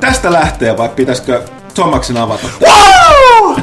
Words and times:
Tästä 0.00 0.32
lähtee, 0.32 0.76
vai 0.76 0.88
pitäisikö 0.88 1.42
Tomaksen 1.74 2.16
avata? 2.16 2.46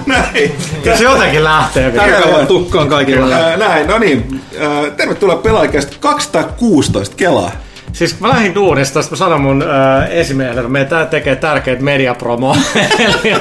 Näin. 0.05 0.51
Se 0.97 1.03
jotenkin 1.03 1.43
lähtee. 1.43 1.91
Tärkeää 1.91 2.45
tukkaan 2.45 2.89
kaikille. 2.89 3.35
Ää, 3.35 3.57
Näin, 3.57 3.87
no 3.87 3.97
niin. 3.97 4.41
Ää, 4.59 4.89
Tervetuloa 4.97 5.35
pelaajakästä 5.35 5.95
216 5.99 7.15
kelaa. 7.15 7.51
Siis 7.93 8.19
mä 8.19 8.29
lähdin 8.29 8.55
duunista, 8.55 9.01
sitten 9.01 9.17
mä 9.19 9.25
sanon 9.25 9.41
mun 9.41 9.61
äh, 9.63 10.11
esimiehelle, 10.11 10.61
että 10.61 10.71
meidän 10.71 11.07
tekee 11.07 11.35
tärkeitä 11.35 11.83
mediapromoa. 11.83 12.55
Eli 12.99 13.35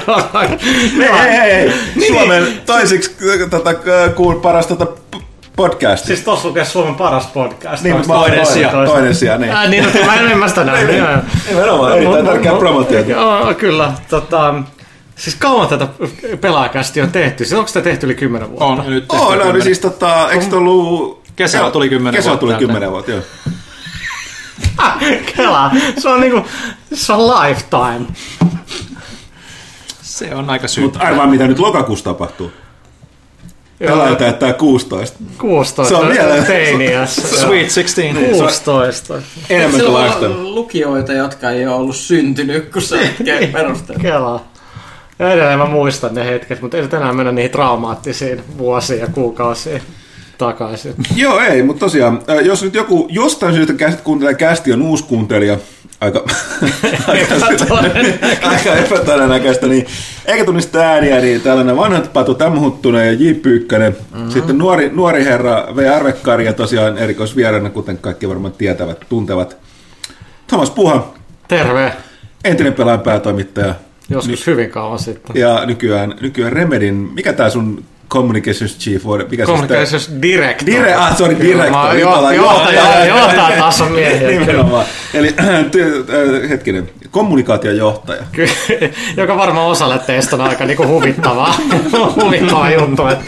Hei, 0.99 1.39
hei, 1.39 1.53
hei. 1.53 1.73
Suomen 2.09 2.47
toisiksi 2.67 3.11
äh, 3.43 3.51
tota, 3.51 3.71
äh, 3.71 4.15
kuul 4.15 4.35
paras 4.35 4.67
tota, 4.67 4.87
podcast. 5.57 6.05
Siis 6.07 6.21
tossa 6.21 6.49
lukee 6.49 6.65
Suomen 6.65 6.95
paras 6.95 7.27
podcast. 7.27 7.83
Niin, 7.83 7.95
toinen 7.95 8.07
toinen, 8.07 8.47
sija? 8.47 8.71
toinen 8.71 9.15
sija, 9.15 9.39
niin. 9.39 9.53
Äh, 9.53 9.69
niin, 9.69 9.85
no, 9.85 9.91
mä 10.07 10.15
en, 10.15 10.39
mä 10.39 10.49
sitä 10.49 10.65
nähnyt. 10.65 10.97
joo. 10.97 11.09
Nimenomaan, 11.49 11.97
erittäin 11.97 12.27
tärkeä 12.27 12.53
promotiota. 12.53 13.11
Joo, 13.11 13.55
kyllä. 13.55 13.93
Tota, 14.11 14.55
siis 15.17 15.37
kauan 15.37 15.69
tätä 15.69 15.89
pelaajakästi 16.41 17.01
on 17.01 17.11
tehty? 17.13 17.45
Siis 17.45 17.59
onko 17.59 17.69
sitä 17.69 17.81
tehty 17.81 18.07
yli 18.07 18.15
10 18.15 18.49
vuotta? 18.51 18.65
On 18.65 18.79
nyt 18.87 19.09
tehty 19.09 19.25
Oh, 19.25 19.29
no, 19.29 19.31
niin 19.31 19.41
kymmenen. 19.43 19.63
siis 19.63 19.79
tota, 19.79 20.31
eikö 20.31 20.57
ollut... 20.57 21.27
Kesällä 21.37 21.71
tuli 21.71 21.89
10 21.89 22.15
Kesällä 22.15 22.31
vuotta 22.31 22.41
tuli 22.41 22.53
täyteen. 22.53 22.69
10 22.69 22.91
vuotta, 22.91 23.11
joo. 23.11 23.23
Kela, 25.37 25.71
se 25.99 26.09
on 26.09 26.21
niinku, 26.21 26.45
se 26.95 27.13
on 27.13 27.27
lifetime. 27.29 28.07
Se 30.03 30.35
on 30.35 30.51
aika 30.51 30.69
syy. 30.69 30.85
Mutta 30.85 30.99
aivan 30.99 31.31
mitä 31.31 31.47
nyt 31.49 31.59
lokakuussa 31.59 32.05
tapahtuu. 32.05 32.53
Pelaaja 33.79 34.15
täyttää 34.15 34.53
16. 34.53 35.19
16 35.41 35.89
Se 35.89 36.03
on 36.05 36.09
vielä- 36.09 36.43
teiniässä. 36.43 37.29
Sweet 37.41 37.69
16. 37.69 38.31
16. 38.41 39.15
Enemmän 39.51 39.81
kuin 39.81 39.95
lifetime. 40.05 40.27
on 40.35 40.55
lukijoita, 40.55 41.13
jotka 41.13 41.51
ei 41.51 41.67
ole 41.67 41.77
ollut 41.77 41.97
syntynyt, 41.97 42.73
kun 42.73 42.83
se 42.83 42.99
hetken 43.19 43.49
perusteella. 43.53 44.03
Kela. 44.03 44.45
Ja 45.19 45.33
edelleen 45.33 45.59
mä 45.59 45.65
muistan 45.67 46.15
ne 46.15 46.27
hetket, 46.27 46.63
mutta 46.63 46.77
ei 46.77 46.83
nyt 46.83 46.95
enää 46.95 47.13
mennä 47.13 47.33
niihin 47.33 47.51
traumaattisiin 47.51 48.43
vuosiin 48.59 49.01
ja 49.01 49.07
kuukausiin 49.07 49.83
takaisin. 50.39 50.95
Joo, 51.17 51.41
ei, 51.41 51.63
mutta 51.63 51.81
tosiaan, 51.81 52.23
äh, 52.31 52.37
jos 52.45 52.63
nyt 52.63 52.75
joku 52.75 53.07
jostain 53.11 53.55
syystä 53.55 53.73
käsit 53.75 54.01
kuuntelee 54.01 54.35
kästi 54.35 54.73
on 54.73 54.83
uusi 54.83 55.05
kuuntelija, 55.05 55.59
aika, 56.01 56.25
aika, 57.09 57.35
aika 58.43 58.75
epätodennäköistä, 58.75 59.67
niin 59.67 59.87
eikä 60.27 60.45
tunnista 60.45 60.79
ääniä, 60.79 61.21
niin 61.21 61.41
tällainen 61.41 61.77
vanhat 61.77 62.13
patu 62.13 62.35
Tämmö 62.35 62.61
Huttunen 62.61 63.07
ja 63.07 63.13
J. 63.13 63.35
Pyykkönen, 63.35 63.97
mm-hmm. 64.13 64.31
sitten 64.31 64.59
nuori, 64.59 64.91
nuori 64.95 65.25
herra 65.25 65.69
V. 65.77 65.91
Arvekkari 65.95 66.45
ja 66.45 66.53
tosiaan 66.53 66.99
erikoisvieraana, 66.99 67.71
kuten 67.71 67.99
kaikki 67.99 68.29
varmaan 68.29 68.53
tietävät, 68.53 69.05
tuntevat, 69.09 69.57
Thomas 70.47 70.71
Puha, 70.71 71.15
Terve. 71.49 71.93
entinen 72.45 72.73
pelaajan 72.73 73.01
päätoimittaja 73.01 73.75
Joskus 74.09 74.47
hyvin 74.47 74.71
kauan 74.71 74.99
sitten. 74.99 75.37
ja 75.37 75.67
nykyään, 75.67 76.15
nykyään 76.21 76.53
Remedin, 76.53 76.95
mikä 76.95 77.33
tämä 77.33 77.51
sun 77.51 77.85
Communications 78.09 78.79
Chief? 78.79 79.03
Mikä 79.31 79.47
se 79.47 79.53
Communications 79.53 80.11
Director. 80.23 80.67
Dire, 80.67 80.95
ah, 80.95 81.17
sorry, 81.17 81.37
director. 81.41 81.71
mä- 81.71 81.93
Nyt 81.93 82.01
jo- 82.01 82.11
ollaan 82.11 82.37
Johtaja, 82.37 82.81
johtaja. 82.83 83.07
johtaja 83.07 83.59
taas 83.59 83.81
on 83.81 83.93
miehiä. 83.93 84.29
Nimenomaan. 84.29 84.87
Eli 85.15 85.35
hetkinen, 86.51 86.91
kommunikaatiojohtaja. 87.11 88.23
Kyllä, 88.33 88.53
joka 89.17 89.37
varmaan 89.37 89.67
osalle 89.67 89.99
teistä 89.99 90.37
on 90.37 90.43
aika 90.43 90.65
niinku 90.65 90.87
huvittavaa, 90.87 91.55
huvittava 92.23 92.71
juttu, 92.71 93.07
että 93.07 93.25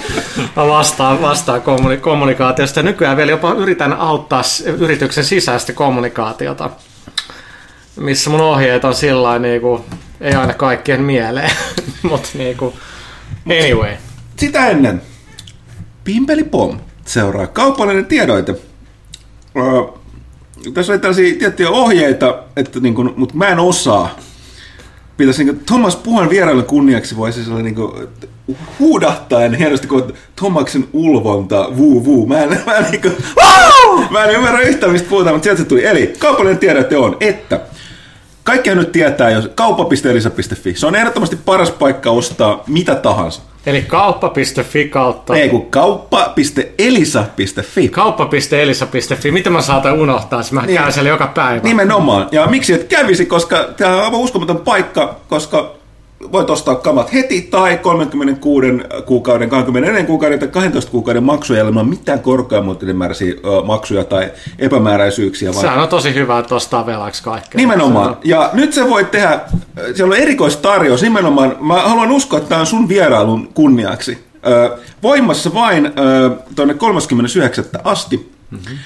vastaan, 0.57 1.23
vastaan 1.23 1.63
kommuni- 1.63 1.97
kommunikaatiosta. 2.01 2.83
Nykyään 2.83 3.17
vielä 3.17 3.31
jopa 3.31 3.53
yritän 3.53 3.93
auttaa 3.93 4.43
yrityksen 4.79 5.25
sisäistä 5.25 5.73
kommunikaatiota, 5.73 6.71
missä 7.97 8.31
mun 8.31 8.41
ohjeet 8.41 8.85
on 8.85 8.95
sillä 8.95 9.39
niinku, 9.39 9.85
ei 10.21 10.35
aina 10.35 10.55
kaikkien 10.55 11.03
mieleen, 11.03 11.51
mutta 12.11 12.29
niinku, 12.35 12.75
anyway. 13.47 13.93
Sitä 14.39 14.69
ennen, 14.69 15.03
Pimpeli 16.05 16.45
Pom 16.45 16.81
seuraa 17.05 17.47
kaupallinen 17.47 18.07
tiedoite. 18.07 18.55
Ö, 19.57 19.93
tässä 20.75 20.93
oli 20.93 20.99
tällaisia 20.99 21.39
tiettyjä 21.39 21.71
ohjeita, 21.71 22.43
että 22.57 22.81
niin 22.81 22.95
kuin, 22.95 23.11
mutta 23.17 23.35
mä 23.35 23.49
en 23.49 23.59
osaa. 23.59 24.19
Pitäisi 25.17 25.45
niin 25.45 25.61
Thomas 25.67 25.97
Puhan 25.97 26.31
vierailun 26.31 26.65
kunniaksi 26.65 27.17
voisi 27.17 27.51
olla 27.51 27.63
niin 27.63 27.75
kuin, 27.75 28.09
huudahtaen 28.79 29.55
hienosti 29.55 29.87
kuin 29.87 30.05
Thomaksen 30.37 30.89
ulvonta, 30.93 31.77
vuu 31.77 32.05
vuu. 32.05 32.27
Mä 32.27 32.43
en, 32.43 32.61
mä 32.67 32.77
en, 32.77 32.91
niin 32.91 33.03
kuin, 33.03 33.17
mä 34.11 34.25
en 34.25 34.35
ymmärrä 34.35 34.61
yhtään 34.61 34.93
mistä 34.93 35.09
puhutaan, 35.09 35.35
mutta 35.35 35.45
sieltä 35.45 35.63
se 35.63 35.69
tuli. 35.69 35.85
Eli 35.85 36.13
kaupallinen 36.19 36.59
tiedote 36.59 36.97
on, 36.97 37.17
että 37.21 37.61
kaikkihan 38.45 38.79
nyt 38.79 38.93
tietää, 38.93 39.31
jos 39.31 39.51
kauppa.elisa.fi, 39.55 40.75
se 40.75 40.87
on 40.87 40.97
ehdottomasti 40.97 41.37
paras 41.37 41.71
paikka 41.71 42.11
ostaa 42.11 42.65
mitä 42.67 42.95
tahansa. 42.95 43.43
Eli 43.69 43.83
kauppa.fi 43.83 44.89
kautta 44.89 45.37
Ei 45.37 45.49
kun 45.49 45.71
kauppa.elisa.fi. 45.71 47.89
kauppa.elisa.fi. 47.89 49.31
Miten 49.31 49.53
mä 49.53 49.63
saatan 49.63 49.93
unohtaa, 49.93 50.41
mä 50.51 50.63
Niin. 50.67 50.79
käyn 50.79 50.93
siellä 50.93 51.09
joka 51.09 51.27
päivä. 51.27 51.61
Nimenomaan. 51.63 52.29
Ja 52.33 52.47
miksi 52.47 52.73
et 52.73 52.85
kävisi, 52.85 53.27
koska 53.27 53.65
tämä 53.77 53.97
on 53.97 54.05
aivan 54.05 54.21
uskomaton 54.21 54.61
paikka, 54.61 55.17
koska 55.29 55.78
voit 56.33 56.51
ostaa 56.51 56.75
kamat 56.75 57.13
heti 57.13 57.43
tai 57.43 57.79
36 57.79 58.67
kuukauden, 59.07 59.51
24 59.51 60.05
kuukauden 60.05 60.39
tai 60.39 60.49
12 60.49 60.91
kuukauden 60.91 61.23
maksuja 61.25 61.65
ilman 61.65 61.89
mitään 61.89 62.21
korkeammuutimääräisiä 62.21 63.33
ö, 63.33 63.65
maksuja 63.65 64.05
tai 64.05 64.33
epämääräisyyksiä. 64.59 65.51
Vaan 65.51 65.61
Sehän 65.61 65.83
on 65.83 65.89
tosi 65.89 66.15
hyvä, 66.15 66.39
että 66.39 66.55
ostaa 66.55 66.87
velaksi 66.87 67.23
kaikkea. 67.23 67.57
Nimenomaan. 67.59 68.17
Ja 68.25 68.51
nyt 68.53 68.73
se 68.73 68.89
voi 68.89 69.05
tehdä, 69.05 69.41
siellä 69.95 70.15
on 70.15 70.21
erikoistarjous 70.21 71.03
nimenomaan, 71.03 71.57
mä 71.61 71.75
haluan 71.75 72.11
uskoa, 72.11 72.39
että 72.39 72.49
tämä 72.49 72.61
on 72.61 72.67
sun 72.67 72.89
vierailun 72.89 73.49
kunniaksi. 73.55 74.19
Voimassa 75.03 75.55
vain 75.55 75.93
tuonne 76.57 76.75
39. 76.75 77.65
asti. 77.85 78.33
Mm-hmm. 78.51 78.79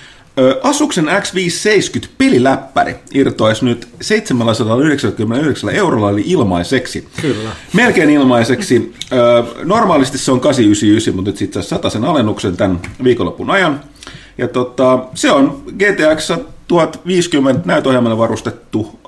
Asuksen 0.63 1.05
X570 1.05 2.09
peliläppäri 2.19 2.95
irtoisi 3.15 3.65
nyt 3.65 3.89
799 4.01 5.71
eurolla 5.71 6.11
eli 6.11 6.23
ilmaiseksi. 6.27 7.09
Kyllä. 7.21 7.51
Melkein 7.73 8.11
ilmaiseksi. 8.11 8.95
Normaalisti 9.65 10.19
se 10.19 10.33
on 10.33 10.41
899, 10.41 11.15
mutta 11.15 11.31
nyt 11.31 11.39
sitten 11.39 11.63
saa 11.63 11.91
sen 11.91 12.05
alennuksen 12.05 12.57
tämän 12.57 12.81
viikonlopun 13.05 13.51
ajan. 13.51 13.81
Ja 14.39 14.49
tota, 14.49 15.05
se 15.15 15.33
on 15.33 15.63
GTX 15.79 16.33
1050 16.69 17.63
näytöohjelmalla 17.65 18.19
varustettu 18.19 19.01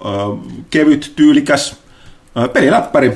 kevyt, 0.70 1.12
tyylikäs 1.16 1.76
peliläppäri. 2.52 3.12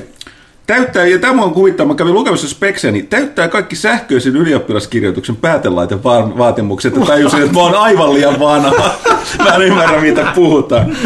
Täyttää, 0.69 1.05
ja 1.05 1.19
tämä 1.19 1.43
on 1.43 1.53
kuvittava, 1.53 1.87
mä 1.87 1.95
kävin 1.95 2.13
lukemassa 2.13 2.49
spekseä, 2.49 2.91
niin 2.91 3.07
täyttää 3.07 3.47
kaikki 3.47 3.75
sähköisen 3.75 4.35
ylioppilaskirjoituksen 4.35 5.35
päätelaitevaatimukset, 5.35 6.95
ja 6.95 7.05
tajusin, 7.05 7.41
että 7.41 7.53
mä 7.53 7.59
oon 7.59 7.75
aivan 7.75 8.13
liian 8.13 8.39
vanha. 8.39 8.91
mä 9.43 9.55
en 9.55 9.61
ymmärrä, 9.61 10.01
mitä 10.01 10.31
puhutaan. 10.35 10.97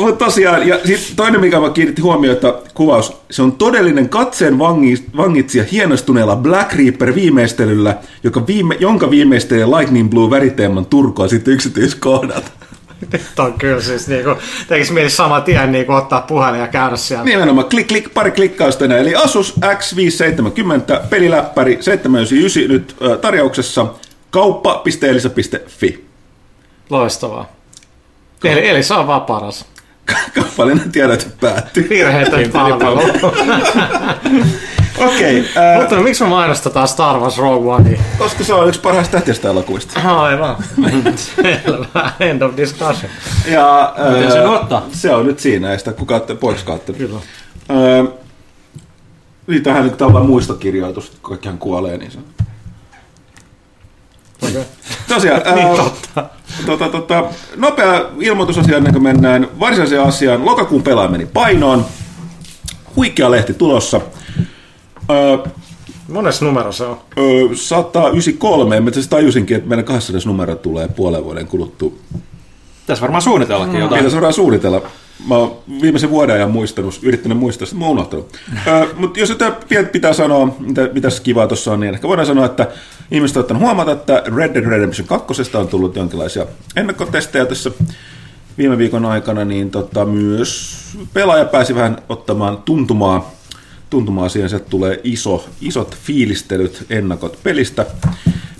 Mutta 0.00 0.24
tosiaan, 0.24 0.68
ja 0.68 0.78
sit 0.84 1.12
toinen, 1.16 1.40
mikä 1.40 1.60
mä 1.60 1.70
kiinnitti 1.70 2.02
huomiota, 2.02 2.54
kuvaus, 2.74 3.16
se 3.30 3.42
on 3.42 3.52
todellinen 3.52 4.08
katseen 4.08 4.58
vangi, 4.58 5.04
vangitsija 5.16 5.64
hienostuneella 5.72 6.36
Black 6.36 6.72
Reaper 6.72 7.14
viimeistelyllä, 7.14 7.96
joka 8.22 8.46
viime, 8.46 8.76
jonka 8.80 9.10
viimeistelee 9.10 9.66
Lightning 9.66 10.10
Blue 10.10 10.30
väriteeman 10.30 10.86
turkoa 10.86 11.28
sitten 11.28 11.54
yksityiskohdat. 11.54 12.52
Nyt 13.12 13.38
on 13.38 13.52
kyllä 13.52 13.80
siis 13.80 14.08
niinku, 14.08 14.30
tekisi 14.68 14.92
mieli 14.92 15.10
saman 15.10 15.42
tien 15.42 15.72
niinku 15.72 15.92
ottaa 15.92 16.20
puhelin 16.20 16.60
ja 16.60 16.66
käydä 16.66 16.96
siellä. 16.96 17.24
Nimenomaan 17.24 17.68
klik, 17.68 17.86
klik, 17.88 18.14
pari 18.14 18.30
klikkausta 18.30 18.84
enää. 18.84 18.98
Eli 18.98 19.14
Asus 19.14 19.54
X570 19.60 21.06
peliläppäri 21.10 21.78
799 21.80 22.68
nyt 22.68 22.96
tarjouksessa 23.20 23.86
kauppa.elisa.fi. 24.30 26.04
Loistavaa. 26.90 27.52
Eli, 28.44 28.68
eli 28.68 28.82
se 28.82 28.94
on 28.94 29.06
vaan 29.06 29.22
paras. 29.22 29.64
Kaupallinen 30.34 30.92
tiedote 30.92 31.26
päättyy. 31.40 31.88
Virheetön 31.88 32.50
palvelu. 32.50 33.02
Okei, 34.98 35.40
okay, 35.40 35.80
Mutta 35.80 35.96
no, 35.96 36.02
miksi 36.02 36.22
me 36.24 36.30
mainostetaan 36.30 36.88
Star 36.88 37.18
Wars 37.18 37.38
Rogue 37.38 37.74
Onea? 37.74 38.00
koska 38.18 38.44
se 38.44 38.54
on 38.54 38.68
yksi 38.68 38.80
parhaista 38.80 39.12
tähtistä 39.12 39.48
elokuvista. 39.48 40.00
Aivan. 40.20 40.56
Selvä. 41.16 42.12
End 42.20 42.42
of 42.42 42.56
discussion. 42.56 43.10
Ja, 43.50 43.94
Miten 44.08 44.28
ö, 44.28 44.30
sen 44.32 44.46
ottaa? 44.48 44.86
Se 44.92 45.14
on 45.14 45.26
nyt 45.26 45.38
siinä, 45.38 45.72
ei 45.72 45.78
sitä 45.78 45.92
kukaan 45.92 46.20
pois 46.40 46.62
kautta. 46.62 46.92
Kyllä. 46.92 47.18
Öö, 47.70 48.04
niin 49.46 49.62
tähän 49.62 49.84
nyt 49.84 49.96
tavallaan 49.98 50.26
muistokirjoitus, 50.26 51.12
kaikkihan 51.22 51.58
kuolee, 51.58 51.96
niin 51.96 52.10
se 52.10 52.18
on. 52.18 52.24
Okay. 54.48 54.62
Tosiaan, 55.08 55.42
ää, 55.46 55.54
Niin 55.54 55.76
totta. 55.76 56.24
tota, 56.66 56.88
tota, 56.88 57.24
nopea 57.56 58.04
ilmoitusasia 58.20 58.76
ennen 58.76 58.92
kuin 58.92 59.02
mennään 59.02 59.48
varsinaiseen 59.60 60.02
asiaan. 60.02 60.44
Lokakuun 60.44 60.82
pelaaja 60.82 61.08
meni 61.10 61.26
painoon. 61.26 61.86
Huikea 62.96 63.30
lehti 63.30 63.54
tulossa. 63.54 64.00
Öö, 65.10 65.38
Mones 66.08 66.42
numero 66.42 66.72
se 66.72 66.84
on? 66.84 67.00
öö, 67.18 67.54
193, 67.54 68.80
mä 68.80 68.90
asiassa 68.90 69.10
tajusinkin, 69.10 69.56
että 69.56 69.68
meidän 69.68 69.84
200 69.84 70.20
numero 70.24 70.54
tulee 70.54 70.88
puolen 70.88 71.24
vuoden 71.24 71.46
kuluttua. 71.46 71.92
Tässä 72.86 73.02
varmaan 73.02 73.22
suunnitellakin 73.22 73.80
jotain. 73.80 74.00
Mitä 74.00 74.10
se 74.10 74.16
voidaan 74.16 74.32
suunnitella? 74.32 74.82
mä 75.28 75.36
oon 75.36 75.56
viimeisen 75.82 76.10
vuoden 76.10 76.34
ajan 76.36 76.50
muistanut, 76.50 76.98
yrittänyt 77.02 77.38
muistaa, 77.38 77.66
sitä 77.66 77.78
mä 77.78 77.84
oon 77.84 77.92
unohtanut. 77.92 78.36
Mutta 78.96 79.20
jos 79.20 79.28
jotain 79.28 79.52
pitää 79.92 80.12
sanoa, 80.12 80.56
mitä, 80.58 80.88
mitä 80.92 81.08
kivaa 81.22 81.46
tuossa 81.46 81.72
on, 81.72 81.80
niin 81.80 81.94
ehkä 81.94 82.08
voidaan 82.08 82.26
sanoa, 82.26 82.46
että 82.46 82.66
ihmiset 83.10 83.36
ovat 83.36 83.44
ottanut 83.44 83.62
huomata, 83.62 83.92
että 83.92 84.22
Red 84.36 84.54
Dead 84.54 84.64
Redemption 84.64 85.08
2 85.08 85.56
on 85.56 85.68
tullut 85.68 85.96
jonkinlaisia 85.96 86.46
ennakkotestejä 86.76 87.46
tässä 87.46 87.70
viime 88.58 88.78
viikon 88.78 89.04
aikana, 89.04 89.44
niin 89.44 89.70
tota, 89.70 90.04
myös 90.04 90.80
pelaaja 91.12 91.44
pääsi 91.44 91.74
vähän 91.74 91.98
ottamaan 92.08 92.58
tuntumaa, 92.62 93.30
tuntumaa 93.92 94.28
siihen, 94.28 94.56
että 94.56 94.70
tulee 94.70 95.00
iso, 95.04 95.48
isot 95.60 95.96
fiilistelyt, 95.96 96.84
ennakot 96.90 97.38
pelistä. 97.42 97.86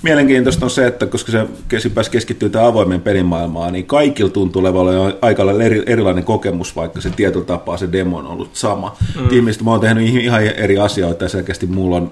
Mielenkiintoista 0.02 0.66
on 0.66 0.70
se, 0.70 0.86
että 0.86 1.06
koska 1.06 1.32
se 1.78 1.88
pääsi 1.94 2.10
keskittyä 2.10 2.48
tähän 2.48 2.68
avoimen 2.68 3.00
pelimaailmaan, 3.00 3.72
niin 3.72 3.86
kaikilla 3.86 4.30
tuntuu 4.30 4.60
olevan 4.60 5.14
aika 5.22 5.42
eri, 5.64 5.82
erilainen 5.86 6.24
kokemus, 6.24 6.76
vaikka 6.76 7.00
se 7.00 7.10
tietyllä 7.10 7.44
tapaa 7.44 7.76
se 7.76 7.88
demo 7.92 8.18
on 8.18 8.26
ollut 8.26 8.56
sama. 8.56 8.96
Mm. 9.20 9.28
Ihmiset, 9.30 9.62
mä 9.62 9.70
oon 9.70 9.80
tehnyt 9.80 10.08
ihan 10.08 10.42
eri 10.42 10.78
asioita 10.78 11.24
ja 11.24 11.28
selkeästi 11.28 11.66
mulla 11.66 11.96
on 11.96 12.10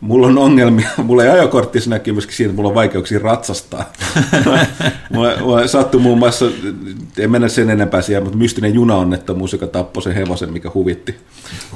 Mulla 0.00 0.26
on 0.26 0.38
ongelmia, 0.38 0.88
mulla 1.04 1.24
ei 1.24 1.30
ajokorttissa 1.30 1.90
näkyy 1.90 2.12
myöskin 2.12 2.36
siinä, 2.36 2.50
että 2.50 2.56
mulla 2.56 2.68
on 2.68 2.74
vaikeuksia 2.74 3.18
ratsastaa. 3.22 3.92
mulla, 5.12 5.36
mulla 5.40 5.66
sattui 5.66 6.00
muun 6.00 6.18
muassa, 6.18 6.44
en 7.18 7.30
mennä 7.30 7.48
sen 7.48 7.70
enempää 7.70 8.02
siihen, 8.02 8.22
mutta 8.22 8.38
mystinen 8.38 8.74
junaonnettomuus, 8.74 9.52
joka 9.52 9.66
tappoi 9.66 10.02
sen 10.02 10.14
hevosen, 10.14 10.52
mikä 10.52 10.70
huvitti, 10.74 11.14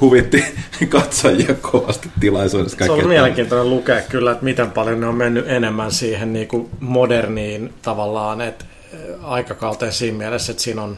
huvitti 0.01 0.43
katsojia 0.89 1.53
kovasti 1.61 2.09
tilaisuudessa. 2.19 2.85
Se 2.85 2.91
on 2.91 3.07
mielenkiintoinen 3.07 3.69
lukea 3.69 4.01
kyllä, 4.01 4.31
että 4.31 4.43
miten 4.43 4.71
paljon 4.71 4.99
ne 4.99 5.07
on 5.07 5.15
mennyt 5.15 5.47
enemmän 5.47 5.91
siihen 5.91 6.33
niin 6.33 6.47
kuin 6.47 6.69
moderniin 6.79 7.73
tavallaan, 7.81 8.41
että 8.41 8.65
aikakauteen 9.23 9.93
siinä 9.93 10.17
mielessä, 10.17 10.51
että 10.51 10.63
siinä 10.63 10.81
on 10.81 10.97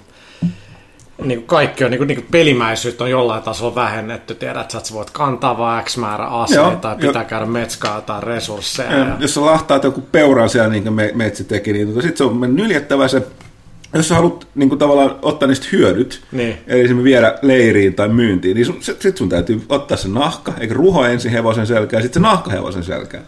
niin 1.23 1.39
kuin 1.39 1.47
kaikki 1.47 1.83
on, 1.83 1.91
niin 1.91 1.97
kuin, 1.97 2.07
niin 2.07 2.17
kuin 2.17 2.27
pelimäisyyttä 2.31 3.03
on 3.03 3.09
jollain 3.09 3.43
tasolla 3.43 3.75
vähennetty. 3.75 4.35
Tiedät, 4.35 4.75
että 4.75 4.87
sä 4.87 4.93
voit 4.93 5.09
kantaa 5.09 5.57
vain 5.57 5.85
X 5.85 5.97
määrä 5.97 6.25
aseita 6.25 6.63
Joo, 6.63 6.75
tai 6.75 6.95
pitää 6.95 7.21
jo. 7.21 7.27
käydä 7.29 7.45
metskaa 7.45 8.01
tai 8.01 8.21
resursseja. 8.21 8.91
Ja, 8.91 8.97
ja... 8.97 9.15
Jos 9.19 9.33
sä 9.33 9.45
lahtaat 9.45 9.83
joku 9.83 10.01
peuran 10.01 10.49
siellä, 10.49 10.69
niin 10.69 10.83
kuin 10.83 10.93
me, 10.93 11.11
Metsi 11.15 11.43
teki, 11.43 11.73
niin 11.73 11.87
tota, 11.87 12.01
sitten 12.01 12.17
se 12.17 12.23
on 12.23 12.37
mennyt 12.37 12.63
nyljettävä 12.63 13.07
se 13.07 13.21
jos 13.93 14.07
sä 14.07 14.15
haluat 14.15 14.47
niin 14.55 14.69
kuin, 14.69 14.79
tavallaan 14.79 15.15
ottaa 15.21 15.47
niistä 15.47 15.67
hyödyt, 15.71 16.21
niin. 16.31 16.57
eli 16.67 16.81
esimerkiksi 16.81 17.03
viedä 17.03 17.39
leiriin 17.41 17.93
tai 17.93 18.07
myyntiin, 18.07 18.55
niin 18.55 18.65
sun, 18.65 18.77
sit 18.99 19.17
sun 19.17 19.29
täytyy 19.29 19.61
ottaa 19.69 19.97
se 19.97 20.07
nahka, 20.07 20.53
eikä 20.59 20.73
ruho 20.73 21.05
ensin 21.05 21.31
hevosen 21.31 21.67
selkään, 21.67 22.03
sitten 22.03 22.23
se 22.23 22.27
nahka 22.27 22.51
hevosen 22.51 22.83
selkään 22.83 23.23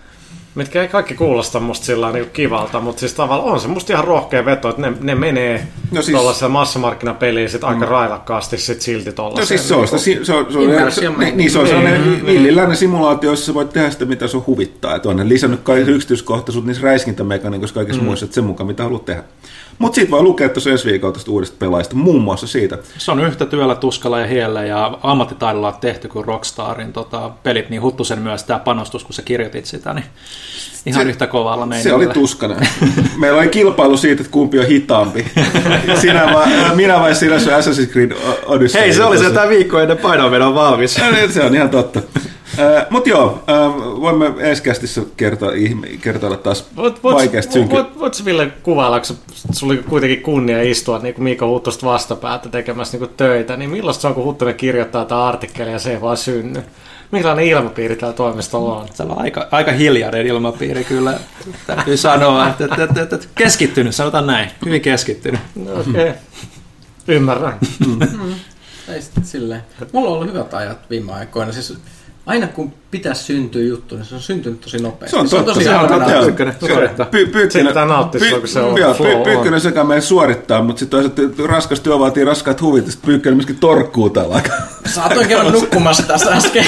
mitkä 0.58 0.82
ei 0.82 0.88
kaikki 0.88 1.16
kuulosta 1.16 1.60
musta 1.60 1.86
sillä 1.86 2.12
niin 2.12 2.30
kivalta, 2.34 2.80
mutta 2.80 3.00
siis 3.00 3.14
tavallaan 3.14 3.54
on 3.54 3.60
se 3.60 3.68
musta 3.68 3.94
ihan 3.94 4.06
rohkea 4.06 4.46
veto, 4.46 4.70
että 4.70 4.82
ne, 4.82 4.94
ne 5.02 5.16
menee 5.16 5.68
no 5.92 6.02
siis, 6.02 6.16
tuollaisella 6.16 6.54
massamarkkinapeliin 6.54 7.50
sit 7.50 7.64
aika 7.64 7.86
mm. 7.86 7.88
railakkaasti 7.88 8.58
sit 8.58 8.82
silti 8.82 9.12
tuollaiseen. 9.12 9.44
No 9.44 9.48
siis 9.48 9.68
se 9.68 9.76
on, 9.76 9.82
niin, 9.82 10.26
se 10.26 10.34
on, 10.34 10.52
se 10.52 10.58
on, 10.58 10.92
se, 10.92 11.10
niin, 11.10 11.38
niin, 11.38 11.52
se 11.52 11.60
on 11.60 11.68
sellainen 11.68 12.12
niin, 12.12 12.26
villiläinen 12.26 12.78
simulaatio, 12.78 13.30
jossa 13.30 13.54
voit 13.54 13.70
tehdä 13.70 13.90
sitä, 13.90 14.06
mitä 14.06 14.28
sun 14.28 14.44
huvittaa. 14.48 14.96
Että 14.96 15.10
on 15.10 15.16
ne 15.16 15.30
lisännyt 15.30 15.60
kaikki 15.64 15.92
yksityiskohtaisuut 15.92 16.66
niissä 16.66 16.84
räiskintämekaniikoissa 16.84 17.74
kaikissa 17.76 18.02
mm. 18.02 18.06
muissa, 18.06 18.26
että 18.26 18.36
sen 18.36 18.44
mukaan 18.44 18.68
mitä 18.68 18.84
haluat 18.84 19.06
tehdä. 19.06 19.24
Mutta 19.80 19.96
siitä 19.96 20.12
voi 20.12 20.24
lukea 20.24 20.50
tuossa 20.50 20.70
ensi 20.70 20.90
viikolla 20.90 21.14
tästä 21.14 21.32
uudesta 21.32 21.56
pelaajista, 21.60 21.96
muun 21.96 22.22
muassa 22.22 22.48
siitä. 22.48 22.78
Se 22.98 23.12
on 23.12 23.20
yhtä 23.20 23.46
työllä, 23.46 23.76
tuskalla 23.76 24.20
ja 24.20 24.28
hiellä 24.28 24.66
ja 24.66 24.98
ammattitaidolla 25.04 25.72
tehty 25.72 26.08
kuin 26.08 26.26
Rockstarin 26.26 26.94
tota, 26.94 27.32
pelit, 27.44 27.70
niin 27.70 27.82
Huttusen 27.82 28.20
myös 28.20 28.44
tämä 28.44 28.60
panostus, 28.60 29.04
kun 29.04 29.14
sä 29.14 29.22
kirjoitit 29.22 29.66
sitä, 29.66 29.94
niin 29.94 30.06
ihan 30.86 31.04
se, 31.04 31.10
yhtä 31.10 31.28
kovalla 31.28 31.66
meinillä. 31.66 31.90
Se 31.90 31.96
oli 31.96 32.08
tuskana. 32.08 32.56
Meillä 33.20 33.40
oli 33.40 33.48
kilpailu 33.48 33.98
siitä, 33.98 34.22
että 34.22 34.32
kumpi 34.32 34.60
on 34.60 34.66
hitaampi. 34.66 35.26
Sinä 36.02 36.34
va, 36.34 36.48
minä 36.76 37.00
vai 37.00 37.16
sinä 37.16 37.40
se 37.40 37.52
Assassin's 37.52 37.92
Creed 37.92 38.12
Odyssey. 38.46 38.82
Hei, 38.82 38.94
se 38.94 39.04
oli 39.04 39.18
se 39.18 39.30
tämä 39.30 39.50
viikko 39.50 39.80
ennen 39.80 39.98
painonvedon 39.98 40.56
valmis. 40.56 40.98
Niin, 41.12 41.32
se 41.32 41.44
on 41.44 41.56
ihan 41.56 41.70
totta. 41.70 42.02
Mutta 42.90 43.10
joo, 43.10 43.44
voimme 44.02 44.34
eskästissä 44.40 45.02
kertoa, 45.18 45.52
kertoilla 46.02 46.38
taas 46.38 46.66
vaikeasti 47.04 47.54
synkin. 47.54 47.76
Voit, 47.76 48.00
voit 48.00 48.26
Ville 48.26 48.52
kuvailla, 48.64 49.00
kun 49.00 49.18
sulla 49.52 49.74
oli 49.74 49.84
kuitenkin 49.84 50.22
kunnia 50.22 50.62
istua 50.62 51.00
niin 51.00 51.16
kuin 51.16 51.24
Miika 51.24 51.48
Huttosta 51.48 51.86
vastapäätä 51.86 52.50
tekemässä 52.50 52.98
niin 52.98 53.10
töitä, 53.18 53.58
niin 53.58 53.70
millaista 53.70 54.02
se 54.02 54.08
on, 54.08 54.14
kun 54.14 54.24
Huttonen 54.24 54.56
kirjoittaa 54.56 55.06
tätä 55.06 55.26
artikkelia 55.26 55.74
ja 55.74 55.80
se 55.80 55.92
ei 55.92 56.02
vaan 56.02 56.18
synny? 56.18 56.64
Minkälainen 57.12 57.46
ilmapiiri 57.46 57.96
täällä 57.96 58.16
toimistolla 58.16 58.76
on? 58.76 58.88
Se 58.94 59.04
on 59.04 59.22
aika, 59.22 59.48
aika 59.52 59.72
hiljainen 59.72 60.28
ilmapiiri 60.28 60.84
kyllä, 60.84 61.20
täytyy 61.68 61.98
sanoa. 61.98 62.48
Että, 62.48 62.66
että, 62.66 62.84
että, 62.84 63.16
että 63.16 63.28
keskittynyt, 63.36 63.96
sanotaan 63.96 64.28
näin. 64.28 64.50
Hyvin 64.66 64.82
keskittynyt. 64.82 65.42
Okei, 65.80 66.10
okay. 66.10 66.14
ymmärrän. 67.08 67.58
Mm. 67.88 68.34
Ei 68.88 69.02
silleen. 69.24 69.64
Mulla 69.92 70.10
on 70.10 70.16
ollut 70.16 70.34
hyvät 70.34 70.54
ajat 70.54 70.90
viime 70.90 71.14
aikoina. 71.14 71.52
Siis 71.52 71.78
aina 72.28 72.48
kun 72.48 72.74
pitäisi 72.92 73.24
syntyä 73.24 73.62
juttu, 73.62 73.96
niin 73.96 74.06
se 74.06 74.16
on 74.16 74.22
syntynyt 74.22 74.62
tosi 74.62 74.78
nopeasti. 74.78 75.16
Se 75.16 75.22
on, 75.22 75.30
se 75.30 75.36
on 75.36 75.46
tosi 75.46 75.66
halpa 75.66 76.00
Pyykkönen 76.24 76.56
suorittaa. 76.60 77.08
Siitä 77.50 77.86
nauttia, 77.86 78.40
kun 78.40 78.48
se 78.48 78.60
on 78.60 78.76
flow 78.96 79.24
Pyykkönen 79.24 79.62
sekä 79.62 79.84
meidän 79.84 80.02
suorittaa, 80.02 80.62
mutta 80.62 80.80
sitten 80.80 81.12
toisaalta 81.12 81.54
raskas 81.54 81.80
työ 81.80 82.00
vaatii 82.00 82.26
raskaat 82.26 82.62
huvit, 82.62 82.86
sitten 82.86 83.06
Pyykkönen 83.06 83.38
myöskin 83.38 83.58
torkkuu 83.60 84.10
täällä. 84.10 84.42
Saatoin 84.86 85.28
kerran 85.28 85.52
nukkumassa 85.52 86.04
tässä 86.04 86.32
äsken, 86.32 86.66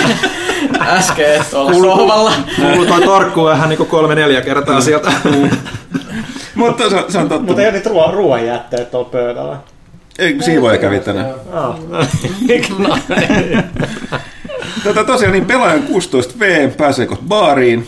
äsken 0.80 1.46
tuolla 1.52 1.74
sohvalla. 1.74 2.34
Kuuluu 2.56 2.86
toi 2.86 3.02
torkkuu 3.02 3.46
vähän 3.46 3.70
niin 3.70 3.78
kuin 3.78 3.90
kolme-neljä 3.90 4.42
kertaa 4.42 4.82
sieltä. 4.82 5.12
mutta 6.56 6.90
se, 6.90 7.04
se 7.08 7.18
on 7.18 7.30
totta. 7.30 7.46
Mutta 7.46 7.62
ei 7.62 7.72
nyt 7.72 7.86
ruoan, 7.86 8.14
ruoan 8.14 8.46
jätteet 8.46 8.92
tuolla 8.92 9.10
pöydällä. 9.10 9.58
Ei, 10.20 10.42
siivoja 10.42 10.78
kävi 10.78 11.00
tänään. 11.00 11.34
Tätä 14.84 15.04
tosiaan 15.04 15.32
niin 15.32 15.46
pelaajan 15.46 15.84
16V, 15.84 16.72
pääseekö 16.78 17.16
baariin? 17.28 17.88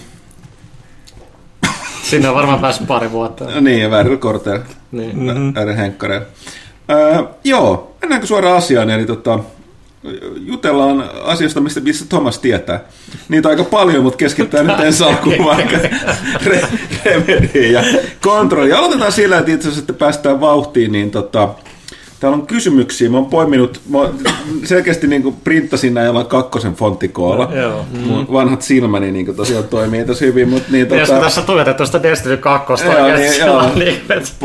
Sinne 2.03 2.29
on 2.29 2.35
varmaan 2.35 2.59
päässyt 2.59 2.87
pari 2.87 3.11
vuotta. 3.11 3.61
niin, 3.61 3.81
ja 3.81 3.91
Värry 3.91 4.17
Korter, 4.17 4.59
niin. 4.91 5.19
mm-hmm. 5.19 5.75
Henkkaren. 5.77 6.21
Öö, 6.91 7.23
joo, 7.43 7.95
mennäänkö 8.01 8.27
suoraan 8.27 8.57
asiaan, 8.57 8.89
eli 8.89 9.05
tota, 9.05 9.39
jutellaan 10.35 11.09
asiasta, 11.23 11.61
mistä, 11.61 11.79
missä 11.79 12.05
Thomas 12.09 12.39
tietää. 12.39 12.79
Niitä 13.29 13.49
aika 13.49 13.63
paljon, 13.63 14.03
mutta 14.03 14.17
keskittää 14.17 14.63
nyt 14.63 14.79
ensi 14.79 15.03
alkuun 15.03 15.45
vaikka 15.45 15.77
re- 16.45 16.67
remediin 17.05 17.73
ja 17.73 17.83
kontrolli. 18.21 18.73
Aloitetaan 18.73 19.11
sillä, 19.11 19.37
että 19.37 19.51
itse 19.51 19.67
asiassa 19.67 19.81
että 19.81 19.93
päästään 19.93 20.41
vauhtiin, 20.41 20.91
niin 20.91 21.11
tota, 21.11 21.49
Täällä 22.21 22.35
on 22.35 22.47
kysymyksiä. 22.47 23.09
Mä 23.09 23.17
oon 23.17 23.25
poiminut, 23.25 23.81
mä 23.89 23.99
selkeästi 24.63 25.07
niin 25.07 25.35
printtasin 25.43 25.93
näin 25.93 26.25
kakkosen 26.27 26.73
fonttikoolla. 26.73 27.45
No, 27.45 27.85
mm. 27.91 28.33
Vanhat 28.33 28.61
silmäni 28.61 29.11
niin 29.11 29.35
tosiaan 29.35 29.63
toimii 29.63 30.05
tosi 30.05 30.25
hyvin. 30.25 30.49
Mutta 30.49 30.71
niin, 30.71 30.87
tota... 30.87 31.19
tässä 31.19 31.41
tuijotettu 31.41 31.85
sitä 31.85 32.03
Destiny 32.03 32.37
2, 32.37 32.85
joo, 32.85 33.15
niin, 33.17 33.39
joo, 33.39 33.71
niin, 33.75 34.01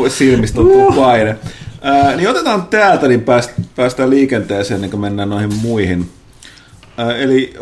silmistä 0.07 0.55
tuntuu 0.55 0.87
uh. 0.87 0.95
paine. 0.95 1.35
Ää, 1.81 2.15
niin 2.15 2.29
otetaan 2.29 2.67
täältä, 2.67 3.07
niin 3.07 3.21
pääst, 3.21 3.51
päästään 3.75 4.09
liikenteeseen, 4.09 4.81
niin 4.81 4.91
kuin 4.91 5.01
mennään 5.01 5.29
noihin 5.29 5.53
muihin. 5.53 6.09
Ää, 6.97 7.17
eli 7.17 7.53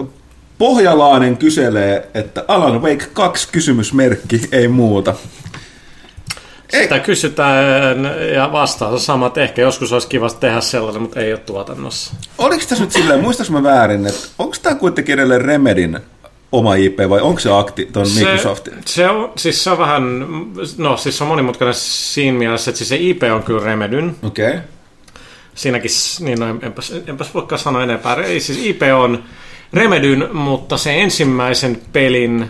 Pohjalainen 0.58 1.38
kyselee, 1.38 2.10
että 2.14 2.44
Alan 2.48 2.82
Wake 2.82 3.06
2 3.14 3.50
kysymysmerkki, 3.52 4.42
ei 4.52 4.68
muuta. 4.68 5.16
Sitä 6.68 7.00
kysytään 7.00 7.66
ja 8.34 8.52
vastaus 8.52 9.06
sama, 9.06 9.28
että 9.28 9.42
ehkä 9.42 9.62
joskus 9.62 9.94
olisi 9.94 10.08
kiva 10.08 10.30
tehdä 10.30 10.62
sellainen, 10.62 11.02
mutta 11.02 11.20
ei 11.20 11.34
ole 11.34 11.40
tuotannossa. 11.40 12.14
Oliko 12.38 12.64
tässä 12.70 12.84
nyt 12.84 12.92
silleen, 12.92 13.22
muistaaks 13.22 13.50
mä 13.50 13.64
väärin, 13.64 14.08
että 14.08 14.28
onko 14.40 14.56
tämä 14.62 14.76
kuitenkin 14.76 15.14
edelleen 15.14 15.42
Remedin 15.42 16.00
oma 16.52 16.76
IP 16.76 17.00
vai 17.10 17.22
onko 17.22 17.40
se 17.40 17.50
akti 17.52 17.90
tuon 17.94 18.08
Microsoftin? 18.16 18.74
Se 18.86 19.10
on, 19.10 19.32
siis 19.38 19.64
se 19.64 19.70
on 19.70 19.78
vähän, 19.78 20.28
no 20.78 20.98
siis 20.98 21.18
se 21.18 21.24
on 21.24 21.28
monimutkainen 21.28 21.74
siinä 21.78 22.38
mielessä, 22.38 22.72
että 22.72 22.78
siis 22.78 22.90
se 22.90 22.98
IP 23.00 23.24
on 23.36 23.44
kyllä 23.44 23.66
Remedyn. 23.66 24.16
Okei. 24.24 24.48
Okay. 24.48 24.60
Siinäkin, 25.56 25.92
niin 26.20 26.40
no, 26.40 26.46
enpäs, 26.62 26.94
enpäs 27.08 27.34
voikaan 27.34 27.60
sanoa 27.60 27.84
enempää. 27.84 28.16
Ei, 28.16 28.40
siis 28.40 28.60
IP 28.66 28.82
on 28.96 29.24
Remedyn, 29.74 30.30
mutta 30.36 30.78
se 30.78 31.02
ensimmäisen 31.02 31.82
pelin 31.94 32.50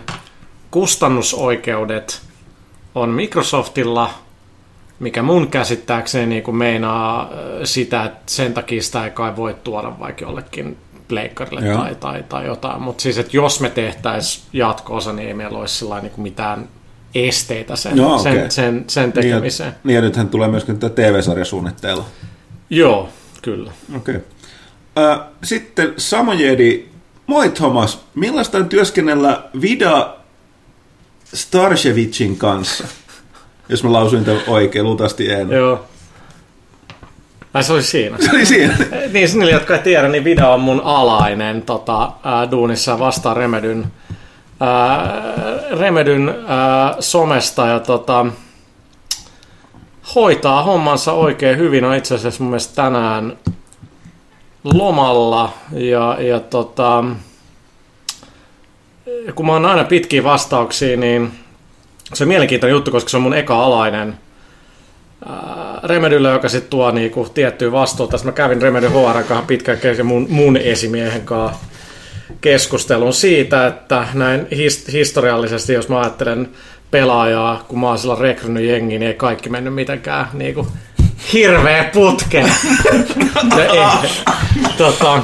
kustannusoikeudet– 0.70 2.20
on 2.96 3.08
Microsoftilla, 3.08 4.10
mikä 5.00 5.22
mun 5.22 5.48
käsittääkseni 5.48 6.26
niin 6.26 6.42
kuin 6.42 6.56
meinaa 6.56 7.22
äh, 7.22 7.28
sitä, 7.64 8.04
että 8.04 8.22
sen 8.26 8.54
takia 8.54 8.82
sitä 8.82 9.04
ei 9.04 9.10
kai 9.10 9.36
voi 9.36 9.56
tuoda 9.64 9.98
vaikka 9.98 10.24
jollekin 10.24 10.76
pleikkarille 11.08 11.74
tai, 11.74 11.94
tai, 11.94 12.24
tai 12.28 12.46
jotain. 12.46 12.82
Mutta 12.82 13.02
siis, 13.02 13.18
että 13.18 13.36
jos 13.36 13.60
me 13.60 13.70
tehtäisiin 13.70 14.44
jatko-osa, 14.52 15.12
niin 15.12 15.28
ei 15.28 15.34
meillä 15.34 15.58
olisi 15.58 15.84
niin 15.84 16.10
kuin 16.10 16.22
mitään 16.22 16.68
esteitä 17.14 17.76
sen, 17.76 17.96
no, 17.96 18.14
okay. 18.14 18.32
sen, 18.32 18.50
sen, 18.50 18.84
sen 18.86 19.12
tekemiseen. 19.12 19.70
Niin 19.70 19.76
ja, 19.76 19.80
niin 19.84 19.94
ja 19.94 20.00
nythän 20.00 20.28
tulee 20.28 20.48
myöskin 20.48 20.78
tätä 20.78 20.94
TV-sarjasuunnitteilla. 20.94 22.04
Joo, 22.70 23.08
kyllä. 23.42 23.72
Okei. 23.96 24.16
Okay. 24.16 25.10
Äh, 25.12 25.20
sitten 25.42 25.94
Samojedi, 25.96 26.88
moi 27.26 27.50
Thomas, 27.50 28.04
millaista 28.14 28.58
on 28.58 28.68
työskennellä 28.68 29.42
Vida 29.60 30.16
Starshevicin 31.34 32.36
kanssa, 32.36 32.84
jos 33.68 33.84
mä 33.84 33.92
lausuin 33.92 34.24
tämän 34.24 34.42
oikein, 34.46 34.84
luultavasti 34.84 35.30
en. 35.30 35.50
Joo. 35.50 35.84
Ai 37.54 37.64
se 37.64 37.72
oli 37.72 37.82
siinä. 37.82 38.16
Se 38.20 38.30
oli 38.30 38.46
siinä. 38.46 38.76
niin, 39.12 39.28
niille, 39.34 39.50
jotka 39.50 39.76
ei 39.76 39.82
tiedä, 39.82 40.08
niin 40.08 40.24
video 40.24 40.52
on 40.52 40.60
mun 40.60 40.80
alainen 40.84 41.62
tota, 41.62 42.12
ää, 42.24 42.50
duunissa 42.50 42.98
vastaan 42.98 43.36
Remedyn, 43.36 43.86
ää, 44.60 45.22
Remedyn 45.70 46.34
ää, 46.46 46.96
somesta 47.00 47.66
ja 47.66 47.80
tota, 47.80 48.26
hoitaa 50.14 50.62
hommansa 50.62 51.12
oikein 51.12 51.58
hyvin. 51.58 51.84
On 51.84 51.94
itse 51.94 52.14
asiassa 52.14 52.42
mun 52.42 52.50
mielestä 52.50 52.74
tänään 52.74 53.38
lomalla 54.64 55.52
ja, 55.72 56.16
ja 56.20 56.40
tota, 56.40 57.04
kun 59.34 59.46
mä 59.46 59.52
oon 59.52 59.66
aina 59.66 59.84
pitkiä 59.84 60.24
vastauksia, 60.24 60.96
niin 60.96 61.32
se 62.14 62.24
on 62.24 62.28
mielenkiintoinen 62.28 62.74
juttu, 62.74 62.90
koska 62.90 63.10
se 63.10 63.16
on 63.16 63.22
mun 63.22 63.34
eka 63.34 63.64
alainen 63.64 64.18
ää, 65.28 65.80
Remedylle, 65.84 66.30
joka 66.30 66.48
sitten 66.48 66.70
tuo 66.70 66.90
niinku 66.90 67.28
tiettyä 67.34 67.72
vastuuta. 67.72 68.10
Tässä 68.10 68.26
mä 68.26 68.32
kävin 68.32 68.62
Remedy 68.62 68.88
HR 68.88 69.22
kanssa 69.28 69.46
pitkään 69.46 69.78
mun, 70.04 70.26
mun 70.30 70.56
esimiehen 70.56 71.22
kanssa 71.24 71.58
keskustelun 72.40 73.12
siitä, 73.12 73.66
että 73.66 74.06
näin 74.14 74.46
his, 74.56 74.86
historiallisesti, 74.92 75.72
jos 75.72 75.88
mä 75.88 76.00
ajattelen 76.00 76.48
pelaajaa, 76.90 77.64
kun 77.68 77.80
mä 77.80 77.88
oon 77.88 77.98
sillä 77.98 78.16
rekrynyt 78.20 78.64
jengi, 78.64 78.98
niin 78.98 79.02
ei 79.02 79.14
kaikki 79.14 79.48
mennyt 79.48 79.74
mitenkään 79.74 80.28
niinku 80.32 80.66
hirveä 81.32 81.84
putke. 81.84 82.38
ei, 83.58 84.10
tota, 84.78 85.22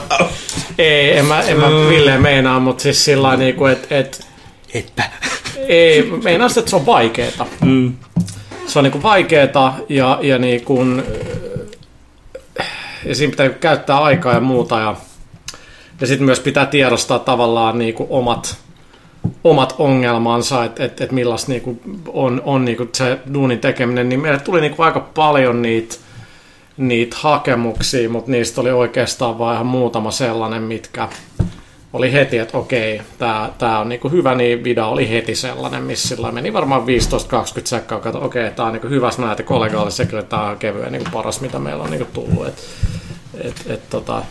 ei, 0.79 1.19
en 1.19 1.25
mä, 1.25 1.41
en 1.41 1.61
mä 1.61 1.67
Ville 1.89 2.19
meinaa, 2.19 2.61
mutta 2.61 2.83
siis 2.83 3.05
sillä 3.05 3.37
niinku, 3.37 3.67
että 3.67 3.99
et, 3.99 4.27
Etpä. 4.75 5.03
ei, 5.69 6.11
meinaa 6.25 6.49
sitä, 6.49 6.61
että 6.61 6.71
se 6.71 6.77
on 6.77 6.87
vaikeeta. 6.87 7.47
Mm. 7.65 7.95
Se 8.67 8.79
on 8.79 8.83
niinku 8.83 9.03
vaikeeta 9.03 9.73
ja, 9.89 10.19
ja, 10.23 10.39
niinku, 10.39 10.79
ja 13.05 13.15
siinä 13.15 13.31
pitää 13.31 13.49
käyttää 13.49 13.99
aikaa 13.99 14.35
ja 14.35 14.41
muuta. 14.41 14.81
Ja, 14.81 14.97
ja 16.01 16.07
sitten 16.07 16.25
myös 16.25 16.41
pitää 16.41 16.67
tiedostaa 16.67 17.19
tavallaan 17.19 17.79
niinku 17.79 18.07
omat, 18.11 18.57
omat 19.45 19.75
ongelmansa, 19.79 20.65
että 20.65 20.85
et, 20.85 21.01
et 21.01 21.13
millaista 21.13 21.53
niinku 21.53 21.81
on, 22.07 22.43
on 22.45 22.65
niinku 22.65 22.89
se 22.93 23.19
duunin 23.35 23.59
tekeminen. 23.59 24.09
Niin 24.09 24.21
meille 24.21 24.41
tuli 24.41 24.61
niinku 24.61 24.83
aika 24.83 25.01
paljon 25.01 25.63
niitä 25.63 25.97
niitä 26.77 27.17
hakemuksia, 27.21 28.09
mutta 28.09 28.31
niistä 28.31 28.61
oli 28.61 28.71
oikeastaan 28.71 29.39
vain 29.39 29.55
ihan 29.55 29.67
muutama 29.67 30.11
sellainen, 30.11 30.63
mitkä 30.63 31.09
oli 31.93 32.13
heti, 32.13 32.39
että 32.39 32.59
okei, 32.59 33.03
tämä 33.19 33.51
tää 33.59 33.79
on 33.79 33.89
niinku 33.89 34.09
hyvä, 34.09 34.35
niin 34.35 34.65
video 34.65 34.89
oli 34.89 35.11
heti 35.11 35.35
sellainen, 35.35 35.83
missä 35.83 36.09
sillä 36.09 36.33
meni 36.33 36.53
varmaan 36.53 36.83
15-20 36.83 36.85
sekkaa, 37.65 37.99
että 37.99 38.19
okei, 38.19 38.51
tämä 38.51 38.67
on 38.67 38.73
niinku 38.73 38.89
hyvä, 38.89 39.11
mä 39.19 39.25
näette 39.25 39.43
kollegaalle 39.43 39.91
sekin, 39.91 40.19
että 40.19 40.31
tämä 40.31 40.43
on 40.43 40.59
kevyen 40.59 40.93
niinku 40.93 41.11
paras, 41.13 41.41
mitä 41.41 41.59
meillä 41.59 41.83
on 41.85 41.91
niinku 41.91 42.09
tullut. 42.13 42.47
Et, 42.47 42.65
et, 43.41 43.63
et, 43.67 43.91
tota, 43.91 44.23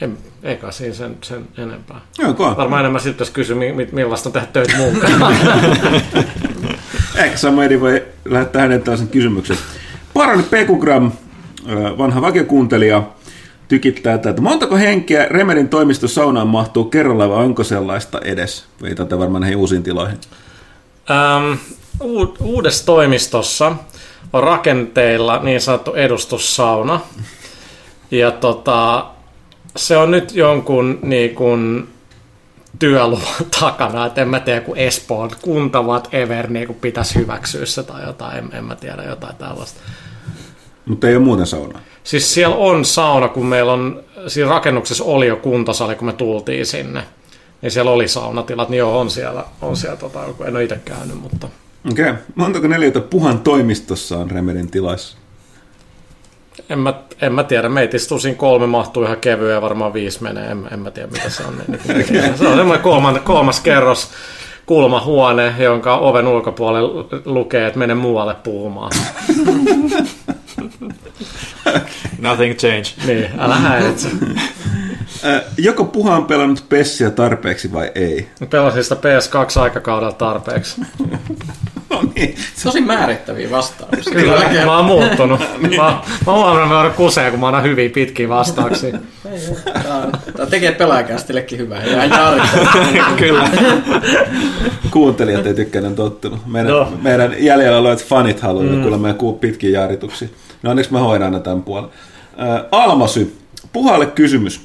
en, 0.00 0.18
eikä 0.42 0.70
siinä 0.70 0.94
sen, 0.94 1.16
sen 1.22 1.48
enempää. 1.58 2.00
Joo. 2.18 2.56
Varmaan 2.56 2.80
enemmän 2.80 3.00
sitten 3.00 3.14
pitäisi 3.14 3.32
kysyä, 3.32 3.56
mi- 3.56 3.72
mi- 3.72 3.88
millaista 3.92 4.28
on 4.28 4.32
tehdä 4.32 4.46
töitä 4.46 4.76
mukaan. 4.76 5.36
Ehkä 7.24 7.36
Samedi 7.36 7.80
voi 7.80 8.06
lähettää 8.24 8.62
hänen 8.62 8.82
tällaisen 8.82 9.08
kysymyksen. 9.08 9.56
Parani 10.14 10.42
Pekugram, 10.42 11.12
vanha 11.98 12.20
vakiokuuntelija, 12.20 13.02
tykittää 13.68 14.18
tätä. 14.18 14.40
Montako 14.42 14.76
henkeä 14.76 15.26
Remedin 15.30 15.68
toimistosaunaan 15.68 16.48
mahtuu 16.48 16.84
kerralla 16.84 17.28
vai 17.28 17.44
onko 17.44 17.64
sellaista 17.64 18.20
edes? 18.24 18.64
Viitatte 18.82 19.18
varmaan 19.18 19.40
näihin 19.40 19.58
uusiin 19.58 19.82
tiloihin. 19.82 20.18
Ähm, 21.10 21.52
u- 22.00 22.36
uudessa 22.40 22.86
toimistossa 22.86 23.76
on 24.32 24.42
rakenteilla 24.42 25.38
niin 25.42 25.60
sanottu 25.60 25.94
edustussauna. 25.94 27.00
Ja 28.10 28.30
tota, 28.30 29.06
se 29.76 29.96
on 29.96 30.10
nyt 30.10 30.34
jonkun 30.34 30.98
niin 31.02 31.34
kuin, 31.34 31.88
työluvan 32.78 33.46
takana, 33.60 34.06
että 34.06 34.22
en 34.22 34.28
mä 34.28 34.40
tiedä, 34.40 34.60
kun 34.60 34.76
Espoon 34.76 35.30
kunta 35.42 35.82
whatever 35.82 36.50
niin 36.50 36.66
kuin 36.66 36.78
pitäisi 36.80 37.14
hyväksyä 37.14 37.66
se 37.66 37.82
tai 37.82 38.06
jotain, 38.06 38.38
en, 38.38 38.48
en 38.52 38.64
mä 38.64 38.74
tiedä, 38.74 39.02
jotain 39.02 39.36
tällaista. 39.36 39.80
Mutta 40.86 41.08
ei 41.08 41.16
ole 41.16 41.24
muuten 41.24 41.46
saunaa. 41.46 41.80
Siis 42.04 42.34
siellä 42.34 42.56
on 42.56 42.84
sauna, 42.84 43.28
kun 43.28 43.46
meillä 43.46 43.72
on, 43.72 44.02
siinä 44.26 44.50
rakennuksessa 44.50 45.04
oli 45.04 45.26
jo 45.26 45.36
kuntosali, 45.36 45.94
kun 45.94 46.06
me 46.06 46.12
tultiin 46.12 46.66
sinne. 46.66 47.02
Niin 47.62 47.70
siellä 47.70 47.90
oli 47.90 48.08
saunatilat, 48.08 48.68
niin 48.68 48.78
joo, 48.78 49.00
on 49.00 49.10
siellä, 49.10 49.44
on 49.62 49.76
siellä 49.76 49.96
tota, 49.96 50.24
en 50.46 50.56
ole 50.56 50.64
itse 50.64 50.80
käynyt, 50.84 51.20
mutta 51.20 51.48
Okei. 51.90 52.10
Okay. 52.10 52.22
Montako 52.34 52.68
neliötä 52.68 53.00
Puhan 53.00 53.38
toimistossa 53.38 54.18
on 54.18 54.30
Remedin 54.30 54.70
tilassa? 54.70 55.16
En 56.68 56.78
mä, 56.78 56.94
en 57.20 57.32
mä 57.32 57.44
tiedä, 57.44 57.68
meitä 57.68 57.96
istuu 57.96 58.18
siinä 58.18 58.38
kolme 58.38 58.66
mahtuu 58.66 59.02
ihan 59.02 59.16
kevyen 59.16 59.54
ja 59.54 59.62
varmaan 59.62 59.92
viisi 59.92 60.22
menee, 60.22 60.50
en, 60.50 60.68
en 60.72 60.80
mä 60.80 60.90
tiedä 60.90 61.08
mitä 61.12 61.30
se 61.30 61.42
on. 61.42 61.54
Niin, 61.68 61.80
niin, 62.12 62.38
se 62.38 62.48
on 62.48 62.56
semmoinen 62.56 62.82
kolmas, 62.82 63.18
kolmas 63.24 63.60
kerros 63.60 64.10
kulmahuone, 64.66 65.54
jonka 65.58 65.96
oven 65.96 66.26
ulkopuolella 66.26 67.06
lukee, 67.24 67.66
että 67.66 67.78
mene 67.78 67.94
muualle 67.94 68.34
puhumaan. 68.34 68.92
Nothing 72.18 72.56
change. 72.56 72.84
Niin, 73.06 73.30
älä 73.38 73.54
häiritse. 73.54 74.08
Joko 75.58 75.84
Puha 75.84 76.16
on 76.16 76.24
pelannut 76.24 76.64
Pessiä 76.68 77.10
tarpeeksi 77.10 77.72
vai 77.72 77.92
ei? 77.94 78.28
Pelasin 78.50 78.84
sitä 78.84 78.94
PS2-aikakaudella 78.94 80.12
tarpeeksi. 80.12 80.80
No 81.90 82.02
niin. 82.16 82.34
Tosi 82.64 82.80
määrittäviä 82.80 83.50
vastauksia. 83.50 84.12
Kyllä, 84.12 84.44
Kyllä. 84.44 84.64
mä 84.64 84.76
oon 84.76 84.84
muuttunut. 84.84 85.40
Mä, 85.76 86.02
mä 86.26 86.32
huomannut, 86.32 86.62
että 86.62 86.74
mä 86.74 86.80
oon 86.80 86.92
kuseen, 86.92 87.30
kun 87.30 87.40
mä 87.40 87.46
annan 87.46 87.62
hyviä 87.62 87.90
pitkiä 87.90 88.28
vastauksia. 88.28 88.98
Tämä 90.36 90.46
tekee 90.50 90.72
pelaajakästillekin 90.72 91.58
hyvää. 91.58 91.84
Ja. 91.84 92.02
Kyllä. 93.16 93.48
Kuuntelijat 94.90 95.46
ei 95.46 95.86
on 95.86 95.94
tottunut. 95.94 96.46
Meidän, 96.46 96.72
No. 96.72 96.78
no. 96.78 96.92
meidän 97.02 97.34
jäljellä 97.38 97.78
olevat 97.78 98.04
fanit 98.04 98.40
haluavat 98.40 98.70
mm. 98.72 98.80
kuulla 98.80 98.98
meidän 98.98 99.18
pitkiä 99.40 99.70
jaarituksia. 99.70 100.28
No 100.64 100.70
onneksi 100.70 100.92
mä 100.92 100.98
hoidan 100.98 101.26
aina 101.26 101.40
tämän 101.40 101.62
puolen. 101.62 101.90
Äh, 102.40 102.64
Almasy, 102.70 103.36
Puhalle 103.72 104.06
kysymys. 104.06 104.60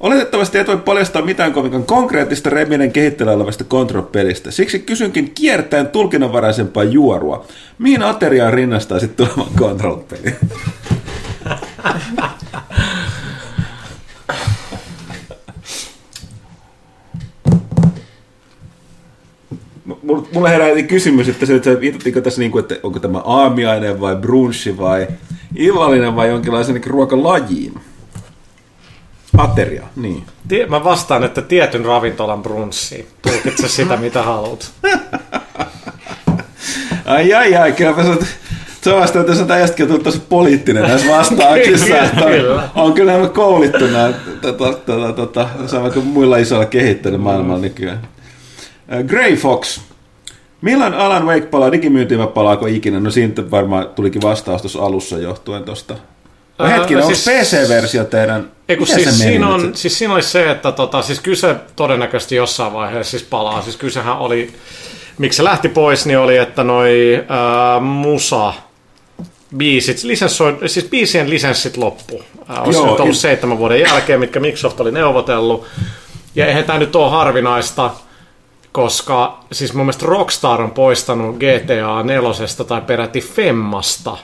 Oletettavasti 0.00 0.58
et 0.58 0.66
voi 0.66 0.76
paljastaa 0.76 1.22
mitään 1.22 1.52
kovinkaan 1.52 1.84
konkreettista 1.84 2.50
Reminen 2.50 2.92
kehitteellä 2.92 3.32
olevasta 3.32 3.64
Control-pelistä. 3.64 4.50
Siksi 4.50 4.78
kysynkin 4.78 5.30
kiertäen 5.34 5.88
tulkinnanvaraisempaa 5.88 6.84
juorua. 6.84 7.46
Mihin 7.78 8.02
ateriaan 8.02 8.52
rinnastaisit 8.52 9.16
tulevan 9.16 9.46
Control-pelin? 9.56 10.36
Mulle 20.32 20.50
herää 20.50 20.82
kysymys, 20.82 21.28
että 21.28 21.46
se, 21.46 21.54
että 21.54 21.80
viitattiinko 21.80 22.20
tässä 22.20 22.40
niin 22.40 22.50
kuin, 22.50 22.62
että 22.62 22.76
onko 22.82 22.98
tämä 22.98 23.18
aamiainen 23.18 24.00
vai 24.00 24.16
brunchi 24.16 24.78
vai 24.78 25.06
illallinen 25.56 26.16
vai 26.16 26.28
jonkinlaisen 26.28 26.74
niin 26.74 26.90
ruokalajiin? 26.90 27.74
Ateria, 29.36 29.82
niin. 29.96 30.22
Tie- 30.48 30.66
Mä 30.66 30.84
vastaan, 30.84 31.24
että 31.24 31.42
tietyn 31.42 31.84
ravintolan 31.84 32.42
brunssiin. 32.42 33.06
Tulkitse 33.22 33.68
sitä, 33.68 33.96
mitä 34.06 34.22
haluat. 34.22 34.70
Ai 37.04 37.34
ai 37.34 37.56
ai, 37.56 37.72
kylläpä 37.72 38.02
sä 38.04 38.16
se 38.80 38.92
on 38.92 39.00
vasta, 39.00 39.20
että 39.20 39.34
sä 39.34 39.44
tästäkin 39.44 39.86
tullut 39.86 40.02
tosi 40.02 40.22
poliittinen 40.28 40.82
näissä 40.82 41.08
vastauksissa. 41.08 41.98
että 41.98 42.24
on, 42.24 42.30
Kyllä. 42.32 42.68
on 42.74 42.92
kyllä 42.92 43.12
nämä 43.12 43.28
koulittu 43.28 43.86
nämä, 43.86 44.12
tota, 44.42 44.72
tota, 44.72 45.12
tota, 45.12 45.48
sama 45.66 45.90
kuin 45.90 46.06
muilla 46.06 46.36
isoilla 46.36 46.66
kehittäjillä 46.66 47.18
maailmalla 47.18 47.60
nykyään. 47.60 48.00
Äh, 48.92 49.04
Grey 49.04 49.36
Fox. 49.36 49.80
Milloin 50.60 50.94
Alan 50.94 51.26
Wake 51.26 51.46
palaa 51.46 51.72
digimyyntiin 51.72 52.18
vai 52.18 52.26
palaako 52.26 52.66
ikinä? 52.66 53.00
No 53.00 53.10
siitä 53.10 53.50
varmaan 53.50 53.88
tulikin 53.88 54.22
vastaus 54.22 54.62
tuossa 54.62 54.82
alussa 54.82 55.18
johtuen 55.18 55.64
tuosta. 55.64 55.94
No 56.58 56.64
Ää, 56.64 56.70
hetkinen, 56.76 57.02
onko 57.04 57.14
siis- 57.14 57.46
PC-versio 57.46 58.04
teidän? 58.04 58.50
Ei 58.68 58.76
kun 58.76 58.86
Miten 58.88 59.04
se 59.04 59.10
siis 59.10 59.22
siinä, 59.22 59.48
on, 59.48 59.70
siis 59.74 59.98
siinä 59.98 60.14
oli 60.14 60.22
se, 60.22 60.50
että 60.50 60.72
tota, 60.72 61.02
siis 61.02 61.20
kyse 61.20 61.56
todennäköisesti 61.76 62.36
jossain 62.36 62.72
vaiheessa 62.72 63.10
siis 63.10 63.22
palaa. 63.22 63.62
Siis 63.62 63.76
kysehän 63.76 64.18
oli, 64.18 64.52
miksi 65.18 65.36
se 65.36 65.44
lähti 65.44 65.68
pois, 65.68 66.06
niin 66.06 66.18
oli, 66.18 66.36
että 66.36 66.64
noi 66.64 67.24
ää, 67.28 67.80
musa 67.80 68.52
biisit, 69.56 70.02
lisenssoi, 70.02 70.58
siis 70.66 70.84
biisien 70.88 71.30
lisenssit 71.30 71.76
loppu. 71.76 72.22
Ää, 72.48 72.60
olisi 72.62 72.78
Joo, 72.78 72.90
nyt 72.90 73.00
ollut 73.00 73.14
it- 73.14 73.20
seitsemän 73.20 73.58
vuoden 73.58 73.80
jälkeen, 73.80 74.20
mitkä 74.20 74.40
Microsoft 74.40 74.80
oli 74.80 74.92
neuvotellut. 74.92 75.66
Ja 76.34 76.46
eihän 76.46 76.64
tämä 76.64 76.78
nyt 76.78 76.96
ole 76.96 77.10
harvinaista, 77.10 77.90
koska 78.72 79.38
siis 79.52 79.74
mun 79.74 79.86
mielestä 79.86 80.06
Rockstar 80.06 80.62
on 80.62 80.70
poistanut 80.70 81.36
GTA 81.36 82.02
4 82.02 82.30
tai 82.68 82.80
peräti 82.80 83.20
Femmasta 83.20 84.16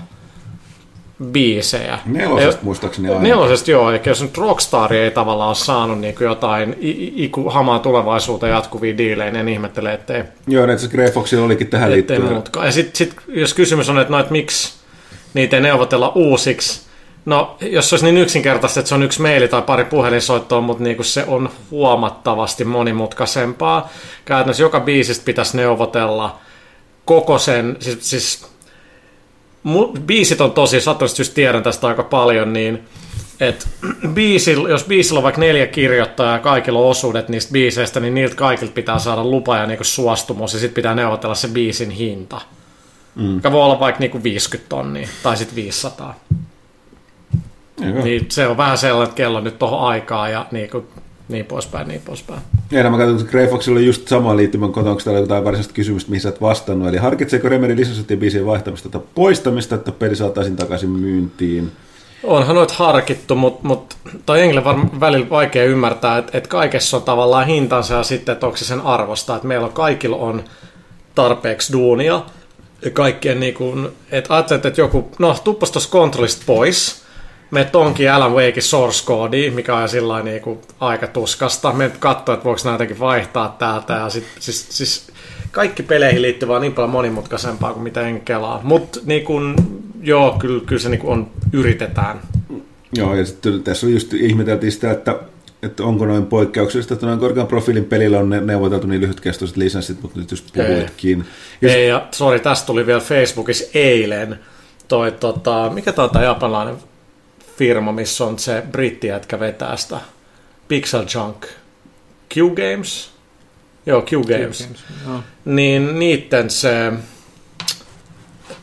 biisejä. 1.25 1.99
Nelosesta 2.07 2.63
muistaakseni 2.63 3.09
aina. 3.09 3.21
Nelosesta 3.21 3.71
joo, 3.71 3.91
eli 3.91 4.01
jos 4.07 4.23
nyt 4.23 4.39
Rockstar 4.39 4.93
ei 4.93 5.11
tavallaan 5.11 5.49
ole 5.49 5.55
saanut 5.55 6.01
niin 6.01 6.15
kuin 6.15 6.25
jotain 6.27 6.77
iku, 6.81 7.51
hamaa 7.51 7.79
tulevaisuuteen 7.79 8.53
jatkuvia 8.53 8.99
diilejä, 8.99 9.31
niin 9.31 9.41
en 9.41 9.49
ihmettele, 9.49 9.93
ettei, 9.93 10.25
Joo, 10.47 10.65
että 10.65 10.79
se 10.79 10.89
Grey 10.89 11.11
Foxilla 11.11 11.45
olikin 11.45 11.67
tähän 11.67 11.93
liittyen. 11.93 12.23
muutkaan. 12.23 12.67
Ja 12.67 12.73
sitten 12.73 12.97
sit, 12.97 13.17
jos 13.29 13.55
kysymys 13.55 13.89
on, 13.89 13.99
että, 13.99 14.13
no, 14.13 14.19
että 14.19 14.33
miksi, 14.33 14.75
niitä 15.35 15.57
ei 15.57 15.63
neuvotella 15.63 16.13
uusiksi. 16.15 16.81
No, 17.25 17.57
jos 17.61 17.89
se 17.89 17.95
olisi 17.95 18.05
niin 18.05 18.19
yksinkertaista, 18.19 18.81
että 18.81 18.89
se 18.89 18.95
on 18.95 19.03
yksi 19.03 19.23
maili 19.23 19.49
tai 19.49 19.63
pari 19.63 19.85
puhelinsoittoa, 19.85 20.61
mutta 20.61 20.83
niin 20.83 20.97
kuin 20.97 21.07
se 21.07 21.25
on 21.27 21.51
huomattavasti 21.71 22.65
monimutkaisempaa. 22.65 23.91
Käytännössä 24.25 24.63
joka 24.63 24.81
biisistä 24.81 25.25
pitäisi 25.25 25.57
neuvotella 25.57 26.39
koko 27.05 27.39
sen, 27.39 27.77
siis, 27.81 28.11
siis 28.11 28.47
mu, 29.63 29.89
biisit 29.89 30.41
on 30.41 30.53
tosi, 30.53 30.81
sattuisesti 30.81 31.21
just 31.21 31.35
tiedän 31.35 31.63
tästä 31.63 31.87
aika 31.87 32.03
paljon, 32.03 32.53
niin 32.53 32.83
et 33.41 33.69
biisil, 34.09 34.67
jos 34.67 34.85
biisillä 34.85 35.19
on 35.19 35.23
vaikka 35.23 35.41
neljä 35.41 35.67
kirjoittajaa 35.67 36.33
ja 36.33 36.39
kaikilla 36.39 36.79
on 36.79 36.91
osuudet 36.91 37.29
niistä 37.29 37.53
biiseistä, 37.53 38.01
niin 38.01 38.15
niiltä 38.15 38.35
kaikilta 38.35 38.73
pitää 38.73 38.99
saada 38.99 39.25
lupa 39.25 39.57
ja 39.57 39.67
niinku 39.67 39.85
suostumus 39.85 40.53
ja 40.53 40.61
sitten 40.61 40.75
pitää 40.75 40.95
neuvotella 40.95 41.35
se 41.35 41.49
biisin 41.49 41.91
hinta. 41.91 42.41
Mm. 43.15 43.35
Joka 43.35 43.53
voi 43.53 43.63
olla 43.63 43.81
vaikka 43.81 44.01
niinku 44.01 44.23
50 44.23 44.69
tonnia 44.69 45.09
tai 45.23 45.37
sitten 45.37 45.57
500. 45.57 46.21
Joo. 47.81 48.05
Niin 48.05 48.27
se 48.29 48.47
on 48.47 48.57
vähän 48.57 48.79
sellainen, 48.79 49.09
että 49.09 49.17
kello 49.17 49.41
nyt 49.41 49.59
tuohon 49.59 49.81
aikaa 49.81 50.29
ja 50.29 50.47
niinku, 50.51 50.85
niin 51.29 51.45
poispäin, 51.45 51.89
niin 51.89 52.01
poispäin. 52.05 52.41
Ja 52.71 52.91
mä 52.91 52.99
katsoin, 52.99 53.21
että 53.21 53.31
Greyfoxilla 53.31 53.79
oli 53.79 53.87
just 53.87 54.09
sama 54.09 54.37
liittymän 54.37 54.73
kotona, 54.73 54.91
onko 54.91 55.03
täällä 55.05 55.21
jotain 55.21 55.45
varsinaista 55.45 55.75
kysymystä, 55.75 56.11
mihin 56.11 56.21
sä 56.21 56.29
et 56.29 56.41
vastannut. 56.41 56.89
Eli 56.89 56.97
harkitseeko 56.97 57.49
Remedy 57.49 57.77
lisäsettiin 57.77 58.21
biisien 58.21 58.47
vaihtamista 58.47 58.89
tai 58.89 59.01
poistamista, 59.15 59.75
että 59.75 59.93
peli 59.93 60.17
saataisiin 60.17 60.57
takaisin 60.57 60.91
myyntiin? 60.91 61.73
Onhan 62.25 62.57
noit 62.57 62.71
harkittu, 62.71 63.35
mutta 63.35 63.69
mut, 63.69 63.97
toi 64.27 64.43
Engle 64.43 64.65
varmaan 64.65 65.01
välillä 65.01 65.31
vaikea 65.31 65.65
ymmärtää, 65.65 66.19
että 66.19 66.39
et 66.39 66.47
kaikessa 66.47 66.97
on 66.97 67.03
tavallaan 67.03 67.47
hintansa 67.47 67.95
ja 67.95 68.03
sitten, 68.03 68.33
että 68.33 68.47
onko 68.47 68.57
se 68.57 68.65
sen 68.65 68.81
arvosta. 68.81 69.37
Että 69.37 69.49
meillä 69.49 69.67
on, 69.67 69.73
kaikilla 69.73 70.17
on 70.17 70.45
tarpeeksi 71.15 71.73
duunia. 71.73 72.23
Ja 72.83 72.91
kaikkien 72.91 73.41
niin 73.41 73.55
kuin, 73.55 73.89
että 74.11 74.35
ajattelet, 74.35 74.67
että 74.67 74.81
joku, 74.81 75.11
no 75.19 75.37
tuppas 75.45 75.71
tuossa 75.71 75.91
kontrollista 75.91 76.43
pois, 76.47 77.04
me 77.51 77.65
tonkin 77.65 78.13
Alan 78.13 78.33
Wake 78.33 78.61
source 78.61 79.07
code, 79.07 79.51
mikä 79.51 79.77
on 79.77 79.89
sillä 79.89 80.23
niin 80.23 80.43
kuin 80.43 80.59
aika 80.81 81.07
tuskasta. 81.07 81.73
Me 81.73 81.91
katsoa, 81.99 82.35
että 82.35 82.45
voiko 82.45 82.61
näitä 82.65 82.75
jotenkin 82.75 82.99
vaihtaa 82.99 83.57
täältä. 83.59 83.93
Ja 83.93 84.09
sit, 84.09 84.25
siis, 84.41 84.67
siis 84.71 85.07
kaikki 85.51 85.83
peleihin 85.83 86.23
liittyvää 86.23 86.61
niin 86.61 86.73
paljon 86.73 86.91
monimutkaisempaa 86.91 87.73
kuin 87.73 87.83
mitä 87.83 88.01
en 88.01 88.21
kelaa. 88.21 88.61
Mutta 88.63 89.01
niin 89.05 89.25
kun, 89.25 89.55
joo, 90.03 90.37
kyllä, 90.39 90.63
kyllä 90.67 90.83
se 90.83 90.89
niin 90.89 91.01
on, 91.05 91.31
yritetään. 91.53 92.21
Joo, 92.97 93.15
ja 93.15 93.25
sitten 93.25 93.63
tässä 93.63 93.87
just 93.87 94.15
ihmeteltiin 94.15 94.73
sitä, 94.73 94.91
että, 94.91 95.17
että 95.63 95.85
onko 95.85 96.07
noin 96.07 96.27
poikkeuksellista, 96.27 96.95
että 96.95 97.07
noin 97.07 97.19
korkean 97.19 97.47
profiilin 97.47 97.85
pelillä 97.85 98.19
on 98.19 98.31
neuvoteltu 98.31 98.87
niin 98.87 99.01
lyhytkestoiset 99.01 99.57
lisenssit, 99.57 100.03
mutta 100.03 100.21
nyt 100.21 100.31
just 100.31 100.53
puhuitkin. 100.55 101.25
Ei, 101.63 101.71
Ei 101.71 101.89
ja 101.89 102.07
sori, 102.11 102.41
tästä 102.41 102.67
tuli 102.67 102.87
vielä 102.87 103.01
Facebookissa 103.01 103.65
eilen 103.75 104.39
toi, 104.89 105.13
tota, 105.13 105.71
mikä 105.75 105.93
tämä 105.93 106.09
on 106.15 106.25
japanilainen 106.25 106.77
firma, 107.57 107.93
missä 107.93 108.25
on 108.25 108.39
se 108.39 108.63
britti, 108.73 109.07
jotka 109.07 109.41
vetää 109.41 109.77
sitä 109.77 110.01
Pixel 110.69 111.05
Junk 111.15 111.47
Q 112.35 112.37
Games, 112.37 113.11
Joo, 113.87 114.03
Q 114.03 114.11
Games. 114.11 114.59
Q 114.59 114.63
Games 114.63 114.85
joo. 115.07 115.21
Niin 115.45 115.99
niitten 115.99 116.51
se 116.51 116.93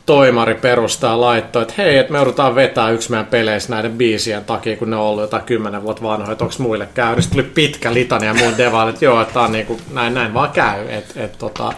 toimari 0.06 0.54
perustaa 0.54 1.20
laittoi, 1.20 1.62
että 1.62 1.74
hei, 1.78 1.98
että 1.98 2.12
me 2.12 2.18
joudutaan 2.18 2.54
vetää 2.54 2.90
yksi 2.90 3.10
meidän 3.10 3.26
peleissä 3.26 3.74
näiden 3.74 3.92
biisien 3.92 4.44
takia, 4.44 4.76
kun 4.76 4.90
ne 4.90 4.96
on 4.96 5.02
ollut 5.02 5.22
jotain 5.22 5.42
kymmenen 5.42 5.82
vuotta 5.82 6.02
vanhoja, 6.02 6.32
että 6.32 6.44
onko 6.44 6.56
muille 6.58 6.88
käy. 6.94 7.22
Sitten 7.22 7.44
tuli 7.44 7.52
pitkä 7.54 7.94
litania 7.94 8.28
ja 8.28 8.34
muun 8.34 8.58
devaille, 8.58 8.90
että 8.90 9.04
joo, 9.04 9.22
että 9.22 9.40
on 9.40 9.52
niin 9.52 9.66
kuin, 9.66 9.80
näin, 9.92 10.14
näin 10.14 10.34
vaan 10.34 10.50
käy. 10.50 10.88
Että 10.88 11.24
et, 11.24 11.38
tota, 11.38 11.72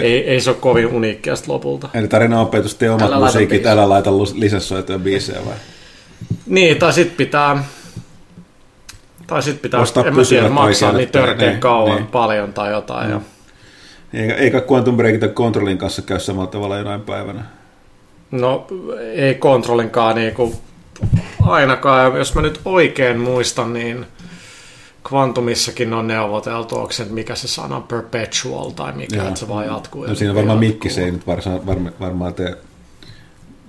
ei, 0.00 0.28
ei, 0.30 0.40
se 0.40 0.50
ole 0.50 0.58
kovin 0.60 0.86
uniikkia 0.86 1.34
lopulta. 1.46 1.88
Eli 1.94 2.08
tarina 2.08 2.40
opetus, 2.40 2.74
tee 2.74 2.90
omat 2.90 3.02
älä 3.02 3.26
musiikit, 3.26 3.66
älä 3.66 3.88
laita 3.88 4.10
lisäsoituja 4.34 4.98
biisejä 4.98 5.38
vai? 5.46 5.54
Niin, 6.46 6.76
tai 6.76 6.92
sitten 6.92 7.16
pitää 7.16 7.64
tai 9.26 9.42
sitten 9.42 9.62
pitää, 9.62 9.80
Ostaa 9.80 10.04
en 10.04 10.16
mä 10.16 10.22
tiedä, 10.28 10.48
maksaa 10.48 10.92
niin 10.92 11.08
törkeän 11.08 11.50
niin, 11.50 11.60
kauan 11.60 11.96
niin. 11.96 12.06
paljon 12.06 12.52
tai 12.52 12.72
jotain. 12.72 13.06
Mm. 13.06 13.12
Ja... 13.12 13.20
Eikä, 14.14 14.34
eikä 14.34 14.62
Quantum 14.70 14.96
Break 14.96 15.20
tai 15.20 15.28
Controlin 15.28 15.78
kanssa 15.78 16.02
käy 16.02 16.20
samalla 16.20 16.46
tavalla 16.46 16.78
jonain 16.78 17.00
päivänä. 17.00 17.44
No 18.30 18.66
ei 19.14 19.34
Controlinkaan 19.34 20.16
niin 20.16 20.34
kuin 20.34 20.54
ainakaan. 21.42 22.16
Jos 22.16 22.34
mä 22.34 22.42
nyt 22.42 22.60
oikein 22.64 23.20
muistan, 23.20 23.72
niin 23.72 24.06
Quantumissakin 25.12 25.94
on 25.94 26.06
neuvoteltu, 26.06 26.76
onko 26.76 26.92
se, 26.92 27.04
mikä 27.04 27.34
se 27.34 27.48
sana 27.48 27.80
perpetual 27.80 28.70
tai 28.70 28.92
mikä, 28.92 29.22
että 29.22 29.40
se 29.40 29.48
vaan 29.48 29.66
jatkuu. 29.66 30.06
No 30.06 30.14
siinä 30.14 30.34
varmaan 30.34 30.58
mikki 30.58 30.90
se 30.90 31.04
ei 31.04 31.10
nyt 31.10 31.26
varmaan, 31.26 31.92
varmaan 32.00 32.34
tee 32.34 32.56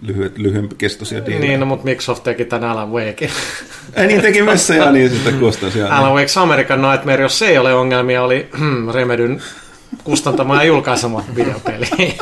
lyhyet, 0.01 0.37
lyhyemkestoisia 0.37 1.25
diilejä. 1.25 1.47
Niin, 1.47 1.59
no, 1.59 1.65
mutta 1.65 1.85
Microsoft 1.85 2.23
teki 2.23 2.45
tämän 2.45 2.69
Alan 2.69 2.91
Wakein. 2.91 3.31
Ei 3.93 4.07
niin 4.07 4.21
teki 4.21 4.41
myös 4.41 4.69
ja 4.69 4.91
niin 4.91 5.09
sitten 5.09 5.39
kustansi. 5.39 5.81
Alan 5.81 6.11
Wake's 6.11 6.39
American 6.39 6.81
Nightmare, 6.81 7.23
jos 7.23 7.39
se 7.39 7.47
ei 7.47 7.57
ole 7.57 7.73
ongelmia, 7.73 8.23
oli 8.23 8.49
Remedyn 8.93 9.41
kustantama 10.03 10.55
ja 10.55 10.63
julkaisema 10.63 11.23
videopeli. 11.35 11.87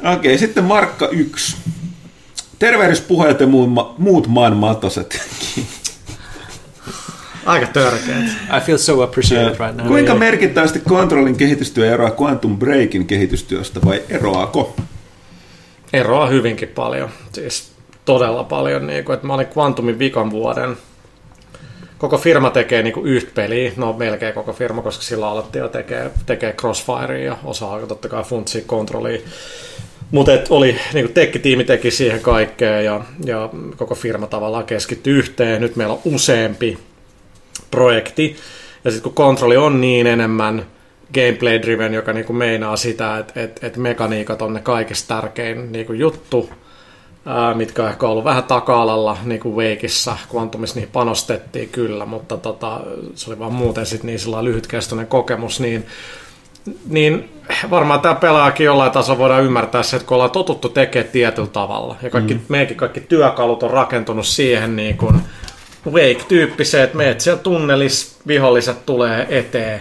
Okei, 0.00 0.14
okay, 0.14 0.38
sitten 0.38 0.64
Markka 0.64 1.08
1. 1.08 1.56
Tervehdyspuheet 2.58 3.40
ja 3.40 3.46
muut 3.98 4.28
maan 4.28 4.56
matoset. 4.56 5.20
Aika 7.46 7.66
törkeät. 7.66 8.24
I 8.56 8.60
feel 8.60 8.78
so 8.78 9.02
appreciated 9.02 9.56
right 9.58 9.76
now. 9.76 9.86
Kuinka 9.86 10.14
merkittävästi 10.14 10.80
kontrollin 10.80 11.36
kehitystyö 11.36 11.92
eroaa 11.94 12.14
Quantum 12.20 12.58
Breakin 12.58 13.06
kehitystyöstä 13.06 13.80
vai 13.84 14.02
eroako? 14.08 14.76
Eroaa 15.92 16.26
hyvinkin 16.26 16.68
paljon, 16.68 17.10
siis 17.32 17.72
todella 18.04 18.44
paljon. 18.44 18.86
Niin 18.86 19.04
kuin, 19.04 19.14
että 19.14 19.26
mä 19.26 19.34
olin 19.34 19.46
Quantumin 19.56 19.98
vikan 19.98 20.30
vuoden. 20.30 20.76
Koko 21.98 22.18
firma 22.18 22.50
tekee 22.50 22.82
niin 22.82 22.94
kuin 22.94 23.06
yhtä 23.06 23.30
peliä, 23.34 23.72
no 23.76 23.92
melkein 23.92 24.34
koko 24.34 24.52
firma, 24.52 24.82
koska 24.82 25.02
sillä 25.02 25.28
alettiin 25.28 25.60
jo 25.60 25.68
tekee, 25.68 26.10
tekee 26.26 26.52
Crossfirea 26.52 27.24
ja 27.24 27.36
osaa 27.44 27.86
totta 27.86 28.08
kai 28.08 28.22
funtsia 28.22 28.62
kontrollia. 28.66 29.20
Mutta 30.10 30.32
oli, 30.50 30.76
niin 30.92 31.04
kuin 31.04 31.14
tekkitiimi 31.14 31.64
teki 31.64 31.90
siihen 31.90 32.20
kaikkeen 32.20 32.84
ja, 32.84 33.00
ja 33.24 33.48
koko 33.76 33.94
firma 33.94 34.26
tavallaan 34.26 34.64
keskittyi 34.64 35.14
yhteen. 35.14 35.60
Nyt 35.60 35.76
meillä 35.76 35.94
on 35.94 36.00
useampi 36.04 36.78
projekti. 37.70 38.36
Ja 38.84 38.90
sitten 38.90 39.02
kun 39.02 39.14
kontrolli 39.14 39.56
on 39.56 39.80
niin 39.80 40.06
enemmän 40.06 40.66
gameplay-driven, 41.14 41.94
joka 41.94 42.12
niinku 42.12 42.32
meinaa 42.32 42.76
sitä, 42.76 43.18
että 43.18 43.40
et, 43.40 43.64
et 43.64 43.76
mekaniikat 43.76 44.42
on 44.42 44.54
ne 44.54 44.60
kaikista 44.60 45.14
tärkein 45.14 45.72
niinku 45.72 45.92
juttu, 45.92 46.50
ää, 47.26 47.54
mitkä 47.54 47.82
on 47.82 47.88
ehkä 47.88 48.06
ollut 48.06 48.24
vähän 48.24 48.44
taka-alalla 48.44 49.18
niinku 49.24 49.56
Wakeissa, 49.56 50.16
Quantumissa 50.34 50.76
niihin 50.76 50.92
panostettiin 50.92 51.68
kyllä, 51.68 52.06
mutta 52.06 52.36
tota, 52.36 52.80
se 53.14 53.30
oli 53.30 53.38
vaan 53.38 53.52
muuten 53.52 53.86
sit 53.86 54.02
niin 54.02 54.18
lyhytkestoinen 54.42 55.06
kokemus, 55.06 55.60
niin 55.60 55.86
niin 56.88 57.28
varmaan 57.70 58.00
tämä 58.00 58.14
pelaakin 58.14 58.64
jollain 58.64 58.92
tasolla 58.92 59.18
voidaan 59.18 59.44
ymmärtää 59.44 59.82
se, 59.82 59.96
että 59.96 60.08
kun 60.08 60.14
ollaan 60.14 60.30
totuttu 60.30 60.68
tekemään 60.68 61.12
tietyllä 61.12 61.48
tavalla, 61.48 61.96
ja 62.02 62.10
kaikki, 62.10 62.34
mm. 62.34 62.40
meidänkin 62.48 62.76
kaikki 62.76 63.00
työkalut 63.00 63.62
on 63.62 63.70
rakentunut 63.70 64.26
siihen 64.26 64.76
niin 64.76 64.96
kuin 64.96 65.20
Wake-tyyppiseen, 65.86 66.84
että 66.84 66.96
meet 66.96 67.20
siellä 67.20 67.42
tunnelis, 67.42 68.16
viholliset 68.26 68.86
tulee 68.86 69.26
eteen, 69.30 69.80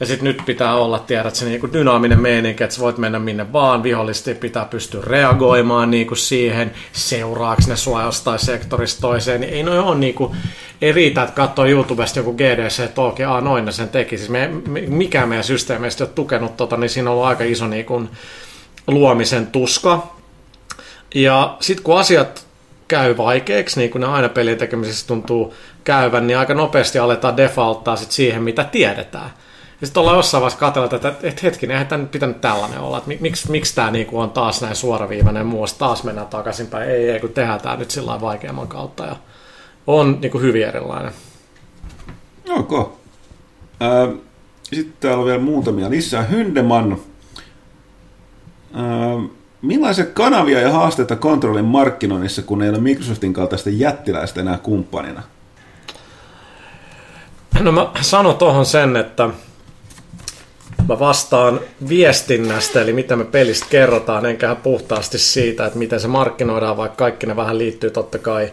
ja 0.00 0.06
sitten 0.06 0.24
nyt 0.24 0.42
pitää 0.46 0.74
olla, 0.74 0.98
tiedät, 0.98 1.34
se 1.34 1.44
niinku 1.44 1.72
dynaaminen 1.72 2.20
meininki, 2.20 2.64
että 2.64 2.76
sä 2.76 2.82
voit 2.82 2.98
mennä 2.98 3.18
minne 3.18 3.52
vaan, 3.52 3.82
vihollisesti 3.82 4.34
pitää 4.34 4.64
pystyä 4.64 5.00
reagoimaan 5.04 5.90
niinku 5.90 6.14
siihen, 6.14 6.72
seuraaks 6.92 7.66
ne 7.66 7.76
sua 7.76 8.02
jostain 8.02 8.38
sektorista 8.38 9.00
toiseen, 9.00 9.40
niin 9.40 9.52
ei 9.52 9.62
noin 9.62 9.80
ole 9.80 9.98
niinku, 9.98 10.36
ei 10.82 10.92
riitä, 10.92 11.22
että 11.22 11.34
katsoo 11.34 11.66
YouTubesta 11.66 12.18
joku 12.18 12.32
GDC 12.32 12.94
talk 12.94 13.18
ja 13.18 13.40
noin 13.40 13.64
ne 13.64 13.72
sen 13.72 13.88
teki. 13.88 14.18
Siis 14.18 14.30
me, 14.30 14.50
mikään 14.88 15.28
meidän 15.28 15.44
systeemeistä 15.44 16.04
ei 16.04 16.08
ole 16.08 16.14
tukenut 16.14 16.56
tota, 16.56 16.76
niin 16.76 16.90
siinä 16.90 17.10
on 17.10 17.14
ollut 17.14 17.28
aika 17.28 17.44
iso 17.44 17.66
niinku, 17.66 18.02
luomisen 18.86 19.46
tuska. 19.46 20.14
Ja 21.14 21.56
sitten 21.60 21.84
kun 21.84 21.98
asiat 21.98 22.46
käy 22.88 23.16
vaikeaksi, 23.16 23.80
niin 23.80 23.90
kuin 23.90 24.00
ne 24.00 24.06
aina 24.06 24.28
pelin 24.28 24.58
tekemisessä 24.58 25.06
tuntuu 25.06 25.54
käyvän, 25.84 26.26
niin 26.26 26.38
aika 26.38 26.54
nopeasti 26.54 26.98
aletaan 26.98 27.36
defaulttaa 27.36 27.96
sit 27.96 28.10
siihen, 28.10 28.42
mitä 28.42 28.64
tiedetään. 28.64 29.30
Ja 29.80 29.86
sitten 29.86 30.00
ollaan 30.00 30.16
jossain 30.16 30.40
vaiheessa 30.40 30.60
katsella, 30.60 30.84
että, 30.84 30.96
että, 30.96 31.28
että 31.28 31.40
hetkinen, 31.42 31.74
eihän 31.74 31.86
tämä 31.86 32.02
nyt 32.02 32.10
pitänyt 32.10 32.40
tällainen 32.40 32.80
olla. 32.80 32.98
Että 32.98 33.10
miksi, 33.20 33.50
miksi 33.50 33.74
tämä 33.74 33.90
niinku 33.90 34.18
on 34.18 34.30
taas 34.30 34.62
näin 34.62 34.76
suoraviivainen 34.76 35.46
muu, 35.46 35.66
taas 35.78 36.04
mennään 36.04 36.26
takaisinpäin. 36.26 36.90
Ei, 36.90 37.10
ei, 37.10 37.20
kun 37.20 37.32
tehdään 37.32 37.60
tämä 37.60 37.76
nyt 37.76 37.90
sillä 37.90 38.20
vaikeamman 38.20 38.68
kautta. 38.68 39.04
Ja 39.04 39.16
on 39.86 40.18
niinku 40.20 40.38
hyvin 40.38 40.66
erilainen. 40.66 41.12
Okay. 42.50 42.84
Äh, 43.82 44.18
sitten 44.62 44.94
täällä 45.00 45.18
on 45.18 45.26
vielä 45.26 45.42
muutamia 45.42 45.90
lisää. 45.90 46.22
Hyndeman. 46.22 46.92
Äh, 46.92 46.98
millaisia 49.62 50.04
kanavia 50.04 50.60
ja 50.60 50.72
haasteita 50.72 51.16
kontrollin 51.16 51.64
markkinoinnissa, 51.64 52.42
kun 52.42 52.62
ei 52.62 52.70
ole 52.70 52.78
Microsoftin 52.78 53.32
kaltaista 53.32 53.70
jättiläistä 53.70 54.40
enää 54.40 54.58
kumppanina? 54.58 55.22
No 57.60 57.72
mä 57.72 57.90
sanon 58.00 58.36
tuohon 58.36 58.66
sen, 58.66 58.96
että 58.96 59.30
Mä 60.90 60.98
vastaan 60.98 61.60
viestinnästä, 61.88 62.80
eli 62.82 62.92
mitä 62.92 63.16
me 63.16 63.24
pelistä 63.24 63.66
kerrotaan, 63.70 64.26
enkä 64.26 64.54
puhtaasti 64.54 65.18
siitä, 65.18 65.66
että 65.66 65.78
miten 65.78 66.00
se 66.00 66.08
markkinoidaan, 66.08 66.76
vaikka 66.76 66.96
kaikki 66.96 67.26
ne 67.26 67.36
vähän 67.36 67.58
liittyy 67.58 67.90
totta 67.90 68.18
kai, 68.18 68.52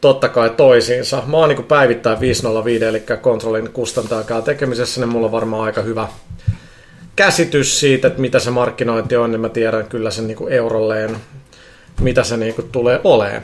totta 0.00 0.28
kai 0.28 0.50
toisiinsa. 0.50 1.22
Mä 1.26 1.36
oon 1.36 1.48
niin 1.48 1.64
päivittäin 1.64 2.20
505, 2.20 2.84
eli 2.84 3.02
kontrollin 3.20 3.70
kustantajakaan 3.72 4.42
tekemisessä, 4.42 5.00
niin 5.00 5.08
mulla 5.08 5.26
on 5.26 5.32
varmaan 5.32 5.64
aika 5.64 5.82
hyvä 5.82 6.08
käsitys 7.16 7.80
siitä, 7.80 8.08
että 8.08 8.20
mitä 8.20 8.38
se 8.38 8.50
markkinointi 8.50 9.16
on, 9.16 9.30
niin 9.30 9.40
mä 9.40 9.48
tiedän 9.48 9.86
kyllä 9.86 10.10
sen 10.10 10.26
niin 10.26 10.48
eurolleen, 10.50 11.16
mitä 12.00 12.24
se 12.24 12.36
niin 12.36 12.54
tulee 12.72 13.00
olemaan. 13.04 13.42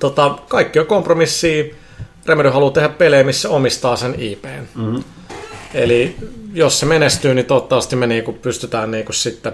Tota, 0.00 0.38
kaikki 0.48 0.78
on 0.78 0.86
kompromissia. 0.86 1.64
Remedy 2.26 2.48
haluaa 2.48 2.72
tehdä 2.72 2.88
pelejä, 2.88 3.24
missä 3.24 3.48
omistaa 3.48 3.96
sen 3.96 4.14
IPn. 4.18 4.66
Mm-hmm. 4.74 5.04
Eli 5.74 6.16
jos 6.52 6.80
se 6.80 6.86
menestyy, 6.86 7.34
niin 7.34 7.46
toivottavasti 7.46 7.96
me 7.96 8.06
niinku 8.06 8.32
pystytään 8.32 8.90
niinku 8.90 9.12
sitten 9.12 9.52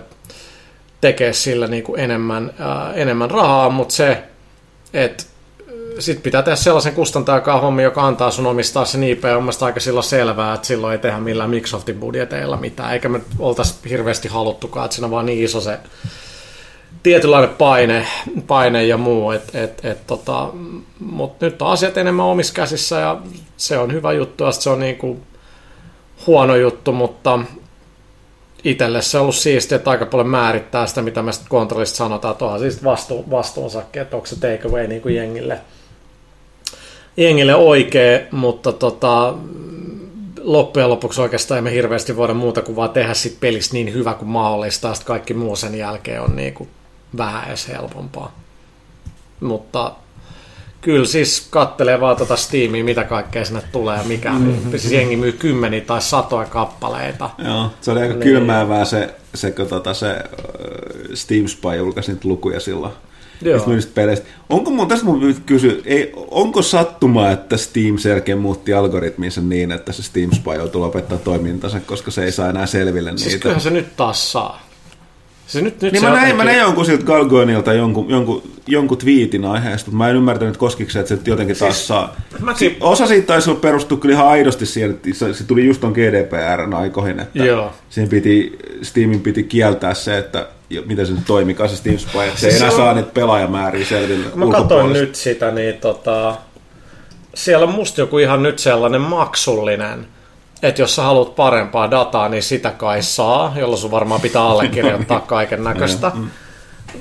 tekemään 1.01 1.35
sillä 1.35 1.67
niinku 1.67 1.95
enemmän, 1.95 2.55
ää, 2.59 2.93
enemmän 2.95 3.31
rahaa, 3.31 3.71
mutta 3.71 3.95
se, 3.95 4.23
että 4.93 5.25
sitten 5.99 6.23
pitää 6.23 6.43
tehdä 6.43 6.57
sellaisen 6.57 6.95
kustantajakaan 6.95 7.61
hommi, 7.61 7.83
joka 7.83 8.07
antaa 8.07 8.31
sun 8.31 8.47
omistaa 8.47 8.85
sen 8.85 9.05
IP, 9.05 9.25
on 9.25 9.51
aika 9.61 9.81
silloin 9.81 10.05
selvää, 10.05 10.55
että 10.55 10.67
silloin 10.67 10.93
ei 10.93 10.99
tehdä 10.99 11.19
millään 11.19 11.51
Microsoftin 11.51 12.01
budjeteilla 12.01 12.57
mitään, 12.57 12.93
eikä 12.93 13.09
me 13.09 13.21
oltaisi 13.39 13.75
hirveästi 13.89 14.29
haluttukaan, 14.29 14.85
että 14.85 14.95
siinä 14.95 15.07
on 15.07 15.11
vaan 15.11 15.27
niin 15.27 15.45
iso 15.45 15.61
se 15.61 15.79
tietynlainen 17.03 17.51
paine, 17.51 18.07
paine 18.47 18.85
ja 18.85 18.97
muu, 18.97 19.31
et, 19.31 19.55
et, 19.55 19.85
et, 19.85 20.07
tota, 20.07 20.49
mutta 21.01 21.47
nyt 21.47 21.63
on 21.63 21.69
asiat 21.69 21.97
enemmän 21.97 22.27
omissa 22.27 22.55
käsissä 22.55 22.99
ja 22.99 23.21
se 23.57 23.79
on 23.79 23.93
hyvä 23.93 24.13
juttu 24.13 24.45
ja 24.45 24.53
se 24.53 24.71
on 24.71 24.81
niinku 24.81 25.21
huono 26.27 26.57
juttu, 26.57 26.93
mutta 26.93 27.39
itselle 28.65 29.03
se 29.03 29.19
on 29.19 29.23
ollut 29.23 29.35
siistiä, 29.35 29.77
että 29.77 29.91
aika 29.91 30.07
paljon 30.07 30.29
määrittää 30.29 30.87
sitä, 30.87 31.03
mitä 31.03 31.23
me 31.23 31.33
sitten 31.33 31.49
kontrollista 31.49 31.97
sanotaan, 31.97 32.33
että 32.33 32.59
siis 32.59 32.85
vastu, 32.85 33.25
vastuunsakin, 33.31 34.03
että 34.03 34.17
onko 34.17 34.27
se 34.27 34.41
takeaway 34.41 34.87
niin 34.87 35.03
kuin 35.03 35.15
jengille, 35.15 35.61
jengille 37.17 37.55
oikea, 37.55 38.21
mutta 38.31 38.73
tota, 38.73 39.35
loppujen 40.41 40.91
lopuksi 40.91 41.21
oikeastaan 41.21 41.59
emme 41.59 41.73
hirveästi 41.73 42.17
voida 42.17 42.35
muuta 42.35 42.63
kuin 42.63 42.77
vaan 42.77 42.91
tehdä 42.91 43.15
sit 43.15 43.41
pelistä 43.41 43.75
niin 43.75 43.93
hyvä 43.93 44.15
kuin 44.15 44.29
mahdollista, 44.29 44.89
ja 44.89 44.95
kaikki 45.05 45.35
muu 45.35 45.57
sen 45.57 45.75
jälkeen 45.75 46.23
on 46.23 46.37
niin 46.37 46.55
kuin 46.55 46.69
vähän 47.17 47.49
edes 47.49 47.69
helpompaa. 47.69 48.33
Mutta 49.41 49.93
kyllä 50.87 51.07
siis 51.07 51.47
kattelee 51.51 52.01
vaan 52.01 52.17
tuota 52.17 52.37
Steamia, 52.37 52.85
mitä 52.85 53.05
kaikkea 53.05 53.45
sinne 53.45 53.63
tulee 53.73 53.99
ja 53.99 54.05
mikä. 54.05 54.33
Mm-hmm. 54.33 54.71
Siis 54.71 54.93
jengi 54.93 55.17
myy 55.17 55.33
kymmeniä 55.33 55.81
tai 55.81 56.03
satoja 56.03 56.47
kappaleita. 56.47 57.31
Joo, 57.45 57.71
se 57.81 57.91
oli 57.91 58.01
aika 58.01 58.15
niin. 58.15 58.23
kylmäävää 58.23 58.85
se, 58.85 59.15
se, 59.35 59.51
kun 59.51 59.67
tota, 59.67 59.95
se 59.95 60.25
Steam 61.15 61.47
Spy 61.47 61.77
julkaisi 61.77 62.13
niitä 62.13 62.29
lukuja 62.29 62.61
silloin. 62.61 62.93
Joo. 63.43 63.61
peleistä. 63.95 64.27
Onko 64.49 64.71
mun, 64.71 64.89
tästä 64.89 65.07
mun 65.07 65.35
kysy, 65.47 65.83
ei, 65.85 66.13
onko 66.31 66.63
sattuma, 66.63 67.31
että 67.31 67.57
Steam 67.57 67.99
selkeä 67.99 68.37
muutti 68.37 68.73
algoritminsa 68.73 69.41
niin, 69.41 69.73
että 69.73 69.93
se 69.93 70.03
Steam 70.03 70.31
Spy 70.33 70.55
joutuu 70.57 70.81
lopettaa 70.81 71.19
toimintansa, 71.19 71.81
koska 71.81 72.11
se 72.11 72.25
ei 72.25 72.33
saa 72.33 72.51
enää 72.51 72.67
selville 72.67 73.11
siis 73.11 73.21
niitä? 73.21 73.31
Siis 73.31 73.43
kyllähän 73.43 73.61
se 73.61 73.71
nyt 73.71 73.97
taas 73.97 74.33
saa. 74.33 74.66
Se 75.47 75.61
nyt, 75.61 75.83
nyt 75.83 75.93
niin 75.93 76.01
se 76.01 76.09
mä, 76.09 76.15
näin, 76.15 76.37
mä 76.37 76.45
näin 76.45 76.59
jonkun 76.59 76.87
siltä 76.87 77.05
Galgonilta 77.05 77.73
jonkun, 77.73 78.11
jonkun, 78.11 78.43
jonkun 78.67 78.99
twiitin 78.99 79.45
aiheesta, 79.45 79.91
mutta 79.91 79.99
mä 79.99 80.11
en 80.11 80.17
ymmärtänyt, 80.17 80.59
se, 80.89 81.01
että 81.01 81.17
se 81.17 81.21
jotenkin 81.27 81.57
taas 81.57 81.75
siis, 81.75 81.89
saa. 81.89 82.17
Mäkin... 82.41 82.77
Osa 82.81 83.07
siitä 83.07 83.27
taisi 83.27 83.51
olla 83.51 83.61
perustua 83.61 83.99
kyllä 83.99 84.15
ihan 84.15 84.29
aidosti 84.29 84.67
siihen, 84.67 84.91
että 84.91 85.33
se 85.33 85.45
tuli 85.47 85.67
just 85.67 85.85
on 85.85 85.93
GDPRn 85.93 86.75
aikoihin, 86.75 87.21
että 87.21 87.45
Joo. 87.45 87.73
Siihen 87.91 88.11
piti, 88.11 88.59
Steamin 88.83 89.21
piti 89.21 89.43
kieltää 89.43 89.95
se, 89.95 90.19
että 90.19 90.49
miten 90.87 91.07
se 91.07 91.13
nyt 91.13 91.27
toimii, 91.27 91.57
se 91.67 91.77
Steam 91.77 91.99
Spy, 91.99 92.19
että 92.19 92.41
se 92.41 92.49
ei 92.49 92.57
enää 92.57 92.71
on... 92.71 92.77
saa 92.77 92.95
niitä 92.95 93.11
pelaajamääriä 93.15 93.85
selville 93.85 94.27
Mä 94.35 94.47
katsoin 94.51 94.93
nyt 94.93 95.15
sitä, 95.15 95.51
niin 95.51 95.75
tota, 95.75 96.37
siellä 97.35 97.67
on 97.67 97.75
musta 97.75 98.01
joku 98.01 98.19
ihan 98.19 98.43
nyt 98.43 98.59
sellainen 98.59 99.01
maksullinen 99.01 100.07
että 100.63 100.83
jos 100.83 100.97
sä 100.97 101.03
haluat 101.03 101.37
parempaa 101.37 101.91
dataa, 101.91 102.29
niin 102.29 102.43
sitä 102.43 102.71
kai 102.71 103.03
saa, 103.03 103.53
jolloin 103.57 103.81
sun 103.81 103.91
varmaan 103.91 104.21
pitää 104.21 104.43
allekirjoittaa 104.43 105.21
kaiken 105.37 105.65
näköistä. 105.65 106.13
Mm. 106.15 106.31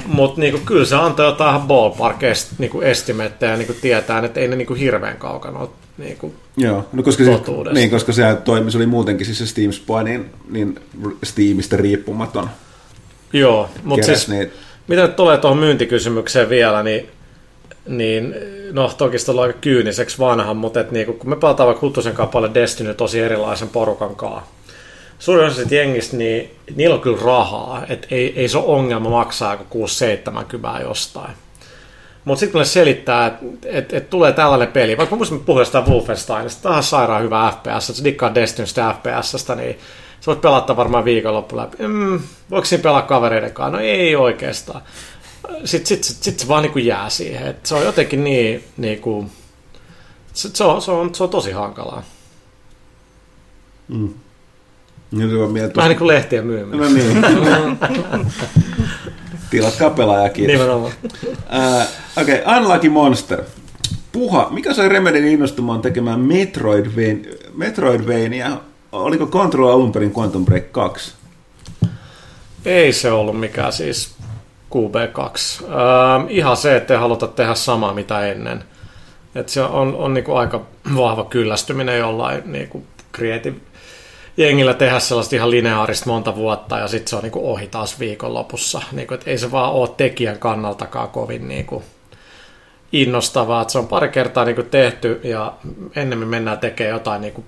Mutta 0.05 0.41
niinku, 0.41 0.59
kyllä 0.65 0.85
se 0.85 0.95
antaa 0.95 1.25
jotain 1.25 1.61
ballpark 1.61 2.17
niinku 2.57 2.81
estimettejä 2.81 3.57
niinku 3.57 3.73
tietää, 3.81 4.25
että 4.25 4.39
ei 4.39 4.47
ne 4.47 4.55
niinku 4.55 4.73
hirveän 4.73 5.17
kaukana 5.17 5.59
ole 5.59 5.69
niinku 5.97 6.35
Joo, 6.57 6.85
no 6.93 7.03
koska 7.03 7.23
se, 7.23 7.41
niin, 7.73 7.89
koska 7.89 8.13
se 8.13 8.37
toimi, 8.43 8.71
se 8.71 8.77
oli 8.77 8.85
muutenkin 8.85 9.25
siis 9.25 9.37
se 9.37 9.47
Steam 9.47 9.71
Spy, 9.71 10.03
niin, 10.03 10.29
niin 10.49 10.79
Steamista 11.23 11.77
riippumaton. 11.77 12.49
Joo, 13.33 13.69
mutta 13.83 14.05
siis 14.05 14.27
niitä. 14.27 14.55
mitä 14.87 15.01
nyt 15.01 15.15
tulee 15.15 15.37
tuohon 15.37 15.57
myyntikysymykseen 15.57 16.49
vielä, 16.49 16.83
niin 16.83 17.09
niin 17.87 18.35
no 18.71 18.91
toki 18.97 19.17
on 19.27 19.39
aika 19.39 19.59
kyyniseksi 19.61 20.19
vanha, 20.19 20.53
mutta 20.53 20.79
et 20.79 20.91
niinku, 20.91 21.13
kun 21.13 21.29
me 21.29 21.35
pelataan 21.35 21.67
vaikka 21.67 21.85
Huttusen 21.85 22.13
kappale 22.13 22.51
Destiny 22.53 22.93
tosi 22.93 23.19
erilaisen 23.19 23.69
porukan 23.69 24.15
kanssa, 24.15 24.41
suurin 25.19 25.47
osa 25.47 25.61
jengistä, 25.69 26.17
niin 26.17 26.51
niillä 26.75 26.95
on 26.95 27.01
kyllä 27.01 27.21
rahaa, 27.25 27.85
että 27.89 28.07
ei, 28.11 28.33
ei 28.39 28.47
se 28.47 28.57
ole 28.57 28.65
ongelma 28.65 29.09
maksaa 29.09 29.57
kuin 29.57 29.89
6-70 30.79 30.81
jostain. 30.81 31.31
Mutta 32.25 32.39
sitten 32.39 32.59
kun 32.59 32.65
selittää, 32.65 33.27
että 33.27 33.45
et, 33.65 33.93
et 33.93 34.09
tulee 34.09 34.31
tällainen 34.31 34.67
peli, 34.67 34.97
vaikka 34.97 35.15
mä 35.15 35.25
puhua 35.45 35.61
jostain 35.61 35.85
Wolfensteinista, 35.85 36.63
tämä 36.63 36.75
on 36.75 36.83
sairaan 36.83 37.23
hyvä 37.23 37.53
FPS, 37.55 37.89
että 37.89 37.97
se 37.97 38.03
dikkaa 38.03 38.35
Destinystä 38.35 38.95
FPSstä, 38.99 39.55
niin 39.55 39.79
sä 40.19 40.25
voit 40.27 40.41
pelata 40.41 40.77
varmaan 40.77 41.05
viikonloppu 41.05 41.57
läpi. 41.57 41.77
Mm, 41.87 42.19
voiko 42.51 42.65
siinä 42.65 42.81
pelaa 42.81 43.01
kavereiden 43.01 43.53
kanssa? 43.53 43.77
No 43.77 43.83
ei 43.83 44.15
oikeastaan 44.15 44.81
sitten 45.65 45.87
sit, 45.87 46.03
sit, 46.03 46.23
sit 46.23 46.39
se 46.39 46.47
vaan 46.47 46.63
niin 46.63 46.85
jää 46.85 47.09
siihen. 47.09 47.47
Et 47.47 47.65
se 47.65 47.75
on 47.75 47.83
jotenkin 47.83 48.23
niin, 48.23 48.63
niin 48.77 48.99
kuin, 48.99 49.31
se, 50.33 50.49
se, 50.53 50.63
on, 50.63 50.81
se, 50.81 50.91
on, 50.91 51.15
se 51.15 51.23
on 51.23 51.29
tosi 51.29 51.51
hankalaa. 51.51 52.03
Mm. 53.87 54.13
Niin, 55.11 55.31
Vähän 55.75 55.89
niin 55.89 55.97
kuin 55.97 56.07
lehtien 56.07 56.45
myyminen. 56.45 56.79
No 56.79 56.89
niin. 56.89 57.25
Tilatkaa 59.49 59.89
pelaaja, 59.89 60.29
kiitos. 60.29 60.53
Nimenomaan. 60.53 60.93
Uh, 61.03 62.21
Okei, 62.21 62.41
okay, 62.41 62.57
Unlucky 62.57 62.89
Monster. 62.89 63.43
Puha, 64.11 64.47
mikä 64.51 64.73
sai 64.73 64.89
Remedin 64.89 65.25
innostumaan 65.27 65.81
tekemään 65.81 66.19
Metroidvania? 66.19 67.33
Metroidvania? 67.53 68.57
Oliko 68.91 69.27
Control 69.27 69.67
alun 69.67 69.91
perin 69.91 70.13
Quantum 70.17 70.45
Break 70.45 70.71
2? 70.71 71.13
Ei 72.65 72.93
se 72.93 73.11
ollut 73.11 73.39
mikään 73.39 73.73
siis 73.73 74.15
QB2. 74.75 75.63
Ähm, 75.63 76.25
ihan 76.29 76.57
se, 76.57 76.75
että 76.75 76.93
ei 76.93 76.99
haluta 76.99 77.27
tehdä 77.27 77.55
samaa 77.55 77.93
mitä 77.93 78.27
ennen. 78.27 78.63
Et 79.35 79.49
se 79.49 79.61
on, 79.61 79.95
on 79.95 80.13
niinku 80.13 80.35
aika 80.35 80.61
vahva 80.95 81.23
kyllästyminen 81.23 81.99
jollain 81.99 82.41
niinku 82.45 82.83
creative 83.15 83.57
jengillä 84.37 84.73
tehdä 84.73 84.99
sellaista 84.99 85.35
ihan 85.35 85.51
lineaarista 85.51 86.09
monta 86.09 86.35
vuotta 86.35 86.77
ja 86.77 86.87
sitten 86.87 87.09
se 87.09 87.15
on 87.15 87.23
niinku 87.23 87.51
ohi 87.51 87.67
taas 87.67 87.99
viikonlopussa. 87.99 88.81
Niinku, 88.91 89.13
et 89.13 89.27
ei 89.27 89.37
se 89.37 89.51
vaan 89.51 89.71
ole 89.71 89.89
tekijän 89.97 90.39
kannaltakaan 90.39 91.09
kovin 91.09 91.47
niinku 91.47 91.83
innostavaa. 92.91 93.61
Et 93.61 93.69
se 93.69 93.79
on 93.79 93.87
pari 93.87 94.09
kertaa 94.09 94.45
niinku 94.45 94.63
tehty 94.63 95.19
ja 95.23 95.53
ennemmin 95.95 96.27
mennään 96.27 96.59
tekemään 96.59 96.93
jotain 96.93 97.21
niinku 97.21 97.43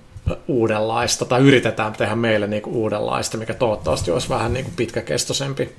uudenlaista 0.47 1.25
tai 1.25 1.41
yritetään 1.41 1.93
tehdä 1.93 2.15
meille 2.15 2.47
niinku 2.47 2.69
uudenlaista, 2.69 3.37
mikä 3.37 3.53
toivottavasti 3.53 4.11
olisi 4.11 4.29
vähän 4.29 4.53
niinku 4.53 4.71
pitkäkestoisempi 4.75 5.75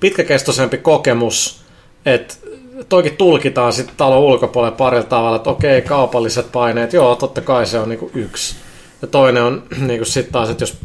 pitkäkestoisempi 0.00 0.78
kokemus, 0.78 1.60
että 2.06 2.34
toikin 2.88 3.16
tulkitaan 3.16 3.72
sitten 3.72 3.96
talon 3.96 4.18
ulkopuolella 4.18 4.76
parilla 4.76 5.06
tavalla, 5.06 5.36
että 5.36 5.50
okei, 5.50 5.82
kaupalliset 5.82 6.52
paineet, 6.52 6.92
joo, 6.92 7.16
totta 7.16 7.40
kai 7.40 7.66
se 7.66 7.78
on 7.78 7.88
niinku 7.88 8.10
yksi. 8.14 8.56
Ja 9.02 9.08
toinen 9.08 9.42
on 9.42 9.62
niinku 9.86 10.04
sitten 10.04 10.32
taas, 10.32 10.50
että 10.50 10.62
jos 10.62 10.76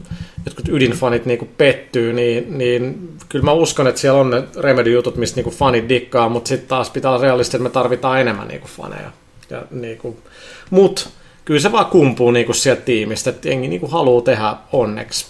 jotkut 0.46 0.68
ydinfanit 0.70 1.26
niinku 1.26 1.48
pettyy, 1.58 2.14
niin, 2.14 2.58
niin 2.58 3.10
kyllä 3.30 3.46
mä 3.46 3.52
uskon, 3.52 3.88
että 3.88 4.02
siellä 4.02 4.20
on 4.20 4.30
ne 4.30 4.44
Remedy-jutut, 4.60 5.18
mistä 5.18 5.36
niinku 5.36 5.52
fanit 5.52 5.90
dikkaa, 5.90 6.30
mutta 6.30 6.48
sitten 6.48 6.68
taas 6.68 6.90
pitää 6.90 7.12
olla 7.12 7.22
realistisesti, 7.22 7.58
että 7.58 7.70
me 7.70 7.74
tarvitaan 7.74 8.22
enemmän 8.22 8.48
niinku 8.48 8.68
faneja. 8.68 9.12
Ja 9.50 9.64
niinku, 9.72 10.18
mut 10.70 11.10
kyllä 11.46 11.60
se 11.60 11.72
vaan 11.72 11.86
kumpuu 11.86 12.32
niinku 12.32 12.54
sieltä 12.54 12.82
tiimistä, 12.82 13.30
että 13.30 13.50
jengi 13.50 13.68
niinku 13.68 13.88
haluaa 13.88 14.22
tehdä 14.22 14.56
onneksi 14.72 15.26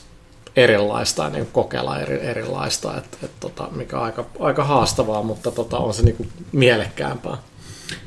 erilaista 0.55 1.29
niin 1.29 1.47
kokeilla 1.51 1.99
eri, 1.99 2.19
erilaista, 2.21 2.97
et, 2.97 3.17
et, 3.23 3.31
tota, 3.39 3.67
mikä 3.75 3.97
on 3.97 4.03
aika, 4.03 4.25
aika 4.39 4.63
haastavaa, 4.63 5.23
mutta 5.23 5.51
tota, 5.51 5.77
on 5.77 5.93
se 5.93 6.03
niin 6.03 6.15
kuin 6.15 6.29
mielekkäämpää. 6.51 7.37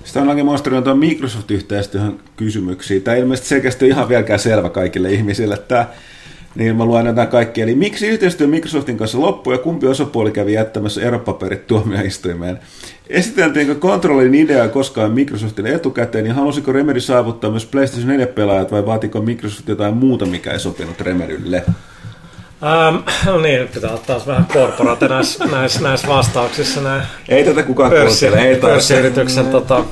Sitten 0.05 0.29
on 0.29 0.75
on 0.77 0.85
tuon 0.85 0.99
Microsoft-yhteistyöhön 0.99 2.21
kysymyksiä. 2.37 3.01
Tämä 3.01 3.17
ilmeisesti 3.17 3.49
selkeästi 3.49 3.89
ihan 3.89 4.09
vieläkään 4.09 4.39
selvä 4.39 4.71
kaikille 4.71 5.13
ihmisille. 5.13 5.57
Tämä 5.57 5.87
Niin 6.55 6.77
mä 6.77 6.85
luen 6.85 7.05
nämä 7.05 7.27
kaikki. 7.27 7.63
Eli 7.63 7.75
miksi 7.75 8.07
yhteistyö 8.07 8.47
Microsoftin 8.47 8.97
kanssa 8.97 9.21
loppui 9.21 9.55
ja 9.55 9.59
kumpi 9.59 9.87
osapuoli 9.87 10.31
kävi 10.31 10.53
jättämässä 10.53 11.03
eropaperit 11.03 11.67
tuomioistuimeen? 11.67 12.59
Esiteltiinkö 13.09 13.75
kontrollin 13.75 14.35
ideaa 14.35 14.69
koskaan 14.69 15.13
Microsoftille 15.13 15.69
etukäteen, 15.69 16.25
niin 16.25 16.35
halusiko 16.35 16.73
Remedy 16.73 17.01
saavuttaa 17.01 17.51
myös 17.51 17.67
PlayStation 17.67 18.09
4 18.09 18.27
pelaajat 18.27 18.73
vai 18.73 18.87
vaatiko 18.87 19.21
Microsoft 19.21 19.69
jotain 19.69 19.97
muuta, 19.97 20.27
mikä 20.27 20.53
ei 20.53 20.61
sopinut 20.61 21.01
Remedylle? 21.01 21.65
Ähm, 22.62 22.97
no 23.27 23.38
niin, 23.38 23.68
pitää 23.68 23.92
ottaa 23.92 24.21
vähän 24.27 24.47
korporate 24.53 25.09
näissä, 25.09 25.44
näissä, 25.44 25.81
näissä 25.81 26.09
vastauksissa. 26.09 26.81
Näin 26.81 27.03
Ei 27.29 27.44
tätä 27.44 27.62
kukaan 27.62 27.90
pörssi, 27.90 28.27
kuuntele. 28.27 28.49
Ei 28.49 28.57
taas. 28.57 28.73
pörssiyrityksen 28.73 29.47
tota, 29.47 29.85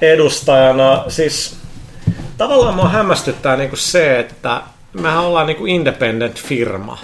edustajana. 0.00 1.04
Siis 1.08 1.56
tavallaan 2.38 2.74
mua 2.74 2.88
hämmästyttää 2.88 3.56
niinku 3.56 3.76
se, 3.76 4.18
että 4.18 4.62
mehän 4.92 5.24
ollaan 5.24 5.46
niinku 5.46 5.66
independent 5.66 6.42
firma. 6.42 6.98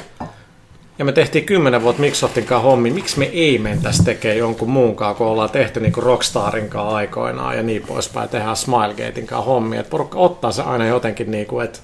Ja 0.98 1.04
me 1.04 1.12
tehtiin 1.12 1.44
kymmenen 1.44 1.83
vuotta 1.83 2.00
Microsoftin 2.00 2.44
kanssa 2.44 2.68
hommi. 2.68 2.90
Miksi 2.90 3.18
me 3.18 3.24
ei 3.24 3.59
mentäisi 3.59 4.04
tekemään 4.04 4.38
jonkun 4.38 4.70
muun 4.70 4.96
kanssa, 4.96 5.18
kun 5.18 5.26
ollaan 5.26 5.50
tehty 5.50 5.80
niinku 5.80 6.00
Rockstarin 6.00 6.68
kanssa 6.68 6.96
aikoinaan 6.96 7.56
ja 7.56 7.62
niin 7.62 7.83
poispäin. 7.83 8.28
Tehdään 8.28 8.56
Smilegatein 8.56 9.26
kanssa 9.26 9.44
hommia. 9.44 9.80
Et 9.80 9.90
porukka 9.90 10.18
ottaa 10.18 10.52
se 10.52 10.62
aina 10.62 10.87
jotenkin, 10.87 11.30
niinku, 11.30 11.61
että 11.61 11.78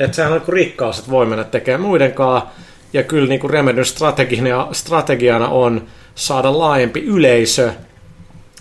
et 0.00 0.14
sehän 0.14 0.32
on 0.32 0.38
niinku 0.38 0.52
rikkaus, 0.52 0.98
että 0.98 1.10
voi 1.10 1.26
mennä 1.26 1.44
tekemään 1.44 1.80
muiden 1.80 2.12
kanssa. 2.12 2.48
Ja 2.92 3.02
kyllä 3.02 3.28
niinku 3.28 3.48
Remedyn 3.48 3.84
strategiana, 3.84 4.68
strategiana 4.72 5.48
on 5.48 5.86
saada 6.14 6.58
laajempi 6.58 7.00
yleisö 7.00 7.72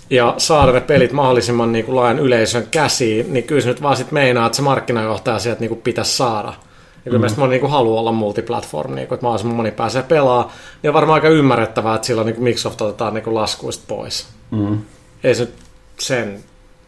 ja 0.10 0.34
saada 0.38 0.72
ne 0.72 0.82
pelit 0.82 1.12
mahdollisimman 1.12 1.72
niin 1.72 1.86
kuin 1.86 1.96
laajan 1.96 2.20
yleisön 2.20 2.68
käsiin, 2.72 3.34
niin 3.34 3.44
kyllä 3.44 3.62
se 3.62 3.68
nyt 3.68 3.82
vaan 3.82 3.98
sit 3.98 4.12
meinaa, 4.12 4.46
että 4.46 4.56
se 4.56 4.62
markkinajohtaja 4.62 5.40
sieltä 5.40 5.60
niin 5.60 5.70
kuin 5.70 5.82
pitäisi 5.82 6.18
saada. 6.18 6.54
Ja 7.06 7.12
kyllä 7.12 7.28
mm. 7.28 7.34
moni 7.38 7.50
niin 7.50 7.62
kuin 7.62 7.72
haluaa 7.72 8.00
olla 8.00 8.12
multiplatform, 8.12 8.96
niin 8.96 9.08
kuin, 9.08 9.16
että 9.16 9.24
mahdollisimman 9.24 9.56
moni 9.56 9.72
pääsee 9.72 10.04
pelaamaan. 10.04 10.52
Niin 10.84 10.90
on 10.90 10.94
varmaan 10.94 11.16
aika 11.16 11.30
ymmärrettävää, 11.30 11.96
että 11.96 12.08
silloin 12.08 12.26
niin 12.26 12.36
kuin 12.36 12.44
Microsoft 12.44 12.82
otetaan 12.82 13.14
niin 13.14 13.24
kuin 13.24 13.36
laskuista 13.36 13.84
pois. 13.88 14.28
Mm. 14.52 14.82
Ei 15.24 15.36
se 15.36 15.44
nyt 15.44 15.54
sen 16.00 16.44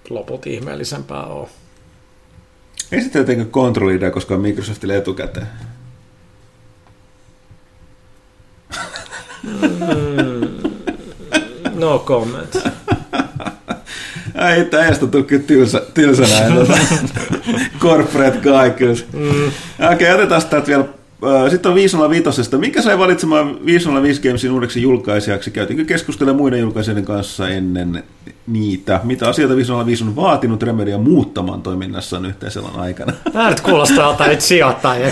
loput 0.09 0.47
ihmeellisempää 0.47 1.23
ole. 1.23 1.47
Esiteltiinkö 2.91 3.45
kontrollia 3.45 4.11
koskaan 4.11 4.41
Microsoftille 4.41 4.97
etukäteen? 4.97 5.47
No 11.73 11.99
comment. 11.99 12.55
Ei, 14.49 14.65
tästä 14.65 15.07
tuli 15.07 15.23
kyllä 15.23 15.43
tylsä, 15.43 15.81
tylsänä. 15.93 16.55
Corporate 17.79 18.37
guy 18.37 18.71
kyllä. 18.77 18.95
Mm. 19.13 19.47
Okei, 19.93 20.11
okay, 20.11 20.13
otetaan 20.13 20.41
täältä 20.49 20.67
vielä. 20.67 21.00
Sitten 21.49 21.69
on 21.69 21.75
505. 21.75 22.57
Mikä 22.57 22.81
sai 22.81 22.99
valitsemaan 22.99 23.65
505 23.65 24.21
Gamesin 24.21 24.51
uudeksi 24.51 24.81
julkaisijaksi? 24.81 25.51
Käytiinkö 25.51 25.85
keskustella 25.85 26.33
muiden 26.33 26.59
julkaisijoiden 26.59 27.05
kanssa 27.05 27.49
ennen 27.49 28.03
niitä? 28.47 28.99
Mitä 29.03 29.29
asioita 29.29 29.55
505 29.55 30.03
on 30.03 30.15
vaatinut 30.15 30.63
Remedia 30.63 30.97
muuttamaan 30.97 31.61
toiminnassaan 31.61 32.25
yhteisellä 32.25 32.69
aikana? 32.77 33.13
Tämä 33.33 33.49
nyt 33.49 33.61
kuulostaa 33.61 34.11
jotain 34.11 34.29
nyt 34.29 34.41
sijoittajia 34.41 35.07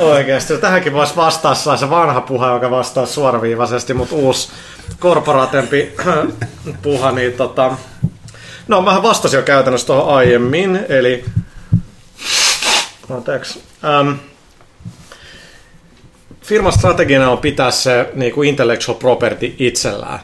Oikeasti. 0.00 0.58
Tähänkin 0.58 0.92
voisi 0.92 1.16
vastaa 1.16 1.54
se 1.54 1.90
vanha 1.90 2.20
puha, 2.20 2.52
joka 2.52 2.70
vastaa 2.70 3.06
suoraviivaisesti, 3.06 3.94
mutta 3.94 4.14
uusi 4.14 4.48
korporaatempi 4.98 5.92
puha, 6.82 7.12
niin 7.12 7.32
tota... 7.32 7.76
No, 8.68 8.82
mä 8.82 9.02
vastasin 9.02 9.36
jo 9.36 9.42
käytännössä 9.42 9.86
tuohon 9.86 10.16
aiemmin, 10.16 10.80
eli... 10.88 11.24
Anteeksi. 13.10 13.62
Um, 14.00 14.16
firman 16.42 16.72
strategiana 16.72 17.30
on 17.30 17.38
pitää 17.38 17.70
se 17.70 18.10
niin 18.14 18.32
kuin 18.32 18.48
intellectual 18.48 18.98
property 18.98 19.54
itsellään. 19.58 20.20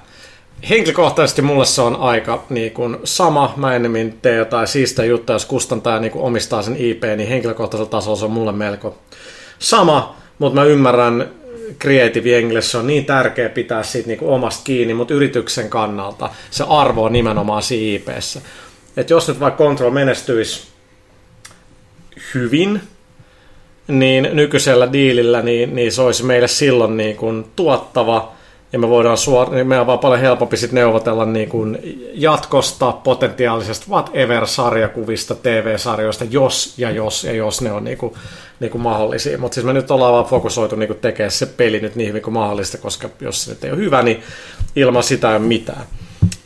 Henkilökohtaisesti 0.70 1.42
mulle 1.42 1.64
se 1.64 1.82
on 1.82 1.96
aika 1.96 2.44
niin 2.48 2.72
kuin 2.72 2.96
sama. 3.04 3.54
Mä 3.56 3.74
enemmän 3.74 4.12
tee 4.22 4.36
jotain 4.36 4.66
siistä 4.66 5.04
juttuja, 5.04 5.34
jos 5.34 5.46
kustantaja 5.46 5.98
niin 5.98 6.12
kuin 6.12 6.24
omistaa 6.24 6.62
sen 6.62 6.76
IP, 6.76 7.02
niin 7.16 7.28
henkilökohtaisella 7.28 7.90
tasolla 7.90 8.16
se 8.16 8.24
on 8.24 8.30
mulle 8.30 8.52
melko 8.52 8.98
sama, 9.58 10.16
mutta 10.38 10.60
mä 10.60 10.64
ymmärrän 10.64 11.30
creative 11.80 12.38
English 12.38 12.76
on 12.76 12.86
niin 12.86 13.04
tärkeä 13.04 13.48
pitää 13.48 13.82
siitä 13.82 14.08
niin 14.08 14.18
kuin 14.18 14.30
omasta 14.30 14.64
kiinni, 14.64 14.94
mutta 14.94 15.14
yrityksen 15.14 15.70
kannalta 15.70 16.30
se 16.50 16.64
arvo 16.68 17.04
on 17.04 17.12
nimenomaan 17.12 17.62
siinä 17.62 17.96
IPssä. 17.96 18.40
Et 18.96 19.10
jos 19.10 19.28
nyt 19.28 19.40
vaikka 19.40 19.64
Control 19.64 19.90
menestyisi 19.90 20.68
hyvin, 22.34 22.80
niin 23.88 24.28
nykyisellä 24.32 24.92
diilillä 24.92 25.42
niin, 25.42 25.74
niin 25.74 25.92
se 25.92 26.02
olisi 26.02 26.24
meille 26.24 26.48
silloin 26.48 26.96
niin 26.96 27.16
kuin 27.16 27.44
tuottava, 27.56 28.32
ja 28.72 28.78
me 28.78 28.88
voidaan 28.88 29.16
suor- 29.16 29.50
niin 29.50 29.66
meidän 29.66 29.80
on 29.80 29.86
vaan 29.86 29.98
paljon 29.98 30.20
helpompi 30.20 30.56
sit 30.56 30.72
neuvotella 30.72 31.24
niin 31.24 31.48
kuin 31.48 31.78
jatkosta, 32.14 32.92
potentiaalisesta 32.92 33.86
whatever-sarjakuvista, 33.90 35.34
TV-sarjoista, 35.34 36.24
jos 36.24 36.74
ja 36.78 36.90
jos 36.90 37.24
ja 37.24 37.32
jos 37.32 37.62
ne 37.62 37.72
on 37.72 37.84
niin 37.84 37.98
kuin, 37.98 38.14
niin 38.60 38.70
kuin 38.70 38.82
mahdollisia. 38.82 39.38
Mutta 39.38 39.54
siis 39.54 39.66
me 39.66 39.72
nyt 39.72 39.90
ollaan 39.90 40.12
vaan 40.12 40.24
fokusoitu 40.24 40.76
niin 40.76 40.96
tekemään 41.00 41.30
se 41.30 41.46
peli 41.46 41.80
nyt 41.80 41.96
niin 41.96 42.08
hyvin 42.08 42.22
kuin 42.22 42.34
mahdollista, 42.34 42.78
koska 42.78 43.08
jos 43.20 43.44
se 43.44 43.50
nyt 43.50 43.64
ei 43.64 43.70
ole 43.70 43.78
hyvä, 43.78 44.02
niin 44.02 44.22
ilman 44.76 45.02
sitä 45.02 45.30
ei 45.30 45.36
ole 45.36 45.46
mitään. 45.46 45.84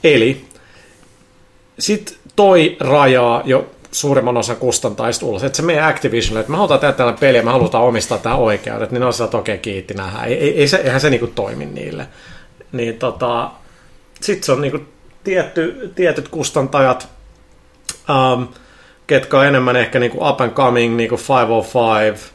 Eli 0.04 0.44
sitten 1.78 2.16
toi 2.36 2.76
rajaa 2.80 3.42
jo 3.44 3.73
suurimman 3.94 4.36
osan 4.36 4.56
kustantajista 4.56 5.26
ulos. 5.26 5.44
Että 5.44 5.56
se 5.56 5.62
meidän 5.62 5.88
Activisionille, 5.88 6.40
että 6.40 6.50
me 6.50 6.56
halutaan 6.56 6.80
tehdä 6.80 6.92
tällainen 6.92 7.20
peli 7.20 7.36
ja 7.36 7.42
me 7.42 7.50
halutaan 7.50 7.84
omistaa 7.84 8.18
tämä 8.18 8.34
oikeudet, 8.34 8.90
niin 8.90 9.00
ne 9.00 9.06
on 9.06 9.12
sillä, 9.12 9.24
että 9.24 9.36
okei, 9.36 9.58
kiitti, 9.58 9.94
nähdään. 9.94 10.28
Ei, 10.28 10.34
ei, 10.34 10.60
ei 10.60 10.68
se, 10.68 10.76
eihän 10.76 11.00
se 11.00 11.10
niinku 11.10 11.26
toimi 11.26 11.66
niille. 11.66 12.08
Niin 12.72 12.98
tota, 12.98 13.50
sitten 14.20 14.42
se 14.42 14.52
on 14.52 14.60
niinku 14.60 14.78
tietty, 15.24 15.92
tietyt 15.94 16.28
kustantajat, 16.28 17.08
um, 18.08 18.48
ketkä 19.06 19.38
on 19.38 19.46
enemmän 19.46 19.76
ehkä 19.76 19.98
niinku 19.98 20.28
up 20.28 20.40
and 20.40 20.52
coming, 20.52 20.96
niinku 20.96 21.18
505, 21.28 22.32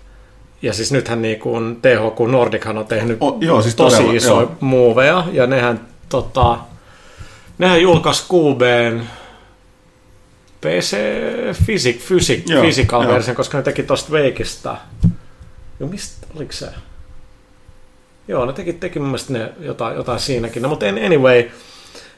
ja 0.61 0.73
siis 0.73 0.91
nythän 0.91 1.21
niinku 1.21 1.51
THQ 1.81 2.19
Nordichan 2.31 2.77
on 2.77 2.85
tehnyt 2.85 3.17
O, 3.21 3.37
joo, 3.41 3.61
siis 3.61 3.75
tosi 3.75 3.95
todella, 3.95 4.13
isoja 4.13 4.41
joo. 4.41 4.51
moveja, 4.59 5.23
ja 5.31 5.47
nehän, 5.47 5.87
tota, 6.09 6.57
nehän 7.57 7.81
julkaisi 7.81 8.23
QBn 8.33 9.01
PC 10.61 10.97
Physic, 11.65 12.07
Physic, 12.07 12.49
Joo, 12.49 12.61
Physical 12.61 13.03
joo. 13.03 13.13
version, 13.13 13.35
koska 13.35 13.57
ne 13.57 13.63
teki 13.63 13.83
tosta 13.83 14.11
Veikistä. 14.11 14.75
Joo, 15.79 15.89
mistä, 15.89 16.27
oliko 16.35 16.51
se? 16.51 16.67
Joo, 18.27 18.45
ne 18.45 18.53
teki, 18.53 18.73
teki 18.73 18.99
mun 18.99 19.07
mielestä 19.07 19.33
ne 19.33 19.51
jotain, 19.59 19.95
jotain 19.95 20.19
siinäkin. 20.19 20.61
No, 20.61 20.69
mutta 20.69 20.85
anyway, 21.05 21.43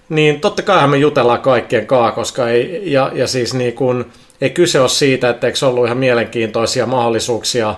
niin 0.09 0.41
totta 0.41 0.61
kai 0.61 0.87
me 0.87 0.97
jutellaan 0.97 1.41
kaikkien 1.41 1.87
kaa, 1.87 2.11
koska 2.11 2.49
ei, 2.49 2.91
ja, 2.91 3.11
ja 3.13 3.27
siis 3.27 3.53
niin 3.53 3.73
kun, 3.73 4.05
ei 4.41 4.49
kyse 4.49 4.79
ole 4.79 4.89
siitä, 4.89 5.29
että 5.29 5.47
eikö 5.47 5.67
ollut 5.67 5.85
ihan 5.85 5.97
mielenkiintoisia 5.97 6.85
mahdollisuuksia 6.85 7.75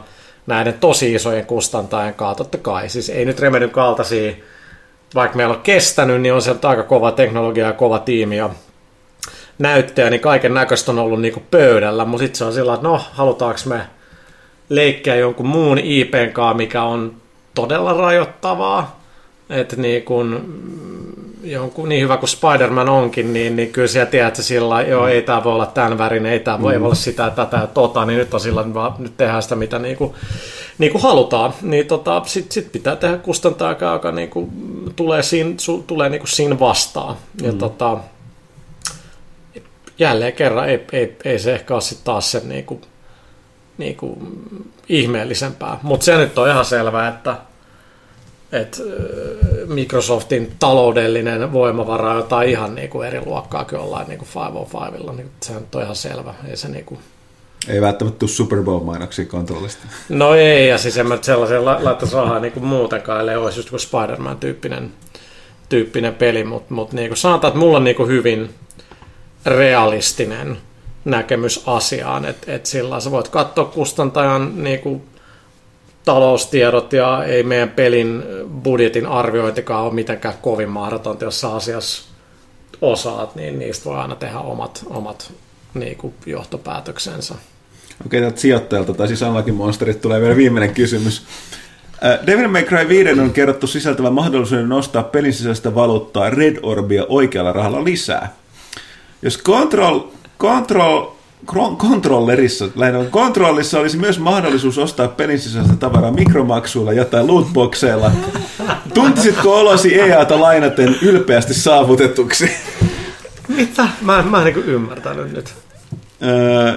näiden 0.47 0.73
tosi 0.73 1.13
isojen 1.13 1.45
kustantajien 1.45 2.13
kanssa, 2.13 2.37
totta 2.37 2.57
kai. 2.57 2.89
Siis 2.89 3.09
ei 3.09 3.25
nyt 3.25 3.39
Remedyn 3.39 3.69
kaltaisia, 3.69 4.33
vaikka 5.15 5.37
meillä 5.37 5.53
on 5.53 5.61
kestänyt, 5.61 6.21
niin 6.21 6.33
on 6.33 6.41
sieltä 6.41 6.69
aika 6.69 6.83
kova 6.83 7.11
teknologia 7.11 7.67
ja 7.67 7.73
kova 7.73 7.99
tiimi 7.99 8.37
ja 8.37 8.49
näyttöjä, 9.59 10.09
niin 10.09 10.21
kaiken 10.21 10.53
näköistä 10.53 10.91
on 10.91 10.99
ollut 10.99 11.21
niinku 11.21 11.43
pöydällä, 11.51 12.05
mutta 12.05 12.23
sitten 12.23 12.37
se 12.37 12.45
on 12.45 12.53
sillä, 12.53 12.73
että 12.73 12.87
no, 12.87 13.01
halutaanko 13.11 13.59
me 13.65 13.81
leikkiä 14.69 15.15
jonkun 15.15 15.47
muun 15.47 15.79
IPn 15.79 16.29
kanssa, 16.33 16.53
mikä 16.57 16.83
on 16.83 17.13
todella 17.55 17.93
rajoittavaa, 17.93 18.99
että 19.49 19.75
niin 19.75 20.03
kun, 20.03 20.41
mm, 20.47 21.49
jonkun 21.49 21.89
niin 21.89 22.01
hyvä 22.01 22.17
kuin 22.17 22.29
Spider-Man 22.29 22.89
onkin, 22.89 23.33
niin, 23.33 23.55
niin 23.55 23.71
kyllä 23.71 23.87
siellä 23.87 24.11
tiedät, 24.11 24.27
että 24.27 24.41
sillä 24.41 24.81
joo, 24.81 25.07
ei 25.07 25.21
tämä 25.21 25.43
voi 25.43 25.53
olla 25.53 25.65
tämän 25.65 25.97
värinen, 25.97 26.31
ei 26.31 26.39
tämä 26.39 26.61
voi 26.61 26.75
olla 26.75 26.95
sitä, 26.95 27.29
tätä 27.29 27.57
ja 27.57 27.67
tota, 27.67 28.05
niin 28.05 28.19
nyt 28.19 28.33
on 28.33 28.39
sillä 28.39 28.73
vaan 28.73 28.93
nyt 28.97 29.17
tehdään 29.17 29.43
sitä, 29.43 29.55
mitä 29.55 29.79
niin 29.79 29.97
kuin, 29.97 30.13
niin 30.77 30.91
kuin 30.91 31.01
halutaan. 31.01 31.53
Niin 31.61 31.87
tota, 31.87 32.21
sitten 32.25 32.51
sit 32.51 32.71
pitää 32.71 32.95
tehdä 32.95 33.17
kustantaa, 33.17 33.71
joka 33.71 34.11
niin 34.11 34.29
kuin, 34.29 34.49
tulee, 34.95 35.23
siinä, 35.23 35.53
su, 35.57 35.83
tulee 35.87 36.09
niin 36.09 36.21
kuin 36.21 36.29
siinä 36.29 36.59
vastaan. 36.59 37.15
Ja 37.41 37.51
Mm. 37.51 37.57
tota, 37.57 37.97
jälleen 39.99 40.33
kerran 40.33 40.69
ei, 40.69 40.85
ei, 40.91 41.17
ei 41.25 41.39
se 41.39 41.53
ehkä 41.53 41.73
ole 41.73 41.81
sitten 41.81 42.05
taas 42.05 42.31
sen 42.31 42.49
niinku, 42.49 42.81
niinku 43.77 44.17
ihmeellisempää. 44.89 45.79
Mutta 45.83 46.03
se 46.03 46.17
nyt 46.17 46.37
on 46.37 46.49
ihan 46.49 46.65
selvää, 46.65 47.07
että 47.07 47.35
että 48.51 48.77
ö, 48.83 49.65
Microsoftin 49.67 50.51
taloudellinen 50.59 51.53
voimavara 51.53 52.11
on 52.11 52.17
jotain 52.17 52.49
ihan 52.49 52.75
niinku 52.75 53.01
eri 53.01 53.25
luokkaa 53.25 53.65
kuin 53.65 53.79
jollain 53.79 54.07
niinku 54.07 54.27
505. 54.35 55.15
Niin 55.15 55.31
se 55.43 55.53
nyt 55.53 55.75
on 55.75 55.81
ihan 55.83 55.95
selvä. 55.95 56.33
Ei 56.49 56.57
se 56.57 56.67
niinku, 56.67 56.99
Ei 57.67 57.81
välttämättä 57.81 58.19
tule 58.19 58.29
Super 58.29 58.63
Bowl-mainoksia 58.63 59.25
kontrollista. 59.25 59.83
No 60.09 60.35
ei, 60.35 60.67
ja 60.67 60.77
siis 60.77 60.97
en 60.97 61.07
mä 61.07 61.17
sellaisen 61.21 61.65
la- 61.65 61.79
laittaisi 61.83 62.15
rahaa 62.15 62.39
niin 62.39 62.53
kuin 62.53 62.65
muutenkaan, 62.65 63.19
ellei 63.19 63.35
olisi 63.35 63.59
just 63.59 63.69
kuin 63.69 63.79
Spider-Man-tyyppinen 63.79 64.91
tyyppinen 65.69 66.15
peli, 66.15 66.43
mutta 66.43 66.73
mut 66.73 66.93
niin 66.93 67.09
kuin 67.09 67.17
sanotaan, 67.17 67.49
että 67.49 67.59
mulla 67.59 67.77
on 67.77 67.83
niin 67.83 67.95
kuin 67.95 68.09
hyvin 68.09 68.49
realistinen 69.45 70.57
näkemys 71.05 71.63
asiaan, 71.65 72.25
että 72.25 72.53
et 72.53 72.65
sillä 72.65 72.99
sä 72.99 73.11
voit 73.11 73.27
katsoa 73.27 73.65
kustantajan 73.65 74.63
niin 74.63 74.79
kuin, 74.79 75.01
taloustiedot 76.05 76.93
ja 76.93 77.23
ei 77.23 77.43
meidän 77.43 77.69
pelin 77.69 78.23
budjetin 78.63 79.05
arviointikaan 79.05 79.83
ole 79.83 79.93
mitenkään 79.93 80.35
kovin 80.41 80.69
mahdotonta, 80.69 81.25
jos 81.25 81.41
sä 81.41 81.55
asiassa 81.55 82.03
osaat, 82.81 83.35
niin 83.35 83.59
niistä 83.59 83.85
voi 83.85 83.97
aina 83.97 84.15
tehdä 84.15 84.39
omat, 84.39 84.85
omat 84.89 85.33
niin 85.73 85.97
kuin, 85.97 86.13
johtopäätöksensä. 86.25 87.35
Okei, 88.05 88.21
täältä 88.21 88.39
sijoittajalta 88.39 88.93
tai 88.93 89.07
siis 89.07 89.21
Unlucky 89.21 89.51
Monsterit 89.51 90.01
tulee 90.01 90.21
vielä 90.21 90.35
viimeinen 90.35 90.73
kysymys. 90.73 91.25
Devil 92.27 92.47
May 92.47 92.63
Cry 92.63 92.87
5 92.87 93.21
on 93.21 93.31
kerrottu 93.31 93.67
sisältävän 93.67 94.13
mahdollisuuden 94.13 94.69
nostaa 94.69 95.03
pelin 95.03 95.33
sisäistä 95.33 95.75
valuuttaa 95.75 96.29
Red 96.29 96.59
Orbia 96.63 97.05
oikealla 97.09 97.51
rahalla 97.51 97.83
lisää. 97.83 98.35
Jos 99.23 99.37
Control, 99.43 99.99
Control, 100.39 101.05
Controllerissa, 101.77 102.67
lähinnä 102.75 103.05
Controlissa 103.11 103.79
olisi 103.79 103.97
myös 103.97 104.19
mahdollisuus 104.19 104.77
ostaa 104.77 105.07
pelin 105.07 105.39
sisäistä 105.39 105.75
tavaraa 105.75 106.11
mikromaksuilla 106.11 106.93
jotain 106.93 107.27
lootboxeilla, 107.27 108.11
tuntisitko 108.93 109.59
olosi 109.59 109.99
EAta 110.01 110.41
lainaten 110.41 110.95
ylpeästi 111.01 111.53
saavutetuksi? 111.53 112.49
Mitä? 113.47 113.87
Mä, 114.01 114.19
en- 114.19 114.27
mä 114.27 114.37
en 114.37 114.53
niin 114.53 114.65
ymmärtänyt 114.65 115.33
nyt. 115.33 115.53
Öö, 116.23 116.73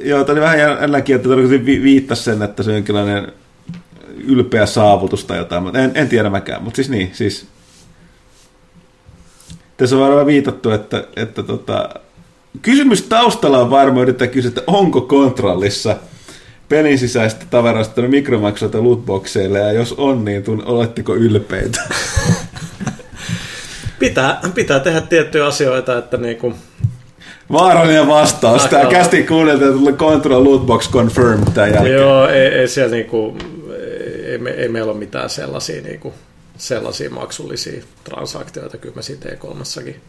joo, 0.00 0.24
tämä 0.24 0.34
oli 0.34 0.40
vähän 0.40 0.58
jälläkin, 0.58 1.16
että 1.16 1.28
tarkoitin 1.28 1.66
vi- 1.66 1.82
viittasi 1.82 2.22
sen, 2.22 2.42
että 2.42 2.62
se 2.62 2.70
on 2.70 2.76
jonkinlainen 2.76 3.32
ylpeä 4.24 4.66
saavutus 4.66 5.24
tai 5.24 5.38
jotain, 5.38 5.62
mutta 5.62 5.78
en, 5.78 5.92
en 5.94 6.08
tiedä 6.08 6.30
mäkään. 6.30 6.62
Mutta 6.62 6.76
siis 6.76 6.90
niin, 6.90 7.10
siis 7.12 7.46
tässä 9.78 9.96
on 9.96 10.02
varmaan 10.02 10.26
viitattu, 10.26 10.70
että, 10.70 11.04
että 11.16 11.42
tota, 11.42 11.88
kysymys 12.62 13.02
taustalla 13.02 13.58
on 13.58 13.70
varmaan 13.70 14.02
yrittää 14.02 14.28
kysyä, 14.28 14.48
että 14.48 14.62
onko 14.66 15.00
kontrollissa 15.00 15.96
pelin 16.68 16.98
sisäistä 16.98 17.46
tavarasta 17.50 18.02
mikromaksuilta 18.02 18.84
lootboxeille, 18.84 19.58
ja 19.58 19.72
jos 19.72 19.92
on, 19.92 20.24
niin 20.24 20.42
tun, 20.42 20.62
oletteko 20.66 21.14
ylpeitä? 21.14 21.80
Pitää, 23.98 24.40
pitää 24.54 24.80
tehdä 24.80 25.00
tiettyjä 25.00 25.46
asioita, 25.46 25.98
että 25.98 26.16
niinku, 26.16 26.54
Vaarallinen 27.52 28.06
vastaus. 28.06 28.66
Tämä 28.66 28.86
kästi 28.86 29.22
kuunneltiin, 29.22 29.78
että 29.78 29.92
Control 29.92 30.44
Lootbox 30.44 30.90
Confirmed 30.90 31.52
tämän 31.54 31.74
jälkeen. 31.74 31.94
Joo, 31.94 32.28
ei, 32.28 32.46
ei 32.46 32.68
siellä 32.68 32.96
niinku, 32.96 33.36
ei, 34.26 34.54
ei 34.56 34.68
meillä 34.68 34.92
ole 34.92 34.98
mitään 34.98 35.30
sellaisia, 35.30 35.82
niinku, 35.82 36.14
sellaisia 36.58 37.10
maksullisia 37.10 37.82
transaktioita, 38.04 38.78
kyllä 38.78 38.94
me 38.94 39.02
siitä 39.02 39.28
E3-sakin, 39.28 40.00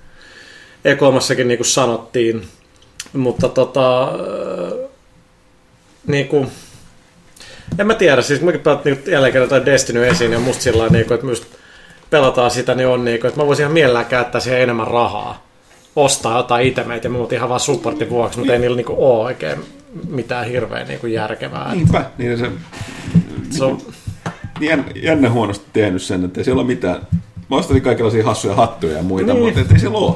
E3-sakin 0.85 1.47
niinku 1.47 1.63
sanottiin, 1.63 2.47
mutta 3.13 3.49
tota, 3.49 4.03
äh, 4.03 4.89
niinku, 6.07 6.45
en 7.79 7.87
mä 7.87 7.93
tiedä, 7.93 8.21
siis 8.21 8.41
mäkin 8.41 8.61
pelattiin 8.61 8.95
niinku 8.95 9.09
jälleen 9.09 9.33
kerran 9.33 9.45
jotain 9.45 9.65
Destiny 9.65 10.07
esiin, 10.07 10.31
ja 10.31 10.39
musta 10.39 10.63
sillä 10.63 10.87
niinku, 10.87 11.13
että 11.13 11.25
myös 11.25 11.47
pelataan 12.09 12.51
sitä, 12.51 12.75
niin 12.75 12.87
on 12.87 13.05
niinku, 13.05 13.27
että 13.27 13.39
mä 13.39 13.47
voisin 13.47 13.63
ihan 13.63 13.73
mielellään 13.73 14.05
käyttää 14.05 14.41
siihen 14.41 14.61
enemmän 14.61 14.87
rahaa, 14.87 15.47
ostaa 15.95 16.37
jotain 16.37 16.67
itemeitä 16.67 17.05
ja 17.05 17.11
muut 17.11 17.33
ihan 17.33 17.49
vaan 17.49 17.59
supportin 17.59 18.09
vuoksi, 18.09 18.39
mutta 18.39 18.53
ei 18.53 18.59
niillä 18.59 18.75
niinku 18.75 18.95
ole 18.97 19.25
oikein 19.25 19.59
mitään 20.09 20.45
hirveän 20.45 20.87
niinku 20.87 21.07
järkevää. 21.07 21.75
Niinpä, 21.75 22.05
niin 22.17 22.37
se 22.37 22.51
Se 23.49 23.63
on, 23.63 23.81
jän, 24.59 24.85
jännä 24.95 25.29
huonosti 25.29 25.65
tehnyt 25.73 26.01
sen, 26.01 26.25
että 26.25 26.39
ei 26.39 26.43
siellä 26.43 26.59
ole 26.59 26.67
mitään. 26.67 26.95
Mä 27.49 27.55
ostin 27.55 27.81
kaikenlaisia 27.81 28.25
hassuja 28.25 28.55
hattuja 28.55 28.97
ja 28.97 29.03
muita, 29.03 29.33
Niin. 29.33 29.45
mutta 29.45 29.73
ei 29.73 29.79
siellä 29.79 29.97
ole. 29.97 30.15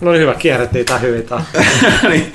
no 0.00 0.12
niin 0.12 0.20
hyvä, 0.22 0.34
kierrettiin 0.34 0.86
tää 0.86 0.98
hyvin 0.98 1.24
niin. 2.08 2.32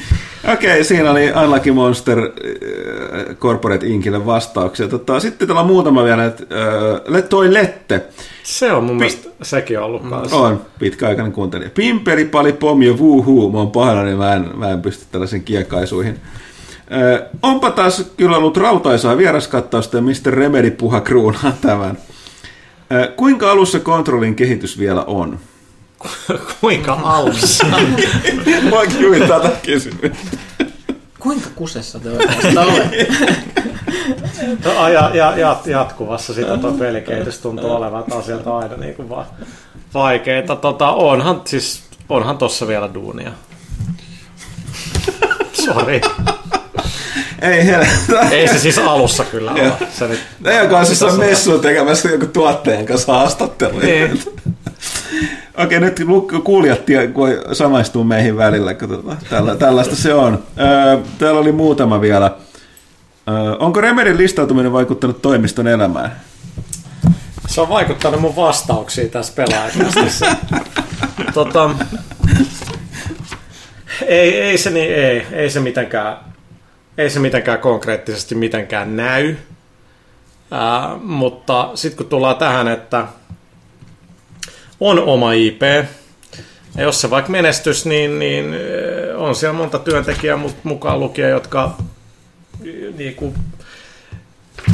Okei, 0.53 0.71
okay, 0.71 0.83
siinä 0.83 1.11
oli 1.11 1.31
Unlucky 1.43 1.71
Monster 1.71 2.19
äh, 2.19 3.35
Corporate 3.35 3.87
Inkille 3.87 4.25
vastauksia. 4.25 4.87
Tota, 4.87 5.19
sitten 5.19 5.47
täällä 5.47 5.61
on 5.61 5.67
muutama 5.67 6.03
vielä, 6.03 6.25
että 6.25 6.43
äh, 7.15 7.23
toi 7.29 7.53
Lette. 7.53 8.01
Se 8.43 8.71
on 8.71 8.83
mun 8.83 8.95
mielestä 8.95 9.29
sekin 9.41 9.79
ollut 9.79 10.09
kanssa. 10.09 10.35
On, 10.37 10.61
pitkäaikainen 10.79 11.33
kuuntelija. 11.33 11.69
Pimperi, 11.69 12.25
pali, 12.25 12.53
pom 12.53 12.81
ja 12.81 12.97
vuuhuu. 12.97 13.51
Mä 13.51 13.57
oon 13.57 13.71
pahana, 13.71 14.03
niin 14.03 14.17
mä 14.17 14.33
en, 14.33 14.49
mä 14.55 14.69
en 14.69 14.81
pysty 14.81 15.05
tällaisiin 15.11 15.43
kiekaisuihin. 15.43 16.19
Ö, 16.91 17.25
onpa 17.41 17.71
taas 17.71 18.11
kyllä 18.17 18.37
ollut 18.37 18.57
rautaisaa 18.57 19.17
vieraskattausta 19.17 19.97
ja 19.97 20.01
Mr. 20.01 20.31
Remedy 20.33 20.71
puha 20.71 21.01
kruunaa 21.01 21.51
tämän. 21.61 21.97
Ö, 22.91 23.11
kuinka 23.15 23.51
alussa 23.51 23.79
kontrollin 23.79 24.35
kehitys 24.35 24.79
vielä 24.79 25.03
on? 25.03 25.39
Kuinka 26.61 26.99
alussa? 27.03 27.65
Mä 28.69 28.75
oon 28.75 28.87
kyllä 28.97 29.27
tätä 29.27 29.51
kysymys. 29.65 30.11
Kuinka 31.19 31.49
kusessa 31.55 31.99
te 31.99 32.09
oikeastaan 32.09 32.67
olette? 32.67 33.07
No, 34.65 34.87
ja, 34.89 35.11
ja, 35.13 35.37
ja, 35.37 35.57
jatkuvassa 35.65 36.33
sitä 36.33 36.57
tuo 36.57 36.71
pelikehitys 36.71 37.39
tuntuu 37.39 37.71
olevan, 37.71 37.99
että 37.99 38.15
asiat 38.15 38.47
on 38.47 38.57
aina 38.57 38.77
niin 38.77 38.95
kuin 38.95 39.09
vaan 39.09 39.25
vaikeita. 39.93 40.55
Tota, 40.55 40.91
onhan, 40.91 41.41
siis, 41.45 41.83
onhan 42.09 42.37
tossa 42.37 42.67
vielä 42.67 42.93
duunia. 42.93 43.31
Sori. 45.53 46.01
Ei 47.43 47.65
helvetä. 47.65 48.29
Ei 48.31 48.47
se 48.47 48.59
siis 48.59 48.77
alussa 48.77 49.23
kyllä 49.23 49.51
ole. 49.51 49.73
Se 49.93 50.07
nyt, 50.07 50.19
Ne, 50.39 50.57
joka 50.63 50.79
on 50.79 50.85
siis 50.85 51.03
on 51.03 51.19
messuun 51.19 51.59
tekemässä 51.59 52.09
joku 52.09 52.25
tuotteen 52.25 52.85
kanssa 52.85 53.13
haastatteluja. 53.13 53.85
Niin. 53.85 54.21
Okei, 55.63 55.79
nyt 55.79 56.01
kuulijat 56.43 56.79
voi 57.15 57.41
samaistua 57.53 58.03
meihin 58.03 58.37
välillä, 58.37 58.73
kun 58.73 59.17
tällä, 59.29 59.55
tällaista 59.55 59.95
se 59.95 60.13
on. 60.13 60.43
Öö, 60.59 60.97
täällä 61.17 61.39
oli 61.39 61.51
muutama 61.51 62.01
vielä. 62.01 62.31
Öö, 63.29 63.55
onko 63.59 63.81
Remedin 63.81 64.17
listautuminen 64.17 64.73
vaikuttanut 64.73 65.21
toimiston 65.21 65.67
elämään? 65.67 66.21
Se 67.47 67.61
on 67.61 67.69
vaikuttanut 67.69 68.21
mun 68.21 68.35
vastauksiin 68.35 69.09
tässä 69.09 69.33
pelaajakastissa. 69.35 70.25
tota, 71.33 71.69
ei, 74.05 74.41
ei, 74.41 74.57
se, 74.57 74.69
niin, 74.69 74.93
ei, 74.93 75.27
ei 75.31 75.49
se 75.49 75.59
mitenkään 75.59 76.17
ei 76.97 77.09
se 77.09 77.19
mitenkään 77.19 77.59
konkreettisesti 77.59 78.35
mitenkään 78.35 78.95
näy. 78.95 79.35
Ää, 80.51 80.97
mutta 81.03 81.71
sitten 81.75 81.97
kun 81.97 82.05
tullaan 82.05 82.35
tähän, 82.35 82.67
että 82.67 83.07
on 84.79 84.99
oma 84.99 85.33
IP, 85.33 85.61
ja 86.77 86.83
jos 86.83 87.01
se 87.01 87.09
vaikka 87.09 87.31
menestys, 87.31 87.85
niin, 87.85 88.19
niin 88.19 88.45
on 89.15 89.35
siellä 89.35 89.57
monta 89.57 89.79
työntekijää 89.79 90.39
mukaan 90.63 90.99
lukien, 90.99 91.29
jotka 91.29 91.77
niin 92.97 93.15
kuin, 93.15 93.35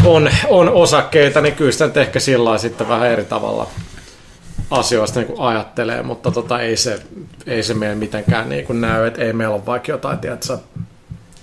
on, 0.06 0.30
on 0.48 0.70
osakkeita, 0.70 1.42
niin 1.42 1.56
kyllä 1.56 1.72
sitä 1.72 1.88
nyt 1.88 1.98
ehkä 1.98 2.20
sillä 2.20 2.58
sitten 2.58 2.90
vähän 2.90 3.08
eri 3.08 3.26
tavalla 3.26 3.68
asioista 4.72 5.20
niin 5.20 5.28
kuin 5.28 5.42
ajattelee, 5.42 6.04
mutta 6.04 6.32
tota, 6.32 6.60
ei, 6.60 6.78
se, 6.78 7.00
ei 7.46 7.64
se 7.64 7.74
meidän 7.74 7.98
mitenkään 7.98 8.50
niin 8.50 8.66
kuin 8.66 8.82
näy, 8.82 9.08
että 9.08 9.22
ei 9.22 9.34
meillä 9.34 9.56
ole 9.56 9.66
vaikka 9.66 9.92
jotain, 9.92 10.20
tiedätkö, 10.20 10.58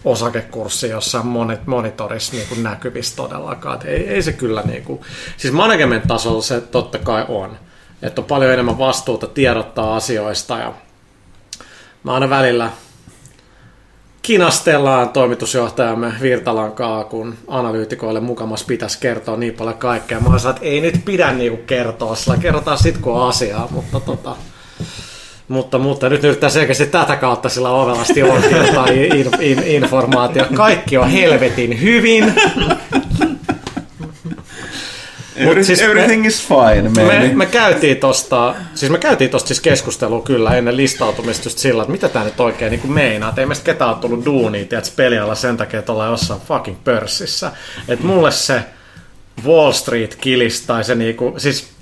osakekurssi 0.05 0.89
jossain 0.89 1.27
monitorissa 1.67 2.37
niin 2.37 2.49
kuin 2.49 2.63
näkyvissä 2.63 3.17
todellakaan. 3.17 3.87
Ei, 3.87 4.09
ei 4.09 4.23
se 4.23 4.33
kyllä, 4.33 4.63
niin 4.63 4.83
kuin, 4.83 5.01
siis 5.37 5.55
management-tasolla 5.55 6.43
se 6.43 6.61
totta 6.61 6.99
kai 6.99 7.25
on, 7.29 7.59
että 8.03 8.21
on 8.21 8.25
paljon 8.25 8.53
enemmän 8.53 8.79
vastuuta 8.79 9.27
tiedottaa 9.27 9.97
asioista 9.97 10.59
ja 10.59 10.73
mä 12.05 12.15
aina 12.15 12.31
välillä 12.31 12.71
kinastellaan 14.23 15.09
toimitusjohtajamme 15.09 16.13
Virtalankaa, 16.23 17.05
kun 17.05 17.35
analyytikoille 17.49 18.21
mukamas 18.21 18.65
pitäisi 18.65 18.99
kertoa 19.01 19.37
niin 19.37 19.55
paljon 19.55 19.79
kaikkea. 19.79 20.21
Mä 20.21 20.39
sanoin, 20.39 20.57
että 20.57 20.69
ei 20.69 20.81
nyt 20.81 21.05
pidä 21.05 21.33
niinku 21.33 21.63
kertoa, 21.67 22.15
sillä 22.15 22.37
kerrotaan 22.37 22.79
sit 22.79 22.99
kun 22.99 23.13
on 23.13 23.29
asiaa, 23.29 23.69
mutta 23.71 24.01
tota, 24.01 24.37
mutta, 25.49 25.79
mutta 25.79 26.09
nyt 26.09 26.25
yrittää 26.25 26.51
selkeästi 26.51 26.87
tätä 26.87 27.17
kautta 27.17 27.49
sillä 27.49 27.71
ovelasti 27.71 28.23
ohjaa 28.23 28.67
jotain 28.67 28.99
in, 28.99 29.31
in, 29.41 29.63
informaatio. 29.63 30.47
Kaikki 30.55 30.97
on 30.97 31.11
helvetin 31.11 31.81
hyvin. 31.81 32.35
Every, 35.37 35.65
siis 35.65 35.81
me- 35.81 35.87
everything 35.87 36.27
is 36.27 36.49
fine, 36.49 36.89
Me, 36.89 37.33
me 37.35 37.47
käytiin 37.47 37.97
tosta, 37.97 38.55
siis 38.75 38.93
me 38.93 38.99
käytiin 38.99 39.31
tosta 39.31 39.47
siis 39.47 39.61
keskustelua 39.61 40.23
kyllä 40.23 40.57
ennen 40.57 40.77
listautumista 40.77 41.47
just 41.47 41.59
sillä, 41.59 41.83
että 41.83 41.93
mitä 41.93 42.09
tää 42.09 42.25
nyt 42.25 42.41
oikein 42.41 42.71
niin 42.71 42.93
meinaa. 42.93 43.29
Että 43.29 43.41
ei 43.41 43.47
meistä 43.47 43.65
ketään 43.65 43.91
ole 43.91 43.99
tullut 43.99 44.25
duunia, 44.25 44.65
tiedätkö, 44.65 44.91
pelialla 44.97 45.35
sen 45.35 45.57
takia, 45.57 45.79
että 45.79 45.93
ollaan 45.93 46.11
jossain 46.11 46.41
fucking 46.41 46.77
pörssissä. 46.85 47.53
Että 47.89 48.07
mulle 48.07 48.31
se 48.31 48.61
Wall 49.47 49.73
Street 49.73 50.15
kilis 50.15 50.61
tai 50.61 50.85
se 50.85 50.95
niinku, 50.95 51.35
siis 51.37 51.76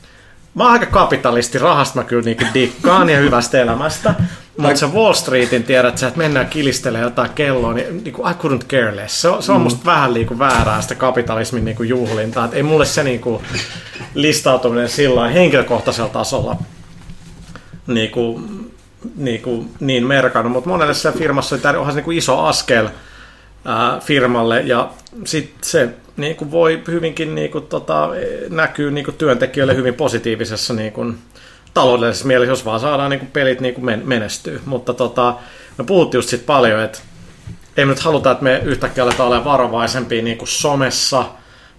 mä 0.55 0.65
oon 0.65 0.73
aika 0.73 0.87
kapitalisti, 0.87 1.59
rahasta 1.59 1.99
mä 1.99 2.05
kyllä 2.05 2.23
niinku 2.23 2.45
dikkaan 2.55 3.11
ja 3.11 3.19
hyvästä 3.19 3.61
elämästä. 3.63 4.15
Mutta 4.57 4.77
se 4.77 4.87
Wall 4.87 5.13
Streetin 5.13 5.65
tiedät 5.65 5.99
sä, 5.99 6.07
että 6.07 6.19
mennään 6.19 6.47
kilistelee 6.47 7.01
jotain 7.01 7.31
kelloa, 7.35 7.75
niin 7.75 8.05
niinku, 8.05 8.23
I 8.29 8.33
couldn't 8.33 8.67
care 8.69 8.97
less. 8.97 9.21
Se 9.21 9.29
on, 9.29 9.43
se 9.43 9.53
on 9.53 9.61
musta 9.61 9.85
vähän 9.85 10.15
niinku 10.15 10.39
väärää 10.39 10.83
sitä 10.83 10.95
kapitalismin 10.95 11.65
niinku 11.65 11.83
juhlintaa. 11.83 12.45
Et 12.45 12.55
ei 12.55 12.63
mulle 12.63 12.85
se 12.85 13.05
niinku 13.05 13.43
listautuminen 14.15 14.89
sillä 14.89 15.29
henkilökohtaisella 15.29 16.09
tasolla 16.09 16.57
niinku 17.87 18.43
niin, 19.17 19.43
kuin, 19.43 19.71
niin 19.81 20.07
merkannut, 20.07 20.53
mutta 20.53 20.71
monelle 20.71 20.95
se 20.95 21.13
firmassa 21.13 21.57
oli 21.69 21.77
onhan 21.77 21.93
se 21.93 21.97
niin 21.97 22.05
kuin 22.05 22.19
iso 22.19 22.41
askel 22.41 22.89
ää, 23.65 24.01
firmalle 24.01 24.61
ja 24.61 24.91
sitten 25.25 25.59
se 25.63 25.89
niin 26.17 26.37
kuin 26.37 26.51
voi 26.51 26.83
hyvinkin 26.89 27.35
niin 27.35 27.51
kuin, 27.51 27.67
tota, 27.67 28.11
näkyy 28.51 28.91
niin 28.91 29.05
kuin 29.05 29.17
työntekijöille 29.17 29.77
hyvin 29.77 29.95
positiivisessa 29.95 30.75
niin 30.75 30.93
kuin, 30.93 31.19
taloudellisessa 31.75 32.27
mielessä, 32.27 32.53
jos 32.53 32.65
vaan 32.65 32.81
saadaan 32.81 33.11
niin 33.11 33.21
kuin, 33.21 33.31
pelit 33.31 33.61
niin 33.61 33.75
kuin 33.75 34.03
menestyä. 34.05 34.61
Mutta 34.65 34.95
tota, 34.95 35.35
me 35.79 35.85
puhuttiin 35.85 36.19
just 36.19 36.29
siitä 36.29 36.47
paljon, 36.47 36.81
että 36.81 36.99
ei 37.77 37.85
me 37.85 37.93
nyt 37.93 38.01
haluta, 38.01 38.31
että 38.31 38.45
me 38.45 38.61
yhtäkkiä 38.65 39.05
aletaan 39.05 39.29
olemaan 39.29 39.45
varovaisempia 39.45 40.23
niin 40.23 40.39
kuin 40.39 40.49
somessa, 40.49 41.25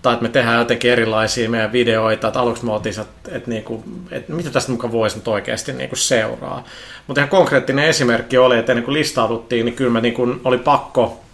tai 0.01 0.13
että 0.13 0.23
me 0.23 0.29
tehdään 0.29 0.59
jotenkin 0.59 0.91
erilaisia 0.91 1.49
meidän 1.49 1.71
videoita, 1.71 2.27
että 2.27 2.39
aluksi 2.39 2.65
me 2.65 2.71
oltiin, 2.73 2.99
että, 2.99 3.35
että, 3.35 3.49
niin 3.49 3.63
kuin, 3.63 3.83
että 4.11 4.33
mitä 4.33 4.49
tästä 4.49 4.71
mukaan 4.71 4.93
voisi 4.93 5.17
nyt 5.17 5.27
oikeasti 5.27 5.73
niin 5.73 5.89
kuin 5.89 5.99
seuraa. 5.99 6.63
Mutta 7.07 7.21
ihan 7.21 7.29
konkreettinen 7.29 7.85
esimerkki 7.85 8.37
oli, 8.37 8.57
että 8.57 8.71
ennen 8.71 8.85
kuin 8.85 8.93
listauduttiin, 8.93 9.65
niin 9.65 9.75
kyllä 9.75 9.91
me 9.91 10.01
niin 10.01 10.13
kuin 10.13 10.41
oli 10.43 10.57
pakko 10.57 11.24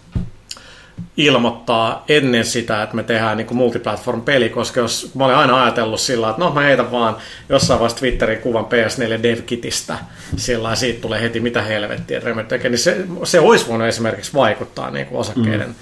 ilmoittaa 1.16 2.04
ennen 2.08 2.44
sitä, 2.44 2.82
että 2.82 2.96
me 2.96 3.02
tehdään 3.02 3.36
niin 3.36 3.56
multiplatform-peli, 3.56 4.48
koska 4.48 4.80
jos 4.80 5.10
mä 5.14 5.24
olin 5.24 5.36
aina 5.36 5.62
ajatellut 5.62 6.00
sillä 6.00 6.30
että 6.30 6.42
no 6.42 6.52
mä 6.52 6.60
heitän 6.60 6.90
vaan 6.90 7.16
jossain 7.48 7.80
vaiheessa 7.80 7.98
Twitterin 7.98 8.38
kuvan 8.38 8.64
PS4 8.64 9.22
DevKitistä, 9.22 9.98
sillä 10.36 10.74
siitä 10.74 11.00
tulee 11.00 11.22
heti 11.22 11.40
mitä 11.40 11.62
helvettiä, 11.62 12.18
että 12.18 12.28
Remedy 12.28 12.48
tekee, 12.48 12.70
niin 12.70 12.78
se, 12.78 13.04
se 13.24 13.40
olisi 13.40 13.68
voinut 13.68 13.88
esimerkiksi 13.88 14.34
vaikuttaa 14.34 14.90
niin 14.90 15.06
kuin 15.06 15.18
osakkeiden 15.18 15.68
mm. 15.68 15.74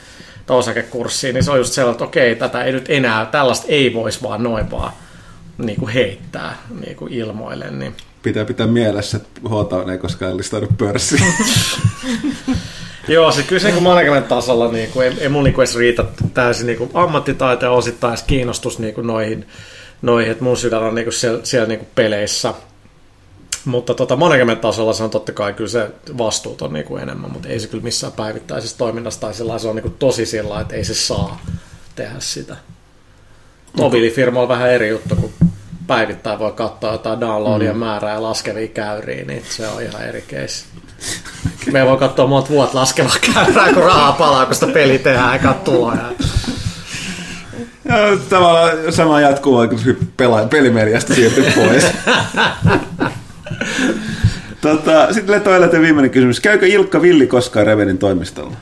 tai 0.46 0.56
osakekurssiin, 0.56 1.34
niin 1.34 1.44
se 1.44 1.50
on 1.50 1.58
just 1.58 1.72
sellainen, 1.72 1.94
että 1.94 2.04
okei, 2.04 2.36
tätä 2.36 2.64
ei 2.64 2.72
nyt 2.72 2.86
enää, 2.88 3.26
tällaista 3.26 3.66
ei 3.68 3.94
voisi 3.94 4.22
vaan 4.22 4.42
noin 4.42 4.70
vaan 4.70 4.92
niin 5.58 5.76
kuin 5.76 5.92
heittää 5.92 6.56
niin 6.80 6.96
kuin 6.96 7.12
ilmoille. 7.12 7.70
Niin. 7.70 7.96
Pitää 8.22 8.44
pitää 8.44 8.66
mielessä, 8.66 9.16
että 9.16 9.40
H-Town 9.48 9.90
ei 9.90 9.98
koskaan 9.98 10.36
listaudu 10.36 10.66
pörssiin. 10.78 11.34
Joo, 13.09 13.32
se 13.32 13.42
kyllä 13.42 13.61
se 13.62 13.70
niin 13.70 13.82
management 13.82 14.28
tasolla 14.28 14.72
niin 14.72 14.90
kuin, 14.90 15.07
ei, 15.07 15.16
ei 15.20 15.28
mun 15.28 15.44
niin 15.44 15.55
kuin 15.55 15.62
edes 15.62 15.76
riitä 15.76 16.05
täysin 16.34 16.66
niin 16.66 16.78
kuin 16.78 16.90
ammattitaito 16.94 17.64
ja 17.64 17.70
osittain 17.70 18.18
kiinnostus 18.26 18.78
niin 18.78 18.94
kuin 18.94 19.07
noihin, 19.07 19.46
noihin, 20.03 20.32
että 20.32 20.44
mun 20.44 20.57
sydän 20.57 20.82
on 20.82 20.94
niin 20.94 21.05
kuin 21.05 21.14
siellä, 21.14 21.40
siellä 21.42 21.68
niin 21.68 21.78
kuin 21.78 21.88
peleissä. 21.94 22.55
Mutta 23.64 23.94
tota, 23.94 24.16
management 24.16 24.61
tasolla 24.61 24.92
se 24.92 25.05
on 25.05 25.11
totta 25.11 25.32
kai 25.32 25.53
kyllä 25.53 25.70
se 25.70 25.90
vastuut 26.18 26.62
on 26.62 26.72
niin 26.72 26.84
kuin 26.84 27.03
enemmän, 27.03 27.32
mutta 27.32 27.48
ei 27.48 27.61
se 27.61 27.68
kyllä 27.68 27.84
missään 27.84 28.12
päivittäisessä 28.12 28.78
toiminnassa 28.78 29.20
tai 29.20 29.34
sillä 29.34 29.59
se 29.59 29.68
on 29.68 29.76
niin 29.76 29.82
kuin 29.82 29.94
tosi 29.98 30.26
sillä 30.26 30.61
että 30.61 30.76
ei 30.76 30.84
se 30.84 30.94
saa 30.94 31.40
tehdä 31.96 32.16
sitä. 32.18 32.57
Mobiilifirma 33.76 34.42
on 34.42 34.48
vähän 34.48 34.70
eri 34.70 34.88
juttu, 34.88 35.16
kun 35.16 35.39
päivittäin 35.91 36.38
voi 36.38 36.53
katsoa 36.53 36.93
jotain 36.93 37.20
downloadia 37.20 37.72
mm. 37.72 37.78
määrää 37.78 38.14
ja 38.14 38.22
laskevia 38.22 38.68
käyriä, 38.68 39.24
niin 39.24 39.43
se 39.49 39.68
on 39.68 39.82
ihan 39.82 40.03
eri 40.05 40.24
case. 40.28 40.64
Me 41.72 41.86
voi 41.86 41.99
katsoa 41.99 42.26
monta 42.26 42.51
vuotta 42.51 42.78
laskevaa 42.78 43.16
käyrää, 43.34 43.72
kun 43.72 43.82
rahaa 43.82 44.12
palaa, 44.12 44.47
kun 44.47 44.55
sitä 44.55 44.66
peli 44.66 44.99
tehdään 44.99 45.32
eikä 45.32 45.55
tuloja. 45.64 46.12
Ja 47.84 47.97
tavallaan 48.28 48.93
sama 48.93 49.20
jatkuu, 49.20 49.68
kun 49.68 49.97
pelaa 50.16 50.47
pelimediasta 50.47 51.14
siirtyy 51.14 51.53
pois. 51.55 51.86
tota, 54.61 55.12
sitten 55.12 55.41
toilet 55.41 55.72
viimeinen 55.72 56.11
kysymys. 56.11 56.41
Käykö 56.41 56.66
Ilkka 56.66 57.03
Villi 57.03 57.26
koskaan 57.26 57.66
Revenin 57.66 57.99
toimistolla? 57.99 58.57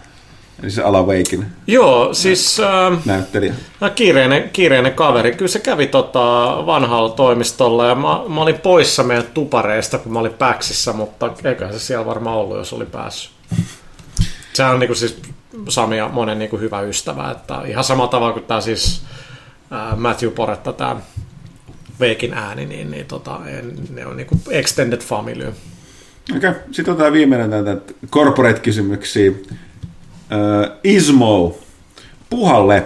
Eli 0.62 0.70
se 0.70 0.82
Alan 0.82 1.06
Wakein 1.06 1.46
Joo, 1.66 2.14
siis... 2.14 2.60
Äh, 2.60 2.98
näyttelijä. 3.04 3.54
No, 3.80 3.90
kiireinen, 3.90 4.50
kiireinen 4.52 4.92
kaveri. 4.92 5.34
Kyllä 5.34 5.48
se 5.48 5.58
kävi 5.58 5.86
tota 5.86 6.20
vanhalla 6.66 7.10
toimistolla 7.10 7.86
ja 7.86 7.94
mä, 7.94 8.20
mä 8.28 8.40
olin 8.40 8.58
poissa 8.58 9.02
meidän 9.02 9.26
tupareista, 9.34 9.98
kun 9.98 10.12
mä 10.12 10.18
olin 10.18 10.34
Päksissä, 10.34 10.92
mutta 10.92 11.30
eiköhän 11.44 11.74
se 11.74 11.80
siellä 11.80 12.06
varmaan 12.06 12.36
ollut, 12.36 12.56
jos 12.56 12.72
oli 12.72 12.86
päässyt. 12.86 13.32
Se 14.52 14.64
on 14.64 14.80
niin 14.80 14.88
kuin 14.88 14.96
siis 14.96 15.20
Sami 15.68 15.96
ja 15.96 16.08
monen 16.08 16.38
niin 16.38 16.50
kuin 16.50 16.62
hyvä 16.62 16.80
ystävä. 16.80 17.30
Että 17.30 17.62
ihan 17.66 17.84
sama 17.84 18.06
tavalla 18.06 18.32
kuin 18.32 18.44
tämä 18.44 18.60
siis 18.60 19.02
äh, 19.72 19.96
Matthew 19.96 20.30
Poretta, 20.30 20.72
tämä 20.72 20.96
Veikin 22.00 22.34
ääni, 22.34 22.66
niin, 22.66 22.90
niin 22.90 23.06
tota, 23.06 23.40
ne 23.90 24.06
on 24.06 24.16
niin 24.16 24.26
kuin 24.26 24.40
extended 24.50 25.00
family. 25.00 25.52
Okei, 26.36 26.50
okay. 26.50 26.62
sitten 26.72 26.92
otetaan 26.94 27.12
viimeinen 27.12 27.50
näitä 27.50 27.76
corporate-kysymyksiä. 28.10 29.32
Uh, 30.30 30.78
Ismo, 30.84 31.58
puhalle. 32.30 32.82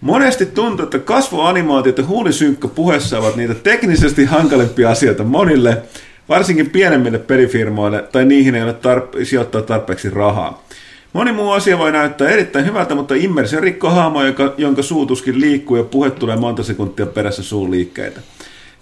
Monesti 0.00 0.46
tuntuu, 0.46 0.84
että 0.84 0.98
kasvoanimaatiot 0.98 1.98
ja 1.98 2.04
huulisynkkä 2.04 2.68
puheessa 2.68 3.18
ovat 3.18 3.36
niitä 3.36 3.54
teknisesti 3.54 4.24
hankalimpia 4.24 4.90
asioita 4.90 5.24
monille, 5.24 5.82
varsinkin 6.28 6.70
pienemmille 6.70 7.18
perifirmoille, 7.18 8.04
tai 8.12 8.24
niihin 8.24 8.54
ei 8.54 8.62
ole 8.62 8.72
tarpe- 8.72 9.24
sijoittaa 9.24 9.62
tarpeeksi 9.62 10.10
rahaa. 10.10 10.62
Moni 11.12 11.32
muu 11.32 11.50
asia 11.50 11.78
voi 11.78 11.92
näyttää 11.92 12.28
erittäin 12.28 12.66
hyvältä, 12.66 12.94
mutta 12.94 13.14
immersio 13.14 13.60
rikko 13.60 13.90
haamo, 13.90 14.24
joka, 14.24 14.54
jonka 14.58 14.82
suutuskin 14.82 15.40
liikkuu 15.40 15.76
ja 15.76 15.84
puhe 15.84 16.10
tulee 16.10 16.36
monta 16.36 16.62
sekuntia 16.62 17.06
perässä 17.06 17.42
suun 17.42 17.70
liikkeitä. 17.70 18.20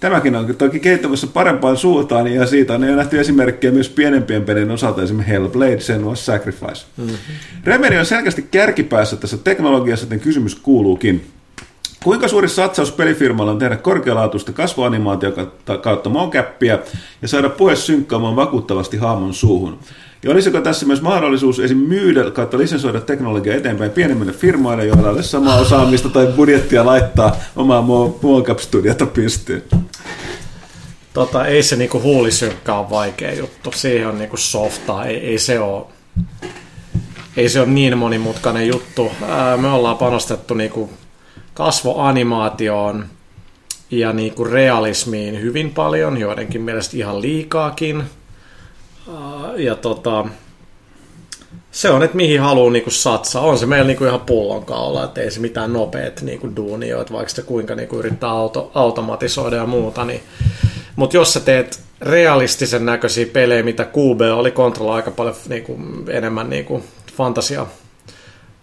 Tämäkin 0.01 0.37
on 0.37 0.55
toki 0.55 0.81
kehittämässä 0.81 1.27
parempaan 1.27 1.77
suuntaan, 1.77 2.29
ja 2.29 2.47
siitä 2.47 2.75
on 2.75 2.85
jo 2.85 2.97
nähty 2.97 3.21
esimerkkejä 3.21 3.73
myös 3.73 3.89
pienempien 3.89 4.45
pelien 4.45 4.71
osalta, 4.71 5.03
esimerkiksi 5.03 5.33
Hellblade, 5.33 5.77
Senua's 5.77 6.17
Sacrifice. 6.17 6.87
Mm-hmm. 6.97 7.17
Remedy 7.65 7.97
on 7.97 8.07
selkeästi 8.07 8.43
kärkipäässä 8.51 9.17
tässä 9.17 9.37
teknologiassa, 9.37 10.07
joten 10.07 10.21
kysymys 10.21 10.55
kuuluukin. 10.55 11.27
Kuinka 12.05 12.29
suuri 12.29 12.49
satsaus 12.49 12.93
pelifirmalla 12.93 13.51
on 13.51 13.59
tehdä 13.59 13.77
korkealaatuista 13.77 14.53
kasvoanimaatio 14.53 15.33
kautta 15.83 16.11
mocappia 16.11 16.79
ja 17.23 17.29
saada 17.29 17.49
puhe 17.49 17.77
synkkaamaan 17.77 18.37
vakuuttavasti 18.37 18.97
haamon 18.97 19.35
suuhun? 19.35 19.79
Ja 20.23 20.31
olisiko 20.31 20.61
tässä 20.61 20.87
myös 20.87 21.03
mahdollisuus 21.03 21.61
esim. 21.61 21.79
myydä 21.79 22.31
kautta 22.31 22.59
lisensoida 22.59 23.01
teknologiaa 23.01 23.57
eteenpäin 23.57 23.91
pienemmille 23.91 24.33
firmoille, 24.33 24.87
joilla 24.87 25.09
ei 25.09 25.15
ole 25.15 25.23
samaa 25.23 25.61
osaamista 25.61 26.09
tai 26.09 26.27
budjettia 26.27 26.87
laittaa 26.87 27.37
omaa 27.57 27.83
mocap-studiota 28.23 29.07
pystyyn? 29.07 29.63
Tota, 31.15 31.47
ei 31.47 31.63
se 31.63 31.77
niinku 31.77 32.01
huulisynkkä 32.01 32.75
ole 32.75 32.91
vaikea 32.91 33.35
juttu. 33.35 33.73
Siihen 33.75 34.09
on 34.09 34.19
niinku 34.19 34.37
softaa. 34.37 35.07
Ei, 35.07 35.17
ei 35.17 35.39
se 35.39 35.61
ole 35.61 35.87
ei 37.37 37.49
se 37.49 37.61
ole 37.61 37.69
niin 37.69 37.99
monimutkainen 37.99 38.69
juttu. 38.69 39.13
Me 39.57 39.69
ollaan 39.69 39.97
panostettu 39.97 40.55
niinku 40.55 40.91
kasvoanimaatioon 41.55 43.07
ja 43.91 44.13
niinku 44.13 44.45
realismiin 44.45 45.41
hyvin 45.41 45.71
paljon, 45.71 46.17
joidenkin 46.17 46.63
mielestä 46.63 46.97
ihan 46.97 47.23
liikaakin. 47.23 48.03
Ja 49.57 49.75
tota, 49.75 50.25
se 51.71 51.91
on, 51.91 52.03
että 52.03 52.17
mihin 52.17 52.41
haluaa 52.41 52.73
niinku 52.73 52.91
satsaa. 52.91 53.43
On 53.43 53.59
se 53.59 53.67
meillä 53.67 53.87
niinku 53.87 54.05
ihan 54.05 54.21
pullonkaula, 54.21 55.05
että 55.05 55.21
ei 55.21 55.31
se 55.31 55.41
mitään 55.41 55.73
nopeet 55.73 56.23
niinku 56.23 56.47
että 57.01 57.13
vaikka 57.13 57.29
sitä 57.29 57.43
kuinka 57.43 57.75
niinku 57.75 57.97
yrittää 57.97 58.31
auto, 58.31 58.71
automatisoida 58.75 59.57
ja 59.57 59.67
muuta. 59.67 60.05
Niin. 60.05 60.23
Mutta 60.97 61.17
jos 61.17 61.33
sä 61.33 61.41
teet 61.41 61.81
realistisen 62.01 62.87
näköisiä 62.87 63.27
pelejä, 63.33 63.63
mitä 63.63 63.85
QB 63.85 64.21
oli 64.35 64.51
kontrolla 64.51 64.95
aika 64.95 65.11
paljon 65.11 65.37
niinku, 65.49 65.79
enemmän 66.09 66.51
niinku, 66.51 66.83
fantasia 67.17 67.67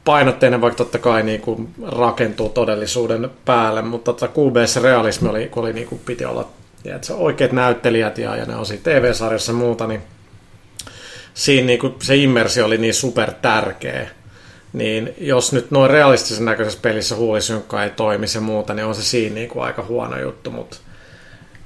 painotteinen, 0.06 0.62
vaikka 0.62 0.78
totta 0.78 1.00
kai 1.00 1.24
niinku, 1.24 1.70
rakentuu 1.88 2.50
todellisuuden 2.50 3.30
päälle, 3.46 3.82
mutta 3.82 4.14
tota, 4.14 4.28
QBssä 4.28 4.80
realismi 4.82 5.30
oli, 5.30 5.52
oli 5.56 5.74
niinku, 5.74 6.00
piti 6.06 6.26
olla 6.26 6.48
ja 6.84 7.00
se 7.02 7.14
oikeat 7.14 7.52
näyttelijät 7.52 8.18
ja, 8.18 8.36
ja 8.36 8.46
ne 8.46 8.56
on 8.56 8.66
siinä 8.66 8.84
TV-sarjassa 8.84 9.52
ja 9.52 9.58
muuta, 9.58 9.88
niin 9.88 10.02
siinä 11.38 11.66
niin 11.66 11.80
kuin 11.80 11.96
se 12.02 12.16
immersio 12.16 12.66
oli 12.66 12.78
niin 12.78 12.94
super 12.94 13.32
tärkeä. 13.32 14.10
Niin 14.74 15.14
jos 15.18 15.54
nyt 15.54 15.72
noin 15.72 15.90
realistisen 15.90 16.46
näköisessä 16.46 16.80
pelissä 16.82 17.16
huulisynkka 17.16 17.84
ei 17.84 17.90
toimi 17.90 18.28
se 18.28 18.40
muuta, 18.40 18.74
niin 18.74 18.86
on 18.86 18.96
se 18.96 19.04
siinä 19.04 19.36
niin 19.36 19.50
kuin 19.50 19.64
aika 19.64 19.84
huono 19.84 20.20
juttu, 20.20 20.52
mutta 20.52 20.78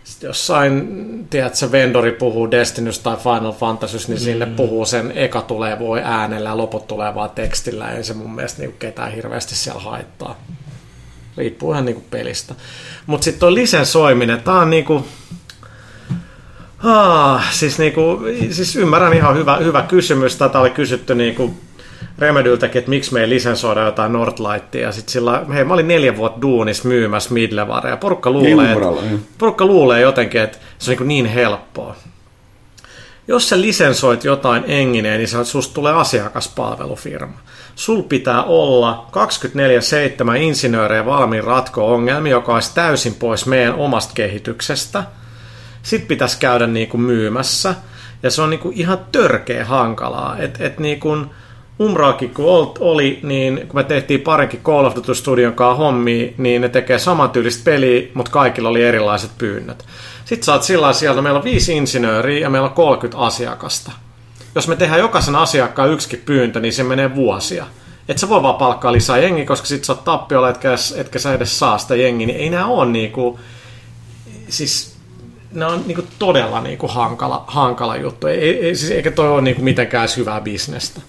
sitten 0.03 0.28
jossain, 0.28 1.28
tiedätkö, 1.30 1.72
vendori 1.72 2.11
puhuu 2.11 2.51
Destinys 2.51 2.99
tai 2.99 3.17
Final 3.17 3.51
Fantasy, 3.51 3.97
niin 3.97 4.19
mm. 4.19 4.24
sinne 4.24 4.45
puhuu 4.45 4.86
sen 4.86 5.11
eka 5.15 5.41
tulee 5.41 5.80
voi 5.80 6.01
äänellä 6.03 6.49
ja 6.49 6.57
loput 6.57 6.88
tulee 6.88 7.15
vaan 7.15 7.30
tekstillä, 7.30 7.91
ei 7.91 8.03
se 8.03 8.13
mun 8.13 8.36
mielestä 8.36 8.61
niin 8.61 8.76
ketään 8.80 9.11
hirveästi 9.11 9.55
siellä 9.55 9.82
haittaa. 9.82 10.43
Riippuu 11.38 11.72
ihan 11.72 11.86
niin 11.86 11.95
kuin 11.95 12.07
pelistä. 12.09 12.55
Mutta 13.05 13.26
sitten 13.26 13.39
tuo 13.39 13.53
lisensoiminen, 13.53 14.41
tämä 14.41 14.59
on 14.59 14.69
niin 14.69 14.86
kuin, 14.86 15.03
Ah, 16.84 17.51
siis, 17.51 17.79
niinku, 17.79 18.19
siis 18.49 18.75
ymmärrän 18.75 19.13
ihan 19.13 19.38
hyvä, 19.38 19.57
hyvä 19.57 19.82
kysymys. 19.82 20.36
Tätä 20.36 20.59
oli 20.59 20.69
kysytty 20.69 21.15
niinku 21.15 21.53
Remedyltäkin, 22.19 22.79
että 22.79 22.89
miksi 22.89 23.13
me 23.13 23.21
ei 23.21 23.29
lisensoida 23.29 23.82
jotain 23.82 24.13
Nordlightia. 24.13 24.82
Ja 24.82 24.91
sit 24.91 25.09
sillä, 25.09 25.45
hei, 25.53 25.63
mä 25.63 25.73
olin 25.73 25.88
neljä 25.88 26.17
vuotta 26.17 26.41
duunis 26.41 26.84
myymässä 26.84 27.34
Midlevaria. 27.34 27.97
Porukka 27.97 28.32
luulee, 28.32 28.71
että, 28.71 29.17
porukka 29.38 29.65
luulee 29.65 30.01
jotenkin, 30.01 30.41
että 30.41 30.57
se 30.77 30.91
on 30.91 30.97
niin, 30.97 31.07
niin 31.07 31.25
helppoa. 31.25 31.95
Jos 33.27 33.49
sä 33.49 33.61
lisensoit 33.61 34.23
jotain 34.23 34.63
engineen, 34.67 35.17
niin 35.17 35.45
susta 35.45 35.73
tulee 35.73 35.93
asiakaspalvelufirma. 35.93 37.38
Sul 37.75 38.01
pitää 38.01 38.43
olla 38.43 39.07
24-7 40.36 40.36
insinöörejä 40.36 41.05
valmiin 41.05 41.43
ratko 41.43 41.93
ongelmia, 41.93 42.32
joka 42.32 42.53
olisi 42.53 42.75
täysin 42.75 43.13
pois 43.13 43.45
meidän 43.45 43.75
omasta 43.75 44.11
kehityksestä– 44.13 45.03
sitten 45.84 46.07
pitäisi 46.07 46.39
käydä 46.39 46.67
niin 46.67 46.88
kuin 46.88 47.01
myymässä. 47.01 47.75
Ja 48.23 48.32
se 48.32 48.41
on 48.41 48.49
niinku 48.49 48.71
ihan 48.75 48.99
törkeä 49.11 49.65
hankalaa. 49.65 50.38
Että 50.38 50.65
et 50.65 50.79
niinku, 50.79 51.17
Umraakin 51.79 52.29
kun 52.29 52.73
oli, 52.79 53.19
niin 53.23 53.67
kun 53.67 53.79
me 53.79 53.84
tehtiin 53.84 54.21
parinkin 54.21 54.63
Call 54.63 54.86
of 54.86 54.95
Duty 54.95 55.15
Studion 55.15 55.53
kanssa 55.53 55.84
hommia, 55.84 56.32
niin 56.38 56.61
ne 56.61 56.69
tekee 56.69 56.99
samantyylistä 56.99 57.63
peliä, 57.63 58.07
mutta 58.13 58.32
kaikilla 58.32 58.69
oli 58.69 58.84
erilaiset 58.84 59.32
pyynnöt. 59.38 59.86
Sitten 60.25 60.53
oot 60.53 60.63
sillä 60.63 60.93
sieltä, 60.93 61.21
meillä 61.21 61.38
on 61.38 61.43
viisi 61.43 61.77
insinööriä 61.77 62.39
ja 62.39 62.49
meillä 62.49 62.67
on 62.67 62.73
30 62.73 63.25
asiakasta. 63.25 63.91
Jos 64.55 64.67
me 64.67 64.75
tehdään 64.75 64.99
jokaisen 64.99 65.36
asiakkaan 65.36 65.91
yksikin 65.91 66.21
pyyntö, 66.25 66.59
niin 66.59 66.73
se 66.73 66.84
menee 66.84 67.15
vuosia. 67.15 67.65
Et 68.09 68.17
sä 68.17 68.29
voi 68.29 68.43
vaan 68.43 68.55
palkkaa 68.55 68.91
lisää 68.91 69.17
jengi, 69.17 69.45
koska 69.45 69.67
sit 69.67 69.84
sä 69.84 69.93
oot 69.93 70.03
tappiolla, 70.03 70.49
etkä, 70.49 70.69
etkä 70.95 71.19
sä 71.19 71.34
edes 71.34 71.59
saa 71.59 71.77
sitä 71.77 71.95
jengiä, 71.95 72.27
niin 72.27 72.39
ei 72.39 72.49
nää 72.49 72.65
ole 72.65 72.86
niinku, 72.86 73.39
siis 74.49 74.90
ne 75.54 75.66
on 75.66 75.84
niinku 75.88 76.04
todella 76.20 76.62
niinku 76.62 76.88
hankala, 76.88 77.43
hankala 77.47 77.95
juttu. 77.95 78.28
Ei, 78.28 78.66
ei, 78.66 78.76
siis 78.76 78.91
eikä 78.91 79.12
toi 79.12 79.30
ole 79.30 79.41
niinku 79.41 79.62
mitenkään 79.62 80.08
hyvää 80.18 80.41
bisnestä. 80.41 81.02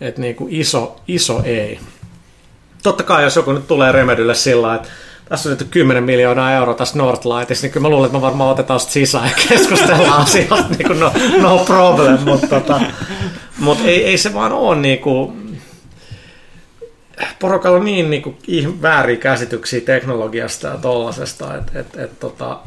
Et 0.00 0.18
niinku 0.18 0.46
iso, 0.50 0.96
iso 1.08 1.42
ei. 1.44 1.80
Totta 2.82 3.02
kai 3.02 3.24
jos 3.24 3.36
joku 3.36 3.52
nyt 3.52 3.66
tulee 3.66 3.92
Remedylle 3.92 4.34
sillä 4.34 4.74
että 4.74 4.88
tässä 5.30 5.48
on 5.48 5.56
nyt 5.58 5.68
10 5.70 6.04
miljoonaa 6.04 6.52
euroa 6.52 6.74
tässä 6.74 6.98
Northlightissa, 6.98 7.64
niin 7.64 7.72
kyllä 7.72 7.84
mä 7.84 7.88
luulen, 7.88 8.06
että 8.06 8.18
me 8.18 8.22
varmaan 8.22 8.50
otetaan 8.50 8.80
sitä 8.80 8.92
sisään 8.92 9.28
ja 9.28 9.44
keskustellaan 9.48 10.22
asiasta, 10.22 10.64
niin 10.78 10.86
kuin 10.86 11.00
no, 11.00 11.12
no 11.40 11.58
problem, 11.58 12.18
mutta 12.24 12.46
tota, 12.46 12.80
mut 13.58 13.78
ei, 13.84 14.04
ei, 14.04 14.18
se 14.18 14.34
vaan 14.34 14.52
ole 14.52 14.76
niin 14.76 14.98
kuin, 14.98 15.60
porukalla 17.38 17.78
on 17.78 17.84
niin, 17.84 18.10
niin 18.10 18.22
kuin, 18.22 18.36
vääriä 18.82 19.16
käsityksiä 19.16 19.80
teknologiasta 19.80 20.68
ja 20.68 20.76
tollasesta, 20.76 21.56
että 21.56 21.80
et, 21.80 21.96
et, 21.96 22.20
tota, 22.20 22.58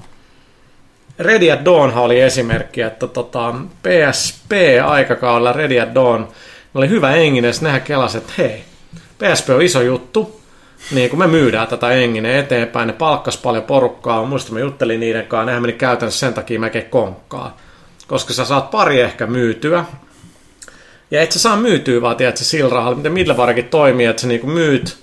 Ready 1.19 1.51
at 1.51 1.65
Dawn 1.65 1.93
oli 1.95 2.21
esimerkki, 2.21 2.81
että 2.81 3.07
tota, 3.07 3.55
PSP-aikakaudella 3.83 5.53
Ready 5.53 5.79
at 5.79 5.95
Dawn 5.95 6.27
oli 6.75 6.89
hyvä 6.89 7.15
engine, 7.15 7.51
nehän 7.61 7.81
kelasi, 7.81 8.17
että 8.17 8.33
hei, 8.37 8.63
PSP 9.19 9.49
on 9.49 9.61
iso 9.61 9.81
juttu, 9.81 10.41
niin 10.91 11.09
kun 11.09 11.19
me 11.19 11.27
myydään 11.27 11.67
tätä 11.67 11.91
engine 11.91 12.39
eteenpäin, 12.39 12.87
ne 12.87 12.93
palkkas 12.93 13.37
paljon 13.37 13.63
porukkaa, 13.63 14.25
muista 14.25 14.53
mä 14.53 14.59
juttelin 14.59 14.99
niiden 14.99 15.25
kanssa, 15.27 15.45
nehän 15.45 15.61
meni 15.61 15.73
käytännössä 15.73 16.19
sen 16.19 16.33
takia 16.33 16.59
melkein 16.59 16.89
konkkaa. 16.89 17.57
Koska 18.07 18.33
sä 18.33 18.45
saat 18.45 18.71
pari 18.71 19.01
ehkä 19.01 19.27
myytyä, 19.27 19.85
ja 21.11 21.21
et 21.21 21.31
sä 21.31 21.39
saa 21.39 21.55
myytyä 21.55 22.01
vaan, 22.01 22.15
tiedätkö, 22.15 22.43
sillä 22.43 22.69
rahalla, 22.69 22.97
miten 22.97 23.11
Midlevarikin 23.11 23.69
toimii, 23.69 24.05
että 24.05 24.21
sä 24.21 24.27
niinku 24.27 24.47
myyt 24.47 24.97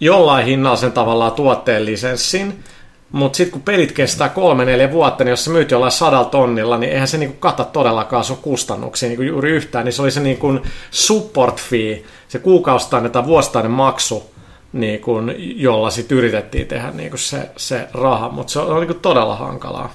jollain 0.00 0.46
hinnalla 0.46 0.76
sen 0.76 0.92
tavallaan 0.92 1.32
tuotteen 1.32 1.84
lisenssin, 1.84 2.64
mutta 3.12 3.36
sitten 3.36 3.52
kun 3.52 3.62
pelit 3.62 3.92
kestää 3.92 4.28
kolme, 4.28 4.64
neljä 4.64 4.92
vuotta, 4.92 5.24
niin 5.24 5.30
jos 5.30 5.44
sä 5.44 5.50
myyt 5.50 5.70
jollain 5.70 5.92
sadalla 5.92 6.28
tonnilla, 6.28 6.78
niin 6.78 6.92
eihän 6.92 7.08
se 7.08 7.18
niinku 7.18 7.36
kata 7.40 7.64
todellakaan 7.64 8.24
sun 8.24 8.36
kustannuksia 8.36 9.08
niinku 9.08 9.22
juuri 9.22 9.50
yhtään. 9.50 9.84
Niin 9.84 9.92
se 9.92 10.02
oli 10.02 10.10
se 10.10 10.20
niinku 10.20 10.58
support 10.90 11.60
fee, 11.60 12.02
se 12.28 12.38
kuukausittainen 12.38 13.10
tai 13.10 13.24
vuosittainen 13.24 13.72
maksu, 13.72 14.30
niinku, 14.72 15.20
jolla 15.56 15.90
sit 15.90 16.12
yritettiin 16.12 16.66
tehdä 16.66 16.90
niinku 16.90 17.16
se, 17.16 17.50
se 17.56 17.88
raha. 17.94 18.28
Mutta 18.28 18.52
se 18.52 18.58
on 18.58 18.80
niinku 18.80 18.94
todella 18.94 19.36
hankalaa. 19.36 19.92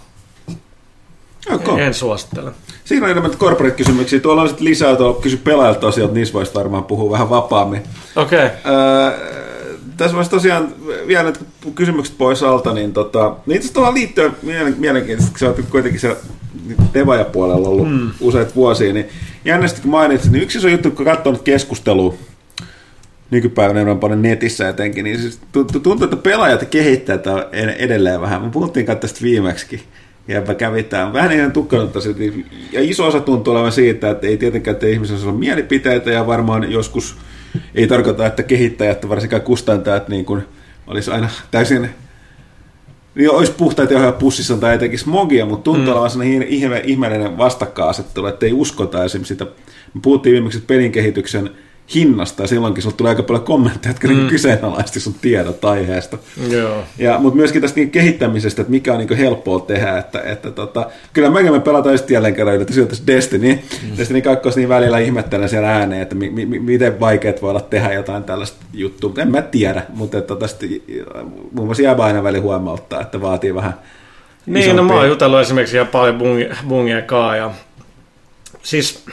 Okay. 1.53 1.79
En 1.81 1.93
suosittele. 1.93 2.51
Siinä 2.85 3.05
on 3.05 3.11
enemmän 3.11 3.31
corporate-kysymyksiä. 3.31 4.19
Tuolla 4.19 4.41
on 4.41 4.47
sitten 4.47 4.65
lisää, 4.65 4.95
tuolla 4.95 5.21
kysy 5.21 5.37
pelaajilta 5.37 5.87
että 5.87 6.13
niissä 6.13 6.33
voisi 6.33 6.53
varmaan 6.53 6.83
puhua 6.83 7.11
vähän 7.11 7.29
vapaammin. 7.29 7.83
Okei. 8.15 8.45
Okay. 8.45 8.73
Öö, 8.73 9.46
tässä 9.97 10.13
vaiheessa 10.13 10.31
tosiaan 10.31 10.73
vielä 11.07 11.23
näitä 11.23 11.39
kysymykset 11.75 12.17
pois 12.17 12.43
alta, 12.43 12.73
niin 12.73 12.93
tota, 12.93 13.35
niin 13.45 13.55
itse 13.55 13.71
asiassa 13.71 13.93
liittyen 13.93 14.31
mielenkiintoista, 14.77 15.31
kun 15.31 15.39
sä 15.39 15.47
oot 15.47 15.59
kuitenkin 15.71 15.99
siellä 15.99 16.17
Devaja-puolella 16.93 17.69
ollut 17.69 17.91
mm. 17.91 18.11
useita 18.19 18.55
vuosia, 18.55 18.93
niin 18.93 19.05
jännästi 19.45 19.81
kun 19.81 19.91
mainitsit, 19.91 20.31
niin 20.31 20.43
yksi 20.43 20.57
iso 20.57 20.67
juttu, 20.67 20.91
kun 20.91 21.05
katsoo 21.05 21.31
nyt 21.31 21.41
keskustelua 21.41 22.13
nykypäivänä 23.31 23.91
on 23.91 23.99
paljon 23.99 24.21
netissä 24.21 24.69
etenkin, 24.69 25.03
niin 25.03 25.19
siis 25.19 25.39
tuntuu, 25.51 26.03
että 26.03 26.15
pelaajat 26.15 26.61
ja 26.61 26.67
kehittäjät 26.67 27.27
on 27.27 27.43
edelleen 27.77 28.21
vähän. 28.21 28.41
Me 28.41 28.49
puhuttiin 28.49 28.85
tästä 28.85 29.21
viimeksi 29.21 29.83
ja 30.27 30.41
kävitään 30.41 31.13
vähän 31.13 31.29
niin 31.29 31.51
tukkanutta. 31.51 31.99
Ja 32.71 32.81
iso 32.81 33.07
osa 33.07 33.19
tuntuu 33.19 33.53
olevan 33.53 33.71
siitä, 33.71 34.09
että 34.09 34.27
ei 34.27 34.37
tietenkään, 34.37 34.73
että 34.73 34.87
ihmisellä 34.87 35.29
ole 35.29 35.39
mielipiteitä 35.39 36.11
ja 36.11 36.27
varmaan 36.27 36.71
joskus 36.71 37.15
ei 37.75 37.87
tarkoita, 37.87 38.25
että 38.25 38.43
kehittäjät, 38.43 39.09
varsinkaan 39.09 39.41
kustantajat, 39.41 40.09
niin 40.09 40.25
kuin 40.25 40.43
olisi 40.87 41.11
aina 41.11 41.29
täysin 41.51 41.89
niin 43.17 43.31
olisi 43.31 43.51
puhtaita 43.51 43.93
johon 43.93 44.13
pussissa 44.13 44.57
tai 44.57 44.75
etenkin 44.75 44.99
smogia, 44.99 45.45
mutta 45.45 45.63
tuntuu 45.63 45.85
mm. 45.85 45.91
olevan 45.91 46.09
sellainen 46.09 46.43
ihme, 46.43 46.81
ihmeellinen 46.85 47.37
vastakkainasettelu, 47.37 48.27
että 48.27 48.45
ei 48.45 48.53
uskota 48.53 49.03
esimerkiksi 49.03 49.33
sitä. 49.33 49.45
Me 49.93 50.01
puhuttiin 50.01 50.33
viimeksi 50.33 50.63
pelin 50.67 50.91
kehityksen 50.91 51.49
hinnasta, 51.95 52.43
ja 52.43 52.47
silloinkin 52.47 52.81
sinulle 52.81 52.97
tulee 52.97 53.09
aika 53.09 53.23
paljon 53.23 53.45
kommentteja, 53.45 53.89
jotka 53.91 54.07
niinku 54.07 54.23
mm. 54.23 54.29
kyseenalaisti 54.29 54.99
sun 54.99 55.15
tiedot 55.21 55.65
aiheesta. 55.65 56.17
Joo. 56.49 56.83
Ja, 56.97 57.19
mutta 57.19 57.37
myöskin 57.37 57.61
tästä 57.61 57.79
niin 57.79 57.91
kehittämisestä, 57.91 58.61
että 58.61 58.71
mikä 58.71 58.93
on 58.93 58.99
niin 58.99 59.17
helppoa 59.17 59.59
tehdä, 59.59 59.97
että, 59.97 60.21
että 60.21 60.51
tota, 60.51 60.89
kyllä 61.13 61.29
mekin 61.29 61.51
me 61.51 61.59
pelataan 61.59 61.97
sitten 61.97 62.15
jälleen 62.15 62.35
kerran 62.35 62.61
että 62.61 62.73
sieltä 62.73 62.95
Destiny, 63.07 63.53
mm. 63.53 63.97
Destiny 63.97 64.21
2 64.21 64.49
niin 64.55 64.69
välillä 64.69 64.99
ihmettelen 64.99 65.49
siellä 65.49 65.71
ääneen, 65.71 66.01
että 66.01 66.15
mi, 66.15 66.29
mi, 66.29 66.45
miten 66.59 66.99
vaikeat 66.99 67.41
voi 67.41 67.49
olla 67.49 67.61
tehdä 67.61 67.93
jotain 67.93 68.23
tällaista 68.23 68.65
juttua, 68.73 69.13
en 69.17 69.31
mä 69.31 69.41
tiedä, 69.41 69.83
mutta 69.89 70.17
että 70.17 70.35
tästä 70.35 70.65
muun 71.51 71.67
muassa 71.67 71.83
jää 71.83 71.95
aina 71.95 72.23
väli 72.23 72.39
huomauttaa, 72.39 73.01
että 73.01 73.21
vaatii 73.21 73.55
vähän 73.55 73.73
Niin, 74.45 74.75
no 74.75 74.83
mä 74.83 74.93
oon 74.93 75.07
jutellut 75.07 75.39
esimerkiksi 75.39 75.75
ihan 75.75 75.87
paljon 75.87 76.21
bungia 76.67 76.97
ja 77.37 77.51
siis 78.63 79.05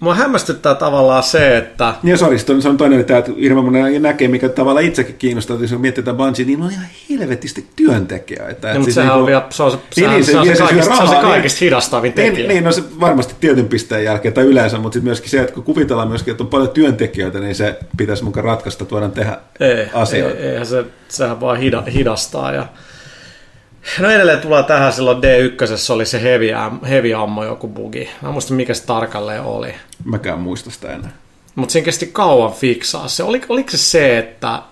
Mua 0.00 0.14
hämmästyttää 0.14 0.74
tavallaan 0.74 1.22
se, 1.22 1.56
että... 1.56 1.94
Ja 2.02 2.16
sori, 2.16 2.38
se 2.38 2.68
on 2.68 2.76
toinen, 2.76 3.00
että 3.00 3.22
hirveän 3.40 3.64
monen 3.64 4.02
näkee, 4.02 4.28
mikä 4.28 4.48
tavallaan 4.48 4.84
itsekin 4.84 5.14
kiinnostaa, 5.14 5.54
että 5.54 5.64
jos 5.64 5.80
miettii 5.80 6.04
tätä 6.04 6.16
Bungie, 6.16 6.44
niin 6.44 6.62
on 6.62 6.70
ihan 6.70 6.86
helvetisti 7.10 7.66
työntekijä. 7.76 8.48
Että, 8.48 8.68
no, 8.68 8.74
mutta 8.74 8.84
siis 8.84 8.94
sehän 8.94 9.10
niin, 9.10 9.20
on 9.20 9.26
vielä, 9.26 9.46
se 9.50 9.62
on 9.62 9.70
se, 9.70 9.78
niin, 9.96 10.10
niin, 10.10 10.24
se, 10.24 10.32
se, 10.32 10.38
on 10.38 10.46
se, 10.46 10.54
se, 10.54 10.62
kaikista, 10.62 10.90
rahaa, 10.90 11.06
se, 11.06 11.16
on 11.16 11.22
se 11.22 11.28
kaikista 11.28 11.58
hidastavin 11.60 12.08
niin, 12.08 12.14
tekijä. 12.14 12.48
Niin, 12.48 12.48
niin, 12.48 12.64
no 12.64 12.72
se 12.72 12.82
varmasti 13.00 13.34
tietyn 13.40 13.68
pisteen 13.68 14.04
jälkeen 14.04 14.34
tai 14.34 14.44
yleensä, 14.44 14.78
mutta 14.78 14.94
sitten 14.94 15.08
myöskin 15.08 15.30
se, 15.30 15.40
että 15.40 15.54
kun 15.54 15.64
kuvitellaan 15.64 16.08
myöskin, 16.08 16.32
että 16.32 16.44
on 16.44 16.50
paljon 16.50 16.70
työntekijöitä, 16.70 17.40
niin 17.40 17.54
se 17.54 17.78
pitäisi 17.96 18.24
mukaan 18.24 18.44
ratkaista, 18.44 18.84
että 18.84 18.92
voidaan 18.92 19.12
tehdä 19.12 19.38
ei, 19.60 19.86
asioita. 19.94 20.38
Ei, 20.38 20.46
eihän 20.46 20.66
se, 20.66 20.84
sehän 21.08 21.40
vaan 21.40 21.58
hidastaa 21.92 22.52
ja 22.52 22.66
No 24.00 24.10
edelleen 24.10 24.40
tulee 24.40 24.62
tähän 24.62 24.92
silloin 24.92 25.18
D1 25.18 25.92
oli 25.92 26.06
se 26.06 26.22
heavy, 26.22 26.48
heavy 26.88 27.14
ammo 27.14 27.44
joku 27.44 27.68
bugi. 27.68 28.10
Mä 28.22 28.30
muistan 28.30 28.56
mikä 28.56 28.74
se 28.74 28.86
tarkalleen 28.86 29.42
oli. 29.42 29.74
Mäkään 30.04 30.38
muista 30.38 30.70
sitä 30.70 30.92
enää. 30.92 31.10
Mutta 31.54 31.72
siinä 31.72 31.84
kesti 31.84 32.06
kauan 32.06 32.52
fiksaa 32.52 33.08
se. 33.08 33.22
Oli, 33.22 33.40
oliko 33.48 33.70
se 33.70 33.78
se, 33.78 34.18
että 34.18 34.62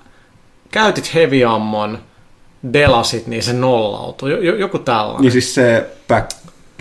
käytit 0.71 1.15
heavy 1.15 1.45
ammon, 1.45 1.99
delasit, 2.73 3.27
niin 3.27 3.43
se 3.43 3.53
nollautui. 3.53 4.59
Joku 4.59 4.79
tällainen. 4.79 5.23
Niin 5.23 5.33
siis 5.33 5.55
se 5.55 5.87
back, 6.09 6.31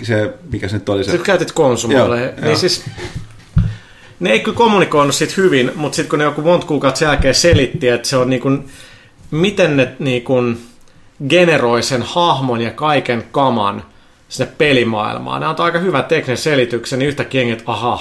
se, 0.03 0.33
mikä 0.51 0.67
se 0.67 0.77
nyt 0.77 0.89
oli 0.89 1.03
se? 1.03 1.11
Sitten 1.11 1.25
käytit 1.25 1.51
konsumoille. 1.51 2.19
Joo, 2.19 2.31
niin 2.35 2.45
joo. 2.45 2.55
siis, 2.55 2.85
ne 4.19 4.29
ei 4.29 4.39
kyllä 4.39 4.57
kommunikoinut 4.57 5.15
sit 5.15 5.37
hyvin, 5.37 5.71
mutta 5.75 5.95
sitten 5.95 6.09
kun 6.09 6.19
ne 6.19 6.25
joku 6.25 6.41
monta 6.41 6.67
kuukautta 6.67 6.99
sen 6.99 7.05
jälkeen 7.05 7.35
selitti, 7.35 7.87
että 7.87 8.07
se 8.07 8.17
on 8.17 8.29
niin 8.29 8.41
kuin, 8.41 8.67
miten 9.31 9.77
ne 9.77 9.95
niin 9.99 10.23
kuin, 10.23 10.57
generoi 11.29 11.83
sen 11.83 12.01
hahmon 12.01 12.61
ja 12.61 12.71
kaiken 12.71 13.23
kaman 13.31 13.83
sinne 14.29 14.51
pelimaailmaan. 14.57 15.41
Nämä 15.41 15.49
on 15.49 15.61
aika 15.61 15.79
hyvä 15.79 16.01
tekninen 16.01 16.37
selityksen, 16.37 16.99
niin 16.99 17.07
yhtäkkiä 17.07 17.53
että 17.53 17.63
aha, 17.71 17.99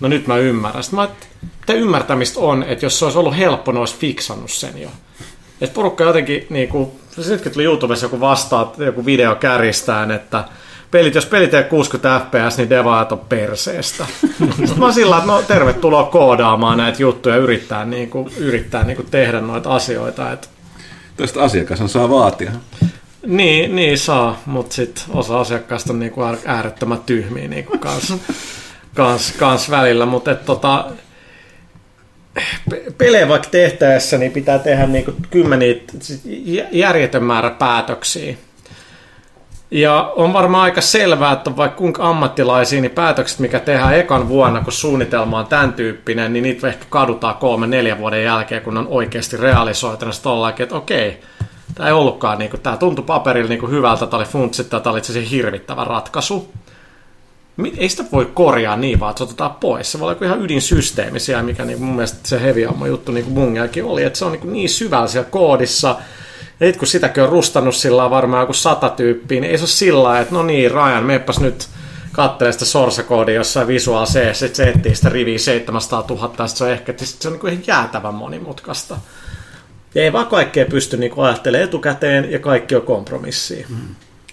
no 0.00 0.08
nyt 0.08 0.26
mä 0.26 0.36
ymmärrän. 0.36 0.82
Sitten 0.82 0.98
mä, 0.98 1.08
että 1.60 1.72
ymmärtämistä 1.72 2.40
on, 2.40 2.62
että 2.62 2.86
jos 2.86 2.98
se 2.98 3.04
olisi 3.04 3.18
ollut 3.18 3.36
helppo, 3.36 3.72
ne 3.72 3.78
olisi 3.78 3.98
fiksannut 3.98 4.50
sen 4.50 4.82
jo. 4.82 4.88
Et 5.60 5.74
porukka 5.74 6.04
jotenkin, 6.04 6.46
niin 6.50 6.68
kuin, 6.68 6.90
nytkin 7.28 7.52
tuli 7.52 7.64
YouTubessa 7.64 8.06
joku 8.06 8.20
vastaa, 8.20 8.72
joku 8.78 9.06
video 9.06 9.34
kärjistään, 9.34 10.10
että 10.10 10.44
pelit, 10.90 11.14
jos 11.14 11.26
pelit 11.26 11.54
ei 11.54 11.64
60 11.64 12.20
fps, 12.20 12.58
niin 12.58 12.70
devaat 12.70 13.12
on 13.12 13.18
perseestä. 13.18 14.06
Sitten 14.56 14.78
mä 14.78 14.92
sillä 14.92 15.16
että 15.16 15.26
no 15.26 15.42
tervetuloa 15.42 16.04
koodaamaan 16.04 16.78
näitä 16.78 17.02
juttuja 17.02 17.34
ja 17.34 17.40
yrittää, 17.40 17.84
niin 17.84 18.10
kuin, 18.10 18.32
yrittää 18.36 18.84
niin 18.84 18.96
kuin 18.96 19.10
tehdä 19.10 19.40
noita 19.40 19.74
asioita. 19.74 20.32
Että 20.32 20.48
Tästä 21.16 21.42
asiakas 21.42 21.78
saa 21.86 22.10
vaatia. 22.10 22.50
Niin, 23.26 23.76
niin 23.76 23.98
saa, 23.98 24.42
mutta 24.46 24.74
sitten 24.74 25.04
osa 25.08 25.40
asiakkaista 25.40 25.92
on 25.92 25.98
niinku 25.98 26.20
äärettömän 26.46 27.00
tyhmiä 27.06 27.48
niinku 27.48 27.78
kans, 27.78 28.14
kans, 28.94 29.32
kans 29.32 29.70
välillä, 29.70 30.06
mutta 30.06 30.34
tota, 30.34 30.90
pelejä 32.98 33.28
vaikka 33.28 33.48
tehtäessä, 33.50 34.18
niin 34.18 34.32
pitää 34.32 34.58
tehdä 34.58 34.86
niinku 34.86 35.12
kymmeniä 35.30 35.74
järjetön 36.72 37.24
määrä 37.24 37.50
päätöksiä. 37.50 38.34
Ja 39.74 40.12
on 40.16 40.32
varmaan 40.32 40.62
aika 40.62 40.80
selvää, 40.80 41.32
että 41.32 41.56
vaikka 41.56 41.78
kuinka 41.78 42.08
ammattilaisia, 42.08 42.80
niin 42.80 42.90
päätökset, 42.90 43.38
mikä 43.38 43.60
tehdään 43.60 43.98
ekan 43.98 44.28
vuonna, 44.28 44.60
kun 44.60 44.72
suunnitelma 44.72 45.38
on 45.38 45.46
tämän 45.46 45.72
tyyppinen, 45.72 46.32
niin 46.32 46.42
niitä 46.42 46.68
ehkä 46.68 46.84
kadutaan 46.90 47.34
kolme, 47.34 47.66
neljä 47.66 47.98
vuoden 47.98 48.24
jälkeen, 48.24 48.62
kun 48.62 48.76
on 48.76 48.86
oikeasti 48.88 49.36
realisoitunut 49.36 50.20
tollakin, 50.22 50.64
että 50.64 50.76
okei, 50.76 51.20
tämä 51.74 51.88
ei 51.88 51.92
ollutkaan, 51.92 52.38
niin 52.38 52.50
kuin, 52.50 52.60
tämä 52.60 52.76
tuntui 52.76 53.04
paperilla 53.04 53.48
niin 53.48 53.60
kuin 53.60 53.72
hyvältä, 53.72 54.06
tämä 54.06 54.18
oli 54.18 54.26
funtsit, 54.26 54.70
tämä 54.70 54.82
oli 54.86 55.04
se 55.04 55.30
hirvittävä 55.30 55.84
ratkaisu. 55.84 56.52
Ei 57.76 57.88
sitä 57.88 58.04
voi 58.12 58.30
korjaa 58.34 58.76
niin 58.76 59.00
vaan, 59.00 59.10
että 59.10 59.18
se 59.18 59.24
otetaan 59.24 59.54
pois. 59.54 59.92
Se 59.92 60.00
voi 60.00 60.12
olla 60.12 60.26
ihan 60.26 60.42
ydinsysteemi 60.42 61.20
siellä, 61.20 61.42
mikä 61.42 61.64
niin 61.64 61.82
mun 61.82 61.94
mielestä 61.94 62.28
se 62.28 62.42
heavy 62.42 62.66
ammo 62.66 62.86
juttu 62.86 63.12
niin 63.12 63.24
kuin 63.24 63.34
mungiakin 63.34 63.84
oli, 63.84 64.02
että 64.02 64.18
se 64.18 64.24
on 64.24 64.32
niin, 64.32 64.52
niin 64.52 64.68
syvällä 64.68 65.06
siellä 65.06 65.30
koodissa. 65.30 65.96
Ja 66.60 66.66
sit 66.66 66.76
kun 66.76 66.88
sitäkin 66.88 67.22
on 67.22 67.28
rustannut 67.28 67.74
sillä 67.74 68.10
varmaan 68.10 68.42
joku 68.42 68.52
sata 68.52 68.88
tyyppiä, 68.88 69.40
niin 69.40 69.50
ei 69.50 69.58
se 69.58 69.62
ole 69.62 69.68
sillä 69.68 70.20
että 70.20 70.34
no 70.34 70.42
niin, 70.42 70.70
Ryan, 70.70 71.04
meeppäs 71.04 71.40
nyt 71.40 71.68
kattelee 72.12 72.52
sitä 72.52 72.64
sorsakoodia 72.64 73.34
jossain 73.34 73.68
Visual 73.68 74.06
C, 74.06 74.34
sitten 74.34 74.56
se 74.56 74.68
etsii 74.68 74.94
sitä 74.94 75.08
riviä 75.08 75.38
700 75.38 76.04
000, 76.08 76.34
ja 76.38 76.46
sit 76.46 76.56
se 76.56 76.64
on 76.64 76.70
ehkä 76.70 76.94
sit 76.96 77.22
se 77.22 77.28
on 77.28 77.38
niin 77.42 77.52
ihan 77.52 77.64
jäätävän 77.66 78.14
monimutkaista. 78.14 78.96
Ja 79.94 80.02
ei 80.02 80.12
vaan 80.12 80.26
kaikkea 80.26 80.66
pysty 80.66 80.96
niin 80.96 81.12
ajattelemaan 81.16 81.68
etukäteen, 81.68 82.32
ja 82.32 82.38
kaikki 82.38 82.76
on 82.76 82.82
kompromissia. 82.82 83.66
Mm. 83.68 83.76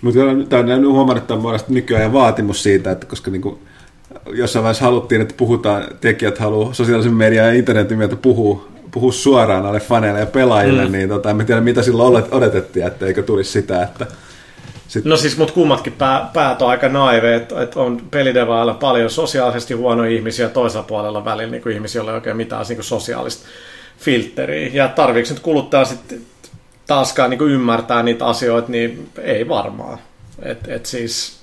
Mutta 0.02 0.20
tämä 0.50 0.74
on 0.74 1.32
on 1.32 1.42
monesti 1.42 1.74
nykyään 1.74 2.14
vaatimus 2.14 2.64
siitä, 2.64 2.92
että 2.92 3.08
koska 3.08 3.32
niin 3.32 3.42
kuin 3.42 3.60
jossain 4.34 4.64
vaiheessa 4.64 4.86
haluttiin, 4.86 5.22
että 5.22 5.34
puhutaan, 5.38 5.84
tekijät 6.02 6.38
haluaa 6.38 6.74
sosiaalisen 6.74 7.14
median 7.14 7.48
ja 7.48 7.54
internetin 7.54 7.98
mieltä 7.98 8.16
puhua, 8.16 8.68
puhua 8.92 9.12
suoraan 9.12 9.66
alle 9.66 9.80
faneille 9.80 10.20
ja 10.20 10.26
pelaajille, 10.26 10.86
mm. 10.86 10.92
niin 10.92 11.10
tota, 11.10 11.30
en 11.30 11.46
tiedä 11.46 11.62
mitä 11.62 11.84
silloin 11.84 12.24
odotettiin, 12.32 12.88
että 12.88 13.06
eikö 13.06 13.24
tulisi 13.24 13.52
sitä, 13.52 13.84
että 13.84 14.08
sitten... 14.88 15.10
No 15.10 15.18
siis 15.18 15.38
mut 15.38 15.52
kummatkin 15.52 15.94
pää, 15.94 16.30
päät 16.34 16.62
on 16.62 16.70
aika 16.70 16.90
naive, 16.90 17.36
että 17.36 17.62
et 17.62 17.76
on 17.76 18.02
pelidevailla 18.12 18.74
paljon 18.74 19.10
sosiaalisesti 19.10 19.74
huonoja 19.74 20.12
ihmisiä 20.12 20.50
toisella 20.50 20.84
puolella 20.84 21.26
välillä 21.26 21.52
niin 21.52 21.64
kuin 21.64 21.76
ihmisiä, 21.76 22.00
joilla 22.00 22.12
ei 22.12 22.16
oikein 22.16 22.38
mitään 22.38 22.66
niin 22.70 22.78
kuin 22.78 22.86
sosiaalista 22.86 23.48
filtteriä. 24.00 24.70
Ja 24.74 24.88
tarviiko 24.88 25.30
nyt 25.30 25.40
kuluttaa 25.40 25.86
sitten 25.86 26.22
taaskaan 26.88 27.30
niin 27.30 27.38
kuin 27.38 27.52
ymmärtää 27.52 28.04
niitä 28.04 28.26
asioita, 28.26 28.72
niin 28.72 29.10
ei 29.22 29.48
varmaan. 29.48 30.00
Et, 30.42 30.68
et 30.68 30.86
siis, 30.86 31.40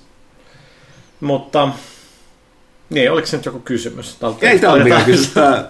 mutta 1.19 1.69
niin, 2.89 3.11
oliko 3.11 3.27
se 3.27 3.37
nyt 3.37 3.45
joku 3.45 3.59
kysymys? 3.59 4.17
Ei 4.41 4.59
tämä 4.59 4.73
ole 4.73 4.83
mikään 4.83 5.05
kysymys. 5.05 5.33
Tämä 5.33 5.67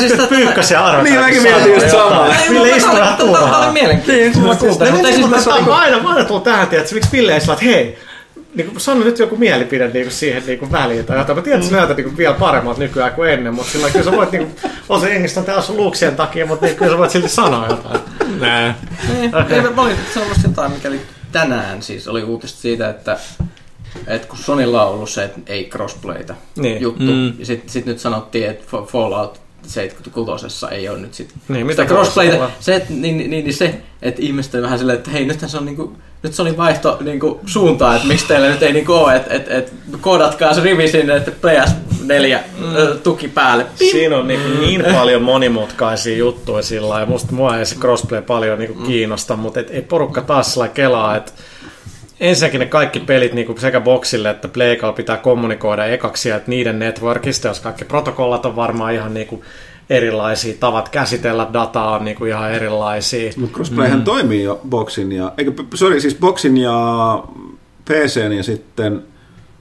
siis 0.00 0.28
pyykkäsen 0.28 0.78
arvo. 0.78 1.02
Niin, 1.02 1.20
mäkin 1.20 1.42
mietin 1.42 1.74
just 1.74 1.90
samaa. 1.90 2.34
Ville 2.50 2.76
istuu 2.76 2.94
vähän 2.94 3.16
turhaan. 3.16 3.50
Tämä 3.50 3.64
oli 3.64 3.72
mielenkiintoista. 3.72 4.64
Mutta 4.64 5.08
siis 5.08 5.28
mä 5.46 5.54
aina, 5.74 5.96
aina 6.04 6.24
tullut 6.24 6.44
tähän, 6.44 6.68
että 6.72 6.94
miksi 6.94 7.12
Ville 7.12 7.34
ei 7.34 7.40
sillä, 7.40 7.52
että 7.52 7.64
hei, 7.64 7.98
niin 8.54 8.66
kuin, 8.66 8.80
sano 8.80 9.04
nyt 9.04 9.18
joku 9.18 9.36
mielipide 9.36 9.88
niin 9.88 10.04
kuin 10.04 10.12
siihen 10.12 10.42
niin 10.46 10.58
kuin 10.58 10.72
väliin 10.72 11.06
tai 11.06 11.18
jotain. 11.18 11.38
Mä 11.38 11.42
tiedän, 11.42 11.60
että 11.60 11.70
sä 11.70 11.76
näytät 11.76 11.96
niin 11.96 12.04
kuin, 12.04 12.16
vielä 12.16 12.34
paremmat 12.34 12.78
nykyään 12.78 13.12
kuin 13.12 13.30
ennen, 13.30 13.54
mutta 13.54 13.72
sillä 13.72 13.90
kyllä 13.90 14.04
sä 14.04 14.12
voit, 14.12 14.32
niin 14.32 14.46
kuin, 14.46 14.72
on 14.88 15.00
se 15.00 15.10
jengistä 15.10 15.40
on 15.40 15.46
tässä 15.46 15.72
luuksien 15.72 16.16
takia, 16.16 16.46
mutta 16.46 16.66
niin, 16.66 16.76
kyllä 16.76 16.92
sä 16.92 16.98
voit 16.98 17.10
silti 17.10 17.28
sanoa 17.28 17.66
jotain. 17.68 18.00
Nää. 18.40 18.74
Okay. 19.28 19.58
Ei, 19.58 19.66
oli 19.76 19.94
sellaista 20.14 20.48
jotain, 20.48 20.72
mikäli 20.72 21.00
tänään 21.32 21.82
siis 21.82 22.08
oli 22.08 22.22
uutista 22.22 22.60
siitä, 22.60 22.90
että 22.90 23.18
että 24.06 24.28
kun 24.28 24.38
Sonylla 24.38 24.86
on 24.86 24.94
ollut 24.94 25.10
se, 25.10 25.24
että 25.24 25.40
ei 25.46 25.64
crossplayta 25.64 26.34
niin. 26.56 26.80
juttu, 26.80 27.04
mm. 27.04 27.32
ja 27.38 27.46
sitten 27.46 27.70
sit 27.70 27.86
nyt 27.86 27.98
sanottiin, 27.98 28.50
että 28.50 28.64
Fallout 28.86 29.44
76 29.66 30.46
ei 30.70 30.88
ole 30.88 30.98
nyt 30.98 31.14
sit 31.14 31.34
niin, 31.48 31.66
mitä 31.66 31.84
crossplayta. 31.84 32.50
Se, 32.60 32.74
että, 32.74 32.92
niin, 32.92 33.18
niin, 33.18 33.30
niin, 33.30 33.54
se, 33.54 33.74
että 34.02 34.22
ihmiset 34.22 34.54
on 34.54 34.62
vähän 34.62 34.78
silleen, 34.78 34.98
että 34.98 35.10
hei, 35.10 35.24
nythän 35.24 35.50
se 35.50 35.58
on 35.58 35.64
niinku, 35.64 35.92
nyt 36.22 36.34
se 36.34 36.42
oli 36.42 36.56
vaihto 36.56 36.98
niinku, 37.00 37.40
suuntaan, 37.46 37.96
että 37.96 38.08
miksi 38.08 38.26
teillä 38.26 38.48
nyt 38.48 38.62
ei 38.62 38.72
niinku 38.72 38.92
ole, 38.92 39.16
että 39.16 39.34
et, 39.34 39.50
et, 39.50 39.72
koodatkaa 40.00 40.54
se 40.54 40.60
rivi 40.60 40.88
sinne, 40.88 41.16
että 41.16 41.30
PS4 41.30 42.38
mm. 42.58 42.98
tuki 43.02 43.28
päälle. 43.28 43.66
Pim. 43.78 43.88
Siinä 43.90 44.16
on 44.16 44.28
niin, 44.28 44.60
niin 44.60 44.84
paljon 44.84 45.22
monimutkaisia 45.22 46.16
juttuja 46.16 46.62
sillä 46.62 47.00
ja 47.00 47.06
musta 47.06 47.32
mua 47.32 47.58
ei 47.58 47.66
se 47.66 47.76
crossplay 47.76 48.22
paljon 48.22 48.58
niinku 48.58 48.80
mm. 48.80 48.86
kiinnosta, 48.86 49.36
mutta 49.36 49.60
et, 49.60 49.70
ei 49.70 49.82
porukka 49.82 50.20
taas 50.20 50.52
sillä 50.52 50.68
kelaa, 50.68 51.16
että 51.16 51.32
ensinnäkin 52.28 52.60
ne 52.60 52.66
kaikki 52.66 53.00
pelit 53.00 53.32
niin 53.32 53.46
kuin 53.46 53.60
sekä 53.60 53.80
boxille 53.80 54.30
että 54.30 54.48
Playkalla 54.48 54.92
pitää 54.92 55.16
kommunikoida 55.16 55.86
ekaksi, 55.86 56.30
että 56.30 56.50
niiden 56.50 56.78
networkista, 56.78 57.48
jos 57.48 57.60
kaikki 57.60 57.84
protokollat 57.84 58.46
on 58.46 58.56
varmaan 58.56 58.94
ihan 58.94 59.14
niin 59.14 59.26
kuin 59.26 59.42
erilaisia, 59.90 60.54
tavat 60.60 60.88
käsitellä 60.88 61.46
dataa 61.52 61.96
on 61.96 62.04
niin 62.04 62.16
kuin 62.16 62.30
ihan 62.30 62.52
erilaisia. 62.52 63.32
Mutta 63.36 63.54
crossplayhän 63.54 63.98
mm. 63.98 64.04
toimii 64.04 64.42
jo 64.42 64.60
boxin 64.68 65.12
ja, 65.12 65.32
eikö, 65.38 65.52
sorry, 65.74 66.00
siis 66.00 66.14
boxin 66.14 66.56
ja 66.56 67.24
PCn 67.84 68.32
ja 68.32 68.42
sitten 68.42 69.02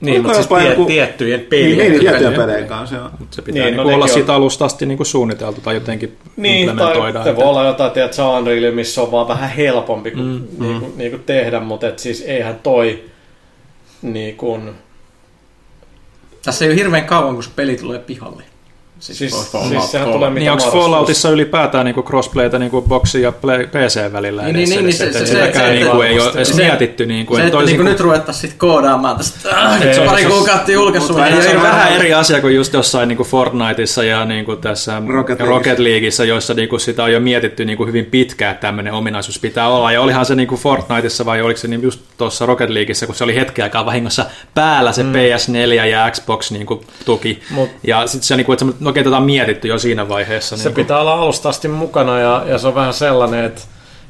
niin, 0.04 0.22
mutta 0.22 0.34
siis 0.34 0.48
tie, 0.48 0.70
joku... 0.70 0.86
tiettyjen 0.86 1.40
pelien. 1.40 1.78
Niin, 1.78 1.92
niin 1.92 2.00
tiettyjen 2.00 2.34
pelien 2.34 2.68
kanssa, 2.68 2.96
joo. 2.96 3.10
Se 3.32 3.42
pitää 3.42 3.64
niin, 3.64 3.78
niin 3.78 3.96
olla 3.96 4.08
siitä 4.08 4.36
alusta 4.36 4.66
asti 4.66 4.86
niin 4.86 4.98
kuin 4.98 5.08
suunniteltu 5.08 5.62
tai 5.62 5.74
jotenkin 5.74 6.18
niin, 6.38 6.70
implementoida. 6.70 7.24
Tai 7.24 7.36
voi 7.36 7.44
olla 7.44 7.66
jotain, 7.66 7.92
tiedät, 7.92 8.16
Unreal, 8.38 8.72
missä 8.72 9.02
on 9.02 9.12
vaan 9.12 9.28
vähän 9.28 9.50
helpompi 9.50 10.12
kuin, 10.12 10.26
mm, 10.26 10.48
niin 10.66 10.80
kuin, 10.80 10.92
mm. 10.92 10.98
niin 10.98 11.12
kuin 11.12 11.24
tehdä, 11.24 11.60
mutta 11.60 11.88
et 11.88 12.00
siis 12.00 12.22
eihän 12.22 12.60
toi 12.64 13.04
niin 14.02 14.38
kuin... 14.38 14.72
Tässä 16.46 16.66
ei 16.66 16.72
ole 16.72 16.78
hirveän 16.78 17.06
kauan, 17.06 17.34
kun 17.34 17.44
se 17.44 17.50
peli 17.56 17.76
tulee 17.76 18.00
pihalle. 18.00 18.44
Siis, 19.04 19.18
siis, 19.18 19.52
siis 19.70 19.92
sehän 19.92 20.12
tulee 20.12 20.30
mitä 20.30 20.40
Niin 20.40 20.52
onko 20.52 20.72
Falloutissa 20.72 21.30
ylipäätään 21.30 21.86
niinku 21.86 22.04
crossplayta 22.04 22.60
niinku 22.60 22.82
boxi 22.82 23.22
ja 23.22 23.32
play, 23.32 23.68
PC 23.68 24.14
välillä 24.14 24.44
niin, 24.44 24.56
edes? 24.56 24.70
Niin, 24.70 24.86
niin, 24.86 24.94
se, 24.94 25.14
se, 25.14 25.26
se, 25.26 25.52
se, 25.54 25.72
niinku 25.72 26.02
ei 26.02 26.20
ole 26.20 26.32
edes 26.36 26.56
mietitty. 26.56 27.06
Niinku, 27.06 27.36
se, 27.36 27.44
että 27.44 27.58
niinku 27.58 27.84
nyt 27.84 28.00
ruvettaisiin 28.00 28.42
sitten 28.42 28.60
koodaamaan 28.60 29.18
tästä, 29.18 29.50
äh, 29.50 29.80
nyt 29.80 29.94
se 29.94 30.02
pari 30.02 30.26
kuukautta 30.26 30.72
julkaissut. 30.72 31.18
Se 31.42 31.56
on 31.58 31.64
vähän 31.64 31.94
eri 31.94 32.14
asia 32.14 32.42
kuin 32.42 32.56
just 32.56 32.74
jossain 32.74 33.08
niinku 33.10 33.24
Fortniteissa 33.24 34.04
ja 34.04 34.26
niinku 34.26 34.56
tässä 34.56 35.02
Rocket, 35.08 35.40
Rocket 35.40 35.80
Leagueissa, 35.80 36.26
joissa 36.26 36.54
niinku 36.54 36.80
sitä 36.80 37.04
on 37.04 37.12
jo 37.12 37.20
mietitty 37.20 37.66
niinku 37.66 37.86
hyvin 37.86 38.06
pitkään, 38.06 38.52
että 38.52 38.68
tämmöinen 38.68 38.94
ominaisuus 38.94 39.40
pitää 39.40 39.68
olla. 39.68 39.92
Ja 39.92 40.02
olihan 40.02 40.26
se 40.26 40.36
niinku 40.36 40.58
Fortniteissa 40.58 41.26
vai 41.26 41.42
oliko 41.42 41.60
se 41.60 41.68
niin 41.68 41.82
just 41.82 42.02
tuossa 42.18 42.46
Rocket 42.46 42.70
Leagueissa, 42.70 43.06
kun 43.06 43.16
se 43.16 43.24
oli 43.24 43.36
hetken 43.36 43.64
aikaa 43.64 43.86
vahingossa 43.86 44.26
päällä 44.54 44.92
se 44.92 45.04
mm. 45.04 45.12
PS4 45.14 45.86
ja 45.86 46.12
Xbox 46.12 46.52
niinku 46.52 46.84
tuki. 47.06 47.42
Mut. 47.50 47.70
Ja 47.88 48.08
sitten 48.08 48.28
se 48.28 48.36
niinku, 48.36 48.54
että 48.54 48.66
okei, 48.94 49.04
tätä 49.04 49.20
mietitty 49.20 49.68
jo 49.68 49.80
siinä 49.80 50.10
vaiheessa. 50.10 50.58
Se 50.58 50.64
niin 50.64 50.76
pitää 50.76 51.00
olla 51.00 51.14
alusta 51.14 51.50
asti 51.50 51.68
mukana 51.68 52.20
ja, 52.20 52.44
ja 52.48 52.58
se 52.58 52.68
on 52.68 52.76
vähän 52.76 52.94
sellainen, 52.94 53.46
että 53.46 53.62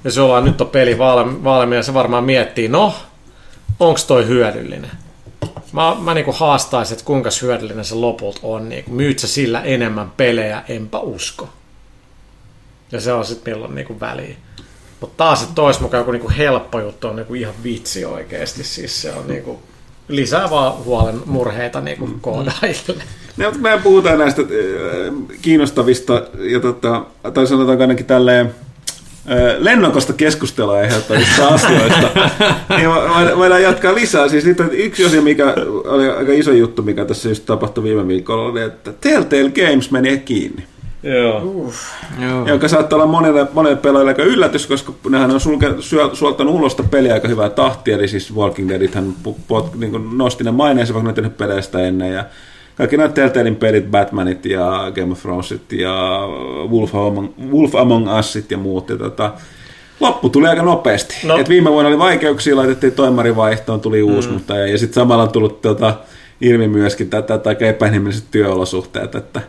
jos 0.04 0.18
ollaan 0.18 0.46
nyt 0.46 0.62
on 0.62 0.68
peli 0.68 0.98
valmiina, 1.44 1.84
se 1.84 1.94
varmaan 1.94 2.24
miettii, 2.24 2.68
no, 2.68 2.94
onko 3.80 4.00
toi 4.08 4.28
hyödyllinen? 4.28 4.92
Mä, 5.72 5.96
mä 6.00 6.14
niinku 6.14 6.32
haastaisin, 6.32 6.94
että 6.94 7.06
kuinka 7.06 7.30
hyödyllinen 7.42 7.86
se 7.86 7.96
lopulta 7.96 8.40
on. 8.44 8.70
Niinku, 8.70 8.92
myyt 8.92 9.20
sä 9.20 9.28
sillä 9.28 9.62
enemmän 9.62 10.12
pelejä, 10.18 10.64
enpä 10.68 11.00
usko. 11.00 11.50
Ja 12.92 13.02
se 13.02 13.14
on 13.14 13.26
sitten 13.26 13.54
milloin 13.54 13.76
niinku 13.76 14.00
väliin. 14.00 14.38
Mutta 15.00 15.24
taas, 15.24 15.42
että 15.42 15.56
tois 15.56 15.80
mukaan 15.80 16.02
joku 16.02 16.12
niinku 16.12 16.32
helppo 16.38 16.80
juttu 16.80 17.08
on 17.08 17.16
niinku 17.16 17.34
ihan 17.34 17.54
vitsi 17.64 18.06
oikeasti. 18.06 18.64
Siis 18.64 19.02
se 19.02 19.14
on 19.14 19.28
niinku, 19.28 19.62
lisää 20.08 20.50
vaan 20.50 20.84
huolen 20.84 21.22
murheita 21.26 21.82
niinku 21.82 22.08
mm. 22.08 22.20
Ne, 23.38 23.52
me 23.60 23.80
puhutaan 23.84 24.20
näistä 24.20 24.42
äh, 24.42 24.48
kiinnostavista, 25.42 26.24
ja 26.40 26.60
tota, 26.60 27.06
tai 27.34 27.48
sanotaan 27.48 27.82
ainakin 27.82 28.06
tälleen 28.06 28.46
äh, 28.46 29.56
lennokosta 29.60 30.14
keskustelua 30.14 30.78
aiheuttavista 30.78 31.48
asioista. 31.48 32.10
niin 32.78 32.90
voidaan 33.38 33.64
jatkaa 33.64 33.96
lisää. 33.96 34.30
Siis 34.30 34.46
nyt 34.46 34.58
yksi 34.72 35.06
asia, 35.06 35.22
mikä 35.22 35.54
oli 35.86 36.10
aika 36.10 36.32
iso 36.32 36.52
juttu, 36.52 36.82
mikä 36.82 37.06
tässä 37.06 37.30
just 37.30 37.46
tapahtui 37.46 37.84
viime 37.84 38.08
viikolla, 38.08 38.52
oli, 38.52 38.62
että 38.62 38.94
Telltale 39.02 39.50
Games 39.50 39.92
meni 39.92 40.18
kiinni. 40.18 40.64
Joo. 41.04 41.42
Uff. 41.44 41.78
Joo. 42.22 42.48
Joka 42.48 42.68
saattaa 42.68 42.98
olla 42.98 43.06
monelle, 43.06 43.48
monelle 43.54 43.78
pelaajalle 43.78 44.12
aika 44.12 44.24
yllätys, 44.24 44.68
koska 44.68 44.94
nehän 45.10 45.32
on 45.32 45.40
sulke, 45.40 45.68
suoltanut 46.14 46.56
ulosta 46.56 46.84
peliä 46.84 47.14
aika 47.14 47.28
hyvää 47.28 47.50
tahtia, 47.50 47.96
eli 47.96 48.08
siis 48.08 48.36
Walking 48.36 48.70
Deadithän 48.70 49.14
niin 49.76 50.18
nosti 50.18 50.44
ne 50.44 50.52
maineensa, 50.52 50.94
vaikka 50.94 51.10
ne 51.10 51.14
tehnyt 51.14 51.38
peleistä 51.38 51.80
ennen, 51.80 52.14
ja 52.14 52.26
kaikki 52.76 52.98
nämä 52.98 53.10
Telltalein 53.10 53.56
pelit, 53.56 53.92
Batmanit 53.92 54.46
ja 54.46 54.92
Game 54.96 55.12
of 55.12 55.22
Thronesit 55.22 55.72
ja 55.72 56.20
Wolf 56.72 56.96
Among, 56.96 57.30
Wolf 57.52 57.76
Among 57.76 58.20
Usit 58.20 58.52
ja 58.52 58.58
muut. 58.58 58.90
Ja 58.90 58.98
tota, 58.98 59.34
loppu 60.00 60.30
tuli 60.30 60.48
aika 60.48 60.62
nopeasti. 60.64 61.16
No. 61.28 61.38
Et 61.38 61.50
viime 61.50 61.72
vuonna 61.72 61.88
oli 61.88 62.00
vaikeuksia, 62.00 62.56
laitettiin 62.56 62.94
toimarivaihtoon, 62.94 63.82
tuli 63.82 64.02
uusi, 64.02 64.28
mm. 64.28 64.34
mutta 64.34 64.58
ja, 64.58 64.68
ja 64.68 64.78
sitten 64.78 64.96
samalla 64.96 65.24
on 65.24 65.32
tullut 65.32 65.62
tota, 65.62 65.96
ilmi 66.42 66.68
myöskin 66.68 67.10
tätä 67.10 67.40
aika 67.46 67.66
epäinhimilliset 67.66 68.26
työolosuhteet. 68.32 69.16
Että, 69.16 69.42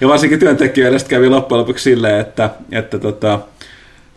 ja 0.00 0.08
varsinkin 0.08 0.38
työntekijöille 0.38 0.98
kävi 1.08 1.28
loppujen 1.28 1.60
lopuksi 1.60 1.82
silleen, 1.82 2.20
että, 2.20 2.50
että 2.72 2.98
tota, 2.98 3.38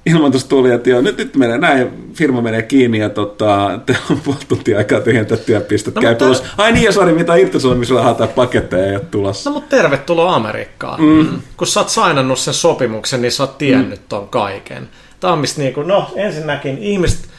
ilmoitus 0.05 0.45
tuli, 0.45 0.71
että 0.71 0.89
joo, 0.89 1.01
nyt, 1.01 1.17
nyt 1.17 1.35
menee 1.35 1.57
näin, 1.57 2.13
firma 2.13 2.41
menee 2.41 2.61
kiinni 2.61 2.99
ja 2.99 3.09
tota, 3.09 3.69
te 3.85 3.97
on 4.09 4.19
puoli 4.19 4.39
tuntia 4.47 4.77
aikaa 4.77 4.99
tyhjentää 4.99 5.37
työpistot. 5.37 5.95
No, 5.95 6.01
käy 6.01 6.15
mutta... 6.27 6.43
Ai 6.57 6.71
niin, 6.71 6.85
ja 6.85 6.91
sori, 6.91 7.13
mitä 7.13 7.35
irtisanomisella 7.35 8.13
tai 8.13 8.27
paketteja 8.27 8.85
ei 8.85 8.95
ole 8.95 9.05
tulossa. 9.11 9.49
No 9.49 9.53
mutta 9.53 9.75
tervetuloa 9.75 10.35
Amerikkaan. 10.35 11.01
Mm. 11.01 11.41
Kun 11.57 11.67
sä 11.67 11.79
oot 11.79 11.89
sainannut 11.89 12.39
sen 12.39 12.53
sopimuksen, 12.53 13.21
niin 13.21 13.31
sä 13.31 13.43
oot 13.43 13.57
tiennyt 13.57 13.99
mm. 13.99 14.05
ton 14.09 14.29
kaiken. 14.29 14.89
Tämä 15.19 15.33
on 15.33 15.39
mistä 15.39 15.61
niinku, 15.61 15.81
no 15.81 16.11
ensinnäkin 16.15 16.77
ihmiset, 16.77 17.29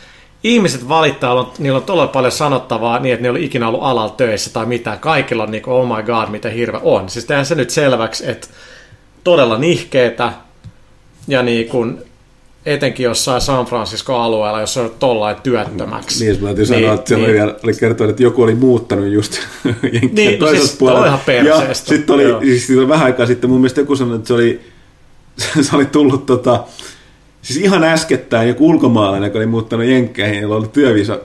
ihmiset 0.45 0.89
valittaa, 0.89 1.53
niillä 1.59 1.77
on 1.77 1.85
todella 1.85 2.07
paljon 2.07 2.33
sanottavaa 2.33 2.99
niin, 2.99 3.13
että 3.13 3.23
ne 3.23 3.27
ei 3.27 3.31
ole 3.31 3.41
ikinä 3.41 3.69
ollut 3.69 3.83
alalla 3.83 4.15
töissä 4.17 4.53
tai 4.53 4.67
mitään. 4.67 4.99
Kaikilla 4.99 5.43
on 5.43 5.51
niinku, 5.51 5.71
oh 5.71 5.97
my 5.97 6.03
god, 6.03 6.29
mitä 6.29 6.49
hirveä 6.49 6.81
on. 6.83 7.09
Siis 7.09 7.25
tehdään 7.25 7.47
se 7.47 7.55
nyt 7.55 7.71
selväksi, 7.71 8.31
että 8.31 8.49
todella 9.25 9.59
nihkeetä 9.59 10.33
ja 11.29 11.43
niin 11.43 11.69
kuin 11.69 11.99
etenkin 12.67 13.05
jossain 13.05 13.41
San 13.41 13.67
Francisco-alueella, 13.67 14.61
jos 14.61 14.77
on 14.77 14.91
tollain 14.99 15.37
työttömäksi. 15.43 16.25
Niin, 16.25 16.41
mä 16.41 16.47
täytyy 16.47 16.65
niin, 16.65 16.81
sanoa, 16.81 16.95
että 16.95 17.09
siellä 17.09 17.29
niin. 17.29 17.43
oli, 17.43 17.55
oli 17.65 17.73
kertonut, 17.75 18.11
että 18.11 18.23
joku 18.23 18.43
oli 18.43 18.55
muuttanut 18.55 19.07
just 19.07 19.39
niin, 19.83 20.33
no 20.33 20.47
toisesta 20.47 20.67
siis 20.67 20.79
puolella. 20.79 21.07
ihan 21.07 21.47
Ja 21.47 21.75
sitten 21.75 22.15
oli, 22.15 22.47
siis 22.59 22.79
oli 22.79 22.89
vähän 22.89 23.05
aikaa 23.05 23.27
sitten, 23.27 23.51
mun 23.51 23.61
mielestä 23.61 23.81
joku 23.81 23.97
sanoi, 23.97 24.17
että 24.17 24.29
se 24.29 24.35
oli, 24.35 24.61
se 25.71 25.77
oli 25.77 25.87
tullut 25.87 26.27
tota, 26.27 26.65
Siis 27.45 27.59
ihan 27.59 27.85
äskettäin 27.85 28.49
joku 28.49 28.69
ulkomaalainen, 28.69 29.27
joka 29.27 29.39
oli 29.39 29.47
muuttanut 29.47 29.87
Jenkkeihin, 29.87 30.43
jolla 30.43 30.57
oli 30.57 30.69
työviisa, 30.69 31.19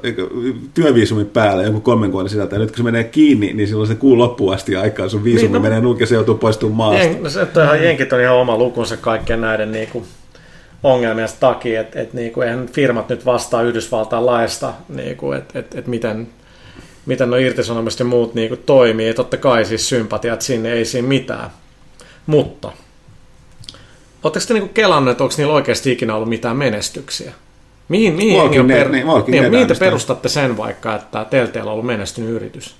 työviisumi 0.73 1.25
päällä 1.25 1.63
joku 1.63 1.81
kolmen 1.81 2.11
kuukauden 2.11 2.29
sisältä. 2.29 2.55
Ja 2.55 2.59
nyt 2.59 2.71
kun 2.71 2.77
se 2.77 2.83
menee 2.83 3.03
kiinni, 3.03 3.53
niin 3.53 3.67
silloin 3.67 3.87
se 3.87 3.95
kuu 3.95 4.17
loppuun 4.17 4.53
asti 4.53 4.75
aikaa. 4.75 5.09
Sun 5.09 5.23
viisumi 5.23 5.47
niin, 5.47 5.53
no, 5.53 5.59
menee 5.59 5.81
nuukin 5.81 6.01
ja 6.01 6.07
se 6.07 6.15
joutuu 6.15 6.35
poistumaan 6.35 6.77
maasta. 6.77 7.07
Jen, 7.07 7.23
no 7.23 7.29
se, 7.29 7.47
ihan 7.63 7.83
Jenkit 7.83 8.13
on 8.13 8.21
ihan 8.21 8.35
oma 8.35 8.57
lukunsa 8.57 8.97
kaikkien 8.97 9.41
näiden 9.41 9.71
niin 9.71 9.87
kuin, 9.87 10.05
ongelmien 10.83 11.29
takia, 11.39 11.81
että 11.81 12.01
et, 12.01 12.13
niin 12.13 12.31
kuin, 12.31 12.47
eihän 12.47 12.67
firmat 12.67 13.09
nyt 13.09 13.25
vastaa 13.25 13.61
Yhdysvaltain 13.61 14.25
laista, 14.25 14.73
niin 14.89 15.17
kuin, 15.17 15.37
että 15.37 15.59
et, 15.59 15.75
et 15.75 15.87
miten, 15.87 16.27
miten 17.05 17.29
no 17.29 17.37
irtisanomiset 17.37 17.99
ja 17.99 18.05
muut 18.05 18.33
niin 18.33 18.49
kuin, 18.49 18.61
toimii. 18.65 19.07
Ja 19.07 19.13
totta 19.13 19.37
kai 19.37 19.65
siis 19.65 19.89
sympatiat 19.89 20.41
sinne 20.41 20.73
ei 20.73 20.85
siinä 20.85 21.07
mitään. 21.07 21.49
Mutta 22.25 22.71
Oletteko 24.23 24.45
te 24.47 24.53
niinku 24.53 24.73
kelannut, 24.73 25.11
että 25.11 25.23
onko 25.23 25.35
niillä 25.37 25.53
oikeasti 25.53 25.91
ikinä 25.91 26.15
ollut 26.15 26.29
mitään 26.29 26.57
menestyksiä? 26.57 27.31
Mihin, 27.89 28.13
mihin, 28.13 28.37
Walking 28.37 28.67
per... 28.67 28.89
niin, 28.89 29.07
niin, 29.27 29.51
mihin 29.51 29.67
te 29.67 29.75
perustatte 29.75 30.29
sen 30.29 30.57
vaikka, 30.57 30.95
että 30.95 31.25
Telltale 31.29 31.65
on 31.65 31.71
ollut 31.71 31.85
menestynyt 31.85 32.29
yritys? 32.29 32.75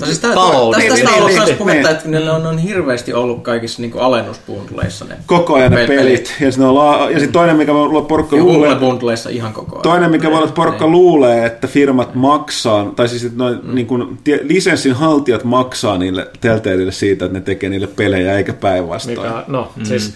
No 0.00 0.06
siis 0.06 0.18
tästä, 0.18 0.40
tästä, 0.72 0.88
tästä 0.88 1.10
on 1.10 1.22
ollut 1.22 1.46
niin, 1.46 1.56
puhetta, 1.56 1.90
että 1.90 2.08
ne 2.08 2.30
on, 2.30 2.46
on 2.46 2.58
hirveästi 2.58 3.12
ollut 3.12 3.42
kaikissa 3.42 3.82
niin 3.82 3.92
alennuspundleissa 3.98 5.04
ne 5.04 5.16
Koko 5.26 5.54
ajan 5.54 5.70
ne 5.72 5.86
pelit. 5.86 5.98
pelit. 5.98 6.34
Ja, 6.40 6.52
sitten 6.52 6.74
la- 6.74 7.10
ja 7.10 7.20
sit 7.20 7.32
toinen, 7.32 7.56
mikä 7.56 7.74
voi 7.74 7.82
olla 7.82 8.02
porukka 8.02 8.36
luulee... 8.36 8.74
bundleissa 8.74 9.30
ihan 9.30 9.52
koko 9.52 9.76
ajan. 9.76 9.82
Toinen, 9.82 10.10
mikä 10.10 10.30
voi 10.30 10.36
olla, 10.36 10.46
että 10.46 10.56
porukka 10.56 10.84
niin. 10.84 10.92
luulee, 10.92 11.46
että 11.46 11.66
firmat 11.66 12.14
maksaa, 12.14 12.92
tai 12.96 13.08
siis 13.08 13.24
että 13.24 13.38
noin, 13.38 13.58
mm. 13.62 13.74
niin 13.74 13.86
kuin, 13.86 14.18
lisenssin 14.42 14.94
haltijat 14.94 15.44
maksaa 15.44 15.98
niille 15.98 16.30
Telltaleille 16.40 16.92
siitä, 16.92 17.24
että 17.24 17.38
ne 17.38 17.44
tekee 17.44 17.70
niille 17.70 17.86
pelejä, 17.86 18.36
eikä 18.36 18.52
päinvastoin. 18.52 19.18
Mikä, 19.18 19.44
no, 19.48 19.72
mm. 19.76 19.84
siis 19.84 20.14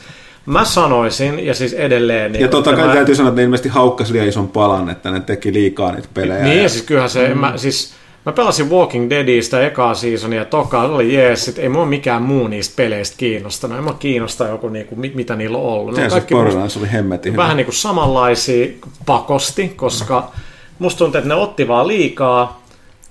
Mä 0.48 0.64
sanoisin, 0.64 1.46
ja 1.46 1.54
siis 1.54 1.72
edelleen... 1.72 2.32
Niin 2.32 2.42
ja 2.42 2.48
totta 2.48 2.76
kai 2.76 2.86
mä... 2.86 2.94
täytyy 2.94 3.14
sanoa, 3.14 3.28
että 3.28 3.40
ne 3.40 3.44
ilmeisesti 3.44 3.68
haukkasi 3.68 4.12
liian 4.12 4.28
ison 4.28 4.48
palan, 4.48 4.90
että 4.90 5.10
ne 5.10 5.20
teki 5.20 5.52
liikaa 5.52 5.92
niitä 5.92 6.08
pelejä. 6.14 6.44
Niin, 6.44 6.62
ja 6.62 6.68
siis 6.68 6.84
kyllähän 6.84 7.10
se... 7.10 7.28
Mm. 7.28 7.40
Mä, 7.40 7.52
siis, 7.56 7.92
mä 8.26 8.32
pelasin 8.32 8.70
Walking 8.70 9.10
Deadistä 9.10 9.66
ekaa 9.66 9.94
seasonia, 9.94 10.44
toka 10.44 10.82
oli 10.82 11.14
jees, 11.14 11.48
että 11.48 11.62
ei 11.62 11.68
mua 11.68 11.86
mikään 11.86 12.22
muu 12.22 12.48
niistä 12.48 12.76
peleistä 12.76 13.16
kiinnostanut. 13.16 13.76
Ei 13.76 13.82
mua 13.82 13.92
kiinnosta 13.92 14.48
joku, 14.48 14.68
niinku, 14.68 14.96
mitä 14.96 15.36
niillä 15.36 15.58
on 15.58 15.64
ollut. 15.64 15.96
Ne 15.96 16.08
kaikki 16.08 16.34
musta, 16.34 16.80
oli 16.80 16.92
hemmetin 16.92 17.36
Vähän 17.36 17.56
niin 17.56 17.64
kuin 17.64 17.74
samanlaisia 17.74 18.66
pakosti, 19.06 19.68
koska 19.68 20.30
musta 20.78 20.98
tuntuu, 20.98 21.18
että 21.18 21.28
ne 21.28 21.34
otti 21.34 21.68
vaan 21.68 21.88
liikaa, 21.88 22.62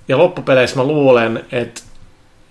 ja 0.08 0.18
loppupeleissä 0.18 0.76
mä 0.76 0.84
luulen, 0.84 1.46
että 1.52 1.82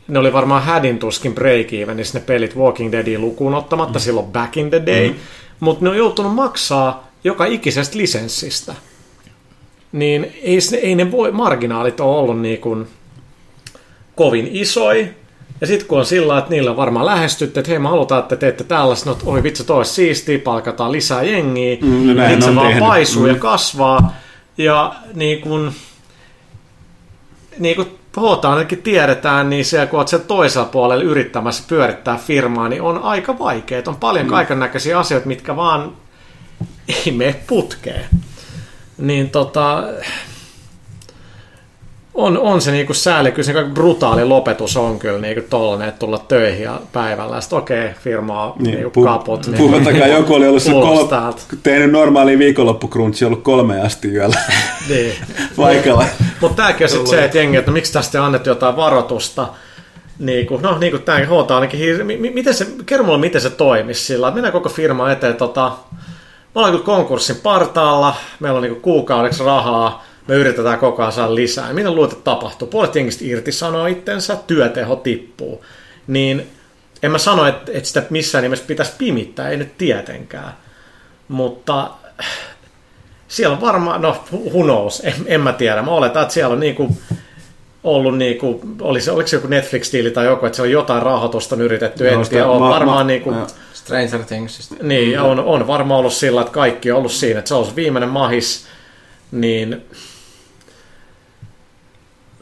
ne 0.09 0.19
oli 0.19 0.33
varmaan 0.33 0.63
hädin 0.63 0.99
tuskin 0.99 1.35
break 1.35 1.73
evenissä 1.73 2.19
ne 2.19 2.25
pelit 2.25 2.57
Walking 2.57 2.93
Deadin 2.93 3.21
lukuun 3.21 3.55
ottamatta 3.55 3.99
mm. 3.99 4.03
silloin 4.03 4.27
back 4.27 4.57
in 4.57 4.71
the 4.71 4.83
day, 4.87 5.09
mm. 5.09 5.15
mutta 5.61 5.85
ne 5.85 5.91
on 5.91 5.97
joutunut 5.97 6.35
maksaa 6.35 7.11
joka 7.25 7.45
ikisestä 7.45 7.99
lisenssistä. 7.99 8.75
Niin 9.93 10.33
ei, 10.43 10.59
ei 10.83 10.95
ne 10.95 11.11
voi, 11.11 11.33
marginaalit 11.33 12.01
ole 12.01 12.17
ollut 12.17 12.41
niin 12.41 12.59
kuin 12.59 12.87
kovin 14.15 14.49
isoi. 14.53 15.09
Ja 15.61 15.67
sitten 15.67 15.89
kun 15.89 15.99
on 15.99 16.07
sillä 16.07 16.39
että 16.39 16.51
niillä 16.51 16.77
varmaan 16.77 17.07
lähestytte, 17.07 17.61
että 17.61 17.71
hei 17.71 17.79
me 17.79 17.89
halutaan, 17.89 18.23
että 18.23 18.37
teette 18.37 18.65
tällaista, 18.65 19.11
no 19.11 19.19
oi 19.25 19.43
vitsi, 19.43 19.65
toi 19.65 19.85
siistiä, 19.85 20.39
palkataan 20.39 20.93
lisää 20.93 21.23
jengiä, 21.23 21.77
mm, 21.81 22.17
no 22.17 22.29
niin 22.29 22.43
se 22.43 22.55
vaan 22.55 22.67
tehnyt. 22.67 22.89
paisuu 22.89 23.23
mm. 23.23 23.29
ja 23.29 23.35
kasvaa. 23.35 24.17
Ja 24.59 24.95
niin 25.15 25.41
kuin, 25.41 25.73
niin 27.59 27.77
kuin 27.77 27.89
puhutaan, 28.13 28.55
ainakin 28.55 28.83
tiedetään, 28.83 29.51
niin 29.51 29.65
se, 29.65 29.87
kun 29.87 29.99
olet 29.99 30.09
sen 30.09 30.21
toisella 30.21 30.69
puolella 30.69 31.05
yrittämässä 31.05 31.65
pyörittää 31.69 32.17
firmaa, 32.17 32.69
niin 32.69 32.83
on 32.83 32.99
aika 32.99 33.39
vaikeaa. 33.39 33.83
On 33.87 33.97
paljon 33.97 34.27
mm. 34.27 34.31
kaiken 34.31 34.59
näköisiä 34.59 34.99
asioita, 34.99 35.29
mitkä 35.29 35.57
vaan 35.57 35.93
ei 36.89 37.13
mene 37.13 37.35
putkeen. 37.47 38.05
Niin 38.99 39.31
tota, 39.31 39.85
on, 42.17 42.39
on 42.39 42.61
se 42.61 42.71
niinku 42.71 42.95
sääli, 42.95 43.33
kyllä 43.33 43.47
se 43.47 43.53
brutaali 43.75 44.25
lopetus 44.25 44.77
on 44.77 44.99
kyllä 44.99 45.19
niinku 45.19 45.45
tollanen, 45.51 45.89
että 45.89 45.99
tulla 45.99 46.19
töihin 46.19 46.63
ja 46.63 46.81
päivällä, 46.93 47.41
sitten 47.41 47.59
okei, 47.59 47.85
okay, 47.85 47.95
firmaa 48.01 48.57
niin, 48.59 48.75
niinku 48.75 49.01
pu- 49.01 49.05
kaput. 49.05 49.47
Niin, 49.47 49.59
puhuttakaa, 49.59 50.07
joku 50.07 50.35
oli 50.35 50.49
ollut 50.49 50.63
se 50.63 50.71
kol- 50.71 51.33
tehnyt 51.63 51.91
normaali 51.91 52.39
viikonloppukrunchi, 52.39 53.25
ollut 53.25 53.43
kolme 53.43 53.81
asti 53.81 54.09
yöllä 54.09 54.41
niin. 54.89 55.13
paikalla. 55.57 56.05
Mutta 56.41 56.63
tämäkin 56.63 56.85
on 56.85 56.89
sitten 56.89 57.11
se, 57.11 57.25
että 57.25 57.39
jengi, 57.39 57.57
että 57.57 57.71
no 57.71 57.73
miksi 57.73 57.93
tästä 57.93 58.19
ei 58.19 58.25
annettu 58.25 58.49
jotain 58.49 58.77
varoitusta, 58.77 59.49
niin 60.19 60.47
kuin, 60.47 60.63
no 60.63 60.79
niin 60.79 60.91
kuin 60.91 61.03
tämä 61.03 61.27
hoitaa 61.27 61.57
ainakin, 61.57 61.81
miten 62.35 62.55
se, 62.55 62.67
kerro 62.87 63.05
mulle, 63.05 63.19
miten 63.19 63.41
se 63.41 63.51
toimisi 63.51 64.05
sillä, 64.05 64.29
että 64.29 64.35
mennään 64.35 64.53
koko 64.53 64.69
firma 64.69 65.13
eteen, 65.13 65.35
tota, 65.35 65.73
me 66.57 66.61
ollaan 66.61 66.73
kyllä 66.73 66.85
konkurssin 66.85 67.37
partaalla, 67.37 68.17
meillä 68.41 68.57
on 68.57 68.63
niin 68.63 68.81
kuukaudeksi 68.81 69.45
rahaa, 69.45 70.05
me 70.27 70.35
yritetään 70.35 70.79
koko 70.79 71.03
ajan 71.03 71.13
saada 71.13 71.35
lisää. 71.35 71.73
Mitä 71.73 71.91
luulet, 71.91 72.13
että 72.13 72.25
tapahtuu? 72.25 72.69
Puolet 72.69 72.95
jengistä 72.95 73.25
irtisanoo 73.25 73.87
itsensä, 73.87 74.37
työteho 74.47 74.97
tippuu. 74.97 75.65
Niin 76.07 76.47
en 77.03 77.11
mä 77.11 77.19
sano, 77.19 77.47
että, 77.47 77.73
että 77.75 77.89
sitä 77.89 78.03
missään 78.11 78.43
nimessä 78.43 78.65
pitäisi 78.69 78.93
pimittää, 78.99 79.49
ei 79.49 79.57
nyt 79.57 79.79
tietenkään. 79.79 80.53
Mutta 81.29 81.91
siellä 83.29 83.55
on 83.55 83.61
varmaan, 83.61 84.03
no 84.03 84.25
who 84.33 84.63
knows, 84.63 85.01
en, 85.05 85.15
en 85.27 85.41
mä 85.41 85.53
tiedä. 85.53 85.83
Mä 85.83 85.91
oletan, 85.91 86.23
että 86.23 86.35
siellä 86.35 86.53
on 86.53 86.61
niinku 86.61 86.97
ollut 87.85 88.19
niinku, 88.19 88.61
oli 88.81 89.01
se, 89.01 89.11
oliko 89.11 89.29
se 89.29 89.37
joku 89.37 89.49
Netflix-tiili 89.49 90.11
tai 90.11 90.27
joku, 90.27 90.47
että 90.47 90.57
siellä 90.57 90.69
on 90.69 90.73
jotain 90.73 91.03
rahoitusta 91.03 91.57
yritetty 91.57 92.11
no, 92.11 92.21
etsiä. 92.21 92.47
On 92.47 92.61
ma- 92.61 92.71
varmaan 92.71 92.99
ma- 92.99 93.05
niinku, 93.05 93.35
Stranger 93.87 94.25
Things. 94.25 94.71
Niin, 94.83 95.21
on, 95.21 95.41
on 95.41 95.67
varmaan 95.67 95.99
ollut 96.01 96.13
sillä, 96.13 96.41
että 96.41 96.53
kaikki 96.53 96.91
on 96.91 96.99
ollut 96.99 97.13
siinä, 97.13 97.39
että 97.39 97.49
se 97.49 97.55
on 97.55 97.67
se 97.67 97.77
viimeinen 97.77 98.09
mahis, 98.09 98.67
niin 99.33 99.85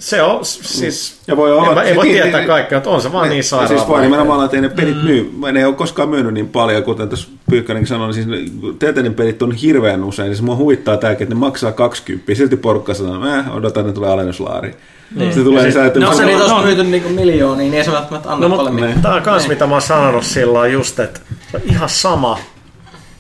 se 0.05 0.23
on 0.23 0.45
siis... 0.45 1.17
Ja 1.27 1.37
voi 1.37 1.53
olla, 1.53 1.83
ei 1.83 1.97
voi 1.97 2.05
niin, 2.05 2.23
tietää 2.23 2.41
niin, 2.41 2.49
kaikkea, 2.49 2.79
mutta 2.79 2.91
on 2.91 3.03
se 3.03 3.13
vaan 3.13 3.29
ne, 3.29 3.35
niin 3.35 3.45
sairaan. 3.45 3.69
Siis 3.69 3.89
voi 3.89 4.03
nimenomaan, 4.03 4.45
että 4.45 4.57
ei 4.57 4.61
ne 4.61 4.69
pelit 4.69 4.97
mm. 4.97 5.05
myy. 5.05 5.33
Ne 5.53 5.59
ei 5.61 5.65
ole 5.65 5.75
koskaan 5.75 6.09
myynyt 6.09 6.35
niin 6.35 6.49
paljon, 6.49 6.83
kuten 6.83 7.09
tässä 7.09 7.29
Pyykkänenkin 7.51 7.89
sanoi, 7.89 8.13
niin 8.13 8.25
siis 8.25 8.53
Tetenin 8.79 9.15
pelit 9.15 9.43
on 9.43 9.53
hirveän 9.53 10.05
usein. 10.05 10.29
Siis 10.29 10.43
mua 10.43 10.57
huvittaa 10.57 10.97
tämäkin, 10.97 11.23
että 11.23 11.35
ne 11.35 11.39
maksaa 11.39 11.73
20. 11.73 12.35
Silti 12.35 12.57
porukka 12.57 12.95
sanoo, 12.95 13.17
että 13.17 13.39
eh, 13.39 13.57
odotan, 13.57 13.81
että 13.81 13.95
tulee 13.95 14.11
alennuslaari. 14.11 14.75
Niin. 15.15 15.35
Se 15.35 15.45
tulee 15.45 15.67
lisää, 15.67 15.87
että... 15.87 16.01
No, 16.01 16.15
se 16.15 16.25
niitä 16.25 16.45
olisi 16.45 16.67
myyty 16.67 16.85
niinku 16.85 17.09
miljoonia, 17.09 17.63
niin 17.63 17.75
ei 17.75 17.85
se 17.85 17.93
välttämättä 17.93 18.33
anna 18.33 18.49
no, 18.49 18.57
paljon 18.57 18.75
mitään. 18.75 19.03
Tämä 19.03 19.15
on 19.15 19.23
kans, 19.23 19.49
mitä 19.49 19.67
mä 19.67 19.75
oon 19.75 19.83
sanonut 19.83 20.25
silloin 20.25 20.73
just, 20.73 20.99
että 20.99 21.21
ihan 21.65 21.89
sama 21.89 22.39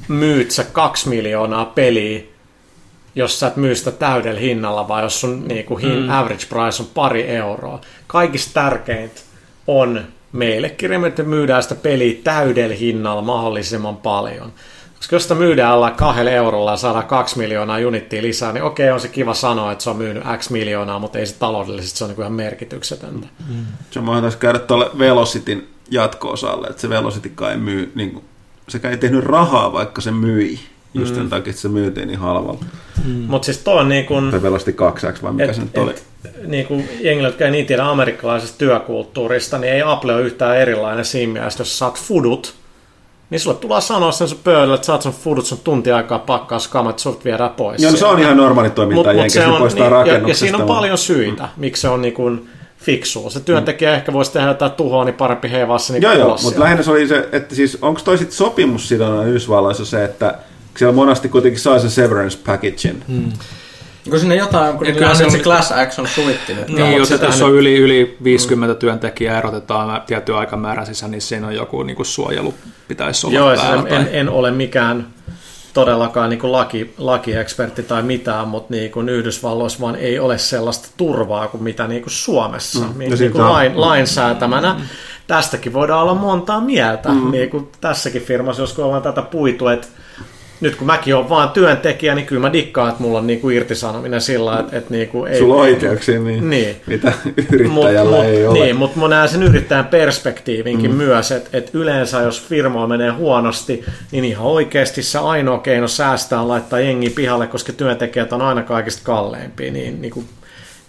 myyt 0.08 0.50
sä 0.50 0.64
kaksi 0.72 1.08
miljoonaa 1.08 1.64
peliä, 1.64 2.20
jos 3.14 3.40
sä 3.40 3.46
et 3.46 3.56
myy 3.56 3.74
sitä 3.74 3.90
täydellä 3.90 4.40
hinnalla, 4.40 4.88
vai 4.88 5.02
jos 5.02 5.20
sun 5.20 5.48
niin 5.48 5.64
kuin, 5.64 5.80
hin, 5.80 6.02
mm. 6.02 6.10
average 6.10 6.46
price 6.48 6.82
on 6.82 6.88
pari 6.94 7.28
euroa. 7.28 7.80
Kaikista 8.06 8.54
tärkeintä 8.54 9.20
on 9.66 10.04
meillekin, 10.32 11.04
että 11.04 11.22
myydään 11.22 11.62
sitä 11.62 11.74
peliä 11.74 12.20
täydellä 12.24 12.74
hinnalla 12.74 13.22
mahdollisimman 13.22 13.96
paljon. 13.96 14.52
Koska 14.96 15.16
jos 15.16 15.22
sitä 15.22 15.34
myydään 15.34 15.72
alla 15.72 15.90
kahdella 15.90 16.30
eurolla 16.30 16.70
ja 16.70 16.76
saadaan 16.76 17.06
kaksi 17.06 17.38
miljoonaa 17.38 17.78
unittia 17.86 18.22
lisää, 18.22 18.52
niin 18.52 18.64
okei, 18.64 18.90
on 18.90 19.00
se 19.00 19.08
kiva 19.08 19.34
sanoa, 19.34 19.72
että 19.72 19.84
se 19.84 19.90
on 19.90 19.96
myynyt 19.96 20.22
X 20.38 20.50
miljoonaa, 20.50 20.98
mutta 20.98 21.18
ei 21.18 21.26
se 21.26 21.34
taloudellisesti, 21.34 21.98
se 21.98 22.04
on 22.04 22.10
niin 22.10 22.20
ihan 22.20 22.32
merkityksetöntä. 22.32 23.26
Mm. 23.48 23.64
Se 23.90 24.00
taas 24.20 24.36
käydä 24.36 24.58
tuolle 24.58 24.90
Velocityn 24.98 25.66
jatko-osalle, 25.90 26.66
että 26.66 26.82
se 26.82 26.88
Velocity 26.88 27.28
kai 27.28 27.56
myy, 27.56 27.92
niin 27.94 28.10
kuin, 28.10 28.24
sekä 28.68 28.90
ei 28.90 28.96
tehnyt 28.96 29.24
rahaa, 29.24 29.72
vaikka 29.72 30.00
se 30.00 30.10
myi. 30.10 30.60
Just 30.94 31.14
mm. 31.14 31.16
sen 31.16 31.28
takia, 31.28 31.50
että 31.50 31.62
se 31.62 31.68
myytiin 31.68 32.08
niin 32.08 32.18
halvalla. 32.18 32.64
Mm. 33.04 33.12
Mutta 33.12 33.46
siis 33.46 33.58
toi 33.58 33.80
on 33.80 33.88
niin 33.88 34.06
kuin... 34.06 34.30
Tai 34.30 34.40
pelasti 34.40 34.72
kaksaksi 34.72 35.22
vai 35.22 35.32
mikä 35.32 35.44
et, 35.44 35.54
se 35.54 35.60
nyt 35.60 35.78
oli? 35.78 35.94
niin 36.46 36.66
kuin 36.66 36.88
jengillä, 37.00 37.28
jotka 37.28 37.44
ei 37.44 37.50
niin 37.50 37.66
tiedä 37.66 37.84
amerikkalaisesta 37.84 38.58
työkulttuurista, 38.58 39.58
niin 39.58 39.72
ei 39.72 39.82
Apple 39.82 40.14
ole 40.14 40.22
yhtään 40.22 40.56
erilainen 40.56 41.04
siinä 41.04 41.32
mielessä, 41.32 41.60
jos 41.60 41.78
saat 41.78 42.00
fudut, 42.00 42.54
niin 43.30 43.40
sulle 43.40 43.56
tulee 43.56 43.80
sanoa 43.80 44.12
sen 44.12 44.28
sun 44.28 44.38
pöydällä, 44.44 44.74
että 44.74 44.86
saat 44.86 45.02
sun 45.02 45.12
fudut 45.12 45.46
sun 45.46 45.58
tunti 45.64 45.92
aikaa 45.92 46.18
pakkaa 46.18 46.58
kamat, 46.70 46.90
että 46.90 47.02
sut 47.02 47.24
viedään 47.24 47.50
pois. 47.50 47.82
Joo, 47.82 47.90
no 47.90 47.98
se 47.98 48.06
on 48.06 48.20
ihan 48.20 48.36
normaali 48.36 48.70
toiminta, 48.70 49.12
mut, 49.12 49.22
mut 49.22 49.30
se 49.30 49.46
on, 49.46 49.58
poistaa 49.58 50.04
niin, 50.04 50.14
ja, 50.14 50.28
ja, 50.28 50.34
siinä 50.34 50.58
on 50.58 50.66
paljon 50.66 50.98
syitä, 50.98 51.42
mm. 51.42 51.48
miksi 51.56 51.82
se 51.82 51.88
on 51.88 52.02
niin 52.02 52.14
kuin 52.14 52.48
fiksua. 52.78 53.30
Se 53.30 53.40
työntekijä 53.40 53.90
mm. 53.90 53.96
ehkä 53.96 54.12
voisi 54.12 54.32
tehdä 54.32 54.48
jotain 54.48 54.72
tuhoa, 54.72 55.04
niin 55.04 55.14
parempi 55.14 55.50
heivassa 55.50 55.92
niin 55.92 56.02
Joo, 56.02 56.12
joo, 56.12 56.38
mutta 56.42 56.60
lähinnä 56.60 56.82
se 56.82 56.90
oli 56.90 57.08
se, 57.08 57.28
että 57.32 57.54
siis 57.54 57.78
onko 57.82 58.00
toi 58.04 58.18
sopimus 58.18 58.88
sidona 58.88 59.24
Yhdysvalloissa 59.24 59.84
se, 59.84 60.04
että 60.04 60.38
siellä 60.78 60.94
monasti 60.94 61.28
kuitenkin 61.28 61.60
saa 61.60 61.78
sen 61.78 61.90
severance 61.90 62.38
packagein. 62.46 63.04
Hmm. 63.08 63.32
Onko 64.06 64.18
sinne 64.18 64.36
jotain, 64.36 64.78
kun 64.78 64.86
niillä 64.86 65.10
on 65.10 65.30
se 65.30 65.38
class 65.38 65.72
action 65.72 66.08
suvittinut? 66.08 66.68
Niin, 66.68 66.96
jos, 66.96 67.10
jos 67.10 67.42
on 67.42 67.52
yli, 67.52 67.76
yli 67.76 68.16
50 68.24 68.74
mm. 68.74 68.78
työntekijää 68.78 69.38
erotetaan 69.38 70.02
tietyn 70.06 70.34
aikamäärän 70.34 70.86
sisään, 70.86 71.10
niin 71.10 71.22
siinä 71.22 71.46
on 71.46 71.54
joku 71.54 71.82
niin 71.82 71.96
kuin 71.96 72.06
suojelu 72.06 72.54
pitäisi 72.88 73.26
olla 73.26 73.36
Joo, 73.36 73.56
siis 73.56 73.68
en, 73.68 73.86
en, 74.00 74.08
en, 74.12 74.28
ole 74.28 74.50
mikään 74.50 75.06
todellakaan 75.74 76.30
niin 76.30 76.40
kuin 76.40 76.52
laki, 76.52 76.94
lakiekspertti 76.98 77.82
tai 77.82 78.02
mitään, 78.02 78.48
mutta 78.48 78.74
niin 78.74 78.90
kuin 78.90 79.08
Yhdysvalloissa 79.08 79.80
vaan 79.80 79.96
ei 79.96 80.18
ole 80.18 80.38
sellaista 80.38 80.88
turvaa 80.96 81.48
kuin 81.48 81.62
mitä 81.62 81.86
niin 81.86 82.02
kuin 82.02 82.12
Suomessa. 82.12 82.84
Mm. 82.84 82.98
Niin, 82.98 83.18
niin 83.18 83.32
kuin 83.32 83.44
lain, 83.44 83.80
lainsäätämänä. 83.80 84.74
Mm. 84.74 84.80
Tästäkin 85.26 85.72
voidaan 85.72 86.02
olla 86.02 86.14
montaa 86.14 86.60
mieltä. 86.60 87.08
Mm. 87.08 87.30
Niin 87.30 87.50
kuin 87.50 87.68
tässäkin 87.80 88.22
firmassa, 88.22 88.62
jos 88.62 88.78
ollaan 88.78 89.02
tätä 89.02 89.22
puitu, 89.22 89.68
että 89.68 89.86
nyt 90.60 90.76
kun 90.76 90.86
mäkin 90.86 91.14
olen 91.14 91.28
vaan 91.28 91.50
työntekijä, 91.50 92.14
niin 92.14 92.26
kyllä 92.26 92.40
mä 92.40 92.52
dikkaan, 92.52 92.90
että 92.90 93.02
mulla 93.02 93.18
on 93.18 93.26
niinku 93.26 93.50
irtisanominen 93.50 94.20
sillä, 94.20 94.58
että, 94.58 94.78
että 94.78 94.90
niinku 94.90 95.24
ei... 95.24 95.38
Sulla 95.38 95.54
on 95.54 95.60
oikeuksia, 95.60 96.20
niin, 96.20 96.50
niin. 96.50 96.76
mitä 96.86 97.12
yrittäjällä 97.52 98.16
mut, 98.16 98.24
ei 98.24 98.38
mut, 98.38 98.50
ole. 98.50 98.64
Niin, 98.64 98.76
mutta 98.76 98.98
mä 99.00 99.08
näen 99.08 99.28
sen 99.28 99.42
yrittäjän 99.42 99.86
perspektiivinkin 99.86 100.90
mm. 100.90 100.96
myös, 100.96 101.32
että, 101.32 101.50
että 101.52 101.70
yleensä 101.74 102.20
jos 102.20 102.42
firma 102.42 102.86
menee 102.86 103.10
huonosti, 103.10 103.84
niin 104.10 104.24
ihan 104.24 104.46
oikeasti 104.46 105.02
se 105.02 105.18
ainoa 105.18 105.58
keino 105.58 105.88
säästää 105.88 106.40
on 106.40 106.48
laittaa 106.48 106.80
jengi 106.80 107.10
pihalle, 107.10 107.46
koska 107.46 107.72
työntekijät 107.72 108.32
on 108.32 108.42
aina 108.42 108.62
kaikista 108.62 109.02
kalleimpia, 109.04 109.72
niin, 109.72 110.02
niin 110.02 110.12
kuin 110.12 110.28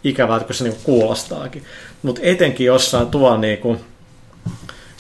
ikävältä 0.04 0.46
kun 0.46 0.56
se 0.56 0.64
niin 0.64 0.78
kuulostaakin. 0.84 1.64
Mutta 2.02 2.22
etenkin 2.24 2.68
jossain 2.68 3.08
niin 3.42 3.58
kuin, 3.58 3.80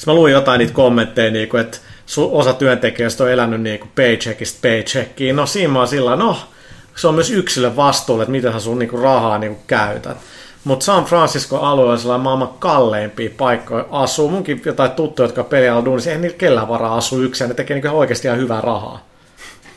mä 0.07 0.13
luin 0.13 0.33
jotain 0.33 0.59
niitä 0.59 0.73
kommentteja, 0.73 1.31
niin 1.31 1.49
kuin, 1.49 1.61
osa 2.31 2.53
työntekijöistä 2.53 3.23
on 3.23 3.31
elänyt 3.31 3.61
niin 3.61 3.79
kuin 3.79 3.91
paycheckista 3.95 4.59
paycheckiin. 4.61 5.35
No 5.35 5.45
siinä 5.45 5.81
on 5.81 5.87
sillä, 5.87 6.15
no 6.15 6.37
se 6.95 7.07
on 7.07 7.15
myös 7.15 7.31
yksilön 7.31 7.75
vastuulle, 7.75 8.23
että 8.23 8.31
miten 8.31 8.53
sä 8.53 8.59
sun 8.59 8.79
niin 8.79 8.89
kuin 8.89 9.01
rahaa 9.01 9.37
niin 9.37 9.55
kuin 9.55 9.63
käytät. 9.67 10.17
Mutta 10.63 10.85
San 10.85 11.05
Francisco 11.05 11.57
alueella 11.57 12.15
on 12.15 12.21
maailman 12.21 12.49
kalleimpia 12.59 13.29
paikkoja 13.37 13.85
asuu. 13.91 14.29
Munkin 14.29 14.61
jotain 14.65 14.91
tuttuja, 14.91 15.27
jotka 15.27 15.43
pelialalla 15.43 15.85
duunissa, 15.85 16.11
ei 16.11 16.17
niillä 16.17 16.37
kellään 16.37 16.67
varaa 16.67 16.97
asua 16.97 17.19
yksin, 17.19 17.47
ne 17.47 17.53
tekee 17.53 17.79
niin 17.79 17.89
oikeasti 17.89 18.27
ihan 18.27 18.39
hyvää 18.39 18.61
rahaa. 18.61 19.05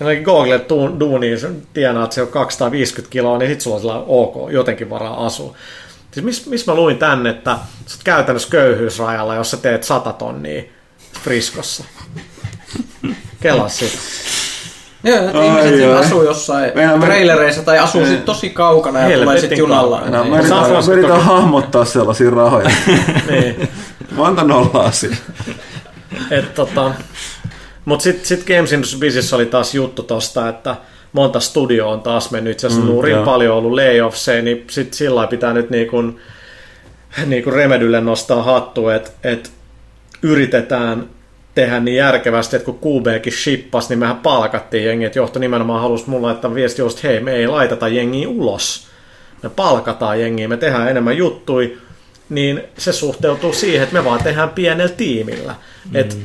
Ja 0.01 0.07
Google 0.25 0.61
duuniin, 1.01 1.39
tienaa, 1.75 2.05
että 2.05 2.15
se 2.15 2.23
on 2.23 2.29
250 2.29 3.13
kiloa, 3.13 3.39
niin 3.39 3.51
sit 3.51 3.61
sulla 3.61 3.95
on 3.95 4.05
ok, 4.07 4.53
jotenkin 4.53 4.91
varaa 4.91 5.27
asua. 5.27 5.55
Siis 6.11 6.25
missä 6.27 6.51
mis 6.51 6.67
mä 6.67 6.75
luin 6.75 6.99
tänne, 6.99 7.31
että 7.31 7.59
sä 7.87 7.95
oot 7.95 8.05
käytännössä 8.05 8.51
köyhyysrajalla, 8.51 9.35
jos 9.35 9.51
sä 9.51 9.57
teet 9.57 9.85
100 9.85 10.13
tonnia 10.13 10.63
Friskossa. 11.23 11.85
Kelassi. 13.41 13.99
Joo, 15.05 15.17
että 15.27 15.45
ihmiset 15.45 15.81
joo. 15.81 15.99
asuu 15.99 16.23
jossain 16.23 16.73
Meidän 16.75 17.01
trailereissa 17.01 17.63
tai 17.63 17.79
asuu 17.79 18.07
sit 18.07 18.25
tosi 18.25 18.51
kaukana 18.51 19.01
ja 19.01 19.19
tulee 19.19 19.41
sitten 19.41 19.59
junalla. 19.59 20.01
No, 20.01 20.25
mä 20.25 20.39
yritän, 20.39 20.59
mä 20.59 20.93
yritän 20.93 21.21
hahmottaa 21.21 21.85
sellaisia 21.85 22.31
rahoja. 22.31 22.71
niin. 23.31 23.69
Mä 24.17 24.25
antan 24.25 24.49
nolla 24.49 24.85
asia. 24.85 25.17
Et, 26.31 26.55
tota, 26.55 26.93
Mutta 27.85 28.03
sitten 28.03 28.27
sit 28.27 28.47
Games 28.47 28.73
Industry 28.73 29.01
Business 29.01 29.33
oli 29.33 29.47
taas 29.47 29.75
juttu 29.75 30.03
tosta, 30.03 30.49
että 30.49 30.77
monta 31.13 31.41
studio 31.41 31.91
on 31.91 32.01
taas 32.01 32.31
mennyt 32.31 32.53
itse 32.53 32.67
asiassa 32.67 32.85
mm, 32.87 32.93
nurin 32.93 33.15
joo. 33.15 33.25
paljon 33.25 33.57
ollut 33.57 33.73
layoffseja, 33.73 34.43
niin 34.43 34.65
sitten 34.71 34.99
sillä 34.99 35.27
pitää 35.27 35.53
nyt 35.53 35.71
niin 35.71 35.89
kuin, 35.89 36.21
niin 37.27 37.45
kuin 37.45 37.55
Remedylle 37.55 38.01
nostaa 38.01 38.43
hattu, 38.43 38.89
että 38.89 39.11
et 39.23 39.51
yritetään 40.23 41.09
tehdä 41.55 41.81
niin 41.81 41.97
järkevästi, 41.97 42.57
että 42.57 42.73
kun 42.73 43.03
QBkin 43.03 43.33
shippas, 43.33 43.89
niin 43.89 43.99
mehän 43.99 44.17
palkattiin 44.17 44.85
jengi, 44.85 45.05
että 45.05 45.19
johto 45.19 45.39
nimenomaan 45.39 45.81
halusi 45.81 46.11
mulla 46.11 46.27
laittaa 46.27 46.55
viesti 46.55 46.83
just, 46.83 47.03
hei, 47.03 47.21
me 47.21 47.33
ei 47.33 47.47
laiteta 47.47 47.89
jengiä 47.89 48.29
ulos. 48.29 48.89
Me 49.43 49.49
palkataan 49.49 50.21
jengiä, 50.21 50.49
me 50.49 50.57
tehdään 50.57 50.89
enemmän 50.89 51.17
juttui, 51.17 51.79
niin 52.29 52.63
se 52.79 52.93
suhteutuu 52.93 53.53
siihen, 53.53 53.83
että 53.83 53.95
me 53.95 54.05
vaan 54.05 54.23
tehdään 54.23 54.51
pienellä 54.51 54.93
tiimillä. 54.93 55.55
Mm. 55.91 55.97
Et, 55.97 56.19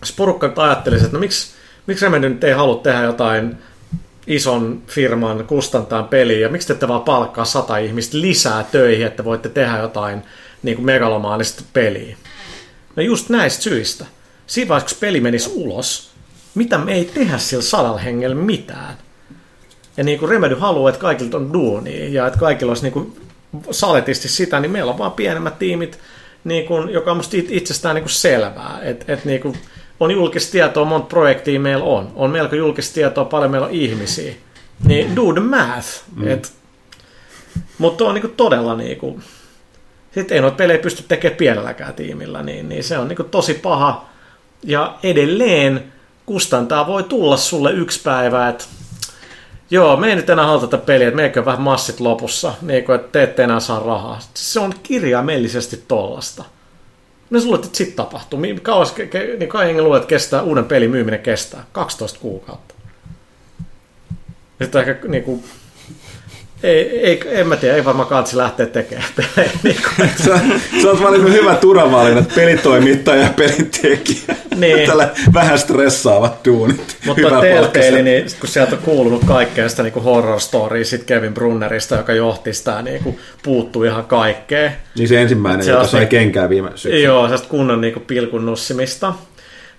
jos 0.00 0.12
porukka 0.12 0.52
ajattelisi, 0.56 1.04
että 1.04 1.16
no 1.16 1.20
miksi, 1.20 1.54
miksi 1.86 2.04
Remedy 2.04 2.28
nyt 2.28 2.44
ei 2.44 2.52
halua 2.52 2.80
tehdä 2.82 3.02
jotain 3.02 3.56
ison 4.26 4.82
firman 4.86 5.44
kustantaan 5.44 6.08
peliä, 6.08 6.38
ja 6.38 6.48
miksi 6.48 6.66
te 6.66 6.72
ette 6.72 6.88
vaan 6.88 7.02
palkkaa 7.02 7.44
sata 7.44 7.78
ihmistä 7.78 8.20
lisää 8.20 8.64
töihin, 8.72 9.06
että 9.06 9.24
voitte 9.24 9.48
tehdä 9.48 9.78
jotain 9.78 10.22
niin 10.62 10.76
kuin 10.76 10.86
megalomaanista 10.86 11.62
peliä. 11.72 12.16
No 13.00 13.04
just 13.04 13.28
näistä 13.28 13.62
syistä. 13.62 14.06
Siinä 14.46 14.68
vaiheessa, 14.68 14.96
kun 14.96 15.00
peli 15.00 15.20
menisi 15.20 15.50
ulos, 15.54 16.10
mitä 16.54 16.78
me 16.78 16.92
ei 16.92 17.04
tehdä 17.04 17.38
sillä 17.38 17.62
sadalla 17.62 17.98
hengellä 17.98 18.36
mitään. 18.36 18.94
Ja 19.96 20.04
niin 20.04 20.18
kuin 20.18 20.28
Remedy 20.28 20.54
haluaa, 20.54 20.88
että 20.88 21.00
kaikilta 21.00 21.36
on 21.36 21.52
duunia 21.52 22.08
ja 22.08 22.26
että 22.26 22.38
kaikilla 22.38 22.70
olisi 22.70 22.82
niin 22.82 22.92
kuin 22.92 23.16
saletisti 23.70 24.28
sitä, 24.28 24.60
niin 24.60 24.70
meillä 24.70 24.92
on 24.92 24.98
vaan 24.98 25.12
pienemmät 25.12 25.58
tiimit, 25.58 25.98
niin 26.44 26.66
kuin, 26.66 26.88
joka 26.88 27.10
on 27.10 27.16
musta 27.16 27.36
itsestään 27.48 27.94
niin 27.94 28.02
kuin 28.02 28.12
selvää. 28.12 28.78
Että 28.82 29.12
et 29.12 29.24
niin 29.24 29.40
kuin 29.40 29.58
on 30.00 30.10
julkista 30.10 30.52
tietoa, 30.52 30.84
monta 30.84 31.08
projektia 31.08 31.60
meillä 31.60 31.84
on. 31.84 32.12
On 32.14 32.30
melko 32.30 32.56
julkista 32.56 32.94
tietoa, 32.94 33.24
paljon 33.24 33.50
meillä 33.50 33.66
on 33.66 33.72
ihmisiä. 33.72 34.34
Niin 34.84 35.16
do 35.16 35.32
the 35.32 35.40
math. 35.40 35.88
Mm. 36.16 36.28
Et, 36.28 36.52
mutta 37.78 38.04
on 38.04 38.14
niin 38.14 38.22
kuin 38.22 38.36
todella 38.36 38.76
niin 38.76 38.96
kuin, 38.96 39.22
sitten 40.14 40.34
ei 40.34 40.40
noita 40.40 40.56
pelejä 40.56 40.78
pysty 40.78 41.02
tekemään 41.08 41.36
pienelläkään 41.36 41.94
tiimillä, 41.94 42.42
niin, 42.42 42.68
niin 42.68 42.84
se 42.84 42.98
on 42.98 43.08
niin 43.08 43.30
tosi 43.30 43.54
paha. 43.54 44.08
Ja 44.64 44.98
edelleen 45.02 45.92
kustantaa 46.26 46.86
voi 46.86 47.02
tulla 47.02 47.36
sulle 47.36 47.72
yksi 47.72 48.00
päivä, 48.02 48.48
että 48.48 48.64
joo, 49.70 49.96
me 49.96 50.08
ei 50.08 50.16
nyt 50.16 50.30
enää 50.30 50.46
haluta 50.46 50.66
tätä 50.66 50.86
peliä, 50.86 51.08
että 51.08 51.16
meikö 51.16 51.44
vähän 51.44 51.60
massit 51.60 52.00
lopussa, 52.00 52.54
niin 52.62 52.84
kuin, 52.84 52.96
että 52.96 53.08
te 53.12 53.22
ette 53.22 53.44
enää 53.44 53.60
saa 53.60 53.80
rahaa. 53.80 54.18
Se 54.34 54.60
on 54.60 54.74
kirjaimellisesti 54.82 55.84
tollasta. 55.88 56.44
Ne 57.30 57.40
sulle, 57.40 57.56
että 57.56 57.68
sitten 57.72 57.96
tapahtuu. 57.96 58.40
Kauas, 58.62 58.94
niin 59.38 59.48
kai 59.48 59.82
luulet, 59.82 60.02
että 60.02 60.08
kestää, 60.08 60.42
uuden 60.42 60.64
pelin 60.64 60.90
myyminen 60.90 61.20
kestää 61.20 61.64
12 61.72 62.18
kuukautta. 62.20 62.74
Sitten 64.62 64.88
ehkä 64.88 65.08
niin 65.08 65.22
kuin, 65.22 65.44
ei, 66.62 67.00
ei, 67.00 67.20
en 67.26 67.46
mä 67.46 67.56
tiedä, 67.56 67.76
ei 67.76 67.84
varmaan 67.84 68.08
kansi 68.08 68.36
lähteä 68.36 68.66
tekemään 68.66 69.08
pelejä. 69.16 69.50
Niin 69.62 69.76
se, 70.82 70.88
on 70.88 71.02
vaan 71.02 71.12
niin 71.12 71.32
hyvä 71.32 71.54
turvallinen, 71.54 72.18
että 72.18 72.34
pelitoimittaja 72.34 73.22
ja 73.22 73.30
pelintekijä. 73.36 74.36
Niin. 74.56 74.88
Tällä 74.88 75.08
vähän 75.34 75.58
stressaavat 75.58 76.44
duunit. 76.44 76.96
Mutta 77.06 77.40
Telltale, 77.40 78.02
niin 78.02 78.26
kun 78.40 78.48
sieltä 78.48 78.76
on 78.76 78.82
kuulunut 78.82 79.24
kaikkea 79.24 79.68
sitä 79.68 79.82
niin 79.82 79.94
horror 79.94 80.40
storya 80.40 80.84
sit 80.84 81.04
Kevin 81.04 81.34
Brunnerista, 81.34 81.96
joka 81.96 82.12
johti 82.12 82.54
sitä, 82.54 82.82
niin 82.82 83.02
kuin 83.02 83.18
puuttuu 83.42 83.84
ihan 83.84 84.04
kaikkea. 84.04 84.70
Niin 84.98 85.08
se 85.08 85.22
ensimmäinen, 85.22 85.64
se 85.64 85.70
joka 85.70 85.86
sai 85.86 86.00
niin, 86.00 86.08
kenkää 86.08 86.48
viime 86.48 86.70
syksynä. 86.70 86.96
Joo, 86.96 87.28
se 87.28 87.44
kunnon 87.48 87.80
niin 87.80 88.04
pilkun 88.06 88.46
nussimista. 88.46 89.14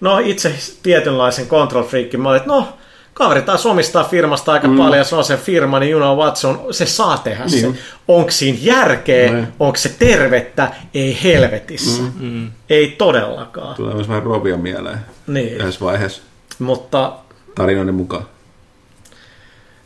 No 0.02 0.20
itse 0.20 0.54
tietynlaisen 0.84 1.48
control 1.48 1.84
freakin, 1.84 2.22
mä 2.22 2.30
olin, 2.30 2.38
että 2.38 2.50
no, 2.50 2.68
kaveri 3.14 3.42
taas 3.42 3.66
omistaa 3.66 4.04
firmasta 4.04 4.52
aika 4.52 4.68
mm. 4.68 4.78
paljon, 4.78 5.06
se 5.06 5.16
on 5.16 5.24
se 5.24 5.38
firma, 5.38 5.80
niin 5.80 5.92
you 5.92 6.02
know 6.02 6.18
what, 6.18 6.38
se, 6.38 6.48
on, 6.48 6.68
se 6.72 6.86
saa 6.86 7.18
tehdä 7.18 7.46
niin. 7.46 7.74
se. 7.74 7.80
Onko 8.08 8.32
siinä 8.32 8.58
järkeä, 8.62 9.32
mm. 9.32 9.48
onko 9.60 9.78
se 9.78 9.96
tervettä, 10.00 10.72
ei 10.94 11.18
helvetissä. 11.24 12.02
Mm. 12.02 12.12
Mm. 12.20 12.52
Ei 12.70 12.96
todellakaan. 12.98 13.76
Tulee 13.76 13.94
myös 13.94 14.08
vähän 14.08 14.24
Robia 14.24 14.58
mieleen 14.58 15.00
niin. 15.28 15.54
yhdessä 15.54 15.86
vaiheessa. 15.86 16.22
Mutta... 16.60 17.14
Tarinoiden 17.56 17.96
mukaan. 17.96 18.26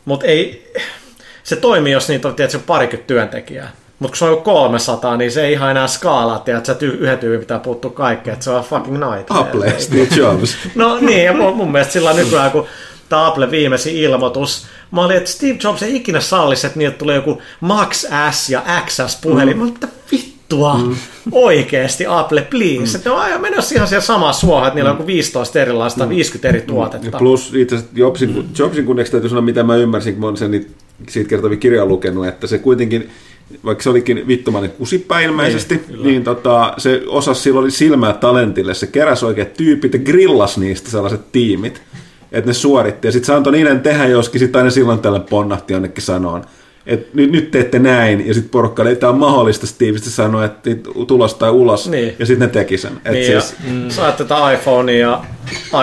Mutta 0.04 0.26
ei... 0.26 0.72
Se 1.42 1.56
toimii, 1.56 1.92
jos 1.92 2.08
niitä 2.08 2.28
on 2.28 2.34
tietysti 2.34 2.62
parikymmentä 2.66 3.06
työntekijää. 3.06 3.72
Mutta 3.98 4.12
kun 4.12 4.18
se 4.18 4.24
on 4.24 4.30
jo 4.30 4.36
300, 4.36 5.16
niin 5.16 5.32
se 5.32 5.44
ei 5.46 5.52
ihan 5.52 5.70
enää 5.70 5.86
skaalaa, 5.86 6.36
että 6.36 6.64
sä 6.64 6.76
yhden 6.80 7.18
tyypin 7.18 7.40
pitää 7.40 7.58
puuttua 7.58 7.90
kaikkeen, 7.90 8.32
että 8.32 8.44
se 8.44 8.50
on 8.50 8.64
fucking 8.64 9.04
night. 9.04 9.30
Apple, 9.30 9.74
Steve 9.78 10.08
Jobs. 10.16 10.56
no 10.74 10.98
niin, 11.00 11.24
ja 11.24 11.32
mun, 11.32 11.56
mun 11.56 11.72
mielestä 11.72 11.92
sillä 11.92 12.12
nykyään, 12.12 12.50
kun 12.50 12.66
Apple 13.10 13.50
viimeisin 13.50 13.96
ilmoitus. 13.96 14.66
Mä 14.90 15.04
olin, 15.04 15.16
että 15.16 15.30
Steve 15.30 15.58
Jobs 15.64 15.82
ei 15.82 15.96
ikinä 15.96 16.20
sallisi, 16.20 16.66
että 16.66 16.78
niiltä 16.78 16.98
tulee 16.98 17.16
joku 17.16 17.42
Max 17.60 18.06
S 18.30 18.50
ja 18.50 18.62
XS 18.86 19.18
puhelin. 19.22 19.54
Mm. 19.54 19.58
Mä 19.58 19.64
olin, 19.64 19.74
että 19.74 19.88
vittua 20.12 20.78
mm. 20.78 20.96
oikeasti 21.32 22.06
Apple, 22.08 22.46
please. 22.50 22.98
Mm. 22.98 23.04
Ne 23.04 23.10
on 23.10 23.20
aina 23.20 23.38
menossa 23.38 23.74
ihan 23.74 23.88
siellä 23.88 24.04
samaa 24.04 24.32
suohon, 24.32 24.66
että 24.66 24.74
niillä 24.74 24.90
on 24.90 24.96
joku 24.96 25.06
15 25.06 25.60
erilaista, 25.60 26.04
mm. 26.04 26.10
50 26.10 26.48
eri 26.48 26.60
tuotetta. 26.60 27.06
Ja 27.06 27.18
plus 27.18 27.54
itse 27.54 27.74
asiassa 27.74 27.92
Jobsin, 27.96 28.34
mm. 28.34 28.44
Jobsin 28.58 28.86
kunniaksi 28.86 29.12
täytyy 29.12 29.28
sanoa, 29.28 29.42
mitä 29.42 29.62
mä 29.62 29.76
ymmärsin, 29.76 30.14
kun 30.14 30.20
mä 30.20 30.26
olen 30.26 30.36
sen 30.36 30.66
siitä 31.08 31.28
kertovia 31.28 31.58
kirjaa 31.58 31.86
lukenut, 31.86 32.26
että 32.26 32.46
se 32.46 32.58
kuitenkin 32.58 33.10
vaikka 33.64 33.82
se 33.82 33.90
olikin 33.90 34.28
vittumainen 34.28 34.70
kusipä 34.70 35.20
ilmeisesti, 35.20 35.80
niin, 35.88 36.02
niin 36.02 36.24
tota, 36.24 36.74
se 36.78 37.02
osasi, 37.06 37.42
sillä 37.42 37.60
oli 37.60 37.70
silmää 37.70 38.12
talentille, 38.12 38.74
se 38.74 38.86
keräsi 38.86 39.26
oikeat 39.26 39.54
tyypit 39.54 39.92
ja 39.92 39.98
grillas 39.98 40.58
niistä 40.58 40.90
sellaiset 40.90 41.32
tiimit 41.32 41.82
että 42.38 42.50
ne 42.50 42.54
suoritti. 42.54 43.08
Ja 43.08 43.12
sitten 43.12 43.26
se 43.26 43.34
antoi 43.34 43.52
niiden 43.52 43.80
tehdä 43.80 44.06
joskin, 44.06 44.38
sitten 44.38 44.58
aina 44.58 44.70
silloin 44.70 44.98
tällä 44.98 45.20
ponnahti 45.20 45.72
jonnekin 45.72 46.02
sanoon, 46.02 46.44
että 46.86 47.08
nyt, 47.14 47.30
nyt 47.30 47.50
teette 47.50 47.78
näin, 47.78 48.26
ja 48.26 48.34
sitten 48.34 48.50
porukka 48.50 48.82
oli, 48.82 48.96
tämä 48.96 49.10
on 49.12 49.18
mahdollista 49.18 49.66
tiivisti 49.78 50.10
sanoa, 50.10 50.44
että 50.44 50.70
tulos 51.06 51.34
tai 51.34 51.50
ulos, 51.50 51.88
niin. 51.88 52.14
ja 52.18 52.26
sitten 52.26 52.48
ne 52.48 52.52
teki 52.52 52.78
sen. 52.78 52.92
Et 53.04 53.12
niin, 53.12 53.26
siis, 53.26 53.54
mm. 53.70 53.90
Sä 53.90 54.12
tätä 54.12 54.52
iPhonea 54.52 54.98
ja 54.98 55.24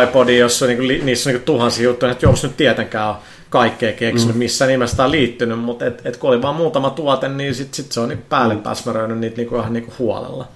iPodia, 0.03 0.37
jossa 0.37 0.65
niinku, 0.65 0.83
niissä 1.05 1.29
on 1.29 1.33
niinku 1.33 1.45
tuhansia 1.45 1.83
juttuja, 1.83 2.11
että 2.11 2.25
jos 2.25 2.43
nyt 2.43 2.57
tietenkään 2.57 3.09
on 3.09 3.15
kaikkea 3.49 3.91
keksinyt, 3.91 4.35
mm. 4.35 4.39
missä 4.39 4.67
nimessä 4.67 5.03
on 5.03 5.11
liittynyt, 5.11 5.59
mutta 5.59 5.85
et, 5.85 6.01
et 6.05 6.17
kun 6.17 6.29
oli 6.29 6.41
vaan 6.41 6.55
muutama 6.55 6.89
tuote, 6.89 7.29
niin 7.29 7.55
sitten 7.55 7.75
sit 7.75 7.91
se 7.91 7.99
on 7.99 8.09
niinku 8.09 8.25
päälle 8.29 8.53
mm. 8.53 8.61
päsmäröinyt 8.61 9.19
niitä 9.19 9.37
niinku 9.37 9.57
ihan 9.57 9.73
niinku 9.73 9.93
huolella. 9.99 10.47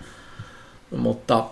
Mutta 0.98 1.44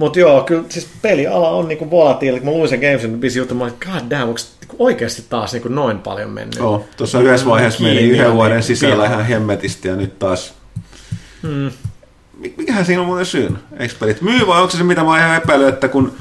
Mutta 0.00 0.18
joo, 0.18 0.42
kyllä 0.42 0.64
siis 0.68 0.88
peliala 1.02 1.50
on 1.50 1.68
niinku 1.68 1.90
volatiili. 1.90 2.40
Kun 2.40 2.48
mä 2.48 2.52
luin 2.52 2.68
sen 2.68 2.80
Games 2.80 3.04
and 3.04 3.20
Busy 3.20 3.38
jutun, 3.38 3.56
mä 3.56 3.64
olin, 3.64 3.74
god 3.86 4.10
damn, 4.10 4.28
onko 4.28 4.40
niinku 4.60 4.76
oikeasti 4.78 5.24
taas 5.28 5.52
niinku 5.52 5.68
noin 5.68 5.98
paljon 5.98 6.30
mennyt? 6.30 6.56
Joo, 6.56 6.84
tuossa 6.96 7.20
yhdessä 7.20 7.46
vaiheessa 7.46 7.82
meni 7.82 8.00
yhden 8.00 8.34
vuoden 8.34 8.56
niin 8.56 8.62
sisällä 8.62 9.06
ihan 9.06 9.24
hemmetisti 9.24 9.88
ja 9.88 9.96
nyt 9.96 10.18
taas... 10.18 10.54
Hmm. 11.42 11.70
Mikähän 12.56 12.84
siinä 12.84 13.00
on 13.00 13.06
muuten 13.06 13.26
syyn? 13.26 13.58
Eikö 13.78 13.94
pelit 14.00 14.20
myy 14.20 14.46
vai 14.46 14.60
onko 14.60 14.70
se 14.70 14.76
se, 14.76 14.84
mitä 14.84 15.02
mä 15.02 15.10
oon 15.10 15.18
ihan 15.18 15.36
epäillyt, 15.36 15.68
että 15.68 15.88
kun 15.88 16.12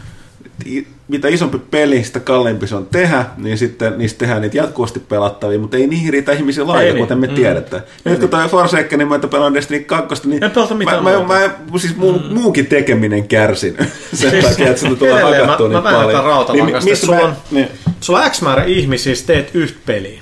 mitä 1.10 1.28
isompi 1.28 1.60
peli, 1.72 2.03
sitä 2.03 2.20
kalliimpi 2.20 2.68
se 2.68 2.76
on 2.76 2.86
tehdä, 2.86 3.26
niin 3.38 3.57
sitten 3.57 3.97
niistä 3.97 4.20
tehdään 4.20 4.41
niitä 4.41 4.57
jatkuvasti 4.57 4.99
pelattavia, 4.99 5.60
mutta 5.60 5.78
ei 5.78 5.88
niihin 5.88 6.14
riitä 6.14 6.32
ihmisiä 6.32 6.68
laita, 6.68 6.93
niin. 6.93 7.03
kuten 7.03 7.18
me 7.18 7.28
mm. 7.28 7.34
tiedetään. 7.34 7.84
Nyt 8.05 8.20
kun 8.20 8.30
toi 8.30 8.47
Forsaken, 8.47 8.99
niin 8.99 9.07
mä 9.07 9.16
että 9.16 9.28
pelaan 9.28 9.53
Destiny 9.53 9.84
2, 9.84 10.30
niin 10.30 10.41
mä, 10.86 11.01
mä, 11.01 11.24
mä, 11.28 11.80
siis 11.80 11.95
muu, 11.95 12.20
mm. 12.20 12.34
muukin 12.34 12.66
tekeminen 12.66 13.28
kärsin 13.28 13.78
sen 14.14 14.32
siis, 14.32 14.45
takia, 14.45 14.68
että 14.68 14.82
sitä 14.82 14.95
tulee 14.95 15.24
hakattua 15.24 15.68
niin 15.68 15.84
mä, 15.84 15.91
paljon. 15.91 16.24
Mä 16.24 16.24
vähän 16.24 16.84
niin, 16.86 16.97
sulla, 16.97 17.20
on, 17.20 17.34
niin. 17.51 17.68
sulla 18.01 18.20
on 18.20 18.32
X 18.32 18.41
määrä 18.41 18.64
ihmisiä, 18.64 19.16
siis 19.16 19.26
teet 19.26 19.49
yhtä 19.53 19.80
peliä. 19.86 20.22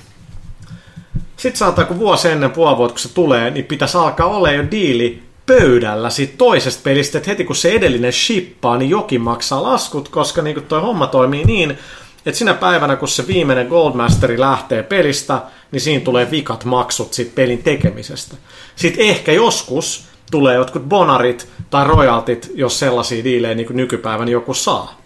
Sitten 1.36 1.58
saattaa, 1.58 1.84
kun 1.84 1.98
vuosi 1.98 2.28
ennen 2.28 2.50
puoli 2.50 2.76
vuotta, 2.76 2.92
kun 2.92 3.00
se 3.00 3.14
tulee, 3.14 3.50
niin 3.50 3.64
pitäisi 3.64 3.98
alkaa 3.98 4.26
olla 4.26 4.52
jo 4.52 4.64
diili 4.70 5.27
pöydällä 5.48 6.10
siitä 6.10 6.34
toisesta 6.38 6.80
pelistä, 6.84 7.18
että 7.18 7.30
heti 7.30 7.44
kun 7.44 7.56
se 7.56 7.72
edellinen 7.72 8.12
shippaa, 8.12 8.76
niin 8.78 8.90
jokin 8.90 9.20
maksaa 9.20 9.62
laskut, 9.62 10.08
koska 10.08 10.42
niin 10.42 10.62
toi 10.62 10.80
homma 10.80 11.06
toimii 11.06 11.44
niin, 11.44 11.78
että 12.26 12.38
sinä 12.38 12.54
päivänä, 12.54 12.96
kun 12.96 13.08
se 13.08 13.26
viimeinen 13.26 13.66
Goldmasteri 13.66 14.40
lähtee 14.40 14.82
pelistä, 14.82 15.42
niin 15.72 15.80
siinä 15.80 16.04
tulee 16.04 16.30
vikat 16.30 16.64
maksut 16.64 17.12
siitä 17.12 17.32
pelin 17.34 17.62
tekemisestä. 17.62 18.36
Sitten 18.76 19.04
ehkä 19.04 19.32
joskus 19.32 20.04
tulee 20.30 20.54
jotkut 20.54 20.88
bonarit 20.88 21.48
tai 21.70 21.86
royaltit, 21.86 22.50
jos 22.54 22.78
sellaisia 22.78 23.24
diilejä 23.24 23.54
niin 23.54 23.66
kuin 23.66 23.76
nykypäivänä 23.76 24.30
joku 24.30 24.54
saa. 24.54 25.00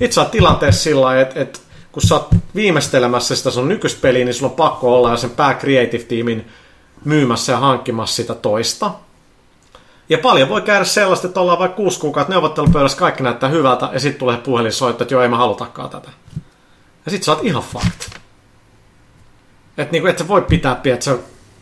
Itse 0.00 0.14
sä 0.14 0.20
oot 0.20 0.30
tilanteessa 0.30 0.82
sillä 0.82 1.20
että, 1.20 1.40
että 1.40 1.58
kun 1.92 2.02
sä 2.02 2.14
oot 2.14 2.28
viimeistelemässä 2.54 3.36
sitä 3.36 3.50
sun 3.50 3.68
nykyistä 3.68 4.00
peliä, 4.02 4.24
niin 4.24 4.34
sulla 4.34 4.50
on 4.50 4.56
pakko 4.56 4.96
olla 4.96 5.16
sen 5.16 5.30
pää 5.30 5.54
creative 5.54 6.04
tiimin 6.04 6.46
myymässä 7.04 7.52
ja 7.52 7.58
hankkimassa 7.58 8.16
sitä 8.16 8.34
toista. 8.34 8.90
Ja 10.10 10.18
paljon 10.18 10.48
voi 10.48 10.62
käydä 10.62 10.84
sellaista, 10.84 11.26
että 11.26 11.40
ollaan 11.40 11.58
vaikka 11.58 11.76
kuusi 11.76 12.00
kuukautta 12.00 12.32
neuvottelupöydässä, 12.32 12.98
kaikki 12.98 13.22
näyttää 13.22 13.48
hyvältä, 13.48 13.88
ja 13.92 14.00
sitten 14.00 14.18
tulee 14.18 14.36
puhelinsoitto, 14.36 15.04
että 15.04 15.14
joo, 15.14 15.22
ei 15.22 15.28
mä 15.28 15.36
halutakaan 15.36 15.90
tätä. 15.90 16.08
Ja 17.04 17.10
sitten 17.10 17.24
sä 17.24 17.32
oot 17.32 17.44
ihan 17.44 17.62
fucked. 17.62 18.20
Että 19.78 19.92
niinku, 19.92 20.08
et 20.08 20.18
sä 20.18 20.28
voi 20.28 20.42
pitää, 20.42 20.80
että 20.84 21.04
se 21.04 21.18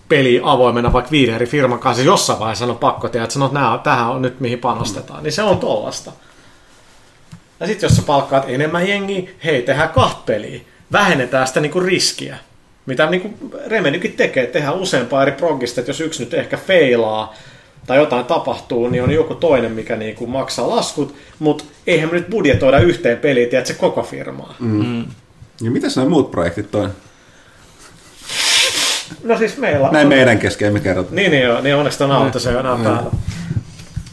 peli 0.08 0.40
avoimena 0.44 0.92
vaikka 0.92 1.10
viiden 1.10 1.34
eri 1.34 1.46
firman 1.46 1.78
kanssa, 1.78 2.02
jossain 2.02 2.38
vaiheessa 2.38 2.64
on 2.64 2.78
pakko 2.78 3.08
tehdä, 3.08 3.24
että 3.24 3.34
sanot, 3.34 3.52
että 3.52 3.80
tähän 3.84 4.10
on 4.10 4.22
nyt 4.22 4.40
mihin 4.40 4.58
panostetaan. 4.58 5.22
Niin 5.22 5.32
se 5.32 5.42
on 5.42 5.58
tollasta. 5.58 6.12
Ja 7.60 7.66
sitten 7.66 7.88
jos 7.88 7.96
sä 7.96 8.02
palkkaat 8.02 8.44
enemmän 8.48 8.88
jengiä, 8.88 9.30
hei, 9.44 9.62
tehdään 9.62 9.88
kahta 9.88 10.22
peliä. 10.26 10.60
Vähennetään 10.92 11.46
sitä 11.46 11.60
niinku 11.60 11.80
riskiä. 11.80 12.38
Mitä 12.86 13.10
niinku 13.10 13.52
Remenykin 13.66 14.12
tekee, 14.12 14.46
tehdään 14.46 14.74
useampaa 14.74 15.22
eri 15.22 15.32
progista, 15.32 15.80
että 15.80 15.90
jos 15.90 16.00
yksi 16.00 16.24
nyt 16.24 16.34
ehkä 16.34 16.56
feilaa, 16.56 17.34
tai 17.88 17.98
jotain 17.98 18.24
tapahtuu, 18.24 18.88
niin 18.88 19.02
on 19.02 19.10
joku 19.10 19.34
toinen, 19.34 19.72
mikä 19.72 19.96
niin 19.96 20.14
kuin 20.14 20.30
maksaa 20.30 20.68
laskut, 20.68 21.14
mutta 21.38 21.64
eihän 21.86 22.08
me 22.08 22.14
nyt 22.14 22.30
budjetoida 22.30 22.78
yhteen 22.78 23.18
peliin, 23.18 23.66
se 23.66 23.74
koko 23.74 24.02
firmaa. 24.02 24.54
Mm. 24.58 24.86
Mm. 24.86 25.04
Ja 25.60 25.70
mitä 25.70 25.86
nämä 25.96 26.08
muut 26.08 26.30
projektit 26.30 26.74
on? 26.74 26.92
No 29.24 29.38
siis 29.38 29.56
meillä 29.56 29.88
Näin 29.90 30.06
on... 30.06 30.08
meidän 30.08 30.38
kesken 30.38 30.72
me 30.72 30.80
kerrotaan. 30.80 31.16
Niin, 31.16 31.30
niin 31.30 31.42
joo, 31.42 31.60
niin 31.60 31.76
onneksi 31.76 32.04
on 32.04 32.12
auto, 32.12 32.38
se 32.38 32.48
on 32.48 32.60
enää 32.60 32.76
päällä. 32.76 33.10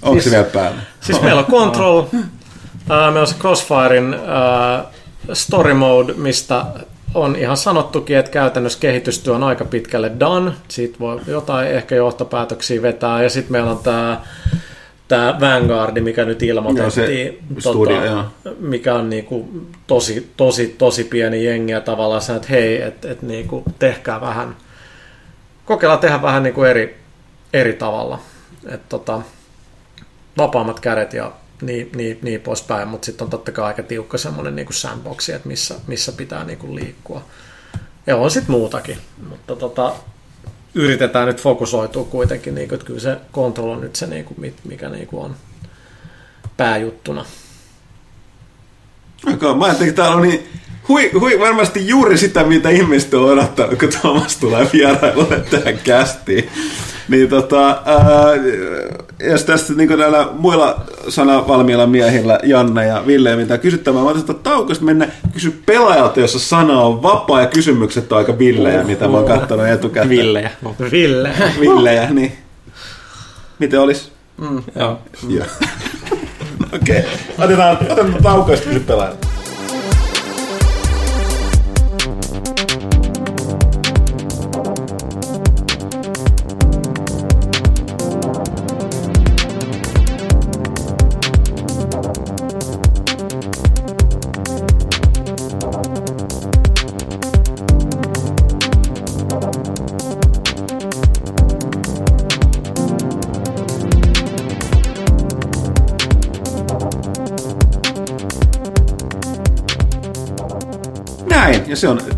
Onko 0.01 0.13
siis, 0.13 0.23
se 0.23 0.31
vielä 0.31 0.43
päällä? 0.43 0.81
Siis 1.01 1.21
meillä 1.21 1.39
on 1.39 1.51
Control, 1.51 1.97
uh, 1.99 2.09
meillä 2.87 3.21
on 3.21 3.27
se 3.27 3.35
Crossfirein 3.39 4.15
uh, 4.15 5.33
Story 5.33 5.73
Mode, 5.73 6.13
mistä 6.13 6.65
on 7.15 7.35
ihan 7.35 7.57
sanottukin, 7.57 8.17
että 8.17 8.31
käytännössä 8.31 8.79
kehitystyö 8.79 9.35
on 9.35 9.43
aika 9.43 9.65
pitkälle 9.65 10.11
done. 10.19 10.51
Siitä 10.67 10.99
voi 10.99 11.21
jotain 11.27 11.67
ehkä 11.67 11.95
johtopäätöksiä 11.95 12.81
vetää. 12.81 13.23
Ja 13.23 13.29
sitten 13.29 13.51
meillä 13.51 13.71
on 13.71 13.79
tämä 13.79 14.21
tämä 15.07 15.37
Vanguard, 15.39 16.01
mikä 16.01 16.25
nyt 16.25 16.43
ilmoitettiin, 16.43 17.39
studio, 17.59 18.01
tota, 18.01 18.25
mikä 18.59 18.95
on 18.95 19.09
niinku 19.09 19.49
tosi, 19.87 20.31
tosi, 20.37 20.75
tosi 20.77 21.03
pieni 21.03 21.45
jengi 21.45 21.71
ja 21.71 21.81
tavallaan 21.81 22.21
se, 22.21 22.35
että 22.35 22.47
hei, 22.49 22.81
et, 22.81 23.05
et 23.05 23.21
niinku 23.21 23.63
tehkää 23.79 24.21
vähän, 24.21 24.55
kokeillaan 25.65 25.99
tehdä 25.99 26.21
vähän 26.21 26.43
niinku 26.43 26.63
eri, 26.63 26.97
eri 27.53 27.73
tavalla. 27.73 28.19
Et 28.67 28.89
tota, 28.89 29.21
vapaammat 30.37 30.79
kädet 30.79 31.13
ja 31.13 31.31
niin, 31.61 31.89
niin, 31.95 32.19
niin 32.21 32.41
poispäin, 32.41 32.87
mutta 32.87 33.05
sitten 33.05 33.25
on 33.25 33.29
totta 33.31 33.51
kai 33.51 33.65
aika 33.65 33.83
tiukka 33.83 34.17
semmoinen 34.17 34.55
niin 34.55 34.67
sandboxi, 34.69 35.31
että 35.31 35.47
missä, 35.47 35.75
missä 35.87 36.11
pitää 36.11 36.43
niin 36.43 36.57
kuin 36.57 36.75
liikkua. 36.75 37.21
Ja 38.07 38.17
on 38.17 38.31
sitten 38.31 38.51
muutakin, 38.51 38.97
mutta 39.29 39.55
tota, 39.55 39.93
yritetään 40.75 41.27
nyt 41.27 41.41
fokusoitua 41.41 42.03
kuitenkin, 42.03 42.55
niin 42.55 42.69
kuin, 42.69 42.75
että 42.75 42.87
kyllä 42.87 42.99
se 42.99 43.17
kontrolli 43.31 43.73
on 43.73 43.81
nyt 43.81 43.95
se, 43.95 44.07
niin 44.07 44.25
kuin, 44.25 44.53
mikä 44.63 44.89
niin 44.89 45.07
kuin 45.07 45.25
on 45.25 45.35
pääjuttuna. 46.57 47.25
Okay, 49.33 49.55
mä 49.55 49.65
ajattelin, 49.65 49.89
että 49.89 50.01
täällä 50.01 50.17
on 50.17 50.21
niin 50.21 50.47
hui, 50.87 51.11
hui, 51.19 51.39
varmasti 51.39 51.87
juuri 51.87 52.17
sitä, 52.17 52.43
mitä 52.43 52.69
ihmiset 52.69 53.13
on 53.13 53.29
odottanut, 53.29 53.79
kun 53.79 53.89
Thomas 53.89 54.37
tulee 54.37 54.69
vierailulle 54.73 55.39
tähän 55.39 55.79
kästiin. 55.83 56.49
Niin 57.07 57.29
tota, 57.29 57.67
ää, 57.85 58.35
jos 59.29 59.43
tässä 59.43 59.73
niin 59.73 59.99
näillä 59.99 60.27
muilla 60.31 60.81
sanavalmiilla 61.09 61.87
miehillä, 61.87 62.39
Janne 62.43 62.85
ja 62.85 63.03
Ville, 63.07 63.35
mitä 63.35 63.57
kysyttävää, 63.57 64.03
mä 64.03 64.09
otan 64.09 64.35
taukosta 64.35 64.85
mennä 64.85 65.07
kysy 65.33 65.61
pelaajalta, 65.65 66.19
jossa 66.19 66.39
sana 66.39 66.81
on 66.81 67.03
vapaa 67.03 67.41
ja 67.41 67.47
kysymykset 67.47 68.11
on 68.11 68.17
aika 68.17 68.39
villejä, 68.39 68.81
uh, 68.81 68.87
mitä 68.87 69.07
mä 69.07 69.17
oon 69.17 69.27
katsonut 69.27 69.67
etukäteen. 69.67 70.09
Villejä. 70.09 70.51
Ville. 70.91 71.31
Villejä, 71.59 72.09
niin. 72.09 72.31
Miten 73.59 73.79
olis? 73.79 74.11
Mm, 74.37 74.63
joo. 74.75 74.99
joo. 75.29 75.45
Okei, 76.75 76.99
okay. 76.99 77.45
otetaan, 77.45 77.77
otetaan 77.77 78.23
taukoista 78.23 78.67
kysy 78.67 78.79
pelaajalta. 78.79 79.34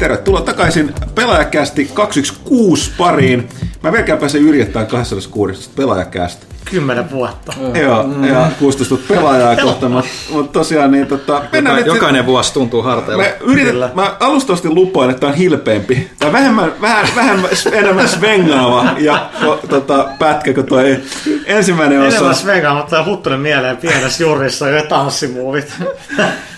Tervetuloa 0.08 0.42
takaisin 0.42 0.94
pelaajakästi 1.16 1.92
216 1.94 2.96
pariin. 2.98 3.50
Mä 3.84 3.92
melkein 3.92 4.18
pääsen 4.18 4.42
yrjettämään 4.42 4.88
206 4.88 5.70
pelaajakästä. 5.76 6.46
Kymmenen 6.66 7.12
vuotta. 7.12 7.54
Joo, 7.82 8.04
mm. 8.04 8.24
ja 8.24 8.52
16 8.60 9.14
pelaajaa 9.14 9.56
kohta, 9.56 9.90
mutta 9.90 10.10
mut 10.30 10.52
tosiaan 10.52 10.92
niin 10.92 11.08
tota... 11.08 11.42
Joka, 11.52 11.80
jokainen 11.80 12.26
vuosi 12.26 12.54
tuntuu 12.54 12.82
harteilla. 12.82 13.24
Mä, 13.24 13.30
yritän, 13.42 13.92
mä 13.94 14.16
alustavasti 14.20 14.70
lupaan, 14.70 15.10
että 15.10 15.28
on 15.28 15.34
hilpeämpi. 15.34 16.12
Tai 16.20 16.32
vähemmän, 16.32 16.74
vähän, 16.82 17.08
vähän 17.16 17.46
enemmän 17.72 18.08
svengaava 18.08 18.86
ja 18.98 19.30
tota, 19.70 20.10
pätkä 20.20 20.54
kuin 20.54 20.66
toi 20.66 20.98
ensimmäinen 21.46 22.02
osa. 22.02 22.16
Enemmän 22.16 22.36
svengaava, 22.36 22.80
mutta 22.80 23.04
huttunen 23.04 23.40
mieleen 23.40 23.78
pienessä 23.78 24.24
jurissa 24.24 24.70
ja 24.70 24.84
tanssimuovit. 24.84 25.74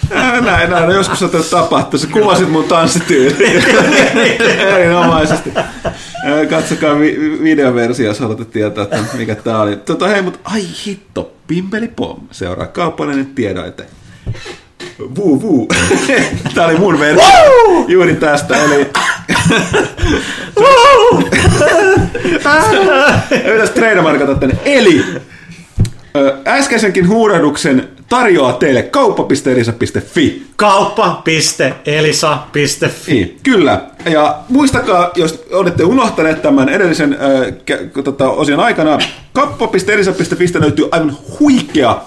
Näin, 0.45 0.69
näin. 0.69 0.91
Joskus 0.91 1.23
on 1.23 1.29
tapahtunut. 1.51 2.01
Sä 2.01 2.07
kuvasit 2.07 2.51
mun 2.51 2.63
tanssityyliä. 2.63 3.63
Erinomaisesti. 4.75 5.53
Katsokaa 6.49 6.99
vi- 6.99 7.39
videoversio, 7.43 8.05
jos 8.05 8.19
haluatte 8.19 8.45
tietää, 8.45 8.83
että 8.83 9.17
mikä 9.17 9.35
tää 9.35 9.61
oli. 9.61 9.75
Tota, 9.75 10.07
hei, 10.07 10.21
mutta 10.21 10.39
ai 10.43 10.63
hitto, 10.85 11.33
pimpeli 11.47 11.87
pom. 11.87 12.19
Seuraa 12.31 12.67
kaupallinen 12.67 13.25
tiedoite. 13.25 13.85
Vuu, 15.15 15.41
vuu. 15.41 15.67
Tää 16.55 16.65
oli 16.65 16.77
mun 16.77 16.99
versio. 16.99 17.25
Juuri 17.87 18.15
tästä, 18.15 18.63
eli... 18.63 18.89
Yhdessä 23.45 23.73
trademarkata 23.73 24.35
tänne. 24.35 24.55
Eli 24.65 25.05
äskeisenkin 26.47 27.07
huurahduksen 27.07 27.89
tarjoaa 28.09 28.53
teille 28.53 28.83
kauppa.elisa.fi. 28.83 30.43
Kauppa.elisa.fi. 30.55 33.13
Niin, 33.13 33.39
kyllä. 33.43 33.81
Ja 34.11 34.37
muistakaa, 34.49 35.11
jos 35.15 35.45
olette 35.51 35.83
unohtaneet 35.83 36.41
tämän 36.41 36.69
edellisen 36.69 37.13
äh, 37.13 37.19
tota, 38.03 38.29
osion 38.29 38.59
aikana, 38.59 38.97
kauppa.elisa.fi 39.33 40.45
löytyy 40.59 40.87
aivan 40.91 41.17
huikea 41.39 42.01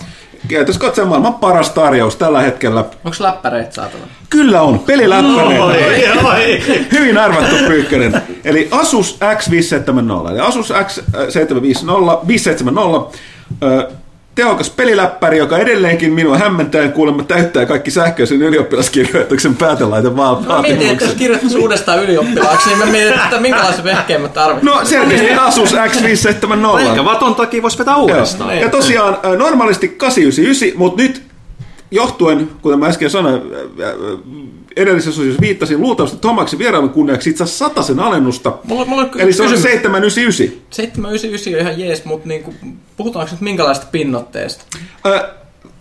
Kiitos 0.49 0.79
katsomaan 0.79 1.09
maailman 1.09 1.41
paras 1.41 1.71
tarjous 1.71 2.17
tällä 2.17 2.41
hetkellä. 2.41 2.81
Onko 2.81 3.17
läppäreitä 3.21 3.75
saatavilla? 3.75 4.09
Kyllä 4.31 4.63
on, 4.63 4.79
peliläppäreitä. 4.79 6.75
Hyvin 6.93 7.19
arvattu 7.19 7.57
Pyykkönen. 7.67 8.23
Eli 8.45 8.69
Asus 8.71 9.19
X570, 9.21 10.31
eli 10.31 10.41
Asus 10.41 10.71
X750, 10.71 12.27
570, 12.27 12.81
tehokas 14.35 14.71
peliläppäri, 14.71 15.39
joka 15.39 15.59
edelleenkin 15.59 16.13
minua 16.13 16.39
hämmentää, 16.39 16.89
kuulemma 16.89 17.23
täyttää 17.23 17.67
kaikki 17.67 17.91
sähköisen 17.91 18.43
ylioppilaskirjoituksen 18.43 19.57
päätelaite 19.57 20.17
vaan 20.17 20.45
No 20.45 20.63
mietin, 20.63 20.91
että 20.91 21.05
jos 21.05 21.15
kirjoittaisi 21.15 21.59
uudestaan 21.59 22.05
ylioppilaaksi, 22.05 22.69
niin 22.69 22.79
mä 22.79 22.87
mietin, 22.87 23.21
että 23.25 23.41
minkälaisen 23.41 23.85
vehkeen 23.85 24.21
mä 24.21 24.29
tarvitsen. 24.29 24.73
No 24.73 24.85
selkeästi 24.85 25.33
Asus 25.33 25.75
X570. 25.75 26.81
Ehkä 26.81 27.05
vaton 27.05 27.35
takia 27.35 27.63
voisi 27.63 27.79
vetää 27.79 27.97
uudestaan. 27.97 28.59
Ja 28.59 28.69
tosiaan 28.69 29.19
normaalisti 29.39 29.89
899, 29.89 30.79
mutta 30.79 31.03
nyt 31.03 31.23
johtuen, 31.91 32.51
kuten 32.63 32.79
mä 32.79 32.87
äsken 32.87 33.11
sanoin, 33.11 33.43
edellisessä 34.77 35.21
osiossa 35.21 35.41
viittasin 35.41 35.81
luultavasti 35.81 36.17
Tomaksen 36.21 36.59
vierailun 36.59 36.91
kunniaksi 36.91 37.31
itse 37.31 37.45
asiassa 37.45 37.69
sataisen 37.69 38.01
alennusta. 38.01 38.59
Mulla, 38.65 38.85
mulla 38.85 39.09
Eli 39.19 39.33
se 39.33 39.43
on 39.43 39.49
799. 39.49 40.63
799 40.71 41.55
on 41.55 41.61
ihan 41.61 41.81
jees, 41.81 42.05
mutta 42.05 42.29
niinku, 42.29 42.55
puhutaanko 42.97 43.33
nyt 43.33 43.41
minkälaista 43.41 43.87
pinnotteesta? 43.93 44.65
Ö, 45.07 45.29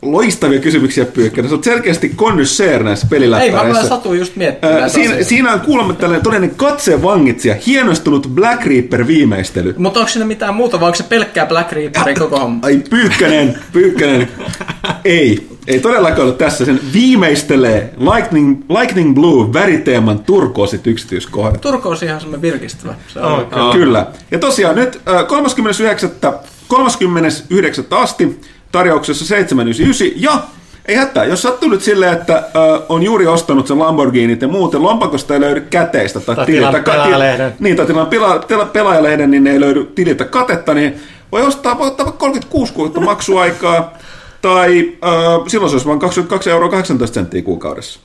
loistavia 0.01 0.59
kysymyksiä 0.59 1.05
Pyykkönen. 1.05 1.49
Se 1.49 1.55
on 1.55 1.63
selkeästi 1.63 2.09
connoisseur 2.17 2.83
näissä 2.83 3.07
peliläppäreissä. 3.09 3.67
Ei, 3.67 3.73
mä, 3.73 3.89
satuin 3.89 4.19
just 4.19 4.35
miettimään. 4.35 4.83
Ö, 4.83 4.89
siinä, 4.89 5.23
siinä, 5.23 5.53
on 5.53 5.59
kuulemma 5.59 5.93
tällainen 5.93 6.23
todellinen 6.23 6.55
katsevangitsija, 6.55 7.55
hienostunut 7.67 8.27
Black 8.27 8.65
Reaper 8.65 9.07
viimeistely. 9.07 9.75
Mutta 9.77 9.99
onko 9.99 10.11
siinä 10.11 10.25
mitään 10.25 10.55
muuta, 10.55 10.79
vai 10.79 10.87
onko 10.87 10.95
se 10.95 11.03
pelkkää 11.03 11.45
Black 11.45 11.71
Reaperin 11.71 12.19
koko 12.19 12.39
homma? 12.39 12.59
Ai 12.61 12.83
Pyykkönen, 12.89 13.59
Pyykkönen. 13.71 14.27
ei, 15.05 15.50
ei 15.67 15.79
todellakaan 15.79 16.27
ole 16.27 16.33
tässä. 16.35 16.65
Sen 16.65 16.79
viimeistelee 16.93 17.93
Lightning, 17.97 18.63
Lightning 18.79 19.15
Blue 19.15 19.53
väriteeman 19.53 20.19
turkoosit 20.19 20.87
yksityiskohdat. 20.87 21.61
Turkoosi 21.61 22.05
ihan 22.05 22.19
semmoinen 22.19 22.41
virkistävä. 22.41 22.93
Se 23.07 23.19
on 23.19 23.33
Oh, 23.33 23.49
kyllä. 23.49 23.71
kyllä. 23.73 24.05
Ja 24.31 24.39
tosiaan 24.39 24.75
nyt 24.75 25.01
39. 25.27 26.09
39. 26.67 27.85
asti 27.91 28.41
tarjouksessa 28.71 29.25
799 29.25 30.23
ja 30.23 30.39
ei 30.85 30.95
hätää, 30.95 31.25
jos 31.25 31.41
sattuu 31.41 31.69
nyt 31.69 31.81
silleen, 31.81 32.13
että 32.13 32.35
äh, 32.37 32.43
on 32.89 33.03
juuri 33.03 33.27
ostanut 33.27 33.67
sen 33.67 33.79
Lamborghinit 33.79 34.41
ja 34.41 34.47
muuten 34.47 34.83
lompakosta 34.83 35.33
ei 35.33 35.39
löydy 35.39 35.61
käteistä 35.61 36.19
tai, 36.19 36.35
Tai 36.35 36.45
tililtä 36.45 36.79
pelaajalehden. 36.85 37.53
Niin, 37.59 37.75
tai 37.75 37.85
tilan 37.85 38.07
pela, 38.07 38.39
tila, 38.39 38.65
pelaajalehden, 38.65 39.31
niin 39.31 39.47
ei 39.47 39.59
löydy 39.59 39.85
tililtä 39.95 40.25
katetta, 40.25 40.73
niin 40.73 40.95
voi 41.31 41.41
ostaa, 41.41 41.77
voi 41.77 41.87
ottaa 41.87 42.05
vaikka 42.05 42.19
36 42.19 42.73
kuukautta 42.73 42.99
maksuaikaa, 43.01 43.93
tai 44.41 44.93
äh, 45.03 45.47
silloin 45.47 45.69
se 45.69 45.75
olisi 45.75 45.87
vain 45.87 45.99
22 45.99 46.49
euroa 46.49 46.69
18 46.69 47.13
senttiä 47.13 47.41
kuukaudessa. 47.41 47.99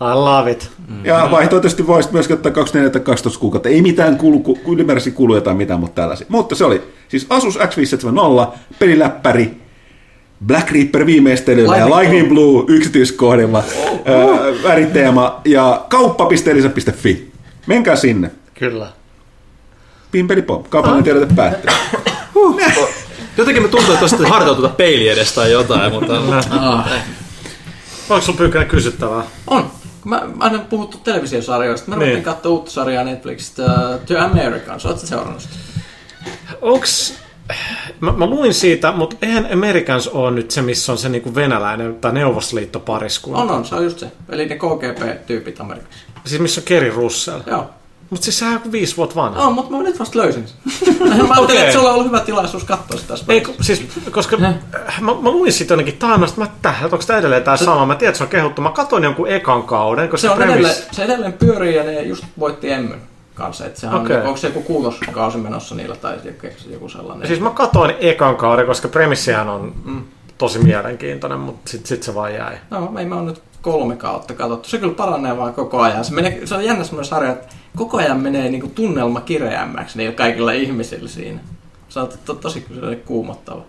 I 0.00 0.14
love 0.14 0.50
it. 0.50 0.70
Ja 1.04 1.28
vaihtoehtoisesti 1.30 1.86
voisit 1.86 2.12
myös 2.12 2.30
ottaa 2.30 2.52
24 2.52 2.90
tai 2.90 3.00
12 3.00 3.40
kuukautta. 3.40 3.68
Ei 3.68 3.82
mitään 3.82 4.16
kulu, 4.16 4.38
ku- 4.38 4.58
ylimääräisiä 4.68 5.12
kuluja 5.12 5.40
tai 5.40 5.54
mitään, 5.54 5.80
mutta 5.80 6.02
tällaisia. 6.02 6.26
Mutta 6.30 6.54
se 6.54 6.64
oli 6.64 6.82
siis 7.08 7.26
Asus 7.30 7.58
X570, 7.58 8.48
peliläppäri, 8.78 9.50
Black 10.46 10.70
Reaper 10.70 11.06
viimeistelyllä 11.06 11.76
ja 11.76 11.98
Lightning 11.98 12.28
Blue 12.28 12.64
yksityiskohdilla, 12.68 13.64
öö, 14.08 14.62
väriteema 14.62 15.40
ja 15.44 15.86
kauppa.elisa.fi. 15.88 17.30
Menkää 17.66 17.96
sinne. 17.96 18.30
Kyllä. 18.54 18.88
Pimpeli 20.10 20.42
pom. 20.42 20.64
Kaupallinen 20.64 21.04
tiedote 21.04 21.34
päättyy. 21.36 21.70
Jotenkin 23.40 23.62
me 23.62 23.68
tuntuu, 23.68 23.92
että 23.94 24.04
olisi 24.04 24.16
harjoiteltu 24.16 24.60
tuota 24.60 24.74
peili 24.74 25.08
edes 25.08 25.32
tai 25.32 25.52
jotain, 25.52 25.92
mutta... 25.92 26.16
Ah. 26.50 26.92
Onko 28.08 28.24
sulla 28.24 28.38
pyykkäinen 28.38 28.68
kysyttävää? 28.68 29.22
On. 29.46 29.70
Mä, 30.04 30.16
mä 30.16 30.32
aina 30.38 30.58
puhuttu 30.58 30.98
televisiosarjoista. 30.98 31.90
Mä 31.90 31.96
Niin. 31.96 32.22
katsoa 32.22 32.52
uutta 32.52 32.70
sarjaa 32.70 33.04
Netflixistä, 33.04 33.62
uh, 33.64 34.00
The 34.06 34.18
Americans. 34.18 34.86
Oletko 34.86 35.06
seurannut 35.06 35.40
sitä? 35.40 35.54
Onks... 36.62 37.14
Mä, 38.00 38.12
mä 38.12 38.26
luin 38.26 38.54
siitä, 38.54 38.92
mutta 38.92 39.16
eihän 39.22 39.48
Americans 39.52 40.08
ole 40.08 40.30
nyt 40.30 40.50
se, 40.50 40.62
missä 40.62 40.92
on 40.92 40.98
se 40.98 41.08
niinku 41.08 41.34
venäläinen 41.34 41.94
tai 41.94 42.12
neuvostoliittopariskunta. 42.12 43.40
On, 43.40 43.50
on, 43.50 43.64
se 43.64 43.74
on 43.74 43.84
just 43.84 43.98
se. 43.98 44.12
Eli 44.28 44.46
ne 44.46 44.56
KGP-tyypit 44.56 45.60
Amerikassa. 45.60 46.00
Siis 46.26 46.42
missä 46.42 46.60
on 46.60 46.64
Kerry 46.64 46.90
Russell. 46.90 47.40
Joo. 47.46 47.70
Mutta 48.10 48.24
siis 48.24 48.38
sehän 48.38 48.60
on 48.66 48.72
viisi 48.72 48.96
vuotta 48.96 49.14
vanha. 49.14 49.46
On, 49.46 49.52
mutta 49.54 49.76
mä 49.76 49.82
nyt 49.82 49.98
vasta 49.98 50.18
löysin 50.18 50.44
sen. 50.48 50.58
mä 51.08 51.14
ajattelin, 51.14 51.44
Okei. 51.44 51.56
että 51.58 51.72
sulla 51.72 51.88
on 51.88 51.94
ollut 51.94 52.06
hyvä 52.06 52.20
tilaisuus 52.20 52.64
katsoa 52.64 52.98
sitä 53.00 53.14
Ei, 53.28 53.40
ku- 53.40 53.54
siis, 53.60 53.86
koska 54.10 54.36
mä, 54.36 54.54
mä 55.00 55.30
luin 55.30 55.52
siitä 55.52 55.72
jonnekin 55.72 55.96
taannasta, 55.96 56.38
mä 56.40 56.44
että 56.44 56.74
onko 56.84 56.98
tämä 57.06 57.18
edelleen 57.18 57.42
tämä 57.42 57.56
sama? 57.56 57.86
Mä 57.86 57.94
tiedän, 57.94 58.10
että 58.10 58.18
se 58.18 58.24
on 58.24 58.30
kehuttu. 58.30 58.62
Mä 58.62 58.70
katsoin 58.70 59.04
jonkun 59.04 59.28
ekan 59.28 59.62
kauden, 59.62 60.08
koska 60.08 60.28
Se, 60.28 60.30
on 60.30 60.38
premis- 60.38 60.50
edelleen, 60.52 60.74
se 60.92 61.04
edelleen 61.04 61.32
pyörii 61.32 61.74
ja 61.76 61.82
ne 61.84 62.02
just 62.02 62.24
voitti 62.38 62.72
Emmyn 62.72 63.00
kanssa. 63.34 63.66
Että 63.66 63.80
sehän 63.80 64.00
Okei. 64.00 64.16
on, 64.16 64.22
onko 64.22 64.36
se 64.36 64.46
joku 64.46 64.62
kuutoskausi 64.62 65.38
menossa 65.38 65.74
niillä 65.74 65.96
tai 65.96 66.16
joku, 66.24 66.46
joku 66.70 66.88
sellainen. 66.88 67.26
Siis 67.26 67.40
mä 67.40 67.50
katsoin 67.50 67.94
ekan 68.00 68.36
kauden, 68.36 68.66
koska 68.66 68.88
premissihän 68.88 69.48
on 69.48 69.74
tosi 70.38 70.58
mielenkiintoinen, 70.58 71.38
mutta 71.40 71.70
sit, 71.70 71.86
sit 71.86 72.02
se 72.02 72.14
vaan 72.14 72.34
jäi. 72.34 72.56
No, 72.70 72.92
ei 72.98 73.04
mä 73.04 73.14
oon 73.14 73.26
nyt 73.26 73.42
kolme 73.62 73.96
kautta 73.96 74.34
katsottu. 74.34 74.68
Se 74.68 74.78
kyllä 74.78 74.94
paranee 74.94 75.36
vaan 75.36 75.54
koko 75.54 75.80
ajan. 75.80 76.04
Se, 76.04 76.12
menee, 76.14 76.40
se 76.46 76.54
on 76.54 76.64
jännä 76.64 76.84
semmoinen 76.84 77.08
sarja, 77.08 77.32
että 77.32 77.46
koko 77.76 77.96
ajan 77.96 78.20
menee 78.20 78.48
niinku 78.48 78.68
tunnelma 78.68 79.20
kireämmäksi 79.20 79.98
niillä 79.98 80.14
kaikilla 80.14 80.52
ihmisillä 80.52 81.08
siinä. 81.08 81.40
Se 81.88 82.00
on 82.00 82.08
to, 82.24 82.34
tosi 82.34 82.66
kuumottava. 83.04 83.62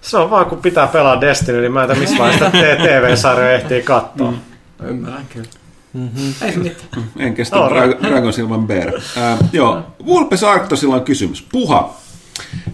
Se 0.00 0.16
on 0.16 0.30
vaan, 0.30 0.46
kun 0.46 0.58
pitää 0.58 0.86
pelaa 0.86 1.20
Destiny, 1.20 1.60
niin 1.60 1.72
mä 1.72 1.80
en 1.82 1.86
tiedä, 1.88 2.00
missä 2.00 2.18
vaiheessa 2.18 2.50
te- 2.50 2.76
TV-sarjoja 2.82 3.52
ehtii 3.52 3.82
katsoa. 3.82 4.30
Mm. 4.30 4.36
Mä 4.82 4.88
ymmärrän 4.88 5.26
kyllä. 5.32 5.48
Mm-hmm. 5.92 6.34
Ei 6.42 6.56
mitään. 6.56 7.04
En 7.18 7.34
kestä. 7.34 7.56
Dra- 7.56 8.08
Dragon 8.08 8.32
Silvan 8.32 8.66
Bear. 8.66 8.92
Äh, 9.18 9.38
joo, 9.52 9.82
Vulpes 10.06 10.44
Arctosilla 10.44 10.94
on 10.94 11.04
kysymys. 11.04 11.46
Puha. 11.52 11.94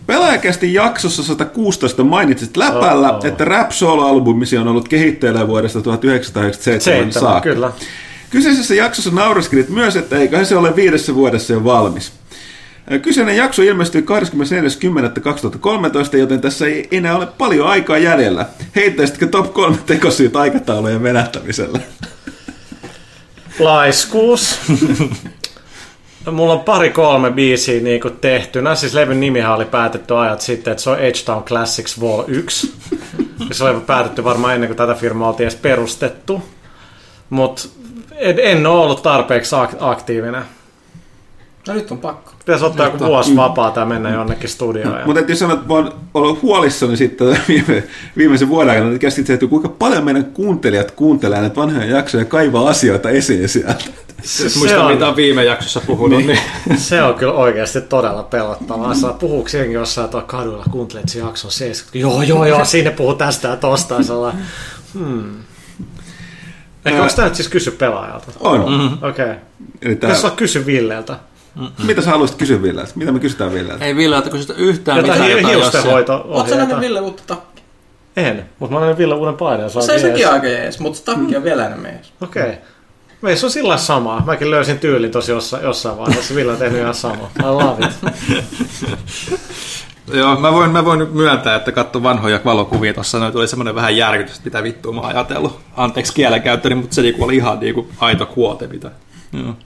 Pelaajakästi 0.06 0.74
jaksossa 0.74 1.22
116 1.22 2.04
mainitsit 2.04 2.56
läpällä, 2.56 3.10
Oh. 3.12 3.24
että 3.24 3.44
Rap 3.44 3.70
Solo-albumisi 3.70 4.58
on 4.58 4.68
ollut 4.68 4.88
kehitteillä 4.88 5.48
vuodesta 5.48 5.80
1997 5.82 6.80
Seitsemän, 6.80 7.12
saakka. 7.32 7.40
kyllä. 7.54 7.72
Kyseisessä 8.30 8.74
jaksossa 8.74 9.10
naureskelit 9.10 9.68
myös, 9.68 9.96
että 9.96 10.16
eiköhän 10.16 10.46
se 10.46 10.56
ole 10.56 10.76
viidessä 10.76 11.14
vuodessa 11.14 11.52
jo 11.52 11.64
valmis. 11.64 12.12
Kyseinen 13.02 13.36
jakso 13.36 13.62
ilmestyi 13.62 14.04
24.10.2013, 16.12 16.16
joten 16.16 16.40
tässä 16.40 16.66
ei 16.66 16.88
enää 16.90 17.16
ole 17.16 17.26
paljon 17.26 17.68
aikaa 17.68 17.98
jäljellä. 17.98 18.46
Heittäisitkö 18.76 19.26
top 19.26 19.54
3 19.54 19.76
tekosyyt 19.86 20.36
aikataulujen 20.36 21.02
venähtämisellä? 21.02 21.80
Laiskuus. 23.58 24.58
Mulla 26.32 26.52
on 26.52 26.60
pari 26.60 26.90
kolme 26.90 27.30
biisiä 27.30 27.80
niinku 27.80 28.10
tehtynä. 28.10 28.74
Siis 28.74 28.94
levyn 28.94 29.20
nimihän 29.20 29.54
oli 29.54 29.64
päätetty 29.64 30.16
ajat 30.16 30.40
sitten, 30.40 30.70
että 30.70 30.82
se 30.82 30.90
on 30.90 30.98
H-Town 30.98 31.42
Classics 31.42 32.00
Vol 32.00 32.24
1. 32.26 32.74
Ja 33.48 33.54
se 33.54 33.64
oli 33.64 33.80
päätetty 33.80 34.24
varmaan 34.24 34.54
ennen 34.54 34.68
kuin 34.68 34.76
tätä 34.76 34.94
firmaa 34.94 35.28
oltiin 35.28 35.44
edes 35.44 35.58
perustettu. 35.60 36.42
Mutta 37.30 37.68
en, 38.20 38.38
en 38.38 38.66
ole 38.66 38.80
ollut 38.84 39.02
tarpeeksi 39.02 39.56
ak- 39.56 39.76
aktiivinen. 39.80 40.42
No 41.68 41.74
nyt 41.74 41.90
on 41.90 41.98
pakko. 41.98 42.32
Pitäisi 42.38 42.64
ottaa 42.64 42.86
joku 42.86 42.98
vuosi 43.04 43.36
vapaa 43.36 43.70
tai 43.70 43.86
mennä 43.86 44.10
jonnekin 44.10 44.48
studioon. 44.50 44.98
Ja... 44.98 45.06
Mutta 45.06 45.20
täytyy 45.20 45.36
sanoa, 45.36 45.54
että 45.54 45.66
mä 45.68 45.74
oon 45.74 45.92
ollut 46.14 46.42
huolissani 46.42 46.96
sitten 46.96 47.38
viime, 47.48 47.82
viimeisen 48.16 48.48
vuoden 48.48 48.70
aikana, 48.70 48.88
että 48.88 48.98
käsitin, 48.98 49.34
että 49.34 49.46
kuinka 49.46 49.68
paljon 49.68 50.04
meidän 50.04 50.24
kuuntelijat 50.24 50.90
kuuntelee 50.90 51.40
näitä 51.40 51.56
vanhoja 51.56 51.86
jaksoja 51.96 52.20
ja 52.20 52.24
kaivaa 52.24 52.68
asioita 52.68 53.10
esiin 53.10 53.48
sieltä. 53.48 53.74
Se 54.22 54.58
muista, 54.58 54.84
on- 54.84 54.92
mitä 54.92 55.08
on 55.08 55.16
viime 55.16 55.44
jaksossa 55.44 55.80
puhunut, 55.86 56.26
niin, 56.26 56.38
niin 56.68 56.78
Se 56.80 57.02
on 57.02 57.14
kyllä 57.14 57.32
oikeasti 57.32 57.80
todella 57.80 58.22
pelottavaa. 58.22 58.94
Saa 58.94 59.12
puhuuko 59.12 59.48
senkin 59.48 59.72
jossain 59.74 60.10
tuolla 60.10 60.26
kaduilla, 60.26 60.64
kuuntelet 60.70 61.08
se 61.08 61.18
jakson 61.18 61.50
70. 61.50 61.98
Joo, 61.98 62.22
joo, 62.22 62.46
joo, 62.46 62.64
siinä 62.64 62.90
puhuu 62.90 63.14
tästä 63.14 63.48
ja 63.48 63.56
tosta. 63.56 63.94
Hmm. 64.94 65.24
Ehkä 66.84 67.02
onko 67.02 67.14
tämä 67.16 67.28
nyt 67.28 67.34
siis 67.34 67.48
kysy 67.48 67.70
pelaajalta? 67.70 68.32
On. 68.40 68.98
Okei. 69.02 69.24
Okay. 69.24 69.36
Eli 69.82 69.96
tää, 69.96 70.10
Tässä 70.10 70.26
on 70.26 70.36
kysy 70.36 70.66
Villeltä. 70.66 71.16
mitä 71.86 72.02
sä 72.02 72.10
haluaisit 72.10 72.36
kysyä 72.36 72.62
Villeltä? 72.62 72.92
Mitä 72.94 73.12
me 73.12 73.18
kysytään 73.18 73.52
Villeltä? 73.52 73.84
ei 73.84 73.96
Ville, 73.96 74.22
kysytä 74.30 74.54
yhtään 74.56 74.98
Jotain 74.98 75.20
mitään. 75.20 75.38
jotain 75.38 75.56
hiustenhoito 75.56 76.24
Oletko 76.28 76.56
nähnyt 76.56 76.80
Ville 76.80 77.00
uutta 77.00 77.22
takkia? 77.26 77.64
En, 78.16 78.44
mutta 78.58 78.74
mä 78.76 78.84
olen 78.84 78.98
Ville 78.98 79.14
uuden 79.14 79.34
paineen. 79.34 79.70
Se 79.70 79.92
ei 79.92 80.00
sekin 80.00 80.28
aika 80.28 80.46
jees, 80.46 80.80
mutta 80.80 81.14
takki 81.14 81.36
on 81.36 81.44
vielä 81.44 81.66
enemmän 81.66 81.92
jees. 81.92 82.12
Okei. 82.20 82.42
Okay. 82.42 82.54
Meissä 83.22 83.46
on 83.46 83.50
sillä 83.50 83.76
samaa. 83.76 84.22
Mäkin 84.26 84.50
löysin 84.50 84.78
tyylin 84.78 85.10
tosi 85.10 85.32
jossain, 85.32 85.62
jossain 85.62 85.98
vaiheessa. 85.98 86.34
Ville 86.34 86.52
on 86.52 86.58
tehnyt 86.58 86.80
ihan 86.80 86.94
sama. 86.94 87.30
I 87.40 87.42
love 87.42 87.86
it. 87.86 87.92
Joo, 90.12 90.40
mä 90.40 90.52
voin, 90.52 90.70
mä 90.70 90.84
voin 90.84 90.98
nyt 90.98 91.14
myöntää, 91.14 91.56
että 91.56 91.72
katso 91.72 92.02
vanhoja 92.02 92.40
valokuvia 92.44 92.94
tuossa, 92.94 93.18
noin 93.18 93.32
tuli 93.32 93.48
semmoinen 93.48 93.74
vähän 93.74 93.96
järkytys, 93.96 94.36
että 94.36 94.44
mitä 94.44 94.62
vittua 94.62 94.92
mä 94.92 95.00
oon 95.00 95.10
ajatellut. 95.10 95.60
Anteeksi 95.76 96.14
kielenkäyttöni, 96.14 96.74
mutta 96.74 96.94
se 96.94 97.02
niinku 97.02 97.24
oli 97.24 97.36
ihan 97.36 97.60
niinku 97.60 97.88
aito 97.98 98.26
kuote, 98.26 98.66
mitä. 98.66 98.90
Joo. 99.32 99.56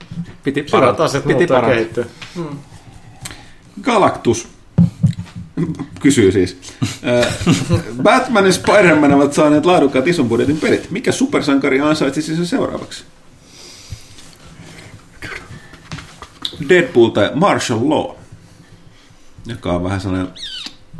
Piti 0.43 0.63
parantaa. 0.71 1.05
asiat 1.05 1.23
Piti 1.23 1.47
parantaa. 1.47 1.75
kehittyy. 1.75 2.05
Galactus. 3.81 4.47
Kysyy 5.99 6.31
siis. 6.31 6.57
Batman 8.03 8.45
ja 8.45 8.53
Spider-Man 8.53 9.13
ovat 9.13 9.33
saaneet 9.33 9.65
laadukkaat 9.65 10.07
ison 10.07 10.29
budjetin 10.29 10.57
pelit. 10.57 10.91
Mikä 10.91 11.11
supersankari 11.11 11.81
ansaitsisi 11.81 12.35
sen 12.35 12.45
seuraavaksi? 12.45 13.03
Deadpool 16.69 17.09
tai 17.09 17.31
Martial 17.33 17.79
Law, 17.89 18.14
joka 19.45 19.71
on 19.71 19.83
vähän 19.83 20.01
sellainen... 20.01 20.27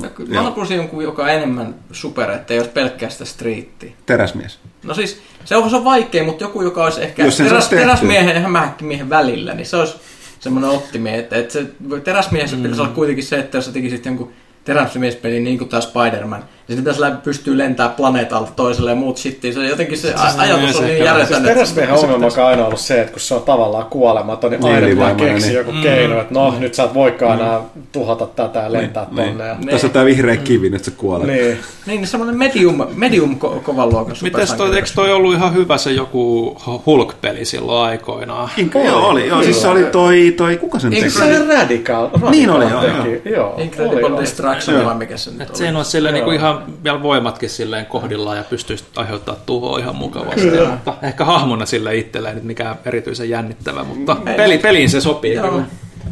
No, 0.01 0.09
mä 0.27 0.41
haluaisin 0.41 0.77
jonkun, 0.77 1.03
joka 1.03 1.23
on 1.23 1.29
enemmän 1.29 1.75
super, 1.91 2.31
että 2.31 2.53
ei 2.53 2.59
ole 2.59 2.67
pelkkää 2.67 3.09
sitä 3.09 3.25
striittiä. 3.25 3.91
Teräsmies. 4.05 4.59
No 4.83 4.93
siis, 4.93 5.21
se 5.45 5.55
on, 5.55 5.69
se 5.69 5.75
on 5.75 5.83
vaikea, 5.83 6.23
mutta 6.23 6.43
joku, 6.43 6.61
joka 6.61 6.83
olisi 6.83 7.03
ehkä 7.03 7.25
Jos 7.25 7.37
teräs, 7.37 7.69
teräsmiehen 7.69 8.35
ja 8.35 8.41
hämähäkkimiehen 8.41 9.09
välillä, 9.09 9.53
niin 9.53 9.65
se 9.65 9.77
olisi 9.77 9.95
semmoinen 10.39 10.69
optimi, 10.69 11.17
että, 11.17 11.35
että 11.35 11.53
se 11.53 11.65
teräsmiehessä 12.03 12.55
mm. 12.55 12.61
pitäisi 12.61 12.81
olla 12.81 12.91
kuitenkin 12.91 13.23
se, 13.25 13.39
että 13.39 13.57
jos 13.57 13.65
sä 13.65 13.71
tekisit 13.71 14.05
jonkun 14.05 14.33
teräsmiespeli 14.63 15.39
niin 15.39 15.57
kuin 15.57 15.69
tämä 15.69 15.81
Spider-Man, 15.81 16.43
niin 16.67 16.77
sitten 16.77 16.93
pitäisi 16.93 17.17
pystyy 17.23 17.57
lentää 17.57 17.89
planeetalta 17.89 18.51
toiselle 18.55 18.89
ja 18.89 18.95
muut 18.95 19.17
shittiin. 19.17 19.53
Se 19.53 19.67
jotenkin 19.67 19.97
se 19.97 20.07
siis 20.07 20.35
ajatus 20.37 20.75
on 20.75 20.85
niin 20.85 21.03
järjetön. 21.03 21.37
Siis 21.37 21.47
teräsmiehen 21.47 21.95
ongelma 21.95 22.25
on 22.25 22.45
aina 22.45 22.65
ollut 22.65 22.79
se, 22.79 23.01
että 23.01 23.11
kun 23.11 23.21
se 23.21 23.33
on 23.33 23.41
tavallaan 23.41 23.85
kuolematon, 23.85 24.51
niin, 24.51 24.61
niin 24.61 24.75
aina 24.75 24.87
pitää 24.87 25.15
keksiä 25.15 25.49
niin. 25.49 25.57
joku 25.57 25.71
mm. 25.71 25.81
keino, 25.81 26.21
että 26.21 26.33
no 26.33 26.55
nyt 26.59 26.73
sä 26.73 26.83
et 26.83 26.93
voikaan 26.93 27.37
mm. 27.37 27.45
enää 27.45 27.61
tuhota 27.91 28.25
tätä 28.25 28.59
ja 28.59 28.73
lentää 28.73 29.07
niin, 29.11 29.27
tonne. 29.27 29.43
Niin. 29.53 29.67
Ja... 29.67 29.71
Tässä 29.71 29.87
on 29.87 29.93
tämä 29.93 30.05
vihreä 30.05 30.37
kivi, 30.37 30.67
että 30.67 30.85
sä 30.85 30.91
kuolet. 30.97 31.27
Niin, 31.27 31.41
niin, 31.45 31.57
niin 31.85 32.07
semmoinen 32.07 32.37
medium, 32.37 32.87
medium 32.95 33.37
ko- 33.39 33.59
kovan 33.59 33.89
luokan 33.89 34.15
Mites 34.21 34.53
toi, 34.53 34.75
eikö 34.75 34.89
toi 34.95 35.11
ollut 35.11 35.33
ihan 35.33 35.53
hyvä 35.53 35.77
se 35.77 35.91
joku 35.91 36.57
Hulk-peli 36.85 37.45
silloin 37.45 37.89
aikoinaan? 37.89 38.49
Ink- 38.57 38.85
joo, 38.85 39.07
oli. 39.07 39.27
Joo, 39.27 39.43
siis 39.43 39.61
se 39.61 39.67
oli 39.67 39.83
toi, 39.83 40.33
toi 40.37 40.57
kuka 40.57 40.79
sen 40.79 40.91
teki? 40.91 41.09
Se 41.09 41.45
Radical. 41.45 42.09
Niin 42.29 42.49
oli, 42.49 42.65
joo. 42.69 42.83
joo. 43.25 43.55
Incredible 43.57 44.21
Distraction, 44.21 44.85
vai 44.85 44.95
mikä 44.95 45.17
se 45.17 45.31
nyt 45.31 45.49
oli. 45.49 45.57
Siinä 45.57 45.79
on 45.79 45.85
silleen 45.85 46.13
niinku 46.13 46.31
ihan 46.31 46.54
vielä 46.83 47.03
voimatkin 47.03 47.49
silleen 47.49 47.85
kohdillaan 47.85 48.37
ja 48.37 48.43
pystyisi 48.43 48.83
aiheuttaa 48.95 49.35
tuhoa 49.45 49.79
ihan 49.79 49.95
mukavasti. 49.95 50.41
Kyllä. 50.41 50.69
Mutta 50.69 50.93
ehkä 51.01 51.25
hahmona 51.25 51.65
sille 51.65 51.97
itselleen 51.97 52.35
nyt 52.35 52.43
mikään 52.43 52.75
erityisen 52.85 53.29
jännittävä, 53.29 53.83
mutta 53.83 54.15
peli, 54.15 54.57
peliin 54.57 54.89
se 54.89 55.01
sopii 55.01 55.33
Joo. 55.33 55.49
kyllä. 55.49 55.65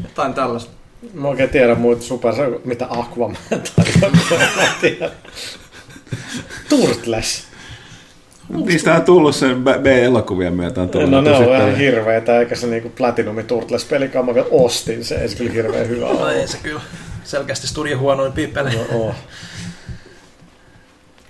Jotain 0.03 0.33
tällaista. 0.33 0.71
Mä 1.13 1.27
oikein 1.27 1.49
tiedä 1.49 1.75
muut 1.75 2.01
super, 2.01 2.33
mitä 2.65 2.87
Aquaman 2.89 3.37
tai 3.49 5.11
Turtles. 6.69 7.47
Niistä 8.49 8.95
on 8.95 9.01
tullut 9.01 9.35
sen 9.35 9.63
B-elokuvia 9.63 10.51
myötä. 10.51 10.81
On 10.81 10.89
tullut 10.89 11.09
no 11.09 11.21
ne 11.21 11.31
on 11.31 11.43
ihan 11.43 11.75
hirveitä, 11.75 12.39
eikä 12.39 12.55
se 12.55 12.67
niinku 12.67 12.89
Platinum 12.89 13.45
Turtles-peli, 13.45 14.11
mä 14.25 14.33
vielä 14.33 14.47
ostin, 14.51 15.05
se 15.05 15.15
ei 15.15 15.29
se 15.29 15.35
kyllä 15.35 15.51
hirveän 15.51 15.87
hyvä 15.87 16.05
no, 16.05 16.27
ei 16.27 16.47
se 16.47 16.57
kyllä 16.63 16.81
selkeästi 17.23 17.67
studio 17.67 17.99
pelejä. 18.53 18.79
No, 18.91 18.99
oh. 18.99 19.15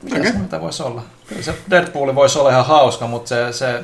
Mikä 0.04 0.20
okay. 0.20 0.32
se 0.52 0.62
voisi 0.62 0.84
olla? 0.84 1.04
Kyllä 1.28 1.42
se 1.42 1.54
Deadpool 1.70 2.16
voisi 2.16 2.40
olla 2.40 2.50
ihan 2.50 2.66
hauska, 2.66 3.08
mutta 3.08 3.30
se... 3.30 3.54
se 3.54 3.84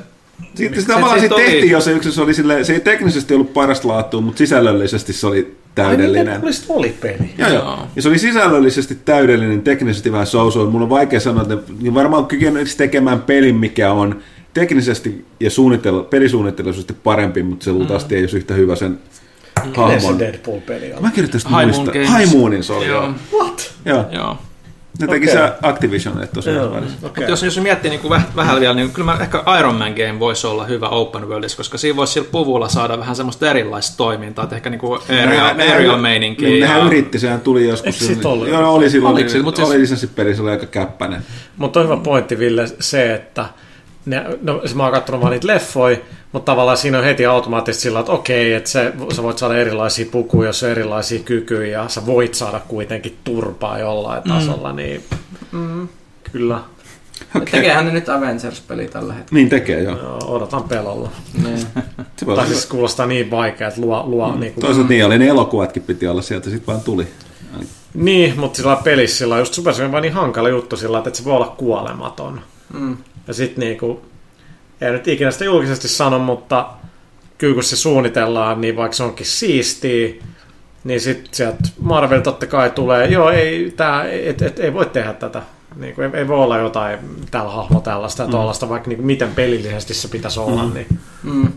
sitten 0.55 0.81
sitä 0.81 0.93
tavallaan 0.93 1.19
sitten 1.19 1.37
tehtiin 1.37 1.71
jo 1.71 1.81
se 1.81 1.91
yksi, 1.91 2.11
se 2.11 2.21
oli 2.21 2.33
sille, 2.33 2.63
se 2.63 2.73
ei 2.73 2.79
teknisesti 2.79 3.33
ollut 3.33 3.53
parasta 3.53 3.87
laatua, 3.87 4.21
mutta 4.21 4.37
sisällöllisesti 4.37 5.13
se 5.13 5.27
oli 5.27 5.57
täydellinen. 5.75 6.41
Ai 6.45 6.51
oli 6.69 6.97
peli. 7.01 7.33
Joo, 7.37 7.49
joo. 7.49 7.87
Ja 7.95 8.01
se 8.01 8.09
oli 8.09 8.19
sisällöllisesti 8.19 8.95
täydellinen, 9.05 9.61
teknisesti 9.61 10.11
vähän 10.11 10.27
so 10.27 10.69
Mulla 10.71 10.83
on 10.83 10.89
vaikea 10.89 11.19
sanoa, 11.19 11.41
että 11.41 11.57
niin 11.81 11.93
varmaan 11.93 12.25
kykenisi 12.25 12.77
tekemään 12.77 13.21
pelin, 13.21 13.55
mikä 13.55 13.91
on 13.91 14.21
teknisesti 14.53 15.25
ja 15.39 15.51
suunnittelu, 15.51 16.03
pelisuunnitteluisesti 16.03 16.93
parempi, 16.93 17.43
mutta 17.43 17.63
se 17.63 17.71
luultavasti 17.71 18.15
mm. 18.15 18.17
ei 18.17 18.23
olisi 18.23 18.37
yhtä 18.37 18.53
hyvä 18.53 18.75
sen 18.75 18.99
hahmon. 19.75 20.01
se 20.01 20.19
Deadpool-peli 20.19 20.93
on? 20.93 21.01
Mä 21.01 21.11
kirjoitin 21.11 21.41
High 21.49 21.65
muista. 21.65 21.91
High 22.17 22.35
Moonin 22.35 22.63
se 22.63 22.73
oli. 22.73 22.87
Joo. 22.87 23.13
What? 23.33 23.73
Joo. 23.85 24.05
joo. 24.11 24.37
Ne 24.99 25.07
teki 25.07 25.31
okay. 25.31 25.47
se 25.47 25.53
Activision 25.61 26.27
tosiaan 26.33 26.73
välissä. 26.73 27.07
Okay. 27.07 27.25
Jos, 27.27 27.43
jos 27.43 27.59
miettii 27.59 27.89
niin 27.89 28.01
kuin 28.01 28.09
väh, 28.09 28.25
vähän 28.35 28.59
vielä, 28.59 28.73
niin 28.73 28.91
kyllä 28.91 29.11
mä 29.11 29.17
ehkä 29.21 29.43
Iron 29.59 29.75
Man 29.75 29.93
Game 29.93 30.19
voisi 30.19 30.47
olla 30.47 30.65
hyvä 30.65 30.89
open 30.89 31.29
worldissa, 31.29 31.57
koska 31.57 31.77
siinä 31.77 31.95
voisi 31.95 32.13
sillä 32.13 32.27
puvulla 32.31 32.69
saada 32.69 32.99
vähän 32.99 33.15
semmoista 33.15 33.49
erilaista 33.49 33.97
toimintaa, 33.97 34.43
että 34.43 34.55
ehkä 34.55 34.69
niin 34.69 34.79
kuin 34.79 35.01
aerial, 35.09 35.59
aerial 35.59 35.97
meininkiä. 35.97 36.49
Ne, 36.49 36.59
nehän 36.59 36.85
yritti, 36.85 37.19
sehän 37.19 37.41
tuli 37.41 37.67
joskus. 37.67 38.09
Eikö 38.09 38.29
oli? 38.29 38.49
Joo, 38.49 38.73
oli 38.73 38.89
silloin, 38.89 39.13
Oliko, 39.13 39.29
niin, 39.33 39.43
mutta 39.43 39.61
oli 39.61 39.69
siis... 39.69 39.81
lisenssipeli, 39.81 40.35
se 40.35 40.41
oli 40.41 40.51
aika 40.51 40.65
käppäinen. 40.65 41.21
Mutta 41.57 41.79
on 41.79 41.85
hyvä 41.85 41.97
pointti, 41.97 42.39
Ville, 42.39 42.67
se, 42.79 43.13
että 43.13 43.45
ne, 44.05 44.25
no, 44.41 44.61
mä 44.75 44.83
oon 44.83 44.91
katsonut 44.91 45.21
vaan 45.21 45.31
niitä 45.31 45.47
leffoja, 45.47 45.97
mutta 46.31 46.51
tavallaan 46.51 46.77
siinä 46.77 46.97
on 46.97 47.03
heti 47.03 47.25
automaattisesti 47.25 47.83
sillä, 47.83 47.99
että 47.99 48.11
okei, 48.11 48.53
että 48.53 48.69
se, 48.69 48.93
sä 49.15 49.23
voit 49.23 49.37
saada 49.37 49.57
erilaisia 49.57 50.05
pukuja, 50.11 50.49
jos 50.49 50.63
on 50.63 50.69
erilaisia 50.69 51.19
kykyjä, 51.19 51.81
ja 51.81 51.89
sä 51.89 52.05
voit 52.05 52.35
saada 52.35 52.61
kuitenkin 52.67 53.17
turpaa 53.23 53.79
jollain 53.79 54.23
mm. 54.23 54.31
tasolla, 54.31 54.73
niin 54.73 55.03
mm, 55.51 55.87
kyllä. 56.31 56.59
Okay. 57.35 57.47
Tekeehän 57.51 57.85
ne 57.85 57.91
nyt 57.91 58.09
Avengers-peli 58.09 58.87
tällä 58.87 59.13
hetkellä. 59.13 59.39
Niin 59.39 59.49
tekee, 59.49 59.83
joo. 59.83 59.97
joo 59.97 60.19
odotan 60.27 60.63
pelolla. 60.63 61.09
Niin. 61.43 61.67
tai 62.35 62.47
siis 62.47 62.65
kuulostaa 62.65 63.05
niin 63.05 63.31
vaikea, 63.31 63.67
että 63.67 63.81
luo... 63.81 64.03
luo 64.07 64.31
mm. 64.31 64.39
niin 64.39 64.53
kuin... 64.53 64.61
Toisaalta 64.61 64.89
niin 64.89 65.05
oli, 65.05 65.19
ne 65.19 65.27
elokuvatkin 65.27 65.83
piti 65.83 66.07
olla 66.07 66.21
sieltä, 66.21 66.49
sitten 66.49 66.67
vaan 66.67 66.81
tuli. 66.81 67.07
Niin, 67.93 68.39
mutta 68.39 68.57
sillä 68.57 68.75
pelissä 68.83 69.17
sillä 69.17 69.35
on 69.35 69.41
just 69.41 69.53
Super 69.53 69.91
vaan 69.91 70.01
niin 70.01 70.13
hankala 70.13 70.49
juttu 70.49 70.77
sillä, 70.77 70.97
että 70.97 71.09
se 71.13 71.25
voi 71.25 71.35
olla 71.35 71.55
kuolematon. 71.57 72.41
Mm. 72.73 72.97
Ja 73.29 73.33
sitten 73.33 73.59
niinku, 73.59 74.01
ei 74.81 74.91
nyt 74.91 75.07
ikinä 75.07 75.31
sitä 75.31 75.45
julkisesti 75.45 75.87
sano, 75.87 76.19
mutta 76.19 76.69
kyllä 77.37 77.53
kun 77.53 77.63
se 77.63 77.75
suunnitellaan, 77.75 78.61
niin 78.61 78.75
vaikka 78.75 78.95
se 78.95 79.03
onkin 79.03 79.25
siistiä, 79.25 80.13
niin 80.83 81.01
sitten 81.01 81.29
sieltä 81.31 81.57
Marvel 81.79 82.21
totta 82.21 82.47
kai 82.47 82.69
tulee, 82.69 83.07
joo, 83.07 83.29
ei, 83.29 83.73
tää, 83.77 84.09
et, 84.09 84.41
et, 84.41 84.59
ei 84.59 84.73
voi 84.73 84.85
tehdä 84.85 85.13
tätä. 85.13 85.41
Niin 85.75 85.95
kuin, 85.95 86.05
ei, 86.05 86.19
ei 86.19 86.27
voi 86.27 86.37
olla 86.37 86.57
jotain 86.57 86.99
tällä 87.31 87.51
hahmo 87.51 87.79
tällaista 87.79 88.23
ja 88.23 88.27
mm. 88.27 88.31
tuollaista, 88.31 88.69
vaikka 88.69 88.89
niin 88.89 88.97
kuin, 88.97 89.07
miten 89.07 89.31
pelillisesti 89.35 89.93
se 89.93 90.07
pitäisi 90.07 90.39
olla. 90.39 90.63
Mm. 90.63 90.73
Niin. 90.73 90.87
Mm. 91.23 91.43
Okei, 91.43 91.53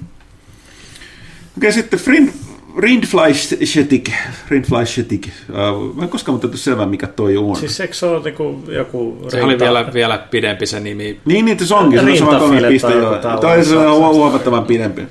okay, 1.56 1.72
sitten 1.72 1.98
Frin, 1.98 2.34
Rindfleischetik. 2.78 4.10
Rindfleischetik. 4.48 5.28
Uh, 5.50 5.96
mä 5.96 6.02
en 6.02 6.08
koskaan 6.08 6.34
mutta 6.42 6.56
selvää, 6.56 6.86
mikä 6.86 7.06
toi 7.06 7.36
on. 7.36 7.56
Siis 7.56 7.80
eikö 7.80 7.94
se 7.94 8.06
ole 8.06 8.22
niinku 8.22 8.64
joku... 8.68 9.18
Se 9.28 9.36
rinta... 9.36 9.46
oli 9.46 9.58
vielä, 9.58 9.92
vielä 9.92 10.18
pidempi 10.18 10.66
se 10.66 10.80
nimi. 10.80 11.20
Niin, 11.24 11.44
niin 11.44 11.66
se 11.66 11.74
onkin. 11.74 12.00
Se 12.00 12.10
on 12.10 12.18
sama 12.18 12.38
kolme 12.38 12.68
piste. 12.68 12.92
Tai 13.40 13.64
se 13.64 13.76
on 13.76 14.14
huomattavan 14.14 14.64
pidempi. 14.64 15.02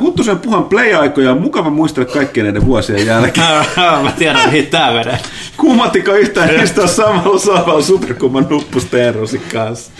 Huttusen 0.00 0.38
puhan 0.38 0.64
play-aikoja 0.64 1.30
on 1.30 1.40
mukava 1.40 1.70
muistella 1.70 2.12
kaikkien 2.12 2.46
näiden 2.46 2.66
vuosien 2.66 3.06
jälkeen. 3.06 3.46
Mä 4.02 4.12
tiedän, 4.18 4.46
mihin 4.46 4.66
tää 4.66 4.92
menee. 4.92 5.18
Kummattiko 5.56 6.12
yhtään 6.12 6.64
istua 6.64 6.86
samalla 6.86 7.38
sohvalla 7.38 7.82
superkumman 7.82 8.46
nuppusteerosi 8.50 9.38
kanssa? 9.38 9.92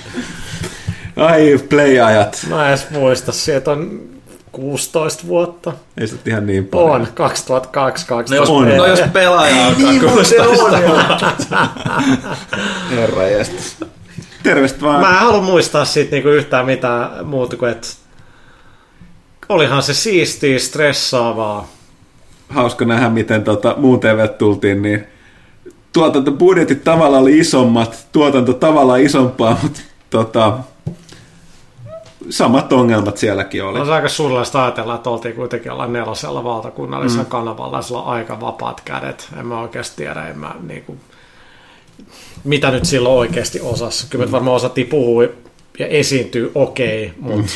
Ai, 1.16 1.58
play-ajat. 1.68 2.46
Mä 2.48 2.62
en 2.62 2.68
edes 2.68 2.90
muista, 2.90 3.32
sieltä 3.32 3.70
on 3.70 4.00
16 4.56 5.26
vuotta. 5.26 5.72
Ei 6.00 6.06
se 6.06 6.16
ihan 6.26 6.46
niin 6.46 6.66
paljon. 6.66 6.90
On, 6.90 7.08
2002, 7.14 8.06
2003. 8.06 8.66
No 8.66 8.74
jos, 8.74 8.74
on. 8.74 8.78
no 8.78 8.86
jos 8.86 9.10
pelaaja 9.12 9.66
alkaa 9.66 9.90
niin, 9.90 10.00
16 10.00 10.78
vuotta. 10.86 11.68
Herra 12.96 13.22
Terveistä 14.42 14.80
vaan. 14.80 15.00
Mä 15.00 15.10
en 15.10 15.20
halua 15.26 15.42
muistaa 15.42 15.84
siitä 15.84 16.10
niinku 16.10 16.28
yhtään 16.28 16.66
mitään 16.66 17.26
muuta 17.26 17.56
kuin, 17.56 17.72
että 17.72 17.88
olihan 19.48 19.82
se 19.82 19.94
siistiä, 19.94 20.58
stressaavaa. 20.58 21.68
Hauska 22.48 22.84
nähdä, 22.84 23.08
miten 23.08 23.44
tota, 23.44 23.74
muun 23.76 24.00
TV 24.00 24.28
tultiin, 24.28 24.82
niin 24.82 25.06
tuotantobudjetit 25.92 26.84
tavallaan 26.84 27.22
oli 27.22 27.38
isommat, 27.38 28.06
tuotanto 28.12 28.52
tavallaan 28.52 29.00
isompaa, 29.00 29.58
mutta 29.62 29.80
tota, 30.10 30.58
samat 32.30 32.72
ongelmat 32.72 33.16
sielläkin 33.16 33.64
oli. 33.64 33.80
On 33.80 33.92
aika 33.92 34.08
surullista 34.08 34.64
ajatella, 34.64 34.94
että 34.94 35.10
oltiin 35.10 35.34
kuitenkin 35.34 35.72
olla 35.72 35.86
nelosella 35.86 36.44
valtakunnallisella 36.44 37.22
mm. 37.22 37.28
kanavalla, 37.28 37.82
sillä 37.82 38.00
on 38.00 38.06
aika 38.06 38.40
vapaat 38.40 38.80
kädet. 38.84 39.28
En 39.38 39.46
mä 39.46 39.60
oikeasti 39.60 39.96
tiedä, 39.96 40.28
en 40.28 40.38
mä, 40.38 40.54
niin 40.68 40.82
kuin, 40.82 41.00
mitä 42.44 42.70
nyt 42.70 42.84
silloin 42.84 43.18
oikeasti 43.18 43.60
osassa. 43.60 44.06
Kyllä 44.10 44.24
me 44.24 44.32
varmaan 44.32 44.56
osattiin 44.56 44.86
puhua 44.86 45.24
ja 45.78 45.86
esiintyy 45.86 46.50
okei, 46.54 47.12
okay, 47.20 47.36
mutta... 47.36 47.52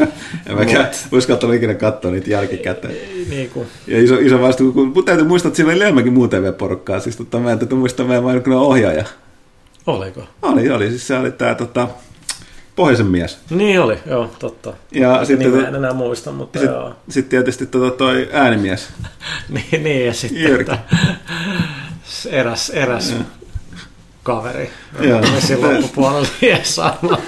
en 0.46 0.56
mäkään 0.56 0.90
uskaltanut 1.12 1.56
ikinä 1.56 1.74
katsoa 1.74 2.10
niitä 2.10 2.30
jälkikäteen. 2.30 2.94
Niin 3.30 3.50
kuin. 3.50 3.66
Ja 3.86 4.02
iso, 4.02 4.14
iso 4.14 4.40
vastuu, 4.40 4.72
kun, 4.72 4.92
kun 4.92 5.04
täytyy 5.04 5.26
muistaa, 5.26 5.48
että 5.48 5.56
siellä 5.56 5.72
oli 5.72 5.82
enemmänkin 5.82 6.12
muu 6.12 6.28
TV-porukkaa. 6.28 7.00
Siis 7.00 7.16
tota, 7.16 7.38
mä 7.38 7.52
en 7.52 7.58
täytyy 7.58 7.78
muistaa, 7.78 8.06
mä 8.06 8.16
en 8.16 8.24
vain 8.24 8.52
ohjaaja. 8.52 9.04
Oliko? 9.86 10.22
Oli, 10.42 10.70
oli. 10.70 10.88
Siis 10.88 11.06
se 11.06 11.18
oli 11.18 11.30
tää 11.30 11.54
tota, 11.54 11.88
Pohjoisen 12.76 13.06
mies. 13.06 13.38
Niin 13.50 13.80
oli, 13.80 13.98
joo, 14.06 14.30
totta. 14.38 14.72
Ja 14.92 15.24
sitten, 15.24 15.52
niin, 15.52 15.64
en 15.64 15.74
enää 15.74 15.92
muista, 15.92 16.32
mutta 16.32 16.58
sit, 16.58 16.68
joo. 16.70 16.94
Sitten 17.08 17.30
tietysti 17.30 17.66
tota 17.66 17.96
toi 17.96 18.28
äänimies. 18.32 18.88
niin, 19.48 19.82
niin, 19.82 20.06
ja 20.06 20.14
sitten 20.14 20.42
Jyrki. 20.42 20.72
eräs, 22.30 22.70
eräs 22.70 23.10
ja. 23.10 23.16
kaveri. 24.22 24.70
Joo. 25.00 25.20
Silloin 25.38 25.76
loppupuolella 25.76 26.28
sama. 26.62 27.18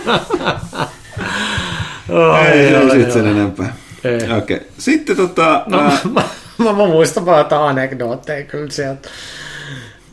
oh, 2.09 2.47
ei, 2.53 2.61
ei 2.61 2.91
sitten 2.91 3.13
sen 3.13 3.27
enempää. 3.27 3.77
Okei. 3.99 4.57
Okay. 4.57 4.61
Sitten 4.79 5.17
tota... 5.17 5.65
No, 5.67 5.81
ää... 5.81 5.99
mä, 6.05 6.23
mä, 6.59 6.73
mä, 6.73 6.87
muistan 6.87 7.27
vaan 7.27 7.39
jotain 7.39 7.63
anekdootteja 7.63 8.45
kyllä 8.45 8.71
sieltä. 8.71 9.09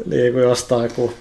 niin 0.05 0.33
kuin 0.33 0.43
jostain, 0.43 0.91
kun 0.91 1.13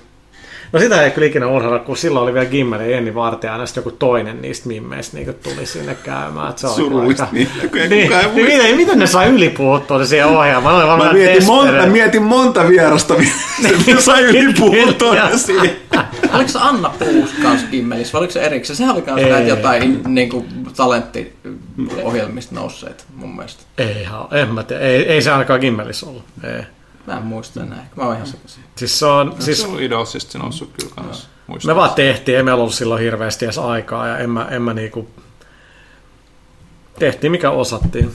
No 0.72 0.78
sitä 0.78 1.02
ei 1.02 1.10
kyllä 1.10 1.26
ikinä 1.26 1.46
unohda, 1.46 1.78
kun 1.78 1.96
silloin 1.96 2.22
oli 2.22 2.34
vielä 2.34 2.46
Gimmel 2.46 2.80
ja 2.80 2.90
Jenni 2.90 3.14
Vartija, 3.14 3.56
ja 3.56 3.66
sitten 3.66 3.80
joku 3.80 3.96
toinen 3.98 4.42
niistä 4.42 4.68
mimmeistä 4.68 5.16
niin 5.16 5.34
tuli 5.34 5.66
sinne 5.66 5.94
käymään. 5.94 6.50
Että 6.50 6.60
se 6.60 6.68
Surullista 6.68 7.22
aika... 7.22 7.34
niin. 7.34 7.48
niin, 7.72 7.90
niin, 7.90 8.10
miten, 8.34 8.76
miten, 8.76 8.98
ne 8.98 9.06
sai 9.06 9.28
ylipuuttua 9.28 10.04
siihen 10.04 10.26
ohjelmaan? 10.26 10.88
Mä, 10.88 11.04
mä, 11.04 11.12
mietin 11.12 11.44
monta, 11.44 11.72
mä 11.72 11.86
mietin 11.86 12.22
monta 12.22 12.68
vierasta, 12.68 13.14
ne 13.62 14.00
sai 14.00 14.22
ylipuuttua 14.22 15.14
siihen. 15.36 15.76
oliko 16.34 16.48
se 16.48 16.58
Anna 16.62 16.94
Puus 16.98 17.30
kanssa 17.42 17.66
Gimmelissä, 17.70 18.12
vai 18.12 18.18
oliko 18.18 18.32
se 18.32 18.40
erikseen? 18.40 18.76
Sehän 18.76 18.94
oli 18.94 19.02
kanssa 19.02 19.28
näitä 19.28 19.48
jotain 19.48 20.00
niin 20.06 20.30
kuin, 20.30 20.46
talenttiohjelmista 20.76 22.54
nousseet 22.54 23.04
mun 23.14 23.36
mielestä. 23.36 23.62
Ei, 23.78 24.08
en 24.32 24.48
mä 24.48 24.62
tiedä. 24.62 24.82
Ei, 24.82 25.08
ei 25.08 25.22
se 25.22 25.30
ainakaan 25.30 25.60
Gimmelissä 25.60 26.06
ollut. 26.06 26.24
Ei. 26.44 26.62
Mä 27.08 27.16
en 27.16 27.22
muista 27.22 27.62
enää. 27.62 27.88
Mä 27.96 28.02
oon 28.02 28.14
ihan 28.14 28.26
sekaisin. 28.26 28.64
Siis 28.76 28.98
se 28.98 29.06
on... 29.06 29.26
No, 29.26 29.34
siis, 29.38 29.60
se 29.60 29.66
on 29.66 29.82
Idolsista 29.82 30.32
se 30.32 30.38
noussut 30.38 30.72
kyllä 30.80 30.94
kanssa. 30.94 31.28
Me 31.66 31.74
vaan 31.74 31.90
tehtiin, 31.90 32.36
ei 32.36 32.42
meillä 32.42 32.60
ollut 32.60 32.74
silloin 32.74 33.02
hirveästi 33.02 33.44
edes 33.44 33.58
aikaa 33.58 34.08
ja 34.08 34.18
en 34.18 34.30
mä, 34.30 34.48
en 34.50 34.62
mä 34.62 34.74
niinku... 34.74 35.08
Tehtiin 36.98 37.30
mikä 37.30 37.50
osattiin. 37.50 38.12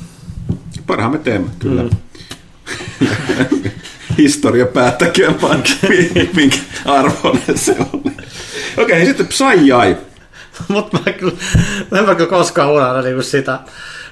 Parhaan 0.87 1.11
me 1.11 1.17
teemme, 1.17 1.49
kyllä. 1.59 1.83
Mm. 1.83 1.89
Historia 4.17 4.65
päättäköön 4.65 5.41
vaan, 5.41 5.63
minkä 6.35 6.57
arvoinen 6.85 7.57
se 7.57 7.75
oli. 7.93 8.13
Okei, 8.77 8.83
okay, 8.83 9.05
sitten 9.05 9.27
Psy 9.27 9.53
jäi. 9.63 9.97
Mutta 10.67 10.99
mä 11.05 11.11
kyllä, 11.11 11.33
en 11.99 12.05
mä 12.05 12.15
kyllä 12.15 12.29
koskaan 12.29 12.71
unohda 12.71 13.01
niinku 13.01 13.23
sitä, 13.23 13.59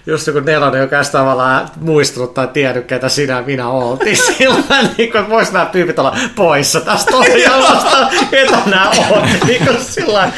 just 0.06 0.28
joku 0.28 0.40
nelonen, 0.40 0.82
joka 0.82 0.98
ei 0.98 1.04
tavallaan 1.12 1.70
muistunut 1.80 2.34
tai 2.34 2.48
tiennyt, 2.48 2.86
ketä 2.86 3.10
sinä 3.10 3.42
minä 3.42 3.70
oltiin 3.70 4.18
silloin, 4.38 4.64
niin 4.98 5.12
kuin, 5.12 5.30
vois 5.30 5.52
nämä 5.52 5.66
tyypit 5.66 6.00
olla 6.00 6.18
poissa 6.36 6.82
tästä 6.82 7.16
ohjelmasta, 7.18 8.08
ketä 8.32 8.58
nämä 8.66 8.92
on. 9.10 9.28
Niin 9.48 9.66
kuin 9.66 9.82
sillä 9.82 10.32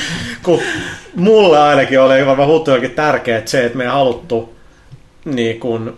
kun 0.44 0.62
mulle 1.16 1.60
ainakin 1.60 2.00
oli 2.00 2.26
varmaan 2.26 2.50
huuttujakin 2.50 2.92
tärkeää 2.92 3.42
se, 3.46 3.66
että 3.66 3.78
me 3.78 3.84
ei 3.84 3.90
haluttu 3.90 4.56
niin 5.26 5.60
kuin, 5.60 5.92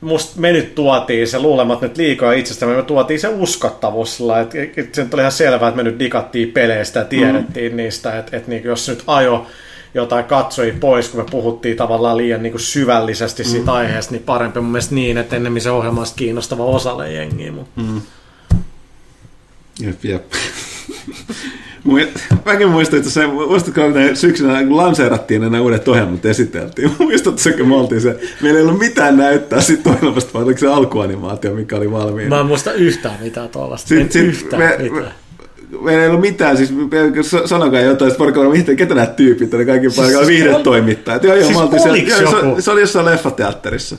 musta 0.00 0.40
me 0.40 0.52
nyt 0.52 0.74
tuotiin 0.74 1.28
se 1.28 1.38
luulemat 1.38 1.80
nyt 1.80 1.96
liikaa 1.96 2.32
itsestämme, 2.32 2.76
me 2.76 2.82
tuotiin 2.82 3.20
se 3.20 3.28
uskottavuus 3.28 4.16
sillä, 4.16 4.40
että, 4.40 4.58
että 4.76 4.96
se 4.96 5.06
oli 5.12 5.22
ihan 5.22 5.32
selvää, 5.32 5.68
että 5.68 5.76
me 5.76 5.82
nyt 5.82 5.98
digattiin 5.98 6.52
peleistä 6.52 6.98
ja 6.98 7.04
tiedettiin 7.04 7.72
mm. 7.72 7.76
niistä, 7.76 8.18
että, 8.18 8.36
että 8.36 8.50
niin 8.50 8.64
jos 8.64 8.88
nyt 8.88 9.02
ajo 9.06 9.46
jotain 9.94 10.24
katsoi 10.24 10.74
pois, 10.80 11.08
kun 11.08 11.20
me 11.20 11.26
puhuttiin 11.30 11.76
tavallaan 11.76 12.16
liian 12.16 12.42
niin 12.42 12.52
kuin 12.52 12.60
syvällisesti 12.60 13.44
siitä 13.44 13.70
mm. 13.70 13.76
aiheesta, 13.76 14.12
niin 14.12 14.22
parempi 14.22 14.60
mun 14.60 14.72
mielestä 14.72 14.94
niin, 14.94 15.18
että 15.18 15.36
ennemmin 15.36 15.62
se 15.62 15.70
ohjelma 15.70 16.00
olisi 16.00 16.14
kiinnostava 16.16 16.64
osalle 16.64 17.12
jengiä. 17.12 17.52
Mutta... 17.52 17.80
Mm. 17.80 18.00
Jep, 19.80 20.04
jep. 20.04 20.32
Mäkin 22.44 22.68
muistan, 22.68 22.98
että 22.98 23.10
se, 23.10 23.26
muistatko, 23.26 23.84
että 23.84 24.14
syksynä 24.14 24.64
kun 24.64 24.76
lanseerattiin 24.76 25.40
nämä 25.40 25.60
uudet 25.60 25.88
ohjelmat 25.88 26.26
esiteltiin. 26.26 26.90
Muistatko, 26.98 27.40
kun 27.58 27.68
me 27.68 27.76
oltiin 27.76 28.00
se, 28.00 28.20
meillä 28.42 28.58
ei 28.58 28.66
ollut 28.66 28.78
mitään 28.78 29.16
näyttää 29.16 29.60
siitä 29.60 29.90
ohjelmasta, 29.90 30.32
vaan 30.34 30.44
oliko 30.44 30.58
se 30.58 30.66
alkuanimaatio, 30.66 31.54
mikä 31.54 31.76
oli 31.76 31.90
valmiina. 31.90 32.36
Mä 32.36 32.40
en 32.40 32.46
muista 32.46 32.72
yhtään 32.72 33.18
mitään 33.22 33.48
tuollaista. 33.48 33.88
Sitten, 33.88 34.12
sit, 34.12 34.24
yhtään 34.24 34.62
me, 34.62 34.76
mitään 34.78 35.12
meillä 35.80 36.02
ei 36.02 36.08
ollut 36.08 36.20
mitään, 36.20 36.56
siis 36.56 36.74
sanokaa 37.44 37.80
jotain, 37.80 38.08
että 38.08 38.18
porukalla 38.18 38.50
mitään, 38.50 38.76
ketä 38.76 38.94
nämä 38.94 39.06
tyypit, 39.06 39.52
ne 39.52 39.64
kaikki 39.64 39.90
siis, 39.90 39.96
paikalla 40.00 40.26
siis 40.26 40.44
viihdetoimittajat. 40.44 41.24
Joo, 41.24 41.34
joo, 41.34 41.46
siis 41.46 41.58
oltiin 41.58 41.82
siellä, 41.82 42.30
se, 42.30 42.62
se, 42.62 42.70
oli 42.70 42.80
jossain 42.80 43.06
leffateatterissa. 43.06 43.96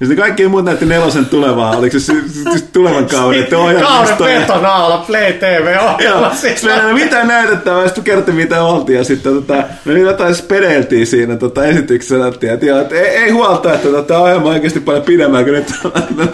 Ja 0.00 0.06
sitten 0.06 0.24
kaikki 0.24 0.48
muut 0.48 0.64
näytti 0.64 0.86
nelosen 0.86 1.26
tulevaa, 1.26 1.76
oliko 1.76 1.98
se 1.98 2.12
siis 2.50 2.62
tulevan 2.72 3.06
kauden, 3.06 3.40
että 3.40 3.58
ohjelmisto. 3.58 3.88
Kauden 3.88 4.40
petonaala, 4.40 4.98
Play 4.98 5.32
TV 5.32 5.76
ohjelma. 5.82 6.32
Meillä 6.64 6.82
ei 6.82 6.86
ole 6.86 7.04
mitään 7.04 7.28
näytettävää, 7.28 7.84
sitten 7.84 8.04
kerti 8.04 8.32
mitä 8.32 8.62
oltiin, 8.62 8.98
ja 8.98 9.04
sitten 9.04 9.34
tota, 9.34 9.62
me 9.84 9.98
jotain 9.98 10.34
spedeltiin 10.34 11.06
siinä 11.06 11.36
tota, 11.36 11.64
esityksessä, 11.64 12.26
että, 12.26 12.52
että 12.52 12.94
ei, 12.94 13.06
ei 13.06 13.30
huolta, 13.30 13.74
että 13.74 13.88
tota, 13.88 14.18
ohjelma 14.18 14.48
on 14.48 14.54
oikeasti 14.54 14.80
paljon 14.80 15.04
pidemmän, 15.04 15.44
kun 15.44 15.54
nyt 15.54 15.72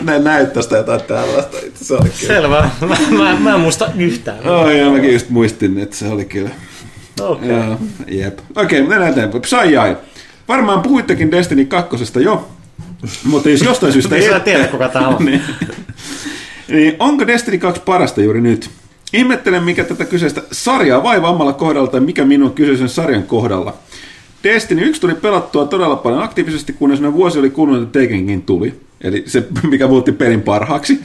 ne 0.03 0.19
näyttää 0.19 0.63
sitä 0.63 0.77
jotain 0.77 1.03
tällaista. 1.03 1.57
Se 1.75 1.95
oli 1.95 2.11
Selvä, 2.15 2.71
mä, 2.81 2.97
mä, 3.19 3.37
mä 3.41 3.55
en 3.55 3.61
muista 3.61 3.91
yhtään. 3.99 4.49
Oh, 4.49 4.71
joo, 4.71 4.93
mäkin 4.93 5.13
just 5.13 5.31
muistin, 5.31 5.79
että 5.79 5.97
se 5.97 6.09
oli 6.09 6.25
kyllä. 6.25 6.51
Okei. 7.21 7.51
Okay. 7.51 7.77
jep. 8.09 8.39
Okei, 8.57 8.81
okay, 8.81 8.89
mennään 8.89 9.13
eteenpäin. 9.13 9.43
Psy 9.43 9.57
Varmaan 10.49 10.83
puhuittekin 10.83 11.31
Destiny 11.31 11.65
2 11.65 11.97
jo, 12.25 12.49
mutta 13.25 13.51
jos 13.51 13.63
jostain 13.63 13.93
syystä... 13.93 14.21
Sä 14.21 14.41
tiedät, 14.41 14.71
kuka 14.71 14.89
tämä 14.89 15.09
on. 15.09 15.25
niin. 15.25 15.43
niin, 16.69 16.97
onko 16.99 17.27
Destiny 17.27 17.59
2 17.59 17.83
parasta 17.85 18.23
juuri 18.23 18.41
nyt? 18.41 18.71
Ihmettelen, 19.13 19.63
mikä 19.63 19.85
tätä 19.85 20.05
kyseistä 20.05 20.43
sarjaa 20.53 21.03
vai 21.03 21.23
vammalla 21.23 21.53
kohdalla 21.53 21.89
tai 21.89 22.01
mikä 22.01 22.25
minun 22.25 22.53
kyseisen 22.53 22.89
sarjan 22.89 23.23
kohdalla. 23.23 23.75
Destiny 24.45 24.83
1 24.83 25.01
tuli 25.01 25.15
pelattua 25.15 25.67
todella 25.67 25.97
paljon 25.97 26.23
aktiivisesti, 26.23 26.73
kunnes 26.73 27.01
ne 27.01 27.13
vuosi 27.13 27.39
oli 27.39 27.51
kulunut, 27.51 27.83
että 27.83 27.99
Tekenkin 27.99 28.43
tuli. 28.43 28.75
Eli 29.01 29.25
se, 29.27 29.47
mikä 29.71 29.87
muutti 29.87 30.13
pelin 30.13 30.43
parhaaksi. 30.43 31.01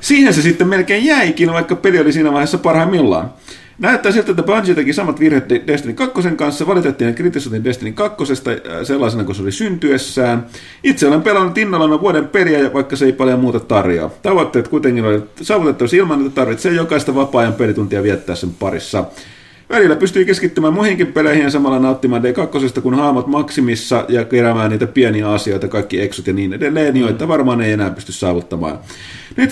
Siihen 0.00 0.34
se 0.34 0.42
sitten 0.42 0.68
melkein 0.68 1.04
jäikin, 1.04 1.52
vaikka 1.52 1.76
peli 1.76 1.98
oli 1.98 2.12
siinä 2.12 2.32
vaiheessa 2.32 2.58
parhaimmillaan. 2.58 3.32
Näyttää 3.78 4.12
siltä, 4.12 4.30
että 4.30 4.42
Bungie 4.42 4.74
teki 4.74 4.92
samat 4.92 5.20
virheet 5.20 5.48
Destiny 5.66 5.94
2 5.94 6.22
kanssa. 6.36 6.66
Valitettiin 6.66 7.08
ja 7.08 7.14
kritisoitiin 7.14 7.64
Destiny 7.64 7.92
2 7.92 8.24
äh, 8.32 8.56
sellaisena 8.82 9.24
kuin 9.24 9.36
se 9.36 9.42
oli 9.42 9.52
syntyessään. 9.52 10.46
Itse 10.82 11.08
olen 11.08 11.22
pelannut 11.22 11.58
innolla 11.58 12.00
vuoden 12.00 12.28
peliä, 12.28 12.72
vaikka 12.72 12.96
se 12.96 13.04
ei 13.04 13.12
paljon 13.12 13.40
muuta 13.40 13.60
tarjoa. 13.60 14.10
Tavoitteet 14.22 14.68
kuitenkin 14.68 15.04
oli 15.04 15.22
saavutettavissa 15.42 15.96
ilman, 15.96 16.20
että 16.20 16.34
tarvitsee 16.34 16.72
jokaista 16.72 17.14
vapaa-ajan 17.14 17.52
pelituntia 17.52 18.02
viettää 18.02 18.36
sen 18.36 18.50
parissa. 18.50 19.04
Välillä 19.70 19.96
pystyy 19.96 20.24
keskittymään 20.24 20.74
muihinkin 20.74 21.06
peleihin 21.06 21.42
ja 21.42 21.50
samalla 21.50 21.78
nauttimaan 21.78 22.22
D2, 22.22 22.80
kun 22.80 22.94
haamot 22.94 23.26
maksimissa 23.26 24.04
ja 24.08 24.24
keräämään 24.24 24.70
niitä 24.70 24.86
pieniä 24.86 25.30
asioita, 25.30 25.68
kaikki 25.68 26.00
eksot 26.00 26.26
ja 26.26 26.32
niin 26.32 26.52
edelleen, 26.52 26.96
joita 26.96 27.28
varmaan 27.28 27.60
ei 27.60 27.72
enää 27.72 27.90
pysty 27.90 28.12
saavuttamaan. 28.12 28.78
Nyt 29.36 29.50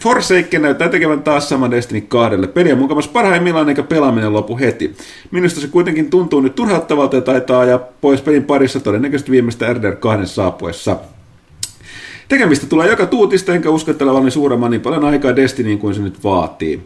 Forsaken 0.00 0.62
näyttää 0.62 0.88
tekevän 0.88 1.22
taas 1.22 1.48
saman 1.48 1.70
Destiny 1.70 2.00
2. 2.00 2.46
Peli 2.46 2.72
on 2.72 2.78
mukavasti 2.78 3.12
parhaimmillaan 3.12 3.68
eikä 3.68 3.82
pelaaminen 3.82 4.32
lopu 4.32 4.58
heti. 4.58 4.96
Minusta 5.30 5.60
se 5.60 5.68
kuitenkin 5.68 6.10
tuntuu 6.10 6.40
nyt 6.40 6.54
turhauttavalta 6.54 7.16
ja 7.16 7.22
taitaa 7.22 7.64
ja 7.64 7.78
pois 8.00 8.20
pelin 8.20 8.44
parissa 8.44 8.80
todennäköisesti 8.80 9.30
viimeistä 9.32 9.72
RDR 9.72 9.96
2 9.96 10.26
saapuessa. 10.26 10.96
Tekemistä 12.28 12.66
tulee 12.66 12.88
joka 12.88 13.06
tuutista, 13.06 13.54
enkä 13.54 13.70
usko, 13.70 13.90
että 13.90 14.04
olevani 14.04 14.30
suuremman 14.30 14.70
niin 14.70 14.80
paljon 14.80 15.04
aikaa 15.04 15.36
Destinyin 15.36 15.78
kuin 15.78 15.94
se 15.94 16.00
nyt 16.00 16.24
vaatii. 16.24 16.80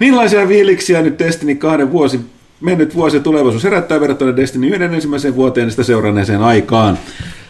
Millaisia 0.00 0.48
viiliksiä 0.48 1.02
nyt 1.02 1.18
Destiny 1.18 1.54
2 1.54 1.92
vuosi, 1.92 2.20
mennyt 2.60 2.94
vuosi 2.94 3.16
ja 3.16 3.22
tulevaisuus 3.22 3.64
herättää 3.64 4.00
verrattuna 4.00 4.36
Destiny 4.36 4.68
1 4.68 4.82
ensimmäiseen 4.82 5.36
vuoteen 5.36 5.66
ja 5.66 5.70
sitä 5.70 5.82
seuranneeseen 5.82 6.42
aikaan? 6.42 6.98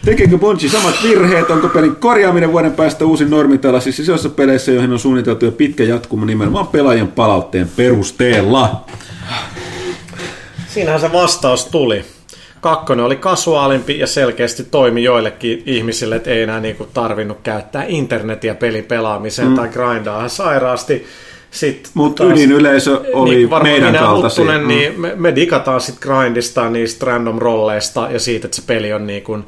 Tekeekö 0.05 0.37
Bungie 0.37 0.69
samat 0.69 0.95
virheet? 1.03 1.49
Onko 1.49 1.69
pelin 1.69 1.95
korjaaminen 1.95 2.51
vuoden 2.51 2.71
päästä 2.71 3.05
uusin 3.05 3.29
normi 3.29 3.57
tällaisissa 3.57 4.01
isoissa 4.01 4.29
peleissä, 4.29 4.71
joihin 4.71 4.91
on 4.91 4.99
suunniteltu 4.99 5.45
jo 5.45 5.51
pitkä 5.51 5.83
jatkuma 5.83 6.25
nimenomaan 6.25 6.67
pelaajien 6.67 7.07
palautteen 7.07 7.69
perusteella? 7.75 8.85
Siinähän 10.67 11.01
se 11.01 11.11
vastaus 11.11 11.65
tuli. 11.65 12.05
Kakkonen 12.61 13.05
oli 13.05 13.15
kasuaalimpi 13.15 13.99
ja 13.99 14.07
selkeästi 14.07 14.63
toimi 14.63 15.03
joillekin 15.03 15.63
ihmisille, 15.65 16.15
että 16.15 16.29
ei 16.29 16.41
enää 16.41 16.59
niinku 16.59 16.87
tarvinnut 16.93 17.37
käyttää 17.43 17.85
internetiä 17.87 18.55
pelin 18.55 18.83
pelaamiseen 18.83 19.47
mm. 19.47 19.55
tai 19.55 19.67
grindaa 19.67 20.29
sairaasti. 20.29 21.05
Mutta 21.93 22.23
yleisö 22.53 23.01
oli 23.13 23.35
niin, 23.35 23.49
meidän 23.63 23.95
kaltaisia. 23.95 24.59
Mm. 24.59 24.67
Niin 24.67 25.01
me, 25.01 25.13
me 25.15 25.35
digataan 25.35 25.81
sitten 25.81 26.09
grindista, 26.09 26.69
niistä 26.69 27.05
random 27.05 27.37
rolleista 27.37 28.07
ja 28.11 28.19
siitä, 28.19 28.47
että 28.47 28.55
se 28.55 28.63
peli 28.67 28.93
on 28.93 29.07
niin 29.07 29.23
kuin 29.23 29.45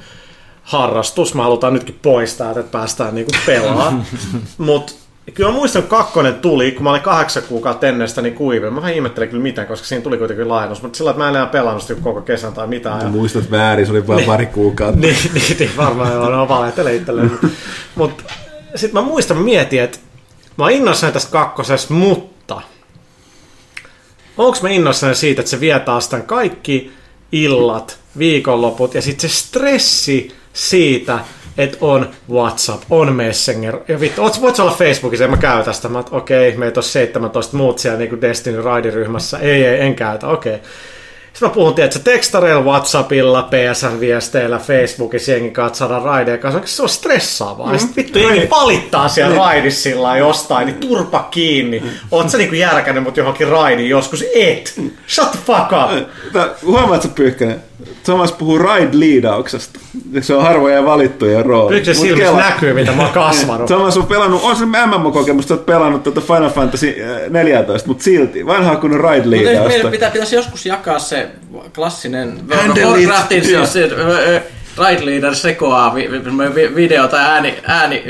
harrastus. 0.64 1.34
Me 1.36 1.42
halutaan 1.42 1.74
nytkin 1.74 2.00
poistaa, 2.02 2.52
että 2.52 2.64
päästään 2.72 3.16
niin 3.16 3.28
pelaamaan. 3.46 4.06
Mutta 4.58 4.94
kyllä 5.34 5.50
mä 5.50 5.56
muistan, 5.56 5.80
että 5.80 5.90
kakkonen 5.90 6.36
tuli, 6.36 6.72
kun 6.72 6.84
mä 6.84 6.90
olin 6.90 7.02
kahdeksan 7.02 7.44
kuukautta 7.44 7.88
ennen 7.88 8.10
sitä 8.10 8.22
niin 8.22 8.36
kuivin. 8.36 8.74
Mä 8.74 8.82
vähän 8.82 8.94
ihmettelin 8.94 9.30
kyllä 9.30 9.44
mitään, 9.44 9.68
koska 9.68 9.88
siinä 9.88 10.04
tuli 10.04 10.18
kuitenkin 10.18 10.50
laajennus. 10.50 10.82
Mutta 10.82 10.98
sillä 10.98 11.12
että 11.12 11.24
mä 11.24 11.30
en 11.30 11.36
enää 11.36 11.46
pelannut 11.46 11.84
sitä 11.84 12.02
koko 12.02 12.22
kesän 12.22 12.54
tai 12.54 12.68
mitään. 12.68 13.02
Ja... 13.02 13.08
Muistat 13.08 13.52
väärin, 13.52 13.86
se 13.86 13.92
oli 13.92 14.08
vain 14.08 14.18
niin, 14.18 14.28
pari 14.28 14.46
kuukautta. 14.46 15.02
niin, 15.02 15.18
niin, 15.34 15.58
niin, 15.60 15.72
varmaan 15.78 16.14
joo, 16.14 16.30
no 16.30 16.48
valehtele 16.48 16.96
itselleen. 16.96 17.32
Mutta 17.96 18.24
sitten 18.76 19.04
mä 19.04 19.10
muistan, 19.10 19.38
mä 19.38 19.44
mietin, 19.44 19.82
että 19.82 20.00
Mä 20.58 20.64
oon 20.64 20.72
innoissani 20.72 21.14
tästä 21.14 21.32
kakkosesta, 21.32 21.94
mutta 21.94 22.62
onko 24.38 24.58
mä 24.62 24.70
innoissani 24.70 25.16
siitä, 25.16 25.42
että 25.42 25.50
se 25.50 25.60
vie 25.60 25.80
taas 25.80 26.10
tämän 26.10 26.26
kaikki 26.26 26.92
illat, 27.32 28.00
viikonloput 28.18 28.94
ja 28.94 29.02
sitten 29.02 29.30
se 29.30 29.36
stressi 29.38 30.36
siitä, 30.54 31.20
että 31.58 31.78
on 31.82 32.10
WhatsApp, 32.32 32.84
on 32.90 33.16
Messenger. 33.16 33.80
Ja 33.88 34.00
vittu, 34.00 34.22
voit 34.42 34.60
olla 34.60 34.72
Facebookissa, 34.72 35.24
en 35.24 35.32
mä 35.32 35.38
käytä 35.38 35.74
sitä. 35.74 35.90
Mä 35.90 36.04
okei, 36.12 36.50
okay, 36.50 36.60
meitä 36.60 36.80
on 36.80 36.84
17 36.84 37.58
muut 37.58 37.80
siellä 37.80 38.00
niin 38.00 38.22
Destiny 38.22 38.58
Ride-ryhmässä. 38.62 39.38
Ei, 39.38 39.66
ei, 39.66 39.82
en 39.82 39.96
käytä, 39.96 40.28
okei. 40.28 40.56
Okay. 40.56 40.68
Sitten 41.34 41.50
mä 41.50 41.54
puhun, 41.54 41.74
että 41.78 42.00
tekstareilla, 42.00 42.64
Whatsappilla, 42.64 43.50
PSN-viesteillä, 43.52 44.60
Facebookissa 44.60 45.32
jengi 45.32 45.52
katsoo 45.52 46.04
raideen 46.04 46.40
kanssa. 46.40 46.62
Se 46.66 46.82
on 46.82 46.90
stressaavaa. 46.90 47.68
Mm. 47.68 47.74
Ja 47.74 47.80
sitten 47.80 48.04
vittu 48.04 48.20
jengi 48.20 48.50
valittaa 48.50 49.10
siellä 49.10 49.36
mm. 49.36 49.40
raidissa 49.40 49.82
sillä 49.82 50.18
jostain, 50.18 50.66
niin 50.66 50.78
turpa 50.78 51.28
kiinni. 51.32 51.80
Mm. 51.80 51.90
Oot 52.12 52.30
sä 52.30 52.38
niinku 52.38 52.56
järkännyt 52.56 53.04
mut 53.04 53.18
johonkin 53.18 53.48
raidin 53.48 53.90
joskus? 53.90 54.26
Et! 54.36 54.74
Shut 55.08 55.32
the 55.32 55.40
fuck 55.46 55.72
up! 55.72 56.08
Huomaatko 56.66 57.08
Pyyhkänen? 57.08 57.71
Thomas 58.04 58.32
puhuu 58.32 58.58
ride-liidauksesta. 58.58 59.80
Se 60.22 60.34
on 60.34 60.44
harvoja 60.44 60.86
valittuja 60.86 61.44
rooli. 61.44 61.76
Nyt 61.76 61.86
se 61.86 61.94
silmissä 61.94 62.24
kela... 62.24 62.40
näkyy, 62.40 62.74
mitä 62.74 62.92
mä 62.92 63.04
oon 63.04 63.14
kasvanut. 63.14 63.68
Thomas 63.72 63.98
on 63.98 64.06
pelannut, 64.08 64.42
on 64.44 64.56
se 64.56 64.66
MMO-kokemus, 64.66 65.44
että 65.44 65.54
oot 65.54 65.66
pelannut 65.66 66.04
tuota 66.04 66.22
Final 66.22 66.50
Fantasy 66.50 66.96
14, 67.30 67.88
mutta 67.88 68.04
silti, 68.04 68.46
vanhaa 68.46 68.76
kuin 68.76 68.94
ride-liidausta. 68.94 69.68
Meidän 69.68 69.92
pitää, 69.92 70.12
pitäisi 70.12 70.36
joskus 70.36 70.66
jakaa 70.66 71.00
se 71.00 71.28
klassinen 71.76 72.40
Warcraftin 72.50 73.46
siis, 73.46 73.74
Ride 74.78 75.06
Leader 75.06 75.36
sekoaa 75.36 75.96
vi, 75.96 76.10
vi, 76.56 76.76
video 76.76 77.08
tai 77.08 77.22
ääni, 77.22 77.58
ääni 77.68 78.04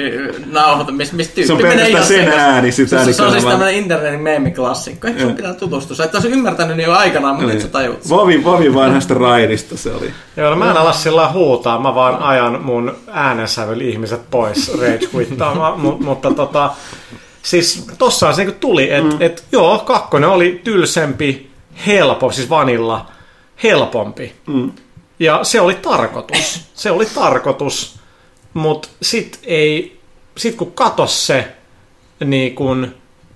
nauhoita, 0.45 0.91
mistä 0.91 1.15
mis 1.15 1.27
tyyppi 1.27 1.47
Se 1.47 1.53
on 1.53 1.59
pelkästään 1.59 2.05
sen 2.05 2.25
sekas. 2.25 2.39
ääni, 2.39 2.71
sit 2.71 2.89
se, 2.89 3.13
se, 3.13 3.23
on 3.23 3.31
siis 3.31 3.45
tämmöinen 3.45 3.75
internetin 3.75 4.21
meemiklassikko. 4.21 5.07
Ehkä 5.07 5.21
sun 5.21 5.35
pitää 5.35 5.53
tutustua. 5.53 5.95
Sä 5.95 6.03
et 6.03 6.15
olisi 6.15 6.29
ymmärtänyt 6.29 6.77
niin 6.77 6.85
jo 6.85 6.93
aikanaan, 6.93 7.35
mutta 7.35 7.53
nyt 7.53 7.61
sä 7.61 7.67
tajut. 7.67 8.09
Vovi, 8.09 8.43
vovi 8.43 8.73
vanhasta 8.73 9.13
raidista 9.13 9.77
se 9.77 9.91
oli. 9.91 10.13
Joo, 10.37 10.49
no 10.49 10.55
mä 10.55 10.71
en 10.71 10.77
ala 10.77 10.93
sillä 10.93 11.31
huutaa, 11.31 11.79
mä 11.79 11.95
vaan 11.95 12.23
ajan 12.23 12.61
mun 12.61 12.95
äänensävyllä 13.11 13.83
ihmiset 13.83 14.21
pois 14.31 14.79
rage 14.81 15.07
quittaamaan, 15.15 15.79
mutta 16.05 16.31
tota, 16.31 16.71
siis 17.41 17.85
tossa 17.97 18.33
se 18.33 18.51
tuli, 18.51 18.93
että 18.93 19.15
mm. 19.15 19.21
et, 19.21 19.43
joo, 19.51 19.79
kakkonen 19.79 20.29
oli 20.29 20.61
tylsempi, 20.63 21.51
helppo, 21.87 22.31
siis 22.31 22.49
vanilla, 22.49 23.05
helpompi. 23.63 24.35
Mm. 24.47 24.71
Ja 25.21 25.39
se 25.43 25.61
oli 25.61 25.75
tarkoitus. 25.75 26.61
Se 26.73 26.91
oli 26.91 27.05
tarkoitus, 27.05 27.99
mutta 28.53 28.89
sit 29.01 29.39
ei, 29.43 29.99
sit 30.37 30.55
kun 30.55 30.71
katos 30.71 31.27
se 31.27 31.47
niin 32.25 32.55
kun 32.55 32.87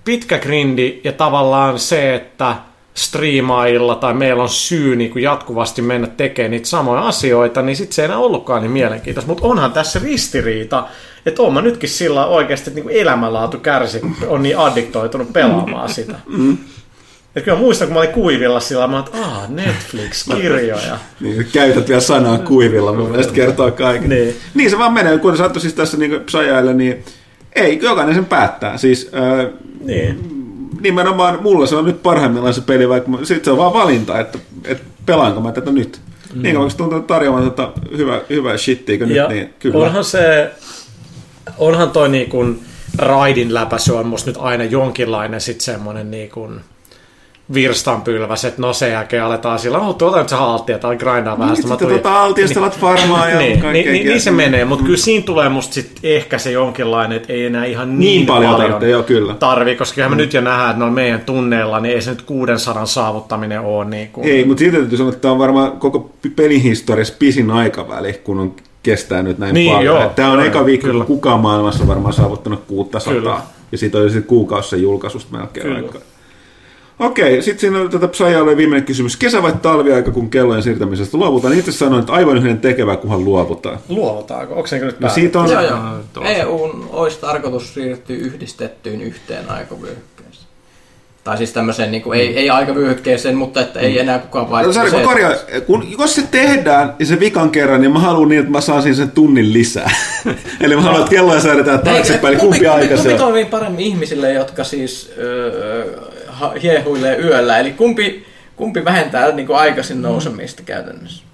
pitkä 0.04 0.38
grindi 0.38 1.00
ja 1.04 1.12
tavallaan 1.12 1.78
se, 1.78 2.14
että 2.14 2.56
striimailla 2.94 3.94
tai 3.94 4.14
meillä 4.14 4.42
on 4.42 4.48
syy 4.48 4.96
niin 4.96 5.10
kuin 5.10 5.22
jatkuvasti 5.22 5.82
mennä 5.82 6.06
tekemään 6.06 6.50
niitä 6.50 6.68
samoja 6.68 7.06
asioita, 7.06 7.62
niin 7.62 7.76
sitten 7.76 7.94
se 7.94 8.02
ei 8.02 8.06
enää 8.06 8.18
ollutkaan 8.18 8.62
niin 8.62 8.72
mielenkiintoista. 8.72 9.30
Mutta 9.30 9.46
onhan 9.46 9.72
tässä 9.72 10.00
ristiriita, 10.02 10.88
että 11.26 11.42
oon 11.42 11.54
mä 11.54 11.62
nytkin 11.62 11.88
sillä 11.88 12.26
oikeasti, 12.26 12.70
että 12.70 12.80
niin 12.80 13.00
elämänlaatu 13.00 13.58
kärsi, 13.58 14.00
kun 14.00 14.16
on 14.28 14.42
niin 14.42 14.58
addiktoitunut 14.58 15.32
pelaamaan 15.32 15.88
sitä. 15.88 16.14
Et 17.36 17.44
kyllä 17.44 17.58
muistan, 17.58 17.88
kun 17.88 17.94
mä 17.94 18.00
olin 18.00 18.12
kuivilla 18.12 18.60
sillä, 18.60 18.86
mä 18.86 18.98
että 18.98 19.18
aah, 19.18 19.50
Netflix-kirjoja. 19.50 20.98
niin, 21.20 21.46
käytät 21.52 21.88
vielä 21.88 22.00
sanaa 22.00 22.38
kuivilla, 22.38 22.92
mun 22.92 23.10
mielestä 23.10 23.32
kertoo 23.32 23.70
kaiken. 23.70 24.08
niin. 24.08 24.36
niin 24.54 24.70
se 24.70 24.78
vaan 24.78 24.92
menee, 24.92 25.18
kun 25.18 25.36
sä 25.36 25.50
siis 25.58 25.74
tässä 25.74 25.96
niin 25.96 26.20
psajailla, 26.20 26.72
niin 26.72 27.04
ei, 27.56 27.78
jokainen 27.82 28.14
sen 28.14 28.24
päättää. 28.24 28.76
Siis, 28.76 29.10
äh, 29.14 29.52
niin. 29.84 30.36
Nimenomaan 30.80 31.42
mulla 31.42 31.66
se 31.66 31.76
on 31.76 31.84
nyt 31.84 32.02
parhaimmillaan 32.02 32.54
se 32.54 32.60
peli, 32.60 32.88
vaikka 32.88 33.10
sit 33.22 33.44
se 33.44 33.50
on 33.50 33.58
vaan 33.58 33.72
valinta, 33.72 34.20
että, 34.20 34.38
että 34.64 34.84
pelaanko 35.06 35.40
mä 35.40 35.52
tätä 35.52 35.72
nyt. 35.72 36.00
Mm. 36.34 36.42
Niin 36.42 36.54
kauan 36.54 36.70
tuntuu 36.76 37.00
tarjoamaan 37.00 37.50
tätä 37.50 37.68
hyvää, 37.96 38.20
hyvää 38.30 38.56
shittiä 38.56 39.06
nyt, 39.06 39.28
niin 39.28 39.54
kyllä. 39.58 39.78
Onhan 39.78 40.04
se, 40.04 40.50
onhan 41.58 41.90
toi 41.90 42.08
niin 42.08 42.28
kuin 42.28 42.60
raidin 42.98 43.54
läpäisy 43.54 43.92
on 43.92 44.06
musta 44.06 44.30
nyt 44.30 44.38
aina 44.40 44.64
jonkinlainen 44.64 45.40
sit 45.40 45.60
semmoinen 45.60 46.10
niin 46.10 46.30
kuin, 46.30 46.60
virstanpylväs, 47.54 48.44
että 48.44 48.62
no 48.62 48.72
sen 48.72 48.92
jälkeen 48.92 49.24
aletaan 49.24 49.58
sillä, 49.58 49.78
oh, 49.78 49.94
tuota 49.94 50.18
nyt 50.18 50.28
se 50.28 50.36
haltia 50.36 50.78
tai 50.78 50.96
grindaa 50.96 51.38
vähän. 51.38 51.54
Niin, 51.54 51.68
sitten 51.68 51.88
tuota 51.88 52.22
altiastelat 52.22 52.72
niin, 52.72 52.80
farmaa 52.80 53.28
ja 53.28 53.38
niin, 53.38 53.60
niin, 53.72 53.92
niin, 53.92 54.06
niin, 54.06 54.20
se 54.20 54.30
menee, 54.30 54.64
mutta 54.64 54.82
mm. 54.82 54.86
kyllä 54.86 54.98
siinä 54.98 55.24
tulee 55.24 55.48
musta 55.48 55.74
sit 55.74 55.90
ehkä 56.02 56.38
se 56.38 56.50
jonkinlainen, 56.50 57.16
että 57.16 57.32
ei 57.32 57.46
enää 57.46 57.64
ihan 57.64 57.88
niin, 57.88 57.98
niin 57.98 58.26
paljon, 58.26 58.52
paljon 58.52 58.70
tarvitse, 58.70 58.90
joo, 58.90 59.02
kyllä. 59.02 59.34
tarvii, 59.34 59.76
koska 59.76 60.02
mm. 60.02 60.10
me 60.10 60.16
nyt 60.16 60.34
jo 60.34 60.40
nähdään, 60.40 60.70
että 60.70 60.84
no 60.84 60.90
meidän 60.90 61.20
tunneilla, 61.20 61.80
niin 61.80 61.94
ei 61.94 62.02
se 62.02 62.10
nyt 62.10 62.22
600 62.22 62.86
saavuttaminen 62.86 63.60
ole 63.60 63.84
niin 63.84 64.08
kuin... 64.08 64.28
Ei, 64.28 64.44
mutta 64.44 64.58
siitä 64.58 64.76
täytyy 64.76 64.98
sanoa, 64.98 65.12
että 65.12 65.22
tämä 65.22 65.32
on 65.32 65.38
varmaan 65.38 65.72
koko 65.72 66.10
pelihistoriassa 66.36 67.14
pisin 67.18 67.50
aikaväli, 67.50 68.12
kun 68.12 68.40
on 68.40 68.54
kestää 68.82 69.22
nyt 69.22 69.38
näin 69.38 69.54
niin, 69.54 69.72
paljon. 69.72 70.00
Joo, 70.00 70.12
Tämä 70.16 70.30
on 70.30 70.38
joo, 70.38 70.46
eka 70.46 70.64
viikko, 70.64 70.88
kun 70.88 71.06
kukaan 71.06 71.40
maailmassa 71.40 71.86
varmaan 71.86 72.14
saavuttanut 72.14 72.64
600. 72.66 73.14
Kyllä. 73.14 73.40
Ja 73.72 73.78
siitä 73.78 73.98
oli 73.98 74.10
se 74.10 74.20
kuukausi 74.20 74.68
sen 74.68 74.82
julkaisusta 74.82 75.36
melkein 75.36 75.66
kyllä. 75.66 75.76
aikaa. 75.76 76.00
Okei, 76.98 77.42
sitten 77.42 77.60
siinä 77.60 77.80
oli 77.80 77.88
tätä 77.88 78.08
Psaja 78.08 78.42
oli 78.42 78.56
viimeinen 78.56 78.86
kysymys. 78.86 79.16
Kesä 79.16 79.42
vai 79.42 79.52
talviaika, 79.62 80.10
kun 80.10 80.30
kellojen 80.30 80.62
siirtämisestä 80.62 81.18
luovutaan? 81.18 81.54
Itse 81.54 81.72
sanoin, 81.72 82.00
että 82.00 82.12
aivan 82.12 82.36
yhden 82.36 82.58
tekevä, 82.58 82.96
kunhan 82.96 83.24
luovutaan. 83.24 83.78
Luovutaanko? 83.88 84.54
Onko 84.54 84.66
se 84.66 84.78
nyt 84.78 85.00
no, 85.00 85.08
siitä 85.08 85.40
on... 85.40 85.50
Joo, 85.50 85.60
joo. 85.60 86.24
EUn 86.24 86.88
olisi 86.92 87.20
tarkoitus 87.20 87.74
siirtyä 87.74 88.16
yhdistettyyn 88.16 89.00
yhteen 89.00 89.50
aikavyöhykkeeseen. 89.50 90.46
Tai 91.24 91.38
siis 91.38 91.52
tämmöiseen, 91.52 91.90
niin 91.90 92.02
kuin, 92.02 92.18
mm. 92.18 92.20
ei, 92.20 92.38
ei 92.38 92.50
aikavyöhykkeeseen, 92.50 93.36
mutta 93.36 93.60
että 93.60 93.80
ei 93.80 93.94
mm. 93.94 94.00
enää 94.00 94.18
kukaan 94.18 94.50
vaihtaa. 94.50 94.84
No, 94.84 94.90
Sari, 94.90 95.04
korjaa, 95.04 95.32
kun, 95.66 95.86
jos 95.98 96.14
se 96.14 96.22
tehdään 96.30 96.94
ja 96.98 97.06
se 97.06 97.20
vikan 97.20 97.50
kerran, 97.50 97.80
niin 97.80 97.92
mä 97.92 97.98
haluan 97.98 98.28
niin, 98.28 98.38
että 98.38 98.52
mä 98.52 98.60
saan 98.60 98.94
sen 98.94 99.10
tunnin 99.10 99.52
lisää. 99.52 99.90
Eli 100.60 100.76
mä 100.76 100.82
haluan, 100.82 101.00
että 101.00 101.10
kelloja 101.10 101.40
säädetään 101.40 101.80
taaksepäin. 101.80 102.38
Kumpi, 102.38 102.56
kumpi, 102.58 102.66
aika 102.66 102.94
kumpi, 102.94 103.02
se 103.02 103.08
on? 103.08 103.14
Kumpi 103.14 103.18
toimii 103.18 103.44
paremmin 103.44 103.80
ihmisille, 103.80 104.32
jotka 104.32 104.64
siis... 104.64 105.12
Öö, 105.18 106.15
hiehuilee 106.62 107.18
yöllä. 107.18 107.58
Eli 107.58 107.72
kumpi, 107.72 108.26
kumpi 108.56 108.84
vähentää 108.84 109.32
niin 109.32 109.46
kuin 109.46 109.58
aikaisin 109.58 110.02
nousemista 110.02 110.62
käytännössä? 110.62 111.26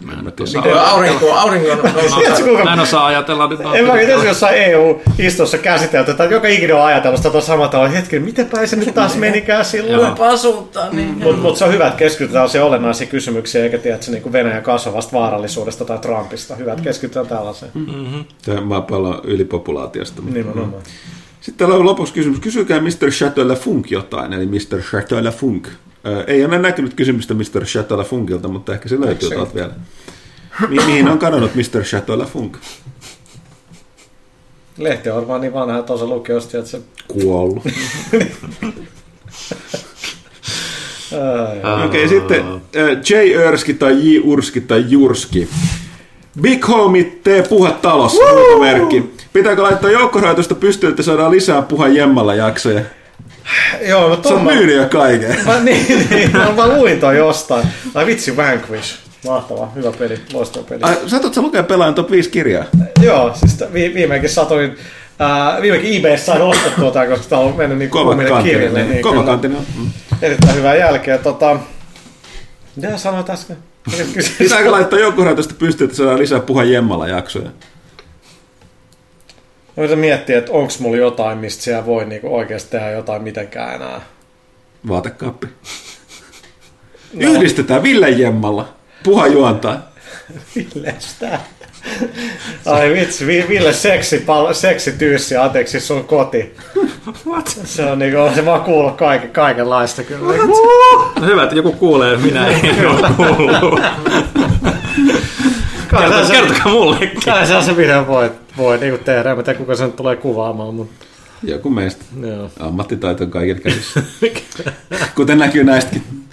Mä 0.00 0.12
en 0.12 0.32
tiedä. 0.62 0.80
Aurinko, 0.80 1.32
aurinko 1.32 1.74
nousu. 1.74 2.16
Mä 2.64 2.72
en 2.72 2.80
osaa 2.80 3.06
ajatella 3.06 3.46
nyt. 3.46 3.60
En 3.74 3.86
mä 3.86 3.92
tiedä, 3.92 4.12
jossain 4.12 4.56
EU-istossa 4.56 5.58
käsitelty, 5.58 6.10
että 6.10 6.24
joka 6.24 6.48
ikinä 6.48 6.76
on 6.76 6.82
ajatellut 6.82 7.22
sitä 7.22 7.40
samaa 7.40 7.68
tavalla, 7.68 7.90
hetken, 7.90 8.22
miten 8.22 8.46
päin 8.46 8.68
se 8.68 8.76
nyt 8.76 8.94
taas 8.94 9.16
menikään 9.16 9.64
silloin? 9.64 10.14
Pasuutta, 10.14 10.90
niin. 10.92 11.18
Mutta 11.18 11.42
mut 11.42 11.56
se 11.56 11.64
on 11.64 11.72
hyvä, 11.72 11.86
että 11.86 11.98
keskitytään 11.98 12.48
se 12.48 12.62
olennaisiin 12.62 13.10
kysymyksiin, 13.10 13.64
eikä 13.64 13.78
tiedä, 13.78 13.94
että 13.94 14.06
se 14.06 14.12
niin 14.12 14.32
Venäjän 14.32 14.62
kasvavasta 14.62 15.12
vaarallisuudesta 15.12 15.84
tai 15.84 15.98
Trumpista. 15.98 16.56
Hyvä, 16.56 16.72
että 16.72 16.84
keskitytään 16.84 17.26
tällaiseen. 17.26 17.72
Mm-hmm. 17.74 18.24
Tämä 18.44 18.60
maapallon 18.60 19.20
ylipopulaatiosta. 19.24 20.22
Nimenomaan. 20.24 20.68
Mm. 20.68 21.23
Sitten 21.44 21.58
täällä 21.58 21.74
on 21.74 21.84
lopuksi 21.84 22.14
kysymys. 22.14 22.40
Kysykää 22.40 22.80
Mr. 22.80 23.10
Chateau 23.10 23.56
Funk 23.56 23.90
jotain, 23.90 24.32
eli 24.32 24.46
Mr. 24.46 24.80
Chateau 24.90 25.32
Funk. 25.32 25.68
Ei 26.26 26.44
ole 26.44 26.58
näkynyt 26.58 26.94
kysymystä 26.94 27.34
Mr. 27.34 27.64
Chateau 27.64 28.04
Funkilta, 28.04 28.48
mutta 28.48 28.74
ehkä 28.74 28.88
se 28.88 29.00
löytyy 29.00 29.30
tuolta 29.30 29.54
vielä. 29.54 29.70
Mi- 30.68 30.84
mihin 30.86 31.08
on 31.08 31.18
kadonnut 31.18 31.54
Mr. 31.54 31.82
Chateau 31.82 32.24
Funk? 32.24 32.56
Lehti 34.78 35.10
on 35.10 35.16
varmaan 35.16 35.40
niin 35.40 35.52
vanha, 35.52 35.78
että 35.78 35.92
osa 35.92 36.06
lukiosta, 36.06 36.58
että 36.58 36.70
se... 36.70 36.80
Kuollut. 37.08 37.64
Okei, 41.86 42.04
okay, 42.04 42.08
sitten 42.08 42.44
J. 43.10 43.36
Örski 43.36 43.74
tai 43.74 43.92
J. 43.92 44.20
Urski 44.24 44.60
tai 44.60 44.84
Jurski. 44.88 45.48
Big 46.40 46.68
Homie, 46.68 47.04
tee 47.04 47.42
puhe 47.42 47.72
talos, 47.82 48.18
merkki. 48.60 49.13
Pitääkö 49.34 49.62
laittaa 49.62 49.90
joukkorahoitusta 49.90 50.54
pystyyn, 50.54 50.90
että 50.90 51.02
saadaan 51.02 51.30
lisää 51.30 51.62
puha 51.62 51.88
jemmalla 51.88 52.34
jaksoja? 52.34 52.80
Joo, 53.88 54.08
no 54.08 54.18
Se 54.22 54.34
on 54.34 54.44
myynyt 54.44 54.76
jo 54.76 54.88
kaiken. 54.88 55.36
Mä, 55.46 55.60
niin, 55.60 55.86
niin, 56.10 56.32
mä, 56.32 56.52
mä 56.56 56.68
luin 56.68 57.00
toi 57.00 57.16
jostain. 57.16 57.66
Ai 57.94 58.06
vitsi, 58.06 58.36
Vanquish. 58.36 58.98
Mahtava, 59.24 59.68
hyvä 59.74 59.92
peli, 59.92 60.18
loistava 60.32 60.64
peli. 60.64 60.80
Ai, 60.82 60.96
sä 61.06 61.42
lukea 61.42 61.62
pelaajan 61.62 61.94
top 61.94 62.10
5 62.10 62.30
kirjaa? 62.30 62.64
Joo, 63.02 63.32
siis 63.34 63.64
vi, 63.72 63.94
viimeinkin 63.94 64.30
satoin, 64.30 64.76
äh, 65.20 65.62
viimeinkin 65.62 66.00
eBayssä 66.00 66.26
sain 66.26 66.42
ostettua 66.42 66.90
tämän, 66.90 67.08
koska 67.08 67.26
tää 67.28 67.38
on 67.38 67.56
mennyt 67.56 67.78
niin 67.78 67.90
kuumille 67.90 68.42
kirjalle. 68.42 68.84
Niin, 68.84 69.02
Kova 69.02 69.22
kantinen 69.22 69.66
mm. 69.78 69.90
Erittäin 70.22 70.56
hyvää 70.56 70.74
jälkeä. 70.74 71.18
Tota, 71.18 71.58
mitä 72.76 72.98
sanoit 72.98 73.30
äsken? 73.30 73.56
Pitääkö 74.38 74.70
laittaa 74.70 74.98
joukkorahoitusta 74.98 75.54
pystyyn, 75.58 75.86
että 75.86 75.96
saadaan 75.96 76.18
lisää 76.18 76.40
puha 76.40 76.64
jemmalla 76.64 77.08
jaksoja? 77.08 77.50
Voisin 79.76 79.98
miettiä, 79.98 80.38
että 80.38 80.52
onko 80.52 80.72
mulla 80.78 80.96
jotain, 80.96 81.38
mistä 81.38 81.62
siellä 81.62 81.86
voi 81.86 82.04
niinku 82.04 82.36
oikeasti 82.36 82.70
tehdä 82.70 82.90
jotain 82.90 83.22
mitenkään 83.22 83.74
enää. 83.74 84.00
Vaatekaappi. 84.88 85.46
No. 87.14 87.30
Yhdistetään 87.30 87.82
Ville 87.82 88.10
Jemmalla. 88.10 88.68
Puha 89.02 89.26
juontaa. 89.26 89.78
Ville 90.56 90.94
sitä. 90.98 91.40
Ai 92.66 92.92
vitsi, 92.92 93.26
Ville 93.26 93.72
seksi, 93.72 94.18
pal- 94.18 94.54
seksi 94.54 94.92
tyyssi, 94.92 95.36
anteeksi 95.36 95.80
sun 95.80 96.04
koti. 96.04 96.54
What? 97.26 97.58
Se 97.64 97.84
on 97.84 97.98
niinku, 97.98 98.18
se 98.34 98.44
vaan 98.44 98.60
kuulla 98.60 98.92
kaiken, 98.92 99.30
kaikenlaista 99.30 100.02
kyllä. 100.02 100.34
No 101.20 101.26
hyvä, 101.26 101.42
että 101.42 101.54
joku 101.54 101.72
kuulee, 101.72 102.16
minä 102.16 102.46
en 102.46 102.86
ole 102.88 103.08
kuullut. 103.16 103.80
Kertokaa, 106.30 106.72
mullekin. 106.72 107.20
Kai 107.24 107.46
se 107.46 107.54
on 107.54 107.64
se 107.64 107.76
video 107.76 108.06
voi, 108.06 108.30
voi 108.56 108.78
niin 108.78 108.98
tehdä. 108.98 109.30
En 109.30 109.44
tiedä, 109.44 109.58
kuka 109.58 109.76
sen 109.76 109.92
tulee 109.92 110.16
kuvaamaan. 110.16 110.74
Mutta... 110.74 111.04
Joku 111.42 111.70
meistä. 111.70 112.04
Joo. 112.20 112.50
Ammattitaito 112.60 113.24
on 113.24 113.30
kaikille 113.30 113.60
käsissä. 113.60 114.02
Kuten 115.16 115.38
näkyy 115.38 115.64
näistäkin 115.64 116.24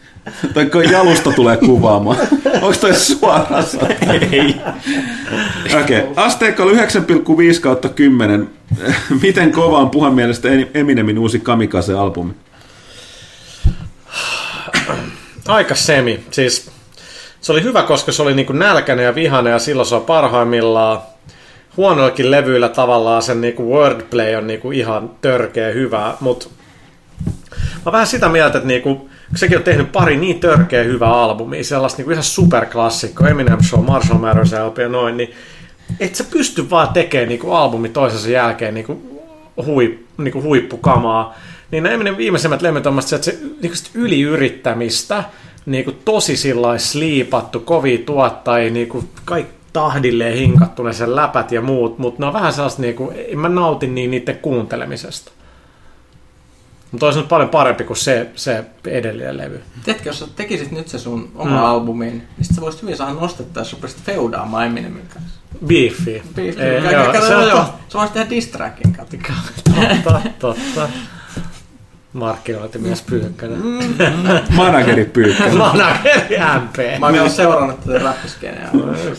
tai 0.54 0.92
jalusta 0.92 1.32
tulee 1.32 1.58
kuvaamaan. 1.58 2.18
Onko 2.62 2.74
toi 2.82 2.96
suoraan? 2.96 3.64
Ei. 4.32 4.56
Okei, 5.82 6.00
okay. 6.00 6.14
asteikko 6.16 6.64
oli 6.64 6.74
9,5 6.74 6.80
kautta 7.62 7.90
10. 7.90 8.50
Miten 9.22 9.52
kova 9.52 9.80
on 9.80 9.90
puhan 9.90 10.14
mielestä 10.14 10.50
Eminemin 10.74 11.20
uusi 11.20 11.40
Kamikaze-albumi? 11.40 12.34
Aika 15.48 15.76
semi. 15.76 16.24
Siis 16.32 16.72
se 17.42 17.52
oli 17.52 17.64
hyvä, 17.64 17.84
koska 17.84 18.12
se 18.12 18.22
oli 18.22 18.34
niin 18.34 18.46
kuin 18.46 18.60
nälkäinen 18.60 19.06
ja 19.06 19.16
vihainen 19.16 19.52
ja 19.52 19.60
silloin 19.60 19.88
se 19.88 19.96
on 19.96 20.06
parhaimmillaan. 20.06 21.00
Huonoillakin 21.78 22.32
levyillä 22.32 22.70
tavallaan 22.70 23.22
sen 23.22 23.42
niin 23.42 23.54
kuin 23.54 23.70
wordplay 23.70 24.36
on 24.36 24.48
niin 24.48 24.60
kuin 24.60 24.78
ihan 24.78 25.12
törkeä 25.22 25.72
hyvä, 25.72 26.14
mutta 26.20 26.50
mä 27.86 27.92
vähän 27.92 28.08
sitä 28.08 28.30
mieltä, 28.30 28.58
että 28.58 28.68
niin 28.68 28.82
kuin, 28.82 29.10
sekin 29.36 29.58
on 29.58 29.64
tehnyt 29.64 29.92
pari 29.92 30.18
niin 30.18 30.40
törkeä 30.40 30.84
hyvää 30.84 31.14
albumia, 31.14 31.64
sellaista 31.64 31.98
niin 31.98 32.06
kuin 32.06 32.14
ihan 32.14 32.24
superklassikko, 32.24 33.26
Eminem 33.26 33.64
Show, 33.64 33.86
Marshall 33.86 34.20
Mathers 34.20 34.54
LP 34.54 34.78
ja 34.78 34.90
noin, 34.90 35.18
niin 35.18 35.34
et 36.00 36.16
sä 36.16 36.24
pysty 36.32 36.70
vaan 36.70 36.90
tekemään 36.90 37.30
niin 37.30 37.40
kuin 37.40 37.54
albumi 37.54 37.90
toisensa 37.90 38.30
jälkeen 38.30 38.74
niin 38.74 38.86
kuin 38.86 39.20
hui, 39.66 40.00
niin 40.18 40.32
kuin 40.32 40.44
huippukamaa. 40.44 41.38
Niin 41.72 41.86
Eminem 41.86 42.18
viimeisimmät 42.18 42.62
levyt 42.62 42.88
on 42.88 43.02
se, 43.02 43.16
että 43.16 43.26
se 43.26 43.40
niin 43.62 43.72
kuin 43.72 44.04
yliyrittämistä, 44.04 45.24
kuin 45.84 46.00
tosi 46.06 46.38
sillä 46.38 46.78
sliipattu, 46.78 47.60
kovia 47.60 47.98
tuottajia, 47.98 48.72
kuin 48.90 49.10
kaikki 49.26 49.61
tahdilleen 49.74 50.38
hinkattu 50.38 50.84
ne 50.84 50.94
sen 50.94 51.16
läpät 51.16 51.52
ja 51.52 51.62
muut, 51.62 51.98
mutta 51.98 52.20
ne 52.20 52.26
on 52.26 52.34
vähän 52.34 52.54
sellaista, 52.54 52.82
niin 52.82 52.96
kuin, 52.96 53.16
en 53.28 53.40
mä 53.40 53.50
nautin 53.50 53.96
niin 53.96 54.12
niiden 54.12 54.38
kuuntelemisesta. 54.38 55.32
Mutta 56.92 57.06
olisi 57.06 57.20
nyt 57.20 57.28
paljon 57.30 57.50
parempi 57.50 57.84
kuin 57.84 57.98
se, 57.98 58.30
se 58.36 58.66
edellinen 58.88 59.38
levy. 59.38 59.62
Tiedätkö, 59.86 60.10
jos 60.10 60.20
sä 60.20 60.28
tekisit 60.36 60.72
nyt 60.72 60.88
se 60.88 61.00
sun 61.00 61.32
oma 61.36 61.58
mm. 61.58 61.64
albumin, 61.64 62.18
niin 62.18 62.46
sit 62.46 62.56
sä 62.56 62.62
voisit 62.62 62.82
hyvin 62.82 62.98
saada 62.98 63.14
nostettaa, 63.14 63.62
jos 63.62 63.74
rupesit 63.74 64.02
feudaamaan 64.04 64.66
Eminemin 64.66 65.08
kanssa. 65.14 65.40
Beefi. 65.66 66.24
Beefi. 66.36 66.62
Ei, 66.62 66.94
joo, 66.94 67.28
se, 67.28 67.36
on 67.36 67.48
joo. 67.48 67.66
Sä 67.90 67.98
voisit 67.98 68.14
tehdä 68.14 68.30
diss 68.30 68.48
trackin 68.48 68.94
Totta, 70.04 70.22
totta. 70.40 70.90
Markkinointimies 72.14 73.02
Pyykkönen. 73.02 73.62
Mm. 73.64 73.80
Manageri 74.56 75.06
Pyykkönen. 75.06 75.58
Manageri 75.58 76.38
MP. 76.62 77.00
Mä 77.00 77.22
oon 77.22 77.30
seurannut 77.30 77.80
tätä 77.86 78.00
räppiskeneä. 78.00 78.70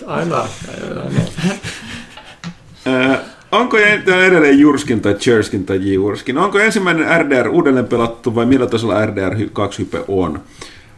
Aina. 0.07 0.45
Onko 3.53 3.79
edelleen 3.79 4.59
Jurskin 4.59 5.01
tai 5.01 5.15
Cherskin 5.15 5.67
tai 5.67 5.93
Jurskin? 5.93 6.39
Onko 6.39 6.59
ensimmäinen 6.59 7.21
RDR 7.21 7.49
uudelleen 7.49 7.87
pelattu 7.87 8.35
vai 8.35 8.47
millä 8.47 8.67
tasolla 8.67 9.07
RDR 9.07 9.37
2 9.53 9.79
hype 9.79 10.05
on? 10.09 10.41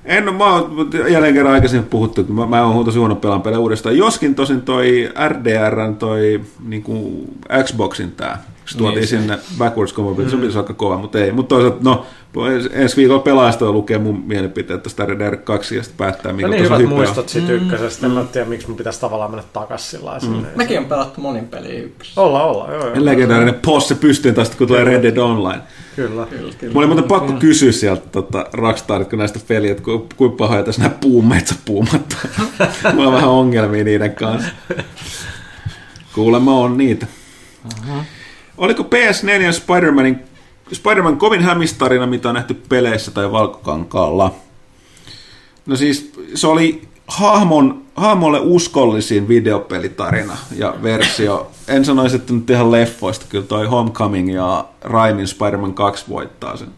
En 0.04 0.34
mä 0.34 0.52
oon 0.52 0.90
jälleen 1.08 1.34
kerran 1.34 1.54
aikaisemmin 1.54 1.88
puhuttu, 1.88 2.20
että 2.20 2.32
mä, 2.32 2.46
mä 2.46 2.64
oon 2.64 2.84
tosi 2.84 2.98
huono 2.98 3.14
pelaan 3.14 3.42
pelejä 3.42 3.58
uudestaan. 3.58 3.96
Joskin 3.96 4.34
tosin 4.34 4.62
toi 4.62 5.12
RDR, 5.28 5.94
toi 5.98 6.40
niin 6.66 6.82
kuin 6.82 7.28
Xboxin 7.64 8.12
tää 8.12 8.53
se 8.66 8.78
tuotiin 8.78 9.00
niin, 9.00 9.08
sinne 9.08 9.38
backwards 9.58 9.94
compatibility, 9.94 10.36
mm. 10.36 10.40
se 10.40 10.44
olisi 10.44 10.58
aika 10.58 10.74
kova, 10.74 10.96
mutta 10.96 11.18
ei. 11.18 11.32
Mutta 11.32 11.54
toisaalta, 11.54 11.78
no, 11.82 12.06
ensi 12.72 12.96
viikolla 12.96 13.20
pelaajasta 13.20 13.72
lukee 13.72 13.98
mun 13.98 14.22
mielipiteet 14.26 14.82
tästä 14.82 15.06
Red 15.06 15.18
Dead 15.18 15.36
2 15.36 15.76
ja 15.76 15.82
sitten 15.82 15.98
päättää, 15.98 16.32
mikä 16.32 16.46
no 16.46 16.52
niin 16.52 16.64
hyvät 16.64 16.88
muistot 16.88 17.28
siitä 17.28 17.48
mm. 17.48 17.54
ykkösestä. 17.54 18.08
Mm. 18.08 18.18
En 18.18 18.28
tiedä, 18.28 18.46
miksi 18.46 18.68
mun 18.68 18.76
pitäisi 18.76 19.00
tavallaan 19.00 19.30
mennä 19.30 19.44
takaisin 19.52 19.90
sillä 19.90 20.18
mm. 20.28 20.46
Mekin 20.56 20.78
on 20.78 20.84
pelattu 20.84 21.20
monin 21.20 21.48
peliä 21.48 21.82
ykkössä. 21.82 22.20
Olla, 22.20 22.44
olla. 22.44 22.72
Joo, 22.72 22.86
joo. 22.86 23.04
Legendaarinen 23.04 23.54
posse 23.54 23.94
pystyyn 23.94 24.34
tästä, 24.34 24.56
kun 24.56 24.66
tulee 24.66 24.84
Red 24.84 25.02
Dead 25.02 25.16
Online. 25.16 25.62
Kyllä. 25.96 26.26
kyllä, 26.26 26.52
kyllä. 26.58 26.72
Mulla 26.72 26.86
oli 26.86 26.86
muuten 26.86 27.08
pakko 27.08 27.32
mm. 27.32 27.38
kysyä 27.38 27.72
sieltä 27.72 28.06
tota, 28.12 28.46
Rockstarit, 28.52 29.10
kun 29.10 29.18
näistä 29.18 29.40
peliä, 29.48 29.70
että 29.70 29.82
ku, 29.82 30.08
kuinka 30.16 30.36
pahoja 30.36 30.62
tässä 30.62 30.82
nämä 30.82 30.94
puumetsäpuumat 31.00 32.16
Mulla 32.94 33.08
on 33.08 33.14
vähän 33.14 33.30
ongelmia 33.30 33.84
niiden 33.84 34.14
kanssa. 34.14 34.50
Kuulemma 36.14 36.58
on 36.58 36.76
niitä. 36.76 37.06
Aha. 37.82 38.04
Oliko 38.58 38.82
PS4 38.82 39.52
Spider-Manin, 39.52 40.18
Spider-Man 40.72 41.16
kovin 41.16 41.42
hämistarina, 41.42 42.06
mitä 42.06 42.28
on 42.28 42.34
nähty 42.34 42.54
peleissä 42.54 43.10
tai 43.10 43.32
valkokankaalla? 43.32 44.34
No 45.66 45.76
siis 45.76 46.12
se 46.34 46.46
oli 46.46 46.88
hahmon, 47.06 47.82
hahmolle 47.96 48.40
uskollisin 48.40 49.28
videopelitarina 49.28 50.36
ja 50.56 50.74
versio. 50.82 51.50
En 51.68 51.84
sanoisi, 51.84 52.16
että 52.16 52.32
nyt 52.32 52.50
ihan 52.50 52.72
leffoista, 52.72 53.26
kyllä 53.28 53.46
toi 53.46 53.66
Homecoming 53.66 54.34
ja 54.34 54.64
Raimin 54.80 55.28
Spider-Man 55.28 55.74
2 55.74 56.04
voittaa 56.08 56.56
sen. 56.56 56.68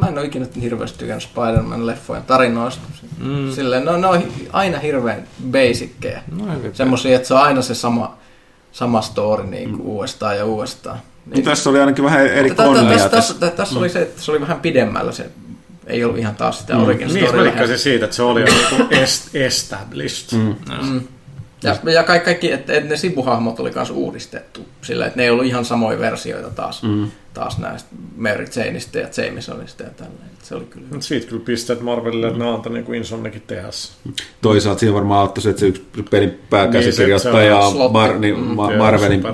Mä 0.00 0.06
en 0.06 0.18
ole 0.18 0.26
ikinä 0.26 0.46
hirveästi 0.60 0.98
tykännyt 0.98 1.22
Spider-Man-leffojen 1.22 2.22
tarinoista. 2.26 2.82
Mm. 3.18 3.52
Silleen, 3.52 3.84
no, 3.84 3.96
ne 3.96 4.06
on 4.06 4.22
aina 4.52 4.78
hirveän 4.78 5.24
basickeja. 5.50 6.20
No, 6.32 6.46
Semmoisia, 6.72 7.16
että 7.16 7.28
se 7.28 7.34
on 7.34 7.40
aina 7.40 7.62
se 7.62 7.74
sama 7.74 8.16
sama 8.74 9.02
story 9.02 9.46
niin 9.46 9.70
kuin 9.70 9.82
mm. 9.82 9.86
uudestaan 9.86 10.36
ja 10.36 10.44
uudestaan. 10.44 10.98
Niin, 11.26 11.44
tässä 11.44 11.70
oli 11.70 11.80
ainakin 11.80 12.04
vähän 12.04 12.26
eri 12.26 12.50
konnia. 12.50 12.82
Tässä, 12.82 13.08
tässä, 13.08 13.34
tässä, 13.34 13.56
tässä 13.56 13.78
oli 13.78 13.88
se, 13.88 14.02
että 14.02 14.22
se 14.22 14.30
oli 14.30 14.40
vähän 14.40 14.60
pidemmällä 14.60 15.12
se 15.12 15.30
ei 15.86 16.04
ollut 16.04 16.18
ihan 16.18 16.34
taas 16.34 16.58
sitä 16.58 16.74
mm. 16.74 16.82
origin 16.82 17.08
niin, 17.14 17.26
story. 17.26 17.50
Niin, 17.50 17.78
siitä, 17.78 18.04
että 18.04 18.16
se 18.16 18.22
oli 18.22 18.40
jo 18.46 18.46
niinku 18.46 18.94
established. 19.34 20.38
Mm. 20.38 20.54
Mm. 20.82 21.00
Ja, 21.62 21.76
ja 21.92 22.02
kaikki, 22.02 22.24
kaikki 22.24 22.52
että, 22.52 22.72
että 22.72 22.90
ne 22.90 22.96
sivuhahmot 22.96 23.60
oli 23.60 23.70
myös 23.74 23.90
uudistettu 23.90 24.60
sillä, 24.82 25.06
että 25.06 25.16
ne 25.16 25.24
ei 25.24 25.30
ollut 25.30 25.46
ihan 25.46 25.64
samoja 25.64 25.98
versioita 25.98 26.50
taas, 26.50 26.82
mm. 26.82 27.10
Taas 27.34 27.58
näistä 27.58 27.88
Mary 28.16 28.46
Janeista 28.56 28.98
ja 28.98 29.08
Jamesonista 29.16 29.82
ja 29.82 29.90
tälleen. 29.90 30.30
Se 30.42 30.54
oli 30.54 30.64
kyllä. 30.64 30.86
Siitä 31.00 31.26
kyllä 31.26 31.42
pisteet 31.44 31.80
Marvelille, 31.80 32.26
että 32.26 32.38
ne 32.38 32.48
antoi 32.48 32.72
niin 32.72 32.84
kuin 32.84 33.04
tehdä. 33.46 33.68
Toisaalta 34.40 34.80
siinä 34.80 34.94
varmaan 34.94 35.20
auttoi 35.20 35.42
se, 35.42 35.50
että 35.50 35.60
se 35.60 35.66
yksi 35.66 35.86
pelin 36.10 36.40
pääkäsikirjoittaja 36.50 37.58
niin, 37.70 37.92
Mar, 37.92 38.18
niin, 38.18 38.38
mm, 38.38 38.44
ma, 38.44 38.76
Marvelin, 38.76 39.24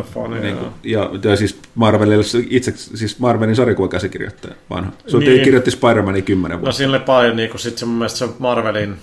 niin, 0.41 0.57
ja, 0.85 1.11
ja, 1.25 1.37
siis 1.37 1.59
Marvelille 1.75 2.25
itse, 2.51 2.73
siis 2.77 3.19
Marvelin 3.19 3.57
sarjakuvakäsikirjoittaja 3.57 4.55
vanha. 4.71 4.93
Se 5.07 5.17
niin. 5.17 5.43
kirjoitti 5.43 5.71
Spider-Manin 5.71 6.23
kymmenen 6.23 6.59
vuotta. 6.59 6.69
No 6.69 6.73
sille 6.73 6.99
paljon, 6.99 7.37
niin 7.37 7.51
kuin 7.51 7.61
sit 7.61 7.79
se 7.79 7.87
mun 7.87 7.95
mielestä 7.95 8.19
se 8.19 8.29
Marvelin 8.39 8.97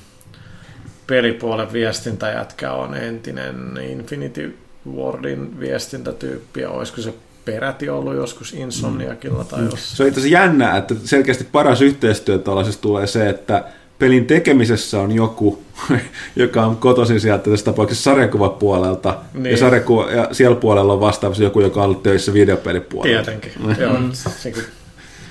pelipuolen 1.08 1.74
viestintäjätkä 1.74 2.74
on 2.74 2.96
entinen 2.96 3.80
Infinity 3.90 4.58
Wardin 4.96 5.60
viestintätyyppi, 5.60 6.62
ja 6.62 6.70
olisiko 6.70 7.02
se 7.02 7.14
peräti 7.48 7.90
ollut 7.90 8.16
joskus 8.16 8.54
Insomniakilla 8.54 9.44
tai 9.44 9.62
mm. 9.62 9.70
Se 9.76 10.04
on 10.04 10.10
itse 10.10 10.28
jännää, 10.28 10.78
että 10.78 10.96
selkeästi 11.04 11.44
paras 11.52 11.82
yhteistyö 11.82 12.38
tuollaisessa 12.38 12.82
tulee 12.82 13.08
se, 13.08 13.30
että 13.30 13.64
pelin 14.00 14.26
tekemisessä 14.26 15.00
on 15.00 15.12
joku, 15.12 15.64
joka 16.36 16.66
on 16.66 16.78
kotoisin 16.78 17.20
sieltä 17.20 17.50
tässä 17.50 17.66
tapauksessa 17.66 18.04
sarjakuvapuolelta, 18.04 19.18
niin. 19.34 19.52
ja, 19.52 19.58
sarjakuva, 19.58 20.12
ja 20.12 20.28
siellä 20.32 20.56
puolella 20.56 20.94
on 20.94 21.00
vastaavasti 21.00 21.44
joku, 21.44 21.62
joka 21.62 21.80
on 21.80 21.86
ollut 21.86 22.04
töissä 22.04 22.34
videopelipuolella. 22.34 23.24
Tietenkin, 23.24 23.52
mm. 23.60 23.76
joo, 23.80 23.98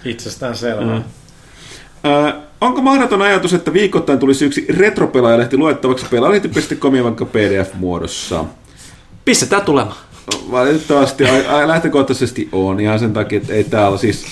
itsestään 0.05 0.57
selvää. 0.57 0.99
Mm. 0.99 1.05
onko 2.61 2.83
mahdoton 2.83 3.23
ajatus, 3.23 3.55
että 3.55 3.73
viikoittain 3.73 4.19
tulisi 4.19 4.45
yksi 4.45 4.67
retropelaajalehti 4.69 5.57
luettavaksi 5.57 6.07
pelaalehti.com 6.11 6.93
vaikka 7.03 7.25
PDF-muodossa? 7.25 8.45
Pistetään 9.25 9.63
tulemaan. 9.63 10.06
Valitettavasti 10.51 11.24
lähtökohtaisesti 11.66 12.48
on 12.53 12.81
ihan 12.81 12.98
sen 12.98 13.12
takia, 13.12 13.36
että 13.36 13.53
ei 13.53 13.65
täällä 13.65 13.98
siis 13.98 14.27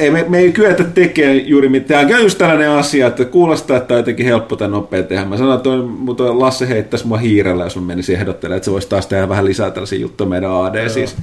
ei, 0.00 0.10
me, 0.10 0.24
me 0.28 0.38
ei 0.38 0.52
kyetä 0.52 0.84
tekemään 0.84 1.48
juuri 1.48 1.68
mitään. 1.68 2.06
Tämä 2.06 2.18
on 2.18 2.24
just 2.24 2.38
tällainen 2.38 2.70
asia, 2.70 3.06
että 3.06 3.24
kuulostaa, 3.24 3.76
että 3.76 3.94
on 3.94 3.98
jotenkin 3.98 4.26
helppo 4.26 4.56
tai 4.56 4.68
nopea 4.68 5.02
tehdä. 5.02 5.24
Mä 5.24 5.36
sanoin, 5.36 5.56
että 5.56 5.70
toi, 6.16 6.34
Lasse 6.34 6.68
heittäisi 6.68 7.06
mua 7.06 7.16
hiirellä, 7.18 7.64
jos 7.64 7.76
mä 7.76 7.82
menisin 7.82 8.16
ehdottelemaan, 8.16 8.56
että 8.56 8.64
se 8.64 8.70
voisi 8.70 8.88
taas 8.88 9.06
tehdä 9.06 9.28
vähän 9.28 9.44
lisää 9.44 9.70
tällaisia 9.70 9.98
juttuja 9.98 10.28
meidän 10.28 10.50
AD 10.52 10.88
siis. 10.88 11.16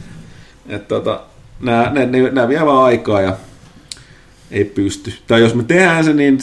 Että 0.69 0.87
tota, 0.87 1.21
nämä, 1.59 1.91
ne, 1.93 2.05
ne, 2.05 2.31
nämä 2.31 2.47
vie 2.47 2.65
vaan 2.65 2.85
aikaa 2.85 3.21
ja 3.21 3.33
ei 4.51 4.65
pysty. 4.65 5.13
Tai 5.27 5.41
jos 5.41 5.55
me 5.55 5.63
tehdään 5.63 6.03
se, 6.03 6.13
niin 6.13 6.37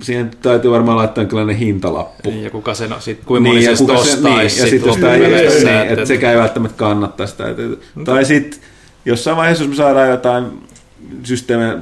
siihen 0.00 0.30
täytyy 0.42 0.70
varmaan 0.70 0.98
laittaa 0.98 1.24
tällainen 1.24 1.56
hintalappu. 1.56 2.30
Niin, 2.30 2.44
ja 2.44 2.50
kuka 2.50 2.74
sen, 2.74 2.94
sit, 2.98 3.20
kuinka 3.24 3.50
niin, 3.50 3.64
moni 3.64 3.76
sen 3.76 3.90
ostaisi. 3.96 4.22
Niin, 4.22 4.42
ja 4.42 4.48
sitten 4.48 4.86
jos 4.86 4.96
tämä 4.96 5.14
ei, 5.14 5.20
niin, 5.20 5.88
että 5.88 6.06
sekä 6.06 6.32
ei 6.32 6.38
välttämättä 6.38 6.76
kannattaa 6.76 7.26
sitä. 7.26 7.44
Tai 8.04 8.24
sitten 8.24 8.60
jossain 9.04 9.36
vaiheessa, 9.36 9.64
jos 9.64 9.70
me 9.70 9.76
saadaan 9.76 10.10
jotain 10.10 10.44
systeemejä 11.22 11.78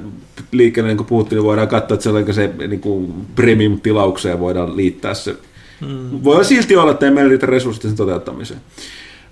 liikkeelle, 0.53 0.89
niin 0.89 0.97
kuin 0.97 1.07
puhuttiin, 1.07 1.37
niin 1.37 1.45
voidaan 1.45 1.69
katsoa, 1.69 1.95
että 1.95 2.33
se, 2.33 2.51
se 2.59 2.67
niin 2.69 2.81
kuin 2.81 3.15
premium-tilaukseen 3.35 4.41
voidaan 4.41 4.77
liittää 4.77 5.15
se. 5.15 5.37
Hmm. 5.81 6.25
Voi 6.25 6.45
silti 6.45 6.77
olla, 6.77 6.93
että 6.93 7.07
ei 7.07 7.13
meillä 7.13 7.31
riitä 7.31 7.47
resursseja 7.47 7.91
sen 7.91 7.97
toteuttamiseen. 7.97 8.61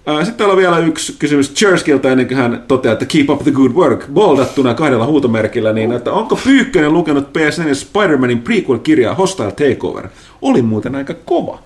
Sitten 0.06 0.34
täällä 0.34 0.52
on 0.52 0.58
vielä 0.58 0.78
yksi 0.78 1.16
kysymys 1.18 1.54
Cherskiltä 1.54 2.10
ennen 2.10 2.26
kuin 2.28 2.36
hän 2.36 2.64
toteaa, 2.68 2.92
että 2.92 3.06
keep 3.06 3.30
up 3.30 3.42
the 3.42 3.50
good 3.50 3.72
work, 3.72 4.06
boldattuna 4.12 4.74
kahdella 4.74 5.06
huutomerkillä, 5.06 5.72
niin 5.72 5.92
että 5.92 6.12
onko 6.12 6.36
Pyykkönen 6.44 6.92
lukenut 6.92 7.28
PS4 7.28 7.74
Spider-Manin 7.74 8.42
prequel-kirjaa 8.42 9.14
Hostile 9.14 9.52
Takeover? 9.52 10.08
Oli 10.42 10.62
muuten 10.62 10.94
aika 10.94 11.14
kova. 11.14 11.62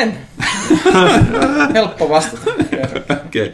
En. 0.00 0.18
Helppo 1.74 2.08
vastata. 2.08 2.50
Okei. 3.26 3.42
Okay. 3.42 3.52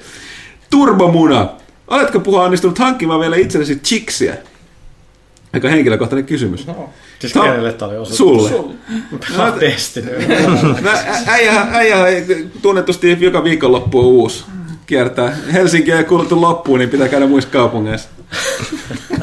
Turbomuna. 0.70 1.48
Oletko 1.88 2.20
puhua 2.20 2.44
onnistunut 2.44 2.78
hankkimaan 2.78 3.20
vielä 3.20 3.36
itsellesi 3.36 3.76
chiksiä? 3.76 4.36
Aika 5.52 5.68
henkilökohtainen 5.68 6.26
kysymys. 6.26 6.66
No. 6.66 6.90
Siis 7.18 7.32
Ta- 7.32 7.42
kenelle 7.42 7.72
tämä 7.72 7.88
oli 7.90 7.98
osuus? 7.98 8.16
Sulle. 8.18 8.48
Sulle. 8.48 8.74
No, 9.36 9.60
Destiny. 9.60 10.10
äijä, 11.26 11.66
äijä 11.72 11.96
tunnetusti 12.62 13.16
joka 13.20 13.44
viikonloppu 13.44 13.98
on 13.98 14.06
uusi. 14.06 14.44
Kiertää. 14.86 15.36
Helsinki 15.52 15.92
ei 15.92 16.04
kuuluttu 16.04 16.40
loppuun, 16.40 16.78
niin 16.78 16.90
pitää 16.90 17.08
käydä 17.08 17.26
muissa 17.26 17.50
kaupungeissa. 17.50 18.08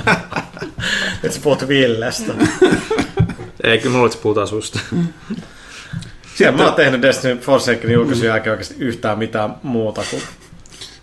Et 1.24 1.34
sä 1.34 1.40
puhut 1.44 1.68
Villestä. 1.68 2.34
Ei, 3.64 3.78
kyllä 3.78 3.98
mulla 3.98 4.14
puhutaan 4.24 4.48
susta. 4.48 4.80
Sitten... 6.28 6.56
Mä 6.56 6.65
oon 6.65 6.74
tehnyt 6.74 7.02
Destiny 7.02 7.38
Forsakenin 7.38 7.94
julkaisun 7.94 8.26
jälkeen 8.26 8.52
oikeasti 8.52 8.76
yhtään 8.80 9.18
mitään 9.20 9.56
muuta 9.64 10.03
kuin 10.10 10.22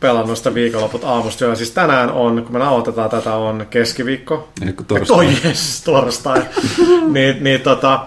pelannut 0.00 0.38
sitä 0.38 0.54
viikonloput 0.54 1.04
aamusta 1.04 1.44
jo. 1.44 1.56
Siis 1.56 1.70
tänään 1.70 2.10
on, 2.10 2.42
kun 2.42 2.52
me 2.52 2.58
nauhoitetaan 2.58 3.10
tätä, 3.10 3.34
on 3.34 3.66
keskiviikko. 3.70 4.48
Eikö 4.66 4.84
torstai? 4.84 5.16
Toi 5.16 5.26
yes, 5.44 5.82
torstai. 5.84 6.42
niin, 7.14 7.44
niin 7.44 7.60
tota, 7.60 8.00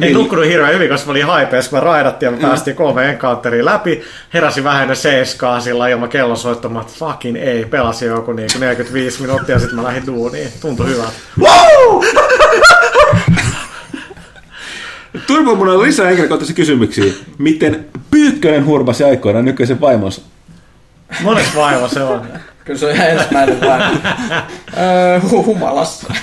ei 0.00 0.06
niin. 0.06 0.14
nukkunut 0.14 0.46
hirveän 0.46 0.74
hyvin, 0.74 0.88
koska 0.88 1.06
mä 1.06 1.10
olin 1.10 1.26
haipeessa, 1.26 1.70
kun 1.70 1.78
me 1.78 1.84
raidattiin 1.84 2.26
ja 2.26 2.30
me 2.30 2.36
mm. 2.36 2.42
päästiin 2.42 2.76
kolme 2.76 3.10
encounteriin 3.10 3.64
läpi. 3.64 4.02
Heräsin 4.34 4.64
vähän 4.64 4.82
ennen 4.82 4.96
seiskaa 4.96 5.60
sillä 5.60 5.88
ilman 5.88 6.08
kellon 6.08 6.36
soittamaan, 6.36 6.86
että 6.86 6.98
fucking 6.98 7.36
ei. 7.36 7.64
Pelasin 7.64 8.08
joku 8.08 8.32
niin 8.32 8.50
45 8.58 9.22
minuuttia 9.22 9.54
ja 9.54 9.58
sitten 9.58 9.76
mä 9.76 9.84
lähdin 9.84 10.06
duuniin. 10.06 10.48
Tuntui 10.60 10.86
hyvältä. 10.86 11.12
Wow! 11.38 12.04
Turbo 15.26 15.54
mun 15.54 15.68
on 15.68 15.82
lisää 15.82 16.06
henkilökohtaisia 16.06 16.56
kysymyksiä. 16.56 17.12
Miten 17.38 17.86
Pyykkönen 18.12 18.66
hurmasi 18.66 19.04
aikoinaan 19.04 19.44
nykyisen 19.44 19.80
vaimonsa? 19.80 20.22
Mones 21.20 21.56
vaimo 21.56 21.88
se 21.88 22.02
on? 22.02 22.26
Kyllä 22.64 22.78
se 22.80 22.86
on 22.86 22.92
ihan 22.92 23.08
ensimmäinen 23.08 23.60
vaimo. 23.60 23.94
öö, 24.78 25.20
humalassa. 25.30 26.14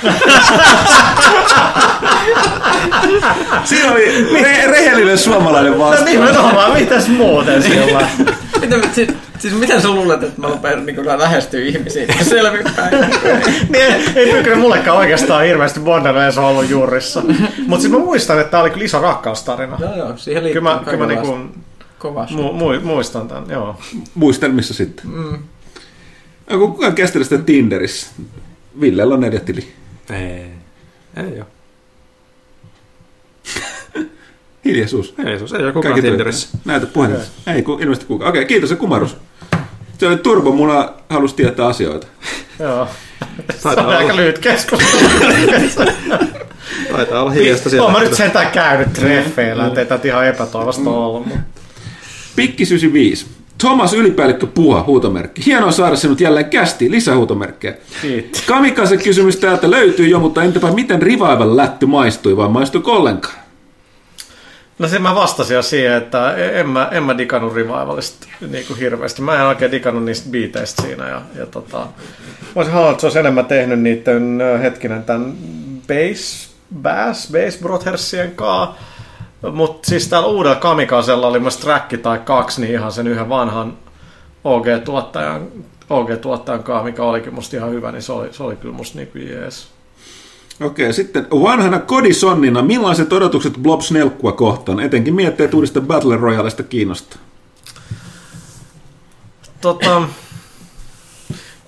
Siinä 3.63 3.91
oli 3.91 4.27
re- 4.41 4.69
rehellinen 4.71 5.17
suomalainen 5.17 5.79
vastaus. 5.79 5.99
No 5.99 6.05
nimenomaan, 6.05 6.73
mitäs 6.73 7.07
muuten 7.07 7.63
sillä? 7.63 8.07
Miten, 8.61 8.81
siis, 8.93 9.09
siis 9.39 9.53
miten 9.53 9.81
sä 9.81 9.89
luulet, 9.89 10.23
että 10.23 10.41
mä 10.41 10.47
rupean 10.47 10.85
niin 10.85 11.05
lähestyä 11.05 11.59
ihmisiä 11.59 12.05
selvinpäin? 12.21 12.99
niin, 13.69 13.93
ei 14.15 14.31
Pyykkönen 14.31 14.59
mullekaan 14.59 14.97
oikeastaan 14.97 15.43
hirveästi 15.45 15.79
Bondarees 15.79 16.37
on 16.37 16.45
ollut 16.45 16.69
juurissa. 16.69 17.21
Mutta 17.67 17.81
siis 17.81 17.93
mä 17.93 17.99
muistan, 17.99 18.39
että 18.39 18.51
tää 18.51 18.61
oli 18.61 18.69
kyllä 18.69 18.85
iso 18.85 19.01
rakkaustarina. 19.01 19.77
Joo, 19.79 19.95
joo, 19.95 20.13
siihen 20.17 20.43
liittyy 20.43 20.61
kyllä 20.61 20.75
mä, 20.75 20.81
kyllä 20.85 20.97
mä 20.97 21.05
niinku, 21.05 21.37
Kovasti. 21.99 22.35
Mu- 22.35 22.53
mu- 22.53 22.83
muistan 22.83 23.27
tämän, 23.27 23.49
joo. 23.49 23.75
Muistelmissa 24.15 24.73
sitten. 24.73 25.05
Mm. 25.05 25.37
Onko 26.49 26.67
kukaan 26.67 26.95
kestänyt 26.95 27.27
sitä 27.27 27.43
Tinderissä? 27.43 28.11
Villellä 28.81 29.13
on 29.13 29.21
neljä 29.21 29.39
tili. 29.39 29.73
Ei. 30.09 30.45
Ei 31.17 31.41
ole. 31.41 31.45
Hiljaisuus. 34.65 35.13
Hiljaisuus. 35.17 35.53
Ei 35.53 35.63
ole 35.63 35.71
kukaan 35.71 35.93
Kaikki 35.93 36.09
Tinderissä. 36.09 36.57
Näytä 36.65 36.85
puhelimessa. 36.85 37.31
Ei, 37.47 37.61
ku, 37.61 37.73
ilmeisesti 37.73 38.05
kukaan. 38.05 38.29
Okei, 38.29 38.45
kiitos 38.45 38.69
se 38.69 38.75
kumarus. 38.75 39.17
Se 39.97 40.07
oli 40.07 40.17
turbo, 40.17 40.51
mulla 40.51 40.93
halusi 41.09 41.35
tietää 41.35 41.67
asioita. 41.67 42.07
Joo. 42.59 42.87
Taitaa 43.63 43.83
se 43.83 43.89
on 43.89 43.95
aika 43.95 44.15
lyhyt 44.15 44.39
keskustelu. 44.39 45.09
Taitaa 46.91 47.21
olla 47.21 47.31
hiljasta 47.31 47.69
sieltä. 47.69 47.83
Olen 47.85 47.97
mä 47.97 48.03
nyt 48.03 48.17
sentään 48.17 48.51
käynyt 48.51 48.93
treffeillä, 48.93 49.67
ettei 49.67 49.85
tätä 49.85 50.07
ihan 50.07 50.27
epätoivosta 50.27 50.89
ollut. 50.89 51.27
Pikki 52.39 52.63
95. 52.63 53.25
Thomas 53.57 53.93
Ylipäällikkö 53.93 54.47
Puha, 54.47 54.83
huutomerkki. 54.83 55.45
Hienoa 55.45 55.71
saada 55.71 55.95
sinut 55.95 56.21
jälleen 56.21 56.49
kästi, 56.49 56.91
lisähuutomerkkejä. 56.91 57.73
Kamikaze 58.47 58.97
kysymys 58.97 59.37
täältä 59.37 59.71
löytyy 59.71 60.07
jo, 60.07 60.19
mutta 60.19 60.43
entäpä 60.43 60.71
miten 60.71 61.01
Revival 61.01 61.57
lätty 61.57 61.85
maistui 61.85 62.37
vai 62.37 62.49
maistuiko 62.49 62.91
ollenkaan? 62.91 63.35
No 64.79 64.87
se 64.87 64.99
mä 64.99 65.15
vastasin 65.15 65.55
jo 65.55 65.61
siihen, 65.61 65.93
että 65.93 66.35
en 66.35 66.69
mä, 66.69 66.89
en 66.91 67.03
mä 67.03 67.17
digannut 67.17 67.53
Revivalista 67.53 68.27
niin 68.51 68.65
kuin 68.67 68.79
hirveästi. 68.79 69.21
Mä 69.21 69.35
en 69.35 69.45
oikein 69.45 69.71
digannut 69.71 70.03
niistä 70.03 70.29
biiteistä 70.29 70.81
siinä. 70.81 71.09
Ja, 71.09 71.21
ja 71.35 71.45
tota, 71.45 71.77
mä 71.77 71.85
olisin 72.55 72.73
halunnut, 72.73 72.93
että 72.93 73.01
se 73.01 73.07
olisi 73.07 73.19
enemmän 73.19 73.45
tehnyt 73.45 73.79
niiden 73.79 74.39
hetkinen 74.61 75.03
tämän 75.03 75.33
bass, 75.87 76.49
bass, 76.81 77.31
bass 77.31 77.57
Brothersien 77.57 78.31
kanssa 78.31 78.88
mutta 79.51 79.89
siis 79.89 80.07
täällä 80.07 80.27
uudella 80.27 80.55
Kamikazella 80.55 81.27
oli 81.27 81.39
myös 81.39 81.57
track 81.57 82.01
tai 82.01 82.19
kaksi, 82.19 82.61
niin 82.61 82.73
ihan 82.73 82.91
sen 82.91 83.07
yhden 83.07 83.29
vanhan 83.29 83.77
OG-tuottajan, 84.43 85.47
OG-tuottajan 85.89 86.63
kanssa, 86.63 86.83
mikä 86.83 87.03
olikin 87.03 87.33
musta 87.33 87.57
ihan 87.57 87.71
hyvä, 87.71 87.91
niin 87.91 88.01
se 88.01 88.11
oli, 88.11 88.33
se 88.33 88.43
oli 88.43 88.55
kyllä 88.55 88.75
musta 88.75 88.97
niin 88.97 89.07
kuin 89.07 89.27
jees. 89.29 89.67
Okei, 90.61 90.93
sitten 90.93 91.27
vanhana 91.31 91.79
kodisonnina, 91.79 92.61
millaiset 92.61 93.13
odotukset 93.13 93.53
Blob 93.61 93.81
Snelkkua 93.81 94.31
kohtaan, 94.31 94.79
etenkin 94.79 95.15
mietteet 95.15 95.53
uudesta 95.53 95.81
Battle 95.81 96.17
Royalesta 96.17 96.63
kiinnostaa? 96.63 97.19
Tota, 99.61 100.01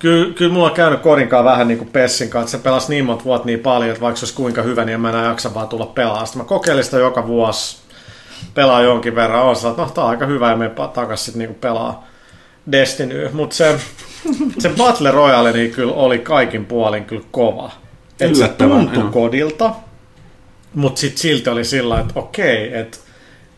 Kyllä, 0.02 0.34
kyllä 0.34 0.53
mulla 0.53 0.68
on 0.68 0.73
käynyt 0.73 1.02
Korinkaan 1.02 1.45
vähän 1.45 1.68
niin 1.68 1.78
kuin 1.78 1.90
Pessin 1.90 2.30
kanssa, 2.30 2.57
se 2.57 2.64
pelasi 2.64 2.90
niin 2.90 3.06
monta 3.06 3.23
vuotta 3.23 3.45
niin 3.45 3.60
paljon, 3.60 3.91
että 3.91 4.02
vaikka 4.02 4.19
se 4.19 4.23
olisi 4.23 4.36
kuinka 4.36 4.61
hyvä, 4.61 4.86
niin 4.86 4.94
en 4.94 5.02
mä 5.02 5.10
enää 5.10 5.26
jaksa 5.26 5.53
vaan 5.53 5.68
tulla 5.68 5.86
pelaamaan. 5.86 6.28
Sitten 6.28 6.41
mä 6.41 6.48
kokeilin 6.48 6.84
sitä 6.84 6.98
joka 6.98 7.28
vuosi, 7.28 7.78
pelaa 8.53 8.82
jonkin 8.82 9.15
verran, 9.15 9.44
on 9.44 9.56
että 9.56 9.82
no 9.82 9.90
tää 9.90 10.03
on 10.03 10.10
aika 10.10 10.26
hyvä 10.26 10.49
ja 10.49 10.56
me 10.56 10.72
takaisin 10.94 11.26
sitten 11.26 11.40
niin 11.40 11.56
pelaa 11.56 12.07
Destiny. 12.72 13.30
Mutta 13.34 13.56
se, 13.56 13.80
se 14.60 14.69
Battle 14.69 15.11
Royale 15.11 15.52
niin 15.52 15.72
kyllä 15.72 15.94
oli 15.94 16.19
kaikin 16.19 16.65
puolin 16.65 17.06
kyllä 17.06 17.26
kova. 17.32 17.72
Et 18.19 18.36
se 18.36 18.48
tuntui 18.48 19.03
kodilta, 19.11 19.72
mutta 20.73 21.02
sitten 21.02 21.18
silti 21.18 21.49
oli 21.49 21.65
sillä 21.65 21.99
että 21.99 22.14
okei, 22.15 22.78
että 22.78 22.98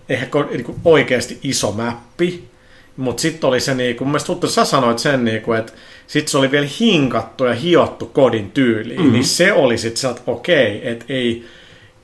eihän 0.09 0.29
niin 0.51 0.75
oikeasti 0.85 1.39
iso 1.43 1.71
mäppi, 1.71 2.52
mutta 2.97 3.21
sitten 3.21 3.47
oli 3.47 3.59
se, 3.59 3.75
niin 3.75 3.95
kuin, 3.95 4.07
mun 4.07 4.11
mielestä 4.11 4.47
sä 4.47 4.65
sanoit 4.65 4.99
sen, 4.99 5.25
niin 5.25 5.41
kuin, 5.41 5.59
että 5.59 5.73
sitten 6.07 6.31
se 6.31 6.37
oli 6.37 6.51
vielä 6.51 6.67
hinkattu 6.79 7.45
ja 7.45 7.53
hiottu 7.53 8.05
kodin 8.05 8.51
tyyliin, 8.51 8.99
mm-hmm. 8.99 9.13
niin 9.13 9.25
se 9.25 9.53
oli 9.53 9.77
sitten 9.77 10.01
se, 10.01 10.09
että 10.09 10.21
okei, 10.27 10.89
että 10.89 11.05
ei, 11.09 11.45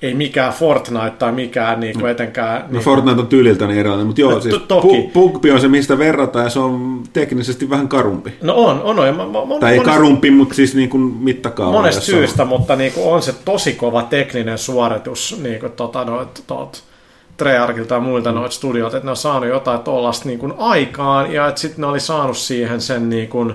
ei 0.02 0.14
mikään 0.14 0.54
Fortnite 0.54 1.14
tai 1.20 1.32
mikään 1.32 1.80
niin 1.80 2.00
kuin 2.00 2.12
etenkään... 2.12 2.62
No 2.62 2.68
niin 2.72 2.84
Fortnite 2.84 3.22
on 3.22 3.28
tyyliltä 3.28 3.68
niin 3.68 3.80
erilainen, 3.80 4.08
mutta 4.08 4.22
joo, 4.22 4.32
no, 4.32 4.42
siis 4.42 4.56
toki. 4.68 5.12
On 5.54 5.62
se, 5.62 5.68
mistä 5.68 5.98
verrataan 5.98 6.46
ja 6.46 6.50
se 6.50 6.60
on 6.60 7.04
teknisesti 7.14 7.70
vähän 7.70 7.88
karumpi. 7.88 8.34
No 8.42 8.56
on, 8.56 8.82
on. 8.82 9.00
on. 9.00 9.16
Mä, 9.16 9.24
mä, 9.24 9.60
tai 9.60 9.74
ei 9.74 9.80
karumpi, 9.80 10.32
mutta 10.32 10.54
siis 10.54 10.76
niin 10.76 10.90
kuin 10.90 11.04
mittakaava. 11.04 11.72
Monesta 11.72 12.02
syystä, 12.02 12.44
on. 12.44 12.50
mutta 12.50 12.76
niin 12.76 12.92
kuin 12.92 13.08
on 13.08 13.22
se 13.22 13.34
tosi 13.46 13.74
kova 13.74 14.02
tekninen 14.02 14.58
suoritus 14.58 15.40
niin 15.44 15.60
kuin 15.60 15.72
tota, 15.72 16.06
noit, 16.06 16.44
tot, 16.48 16.84
Treyarchilta 17.40 17.94
ja 17.94 18.00
muilta 18.00 18.32
noita 18.32 18.56
studioita, 18.56 18.98
että 18.98 19.08
ne 19.08 19.12
on 19.12 19.18
saanut 19.18 19.50
jotain 19.50 19.80
tuollaista 19.80 20.26
niin 20.26 20.40
kuin 20.40 20.54
aikaan 20.58 21.34
ja 21.34 21.48
että 21.48 21.62
sitten 21.62 21.82
ne 21.82 21.88
oli 21.88 22.00
saanut 22.00 22.38
siihen 22.38 22.82
sen 22.82 23.10
niin 23.10 23.30
kuin, 23.30 23.54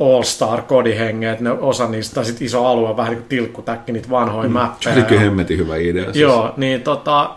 All-Star 0.00 0.62
kodihengen, 0.62 1.30
että 1.30 1.44
ne 1.44 1.50
osa 1.50 1.88
niistä, 1.88 2.14
tai 2.14 2.24
sitten 2.24 2.46
iso 2.46 2.66
alue, 2.66 2.96
vähän 2.96 3.10
niin 3.10 3.20
kuin 3.20 3.28
tilkkutäkki, 3.28 3.92
niitä 3.92 4.10
vanhoja 4.10 4.48
mm. 4.48 4.52
mappeja. 4.52 4.94
Se 4.94 5.06
oli 5.10 5.20
hemmetin 5.20 5.58
hyvä 5.58 5.76
idea. 5.76 6.04
Siis. 6.04 6.16
Joo, 6.16 6.54
niin 6.56 6.82
tota, 6.82 7.30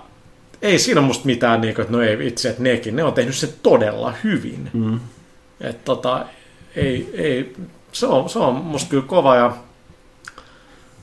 ei 0.61 0.79
siinä 0.79 1.01
musta 1.01 1.25
mitään, 1.25 1.61
niin 1.61 1.75
kuin, 1.75 1.83
että 1.83 1.97
no 1.97 2.01
ei 2.03 2.27
itse, 2.27 2.49
että 2.49 2.63
nekin, 2.63 2.95
ne 2.95 3.03
on 3.03 3.13
tehnyt 3.13 3.35
sen 3.35 3.49
todella 3.63 4.13
hyvin. 4.23 4.69
Mm. 4.73 4.99
Että 5.61 5.81
tota, 5.85 6.25
ei, 6.75 7.09
ei, 7.13 7.55
se 7.91 8.05
on, 8.05 8.29
se 8.29 8.39
on 8.39 8.55
musta 8.55 8.89
kyllä 8.89 9.03
kova 9.07 9.35
ja 9.35 9.51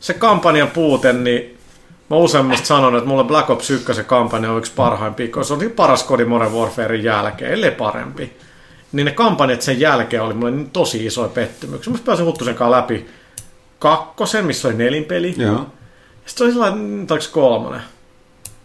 se 0.00 0.14
kampanjan 0.14 0.68
puute, 0.68 1.12
niin 1.12 1.57
mä 2.10 2.16
useammista 2.16 2.66
sanon, 2.66 2.96
että 2.96 3.08
mulle 3.08 3.24
Black 3.24 3.50
Ops 3.50 3.70
1 3.70 4.04
kampanja 4.06 4.52
on 4.52 4.58
yksi 4.58 4.72
parhaimpia, 4.76 5.28
koska 5.28 5.56
se 5.56 5.64
on 5.64 5.70
paras 5.70 6.02
kodi 6.02 6.24
Modern 6.24 6.52
Warfarein 6.52 7.04
jälkeen, 7.04 7.52
ellei 7.52 7.70
parempi 7.70 8.32
niin 8.92 9.04
ne 9.04 9.12
kampanjat 9.12 9.62
sen 9.62 9.80
jälkeen 9.80 10.22
oli 10.22 10.34
mulle 10.34 10.50
niin 10.50 10.70
tosi 10.70 11.06
isoja 11.06 11.28
pettymyksiä. 11.28 11.92
Mä 11.92 11.98
pääsin 12.04 12.26
Huttusen 12.26 12.54
kanssa 12.54 12.76
läpi 12.76 13.06
kakkosen, 13.78 14.46
missä 14.46 14.68
oli 14.68 14.76
nelinpeli. 14.76 15.34
Joo. 15.36 15.66
Sitten 16.26 16.44
oli 16.44 16.52
sellainen, 16.52 17.06
oliko 17.10 17.24
kolmonen? 17.32 17.80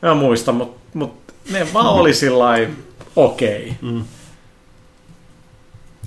Mä 0.02 0.14
muista, 0.14 0.52
mutta 0.52 0.82
mut 0.94 1.14
ne 1.52 1.68
vaan 1.74 1.86
oli 1.86 2.14
sillä 2.14 2.46
okei. 3.16 3.74
Okay. 3.80 3.92
Mm. 3.92 4.04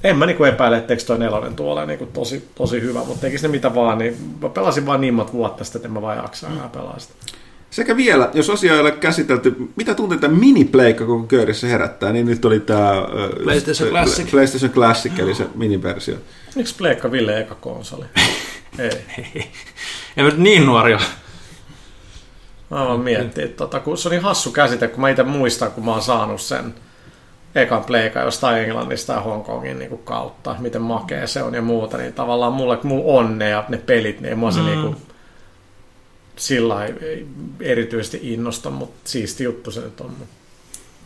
En 0.05 0.17
mä 0.17 0.27
niinku 0.27 0.45
epäile, 0.45 0.77
etteikö 0.77 1.03
toi 1.03 1.19
nelonen 1.19 1.57
tuolla 1.57 1.87
niinku 1.87 2.07
tosi, 2.07 2.49
tosi 2.55 2.81
hyvä, 2.81 2.99
mutta 2.99 3.21
tekis 3.21 3.43
ne 3.43 3.49
mitä 3.49 3.75
vaan, 3.75 3.99
niin 3.99 4.17
mä 4.43 4.49
pelasin 4.49 4.87
vaan 4.87 5.01
niin 5.01 5.15
monta 5.15 5.33
vuotta 5.33 5.65
sitten, 5.65 5.79
että 5.79 5.89
en 5.89 5.93
mä 5.93 6.03
vaan 6.03 6.17
jaksa 6.17 6.49
enää 6.49 6.69
pelaa 6.69 6.99
sitä. 6.99 7.15
Sekä 7.71 7.97
vielä, 7.97 8.31
jos 8.35 8.51
asia 8.51 8.75
ei 8.75 8.81
ole 8.81 8.91
käsitelty, 8.91 9.57
mitä 9.77 9.95
tunteita 9.95 10.29
minipleikka 10.29 11.07
koko 11.07 11.27
köydessä 11.27 11.67
herättää, 11.67 12.13
niin 12.13 12.27
nyt 12.27 12.45
oli 12.45 12.61
tämä 12.61 12.93
PlayStation 13.43 13.91
Classic, 13.91 14.31
PlayStation 14.31 14.71
Classic 14.71 15.19
eli 15.19 15.35
se 15.35 15.47
miniversio. 15.55 16.17
Miksi 16.55 16.75
pleikka 16.79 17.13
Ville 17.13 17.41
eka 17.41 17.55
konsoli? 17.55 18.05
ei. 18.79 19.51
en 20.17 20.25
nyt 20.25 20.39
niin 20.39 20.67
nuori 20.67 20.95
ole. 20.95 21.03
Mä 22.71 22.87
vaan 22.87 23.01
miettii, 23.01 23.45
että 23.45 23.57
tota, 23.57 23.81
kun 23.81 23.99
se 23.99 24.09
on 24.09 24.11
niin 24.11 24.23
hassu 24.23 24.51
käsite, 24.51 24.89
kun 24.89 25.01
mä 25.01 25.09
itse 25.09 25.23
muistan, 25.23 25.71
kun 25.71 25.85
mä 25.85 25.93
oon 25.93 26.03
saanut 26.03 26.41
sen 26.41 26.75
ekan 27.57 27.85
pleika 27.85 28.21
jostain 28.21 28.63
Englannista 28.63 29.13
ja 29.13 29.21
Hongkongin 29.21 29.79
niin 29.79 29.99
kautta, 30.05 30.57
miten 30.59 30.83
makea 30.83 31.27
se 31.27 31.43
on 31.43 31.55
ja 31.55 31.63
muuta, 31.63 31.97
niin 31.97 32.13
tavallaan 32.13 32.53
mulle, 32.53 32.77
kun 32.77 32.89
mulla 32.89 33.19
on 33.19 33.39
ne 33.39 33.49
ja 33.49 33.65
ne 33.69 33.79
pelit, 33.79 34.21
niin 34.21 34.39
mua 34.39 34.51
se 34.51 34.61
mm. 34.61 34.67
niin 34.67 34.81
kuin, 34.81 34.97
sillä 36.37 36.85
ei 36.85 37.27
erityisesti 37.61 38.21
innosta, 38.23 38.71
mutta 38.71 38.97
siisti 39.05 39.45
juttu 39.45 39.71
se 39.71 39.81
nyt 39.81 40.01
on. 40.01 40.11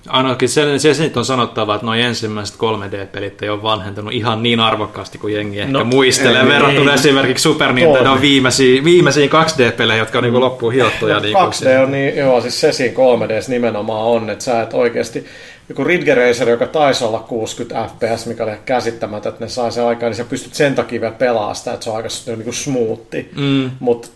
Ainakin 0.09 0.48
se, 0.48 0.78
se, 0.78 0.94
se 0.94 1.12
on 1.16 1.24
sanottava, 1.24 1.74
että 1.74 1.86
noin 1.86 2.01
ensimmäiset 2.01 2.56
3D-pelit 2.56 3.43
ei 3.43 3.48
ole 3.48 3.62
vanhentunut 3.62 4.12
ihan 4.12 4.43
niin 4.43 4.60
arvokkaasti 4.60 5.18
kuin 5.18 5.35
jengi 5.35 5.60
ehkä 5.60 5.72
no, 5.72 5.85
muistelee, 5.85 6.47
verrattuna 6.47 6.94
esimerkiksi 6.94 7.43
Super 7.43 7.72
Nintendo 7.72 8.20
viimeisiin, 8.20 8.85
viimeisiin 8.85 9.31
2D-pelejä, 9.31 9.98
jotka 9.98 10.18
on 10.18 10.24
niin 10.24 10.40
loppuun 10.40 10.72
hiottuja. 10.72 11.14
No, 11.14 11.20
niin 11.20 11.36
2D 11.36 11.82
on 11.82 11.90
niin, 11.90 12.16
joo, 12.16 12.40
siis 12.40 12.60
se 12.60 12.72
siinä 12.72 12.94
3D 12.94 13.48
nimenomaan 13.48 14.06
on, 14.06 14.31
että 14.31 14.44
sä 14.44 14.62
et 14.62 14.74
oikeasti, 14.74 15.27
joku 15.70 15.84
Ridge 15.84 16.14
Racer, 16.14 16.48
joka 16.48 16.66
taisi 16.66 17.05
olla 17.05 17.18
60 17.28 17.88
fps, 17.88 18.26
mikä 18.26 18.44
oli 18.44 18.52
käsittämättä, 18.64 19.28
että 19.28 19.44
ne 19.44 19.48
sai 19.48 19.72
sen 19.72 19.84
aikaan, 19.84 20.10
niin 20.10 20.16
sä 20.16 20.24
pystyt 20.24 20.55
sen 20.55 20.74
takia 20.74 21.01
vielä 21.01 21.14
pelaamaan 21.14 21.56
sitä, 21.56 21.72
että 21.72 21.84
se 21.84 21.90
on 21.90 21.97
aika 21.97 22.09
niin 22.26 22.42
kuin 22.44 22.55
smoothi. 22.55 23.30
Mm. 23.36 23.70
Mutta 23.80 24.09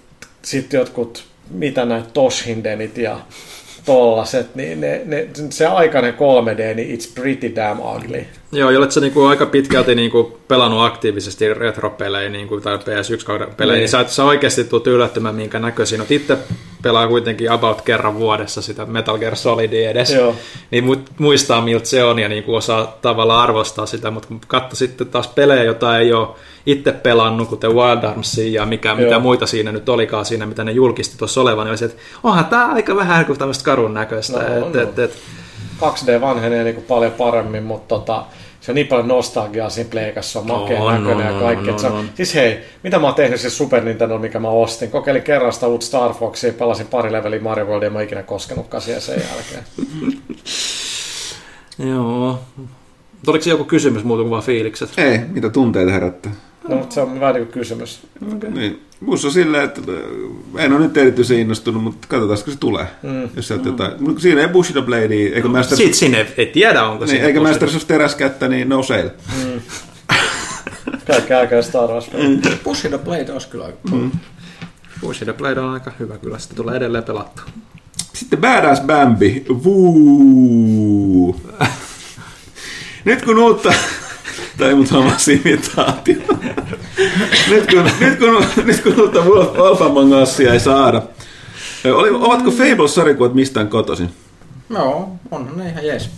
sitten 0.42 0.78
jotkut, 0.78 1.24
mitä 1.50 1.84
näitä 1.84 2.08
Toshindenit 2.12 2.98
ja 2.98 3.20
tollaset, 3.84 4.54
niin 4.54 4.80
ne, 4.80 5.02
ne, 5.04 5.28
se 5.50 5.66
aikainen 5.66 6.14
3D, 6.14 6.74
niin 6.74 6.98
it's 6.98 7.14
pretty 7.14 7.56
damn 7.56 7.80
ugly. 7.80 8.26
Joo, 8.54 8.70
jollet 8.70 8.92
sä 8.92 9.00
niinku 9.00 9.24
aika 9.24 9.46
pitkälti 9.46 9.94
niinku 9.94 10.38
pelannut 10.48 10.84
aktiivisesti 10.84 11.54
retropelejä 11.54 12.30
niinku, 12.30 12.60
tai 12.60 12.76
PS1-pelejä, 12.76 13.74
niin, 13.74 13.80
niin 13.80 13.88
sä, 13.88 14.04
sä 14.06 14.24
oikeasti 14.24 14.64
tulet 14.64 14.86
yllättymään, 14.86 15.34
minkä 15.34 15.58
näköisiä. 15.58 15.98
No 15.98 16.04
itse 16.10 16.38
pelaa 16.82 17.08
kuitenkin 17.08 17.50
about 17.50 17.82
kerran 17.82 18.14
vuodessa 18.14 18.62
sitä 18.62 18.86
Metal 18.86 19.18
Gear 19.18 19.36
Solidia 19.36 19.90
edes, 19.90 20.10
Joo. 20.10 20.34
niin 20.70 21.04
muistaa 21.18 21.60
miltä 21.60 21.86
se 21.86 22.04
on 22.04 22.18
ja 22.18 22.28
niinku 22.28 22.54
osaa 22.54 22.98
tavallaan 23.02 23.42
arvostaa 23.42 23.86
sitä, 23.86 24.10
mutta 24.10 24.28
kun 24.28 24.40
katso 24.46 24.76
sitten 24.76 25.06
taas 25.06 25.28
pelejä, 25.28 25.62
jota 25.62 25.98
ei 25.98 26.12
ole 26.12 26.28
itse 26.66 26.92
pelannut, 26.92 27.48
kuten 27.48 27.74
Wild 27.74 28.04
Armsia 28.04 28.60
ja 28.60 28.66
mikä, 28.66 28.94
mitä 28.94 29.18
muita 29.18 29.46
siinä 29.46 29.72
nyt 29.72 29.88
olikaan 29.88 30.24
siinä, 30.24 30.46
mitä 30.46 30.64
ne 30.64 30.72
julkisti 30.72 31.18
tuossa 31.18 31.40
olevan, 31.40 31.64
niin 31.64 31.70
olisi, 31.70 31.84
että 31.84 32.02
onhan 32.22 32.46
tämä 32.46 32.72
aika 32.72 32.96
vähän 32.96 33.26
kuin 33.26 33.38
tämmöistä 33.38 33.64
karun 33.64 33.94
näköistä. 33.94 34.38
No, 34.38 34.66
et, 34.66 34.74
no. 34.74 34.80
Et, 34.80 34.98
et, 34.98 35.16
2D 35.80 36.20
vanhenee 36.20 36.64
niin 36.64 36.74
kuin 36.74 36.86
paljon 36.86 37.12
paremmin, 37.12 37.62
mutta 37.62 37.98
tota, 37.98 38.24
se 38.64 38.70
on 38.70 38.74
niin 38.74 38.86
paljon 38.86 39.08
nostalgiaa 39.08 39.70
siinä 39.70 39.90
pleikassa, 39.90 40.40
on 40.40 40.46
makea 40.46 40.78
no, 40.78 40.90
näköinen 40.90 41.26
no, 41.26 41.32
ja 41.34 41.40
kaikki. 41.40 41.66
No, 41.66 41.76
no, 41.82 41.88
no. 41.88 42.04
Siis 42.14 42.34
hei, 42.34 42.58
mitä 42.82 42.98
mä 42.98 43.06
oon 43.06 43.14
tehnyt 43.14 43.40
siis 43.40 43.58
Super 43.58 43.84
Nintendo, 43.84 44.18
mikä 44.18 44.40
mä 44.40 44.48
ostin? 44.48 44.90
Kokeilin 44.90 45.22
kerran 45.22 45.52
sitä 45.52 45.66
uutta 45.66 45.86
Star 45.86 46.14
Foxia, 46.14 46.52
pelasin 46.52 46.86
pari 46.86 47.12
leveliä 47.12 47.40
Mario 47.40 47.66
Worldia, 47.66 47.90
mä 47.90 48.02
ikinä 48.02 48.22
koskenutkaan 48.22 48.80
siihen 48.80 49.00
sen 49.02 49.22
jälkeen. 49.30 49.64
Joo. 51.90 52.38
Oliko 53.26 53.48
joku 53.48 53.64
kysymys 53.64 54.04
muuta 54.04 54.22
kuin 54.22 54.30
vaan 54.30 54.42
fiilikset? 54.42 54.90
Ei, 54.96 55.18
mitä 55.18 55.50
tunteita 55.50 55.92
herättää? 55.92 56.32
No, 56.68 56.76
mutta 56.76 56.94
se 56.94 57.00
on 57.00 57.20
vähän 57.20 57.34
niin 57.34 57.46
kysymys. 57.46 58.00
Okay. 58.36 58.50
Niin. 58.50 58.80
Musta 59.00 59.26
on 59.26 59.32
silleen, 59.32 59.64
että 59.64 59.80
en 60.58 60.72
ole 60.72 60.80
nyt 60.80 60.96
erityisen 60.96 61.38
innostunut, 61.38 61.82
mutta 61.82 62.08
katsotaan, 62.08 62.38
kun 62.44 62.52
se 62.52 62.58
tulee. 62.58 62.86
Mm. 63.02 63.28
Jos 63.36 63.50
mm. 63.50 63.66
jotain. 63.66 64.20
Siinä 64.20 64.40
ei 64.40 64.48
Bushido 64.48 64.82
Blade, 64.82 65.14
eikö 65.14 65.48
no, 65.48 65.48
Masters... 65.48 65.78
Sitten 65.78 65.94
sinne 65.94 66.26
ei 66.36 66.46
tiedä, 66.46 66.84
onko 66.84 67.04
niin, 67.04 67.24
Eikä 67.24 67.40
Masters 67.40 67.76
of 67.76 67.86
Teräskättä, 67.86 68.48
niin 68.48 68.68
no 68.68 68.82
sale. 68.82 69.14
Mm. 69.44 69.60
Kaikki 71.06 71.32
aikaa 71.32 71.62
Star 71.62 71.90
Wars. 71.90 72.12
Mm. 72.12 72.40
Bushido 72.64 72.98
Blade 72.98 73.32
olisi 73.32 73.48
kyllä 73.48 73.64
aika 73.64 73.78
mm. 73.92 74.10
Bushido 75.00 75.34
Blade 75.34 75.60
on 75.60 75.70
aika 75.70 75.92
hyvä, 75.98 76.18
kyllä 76.18 76.38
sitä 76.38 76.54
tulee 76.54 76.76
edelleen 76.76 77.04
pelattua. 77.04 77.44
Sitten 78.12 78.38
Badass 78.38 78.80
Bambi. 78.80 79.44
Vuu. 79.64 81.40
Nyt 83.04 83.24
kun 83.24 83.38
uutta 83.38 83.72
tai 84.58 84.74
mun 84.74 84.86
samassa 84.86 85.32
imitaatio. 85.32 86.16
nyt, 87.50 87.66
kun, 87.70 87.90
nyt, 88.00 88.18
kun, 88.18 88.46
nyt 88.64 88.82
kun 88.82 89.00
uutta 89.00 89.20
Wolfamangassia 89.56 90.52
ei 90.52 90.60
saada. 90.60 91.02
Oli, 91.94 92.10
ovatko 92.10 92.50
Fable-sarjakuvat 92.50 93.34
mistään 93.34 93.68
kotoisin? 93.68 94.10
Joo, 94.70 95.08
onhan 95.30 95.58
ne 95.58 95.68
ihan 95.68 95.86
jees. 95.86 96.10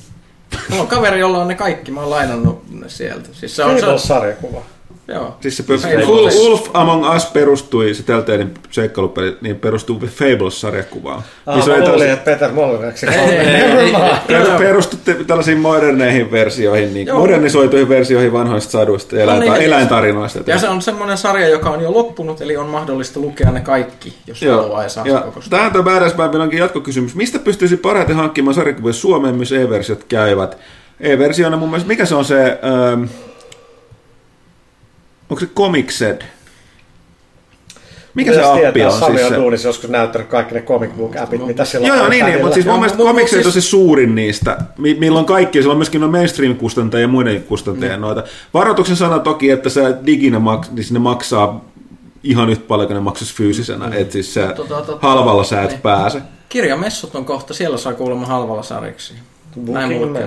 Mulla 0.69 0.83
on 0.83 0.89
kaveri, 0.89 1.21
jolla 1.21 1.39
on 1.39 1.49
ne 1.49 1.55
kaikki, 1.55 1.91
mä 1.91 2.01
oon 2.01 2.11
lainannut 2.11 2.63
ne 2.71 2.89
sieltä. 2.89 3.29
Siis 3.33 3.57
se 3.57 3.65
on 3.65 3.77
Fable-sarjakuva. 3.77 4.63
Joo. 5.09 5.37
Siis 5.41 5.57
se 5.57 5.63
perustui, 5.63 6.45
Wolf 6.45 6.69
Among 6.75 7.15
Us 7.15 7.27
perustui, 7.27 7.95
se 7.95 8.03
Telltalein 8.03 8.55
seikkailupeli, 8.71 9.37
niin 9.41 9.57
perustuu 9.57 10.01
Fables-sarjakuvaan. 10.07 11.23
Ah, 11.47 11.67
mä 11.67 11.89
luulin, 11.89 12.11
että 12.11 12.25
Peter 12.25 12.53
Mollereksi. 12.53 13.07
Perustui 14.59 14.99
tällaisiin 15.27 15.59
moderneihin 15.59 16.31
versioihin, 16.31 16.95
niin 16.95 17.15
modernisoituihin 17.15 17.89
versioihin 17.89 18.33
vanhoista 18.33 18.71
saduista 18.71 19.17
ja 19.17 19.27
no 19.27 19.41
niin, 19.41 19.53
eläintarinoista. 19.53 20.41
Ja 20.47 20.59
se 20.59 20.69
on 20.69 20.83
semmoinen 20.83 21.19
sarja, 21.19 21.49
joka 21.49 21.71
on 21.71 21.83
jo 21.83 21.93
loppunut, 21.93 22.41
eli 22.41 22.57
on 22.57 22.67
mahdollista 22.67 23.21
lukea 23.21 23.51
ne 23.51 23.61
kaikki, 23.61 24.15
jos 24.27 24.43
Joo. 24.43 24.63
haluaa 24.63 24.83
ja 24.83 24.89
saa 24.89 25.05
Tähän 25.51 25.73
tuo 25.73 25.83
Badass 25.83 26.15
onkin 26.43 26.59
jatkokysymys. 26.59 27.15
Mistä 27.15 27.39
pystyisi 27.39 27.77
parhaiten 27.77 28.17
hankkimaan 28.17 28.55
sarjakuvia 28.55 28.93
Suomeen, 28.93 29.35
missä 29.35 29.61
e-versiot 29.61 30.05
käyvät? 30.05 30.59
E-versiona 31.01 31.57
mun 31.57 31.69
mielestä, 31.69 31.89
mikä 31.89 32.05
se 32.05 32.15
on 32.15 32.25
se... 32.25 32.59
Ähm, 32.93 33.05
Onko 35.31 35.41
se 35.41 35.47
Comicset? 35.47 36.25
Mikä 38.15 38.33
se 38.33 38.43
appi 38.43 38.85
on? 38.85 38.93
Sami 38.93 39.19
siis 39.19 39.31
on 39.31 39.37
duunissa 39.37 39.69
joskus 39.69 39.91
näyttänyt 39.91 40.29
kaikki 40.29 40.55
ne 40.55 40.63
comic 40.63 40.91
book 40.91 41.17
appit, 41.17 41.41
no. 41.41 41.47
mitä 41.47 41.65
sillä 41.65 41.87
joo, 41.87 41.97
on. 41.97 42.03
Joo, 42.03 42.11
niin, 42.11 42.27
niin, 42.27 42.41
mutta 42.41 42.55
siis 42.55 42.67
mun 42.67 42.75
mielestä 42.75 42.99
Comicset 42.99 43.47
on 43.47 43.53
se 43.53 43.61
suurin 43.61 44.15
niistä, 44.15 44.59
milloin 44.79 45.27
kaikki, 45.27 45.59
sillä 45.63 45.73
on 45.73 45.79
myöskin 45.79 46.01
no 46.01 46.09
mainstream-kustantajia 46.09 47.03
ja 47.03 47.09
muiden 47.09 47.43
kustantajia 47.43 47.97
mm. 47.97 48.01
noita. 48.01 48.25
Varoituksen 48.55 48.97
sana 48.97 49.19
toki, 49.19 49.51
että 49.51 49.69
se 49.69 49.83
diginä 50.07 50.39
maks, 50.39 50.71
niin 50.71 50.87
ne 50.91 50.99
maksaa 50.99 51.65
ihan 52.23 52.51
yhtä 52.51 52.65
paljon 52.69 52.87
kuin 52.87 52.95
ne 52.95 53.01
maksaisi 53.01 53.35
fyysisenä, 53.35 53.87
mm. 53.87 53.93
että 53.93 54.13
siis 54.13 54.35
se 54.35 54.47
tota, 54.57 54.83
tota, 54.83 55.09
halvalla 55.09 55.45
sä 55.45 55.63
et 55.63 55.71
niin. 55.71 55.81
pääse. 55.81 56.23
Kirjamessut 56.49 57.15
on 57.15 57.25
kohta, 57.25 57.55
siellä 57.55 57.79
saa 57.79 57.95
kuulemma 57.95 58.27
halvalla 58.27 58.63
sariksi. 58.63 59.15
Näin 59.57 59.93
mulle 59.93 60.21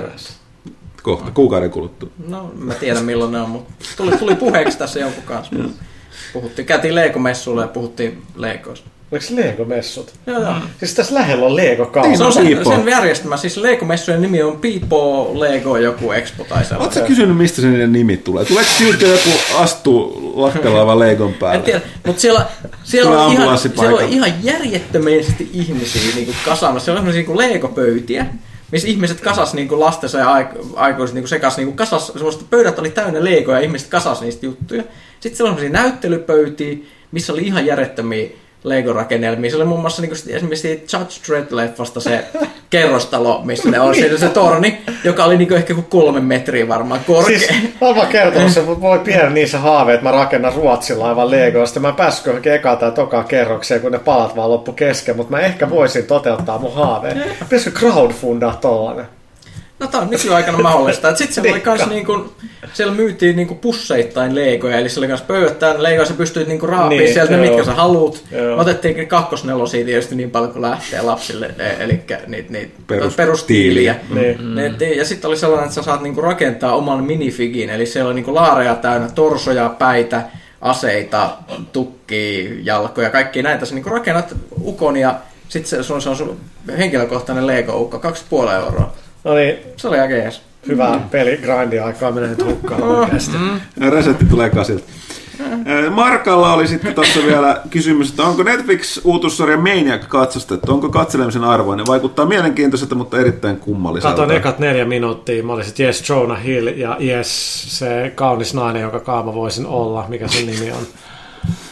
Kohta, 1.03 1.31
kuukauden 1.31 1.71
kuluttua. 1.71 2.09
No, 2.27 2.51
mä 2.55 2.73
tiedän 2.73 3.05
milloin 3.05 3.31
ne 3.31 3.41
on, 3.41 3.49
mutta 3.49 3.73
tuli, 3.97 4.17
tuli 4.17 4.35
puheeksi 4.35 4.77
tässä 4.77 4.99
jonkun 4.99 5.23
kanssa. 5.23 5.55
Puhuttiin, 6.33 6.65
käytiin 6.65 6.95
Lego-messuilla 6.95 7.61
ja 7.61 7.67
puhuttiin 7.67 8.21
Legoista. 8.35 8.89
Oliko 9.11 9.25
se 9.25 9.35
Lego-messut? 9.35 10.13
Joo, 10.27 10.41
joo. 10.41 10.53
Siis 10.79 10.93
tässä 10.93 11.15
lähellä 11.15 11.45
on 11.45 11.55
Lego-kauppa. 11.55 12.17
Se 12.17 12.23
on 12.23 12.33
sen, 12.33 12.65
sen 12.65 12.87
järjestämä. 12.87 13.37
Siis 13.37 13.57
Lego-messujen 13.57 14.21
nimi 14.21 14.41
on 14.41 14.57
Pipo 14.57 15.31
Lego 15.33 15.77
joku 15.77 16.11
expo 16.11 16.43
tai 16.43 16.65
sellainen. 16.65 16.93
Oletko 16.93 17.07
kysynyt, 17.07 17.37
mistä 17.37 17.61
se 17.61 17.67
niiden 17.67 17.91
nimi 17.91 18.17
tulee? 18.17 18.45
Tuleeko 18.45 18.69
siltä 18.77 19.05
joku 19.05 19.29
astuu 19.55 20.33
lakkalaava 20.35 20.99
Legon 20.99 21.33
päälle? 21.33 21.57
En 21.57 21.63
tiedä, 21.63 21.81
mutta 22.05 22.21
siellä, 22.21 22.45
siellä, 22.83 23.23
on 23.23 23.31
ihan, 23.31 23.57
siellä 23.57 23.97
on 23.97 24.09
ihan 24.09 24.33
järjettömästi 24.43 25.49
ihmisiä 25.53 26.15
niin 26.15 26.35
kasana. 26.45 26.79
Siellä 26.79 26.99
on 26.99 27.05
sellaisia 27.05 27.35
niin 27.35 27.37
Lego-pöytiä 27.37 28.25
missä 28.71 28.87
ihmiset 28.87 29.21
kasas 29.21 29.53
niin 29.53 29.79
lastensa 29.79 30.17
ja 30.17 30.49
aikuiset 30.75 31.15
niin 31.15 31.27
sekas 31.27 31.57
niin 31.57 31.75
kasas, 31.75 32.07
semmoista 32.07 32.45
pöydät 32.49 32.79
oli 32.79 32.89
täynnä 32.89 33.23
leikoja 33.23 33.57
ja 33.57 33.63
ihmiset 33.63 33.89
kasas 33.89 34.21
niistä 34.21 34.45
juttuja. 34.45 34.83
Sitten 35.19 35.37
siellä 35.37 35.53
on 35.53 35.71
näyttelypöytiä, 35.71 36.77
missä 37.11 37.33
oli 37.33 37.41
ihan 37.41 37.65
järjettömiä 37.65 38.29
Lego-rakennelmia. 38.63 39.49
Se 39.49 39.55
oli 39.55 39.65
muun 39.65 39.81
muassa 39.81 40.01
niin 40.01 40.09
kuin, 40.09 40.35
esimerkiksi 40.35 40.85
Judge 40.93 41.13
Dredd-leffasta 41.27 41.99
se 41.99 42.25
kerrostalo, 42.69 43.41
missä 43.43 43.69
ne 43.69 43.79
on 43.79 43.95
siinä 43.95 44.17
se 44.17 44.29
torni, 44.29 44.81
joka 45.03 45.25
oli 45.25 45.37
niin 45.37 45.47
kuin 45.47 45.57
ehkä 45.57 45.73
kuin 45.73 45.85
kolme 45.85 46.19
metriä 46.19 46.67
varmaan 46.67 47.01
korkea. 47.07 47.39
Siis, 47.39 47.51
mä 47.95 48.05
kertonut, 48.05 48.51
se 48.51 48.67
voi 48.67 48.99
pienen 48.99 49.33
niissä 49.33 49.59
haave, 49.59 49.93
että 49.93 50.03
mä 50.03 50.11
rakennan 50.11 50.53
Ruotsilla 50.53 51.09
aivan 51.09 51.31
Lego, 51.31 51.65
sitten 51.65 51.81
mä 51.81 51.91
päässyt 51.91 52.25
johonkin 52.25 52.53
eka 52.53 52.75
tai 52.75 52.91
toka 52.91 53.23
kerrokseen, 53.23 53.81
kun 53.81 53.91
ne 53.91 53.99
palat 53.99 54.35
vaan 54.35 54.49
loppu 54.49 54.71
kesken, 54.73 55.15
mutta 55.15 55.31
mä 55.31 55.39
ehkä 55.39 55.69
voisin 55.69 56.05
toteuttaa 56.05 56.59
mun 56.59 56.73
haaveen. 56.73 57.23
Pitäisikö 57.39 57.79
crowdfundaa 57.79 58.57
tollanen? 58.61 59.05
No 59.79 59.87
tämä 59.87 60.03
on 60.03 60.09
nykyaikana 60.09 60.57
mahdollista. 60.57 61.15
Sitten 61.15 61.33
siellä 61.33 61.51
oli 61.51 61.59
kans 61.59 61.87
niinku, 61.87 62.33
siellä 62.73 62.93
myytiin 62.93 63.35
niinku 63.35 63.55
pusseittain 63.55 64.35
leikoja, 64.35 64.77
eli 64.77 64.89
siellä 64.89 65.05
oli 65.05 65.11
kans 65.11 65.21
pöydät 65.21 65.59
täynnä 65.59 65.83
leikoja, 65.83 66.05
sä 66.05 66.13
pystyit 66.13 66.47
niinku 66.47 66.67
raapia 66.67 66.99
niin, 66.99 67.13
sieltä 67.13 67.31
ne, 67.31 67.37
mitkä 67.37 67.63
sä 67.63 67.73
haluut. 67.73 68.23
Joo. 68.31 68.59
Otettiin 68.59 69.07
kakkosnelosia 69.07 69.85
tietysti 69.85 70.15
niin 70.15 70.31
paljon 70.31 70.51
kuin 70.51 70.61
lähtee 70.61 71.01
lapsille, 71.01 71.55
e, 71.59 71.83
eli 71.83 72.01
niitä 72.27 72.51
niit 72.51 72.87
Perus, 72.87 73.15
perustiiliä. 73.15 73.95
Niin. 74.09 74.41
Mm. 74.41 74.57
Ja 74.97 75.05
sitten 75.05 75.27
oli 75.27 75.37
sellainen, 75.37 75.65
että 75.65 75.75
sä 75.75 75.83
saat 75.83 76.01
niinku 76.01 76.21
rakentaa 76.21 76.75
oman 76.75 77.03
minifigin, 77.03 77.69
eli 77.69 77.85
siellä 77.85 78.07
oli 78.07 78.15
niinku 78.15 78.35
laareja 78.35 78.75
täynnä, 78.75 79.09
torsoja, 79.15 79.69
päitä, 79.69 80.21
aseita, 80.61 81.29
tukkia, 81.73 82.49
jalkoja, 82.63 83.09
kaikki 83.09 83.41
näitä. 83.41 83.65
Sä 83.65 83.75
niinku 83.75 83.89
rakennat 83.89 84.35
ukon 84.63 84.97
ja 84.97 85.15
sitten 85.49 85.69
se, 85.69 85.83
se, 85.83 85.93
on, 85.93 86.01
se 86.01 86.09
on 86.09 86.15
sun 86.15 86.39
henkilökohtainen 86.77 87.47
Lego-ukko, 87.47 87.97
2,5 88.45 88.51
euroa. 88.51 88.93
No 89.23 89.33
niin. 89.33 89.57
Se 89.77 89.87
oli 89.87 89.99
aika 89.99 90.13
jees. 90.13 90.41
Hyvä 90.67 90.97
mm. 90.97 91.09
peli, 91.09 91.37
grindi 91.37 91.79
aikaa 91.79 92.11
menee 92.11 92.29
nyt 92.29 92.45
hukkaan 92.45 92.83
oh, 92.83 92.99
oikeasti. 92.99 93.37
Mm. 93.37 93.89
Resetti 93.89 94.25
tulee 94.25 94.49
kasilta. 94.49 94.83
Markalla 95.89 96.53
oli 96.53 96.67
sitten 96.67 96.95
tuossa 96.95 97.19
vielä 97.25 97.61
kysymys, 97.69 98.09
että 98.09 98.23
onko 98.23 98.43
Netflix 98.43 99.01
uutussarja 99.03 99.57
Maniac 99.57 100.07
katsostettu? 100.07 100.73
Onko 100.73 100.89
katselemisen 100.89 101.43
arvoinen? 101.43 101.85
Vaikuttaa 101.87 102.25
mielenkiintoiselta, 102.25 102.95
mutta 102.95 103.19
erittäin 103.19 103.57
kummalliselta. 103.57 104.15
Katoin 104.15 104.37
ekat 104.37 104.59
neljä 104.59 104.85
minuuttia. 104.85 105.43
Mä 105.43 105.53
olisin, 105.53 105.73
yes, 105.79 106.09
Jonah 106.09 106.43
Hill 106.43 106.67
ja 106.67 106.97
yes, 107.01 107.63
se 107.79 108.11
kaunis 108.15 108.53
nainen, 108.53 108.81
joka 108.81 108.99
kaama 108.99 109.33
voisin 109.33 109.65
olla. 109.65 110.05
Mikä 110.07 110.27
sen 110.27 110.45
nimi 110.45 110.71
on? 110.71 110.87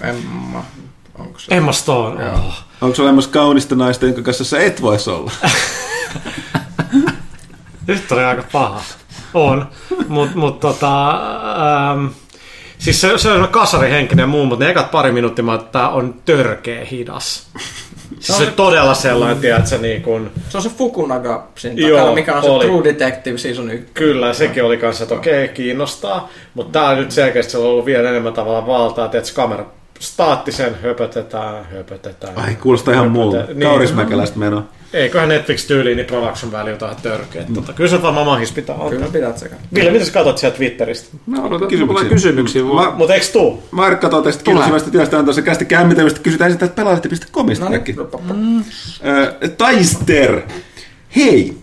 Emma. 0.02 0.64
Onko 1.20 1.40
se? 1.40 1.56
Emma 1.56 1.72
Stone. 1.72 2.32
Oh. 2.32 2.64
Onko 2.82 3.02
olemassa 3.02 3.30
kaunista 3.30 3.76
naista, 3.76 4.06
jonka 4.06 4.22
kanssa 4.22 4.44
sä 4.44 4.60
et 4.60 4.82
voisi 4.82 5.10
olla? 5.10 5.32
Nyt 7.88 8.12
oli 8.12 8.24
aika 8.24 8.44
paha. 8.52 8.82
On. 9.34 9.68
Mutta 10.08 10.38
mut, 10.38 10.60
tota, 10.60 11.10
ähm, 11.92 12.06
siis 12.78 13.02
se, 13.02 13.18
se 13.18 13.32
on 13.32 13.48
kasarihenkinen 13.48 14.30
muu, 14.30 14.46
mutta 14.46 14.66
ne 14.66 14.72
ekat 14.72 14.92
pari 14.92 15.12
minuuttia 15.12 15.46
mä 15.46 15.56
että 15.56 15.72
tää 15.72 15.90
on 15.90 16.16
törkeä 16.26 16.86
hidas. 16.86 17.48
Siis 18.20 18.38
se, 18.38 18.46
se 18.46 18.52
todella 18.52 18.94
sellainen, 18.94 19.38
tiedät 19.38 19.68
sä 19.68 19.78
niin 19.78 20.02
kuin... 20.02 20.30
Se 20.50 20.58
on 20.58 20.64
se 20.64 20.70
Fukunaga 20.70 21.48
siinä 21.56 21.88
Joo, 21.88 21.98
takana, 21.98 22.16
mikä 22.16 22.36
on 22.36 22.44
oli. 22.44 22.64
se 22.64 22.70
True 22.70 22.84
Detective 22.84 23.38
Season 23.38 23.72
1. 23.72 23.92
Kyllä, 23.94 24.34
sekin 24.34 24.64
oli 24.64 24.78
kanssa, 24.78 25.04
että 25.04 25.16
okei, 25.16 25.48
kiinnostaa. 25.48 26.30
Mutta 26.54 26.80
tää 26.80 26.96
nyt 26.96 27.12
selkeästi 27.12 27.52
sillä 27.52 27.66
on 27.66 27.72
ollut 27.72 27.86
vielä 27.86 28.10
enemmän 28.10 28.34
tavallaan 28.34 28.68
valtaa, 28.68 29.06
että 29.06 29.34
kamera 29.34 29.66
staattisen 30.00 30.76
höpötetään, 30.84 31.66
höpötetään. 31.66 32.34
Ai, 32.38 32.56
kuulostaa 32.56 32.94
ihan 32.94 33.12
muulta. 33.12 33.38
höpötetään. 33.38 33.70
Kaurismäkeläistä 33.72 34.40
menoa. 34.40 34.64
Eiköhän 34.94 35.30
Netflix-tyyliin 35.30 35.96
niin 35.98 36.06
production 36.06 36.52
value 36.52 36.72
on 36.72 36.78
ihan 36.82 36.96
törkeä. 37.02 37.44
Mm. 37.48 37.54
Tota, 37.56 37.74
kyllä 37.74 37.90
se 37.90 38.02
varmaan 38.02 38.26
mahis 38.26 38.52
pitää 38.52 38.76
antaa. 38.76 38.90
Kyllä 38.90 39.08
pidät 39.12 39.38
sekä. 39.38 39.56
Ville, 39.74 39.92
mitä 39.92 40.06
sä 40.06 40.12
katsot 40.12 40.38
sieltä 40.38 40.58
Twitteristä? 40.58 41.18
Mä 41.26 41.44
odotan 41.44 41.68
Kysymyksiä. 41.68 42.10
kysymyksiä. 42.10 42.62
kysymyksiä. 42.62 42.64
Mä- 42.92 42.92
Mutta 42.98 43.14
eikö 43.14 43.26
tuu? 43.34 43.64
Mark 43.72 44.00
katsoo 44.00 44.22
tästä 44.22 44.44
kiinnostavasta 44.44 44.92
työstä 44.92 45.20
antaa 45.20 45.34
se 45.34 45.42
kästi 45.42 45.66
kämmitelmistä. 45.66 46.20
Kysytään 46.20 46.52
sitten 46.52 46.70
tästä 46.70 46.76
pelaajalehti.comista. 46.82 47.66
No 47.66 47.72
niin. 47.72 48.66
Ö, 49.44 49.48
Taister. 49.50 50.42
Hei, 51.16 51.58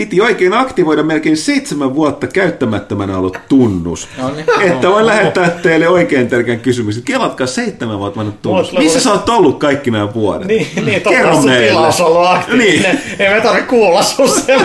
piti 0.00 0.20
oikein 0.20 0.52
aktivoida 0.54 1.02
melkein 1.02 1.36
seitsemän 1.36 1.94
vuotta 1.94 2.26
käyttämättömänä 2.26 3.18
ollut 3.18 3.38
tunnus. 3.48 4.08
No 4.18 4.30
niin. 4.30 4.72
Että 4.72 4.88
voin 4.88 5.06
lähettää 5.06 5.50
teille 5.50 5.88
oikein 5.88 6.28
tärkeän 6.28 6.60
kysymyksen. 6.60 7.02
Kelatkaa 7.02 7.46
seitsemän 7.46 7.98
vuotta 7.98 8.18
vanhat 8.18 8.42
tunnus. 8.42 8.72
Missä 8.72 9.00
sä 9.00 9.12
oot 9.12 9.28
ollut 9.28 9.58
kaikki 9.58 9.90
nämä 9.90 10.14
vuodet? 10.14 10.46
Niin, 10.48 10.66
niin 10.84 11.02
totta 11.02 11.16
Kerro 11.16 11.34
sun 11.34 11.44
meille. 11.44 11.68
tilaus 11.68 12.00
on 12.00 12.06
ollut 12.06 12.26
aktiivinen. 12.26 12.94
Niin. 12.94 13.18
Ei 13.18 13.34
me 13.34 13.40
tarvitse 13.40 13.68
kuulla 13.68 14.02
sun 14.02 14.28
sen. 14.28 14.60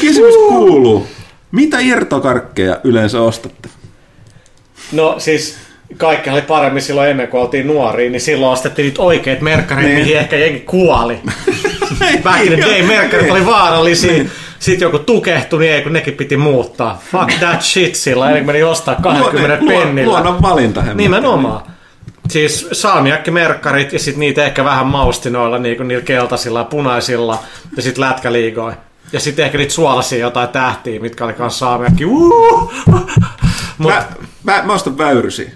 Kysymys 0.00 0.34
kuuluu. 0.48 1.06
Mitä 1.52 1.78
irtokarkkeja 1.80 2.80
yleensä 2.84 3.20
ostatte? 3.20 3.68
No 4.92 5.14
siis 5.18 5.56
kaikki 5.96 6.30
oli 6.30 6.42
paremmin 6.42 6.82
silloin 6.82 7.10
ennen 7.10 7.28
kuin 7.28 7.40
oltiin 7.40 7.66
nuoria, 7.66 8.10
niin 8.10 8.20
silloin 8.20 8.52
ostettiin 8.52 8.84
niitä 8.84 9.02
oikeat 9.02 9.40
merkkarit, 9.40 9.84
Niin. 9.84 9.94
niin. 9.94 10.06
mihin 10.06 10.18
ehkä 10.18 10.36
jengi 10.36 10.60
kuoli. 10.60 11.18
Back 12.22 12.40
in 12.46 12.52
the 12.52 12.60
day 12.70 12.82
merkkarit 12.82 13.30
oli 13.30 13.46
vaarallisia. 13.46 14.24
Sitten 14.58 14.86
joku 14.86 14.98
tukehtui, 14.98 15.60
niin 15.60 15.72
ei 15.72 15.82
kun 15.82 15.92
nekin 15.92 16.14
piti 16.14 16.36
muuttaa. 16.36 17.02
Fuck 17.12 17.32
that 17.38 17.62
shit 17.62 17.94
sillä, 17.94 18.30
kuin 18.30 18.46
meni 18.46 18.62
ostaa 18.62 18.94
20 18.94 19.58
Luo- 19.64 19.68
pennillä. 19.72 20.10
Luonnon 20.12 20.42
valinta. 20.42 20.82
Nimenomaan. 20.94 21.62
Siis 22.28 22.68
salmiakkimerkkarit 22.72 23.92
ja 23.92 23.98
sitten 23.98 24.20
niitä 24.20 24.44
ehkä 24.44 24.64
vähän 24.64 24.86
mausti 24.86 25.30
noilla 25.30 25.58
niinku 25.58 25.82
niillä 25.82 26.02
keltaisilla 26.04 26.58
ja 26.58 26.64
punaisilla 26.64 27.38
ja 27.76 27.82
sitten 27.82 28.04
lätkäliigoja. 28.04 28.76
Ja 29.12 29.20
sitten 29.20 29.44
ehkä 29.44 29.58
niitä 29.58 29.72
suolaisia 29.74 30.18
jotain 30.18 30.48
tähtiä, 30.48 31.00
mitkä 31.00 31.24
oli 31.24 31.32
kanssa 31.32 31.58
saamiakki. 31.58 32.04
Uh! 32.04 32.72
Mut, 33.78 33.92
Mä, 33.92 34.04
mä, 34.44 34.62
mä 34.64 34.72
ostan 34.72 34.98
väyrysiä. 34.98 35.50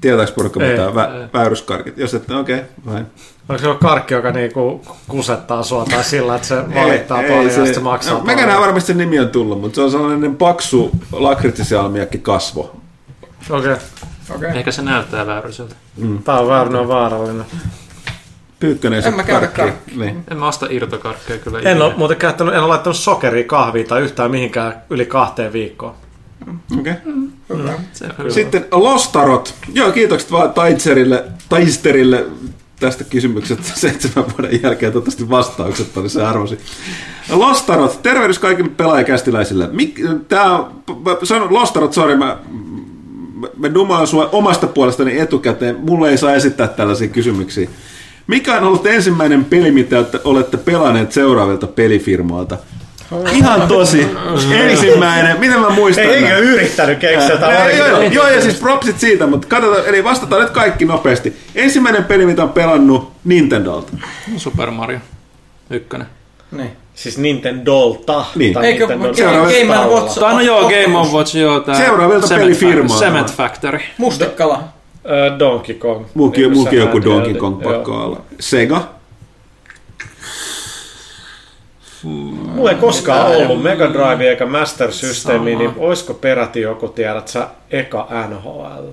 Tietääks 0.00 0.32
porukka 0.32 0.64
Ei, 0.64 0.70
mitä 0.70 0.94
vä, 0.94 1.28
väyryskarkit? 1.34 1.98
Jos 1.98 2.14
ette, 2.14 2.34
okei, 2.34 2.60
okay, 2.86 3.04
onko 3.48 3.62
se 3.62 3.68
karkki, 3.80 4.14
joka 4.14 4.30
niinku 4.30 4.82
kusettaa 5.08 5.62
sua 5.62 5.84
tai 5.84 6.04
sillä, 6.04 6.34
että 6.34 6.48
se 6.48 6.74
valittaa 6.74 7.22
paljon 7.22 7.44
ja 7.44 7.50
sitten 7.50 7.74
se 7.74 7.80
maksaa 7.80 8.14
no, 8.14 8.20
paljon? 8.20 8.38
Mäkään 8.40 8.60
varmasti 8.60 8.86
sen 8.86 8.98
nimi 8.98 9.18
on 9.18 9.28
tullut, 9.28 9.60
mutta 9.60 9.74
se 9.74 9.80
on 9.80 9.90
sellainen 9.90 10.36
paksu 10.36 10.90
lakritsisialmiakki 11.12 12.18
kasvo. 12.18 12.76
Okei, 13.50 13.72
okay. 13.72 13.76
Okei. 14.36 14.50
Ehkä 14.54 14.72
se 14.72 14.82
näyttää 14.82 15.26
vääryseltä. 15.26 15.74
tää 16.24 16.38
on 16.38 16.48
väärä, 16.48 16.80
on 16.80 16.88
vaarallinen. 16.88 17.46
Pyykkönen 18.60 19.02
se 19.02 19.08
En 19.08 19.16
mä 19.16 19.22
karkki. 19.22 19.62
Niin. 19.96 20.24
En 20.30 20.36
mä 20.36 20.48
osta 20.48 20.66
irtokarkkeja 20.70 21.38
kyllä 21.38 21.58
En 21.58 21.82
ole 21.82 21.94
muuten 21.96 22.16
käyttänyt, 22.16 22.54
en 22.54 22.60
ole 22.60 22.68
laittanut 22.68 22.96
sokeria, 22.96 23.44
kahvia 23.44 23.84
tai 23.84 24.00
yhtään 24.02 24.30
mihinkään 24.30 24.82
yli 24.90 25.06
kahteen 25.06 25.52
viikkoon. 25.52 25.94
Okay. 26.80 26.94
Se 26.94 27.02
hyvä. 28.22 28.30
Sitten 28.30 28.64
Lostarot. 28.72 29.54
Joo, 29.74 29.92
kiitokset 29.92 30.32
vaan 30.32 30.52
Taitserille, 30.52 31.24
Taisterille 31.48 32.26
tästä 32.80 33.04
kysymyksestä 33.04 33.62
seitsemän 33.80 34.24
vuoden 34.32 34.62
jälkeen. 34.62 34.92
Toivottavasti 34.92 35.30
vastaukset 35.30 35.96
oli 35.96 36.08
se 36.08 36.24
arvosi. 36.24 36.58
Lostarot, 37.30 38.02
tervehdys 38.02 38.38
kaikille 38.38 38.70
pelaajakästiläisille. 38.76 39.68
Mik, 39.72 40.00
tää, 40.28 40.52
on- 40.52 40.82
sanon 41.22 41.54
Lostarot, 41.54 41.92
sorry, 41.92 42.16
mä, 42.16 42.36
mä- 43.56 43.74
dumaan 43.74 44.06
sua 44.06 44.28
omasta 44.32 44.66
puolestani 44.66 45.18
etukäteen. 45.18 45.76
Mulle 45.80 46.10
ei 46.10 46.18
saa 46.18 46.34
esittää 46.34 46.68
tällaisia 46.68 47.08
kysymyksiä. 47.08 47.68
Mikä 48.26 48.56
on 48.56 48.64
ollut 48.64 48.86
ensimmäinen 48.86 49.44
peli, 49.44 49.70
mitä 49.70 50.04
olette 50.24 50.56
pelanneet 50.56 51.12
seuraavilta 51.12 51.66
pelifirmoilta? 51.66 52.58
Ihan 53.32 53.68
tosi. 53.68 54.06
Ensimmäinen. 54.70 55.40
Miten 55.40 55.60
mä 55.60 55.70
muistan? 55.70 56.04
Ei, 56.04 56.24
ole 56.24 56.38
yrittänyt 56.38 56.98
keksiä 56.98 57.30
jotain 57.30 57.76
Joo, 57.78 57.86
joo, 57.88 58.00
joo, 58.02 58.28
ja 58.28 58.40
siis 58.40 58.54
propsit 58.60 59.00
siitä, 59.00 59.26
mutta 59.26 59.46
katsotaan, 59.48 59.86
eli 59.86 60.04
vastataan 60.04 60.42
nyt 60.42 60.50
kaikki 60.50 60.84
nopeasti. 60.84 61.36
Ensimmäinen 61.54 62.04
peli, 62.04 62.26
mitä 62.26 62.42
on 62.42 62.48
pelannut 62.48 63.12
Nintendolta. 63.24 63.92
Super 64.36 64.70
Mario. 64.70 64.98
Ykkönen. 65.70 66.06
Niin. 66.52 66.70
Siis 66.94 67.18
Nintendolta. 67.18 68.24
Niin. 68.34 68.54
Tai 68.54 68.66
Eikö 68.66 68.86
Nintendo- 68.86 69.14
Seuraava- 69.16 69.50
Game 69.60 69.94
Watch? 69.94 70.20
Tai 70.20 70.34
no 70.34 70.40
joo, 70.40 70.62
Game 70.62 70.98
of 70.98 71.12
Watch, 71.12 71.36
joo. 71.36 71.60
Tää 71.60 71.74
Seuraavilta 71.74 72.28
pelifirmaa. 72.28 72.96
Factory- 72.96 73.00
Cement 73.04 73.32
Factory. 73.32 73.78
Mustekala. 73.98 74.64
Donkey 75.38 75.74
Kong. 75.74 76.04
Muukin, 76.14 76.42
Niin 76.42 76.52
muukin 76.52 76.78
joku 76.78 77.04
Donkey. 77.04 77.34
Kong 77.34 77.62
pakko 77.62 77.92
olla. 78.04 78.20
Sega. 78.40 78.95
Mulla 82.06 82.70
ei 82.70 82.76
koskaan 82.76 83.26
ollut 83.26 83.62
Mega 83.62 83.92
Drive 83.92 84.30
eikä 84.30 84.46
Master 84.46 84.92
System, 84.92 85.34
Sama. 85.36 85.44
niin 85.44 85.72
olisiko 85.76 86.14
peräti 86.14 86.60
joku, 86.60 86.88
tiedät 86.88 87.28
sä, 87.28 87.48
eka 87.70 88.08
NHL? 88.28 88.88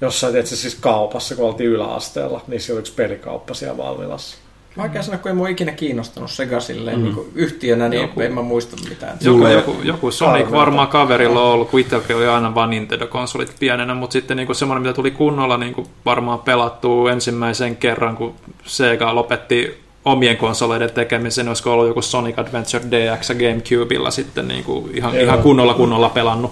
Jossain, 0.00 0.32
tiedätkö, 0.32 0.56
siis 0.56 0.74
kaupassa, 0.74 1.36
kun 1.36 1.44
oltiin 1.44 1.70
yläasteella, 1.70 2.40
niin 2.46 2.60
siellä 2.60 2.76
oli 2.76 2.80
yksi 2.80 2.92
pelikauppa 2.92 3.54
siellä 3.54 3.76
Valvilassa. 3.76 4.36
Vaikea 4.76 5.02
sanoa, 5.02 5.18
kun 5.18 5.28
ei 5.28 5.34
mua 5.34 5.48
ikinä 5.48 5.72
kiinnostanut 5.72 6.30
Sega 6.30 6.60
silleen 6.60 7.02
niin 7.02 7.14
kuin 7.14 7.26
yhtiönä, 7.34 7.88
niin 7.88 8.02
Joku. 8.02 8.20
en 8.20 8.34
mä 8.34 8.42
muista 8.42 8.76
mitään. 8.88 9.18
Joku, 9.20 9.46
joku, 9.46 9.76
joku 9.82 10.10
Sonic 10.10 10.50
varmaan 10.50 10.88
kaverilla 10.88 11.42
on 11.42 11.52
ollut, 11.52 11.70
kun 11.70 11.80
itselläkin 11.80 12.16
oli 12.16 12.26
aina 12.26 12.54
vain 12.54 12.70
Nintendo-konsolit 12.70 13.54
pienenä, 13.60 13.94
mutta 13.94 14.12
sitten 14.12 14.36
niinku 14.36 14.54
semmoinen, 14.54 14.82
mitä 14.82 14.94
tuli 14.94 15.10
kunnolla 15.10 15.56
niinku 15.56 15.86
varmaan 16.04 16.38
pelattua 16.38 17.12
ensimmäisen 17.12 17.76
kerran, 17.76 18.16
kun 18.16 18.34
Sega 18.64 19.14
lopetti 19.14 19.85
omien 20.06 20.36
konsoleiden 20.36 20.90
tekemisen, 20.92 21.48
olisiko 21.48 21.72
ollut 21.72 21.86
joku 21.88 22.02
Sonic 22.02 22.38
Adventure 22.38 22.84
DX 22.90 23.28
ja 23.28 23.34
Gamecubella 23.34 24.10
sitten 24.10 24.48
niinku 24.48 24.88
ihan, 24.94 25.14
Joo. 25.14 25.22
ihan 25.24 25.38
kunnolla 25.42 25.74
kunnolla 25.74 26.08
pelannut. 26.08 26.50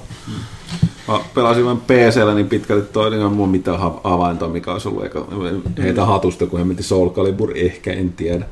Mä 1.09 1.20
pelasin 1.35 1.64
vain 1.64 1.81
PCllä 1.81 2.35
niin 2.35 2.48
pitkälti 2.48 2.93
toinen 2.93 3.20
on 3.24 3.32
mun 3.32 3.48
mitään 3.48 3.78
ha- 3.78 4.01
havaintoa, 4.05 4.48
mikä 4.48 4.72
olisi 4.72 4.89
ollut 4.89 5.02
eikä 5.05 5.20
heitä 5.82 6.05
hatusta, 6.05 6.47
kun 6.47 6.59
he 6.59 6.64
menti 6.64 6.82
Soul 6.82 7.09
Calibur, 7.10 7.52
ehkä 7.55 7.93
en 7.93 8.12
tiedä. 8.12 8.44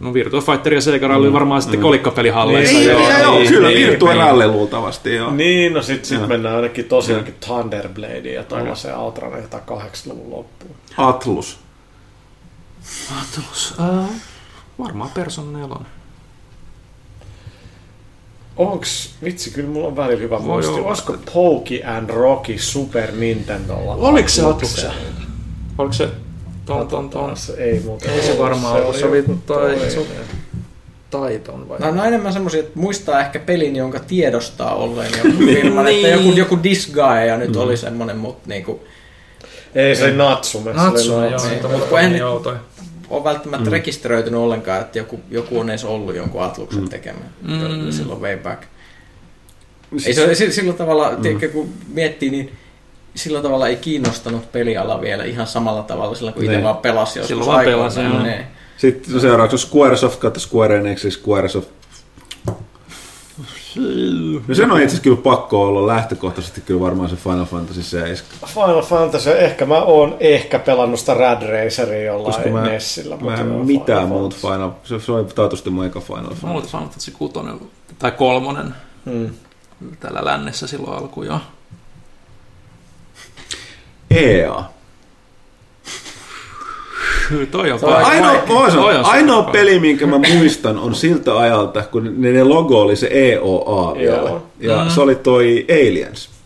No 0.00 0.14
Virtua 0.14 0.40
Fighter 0.40 0.74
ja 0.74 0.80
Sega 0.80 1.16
oli 1.16 1.32
varmaan 1.32 1.62
sitten 1.62 1.80
kolikkopelihalleissa. 1.80 2.78
Niin, 2.78 2.90
Ei, 2.90 2.96
joo, 2.96 3.10
joo, 3.10 3.20
joo, 3.20 3.34
niin, 3.38 3.48
kyllä, 3.48 3.68
niin, 3.68 3.86
Virtua 3.90 4.08
niin. 4.12 4.20
Rally 4.20 4.46
luultavasti, 4.48 5.14
joo. 5.14 5.30
Niin, 5.30 5.74
no 5.74 5.82
sit, 5.82 6.04
sit 6.04 6.28
mennään 6.28 6.56
ainakin 6.56 6.84
tosiaankin 6.84 7.34
Thunderbladeen 7.46 8.34
ja 8.34 8.44
tuollaiseen 8.44 8.96
Outrunner 8.96 9.42
80-luvun 9.42 10.30
loppuun. 10.30 10.74
Atlus. 10.98 11.58
Atlus. 13.22 13.74
Uh, 13.78 14.10
varmaan 14.78 15.10
Person 15.10 15.52
4. 15.52 15.76
Onks, 18.56 19.14
vitsi, 19.24 19.50
kyllä 19.50 19.68
mulla 19.68 19.86
on 19.88 19.96
välillä 19.96 20.20
hyvä 20.20 20.36
Voi 20.38 20.46
muisti. 20.46 20.80
Olisiko 20.80 21.16
Pokey 21.34 21.80
and 21.84 22.10
Rocky 22.10 22.58
Super 22.58 23.12
Nintendolla? 23.12 23.94
Oliko 23.94 24.28
se? 24.28 24.46
Atluksen? 24.46 24.90
Oliko 25.78 25.92
se 25.92 26.08
ton, 26.66 26.88
ton, 26.88 27.10
ton, 27.10 27.34
ei 27.58 27.80
muuten 27.80 28.10
Ei 28.10 28.22
se 28.22 28.38
varmaan 28.38 28.76
ollut. 28.82 28.96
Se 28.96 29.06
oli 29.06 29.24
tai- 29.46 29.78
Taiton 31.10 31.68
vai? 31.68 31.78
No, 31.78 31.90
no 31.90 32.04
enemmän 32.04 32.32
semmoisia, 32.32 32.60
että 32.60 32.78
muistaa 32.78 33.20
ehkä 33.20 33.38
pelin, 33.38 33.76
jonka 33.76 33.98
tiedostaa 34.00 34.74
olleen 34.74 35.12
joku 35.24 35.38
firman, 35.44 35.86
että 35.88 36.06
Niin. 36.08 36.10
joku, 36.26 36.32
joku 36.38 36.58
Disgaea 36.62 37.24
ja 37.24 37.36
nyt 37.36 37.56
oli 37.56 37.76
semmoinen, 37.76 38.16
mutta 38.16 38.48
niinku, 38.48 38.80
Ei, 39.74 39.96
se 39.96 40.04
oli 40.04 40.12
Natsume. 40.16 40.64
se 40.64 40.80
oli 40.80 40.90
Natsume, 40.90 41.30
joo. 41.30 41.48
Niin, 41.48 41.78
mutta 41.78 42.00
en. 42.00 42.20
Ole 43.10 43.24
välttämättä 43.24 43.70
mm. 43.70 43.72
rekisteröitynyt 43.72 44.40
ollenkaan, 44.40 44.80
että 44.80 44.98
joku, 44.98 45.20
joku 45.30 45.60
on 45.60 45.70
edes 45.70 45.84
ollut 45.84 46.16
jonkun 46.16 46.42
Atluksen 46.42 46.82
mm. 46.82 46.88
tekemä 46.88 47.18
Mm. 47.42 47.90
silloin 47.90 48.20
way 48.20 48.36
back. 48.36 48.62
Ei 50.06 50.14
se, 50.14 50.34
sillä, 50.34 50.52
sillä 50.52 50.72
tavalla, 50.72 51.10
mm. 51.10 51.22
tiedätkö, 51.22 51.48
kun 51.48 51.72
miettii, 51.88 52.30
niin 52.30 52.52
sillä 53.14 53.42
tavalla 53.42 53.68
ei 53.68 53.76
kiinnostanut 53.76 54.52
peliala 54.52 55.00
vielä 55.00 55.24
ihan 55.24 55.46
samalla 55.46 55.82
tavalla 55.82 56.14
silloin, 56.14 56.34
kun 56.34 56.42
itse 56.42 56.56
Niin. 56.56 56.64
vaan 56.64 56.76
pelasi 56.76 57.18
joskus 57.18 57.28
Silloin 57.28 57.46
vaan 57.46 57.64
pelasi. 57.64 58.00
Niin. 58.00 58.42
Sitten 58.76 59.20
seuraavaksi 59.20 59.58
Squaresoft 59.58 60.20
kautta 60.20 60.40
Square 60.40 60.76
Enix, 60.76 61.12
Squaresoft. 61.12 61.68
No 64.48 64.54
sen 64.54 64.70
on 64.70 64.76
itse 64.76 64.86
asiassa 64.86 65.02
kyllä 65.02 65.16
pakko 65.16 65.66
olla 65.66 65.86
lähtökohtaisesti 65.86 66.60
kyllä 66.60 66.80
varmaan 66.80 67.08
se 67.08 67.16
Final 67.16 67.44
Fantasy 67.44 67.82
7. 67.82 68.50
Final 68.54 68.82
Fantasy, 68.82 69.30
ehkä 69.30 69.66
mä 69.66 69.82
oon 69.82 70.16
ehkä 70.20 70.58
pelannut 70.58 71.00
sitä 71.00 71.14
Rad 71.14 71.42
Raceria 71.42 72.02
jollain 72.02 72.34
Koska 72.34 72.50
mä, 72.50 72.62
Nessillä. 72.62 73.16
Mä 73.16 73.34
en 73.34 73.46
mitään 73.46 74.08
muut 74.08 74.34
Final, 74.36 74.70
se, 74.84 75.00
se 75.00 75.12
oli 75.12 75.24
taatusti 75.24 75.70
mun 75.70 75.84
eka 75.84 76.00
Final 76.00 76.22
Fantasy. 76.22 76.46
Muut 76.46 76.66
Final 76.66 76.82
Fantasy 76.82 77.10
6 77.10 77.34
tai 77.98 78.10
kolmonen 78.10 78.74
hmm. 79.04 79.30
täällä 80.00 80.24
lännessä 80.24 80.66
silloin 80.66 80.98
alku 80.98 81.22
jo. 81.22 81.40
EA. 84.10 84.75
Toi 87.50 87.72
on 87.72 87.80
ainoa, 87.84 88.34
toi, 88.34 88.70
toi 88.72 88.96
on 88.96 89.04
ainoa 89.04 89.42
peli, 89.42 89.78
minkä 89.78 90.06
mä 90.06 90.18
muistan, 90.34 90.78
on 90.78 90.94
siltä 90.94 91.38
ajalta, 91.38 91.82
kun 91.82 92.14
ne, 92.16 92.32
ne 92.32 92.44
logo 92.44 92.80
oli 92.80 92.96
se 92.96 93.08
EOA 93.12 93.94
vielä. 93.94 94.40
Ja 94.60 94.84
mm. 94.84 94.90
se 94.90 95.00
oli 95.00 95.14
toi 95.14 95.66
Aliens. 95.70 96.36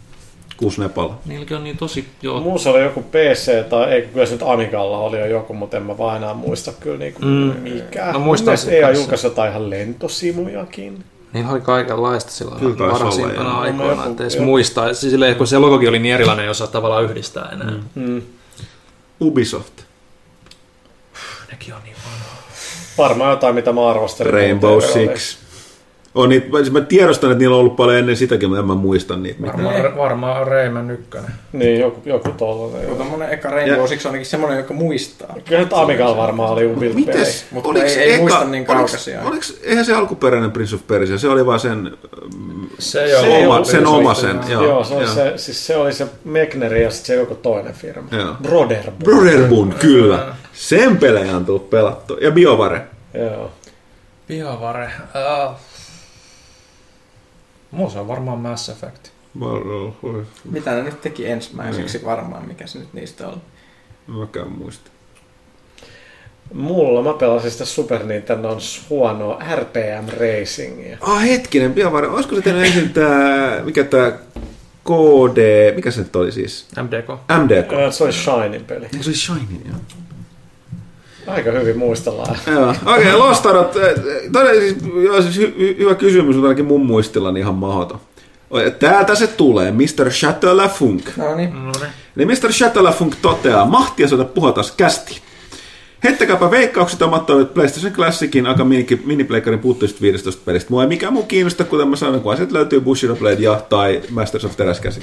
Kuusnepala. 0.57 1.19
Niilläkin 1.27 1.57
on 1.57 1.65
niin 1.65 1.77
tosi... 1.77 2.05
Joo. 2.23 2.41
Muussa 2.41 2.71
oli 2.71 2.83
joku 2.83 3.03
PC, 3.03 3.69
tai 3.69 3.93
ei 3.93 4.03
kyllä 4.03 4.27
se 4.27 4.33
nyt 4.33 4.43
Amigalla 4.43 4.99
oli 4.99 5.19
jo 5.19 5.27
joku, 5.27 5.55
mutta 5.55 5.77
en 5.77 5.83
mä 5.83 5.99
vaan 5.99 6.17
enää 6.17 6.35
muista 6.35 6.73
kyllä 6.81 6.99
niin 6.99 7.15
kuin 7.15 7.25
mm. 7.25 7.61
mikään. 7.63 8.13
No 8.13 8.19
muistan 8.19 8.57
EA 8.69 8.91
julkaisi 8.91 9.27
jotain 9.27 9.51
ihan 9.51 9.71
lentosimujakin. 9.71 11.05
Niin 11.33 11.47
oli 11.47 11.61
kaikenlaista 11.61 12.31
silloin 12.31 12.79
varhaisimpana 12.79 13.61
aikoina, 13.61 14.07
että 14.07 14.23
edes 14.23 14.39
muistaa. 14.39 14.95
Siis 14.95 15.13
silleen, 15.13 15.37
kun 15.37 15.47
se 15.47 15.59
logokin 15.59 15.89
oli 15.89 15.99
niin 15.99 16.15
erilainen, 16.15 16.45
ei 16.45 16.51
osaa 16.51 16.67
tavallaan 16.67 17.05
yhdistää 17.05 17.49
enää. 17.53 17.71
Mm. 17.95 18.03
Mm. 18.11 18.23
Ubisoft. 19.21 19.73
Nekin 21.61 21.75
on 21.75 21.83
niin 21.85 21.97
vanhaa. 22.05 22.43
Varmaan 22.99 23.31
jotain, 23.31 23.55
mitä 23.55 23.73
mä 23.73 23.89
arvostelin. 23.91 24.33
Rainbow 24.33 24.81
Six. 24.83 25.39
On 26.15 26.29
niitä, 26.29 26.47
siis 26.57 26.73
mä 26.73 26.81
tiedostan, 26.81 27.31
että 27.31 27.39
niillä 27.39 27.55
on 27.55 27.61
ollut 27.61 27.77
paljon 27.77 27.99
ennen 27.99 28.17
sitäkin, 28.17 28.49
mutta 28.49 28.61
en 28.61 28.67
mä 28.67 28.75
muista 28.75 29.17
niitä. 29.17 29.43
Varmaan, 29.43 29.75
mitään. 29.75 29.97
varmaan 29.97 30.47
Rayman 30.47 30.91
ykkönen. 30.91 31.31
Niin, 31.53 31.81
joku, 31.81 32.01
joku 32.05 32.31
tollainen. 32.31 32.83
Joku 32.83 32.95
tommonen 32.95 33.31
eka 33.31 33.51
Rainbow 33.51 33.87
Six 33.87 34.07
on 34.07 34.09
ainakin 34.09 34.27
semmonen, 34.27 34.59
joka 34.59 34.75
muistaa. 34.75 35.35
Kyllä 35.49 35.61
nyt 35.61 35.73
Amigal 35.73 36.17
varmaan 36.17 36.51
oli 36.51 36.67
Ubilt 36.67 36.95
Mites? 36.95 37.47
Mutta 37.51 37.69
oliks 37.69 37.97
ei, 37.97 38.03
ei 38.03 38.13
eka, 38.13 38.23
muista 38.23 38.45
niin 38.45 38.65
kaukaisia. 38.65 39.23
Oliko, 39.23 39.45
eihän 39.63 39.85
se 39.85 39.95
alkuperäinen 39.95 40.51
Prince 40.51 40.75
of 40.75 40.87
Persia, 40.87 41.19
se 41.19 41.29
oli 41.29 41.47
vaan 41.47 41.61
sen, 41.61 41.97
se 42.79 43.05
ei 43.05 43.11
se 43.11 43.47
oma, 43.47 43.65
sen 43.65 43.87
oma 43.87 44.15
sen. 44.15 44.41
Joo, 44.49 44.65
joo, 44.65 44.85
se, 44.85 44.95
oli 44.95 45.09
se, 45.09 45.33
siis 45.37 45.67
se 45.67 45.77
oli 45.77 45.93
se 45.93 46.07
Mekneri 46.25 46.83
ja 46.83 46.91
sitten 46.91 47.07
se 47.07 47.15
joku 47.15 47.35
toinen 47.35 47.75
firma. 47.75 48.09
Joo. 48.11 48.35
Broderbund. 48.43 49.03
Broderbund, 49.05 49.73
kyllä. 49.73 50.27
Sen 50.53 50.99
pelejä 50.99 51.37
on 51.37 51.45
tullut 51.45 51.71
pelattu. 51.71 52.17
Ja 52.21 52.31
BioVare. 52.31 52.83
Joo. 53.15 53.51
BioVare. 54.29 54.91
Uh, 55.47 55.55
Mulla 57.71 57.91
se 57.91 57.99
on 57.99 58.09
varmaan 58.09 58.39
Mass 58.39 58.69
Effect. 58.69 59.09
Mitä 60.45 60.75
ne 60.75 60.83
nyt 60.83 61.01
teki 61.01 61.27
ensimmäiseksi 61.27 61.99
niin. 61.99 62.07
varmaan, 62.07 62.49
mikä 62.49 62.67
se 62.67 62.79
nyt 62.79 62.95
niistä 62.95 63.29
on? 63.29 63.43
Mäkään 64.07 64.53
muista. 64.53 64.91
Mulla 66.55 67.03
mä 67.03 67.13
pelasin 67.13 67.51
sitä 67.51 67.65
Super 67.65 68.07
Nintendo 68.07 68.59
huonoa 68.91 69.43
RPM 69.57 70.09
Racingia. 70.21 70.99
Ah 71.01 71.23
hetkinen, 71.23 71.75
pian 71.75 71.93
varmaan. 71.93 72.15
Olisiko 72.15 72.37
se 72.37 72.43
tehnyt 72.43 72.65
ensin 72.67 72.91
tää, 72.91 73.63
mikä 73.63 73.85
tää 73.85 74.13
KD, 74.85 75.75
mikä 75.75 75.91
se 75.91 76.01
nyt 76.01 76.17
oli 76.17 76.33
siis? 76.33 76.67
MDK. 76.83 77.09
MDK. 77.43 77.93
Se 77.93 78.05
oli 78.05 78.13
Shinin 78.13 78.65
peli. 78.65 78.89
Se 79.01 79.11
oli 79.11 79.17
Shinin, 79.17 79.63
joo. 79.69 79.77
Aika 81.31 81.51
hyvin 81.51 81.79
muistellaan. 81.79 82.37
Joo. 82.53 82.71
Okei, 82.71 82.81
okay, 82.93 83.13
Lost 83.29 83.47
Arot. 83.47 83.73
Siis, 83.73 84.77
joo, 85.05 85.23
siis 85.23 85.39
hy- 85.39 85.79
hyvä 85.79 85.95
kysymys, 85.95 86.37
mutta 86.37 86.49
ainakin 86.49 86.65
mun 86.65 86.87
muistilla 86.87 87.39
ihan 87.39 87.55
mahdoton. 87.55 88.01
Täältä 88.79 89.15
se 89.15 89.27
tulee, 89.27 89.71
Mr. 89.71 90.11
Chateau-Lafunk. 90.11 91.11
No 91.17 91.35
niin. 91.35 91.53
Niin 92.17 92.29
Mr. 92.29 92.51
Chateau-Lafunk 92.51 93.15
toteaa, 93.23 93.65
mahtia 93.65 94.09
soita 94.09 94.25
puhutas 94.25 94.73
kästi. 94.73 95.21
Heittäkääpä 96.05 96.51
veikkaukset 96.51 97.03
omat 97.03 97.27
PlayStation 97.55 97.93
Classicin 97.93 98.47
aika 98.47 98.65
minipleikkarin 99.05 99.61
puuttuisista 99.61 100.03
15 100.03 100.43
pelistä. 100.45 100.71
Mua 100.71 100.83
ei 100.83 100.89
mikään 100.89 101.13
muu 101.13 101.23
kiinnosta, 101.23 101.65
kuten 101.65 101.89
mä 101.89 101.97
sanoin, 101.97 102.23
kun 102.23 102.33
asiat 102.33 102.53
löytyy 102.53 102.81
Bushido 102.81 103.17
Blade 103.17 103.43
ja 103.43 103.63
tai 103.69 104.03
Masters 104.11 104.45
of 104.45 104.57
Teräskäsi. 104.57 105.01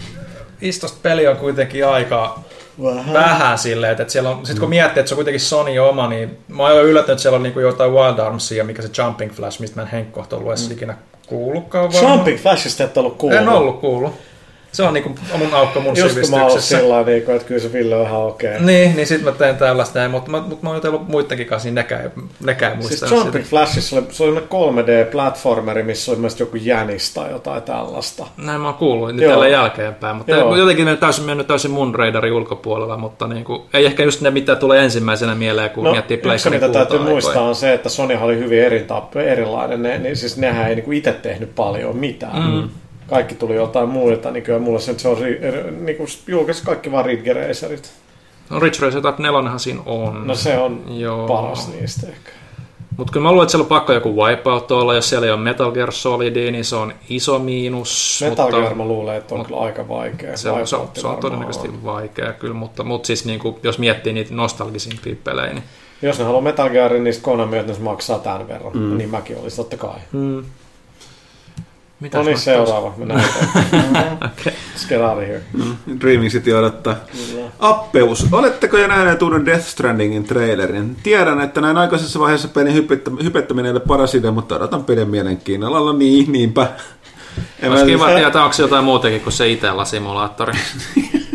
15 0.62 0.98
peli 1.04 1.28
on 1.28 1.38
kuitenkin 1.38 1.88
aika 1.88 2.40
vähän, 2.84 3.14
vähän 3.14 3.58
silleen, 3.58 3.92
että 3.92 4.12
siellä 4.12 4.30
on, 4.30 4.46
sit 4.46 4.60
kun 4.60 4.70
miettii, 4.70 5.00
että 5.00 5.10
se 5.10 5.16
on 5.16 5.18
kuitenkin 5.18 5.40
Sony 5.40 5.80
oma, 5.80 6.08
niin 6.08 6.38
mä 6.48 6.64
oon 6.64 6.86
yllättynyt, 6.86 7.10
että 7.10 7.22
siellä 7.22 7.36
on 7.36 7.44
niinku 7.44 7.60
jotain 7.60 7.92
Wild 7.92 8.20
Armsia, 8.20 8.64
mikä 8.64 8.82
se 8.82 8.90
Jumping 8.98 9.32
Flash, 9.32 9.60
mistä 9.60 9.76
mä 9.76 9.82
en 9.82 9.88
henkkohta 9.88 10.36
ollut 10.36 10.52
edes 10.52 10.68
mm. 10.68 10.74
ikinä 10.74 10.98
kuullutkaan. 11.28 11.90
Jumping 12.02 12.40
Flashista 12.40 12.84
et 12.84 12.98
ollut 12.98 13.18
kuullut? 13.18 13.42
En 13.42 13.50
ollut 13.50 13.80
kuullut. 13.80 14.14
Se 14.78 14.84
on 14.84 14.94
niinku 14.94 15.16
mun 15.38 15.54
aukko 15.54 15.80
mun 15.80 15.98
Just 15.98 16.10
sivistyksessä. 16.10 16.38
Just 16.44 16.70
kun 16.70 16.78
mä 16.78 16.82
sillä 16.82 17.04
niinku, 17.04 17.32
että 17.32 17.48
kyllä 17.48 17.62
se 17.62 17.74
Ville 17.74 17.96
on 17.96 18.06
ihan 18.06 18.22
okei. 18.22 18.54
Okay. 18.54 18.66
Niin, 18.66 18.96
niin 18.96 19.08
sit 19.08 19.22
mä 19.22 19.32
teen 19.32 19.56
tällaista 19.56 20.00
näin, 20.00 20.12
mutta 20.12 20.32
mä, 20.32 20.42
mutta 20.42 20.64
mä 20.64 20.70
oon 20.70 20.78
jutellut 20.78 21.08
muidenkin 21.08 21.48
kanssa, 21.48 21.68
niin 21.68 21.76
nekään, 21.76 22.12
nekään 22.46 22.78
muista. 22.78 23.08
Siis 23.08 23.12
Jumping 23.12 23.46
Flashissa 23.46 23.96
oli, 23.96 24.06
se 24.10 24.24
oli 24.24 24.40
3D-platformeri, 24.40 25.84
missä 25.84 26.12
oli 26.12 26.20
myös 26.20 26.40
joku 26.40 26.58
jänis 26.58 27.14
tai 27.14 27.32
jotain 27.32 27.64
tällaista. 27.64 28.28
Näin 28.38 28.62
mä 28.62 28.68
oon 28.68 28.76
kuullut 28.76 29.16
nyt 29.16 29.30
tällä 29.30 29.48
jälkeenpäin, 29.48 30.16
mutta 30.16 30.32
Joo. 30.32 30.56
jotenkin 30.56 30.86
ne 30.86 30.96
täysin 30.96 31.26
mennyt 31.26 31.48
täysin 31.48 31.72
mun 31.72 31.96
radarin 31.96 32.34
ulkopuolella, 32.34 32.98
mutta 32.98 33.28
niinku, 33.28 33.66
ei 33.74 33.86
ehkä 33.86 34.04
just 34.04 34.22
ne, 34.22 34.32
mitä 34.32 34.56
tulee 34.56 34.84
ensimmäisenä 34.84 35.36
mieleen, 35.36 35.70
kun 35.70 35.84
no, 35.84 35.92
miettii 35.92 36.22
Yksi, 36.34 36.50
mitä 36.50 36.70
täytyy 36.70 37.00
muistaa 37.00 37.44
on 37.44 37.56
se, 37.56 37.74
että 37.74 37.90
Sony 37.90 38.18
oli 38.22 38.38
hyvin 38.38 38.64
eri, 38.64 38.86
erilainen, 39.26 39.84
ne, 39.84 39.98
niin 39.98 40.16
siis 40.16 40.38
nehän 40.38 40.70
ei 40.70 40.76
niinku 40.76 40.92
itse 40.92 41.14
tehnyt 41.14 41.56
paljon 41.56 41.98
mitään. 41.98 42.52
Mm 42.52 42.70
kaikki 43.08 43.36
tuli 43.36 43.56
jotain 43.56 43.90
muuta, 43.90 44.32
niin 44.32 44.44
kyllä 44.44 44.60
mulla 44.60 44.80
se, 44.80 45.00
se 45.00 45.08
on 45.08 45.18
niin 45.80 45.98
kuin 45.98 46.08
julkaisi 46.28 46.64
kaikki 46.64 46.92
vaan 46.92 47.06
Ridge 47.06 47.34
Racerit. 47.34 47.92
No 48.50 48.60
Ridge 48.60 48.86
Racer 48.86 49.02
Type 49.02 49.24
4 49.24 49.58
siinä 49.58 49.82
on. 49.86 50.28
No 50.28 50.36
se 50.36 50.58
on 50.58 50.84
Joo. 50.88 51.28
paras 51.28 51.74
niistä 51.74 52.08
ehkä. 52.08 52.32
Mutta 52.98 53.14
kyllä 53.14 53.24
mä 53.24 53.32
luulen, 53.32 53.44
että 53.44 53.52
siellä 53.52 53.64
on 53.64 53.70
pakko 53.70 53.94
joku 53.94 54.16
Wipeout 54.16 54.72
olla, 54.72 54.96
jos 54.96 55.10
siellä 55.10 55.26
ei 55.26 55.32
ole 55.32 55.40
Metal 55.40 55.72
Gear 55.72 55.92
Solid, 55.92 56.52
niin 56.52 56.66
se 56.66 56.76
on 56.76 56.94
iso 57.10 57.40
miinus. 57.40 58.20
Metal 58.30 58.46
mutta, 58.46 58.62
Gear 58.62 58.76
mä 58.76 58.86
luulen, 58.86 59.16
että 59.16 59.36
on 59.36 59.40
mutta, 59.40 59.54
kyllä 59.54 59.66
aika 59.66 59.88
vaikea. 59.88 60.38
Se 60.38 60.50
on, 60.52 60.68
se, 60.68 60.76
on, 60.76 60.90
se 60.94 61.08
on 61.08 61.18
todennäköisesti 61.18 61.68
on. 61.68 61.84
vaikea 61.84 62.34
kyllä, 62.34 62.54
mutta, 62.54 62.84
mutta 62.84 63.08
siis 63.08 63.26
niin 63.26 63.40
kuin, 63.40 63.56
jos 63.64 63.80
miettii 63.80 64.14
niitä 64.14 64.34
nostalgisimpia 64.34 65.16
pelejä, 65.24 65.54
niin 65.54 65.64
jos 66.02 66.20
ne 66.20 66.26
haluaa 66.26 66.42
Metal 66.42 66.70
Gearin, 66.70 67.04
niin 67.04 67.16
Konami, 67.22 67.58
että 67.58 67.74
ne 67.74 67.80
maksaa 67.80 68.20
tämän 68.20 68.48
verran. 68.48 68.74
Mm. 68.74 68.98
Niin 68.98 69.10
mäkin 69.10 69.38
olisin, 69.38 69.58
totta 69.58 69.78
kai. 69.78 70.00
Mm. 70.12 70.44
Mitä 72.00 72.18
no 72.18 72.24
niin, 72.24 72.38
seuraava. 72.38 72.94
Mennään 72.98 73.24
okay. 74.16 74.54
Skelari 74.76 75.28
here. 75.28 75.44
Mm. 75.54 76.00
Dreaming 76.00 76.32
City 76.32 76.54
odottaa. 76.54 76.96
Kyllä. 77.12 77.48
Appeus. 77.60 78.28
Oletteko 78.32 78.78
jo 78.78 78.88
nähneet 78.88 79.22
uuden 79.22 79.46
Death 79.46 79.66
Strandingin 79.66 80.24
trailerin? 80.24 80.98
Tiedän, 81.04 81.42
että 81.42 81.62
näin 81.62 81.78
aikaisessa 81.78 82.20
vaiheessa 82.20 82.48
pelin 82.48 82.74
hypettäminen 83.24 83.66
ei 83.66 83.72
ole 83.72 83.80
paras 83.80 84.16
idea, 84.16 84.32
mutta 84.32 84.56
odotan 84.56 84.84
pelin 84.84 85.10
mielenkiinnolla. 85.10 85.94
Niin, 85.94 86.32
niinpä. 86.32 86.68
Olisi 87.70 87.86
kiva 87.86 88.08
tietää, 88.16 88.44
onko 88.44 88.56
jotain 88.60 88.84
muutakin 88.84 89.22
kuin 89.22 89.34
se 89.34 89.48
Itella-simulaattori. 89.48 90.54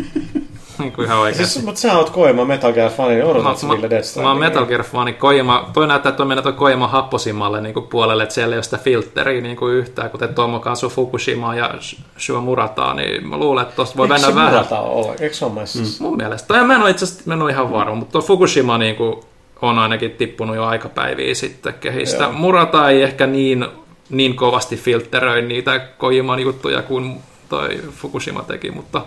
niin 0.79 0.91
kuin 0.91 1.05
ihan 1.05 1.17
oikeasti. 1.17 1.53
Siis, 1.53 1.65
mutta 1.65 1.81
sä 1.81 1.97
oot 1.97 2.09
Koima 2.09 2.45
Metal 2.45 2.73
Gear 2.73 2.91
fani, 2.91 3.13
niin 3.13 3.25
odotat 3.25 3.63
mä, 3.63 3.73
Ville 3.73 3.89
Death 3.89 4.17
Mä 4.21 4.29
oon 4.29 4.39
Metal 4.39 4.65
Gear 4.65 4.83
fani. 4.83 5.13
Koima, 5.13 5.69
toi 5.73 5.87
näyttää, 5.87 6.09
että 6.09 6.23
on 6.23 6.27
mennä 6.27 6.41
toi 6.41 6.53
Koima 6.53 6.87
happosimalle 6.87 7.61
niin 7.61 7.73
kuin 7.73 7.87
puolelle, 7.87 8.23
että 8.23 8.35
siellä 8.35 8.53
ei 8.53 8.57
ole 8.57 8.63
sitä 8.63 8.77
filtteriä 8.77 9.41
niin 9.41 9.57
kuin 9.57 9.73
yhtään, 9.73 10.09
kuten 10.09 10.33
Tomokazu 10.33 10.89
Fukushima 10.89 11.55
ja 11.55 11.73
Shua 12.19 12.41
Murata, 12.41 12.93
niin 12.93 13.27
mä 13.27 13.37
luulen, 13.37 13.63
että 13.63 13.75
tosta 13.75 13.97
voi 13.97 14.07
Eikö 14.07 14.13
mennä 14.13 14.35
vähän. 14.35 14.53
Murata 14.53 14.79
ole? 14.79 15.15
Eikö 15.19 15.35
se 15.35 15.45
ole 15.45 15.53
mm. 15.53 15.89
Mun 15.99 16.17
mielestä. 16.17 16.47
Tai 16.47 16.63
mä 16.63 16.75
en 16.75 16.81
ole 16.81 16.89
itse 16.89 17.05
asiassa 17.05 17.23
mä 17.25 17.33
en 17.33 17.41
ole 17.41 17.51
ihan 17.51 17.71
varma, 17.71 17.95
mutta 17.95 18.11
tuo 18.11 18.21
Fukushima 18.21 18.77
niin 18.77 18.95
kuin, 18.95 19.19
on 19.61 19.79
ainakin 19.79 20.11
tippunut 20.11 20.55
jo 20.55 20.65
aikapäiviä 20.65 21.35
sitten 21.35 21.73
kehistä. 21.73 22.23
Joo. 22.23 22.33
Murata 22.33 22.89
ei 22.89 23.03
ehkä 23.03 23.27
niin, 23.27 23.67
niin 24.09 24.35
kovasti 24.35 24.77
filtteröi 24.77 25.41
niitä 25.41 25.79
Kojiman 25.79 26.39
juttuja 26.39 26.81
kuin 26.81 27.21
toi 27.49 27.81
Fukushima 27.91 28.41
teki, 28.41 28.71
mutta 28.71 29.01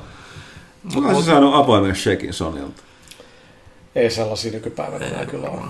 Onko 0.96 1.20
se 1.20 1.26
saanut 1.26 1.54
avoimen 1.54 1.96
shekin 1.96 2.32
Sonilta? 2.32 2.82
Ei 3.94 4.10
sellaisia 4.10 4.52
nykypäivänä 4.52 5.06
enää 5.06 5.26
kyllä 5.26 5.48
ole. 5.48 5.60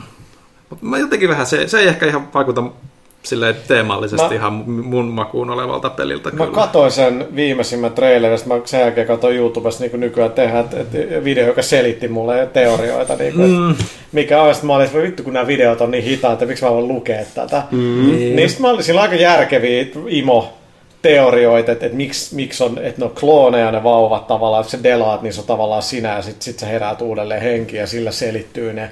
Mutta 0.70 0.86
mä 0.86 0.98
jotenkin 0.98 1.28
vähän, 1.28 1.46
se, 1.46 1.68
se 1.68 1.78
ei 1.78 1.88
ehkä 1.88 2.06
ihan 2.06 2.28
vaikuta 2.34 2.62
silleen 3.22 3.56
teemallisesti 3.68 4.28
mä, 4.28 4.34
ihan 4.34 4.52
mun 4.66 5.08
makuun 5.08 5.50
olevalta 5.50 5.90
peliltä. 5.90 6.30
Mä 6.30 6.36
kyllä. 6.36 6.54
katsoin 6.54 6.90
sen 6.90 7.28
viimeisimmän 7.34 7.92
trailerista, 7.92 8.48
mä 8.48 8.60
sen 8.64 8.80
jälkeen 8.80 9.06
katsoin 9.06 9.36
YouTubesta 9.36 9.82
niin 9.82 9.90
kuin 9.90 10.00
nykyään 10.00 10.32
tehdä 10.32 10.60
että, 10.60 10.80
että 10.80 11.24
video, 11.24 11.46
joka 11.46 11.62
selitti 11.62 12.08
mulle 12.08 12.48
teorioita. 12.52 13.16
Niin 13.16 13.34
kuin, 13.34 13.50
mm. 13.50 13.74
Mikä 14.12 14.42
on, 14.42 14.54
mä 14.62 14.74
olin, 14.74 14.88
vittu 15.02 15.22
kun 15.22 15.32
nämä 15.32 15.46
videot 15.46 15.80
on 15.80 15.90
niin 15.90 16.04
hitaat, 16.04 16.32
että 16.32 16.46
miksi 16.46 16.64
mä 16.64 16.70
voin 16.70 16.88
lukea 16.88 17.24
tätä. 17.34 17.62
Mm. 17.70 18.06
Niin, 18.06 18.36
niin 18.36 18.50
mä 18.58 18.70
olin 18.70 18.84
sillä 18.84 19.00
aika 19.00 19.14
järkeviä 19.14 19.86
imo 20.08 20.52
teorioita, 21.02 21.72
että, 21.72 21.86
että 21.86 21.96
miksi, 21.96 22.34
miksi 22.34 22.64
on, 22.64 22.78
että 22.78 23.00
ne 23.00 23.04
on 23.04 23.14
klooneja 23.20 23.70
ne 23.70 23.82
vauvat 23.82 24.26
tavallaan, 24.26 24.60
että 24.60 24.70
se 24.70 24.82
delaat, 24.82 25.22
niin 25.22 25.32
se 25.32 25.40
on 25.40 25.46
tavallaan 25.46 25.82
sinä 25.82 26.16
ja 26.16 26.22
sitten 26.22 26.42
sit 26.42 26.58
sä 26.58 26.66
heräät 26.66 27.02
uudelleen 27.02 27.42
henkiä 27.42 27.80
ja 27.80 27.86
sillä 27.86 28.10
selittyy 28.10 28.72
ne 28.72 28.90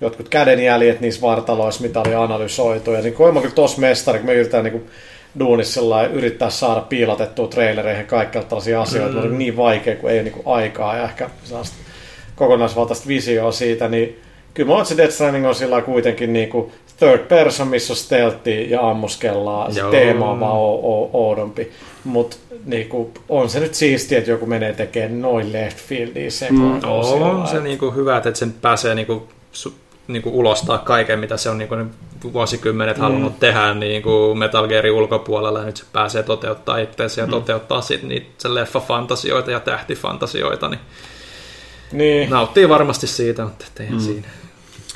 jotkut 0.00 0.28
kädenjäljet 0.28 1.00
niissä 1.00 1.20
vartaloissa, 1.20 1.82
mitä 1.82 2.00
oli 2.00 2.14
analysoitu. 2.14 2.92
Ja 2.92 3.00
niin 3.00 3.14
kuin 3.14 3.34
mä 3.34 3.40
kyllä 3.40 3.54
tossa 3.54 3.80
mestari, 3.80 4.18
kun 4.18 4.26
me 4.26 4.34
yritetään 4.34 4.64
niin 4.64 4.72
kuin 4.72 4.86
duunissa 5.38 5.80
yrittää 6.12 6.50
saada 6.50 6.80
piilotettua 6.80 7.48
trailereihin 7.48 8.06
kaikkia 8.06 8.42
tällaisia 8.42 8.80
asioita, 8.80 9.18
mm. 9.18 9.24
on 9.24 9.38
niin 9.38 9.56
vaikea, 9.56 9.96
kun 9.96 10.10
ei 10.10 10.16
ole 10.16 10.22
niin 10.22 10.32
kuin 10.32 10.46
aikaa 10.46 10.96
ja 10.96 11.04
ehkä 11.04 11.30
kokonaisvaltaista 12.36 13.08
visioa 13.08 13.52
siitä, 13.52 13.88
niin 13.88 14.20
kyllä 14.54 14.76
mä 14.76 14.84
se 14.84 14.96
Death 14.96 15.12
Stranding 15.14 15.46
on 15.46 15.54
sillä 15.54 15.82
kuitenkin 15.82 16.32
niin 16.32 16.48
kuin 16.48 16.72
third 16.96 17.18
person, 17.18 17.68
missä 17.68 17.92
on 17.92 17.96
stealthi 17.96 18.70
ja 18.70 18.90
ammuskellaan. 18.90 19.74
Se 19.74 19.80
teema 19.90 20.30
on 20.30 20.40
vaan 20.40 20.56
oudompi. 21.12 21.72
Mutta 22.04 22.36
niinku, 22.64 23.12
on 23.28 23.50
se 23.50 23.60
nyt 23.60 23.74
siistiä, 23.74 24.18
että 24.18 24.30
joku 24.30 24.46
menee 24.46 24.72
tekemään 24.72 25.22
noin 25.22 25.52
left 25.52 25.78
fieldiin 25.78 26.32
sekoon. 26.32 26.80
Mm, 26.82 26.88
on 27.20 27.48
se 27.48 27.60
niinku 27.60 27.90
hyvä, 27.90 28.16
että 28.16 28.34
sen 28.34 28.52
pääsee 28.52 28.94
niinku, 28.94 29.28
su, 29.52 29.74
niinku 30.08 30.38
ulostaa 30.38 30.78
kaiken, 30.78 31.18
mitä 31.18 31.36
se 31.36 31.50
on 31.50 31.58
niinku 31.58 31.76
vuosikymmenet 32.32 32.96
mm. 32.96 33.02
halunnut 33.02 33.40
tehdä 33.40 33.74
niinku 33.74 34.34
Metal 34.34 34.68
Gearin 34.68 34.92
ulkopuolella, 34.92 35.58
ja 35.58 35.64
nyt 35.64 35.76
se 35.76 35.84
pääsee 35.92 36.22
toteuttaa 36.22 36.78
itseensä 36.78 37.20
ja 37.20 37.26
mm. 37.26 37.30
toteuttaa 37.30 37.80
sit 37.80 38.02
niitä 38.02 38.48
leffa-fantasioita 38.48 39.50
ja 39.50 39.60
tähtifantasioita, 39.60 40.68
niin, 40.68 40.80
niin. 41.92 42.30
nauttii 42.30 42.68
varmasti 42.68 43.06
siitä, 43.06 43.44
mutta 43.44 43.66
eihän 43.80 43.94
mm. 43.94 44.00
siinä 44.00 44.28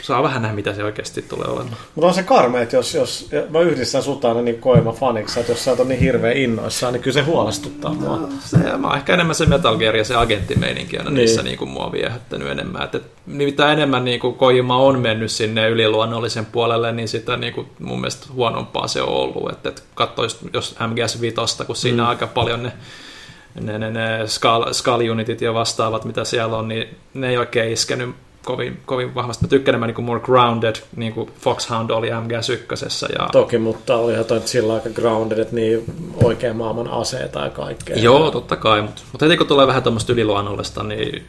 saa 0.02 0.22
vähän 0.22 0.43
nähdä, 0.43 0.55
mitä 0.55 0.74
se 0.74 0.85
oikeasti 0.85 1.22
tulee 1.22 1.48
olemaan. 1.48 1.77
Mutta 1.94 2.06
on 2.09 2.14
se 2.14 2.22
karme, 2.22 2.62
että 2.62 2.77
jos, 2.77 2.94
jos 2.94 3.31
mä 3.51 3.60
yhdistän 3.60 4.02
sut 4.02 4.24
aina 4.24 4.43
niin 4.43 4.60
koima 4.60 4.93
faniksi, 4.93 5.40
että 5.40 5.52
jos 5.52 5.64
sä 5.64 5.70
oot 5.70 5.89
niin 5.89 6.01
hirveän 6.01 6.36
innoissaan, 6.36 6.93
niin 6.93 7.02
kyllä 7.02 7.14
se 7.14 7.22
huolestuttaa 7.22 7.94
mua. 7.94 8.16
No, 8.16 8.28
se, 8.40 8.56
mä 8.56 8.86
oon 8.86 8.97
ehkä 8.97 9.14
enemmän 9.14 9.35
se 9.35 9.47
Metal 9.47 9.77
Gear 9.77 9.97
ja 9.97 10.05
se 10.05 10.14
agenttimeininki 10.14 10.98
on 10.98 11.05
niin. 11.05 11.14
niissä 11.14 11.43
niin 11.43 11.59
kuin 11.59 11.70
mua 11.70 11.93
viehättänyt 11.93 12.48
enemmän. 12.48 12.82
Että, 12.82 13.01
mitä 13.27 13.72
enemmän 13.72 14.05
niin 14.05 14.20
kuin 14.20 14.35
Kojima 14.35 14.77
on 14.77 15.01
mennyt 15.01 15.31
sinne 15.31 15.68
yliluonnollisen 15.68 16.47
puolelle, 16.47 16.93
niin 16.93 17.09
sitä 17.09 17.36
niin 17.36 17.52
kuin 17.52 17.66
mun 17.78 18.01
mielestä 18.01 18.27
huonompaa 18.32 18.89
se 18.89 19.02
on 19.02 19.09
ollut. 19.09 19.52
Että, 19.52 19.68
että 19.68 19.82
katsois, 19.94 20.39
jos 20.52 20.77
MGS 20.89 21.20
5, 21.20 21.36
kun 21.66 21.77
siinä 21.77 22.02
mm. 22.02 22.09
aika 22.09 22.27
paljon 22.27 22.62
ne 22.62 22.72
ne, 23.55 23.78
ne, 23.78 23.90
ne 23.90 24.18
Skull 24.72 25.10
Unitit 25.10 25.40
ja 25.40 25.55
vastaavat, 25.55 26.05
mitä 26.05 26.24
siellä 26.24 26.56
on, 26.56 26.68
niin 26.68 26.97
ne 27.14 27.28
ei 27.28 27.39
oikein 27.39 27.72
iskenyt 27.72 28.14
kovin, 28.44 28.80
kovin 28.86 29.14
vahvasti. 29.14 29.44
Mä 29.44 29.48
tykkään 29.48 29.72
enemmän 29.74 29.94
niin 29.96 30.04
more 30.04 30.20
grounded, 30.20 30.76
niin 30.96 31.12
kuin 31.12 31.30
Foxhound 31.40 31.90
oli 31.90 32.08
MGS1. 32.08 33.12
Ja... 33.18 33.28
Toki, 33.32 33.58
mutta 33.58 33.96
olihan 33.96 34.24
toi 34.24 34.40
sillä 34.44 34.74
aika 34.74 34.88
grounded, 34.88 35.38
että 35.38 35.54
niin 35.54 35.84
oikein 36.22 36.56
maailman 36.56 36.88
aseita 36.88 37.40
ja 37.40 37.50
kaikkea. 37.50 37.96
Joo, 37.96 38.30
totta 38.30 38.56
kai, 38.56 38.82
mutta, 38.82 39.02
mutta 39.12 39.26
heti 39.26 39.36
kun 39.36 39.46
tulee 39.46 39.66
vähän 39.66 39.82
tuommoista 39.82 40.12
yliluonnollista, 40.12 40.82
niin 40.82 41.24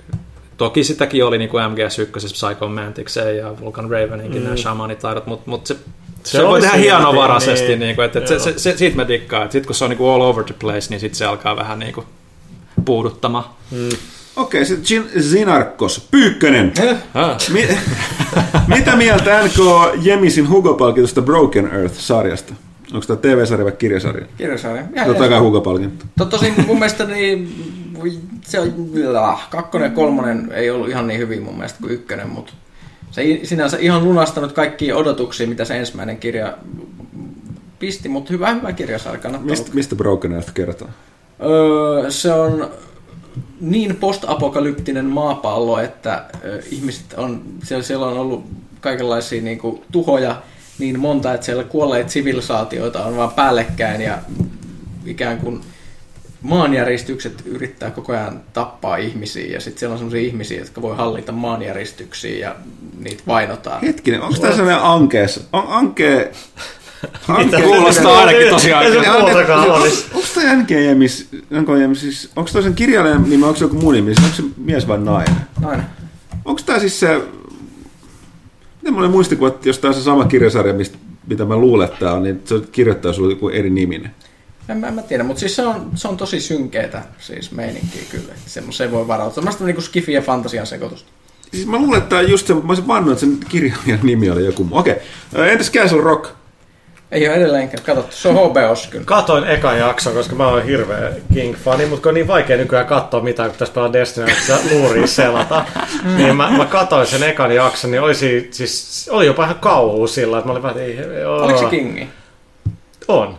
toki 0.58 0.84
sitäkin 0.84 1.26
oli 1.26 1.38
niin 1.38 1.50
kuin 1.50 1.64
MGS1, 1.64 2.32
Psycho 2.32 2.68
Mantic 2.68 3.16
ja 3.38 3.60
Vulcan 3.60 3.90
Raveninkin 3.90 4.42
mm. 4.42 4.44
nämä 4.44 4.58
shamanitaidot, 4.58 5.28
mutta, 5.28 5.50
mutta 5.50 5.68
se 5.68 5.78
se, 6.24 6.38
se 6.38 6.48
voi 6.48 6.62
tehdä 6.62 6.78
hienovaraisesti, 6.78 7.68
niin, 7.68 7.80
niin 7.80 7.96
kuin, 7.96 8.06
että, 8.06 8.20
että 8.20 8.40
se, 8.40 8.40
se, 8.40 8.60
se, 8.60 8.78
siitä 8.78 8.96
mä 8.96 9.08
dikkaan. 9.08 9.52
Sitten 9.52 9.66
kun 9.66 9.76
se 9.76 9.84
on 9.84 9.90
niin 9.90 9.98
kuin 9.98 10.12
all 10.12 10.22
over 10.22 10.44
the 10.44 10.56
place, 10.60 10.90
niin 10.90 11.00
sitten 11.00 11.18
se 11.18 11.26
alkaa 11.26 11.56
vähän 11.56 11.80
niin 11.80 11.94
kuin 11.94 12.06
puuduttamaan. 12.86 13.46
Mm. 13.72 13.90
Okei, 14.36 14.66
sitten 14.66 15.22
Zinarkos. 15.22 16.08
Pyykkönen. 16.12 16.74
Mi- 17.54 17.68
mitä 18.76 18.96
mieltä 18.96 19.44
NK 19.44 19.58
Jemisin 20.02 20.50
Hugo-palkitusta 20.50 21.22
Broken 21.22 21.66
Earth-sarjasta? 21.74 22.54
Onko 22.94 23.06
tämä 23.06 23.18
TV-sarja 23.18 23.66
vai 23.66 23.72
kirjasarja? 23.72 24.26
Kirjasarja. 24.38 24.84
Totta 25.06 25.30
kai 25.30 25.40
Hugo-palkinto. 25.40 26.06
Tosin 26.30 26.54
mun 26.68 26.80
mielestä 26.80 27.06
niin, 27.06 27.56
se 28.42 28.60
on, 28.60 28.74
kakkonen 29.50 29.90
ja 29.90 29.96
kolmonen 29.96 30.52
ei 30.52 30.70
ollut 30.70 30.90
ihan 30.90 31.08
niin 31.08 31.20
hyvin 31.20 31.44
mun 31.44 31.56
mielestä 31.56 31.80
kuin 31.82 31.94
ykkönen, 31.94 32.30
mutta 32.30 32.54
se 33.12 33.40
sinänsä 33.44 33.78
ihan 33.78 34.04
lunastanut 34.04 34.52
kaikki 34.52 34.94
odotuksia, 34.94 35.48
mitä 35.48 35.66
se 35.66 35.78
ensimmäinen 35.78 36.18
kirja 36.18 36.58
pisti, 37.80 38.10
mutta 38.10 38.34
hyvä, 38.34 38.54
hyvä 38.54 38.74
kirjasarja. 38.74 39.40
Mist, 39.40 39.74
mistä 39.74 39.96
Broken 39.96 40.32
Earth 40.34 40.54
kertoo? 40.54 40.90
Öö, 41.44 42.12
se 42.12 42.34
on 42.34 42.72
niin 43.62 43.96
postapokalyptinen 43.96 45.06
maapallo, 45.06 45.80
että 45.80 46.26
ihmiset 46.72 47.14
on, 47.18 47.42
siellä, 47.64 47.84
siellä 47.84 48.06
on 48.06 48.18
ollut 48.18 48.46
kaikenlaisia 48.82 49.42
niin 49.42 49.58
kuin, 49.58 49.82
tuhoja 49.92 50.42
niin 50.80 51.00
monta, 51.00 51.34
että 51.34 51.46
siellä 51.46 51.64
kuolleet 51.64 52.10
sivilisaatioita 52.10 53.06
on 53.06 53.18
vaan 53.18 53.32
päällekkäin 53.32 54.02
ja 54.02 54.18
ikään 55.06 55.38
kuin 55.38 55.62
maanjäristykset 56.42 57.42
yrittää 57.46 57.92
koko 57.92 58.14
ajan 58.14 58.42
tappaa 58.54 58.98
ihmisiä 58.98 59.54
ja 59.54 59.62
sitten 59.62 59.80
siellä 59.80 59.94
on 59.94 60.00
sellaisia 60.00 60.28
ihmisiä, 60.28 60.60
jotka 60.60 60.82
voi 60.82 60.96
hallita 60.96 61.32
maanjäristyksiä 61.32 62.48
ja 62.48 62.56
niitä 63.00 63.24
vainotaan. 63.28 63.82
Hetkinen, 63.82 64.22
onko 64.22 64.40
tämä 64.40 64.56
sellainen 64.56 64.84
ankees, 64.84 65.48
an, 65.52 65.64
anke, 65.68 66.32
Hanke 67.22 67.62
kuulostaa 67.62 68.20
ainakin 68.20 68.50
tosiaan. 68.50 68.86
Onko 70.14 70.28
toi 70.34 70.44
NGMis, 70.56 71.28
NGMis 71.50 72.02
siis, 72.02 72.30
onko 72.36 72.50
toi 72.54 72.64
sen 72.64 72.76
kirjailijan 72.76 73.24
nimi, 73.30 73.44
onko 73.44 73.56
se 73.56 73.66
joku 73.66 73.76
muu 73.76 73.92
nimi, 73.92 74.12
onko 74.24 74.36
se 74.36 74.44
mies 74.58 74.88
vai 74.88 74.98
nainen? 74.98 75.36
Nainen. 75.62 75.86
Onko 76.46 76.62
tämä 76.66 76.80
siis 76.80 77.00
se, 77.00 77.22
miten 78.82 78.94
mulle 78.94 79.08
muistikuva, 79.08 79.48
että 79.48 79.70
jos 79.70 79.80
tämä 79.80 79.90
on 79.90 79.96
se 79.96 80.02
sama 80.02 80.26
kirjasarja, 80.26 80.74
mistä, 80.74 80.98
mitä 81.28 81.46
mä 81.46 81.56
luulen, 81.56 81.86
että 81.86 82.00
tämä 82.00 82.14
on, 82.14 82.24
niin 82.24 82.42
se 82.46 82.56
kirjoittaa 82.72 83.14
sulle 83.14 83.34
joku 83.34 83.50
eri 83.50 83.70
niminen. 83.70 84.12
En, 84.70 84.78
mä, 84.78 84.88
en 84.88 84.94
mä 84.94 85.02
tiedä, 85.02 85.24
mutta 85.24 85.40
siis 85.40 85.56
se 85.56 85.66
on, 85.66 85.92
se 85.96 86.08
on 86.08 86.18
tosi 86.18 86.40
synkeetä 86.40 87.04
siis 87.20 87.52
meininkiä 87.52 88.02
kyllä. 88.10 88.34
Semmoiseen 88.46 88.92
voi 88.92 89.08
varautua. 89.08 89.36
Semmoista 89.36 89.66
niin 89.66 89.76
kuin 89.76 89.86
skifi 89.86 90.14
ja 90.14 90.22
fantasian 90.22 90.68
sekoitusta. 90.68 91.12
Siis 91.54 91.68
mä 91.68 91.78
luulen, 91.78 92.02
että 92.02 92.22
just 92.22 92.48
se, 92.48 92.54
mä 92.54 92.62
olisin 92.68 92.88
vannut, 92.88 93.12
että 93.12 93.20
sen 93.20 93.38
kirjailijan 93.50 94.00
nimi 94.04 94.30
oli 94.30 94.46
joku 94.46 94.64
muu. 94.64 94.78
Okei, 94.78 94.96
entäs 95.36 95.72
Castle 95.72 96.02
Rock? 96.02 96.41
Ei 97.12 97.28
ole 97.28 97.36
edelleenkään 97.36 97.84
katsottu. 97.84 98.16
Se 98.16 98.28
on 98.28 98.36
HBOs 98.36 98.88
kyllä. 98.88 99.06
Katoin 99.06 99.44
eka 99.44 99.74
jakso, 99.74 100.12
koska 100.12 100.36
mä 100.36 100.48
oon 100.48 100.64
hirveä 100.64 101.12
King-fani, 101.34 101.86
mutta 101.86 102.04
kun 102.04 102.10
on 102.10 102.14
niin 102.14 102.28
vaikea 102.28 102.58
nykyään 102.58 102.86
katsoa 102.86 103.22
mitään, 103.22 103.50
kun 103.50 103.60
tässä 103.60 103.74
pelaa 103.74 103.94
Destiny, 103.94 104.28
että 104.32 104.58
luuriin 104.72 105.08
selata. 105.08 105.66
Mm. 106.04 106.18
niin 106.18 106.36
mä, 106.36 106.52
mä 106.58 106.66
katoin 106.66 107.08
sen 107.08 107.24
ekan 107.24 107.56
jakson, 107.56 107.92
niin 107.92 108.02
olisi, 108.02 108.48
siis, 108.52 109.10
oli 109.12 109.26
jopa 109.26 109.44
ihan 109.44 109.60
kauhu 109.60 110.08
sillä, 110.08 110.38
että 110.38 110.48
mä 110.48 110.52
olin 110.52 110.64
vähän, 110.64 110.80
ei, 110.80 111.26
Oliko 111.26 111.60
se 111.60 111.66
Kingi? 111.66 112.10
On. 113.08 113.38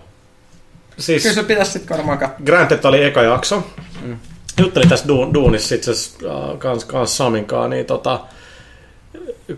Siis, 0.99 1.23
Kyllä 1.23 1.35
se 1.35 1.43
pitäisi 1.43 1.73
sitten 1.73 1.97
varmaan 1.97 2.19
katsoa. 2.19 2.39
Granted 2.45 2.85
oli 2.85 3.05
eka 3.05 3.23
jakso. 3.23 3.63
Mm. 4.03 4.17
Juttelin 4.61 4.89
tässä 4.89 5.09
Duunissa 5.35 5.75
itse 5.75 5.91
asiassa 5.91 6.35
uh, 6.35 6.59
kans, 6.59 6.85
kans 6.85 7.17
Saminkaan, 7.17 7.71
niin 7.71 7.87
tota, 7.87 8.21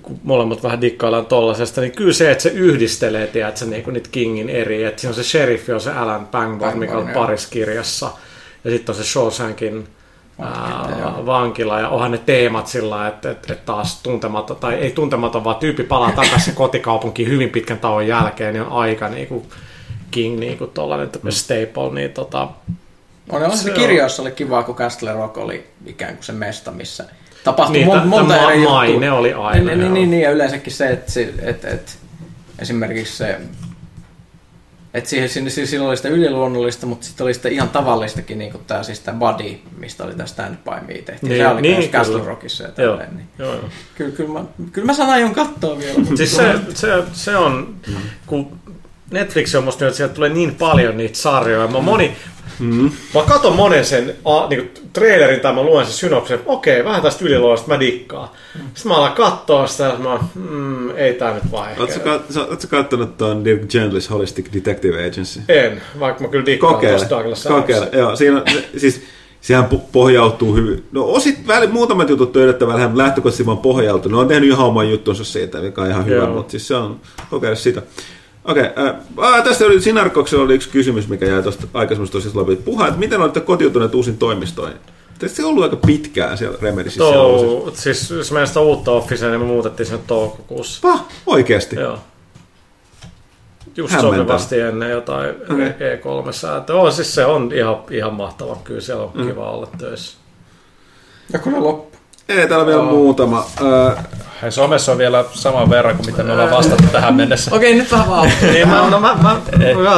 kun 0.03 0.21
molemmat 0.23 0.63
vähän 0.63 0.81
dikkaillaan 0.81 1.27
tollasesta, 1.27 1.81
niin 1.81 1.93
kyllä 1.93 2.13
se, 2.13 2.31
että 2.31 2.43
se 2.43 2.49
yhdistelee, 2.49 3.27
tiedätkö, 3.27 3.65
niin 3.65 3.83
kuin 3.83 3.95
niitä 3.95 4.09
Kingin 4.13 4.51
eri, 4.51 4.85
että 4.85 5.01
siinä 5.01 5.11
on 5.11 5.15
se 5.15 5.25
sheriffi, 5.25 5.73
on 5.73 5.81
se 5.81 5.93
Alan 5.93 6.27
Pangborn, 6.27 6.79
mikä 6.79 6.99
on 6.99 7.09
pariskirjassa, 7.09 8.11
ja 8.65 8.71
sitten 8.71 8.93
on 8.93 8.97
se 8.97 9.05
Shawshankin 9.05 9.89
vankila, 10.39 11.27
vankila, 11.27 11.81
ja 11.81 11.89
onhan 11.89 12.11
ne 12.11 12.19
teemat 12.19 12.67
sillä 12.67 13.09
että, 13.09 13.31
että, 13.31 13.53
että 13.53 13.67
taas 13.67 14.03
tuntematon, 14.03 14.57
tai 14.57 14.75
ei 14.75 14.91
tuntematon, 14.91 15.45
vaan 15.45 15.57
tyyppi 15.57 15.83
palaa 15.83 16.13
takaisin 16.13 16.55
kotikaupunkiin 16.65 17.29
hyvin 17.29 17.51
pitkän 17.51 17.79
tauon 17.79 18.07
jälkeen, 18.07 18.55
niin 18.55 18.63
on 18.63 18.73
aika 18.73 19.09
niin 19.09 19.27
kuin 19.27 19.49
King 20.11 20.39
niin 20.39 20.59
kuin 20.59 20.71
tollainen 20.71 21.11
mm. 21.23 21.31
staple, 21.31 21.95
niin 21.95 22.13
tota, 22.13 22.49
on, 23.29 23.43
on 23.43 23.57
se, 23.57 23.63
se 23.63 23.71
kirjoissa 23.71 24.23
oli 24.23 24.31
kiva, 24.31 24.63
kun 24.63 24.75
Castle 24.75 25.13
Rock 25.13 25.37
oli 25.37 25.67
ikään 25.87 26.15
kuin 26.15 26.25
se 26.25 26.33
mesta, 26.33 26.71
missä 26.71 27.05
tapahtui 27.45 27.77
niin, 27.77 27.87
mon, 27.87 28.09
monta 28.09 28.51
eri 28.51 28.63
juttua. 28.63 28.75
Maine 28.75 29.13
oli 29.13 29.33
aina. 29.33 29.65
Niin, 29.65 29.79
niin, 29.79 29.95
niin, 29.95 30.11
niin, 30.11 30.23
ja 30.23 30.31
yleensäkin 30.31 30.73
se, 30.73 30.89
että, 30.89 31.13
että, 31.43 31.69
että 31.69 31.93
esimerkiksi 32.59 33.17
se 33.17 33.41
että 34.95 35.11
siihen, 35.11 35.29
siinä, 35.29 35.51
siinä 35.51 35.85
oli 35.85 35.97
sitä 35.97 36.09
yliluonnollista, 36.09 36.87
mutta 36.87 37.07
sitten 37.07 37.25
oli 37.25 37.35
sitä 37.35 37.49
ihan 37.49 37.69
tavallistakin, 37.69 38.39
niin 38.39 38.53
kuin 38.53 38.65
tämä, 38.67 38.83
siis 38.83 39.01
tämä 39.01 39.19
Buddy, 39.19 39.59
mistä 39.79 40.05
oli 40.05 40.13
tämä 40.15 40.27
Stand 40.27 40.55
By 40.55 40.87
Me 40.87 41.03
tehtiin. 41.03 41.31
Niin, 41.31 41.43
se 41.43 41.49
oli 41.49 41.63
niin, 41.63 41.91
Castle 41.91 42.25
Rockissa 42.25 42.65
ja 42.65 42.71
tälleen. 42.71 43.17
Niin. 43.17 43.29
Joo, 43.39 43.55
joo. 43.55 43.69
Kyllä, 43.95 44.13
kyllä, 44.13 44.33
mä, 44.33 44.45
kyllä 44.73 44.87
mä 44.87 44.95
sanon 44.95 45.13
aion 45.13 45.35
katsoa 45.35 45.79
vielä. 45.79 46.05
siis 46.17 46.37
se, 46.37 46.55
se, 46.75 46.89
se 47.13 47.37
on, 47.37 47.75
mm. 47.87 47.95
kun 48.27 48.59
Netflix 49.11 49.55
on 49.55 49.65
musta 49.65 49.87
että 49.87 49.97
sieltä 49.97 50.15
tulee 50.15 50.29
niin 50.29 50.55
paljon 50.55 50.97
niitä 50.97 51.19
sarjoja. 51.19 51.69
Mä 51.69 51.81
moni, 51.81 52.17
Mm. 52.59 52.91
Mä 53.15 53.23
katon 53.29 53.57
monen 53.57 53.85
sen 53.85 54.15
a, 54.25 54.49
niinku, 54.49 54.81
trailerin 54.93 55.41
tai 55.41 55.53
mä 55.53 55.63
luen 55.63 55.87
sen 55.87 55.95
synopsin, 55.95 56.35
että 56.35 56.51
okei, 56.51 56.85
vähän 56.85 57.03
tästä 57.03 57.25
yliluosta 57.25 57.69
mä 57.69 57.81
dikkaan. 57.81 58.29
Sitten 58.53 58.93
mä 58.93 58.97
alan 58.97 59.13
katsoa 59.13 59.67
sitä, 59.67 59.89
että 59.89 60.03
mä, 60.03 60.19
mm, 60.35 60.97
ei 60.97 61.15
tää 61.15 61.35
nyt 61.35 61.53
vaan 61.53 61.71
Oletko 61.79 62.01
kat, 62.01 62.67
kattonut 62.71 63.17
tuon 63.17 63.45
Dirk 63.45 63.63
Gently's 63.63 64.11
Holistic 64.11 64.47
Detective 64.55 65.07
Agency? 65.07 65.41
En, 65.49 65.83
vaikka 66.01 66.23
mä 66.23 66.29
kyllä 66.29 66.47
dikkaan 66.47 66.75
kokeile, 66.75 67.07
Douglas 67.11 67.45
Kokeile, 67.45 67.89
joo. 67.93 68.17
Siinä, 68.17 68.43
siis, 68.77 69.03
sehän 69.41 69.69
pohjautuu 69.93 70.55
hyvin. 70.55 70.85
No 70.93 71.05
osit, 71.05 71.47
väli, 71.47 71.67
muutamat 71.67 72.09
jutut 72.09 72.37
yllättävän 72.37 72.75
vähän 72.75 72.99
lähtökohtaisesti 72.99 73.47
vaan 73.47 73.59
pohjautuu. 73.59 74.11
Ne 74.11 74.17
on 74.17 74.29
tehnyt 74.29 74.51
ihan 74.51 74.67
oman 74.67 74.91
juttunsa 74.91 75.25
siitä, 75.25 75.59
mikä 75.59 75.83
on 75.83 75.91
ihan 75.91 76.07
hyvä, 76.07 76.27
mutta 76.27 76.51
siis 76.51 76.69
se 76.69 76.75
on 76.75 77.01
kokeile 77.31 77.57
sitä. 77.57 77.83
Okei, 78.45 78.67
okay, 78.67 78.95
äh, 79.23 79.45
tästä 79.45 79.65
oli 79.65 79.81
Sinarkoksella 79.81 80.45
oli 80.45 80.55
yksi 80.55 80.69
kysymys, 80.69 81.09
mikä 81.09 81.27
jäi 81.27 81.43
tuosta 81.43 81.67
aikaisemmasta 81.75 82.13
tosiaan 82.13 82.39
läpi. 82.39 82.57
Puhaa, 82.57 82.89
että 82.89 83.01
miten 83.01 83.21
olette 83.21 83.41
kotiutuneet 83.41 83.95
uusin 83.95 84.19
toimistoihin? 84.19 84.77
Tietysti 85.19 85.37
se 85.37 85.45
on 85.45 85.51
ollut 85.51 85.65
aika 85.65 85.77
pitkään 85.77 86.39
siellä 86.39 86.59
Remedisissä. 86.63 87.05
Tuo, 87.05 87.71
siis 87.75 88.11
jos 88.11 88.33
meidän 88.33 88.49
sitä 88.49 88.61
uutta 88.61 88.91
Officea, 88.91 89.31
niin 89.31 89.41
me 89.41 89.47
muutettiin 89.47 89.87
sen 89.87 89.99
toukokuussa. 90.07 90.81
Pah, 90.83 91.05
oikeasti? 91.27 91.77
Joo. 91.77 91.99
just 93.77 94.01
sopivasti 94.01 94.61
ennen 94.61 94.91
jotain 94.91 95.31
okay. 95.31 95.69
E3. 95.69 96.73
On, 96.73 96.93
siis 96.93 97.15
se 97.15 97.25
on 97.25 97.53
ihan, 97.53 97.77
ihan 97.91 98.15
mahtava. 98.15 98.57
Kyllä 98.65 98.81
siellä 98.81 99.05
on 99.05 99.11
mm. 99.15 99.27
kiva 99.27 99.51
olla 99.51 99.69
töissä. 99.79 100.19
Ja 101.33 101.39
kun 101.39 101.53
ne 101.53 101.59
loppu? 101.59 101.94
Ei, 102.29 102.49
täällä 102.49 102.63
on 102.63 102.67
vielä 102.67 102.83
oh. 102.83 102.91
muutama. 102.91 103.47
Uh, 103.61 103.99
Hei, 104.43 104.53
somessa 104.53 104.93
on 104.93 104.99
vielä 104.99 105.25
saman 105.33 105.71
verran 105.71 105.97
kuin 105.97 106.07
mitä 106.07 106.23
me 106.23 106.33
ollaan 106.33 106.51
vastattu 106.51 106.85
tähän 106.93 107.15
mennessä. 107.15 107.55
Okei, 107.55 107.71
okay, 107.71 107.83
nyt 107.83 107.93
vähän 107.93 108.09
vaan. 108.09 108.31
niin, 108.53 108.69
mä, 108.69 108.91
no, 108.91 109.01
mä, 109.01 109.17
mä, 109.23 109.37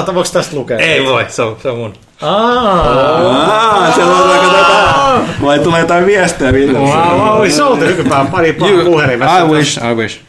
mä, 0.05 0.15
voiko 0.15 0.31
tästä 0.33 0.57
lukea? 0.57 0.79
Ei 0.79 1.05
voi, 1.05 1.27
se 1.29 1.43
on, 1.43 1.57
se 1.63 1.69
on 1.69 1.79
mun. 1.79 1.95
Aa, 2.23 3.93
se 3.93 4.05
on 4.05 5.29
Vai 5.43 5.59
tulee 5.59 5.81
jotain 5.81 6.07
viestejä 6.07 6.53
Ville? 6.53 6.79
Wow, 6.79 7.21
wow, 7.21 7.49
se 7.49 7.63
on 7.63 7.81
hykypään 7.81 8.27
pari 8.27 8.53
puhelimessa. 8.53 9.39
I 9.39 9.45
wish, 9.45 9.79
I 9.79 9.95
wish. 9.95 10.21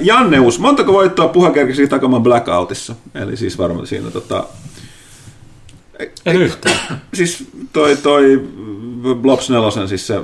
Janneus, 0.00 0.58
montako 0.58 0.92
voittoa 0.92 1.28
puha 1.28 1.50
kerkisi 1.50 1.88
takamaan 1.88 2.22
Blackoutissa? 2.22 2.94
Eli 3.14 3.36
siis 3.36 3.58
varmaan 3.58 3.86
siinä 3.86 4.10
tota... 4.10 4.44
En 6.26 6.42
yhtään. 6.42 6.76
Siis 7.14 7.48
toi, 7.72 7.96
toi 7.96 8.48
Blobs 9.14 9.50
4, 9.50 9.86
siis 9.86 10.06
se 10.06 10.14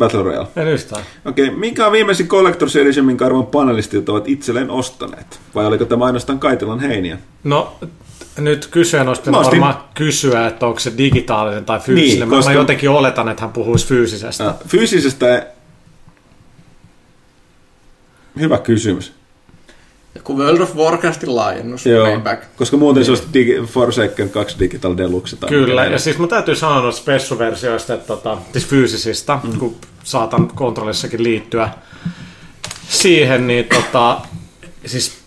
Battle 0.00 0.22
Royale. 0.22 0.48
En 0.56 0.68
yhtään. 0.68 1.02
Okei, 1.24 1.44
okay. 1.44 1.58
mikä 1.58 1.86
on 1.86 1.92
viimeisin 1.92 2.28
Collector's 2.28 2.78
Edition, 2.78 3.06
minkä 3.06 3.26
arvon 3.26 3.46
panelistit 3.46 4.08
ovat 4.08 4.28
itselleen 4.28 4.70
ostaneet? 4.70 5.40
Vai 5.54 5.66
oliko 5.66 5.84
tämä 5.84 6.04
ainoastaan 6.04 6.38
Kaitilan 6.38 6.80
heiniä? 6.80 7.18
No, 7.44 7.76
nyt 8.38 8.70
pitänyt 8.72 9.08
ostin... 9.08 9.32
varmaan 9.32 9.74
kysyä, 9.94 10.46
että 10.46 10.66
onko 10.66 10.80
se 10.80 10.92
digitaalinen 10.98 11.64
tai 11.64 11.80
fyysinen. 11.80 12.28
Niin, 12.28 12.28
koska... 12.28 12.50
Mä 12.50 12.56
jotenkin 12.58 12.90
oletan, 12.90 13.28
että 13.28 13.42
hän 13.42 13.52
puhuisi 13.52 13.86
fyysisestä. 13.86 14.44
Ja, 14.44 14.54
fyysisestä... 14.68 15.46
Hyvä 18.40 18.58
kysymys. 18.58 19.19
Joku 20.14 20.38
World 20.38 20.60
of 20.60 20.76
Warcraftin 20.76 21.36
laajennus. 21.36 21.86
Joo, 21.86 22.20
back. 22.20 22.42
koska 22.56 22.76
muuten 22.76 23.04
se 23.04 23.10
olisi 23.10 23.24
Digi- 23.34 23.66
Forsaken 23.66 24.30
2 24.30 24.58
Digital 24.58 24.96
Deluxe. 24.96 25.36
Tai 25.36 25.48
Kyllä, 25.48 25.84
ja 25.84 25.98
siis 25.98 26.18
mä 26.18 26.26
täytyy 26.26 26.54
sanoa 26.54 26.80
noista 26.80 27.02
spessuversioista, 27.02 27.94
että 27.94 28.06
tota, 28.06 28.38
siis 28.52 28.66
fyysisistä, 28.66 29.38
mm. 29.42 29.58
kun 29.58 29.76
saatan 30.04 30.48
kontrollissakin 30.48 31.22
liittyä 31.22 31.70
siihen, 32.88 33.46
niin 33.46 33.64
tota, 33.74 34.20
siis 34.86 35.18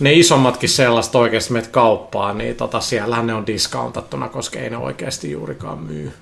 ne 0.00 0.12
isommatkin 0.12 0.68
sellaista 0.68 1.18
oikeasti 1.18 1.52
meitä 1.52 1.68
kauppaan, 1.70 2.38
niin 2.38 2.56
tota, 2.56 2.80
siellähän 2.80 3.26
ne 3.26 3.34
on 3.34 3.46
discountattuna, 3.46 4.28
koska 4.28 4.58
ei 4.58 4.70
ne 4.70 4.76
oikeasti 4.76 5.30
juurikaan 5.30 5.78
myy. 5.78 6.12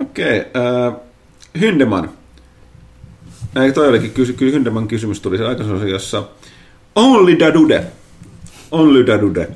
Okei, 0.00 0.40
okay, 0.40 0.88
uh, 0.88 1.00
Hyndeman. 1.60 2.10
Ei, 3.56 3.72
toi 3.72 3.88
olikin 3.88 4.10
kysy, 4.10 4.32
kyllä 4.32 4.52
Hyndeman 4.52 4.88
kysymys 4.88 5.20
tuli 5.20 5.38
se 5.38 5.46
aikaisemmin, 5.46 5.88
jossa 5.88 6.22
Only 6.94 7.38
Dadude. 7.38 7.84
Only 8.70 9.06
Dadude. 9.06 9.48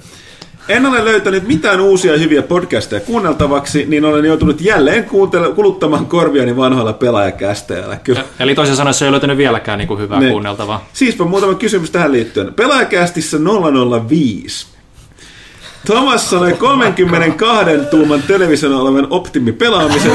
En 0.68 0.86
ole 0.86 1.04
löytänyt 1.04 1.48
mitään 1.48 1.80
uusia 1.80 2.18
hyviä 2.18 2.42
podcasteja 2.42 3.00
kuunneltavaksi, 3.00 3.86
niin 3.86 4.04
olen 4.04 4.24
joutunut 4.24 4.60
jälleen 4.60 5.04
kuuntele- 5.04 5.54
kuluttamaan 5.54 6.06
korviani 6.06 6.56
vanhoilla 6.56 6.92
pelaajakästeillä. 6.92 7.96
Kyllä. 7.96 8.24
Eli 8.40 8.54
toisin 8.54 8.76
sanoen 8.76 8.94
se 8.94 9.04
ei 9.04 9.10
löytänyt 9.10 9.36
vieläkään 9.36 9.78
niin 9.78 9.88
kuin 9.88 10.00
hyvää 10.00 10.20
ne. 10.20 10.30
kuunneltavaa. 10.30 10.88
Siispä 10.92 11.24
muutama 11.24 11.54
kysymys 11.54 11.90
tähän 11.90 12.12
liittyen. 12.12 12.54
Pelaajakästissä 12.54 13.38
005. 14.08 14.75
Thomas 15.86 16.30
sanoi 16.30 16.52
32 16.52 17.86
tuuman 17.90 18.22
television 18.22 18.74
olevan 18.74 19.06
optimi 19.10 19.52
pelaamisen. 19.52 20.12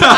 ja, 0.00 0.16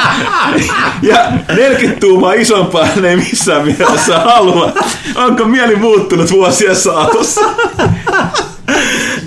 ja 1.03 1.32
40 1.57 2.01
tuumaa 2.01 2.32
isompaa 2.32 2.89
ei 3.09 3.16
missään 3.16 3.65
mielessä 3.65 4.19
halua. 4.19 4.73
Onko 5.15 5.45
mieli 5.45 5.77
muuttunut 5.77 6.31
vuosia 6.31 6.74
saatossa? 6.74 7.40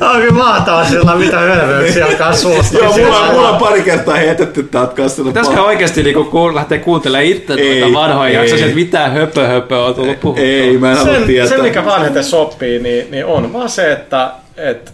Onkin 0.01 0.33
mahtavaa 0.33 0.85
sillä, 0.85 1.15
mitä 1.15 1.39
hölmöyksiä 1.39 2.05
alkaa 2.05 2.33
suusta. 2.33 2.77
Joo, 2.77 2.97
mulla, 2.97 3.19
on, 3.19 3.33
mulla 3.33 3.49
on 3.49 3.59
pari 3.59 3.81
kertaa 3.81 4.15
heitetty 4.15 4.63
täältä 4.63 4.95
kanssa. 4.95 5.23
Pitäisikö 5.23 5.61
oikeasti 5.61 6.03
niinku 6.03 6.23
kuul, 6.23 6.55
lähteä 6.55 6.77
kuuntelemaan 6.77 7.25
itse 7.25 7.55
noita 7.55 7.93
vanhoja 7.93 8.39
jaksoja, 8.39 8.61
että 8.65 8.75
mitä 8.75 9.09
höpö 9.09 9.47
höpö 9.47 9.79
on 9.79 9.95
tullut 9.95 10.19
puhuttua? 10.19 10.45
Ei, 10.45 10.77
mä 10.77 10.91
en 10.91 10.97
halua 10.97 11.25
tietää. 11.25 11.57
Se, 11.57 11.61
mikä 11.63 11.85
vanheten 11.85 12.23
sopii, 12.23 12.79
niin, 12.79 13.11
niin 13.11 13.25
on 13.25 13.53
vaan 13.53 13.69
se, 13.69 13.91
että, 13.91 14.31
että 14.57 14.91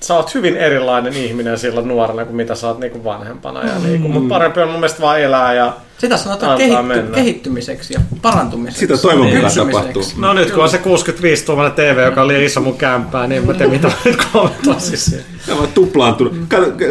sä 0.00 0.14
oot 0.14 0.34
hyvin 0.34 0.56
erilainen 0.56 1.12
ihminen 1.16 1.58
silloin 1.58 1.88
nuorena 1.88 2.24
kuin 2.24 2.36
mitä 2.36 2.54
sä 2.54 2.68
oot 2.68 2.78
niinku 2.78 3.04
vanhempana. 3.04 3.66
Ja 3.66 3.78
niinku, 3.78 4.08
mm. 4.08 4.14
Mutta 4.14 4.28
parempi 4.28 4.60
on 4.60 4.68
mun 4.68 4.80
mielestä 4.80 5.00
vaan 5.00 5.20
elää 5.20 5.54
ja 5.54 5.72
Sitä 5.98 6.16
sanotaan 6.16 6.58
kehitty- 6.58 7.14
kehittymiseksi 7.14 7.94
ja 7.94 8.00
parantumiseksi. 8.22 8.80
Sitä 8.80 8.96
toivon 8.96 9.26
mukaan 9.26 9.52
tapahtuu. 9.54 10.02
No 10.16 10.32
nyt 10.32 10.50
kun 10.50 10.62
on 10.62 10.70
se 10.70 10.78
65 10.78 11.44
tuomainen 11.44 11.72
TV, 11.72 12.04
joka 12.04 12.26
liian 12.28 12.42
iso 12.42 12.60
mun 12.60 12.76
kämpää, 12.78 13.26
niin 13.26 13.42
en 13.42 13.46
mä 13.46 13.54
tiedä 13.54 13.72
mitä 13.72 13.92
nyt 14.04 14.16
kommentoisin 14.32 14.98
siihen. 14.98 15.24
Se 15.46 15.52
on 15.52 15.68
tuplaantunut. 15.74 16.34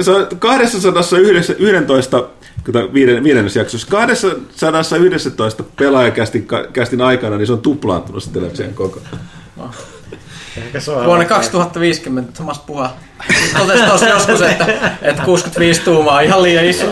Se 0.01 0.11
on 0.11 0.27
211 0.39 2.23
viidennes 2.93 3.55
jaksossa. 3.55 3.87
211 3.87 5.63
pelaajakästin 5.79 7.01
aikana, 7.01 7.37
niin 7.37 7.47
se 7.47 7.53
on 7.53 7.61
tuplaantunut 7.61 8.23
se 8.23 8.29
television 8.31 8.73
koko. 8.73 8.99
Vuonna 11.05 11.25
2050 11.25 12.31
Thomas 12.31 12.59
Puha 12.59 12.93
totesi 13.57 13.83
tuossa 13.83 14.09
joskus, 14.09 14.41
että, 14.41 14.65
että 15.01 15.23
65 15.23 15.81
tuumaa 15.81 16.15
on 16.15 16.23
ihan 16.23 16.43
liian 16.43 16.65
iso. 16.65 16.85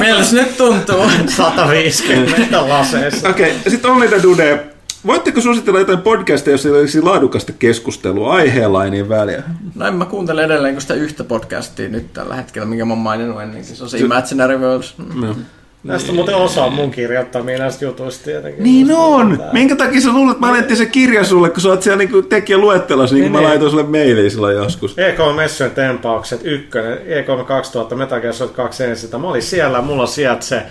Miltä 0.00 0.24
se 0.24 0.36
nyt 0.36 0.56
tuntuu? 0.56 1.10
150 1.28 2.68
laseessa. 2.68 3.28
Okei, 3.28 3.50
okay, 3.50 3.70
sitten 3.70 3.90
Only 3.90 4.22
Dude. 4.22 4.66
Voitteko 5.06 5.40
suositella 5.40 5.78
jotain 5.78 5.98
podcasteja, 5.98 6.54
jossa 6.54 6.68
olisi 6.68 7.02
laadukasta 7.02 7.52
keskustelua 7.52 8.34
aiheella 8.34 8.84
niin 8.84 9.08
väliä? 9.08 9.42
No 9.74 9.86
en 9.86 9.94
mä 9.94 10.04
kuuntele 10.04 10.44
edelleen 10.44 10.80
sitä 10.80 10.94
yhtä 10.94 11.24
podcastia 11.24 11.88
nyt 11.88 12.12
tällä 12.12 12.34
hetkellä, 12.34 12.66
minkä 12.66 12.84
mä 12.84 12.92
oon 12.92 12.98
maininnut 12.98 13.42
ennenkin. 13.42 13.76
Se 13.76 13.82
on 13.82 13.90
se 13.90 13.98
Imaginary 13.98 14.58
Worlds. 14.58 14.94
Mm. 15.14 15.34
Näistä 15.84 16.12
muuten 16.12 16.34
osa 16.34 16.70
mun 16.70 16.90
kirjoittamia 16.90 17.58
näistä 17.58 17.84
jutuista 17.84 18.24
tietenkin. 18.24 18.64
Niin 18.64 18.92
on! 18.92 19.38
Tää. 19.38 19.52
Minkä 19.52 19.76
takia 19.76 20.00
sä 20.00 20.12
luulet, 20.12 20.32
että 20.32 20.46
mä 20.46 20.52
annettiin 20.52 20.76
se 20.76 20.86
kirja 20.86 21.24
sulle, 21.24 21.50
kun 21.50 21.60
sä 21.60 21.68
oot 21.68 21.82
siellä 21.82 21.98
niinku 21.98 22.22
tekijäluettelossa, 22.22 23.14
niin, 23.14 23.22
niin 23.22 23.32
mä 23.32 23.38
niin. 23.38 23.48
laitoin 23.48 23.70
sulle 23.70 23.82
mailia 23.82 24.30
silloin 24.30 24.56
joskus. 24.56 24.96
E3 24.96 25.32
Messujen 25.36 25.70
tempaukset, 25.70 26.40
ykkönen, 26.44 26.98
E3 26.98 27.44
2000, 27.44 27.96
Metal 27.96 28.20
Gear 28.20 28.34
Solid 28.34 28.52
2 28.52 28.84
ensin. 28.84 29.20
Mä 29.20 29.28
olin 29.28 29.42
siellä, 29.42 29.82
mulla 29.82 30.02
on 30.02 30.08
sieltä 30.08 30.44
se, 30.44 30.62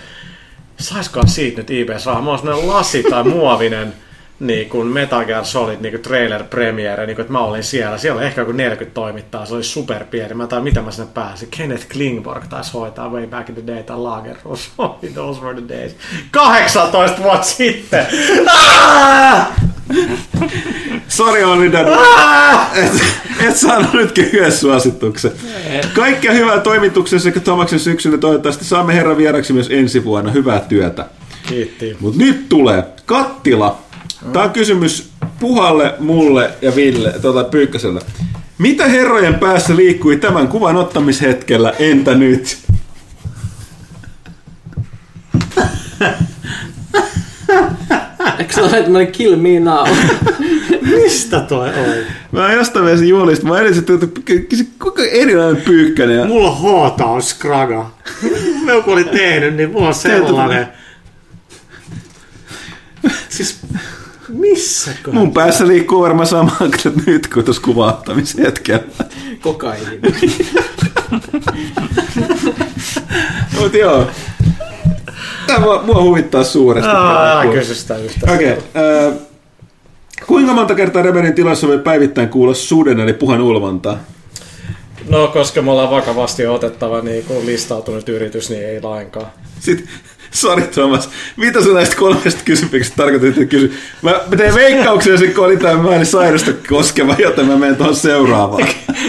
saiskohan 0.79 1.29
siitä 1.29 1.57
nyt 1.57 1.71
IBS 1.71 2.05
rahaa? 2.05 2.21
Mulla 2.21 2.33
on 2.33 2.39
semmonen 2.39 2.67
lasi 2.67 3.03
tai 3.03 3.23
muovinen 3.23 3.93
niin 4.39 4.69
kuin 4.69 4.87
Metal 4.87 5.25
Gear 5.25 5.45
Solid 5.45 5.77
niin 5.81 5.91
kuin 5.91 6.01
trailer 6.01 6.43
premiere, 6.43 7.05
niin 7.05 7.15
kuin, 7.15 7.23
että 7.23 7.33
mä 7.33 7.39
olin 7.39 7.63
siellä. 7.63 7.97
Siellä 7.97 8.17
oli 8.17 8.25
ehkä 8.25 8.41
joku 8.41 8.51
40 8.51 8.93
toimittaa, 8.93 9.45
se 9.45 9.53
oli 9.53 9.63
super 9.63 10.05
pieni. 10.05 10.33
Mä 10.33 10.47
tai 10.47 10.61
mitä 10.61 10.81
mä 10.81 10.91
sinne 10.91 11.09
pääsin. 11.13 11.47
Kenneth 11.57 11.87
Klingborg 11.87 12.43
taisi 12.49 12.73
hoitaa 12.73 13.09
way 13.09 13.27
back 13.27 13.49
in 13.49 13.55
the 13.55 13.67
day, 13.67 13.83
tai 13.83 13.97
Lagerus. 13.97 14.71
Those 15.13 15.41
were 15.41 15.61
the 15.61 15.77
days. 15.77 15.95
18 16.31 17.23
vuotta 17.23 17.47
sitten! 17.47 18.05
Sori 21.07 21.43
Olli 21.43 21.71
et, 22.75 22.91
et 23.47 23.57
saanut 23.57 23.93
nyt 23.93 24.17
yhden 24.17 24.51
suosituksen. 24.51 25.31
Kaikkea 25.95 26.31
hyvää 26.31 26.59
toimituksen 26.59 27.19
sekä 27.19 27.39
Tomaksen 27.39 27.79
syksyllä 27.79 28.17
toivottavasti 28.17 28.65
saamme 28.65 28.95
herran 28.95 29.17
vieraksi 29.17 29.53
myös 29.53 29.67
ensi 29.69 30.03
vuonna. 30.03 30.31
Hyvää 30.31 30.59
työtä. 30.59 31.05
Kiitti. 31.47 31.97
Mut 31.99 32.15
nyt 32.15 32.49
tulee 32.49 32.83
Kattila 33.05 33.86
Tämä 34.33 34.45
on 34.45 34.51
kysymys 34.51 35.09
Puhalle, 35.39 35.95
mulle 35.99 36.51
ja 36.61 36.75
Ville, 36.75 37.13
tuota 37.21 37.43
Pyykköselle. 37.43 38.01
Mitä 38.57 38.85
herrojen 38.87 39.35
päässä 39.35 39.75
liikkui 39.75 40.17
tämän 40.17 40.47
kuvan 40.47 40.75
ottamishetkellä, 40.75 41.73
entä 41.79 42.15
nyt? 42.15 42.57
Eikö 48.39 48.53
se 48.53 48.61
ole 48.61 48.77
että 48.77 49.11
kill 49.11 49.35
me 49.35 49.59
now? 49.59 49.87
Mistä 50.81 51.39
toi 51.39 51.69
on? 51.69 51.95
Mä 52.31 52.41
oon 52.41 52.53
jostain 52.53 52.85
mielessä 52.85 53.05
juolista. 53.05 53.47
Mä 53.47 53.59
edes, 53.59 53.77
että 53.77 53.93
kuinka 54.79 55.03
erilainen 55.11 55.61
pyykkänen. 55.61 56.27
Mulla 56.27 56.51
hoota 56.51 57.05
on 57.05 57.21
skraga. 57.21 57.91
Joku 58.67 58.91
oli 58.91 59.03
tehnyt, 59.03 59.55
niin 59.55 59.71
mulla 59.71 59.87
on 59.87 59.93
sellainen. 59.93 60.67
Siis 63.29 63.59
missä? 64.29 64.91
Mun 65.11 65.33
päässä 65.33 65.67
liikkuu 65.67 66.01
varmaan 66.01 66.27
sama 66.27 66.51
nyt 67.05 67.27
kuin 67.27 67.45
tuossa 67.45 67.61
kuvahtamishetkellä. 67.61 68.83
Kokaini. 69.41 69.99
Mut 73.59 73.73
joo. 73.73 74.07
Tämä 75.47 75.59
mua, 75.59 75.83
mua 75.83 76.01
huvittaa 76.01 76.43
suuresti. 76.43 76.89
Älä 76.89 77.45
kysy 77.53 77.75
sitä 77.75 77.97
yhtä. 77.97 78.33
Okei. 78.33 78.53
Okay, 78.53 78.63
äh, 79.07 79.13
kuinka 80.27 80.53
monta 80.53 80.75
kertaa 80.75 81.01
Rebenin 81.01 81.33
tilassa 81.33 81.67
voi 81.67 81.79
päivittäin 81.79 82.29
kuulla 82.29 82.53
suden 82.53 82.99
eli 82.99 83.13
puhan 83.13 83.41
ulvontaa? 83.41 83.99
No, 85.09 85.27
koska 85.27 85.61
me 85.61 85.71
ollaan 85.71 85.91
vakavasti 85.91 86.47
otettava 86.47 87.01
niin 87.01 87.23
kun 87.23 87.45
listautunut 87.45 88.09
yritys, 88.09 88.49
niin 88.49 88.65
ei 88.65 88.81
lainkaan. 88.81 89.27
Sitten 89.59 89.89
Sori 90.31 90.61
Thomas, 90.61 91.09
mitä 91.37 91.63
sä 91.63 91.69
näistä 91.69 91.95
kolmesta 91.95 92.41
kysymyksestä 92.45 92.95
tarkoitit, 92.95 93.29
että 93.29 93.45
kysy? 93.45 93.73
Mä, 94.01 94.11
mä 94.11 94.35
tein 94.37 94.55
veikkauksia, 94.55 95.17
kun 95.35 95.45
oli 95.45 95.57
tämä 95.57 95.83
Miley 95.83 96.05
Cyrusta 96.05 96.51
koskeva, 96.69 97.15
joten 97.17 97.45
mä 97.45 97.55
menen 97.55 97.75
tuohon 97.75 97.95
seuraavaan. 97.95 98.67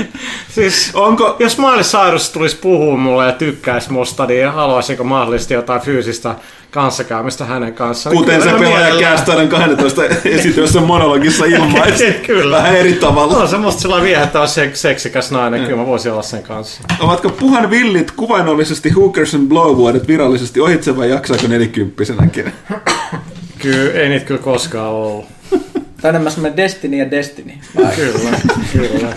siis, 0.55 0.91
Onko... 0.95 1.37
jos 1.39 1.59
Miley 1.59 1.83
Cyrus 1.83 2.31
tulisi 2.31 2.57
puhua 2.57 2.97
mulle 2.97 3.27
ja 3.27 3.33
tykkäisi 3.33 3.93
musta, 3.93 4.27
niin 4.27 4.53
haluaisinko 4.53 5.05
mahdollisesti 5.05 5.55
jotain 5.55 5.81
fyysistä 5.81 6.35
kanssakäymistä 6.79 7.45
hänen 7.45 7.75
kanssaan. 7.75 8.17
Kuten 8.17 8.43
se 8.43 8.51
pelaaja 8.51 9.01
Käästäinen 9.01 9.49
12 9.49 10.03
esityössä 10.25 10.81
monologissa 10.81 11.45
ilmaisi. 11.45 12.13
kyllä. 12.27 12.57
Vähän 12.57 12.77
eri 12.77 12.93
tavalla. 12.93 13.37
On 13.37 13.49
semmoista 13.49 13.83
sellainen 13.83 14.09
viehättävä 14.09 14.47
seksikäs 14.75 15.31
nainen, 15.31 15.65
kyllä 15.65 15.77
mä 15.77 15.87
voisin 15.87 16.13
olla 16.13 16.23
sen 16.23 16.43
kanssa. 16.43 16.83
Ovatko 17.01 17.29
puhan 17.29 17.71
villit 17.71 18.11
kuvainnollisesti 18.11 18.91
Hookers 18.91 19.35
and 19.35 19.49
Blow-vuodet 19.49 20.09
virallisesti 20.09 20.61
ohitse 20.61 20.97
vai 20.97 21.11
jaksaako 21.11 21.49
nelikymppisenäkin? 21.49 22.53
kyllä, 23.63 23.93
ei 23.93 24.09
niitä 24.09 24.27
kyllä 24.27 24.41
koskaan 24.41 24.89
ollut. 24.89 25.25
Tai 26.01 26.09
enemmän 26.09 26.33
semmoinen 26.33 26.57
Destiny 26.57 26.97
ja 26.97 27.11
Destiny. 27.11 27.53
kyllä, 27.97 28.31
kyllä. 28.73 29.17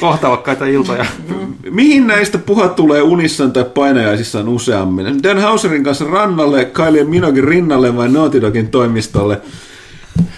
Kohtavakkaita 0.00 0.66
iltoja. 0.66 1.06
Mihin 1.70 2.06
näistä 2.06 2.38
puhat 2.38 2.76
tulee 2.76 3.02
unissaan 3.02 3.52
tai 3.52 3.64
painajaisissaan 3.64 4.48
useammin? 4.48 5.22
Dan 5.22 5.38
Hauserin 5.38 5.84
kanssa 5.84 6.04
rannalle, 6.04 6.64
Kylie 6.64 7.04
Minogin 7.04 7.44
rinnalle 7.44 7.96
vai 7.96 8.08
Naughty 8.08 8.40
Dogin 8.40 8.68
toimistolle? 8.68 9.40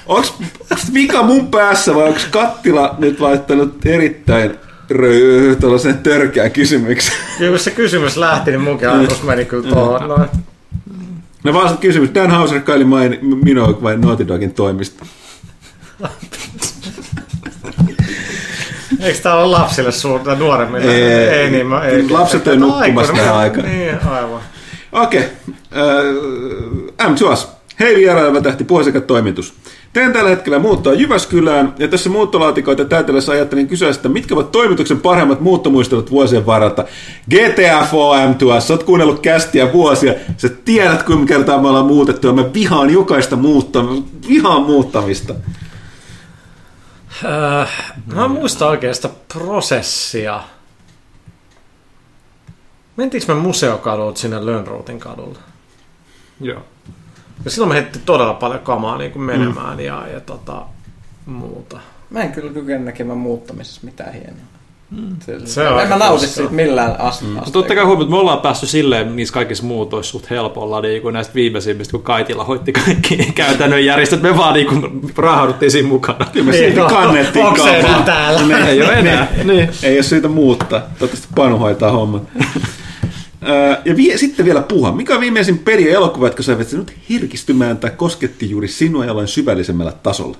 Onks, 0.07 0.35
onks 0.71 0.95
vika 0.95 1.23
mun 1.23 1.47
päässä 1.47 1.95
vai 1.95 2.05
onko 2.05 2.21
Kattila 2.31 2.95
nyt 2.99 3.21
laittanut 3.21 3.87
erittäin 3.87 4.55
röy, 4.91 5.57
tuollaisen 5.61 5.99
törkeän 5.99 6.51
kysymyksen? 6.51 7.15
Kyllä 7.39 7.51
kun 7.51 7.59
se 7.59 7.71
kysymys 7.71 8.17
lähti, 8.17 8.51
niin 8.51 8.61
munkin 8.61 8.89
ajatus 8.91 9.23
meni 9.23 9.45
kyllä 9.45 9.69
tuohon. 9.69 10.09
No. 10.09 10.27
no 11.45 11.53
vaan 11.53 11.79
kysymys, 11.79 12.15
Dan 12.15 12.31
Hauser, 12.31 12.61
Kylie 12.61 13.19
Minogue 13.45 13.83
vai 13.83 13.97
Naughty 13.99 14.29
Dogin 14.29 14.55
toimisto? 14.55 15.05
Eikö 19.01 19.19
tämä 19.23 19.35
ole 19.35 19.47
lapsille 19.47 19.93
suurta 19.93 20.35
nuoremmille? 20.35 20.95
Ei, 20.95 21.29
ei, 21.29 21.51
niin 21.51 21.67
mä, 21.67 21.85
ei, 21.85 22.11
lapset 22.11 22.47
ei 22.47 22.57
nukkumassa 22.57 23.13
tähän 23.13 23.37
aikaan. 23.37 23.69
Niin, 23.69 23.99
aivan. 24.09 24.41
Okei. 24.93 25.21
Okay. 25.21 25.31
Äh, 27.01 27.11
M. 27.11 27.15
Tuas. 27.15 27.55
Hei 27.81 27.97
vieraileva 27.97 28.41
tähti 28.41 28.67
toimitus. 29.07 29.55
Teen 29.93 30.13
tällä 30.13 30.31
hetkellä 30.31 30.59
muuttaa 30.59 30.93
Jyväskylään, 30.93 31.75
ja 31.79 31.89
tässä 31.89 32.11
muuttolaatikoita 32.11 32.85
täytellessä 32.85 33.33
ajattelin 33.33 33.69
kysyä 33.69 33.91
että 33.91 34.09
mitkä 34.09 34.35
ovat 34.35 34.53
toimituksen 34.53 35.01
parhaimmat 35.01 35.41
muuttomuistelut 35.41 36.11
vuosien 36.11 36.47
varalta. 36.47 36.85
GTA 37.31 37.87
FM 37.91 38.35
tuossa, 38.39 38.75
oot 38.75 38.83
kuunnellut 38.83 39.21
kästiä 39.21 39.73
vuosia, 39.73 40.15
sä 40.37 40.49
tiedät 40.49 41.03
kuinka 41.03 41.27
kertaa 41.27 41.63
me 41.63 41.69
ollaan 41.69 41.87
muutettu, 41.87 42.27
ja 42.27 42.33
mä 42.33 42.53
vihaan 42.55 42.91
jokaista 42.91 43.37
muuttamista, 43.37 44.11
vihaan 44.29 44.63
muuttamista. 44.63 45.35
Äh, 47.25 47.95
mä 48.15 48.29
muistan 48.29 48.69
oikein 48.69 48.95
sitä 48.95 49.11
prosessia. 49.33 50.43
Mentiinkö 52.97 53.35
me 53.35 53.41
museokadulta 53.41 54.21
sinne 54.21 54.47
Lönnruutin 54.47 55.01
kadulle? 55.01 55.39
Joo. 56.41 56.63
Ja 57.45 57.51
silloin 57.51 57.69
me 57.69 57.75
heitti 57.75 57.99
todella 57.99 58.35
paljon 58.35 58.61
kamaa 58.61 58.99
niin 58.99 59.13
kuin 59.13 59.23
menemään 59.23 59.77
mm. 59.77 59.85
ja, 59.85 60.07
ja 60.09 60.21
tota, 60.21 60.67
muuta. 61.27 61.81
Mä 62.11 62.23
en 62.23 62.33
kyllä 62.33 62.53
kykene 62.53 62.85
näkemään 62.85 63.19
muuttamisessa 63.19 63.81
mitään 63.85 64.13
hienoa. 64.13 64.54
Mm. 64.95 65.17
Se 65.45 65.69
on 65.69 65.83
en 65.83 65.89
mä 65.89 65.97
nauti 65.97 66.27
siitä 66.27 66.51
millään 66.51 66.97
ast- 66.99 67.25
mm. 67.25 67.53
Totta 67.53 67.75
kai 67.75 67.85
huomioon, 67.85 68.03
että 68.03 68.11
me 68.11 68.21
ollaan 68.21 68.41
päässyt 68.41 68.69
silleen 68.69 69.17
niissä 69.17 69.35
kaikissa 69.35 69.65
muutoissa 69.65 70.13
suht 70.13 70.31
helpolla 70.31 70.81
niin 70.81 71.03
kuin 71.03 71.13
näistä 71.13 71.35
viimeisimmistä, 71.35 71.93
kun 71.93 72.03
Kaitila 72.03 72.45
hoitti 72.45 72.73
kaikki 72.73 73.17
käytännön 73.35 73.85
järjestöt, 73.85 74.23
me 74.23 74.37
vaan 74.37 74.55
niin 74.55 74.67
kuin 74.67 75.13
rahauduttiin 75.17 75.71
siinä 75.71 75.89
mukana. 75.89 76.27
Kyllä 76.33 76.47
me 76.47 76.53
niin, 76.53 76.77
no, 76.77 76.89
kannettiin 76.89 77.47
Onko 77.47 77.63
se 77.63 77.79
enää 77.79 78.03
täällä? 78.03 78.47
Ne, 78.47 78.71
ei 78.71 78.83
ole 78.83 78.93
enää. 78.93 79.29
niin. 79.37 79.47
niin. 79.47 79.71
Ei 79.83 79.97
ole 79.97 80.03
syytä 80.03 80.29
muuttaa. 80.29 80.81
Toivottavasti 80.81 81.29
Panu 81.35 81.59
hoitaa 81.59 81.91
homman. 81.91 82.27
ja 83.85 83.97
vie, 83.97 84.19
sitten 84.19 84.47
vielä 84.47 84.63
puha. 84.63 84.93
Mikä 84.93 85.15
on 85.15 85.21
viimeisin 85.21 85.59
peli 85.59 85.89
ja 85.89 85.95
elokuva, 85.95 86.27
jotka 86.27 86.43
saivat 86.43 86.69
sinut 86.69 86.93
herkistymään 87.11 87.79
tai 87.79 87.91
kosketti 87.97 88.51
juuri 88.51 88.69
sinua 88.69 89.05
jollain 89.05 89.29
syvällisemmällä 89.29 89.93
tasolla? 90.03 90.37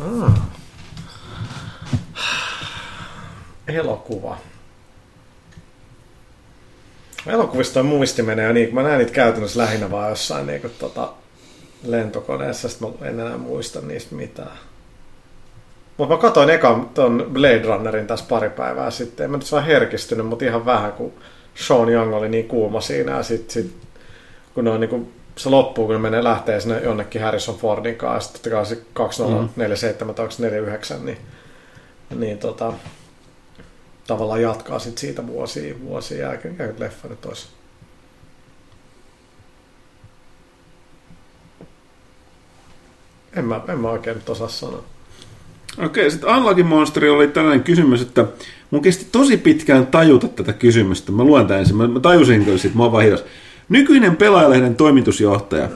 Ah 0.00 0.57
elokuva. 3.68 4.38
Elokuvista 7.26 7.82
muisti 7.82 8.22
menee 8.22 8.52
niin, 8.52 8.74
mä 8.74 8.82
näen 8.82 8.98
niitä 8.98 9.12
käytännössä 9.12 9.60
lähinnä 9.60 9.90
vaan 9.90 10.10
jossain 10.10 10.46
niin 10.46 10.60
kuin, 10.60 10.72
tota, 10.78 11.12
lentokoneessa, 11.84 12.68
sitten 12.68 12.88
mä 13.00 13.06
en 13.06 13.20
enää 13.20 13.38
muista 13.38 13.80
niistä 13.80 14.14
mitään. 14.14 14.58
Mutta 15.96 16.14
mä 16.14 16.20
katsoin 16.20 16.50
eka 16.50 16.88
ton 16.94 17.26
Blade 17.32 17.62
Runnerin 17.62 18.06
tässä 18.06 18.24
pari 18.28 18.50
päivää 18.50 18.90
sitten. 18.90 19.24
En 19.24 19.30
mä 19.30 19.36
nyt 19.36 19.52
vaan 19.52 19.64
herkistynyt, 19.64 20.26
mutta 20.26 20.44
ihan 20.44 20.66
vähän, 20.66 20.92
kun 20.92 21.12
Sean 21.54 21.88
Young 21.88 22.14
oli 22.14 22.28
niin 22.28 22.48
kuuma 22.48 22.80
siinä. 22.80 23.16
Ja 23.16 23.22
sit, 23.22 23.50
sit 23.50 23.76
kun 24.54 24.68
on 24.68 24.80
niin 24.80 24.90
kuin, 24.90 25.12
se 25.36 25.48
loppuu, 25.48 25.86
kun 25.86 25.94
ne 25.94 26.00
menee 26.00 26.24
lähtee 26.24 26.60
sinne 26.60 26.80
jonnekin 26.80 27.22
Harrison 27.22 27.56
Fordin 27.56 27.96
kanssa. 27.96 28.32
Sitten 28.32 28.52
kai 28.52 28.66
se 28.66 28.78
2047 28.92 30.06
mm. 30.06 30.14
tai 30.14 30.24
2049, 30.24 31.06
niin, 31.06 31.18
niin 32.14 32.38
tota, 32.38 32.72
tavallaan 34.08 34.42
jatkaa 34.42 34.78
sit 34.78 34.98
siitä 34.98 35.26
vuosia, 35.26 35.74
vuosia 35.80 36.18
jälkeen, 36.18 36.54
mikä 36.54 36.72
leffa 36.78 37.08
nyt 37.08 37.24
olisi. 37.24 37.46
En 43.36 43.44
mä, 43.44 43.60
en 43.68 43.78
mä 43.78 43.90
oikein 43.90 44.16
nyt 44.16 44.28
osaa 44.28 44.48
sanoa. 44.48 44.84
Okei, 45.84 46.10
sitten 46.10 46.30
Unlucky 46.30 46.62
Monsteri 46.62 47.08
oli 47.08 47.28
tällainen 47.28 47.64
kysymys, 47.64 48.02
että 48.02 48.26
mun 48.70 48.82
kesti 48.82 49.06
tosi 49.12 49.36
pitkään 49.36 49.86
tajuta 49.86 50.28
tätä 50.28 50.52
kysymystä. 50.52 51.12
Mä 51.12 51.24
luen 51.24 51.46
tämän 51.46 51.60
ensin, 51.60 51.76
mä, 51.76 51.88
mä 51.88 52.00
tajusin 52.00 52.44
kyllä 52.44 52.58
mä 52.74 52.82
oon 52.82 52.92
vaan 52.92 53.18
Nykyinen 53.68 54.16
pelaajalehden 54.16 54.76
toimitusjohtaja, 54.76 55.68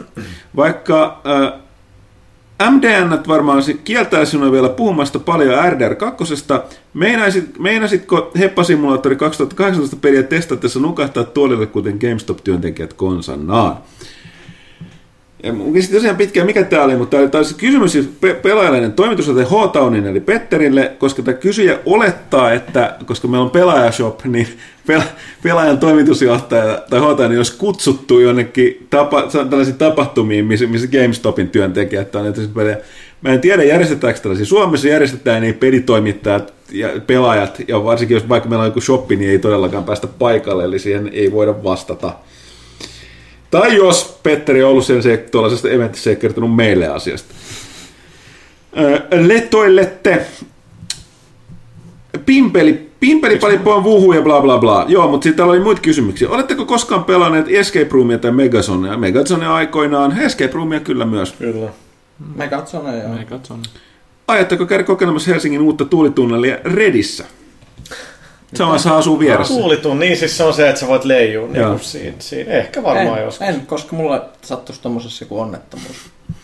vaikka 0.56 1.22
äh, 1.26 1.61
MDN 2.70 3.18
varmaan 3.28 3.62
kieltää 3.84 4.24
sinua 4.24 4.52
vielä 4.52 4.68
puhumasta 4.68 5.18
paljon 5.18 5.72
RDR 5.72 5.94
2. 5.94 6.24
Meinasit, 6.94 7.58
meinasitko 7.58 8.30
Heppa-simulaattori 8.38 9.16
2018 9.16 9.96
peliä 9.96 10.22
testatessa 10.22 10.80
nukahtaa 10.80 11.24
tuolille, 11.24 11.66
kuten 11.66 11.98
GameStop-työntekijät 12.00 12.92
konsanaan? 12.92 13.76
Ja 15.42 15.52
kesti 15.72 15.94
tosiaan 15.94 16.16
pitkään, 16.16 16.46
mikä 16.46 16.64
tämä 16.64 16.84
oli, 16.84 16.96
mutta 16.96 17.16
tämä 17.16 17.44
oli 17.44 17.54
kysymys 17.56 17.92
siis 17.92 18.08
pe- 18.20 18.34
pelaajalainen 18.34 18.92
toimitusjohtaja 18.92 19.46
H-Taunin 19.46 20.06
eli 20.06 20.20
Petterille, 20.20 20.92
koska 20.98 21.22
tämä 21.22 21.36
kysyjä 21.36 21.78
olettaa, 21.86 22.52
että 22.52 22.96
koska 23.06 23.28
meillä 23.28 23.44
on 23.44 23.50
pelaajashop, 23.50 24.24
niin 24.24 24.46
pela- 24.90 25.12
pelaajan 25.42 25.78
toimitusjohtaja 25.78 26.82
tai 26.90 27.00
h 27.00 27.28
niin 27.28 27.36
olisi 27.38 27.56
kutsuttu 27.58 28.20
jonnekin 28.20 28.86
tapa- 28.90 29.22
tällaisiin 29.50 29.78
tapahtumiin, 29.78 30.46
missä, 30.46 30.66
missä 30.66 30.88
GameStopin 30.88 31.50
työntekijät 31.50 32.14
on. 32.14 32.34
Mä 33.20 33.32
en 33.32 33.40
tiedä, 33.40 33.62
järjestetäänkö 33.62 34.20
tällaisia. 34.20 34.46
Suomessa 34.46 34.88
järjestetään 34.88 35.42
niin 35.42 35.54
pelitoimittajat 35.54 36.54
ja 36.72 36.88
pelaajat, 37.06 37.58
ja 37.68 37.84
varsinkin 37.84 38.14
jos 38.14 38.28
vaikka 38.28 38.48
meillä 38.48 38.62
on 38.62 38.68
joku 38.68 38.80
shoppi, 38.80 39.16
niin 39.16 39.30
ei 39.30 39.38
todellakaan 39.38 39.84
päästä 39.84 40.06
paikalle, 40.06 40.64
eli 40.64 40.78
siihen 40.78 41.10
ei 41.12 41.32
voida 41.32 41.64
vastata. 41.64 42.12
Tai 43.52 43.76
jos 43.76 44.20
Petteri 44.22 44.62
on 44.62 44.70
ollut 44.70 44.84
sen 44.84 45.02
se, 45.02 45.16
tuollaisesta 45.16 45.70
eventissä 45.70 46.10
ei 46.10 46.16
kertonut 46.16 46.56
meille 46.56 46.88
asiasta. 46.88 47.34
Letoillette. 49.10 50.26
Pimpeli, 52.26 52.90
pimpeli 53.00 53.38
paljon 53.38 53.84
vuhu 53.84 54.12
ja 54.12 54.22
bla 54.22 54.40
bla 54.40 54.58
bla. 54.58 54.84
Joo, 54.88 55.08
mutta 55.08 55.24
sitten 55.24 55.36
täällä 55.36 55.52
oli 55.52 55.60
muita 55.60 55.80
kysymyksiä. 55.80 56.28
Oletteko 56.28 56.64
koskaan 56.64 57.04
pelanneet 57.04 57.46
Escape 57.48 57.88
Roomia 57.90 58.18
tai 58.18 58.32
Megazonia? 58.32 58.96
Megazonia 58.96 59.54
aikoinaan, 59.54 60.18
Escape 60.18 60.52
Roomia 60.52 60.80
kyllä 60.80 61.04
myös. 61.04 61.32
Kyllä. 61.32 61.70
Megazonia, 62.36 63.02
joo. 63.02 63.14
Megazonia. 63.14 63.70
Ajatteko 64.28 64.66
käydä 64.66 64.84
kokeilemassa 64.84 65.30
Helsingin 65.30 65.60
uutta 65.60 65.84
tuulitunnelia 65.84 66.58
Redissä? 66.64 67.24
Samassa 68.54 68.96
asuu 68.96 69.18
vieressä. 69.18 69.54
Tuulitun, 69.54 69.98
niin 69.98 70.16
siis 70.16 70.36
se 70.36 70.44
on 70.44 70.54
se, 70.54 70.68
että 70.68 70.80
sä 70.80 70.86
voit 70.86 71.04
leijua 71.04 71.48
niin 71.48 71.80
siinä, 71.80 72.16
siinä. 72.18 72.52
Ehkä 72.52 72.82
varmaan 72.82 73.18
en, 73.18 73.24
joskus. 73.24 73.48
En, 73.48 73.66
koska 73.66 73.96
mulla 73.96 74.28
sattuisi 74.42 74.82
tommosessa 74.82 75.24
joku 75.24 75.40
onnettomuus. 75.40 75.96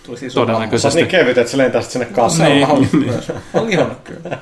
Tuli 0.02 0.18
siis 0.18 0.34
Todennäköisesti. 0.34 1.00
Niin 1.00 1.10
kevyt, 1.10 1.38
että 1.38 1.50
sä 1.50 1.58
lentäisit 1.58 1.90
sinne 1.90 2.06
kasaan. 2.06 2.50
Niin. 2.50 2.66
On 3.54 3.66
lihonnut 3.66 3.98
kyllä. 4.04 4.38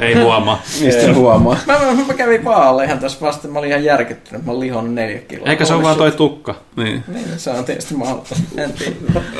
Ei 0.00 0.14
huomaa. 0.14 0.62
Mistä 0.80 1.14
huomaa? 1.14 1.56
Mä, 1.66 1.78
mä, 1.78 2.04
mä 2.06 2.14
kävin 2.14 2.44
vaalle 2.44 2.84
ihan 2.84 2.98
tässä 2.98 3.18
vasta, 3.20 3.48
mä 3.48 3.58
olin 3.58 3.68
ihan 3.68 3.84
järkyttynyt, 3.84 4.46
mä 4.46 4.52
olin 4.52 4.60
lihonnut 4.60 4.94
neljä 4.94 5.18
kiloa. 5.18 5.46
Eikä 5.46 5.64
se 5.64 5.74
ole 5.74 5.82
vaan 5.82 5.96
toi 5.96 6.12
tukka. 6.12 6.54
Niin. 6.76 7.04
Niin, 7.08 7.24
se 7.36 7.50
on 7.50 7.64
tietysti 7.64 7.94
mahdollista. 7.94 8.36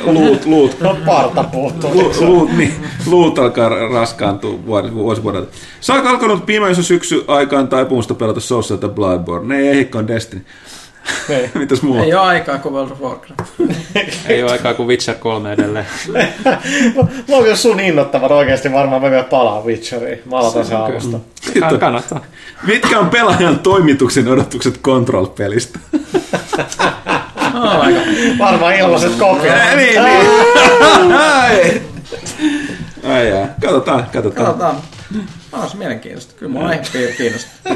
luut, 0.05 0.45
luut. 0.45 0.79
No 0.79 0.97
parta 1.05 1.43
puuttuu. 1.43 1.93
Luut, 1.93 2.21
luut, 2.21 2.57
niin, 2.57 2.73
luut 3.05 3.39
alkaa 3.39 3.69
raskaantua 3.69 4.65
vuosivuodelta. 4.93 5.51
Saako 5.81 6.07
alkanut 6.07 6.45
pimeys 6.45 6.87
syksy 6.87 7.25
aikaan 7.27 7.67
taipumusta 7.67 8.13
pelata 8.13 8.39
Soulsa 8.39 8.77
tai 8.77 8.89
Bloodborne? 8.89 9.55
Ne 9.55 9.61
ei 9.61 9.67
ehikään 9.67 10.07
Destiny. 10.07 10.45
Niin. 11.29 11.51
Mitäs 11.59 11.81
muu? 11.81 12.03
Ei 12.03 12.13
ole 12.13 12.21
aikaa 12.21 12.57
kuin 12.57 12.73
World 12.73 12.91
of 12.91 13.01
Warcraft. 13.01 13.41
Ei 14.27 14.43
ole 14.43 14.51
aikaa 14.51 14.73
kuin 14.73 14.87
Witcher 14.87 15.15
3 15.15 15.53
edelleen. 15.53 15.85
Mä 17.27 17.35
oon 17.35 17.57
sun 17.57 17.79
innottavan 17.79 18.31
oikeasti 18.31 18.71
varmaan 18.71 19.01
mä 19.01 19.11
vielä 19.11 19.23
palaan 19.23 19.65
Witcheriin. 19.65 20.21
Mä 20.25 20.37
aloitan 20.37 20.65
sen 20.65 20.77
alusta. 20.77 21.19
Kannattaa. 21.79 22.21
Mitkä 22.63 22.99
on 22.99 23.09
pelaajan 23.09 23.59
toimituksen 23.59 24.27
odotukset 24.27 24.81
Control-pelistä? 24.81 25.79
oh, 27.53 27.85
varmaan 28.39 28.75
ilmaiset 28.75 29.15
kopiot. 29.15 29.55
niin, 29.75 30.03
niin. 30.03 30.27
Ai, 33.03 33.31
ai, 33.33 33.47
katsotaan, 33.61 34.05
katsotaan. 34.13 34.45
Katsotaan. 34.45 34.75
Ah, 35.51 35.71
se 35.71 35.77
mielenkiintoista. 35.77 36.33
Kyllä 36.37 36.59
on 36.59 36.73
ehkä 36.73 36.99
kiinnostaa. 37.17 37.51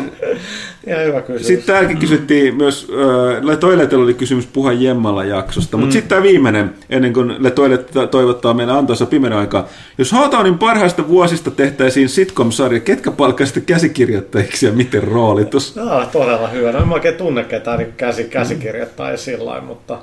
Ihan 0.88 1.04
hyvä 1.04 1.22
kysymys. 1.22 1.48
Sitten 1.48 1.66
täälläkin 1.66 1.98
kysyttiin 1.98 2.56
myös, 2.56 2.88
äh, 2.90 3.44
Le 3.44 3.58
Toiletilla 3.58 4.04
oli 4.04 4.14
kysymys 4.14 4.46
Puha 4.46 4.72
Jemmalla 4.72 5.24
jaksosta, 5.24 5.78
mutta 5.78 5.88
mm. 5.88 5.92
sitten 5.92 6.10
tämä 6.10 6.22
viimeinen, 6.22 6.74
ennen 6.90 7.14
kuin 7.14 7.44
Le 7.44 7.52
Toilet 7.52 7.92
toivottaa 8.12 8.54
meille 8.54 8.74
antoisa 8.74 9.06
pimeän 9.06 9.34
aikaa. 9.34 9.68
Jos 9.98 10.12
Hawthornin 10.12 10.58
parhaista 10.58 11.08
vuosista 11.08 11.52
tehtäisiin 11.52 12.10
sitcom-sarja, 12.10 12.80
ketkä 12.80 13.12
palkkaisitte 13.12 13.62
käsikirjoittajiksi 13.62 14.66
ja 14.66 14.72
miten 14.72 15.04
roolitus? 15.04 15.76
No, 15.76 16.06
todella 16.06 16.48
hyvä. 16.48 16.72
No, 16.72 16.80
en 16.80 16.88
mä 16.88 16.94
oikein 16.94 17.16
tunne 17.16 17.44
ketään 17.44 17.78
niin 17.78 17.94
käsi, 17.98 18.24
käsikirjoittajia 18.24 19.18
sillä 19.18 19.46
lailla, 19.46 19.68
mutta... 19.68 19.98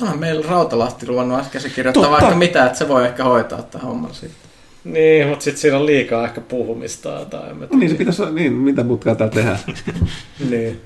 No, 0.00 0.16
meillä 0.16 0.46
Rautalahti 0.48 1.06
ruvennut 1.06 1.40
käsikirjoittaa 1.52 2.02
Totta. 2.02 2.20
vaikka 2.20 2.38
mitä, 2.38 2.66
että 2.66 2.78
se 2.78 2.88
voi 2.88 3.04
ehkä 3.04 3.24
hoitaa 3.24 3.62
tämän 3.62 3.86
homman 3.86 4.14
sitten. 4.14 4.51
Niin, 4.84 5.28
mutta 5.28 5.44
sitten 5.44 5.60
siinä 5.60 5.76
on 5.76 5.86
liikaa 5.86 6.24
ehkä 6.24 6.40
puhumista 6.40 7.24
tai 7.30 7.50
en 7.50 7.78
Niin, 7.78 7.90
se 7.90 7.96
pitäisi, 7.96 8.22
niin, 8.32 8.52
mitä 8.52 8.82
mutkaa 8.82 9.14
täällä 9.14 9.34
tehdä. 9.34 9.58
niin. 10.50 10.80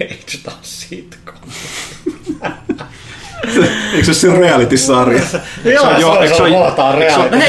Eikö 0.00 0.38
tämä 0.44 0.56
sitcom? 0.62 1.34
Eikö 3.94 4.14
se 4.14 4.28
ole 4.28 4.38
reality-sarja? 4.38 5.22
Joo, 5.74 5.98
se 5.98 6.04
on, 6.04 6.22
eikö 6.22 6.34
se 6.34 6.42
ole 6.42 6.96
reality? 6.96 7.36
No 7.36 7.42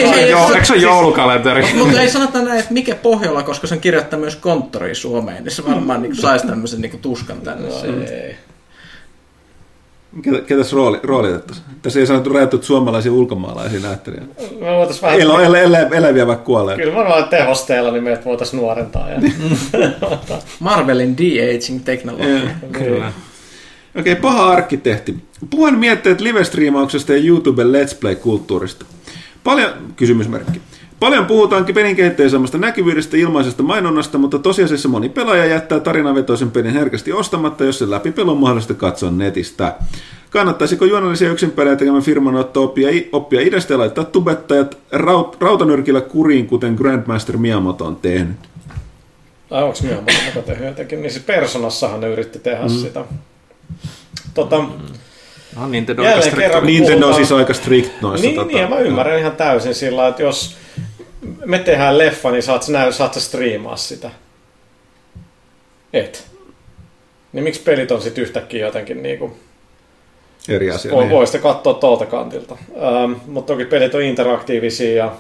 eikö 0.54 0.66
se 0.66 0.74
ole 0.74 0.82
joulukalenteri? 0.82 1.74
Mutta 1.78 2.02
ei 2.02 2.10
sanota 2.10 2.42
näin, 2.42 2.60
että 2.60 2.74
mikä 2.74 2.96
Pohjola, 2.96 3.44
koska 3.44 3.68
sen 3.68 3.80
kirjoittaa 3.82 4.20
myös 4.20 4.36
konttori 4.36 4.96
Suomeen, 4.96 5.44
niin 5.44 5.52
se 5.52 5.66
varmaan 5.66 6.02
niin 6.02 6.16
saisi 6.16 6.48
tämmöisen 6.48 6.82
niin 6.82 7.00
tuskan 7.00 7.42
tänne. 7.42 7.70
No, 7.70 7.76
ei. 8.08 8.36
Ketä, 10.22 10.42
ketäs 10.42 10.74
rooli, 10.74 11.00
roolitettaisiin? 11.04 11.68
Tässä 11.82 12.00
ei 12.00 12.08
sanottu 12.08 12.30
rajattu 12.30 12.60
suomalaisia 12.62 13.12
ulkomaalaisia 13.14 13.80
näyttelijöitä. 13.80 14.42
Me 14.60 14.66
voitaisiin 14.66 15.02
vähän... 15.02 15.20
Elo, 15.20 15.40
ele, 15.40 15.64
ele, 15.64 15.88
eläviä 15.92 16.28
vaikka 16.28 16.46
kuolee. 16.46 16.76
Kyllä 16.76 16.96
varmaan 16.96 17.30
tehosteella, 17.30 17.92
niin 17.92 18.04
meidät 18.04 18.26
voitaisiin 18.26 18.60
nuorentaa. 18.60 19.10
Ja... 19.10 19.22
Marvelin 20.60 21.18
de-aging 21.18 21.84
teknologia. 21.86 22.42
Kyllä. 22.72 23.12
Okei, 23.96 24.14
okay, 24.14 24.16
paha 24.16 24.50
arkkitehti. 24.50 25.16
Puhun 25.50 25.78
mietteet 25.78 26.22
live-striimauksesta 26.22 27.14
ja 27.14 27.24
YouTube 27.24 27.64
Let's 27.64 27.96
Play-kulttuurista. 28.00 28.86
Paljon, 29.44 29.74
kysymysmerkki. 29.96 30.62
Paljon 31.00 31.26
puhutaankin 31.26 31.76
pelin 31.76 31.96
kehittäjäsamasta 31.96 32.58
näkyvyydestä 32.58 33.18
ilmaisesta 33.18 33.64
mainonnasta, 33.64 34.18
mutta 34.18 34.40
tosiasiassa 34.40 34.90
moni 34.90 35.10
pelaaja 35.10 35.46
jättää 35.46 35.80
tarinavetoisen 35.80 36.52
pelin 36.52 36.74
herkästi 36.74 37.14
ostamatta, 37.14 37.64
jos 37.64 37.80
se 37.80 37.90
läpipelu 37.90 38.32
on 38.32 38.38
mahdollista 38.38 38.74
katsoa 38.74 39.12
netistä. 39.12 39.76
Kannattaisiko 40.30 40.86
juonallisia 40.86 41.32
yksinpelejä 41.32 41.76
tekemään 41.76 42.04
firman 42.04 42.36
ottaa 42.36 42.64
oppia, 42.64 42.90
oppia 43.12 43.42
idästä 43.42 43.74
ja 43.74 43.78
laittaa 43.78 44.04
tubettajat 44.04 44.78
raut, 44.92 45.38
rautanyrkillä 45.42 46.02
kuriin, 46.02 46.48
kuten 46.48 46.74
Grandmaster 46.74 47.38
Miyamoto 47.38 47.86
on 47.86 47.96
tehnyt? 47.96 48.38
Ai 49.52 49.64
onko 49.64 49.78
Miyamoto 49.82 50.14
muka 50.26 50.42
tehnyt 50.42 50.68
jotenkin? 50.68 51.02
Niin 51.02 51.12
siis 51.12 51.24
Personassahan 51.24 52.00
ne 52.00 52.08
yritti 52.08 52.40
tehdä 52.40 52.64
mm. 52.64 52.70
sitä. 52.70 53.06
Tota, 54.34 54.60
mm. 54.60 54.70
No, 55.56 55.68
Nintendo, 55.68 56.04
Jälleen 56.04 56.36
kerran, 56.36 56.66
Nintendo 56.66 56.92
puhutaan... 56.92 57.10
on 57.10 57.16
siis 57.16 57.32
aika 57.32 57.54
strict 57.54 58.02
noissa. 58.02 58.28
Niin, 58.28 58.36
tota, 58.36 58.48
niin 58.48 58.70
mä 58.70 58.80
ymmärrän 58.80 59.14
no. 59.14 59.20
ihan 59.20 59.32
täysin 59.32 59.76
sillä, 59.76 60.08
että 60.08 60.24
jos 60.24 60.56
me 61.46 61.60
tehdään 61.60 61.98
leffa, 61.98 62.32
niin 62.32 62.44
saat, 62.44 62.68
näy, 62.68 62.92
saat 62.92 63.14
sä 63.14 63.20
striimaa 63.20 63.76
sitä. 63.76 64.12
Et. 65.94 66.28
Niin 67.34 67.44
miksi 67.44 67.62
pelit 67.62 67.92
on 67.92 68.02
sitten 68.02 68.22
yhtäkkiä 68.22 68.66
jotenkin 68.66 69.04
niinku... 69.04 69.38
Eri 70.50 70.72
asia. 70.72 70.92
Voi, 70.92 71.04
niin. 71.04 71.12
voi 71.12 71.28
sitten 71.28 71.42
katsoa 71.42 71.74
tuolta 71.74 72.06
kantilta. 72.06 72.58
Ähm, 72.76 73.14
mutta 73.28 73.54
toki 73.54 73.66
pelit 73.66 73.96
on 73.96 74.02
interaktiivisia 74.02 74.96
ja 74.96 75.12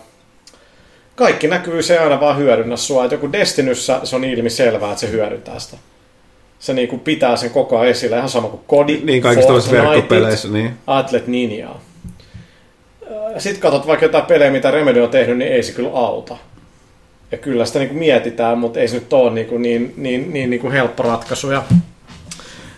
kaikki 1.15 1.47
näkyvyys 1.47 1.91
ei 1.91 1.97
aina 1.97 2.19
vaan 2.19 2.37
hyödynnä 2.37 2.77
sua. 2.77 3.05
Et 3.05 3.11
joku 3.11 3.31
Destinyssä 3.31 3.99
se 4.03 4.15
on 4.15 4.23
ilmi 4.23 4.49
selvää, 4.49 4.89
että 4.89 5.01
se 5.01 5.11
hyödyntää 5.11 5.59
sitä. 5.59 5.77
Se 6.59 6.73
niinku 6.73 6.97
pitää 6.97 7.35
sen 7.35 7.49
koko 7.49 7.77
ajan 7.77 7.91
esillä, 7.91 8.17
ihan 8.17 8.29
sama 8.29 8.47
kuin 8.47 8.61
Kodi, 8.67 9.01
Niin 9.03 9.21
kaikista 9.21 9.53
verkkopeleissä, 9.53 10.47
niin. 10.47 10.73
Atlet 10.87 11.27
Ninjaa 11.27 11.81
sitten 13.37 13.61
katsot 13.61 13.87
vaikka 13.87 14.05
jotain 14.05 14.25
pelejä, 14.25 14.51
mitä 14.51 14.71
Remedy 14.71 15.01
on 15.01 15.09
tehnyt, 15.09 15.37
niin 15.37 15.51
ei 15.51 15.63
se 15.63 15.71
kyllä 15.71 15.91
auta. 15.93 16.37
Ja 17.31 17.37
kyllä 17.37 17.65
sitä 17.65 17.79
niin 17.79 17.89
kuin 17.89 17.99
mietitään, 17.99 18.57
mutta 18.57 18.79
ei 18.79 18.87
se 18.87 18.95
nyt 18.95 19.13
ole 19.13 19.31
niin, 19.31 19.47
kuin 19.47 19.61
niin, 19.61 19.93
niin, 19.97 20.33
niin, 20.33 20.49
niin 20.49 20.59
kuin 20.59 20.73
helppo 20.73 21.03
ratkaisu. 21.03 21.51
Ja 21.51 21.63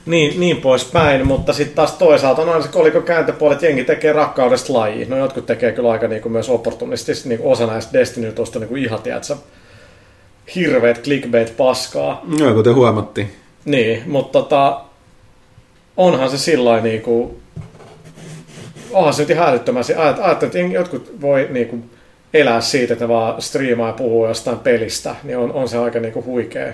niin, 0.06 0.40
niin 0.40 0.58
poispäin, 0.58 1.28
mutta 1.28 1.54
sitten 1.54 1.76
taas 1.76 1.92
toisaalta 1.92 2.46
no, 2.46 2.62
se 2.62 2.68
koliko 2.68 3.02
kääntöpuolet, 3.02 3.56
että 3.56 3.66
jengi 3.66 3.84
tekee 3.84 4.14
rakkaudesta 4.14 4.74
lajiin. 4.74 5.10
No 5.10 5.18
jotkut 5.18 5.46
tekee 5.46 5.72
kyllä 5.72 5.92
aika 5.92 6.08
niin 6.08 6.22
kuin 6.22 6.32
myös 6.32 6.50
opportunistisesti 6.50 7.30
niin 7.30 7.40
osa 7.44 7.68
näistä 7.68 7.94
Destiny 7.94 8.32
tuosta 8.32 8.60
niin 8.60 8.68
kuin 8.68 8.84
ihan, 8.84 9.02
tiedätkö, 9.02 9.36
hirveät 10.56 11.04
clickbait-paskaa. 11.04 12.22
No, 12.40 12.54
kuten 12.54 12.76
huomattiin. 12.76 13.32
Niin, 13.66 14.04
mutta 14.08 14.40
tota, 14.40 14.82
onhan 15.98 16.30
se 16.30 16.38
sillä 16.38 16.80
niin 16.80 17.02
kuin, 17.02 17.42
onhan 18.94 19.14
se 19.14 19.22
nyt 19.22 19.30
ihan 19.30 19.50
älyttömästi. 19.50 19.96
Ajattelin, 19.96 20.66
että 20.66 20.74
jotkut 20.74 21.22
voi 21.22 21.48
niin 21.50 21.68
kuin, 21.68 21.90
elää 22.34 22.62
siitä, 22.62 22.94
että 22.94 23.06
ne 23.06 23.10
vaan 23.10 23.42
striimaa 23.42 23.88
ja 23.88 23.94
puhuu 23.94 24.28
jostain 24.28 24.60
pelistä, 24.60 25.16
niin 25.24 25.38
on, 25.38 25.52
on 25.52 25.70
se 25.70 25.78
aika 25.78 26.00
niin 26.00 26.14
kuin, 26.14 26.26
huikea, 26.26 26.74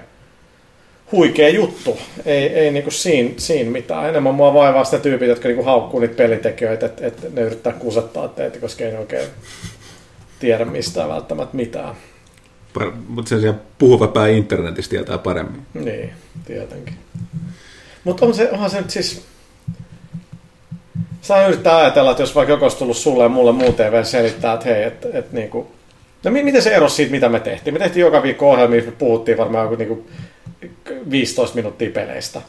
huikea 1.11 1.49
juttu. 1.49 1.97
Ei, 2.25 2.47
ei 2.47 2.71
niin 2.71 2.83
kuin 2.83 2.93
siinä, 2.93 3.29
siinä 3.37 3.71
mitään. 3.71 4.09
Enemmän 4.09 4.35
mua 4.35 4.53
vaivaa 4.53 4.83
sitä 4.83 4.99
tyypit, 4.99 5.29
jotka 5.29 5.47
niin 5.47 5.55
kuin, 5.55 5.65
haukkuu 5.65 5.99
niitä 5.99 6.15
pelintekijöitä, 6.15 6.85
että, 6.85 7.07
että 7.07 7.27
ne 7.33 7.41
yrittää 7.41 7.73
kusettaa 7.73 8.27
teitä, 8.27 8.59
koska 8.59 8.83
ei 8.83 8.91
ne 8.91 8.99
oikein 8.99 9.27
tiedä 10.39 10.65
mistään 10.65 11.09
välttämättä 11.09 11.57
mitään. 11.57 11.95
Mutta 13.07 13.29
sen 13.29 13.39
sijaan 13.39 13.61
puhuva 13.77 14.07
pää 14.07 14.27
internetistä 14.27 14.89
tietää 14.89 15.17
paremmin. 15.17 15.61
Niin, 15.73 16.13
tietenkin. 16.45 16.95
Mutta 18.03 18.25
on 18.25 18.33
se, 18.33 18.49
onhan 18.51 18.69
se 18.69 18.81
nyt 18.81 18.89
siis 18.89 19.25
Sä 21.27 21.47
yrittää 21.47 21.77
ajatella, 21.77 22.11
että 22.11 22.23
jos 22.23 22.35
vaikka 22.35 22.53
joku 22.53 22.65
olisi 22.65 22.77
tullut 22.77 22.97
sulle 22.97 23.23
ja 23.23 23.29
mulle 23.29 23.51
muu 23.51 23.73
TV 23.73 24.03
selittää, 24.03 24.53
että 24.53 24.65
hei, 24.65 24.83
että, 24.83 25.07
että 25.13 25.35
niin 25.35 25.49
kuin, 25.49 25.67
No 26.23 26.31
miten 26.31 26.61
se 26.61 26.75
erosi 26.75 26.95
siitä, 26.95 27.11
mitä 27.11 27.29
me 27.29 27.39
tehtiin? 27.39 27.73
Me 27.73 27.79
tehtiin 27.79 28.01
joka 28.01 28.23
viikko 28.23 28.51
ohjelmia, 28.51 28.83
me 28.83 28.91
puhuttiin 28.91 29.37
varmaan 29.37 29.63
joku 29.63 29.75
niin 29.75 29.87
kuin 29.87 30.07
15 31.11 31.55
minuuttia 31.55 31.89
peleistä. 31.89 32.41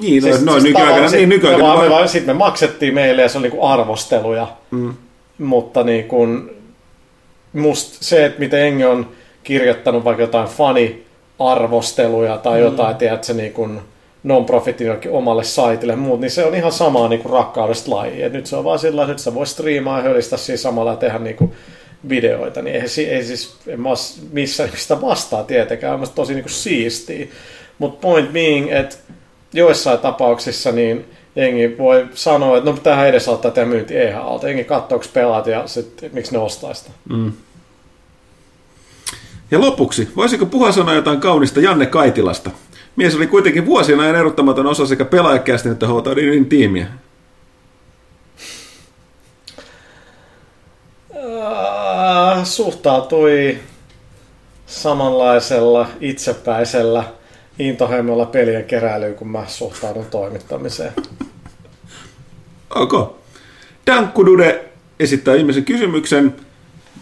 Niin, 0.00 0.22
siis, 0.22 0.42
no, 0.42 0.52
siis 0.52 0.64
nykyaikana. 0.64 1.10
Niin, 1.10 1.28
nykyaikana 1.28 1.82
me, 1.82 1.90
vaan, 1.90 2.02
me, 2.02 2.08
sitten 2.08 2.36
me 2.36 2.38
maksettiin 2.38 2.94
meille 2.94 3.22
ja 3.22 3.28
se 3.28 3.38
oli 3.38 3.48
niin 3.48 3.58
kuin 3.58 3.70
arvosteluja. 3.70 4.46
Mm. 4.70 4.94
Mutta 5.38 5.82
niin 5.82 6.04
kuin, 6.04 6.50
must 7.52 7.96
se, 8.02 8.24
että 8.24 8.40
miten 8.40 8.60
Engi 8.60 8.84
on 8.84 9.08
kirjoittanut 9.42 10.04
vaikka 10.04 10.22
jotain 10.22 10.48
fani-arvosteluja 10.48 12.38
tai 12.38 12.58
mm. 12.58 12.64
jotain, 12.64 12.96
tiedätkö, 12.96 13.32
niin 13.32 13.52
kuin, 13.52 13.80
non-profitin 14.22 15.10
omalle 15.10 15.44
saitille 15.44 15.96
muut, 15.96 16.20
niin 16.20 16.30
se 16.30 16.44
on 16.44 16.54
ihan 16.54 16.72
samaa 16.72 17.08
niin 17.08 17.24
rakkaudesta 17.24 17.90
laji. 17.90 18.22
Et 18.22 18.32
nyt 18.32 18.46
se 18.46 18.56
on 18.56 18.64
vaan 18.64 18.78
sillä 18.78 19.02
että 19.02 19.22
sä 19.22 19.34
voi 19.34 19.46
striimaa 19.46 19.98
ja 19.98 20.02
hölistä 20.02 20.36
siinä 20.36 20.56
samalla 20.56 20.90
ja 20.90 20.96
tehdä 20.96 21.18
niin 21.18 21.36
kuin 21.36 21.52
videoita, 22.08 22.62
niin 22.62 22.76
ei, 22.76 23.06
ei 23.08 23.24
siis 23.24 23.56
en 23.66 23.80
mä 23.80 23.88
missään 24.32 24.70
sitä 24.76 25.00
vastaa 25.00 25.44
tietenkään, 25.44 26.00
on 26.00 26.06
tosi 26.14 26.34
niin 26.34 26.44
kuin 26.44 26.52
siistiä. 26.52 27.26
Mutta 27.78 28.00
point 28.00 28.32
being, 28.32 28.72
että 28.72 28.96
joissain 29.52 29.98
tapauksissa 29.98 30.72
niin 30.72 31.04
jengi 31.36 31.78
voi 31.78 32.08
sanoa, 32.14 32.58
että 32.58 32.70
no 32.70 32.76
tähän 32.76 33.08
edesauttaa 33.08 33.50
tehdä 33.50 33.68
myynti, 33.68 33.96
eihän 33.96 34.22
alta. 34.22 34.48
Jengi 34.48 34.64
katsoo, 34.64 35.02
pelaat 35.12 35.46
ja 35.46 35.66
sit, 35.66 36.04
miksi 36.12 36.32
ne 36.32 36.38
ostaa 36.38 36.74
sitä. 36.74 36.90
Mm. 37.08 37.32
Ja 39.50 39.60
lopuksi, 39.60 40.08
voisiko 40.16 40.46
puhua 40.46 40.72
sanoa 40.72 40.94
jotain 40.94 41.20
kaunista 41.20 41.60
Janne 41.60 41.86
Kaitilasta? 41.86 42.50
Mies 42.96 43.16
oli 43.16 43.26
kuitenkin 43.26 43.66
vuosien 43.66 44.00
ajan 44.00 44.16
erottamaton 44.16 44.66
osa 44.66 44.86
sekä 44.86 45.04
pelaajakästin 45.04 45.72
että 45.72 45.86
Houtaudin 45.86 46.46
tiimiä. 46.46 46.86
Äh, 51.16 52.44
suhtautui 52.44 53.58
samanlaisella 54.66 55.88
itsepäisellä 56.00 57.04
intohimolla 57.58 58.26
pelien 58.26 58.64
keräilyyn, 58.64 59.14
kun 59.14 59.28
mä 59.28 59.44
suhtaudun 59.46 60.06
toimittamiseen. 60.06 60.92
Ok. 62.74 63.16
Dankkudude 63.86 64.64
esittää 65.00 65.34
ihmisen 65.34 65.64
kysymyksen. 65.64 66.36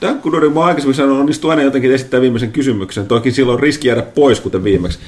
Dankudori, 0.01 0.48
mä 0.48 0.64
aikaisemmin 0.64 0.94
sanonut, 0.94 1.20
onnistuu 1.20 1.51
aina 1.51 1.62
jotenkin 1.62 1.93
esittää 1.93 2.20
viimeisen 2.20 2.52
kysymyksen. 2.52 3.06
Toki 3.06 3.32
silloin 3.32 3.60
riski 3.60 3.89
jäädä 3.89 4.02
pois, 4.02 4.40
kuten 4.40 4.64
viimeksi. 4.64 4.98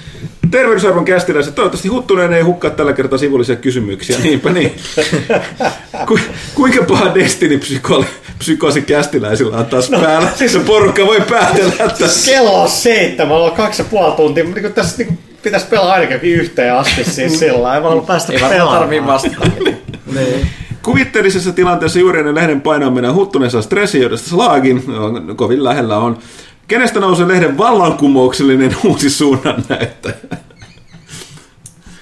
Terveysarvon 0.51 1.05
kästiläiset, 1.05 1.55
toivottavasti 1.55 1.89
Huttunen 1.89 2.33
ei 2.33 2.43
hukkaa 2.43 2.71
tällä 2.71 2.93
kertaa 2.93 3.19
sivullisia 3.19 3.57
kysymyksiä. 3.57 4.19
Niinpä 4.23 4.53
niin. 4.53 4.73
Ku, 6.09 6.19
kuinka 6.55 6.85
paha 6.85 7.15
Destiny 7.15 7.61
psykoosi 8.39 8.83
kästiläisillä 8.83 9.57
on 9.57 9.67
taas 9.67 9.91
no, 9.91 10.01
päällä? 10.01 10.31
Siis 10.35 10.57
porukka 10.57 11.07
voi 11.07 11.21
päätellä, 11.21 11.73
että... 11.73 12.05
Kello 12.25 12.63
on 12.63 12.69
seitsemän, 12.69 13.37
on 13.37 13.53
kaksi 13.53 13.83
ja 13.83 13.89
puoli 13.91 14.17
tuntia. 14.17 14.45
Niin 14.45 14.73
tässä 14.73 15.03
niin 15.03 15.19
pitäisi 15.43 15.67
pelaa 15.67 15.93
ainakin 15.93 16.23
yhteen 16.23 16.75
asti 16.75 17.05
siis 17.05 17.39
sillä 17.39 17.75
Ei 17.75 17.83
vaan 17.83 18.07
päästä 18.07 18.33
pelaamaan. 18.33 18.75
Ei 18.75 18.81
tarvii 18.81 19.07
vastata. 19.07 19.51
niin. 20.15 20.49
Kuvitteellisessa 20.83 21.53
tilanteessa 21.53 21.99
juuri 21.99 22.19
ennen 22.19 22.35
lehden 22.35 22.61
painaminen 22.61 23.15
Huttunen 23.15 23.51
saa 23.51 23.63
stressijohdosta 23.63 24.31
slaagin, 24.31 24.85
no, 24.87 25.35
kovin 25.37 25.65
lähellä 25.65 25.99
on. 25.99 26.19
Kenestä 26.69 27.01
nousee 27.01 27.29
lehden 27.29 27.59
vallankumouksellinen 27.59 28.77
uusi 28.85 29.11
suunnannäyttäjä? 29.11 30.15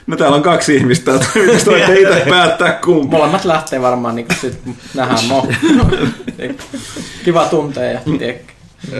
No 0.06 0.16
täällä 0.16 0.36
on 0.36 0.42
kaksi 0.42 0.76
ihmistä, 0.76 1.14
että 1.14 1.26
voitte 1.70 2.00
itse 2.00 2.26
päättää 2.30 2.72
kumpi. 2.72 3.16
Molemmat 3.16 3.44
lähtee 3.44 3.82
varmaan, 3.82 4.14
niin 4.16 4.26
sit 4.40 4.58
nähdään 4.94 5.24
mo. 5.24 5.46
Kiva 7.24 7.44
tuntea 7.44 7.84
ja 7.84 8.00
tiekkä. 8.18 8.49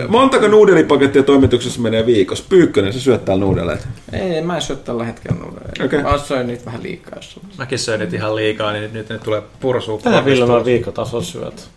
Montako 0.07 0.47
nuudelipakettia 0.47 1.23
toimituksessa 1.23 1.81
menee 1.81 2.05
viikossa? 2.05 2.45
Pyykkönen, 2.49 2.93
sä 2.93 2.99
syöt 2.99 3.25
täällä 3.25 3.45
nuudeleita? 3.45 3.87
Ei, 4.13 4.41
mä 4.41 4.55
en 4.55 4.61
syö 4.61 4.75
tällä 4.75 5.05
hetkellä 5.05 5.39
nuudeleita. 5.39 5.83
Okay. 5.83 6.01
Mä 6.01 6.17
söin 6.17 6.47
niitä 6.47 6.65
vähän 6.65 6.83
liikaa. 6.83 7.15
Jos 7.15 7.39
Mäkin 7.57 7.79
söin 7.79 7.99
niitä 7.99 8.15
ihan 8.15 8.35
liikaa, 8.35 8.71
niin 8.71 8.93
nyt 8.93 9.09
ne 9.09 9.17
tulee 9.17 9.41
pursua. 9.59 9.97
Tätä 9.97 10.25
Ville 10.25 10.65
viikkotasolla 10.65 11.23
syöt? 11.23 11.69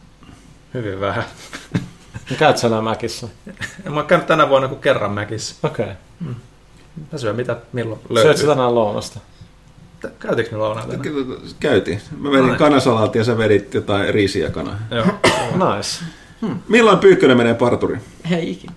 Hyvin 0.74 1.01
vähän. 1.01 1.24
Käyt 2.39 2.59
sä 2.59 2.82
Mäkissä? 2.82 3.28
Mä 3.90 3.97
oon 3.97 4.06
käynyt 4.06 4.26
tänä 4.26 4.48
vuonna 4.48 4.68
kuin 4.68 4.81
kerran 4.81 5.12
Mäkissä. 5.12 5.55
Okei. 5.62 5.85
Okay. 5.85 5.97
Mm. 6.20 6.35
Mä 7.12 7.18
syön 7.18 7.36
mitä 7.36 7.56
milloin 7.72 8.01
löytyy. 8.09 8.32
Syöt 8.32 8.40
sä 8.40 8.47
tänään 8.47 8.74
lounasta? 8.74 9.20
Käytiinkö 10.18 10.52
me 10.52 10.59
lounaa 10.59 10.86
tänään? 10.86 11.14
Käytiin. 11.60 12.01
Mä 12.18 12.31
vedin 12.31 12.48
no, 12.48 12.56
kanasalaattia 12.56 13.20
ja 13.20 13.24
sä 13.24 13.39
vedit 13.39 13.74
jotain 13.74 14.14
riisiä 14.14 14.51
kanaa. 14.51 14.78
Joo. 14.90 15.06
nice. 15.76 16.05
Hmm. 16.44 16.58
Milloin 16.68 16.98
Pyykkönen 16.98 17.36
menee 17.36 17.54
parturiin? 17.54 18.00
Hei 18.30 18.50
ikinä. 18.50 18.72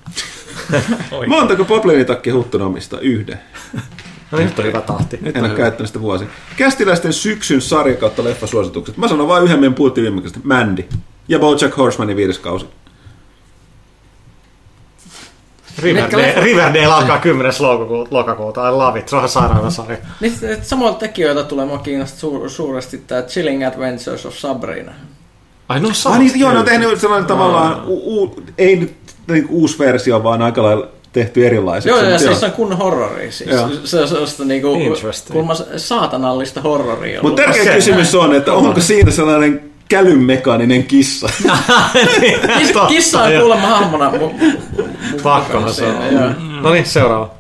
Montako 1.28 1.66
poplinitakki 1.66 2.30
Huttunen 2.30 2.68
omistaa? 2.68 3.00
Yhden. 3.00 3.40
No 4.32 4.38
nyt 4.38 4.60
on 4.60 4.66
hyvä 4.66 4.82
tahti. 4.82 5.20
Nyt 5.22 5.38
en 5.38 5.44
ole 5.46 5.54
käyttänyt 5.56 5.88
sitä 5.88 6.02
vuosi. 6.02 6.26
Kästiläisten 6.58 7.14
syksyn 7.14 7.62
sarja 7.62 7.96
kautta 7.96 8.24
leffasuositukset. 8.24 8.98
Mä 8.98 9.08
sanon 9.08 9.28
vain 9.28 9.44
yhden 9.44 9.60
meidän 9.60 9.74
puhuttiin 9.74 10.04
viimeksi. 10.04 10.40
Mandy. 10.44 10.86
Ja 11.28 11.40
Bojack 11.40 11.78
Horsemanin 11.78 12.18
viides 12.18 12.40
kausi. 12.40 12.66
Riverdale, 15.80 16.34
Riverdale 16.38 16.86
alkaa 16.86 17.20
10. 17.20 17.52
lokakuuta. 18.12 18.70
I 18.70 18.72
love 18.72 19.00
it. 19.00 19.10
Se 19.10 19.16
on 19.16 19.30
sairaana 19.30 19.70
sarja. 19.70 19.98
Niin, 20.22 20.34
samoilta 20.62 21.00
tekijöiltä 21.00 21.44
tulee 21.44 21.66
mua 21.66 21.78
kiinnostaa 21.78 22.30
su- 22.30 22.50
suuresti 22.50 22.98
tämä 22.98 23.22
Chilling 23.22 23.66
Adventures 23.68 24.26
of 24.26 24.36
Sabrina. 24.38 24.92
Ai 25.70 25.80
no 25.80 25.94
sä 25.94 26.10
ah, 26.10 26.20
niin, 26.20 26.40
joo, 26.40 26.52
ne 26.52 26.60
on 26.60 26.66
tehnyt 26.66 27.00
sellainen 27.00 27.28
tavallaan, 27.28 27.84
u, 27.88 28.24
u, 28.24 28.40
ei 28.58 28.76
nyt 28.76 28.94
niin 29.28 29.48
uusi 29.50 29.80
versio, 29.80 30.24
vaan 30.24 30.42
aika 30.42 30.64
lailla 30.64 30.88
tehty 31.14 31.48
erilaiseksi. 31.48 31.90
Joo, 31.90 32.10
ja 32.10 32.20
siis 32.20 32.44
on 32.44 32.52
kunnon 32.52 32.78
horrori. 32.78 33.32
Siis. 33.32 33.50
Se 33.84 34.00
on 34.02 34.08
sellaista 34.08 34.46
niinku, 34.46 34.78
kulma 35.32 35.54
saatanallista 35.78 36.62
horroria. 36.62 37.22
Mutta 37.22 37.42
tärkeä 37.42 37.62
okay. 37.62 37.76
kysymys 37.76 38.16
on, 38.16 38.36
että 38.36 38.54
onko 38.54 38.82
siinä 38.82 39.12
sellainen 39.12 39.62
kälymekaaninen 39.90 40.84
kissa? 40.84 41.30
kissa, 42.60 42.86
kissa 42.88 43.24
on 43.24 43.32
kuulemma 43.40 43.68
hahmona. 43.68 44.12
Pakkohan 45.24 45.74
se 45.74 45.86
on. 45.86 46.36
No 46.62 46.74
niin, 46.74 46.86
seuraava. 46.86 47.37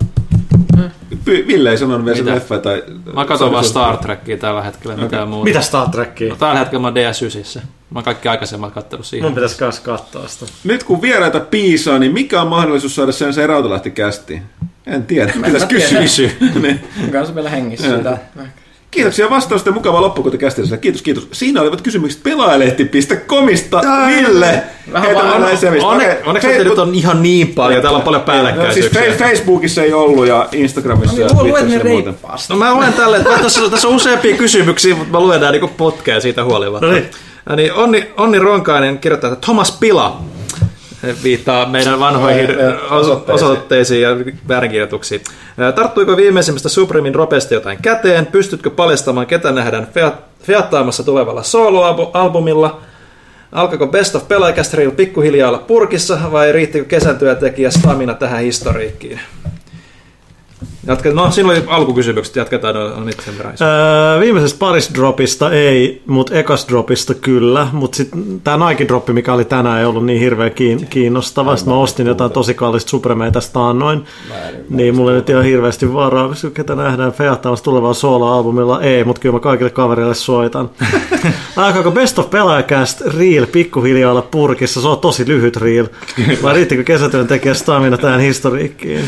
Ville 1.27 1.71
ei 1.71 1.77
sanonut 1.77 2.05
vielä 2.05 2.35
leffa 2.35 2.57
tai... 2.57 2.83
Mä 3.13 3.25
katson 3.25 3.51
vaan 3.51 3.63
Star 3.63 3.97
Trekkia 3.97 4.37
tällä 4.37 4.61
hetkellä, 4.61 4.93
okay. 4.93 5.05
mitään 5.05 5.27
muuta. 5.27 5.43
Mitä 5.43 5.61
Star 5.61 5.89
Trekkia? 5.89 6.29
No, 6.29 6.35
tällä 6.35 6.59
hetkellä 6.59 6.81
mä 6.81 6.87
oon 6.87 6.95
DS9. 6.95 7.59
Mä 7.89 7.97
oon 7.99 8.03
kaikki 8.03 8.27
aikaisemmat 8.27 8.73
kattonut 8.73 9.05
siihen. 9.05 9.25
Mun 9.25 9.35
pitäisi 9.35 9.57
kans 9.57 9.79
katsoa 9.79 10.27
sitä. 10.27 10.45
Nyt 10.63 10.83
kun 10.83 11.01
vieraita 11.01 11.39
piisaa, 11.39 11.99
niin 11.99 12.13
mikä 12.13 12.41
on 12.41 12.47
mahdollisuus 12.47 12.95
saada 12.95 13.11
sen 13.11 13.33
se 13.33 13.47
Rautalahti 13.47 13.91
kästiin? 13.91 14.43
En 14.85 15.05
tiedä, 15.05 15.33
pitäisi 15.45 15.67
kysyä. 15.67 16.29
niin. 16.61 16.87
Kanssa 17.11 17.35
vielä 17.35 17.49
hengissä 17.49 17.97
sitä. 17.97 18.17
Kiitoksia 18.97 19.29
vastausta 19.29 19.69
ja 19.69 19.73
mukava 19.73 20.01
loppukohta 20.01 20.37
käsittelyssä. 20.37 20.77
Kiitos, 20.77 21.01
kiitos. 21.01 21.27
Siinä 21.31 21.61
olivat 21.61 21.81
kysymykset 21.81 22.23
pelaajalehti.comista. 22.23 23.81
Ville! 24.07 24.63
Vähän 24.93 25.15
vaan. 25.15 25.33
Onne, 25.83 26.17
onneksi 26.25 26.47
Facebook... 26.47 26.69
nyt 26.69 26.79
on 26.79 26.95
ihan 26.95 27.23
niin 27.23 27.47
paljon. 27.47 27.81
Täällä 27.81 27.97
on 27.97 28.03
paljon 28.03 28.21
päällekkäisyyksiä. 28.21 29.01
No, 29.01 29.07
siis 29.07 29.17
Facebookissa 29.19 29.83
ei 29.83 29.93
ollut 29.93 30.27
ja 30.27 30.47
Instagramissa. 30.51 31.21
No, 31.21 31.27
niin, 31.27 31.51
luen 31.51 31.69
ne 31.69 31.79
reippaasti. 31.79 32.53
No 32.53 32.59
mä 32.59 32.73
luen 32.73 32.93
tälle. 32.93 33.19
Tässä, 33.19 33.69
tässä 33.69 33.87
on 33.87 33.95
useampia 33.95 34.37
kysymyksiä, 34.37 34.95
mutta 34.95 35.11
mä 35.11 35.19
luen 35.19 35.39
nämä 35.39 35.51
niin 35.51 35.69
potkeja 35.69 36.21
siitä 36.21 36.43
huolimatta. 36.43 36.85
No 36.85 36.91
niin. 36.93 37.09
niin 37.55 37.73
Onni, 37.73 38.09
Onni 38.17 38.39
Ronkainen 38.39 38.99
kirjoittaa, 38.99 39.33
että 39.33 39.45
Thomas 39.45 39.77
Pila 39.79 40.21
viittaa 41.23 41.69
meidän 41.69 41.99
vanhoihin 41.99 42.49
osoitteisiin 43.27 44.01
ja 44.01 44.09
väärinkirjoituksiin. 44.47 45.21
Tarttuiko 45.75 46.17
viimeisimmästä 46.17 46.69
Supremin 46.69 47.15
ropesta 47.15 47.53
jotain 47.53 47.77
käteen? 47.81 48.25
Pystytkö 48.25 48.69
paljastamaan, 48.69 49.27
ketä 49.27 49.51
nähdään 49.51 49.87
fiattaamassa 50.43 51.03
tulevalla 51.03 51.43
soloalbumilla? 51.43 52.81
Alkaako 53.51 53.87
Best 53.87 54.15
of 54.15 54.27
Pelaajakästä 54.27 54.77
pikkuhiljaa 54.95 55.49
olla 55.49 55.57
purkissa 55.57 56.19
vai 56.31 56.51
riittikö 56.51 56.85
kesätyötekijä 56.85 57.71
stamina 57.71 58.13
tähän 58.13 58.41
historiikkiin? 58.41 59.19
Jatka, 60.88 61.11
no, 61.11 61.31
siinä 61.31 61.49
oli 61.49 61.64
alkukysymykset, 61.68 62.35
jatketaan 62.35 62.76
no, 62.76 63.03
nyt 63.03 63.19
sen 63.19 63.34
öö, 63.61 64.19
Viimeisestä 64.19 64.59
parista 64.59 64.93
dropista 64.93 65.51
ei, 65.51 66.01
mutta 66.05 66.35
ekas 66.35 66.68
dropista 66.68 67.14
kyllä, 67.14 67.68
mutta 67.72 67.95
sitten 67.95 68.41
tämä 68.43 68.69
Nike 68.69 68.88
droppi, 68.88 69.14
mikä 69.14 69.34
oli 69.34 69.45
tänään, 69.45 69.80
ei 69.80 69.85
ollut 69.85 70.05
niin 70.05 70.19
hirveän 70.19 70.51
kiinnostava. 70.89 71.55
Sitten 71.55 71.73
mä 71.73 71.80
ostin 71.80 72.07
jotain 72.07 72.31
tosi 72.31 72.53
kallista 72.53 72.89
supremeita 72.89 73.39
taannoin, 73.53 74.05
niin 74.69 74.95
mulla 74.95 75.11
nyt 75.11 75.30
ihan 75.30 75.43
hirveästi 75.43 75.93
varaa, 75.93 76.34
ketä 76.53 76.76
nähdään 76.76 77.11
feattaamassa 77.11 77.65
tulevalla 77.65 77.93
solo-albumilla, 77.93 78.81
ei, 78.81 79.03
mutta 79.03 79.22
kyllä 79.22 79.34
mä 79.34 79.39
kaikille 79.39 79.69
kavereille 79.69 80.15
soitan. 80.15 80.69
Alkaako 81.55 81.91
Best 81.91 82.19
of 82.19 82.30
Pelaajakäst 82.30 83.01
reel 83.01 83.45
pikkuhiljaa 83.45 84.11
olla 84.11 84.22
purkissa, 84.22 84.81
se 84.81 84.88
on 84.88 84.99
tosi 84.99 85.27
lyhyt 85.27 85.57
reel. 85.57 85.88
Vai 86.43 86.53
riittikö 86.53 86.84
kesätyöntekijä 86.84 87.53
stamina 87.53 87.97
tähän 87.97 88.19
historiikkiin? 88.19 89.05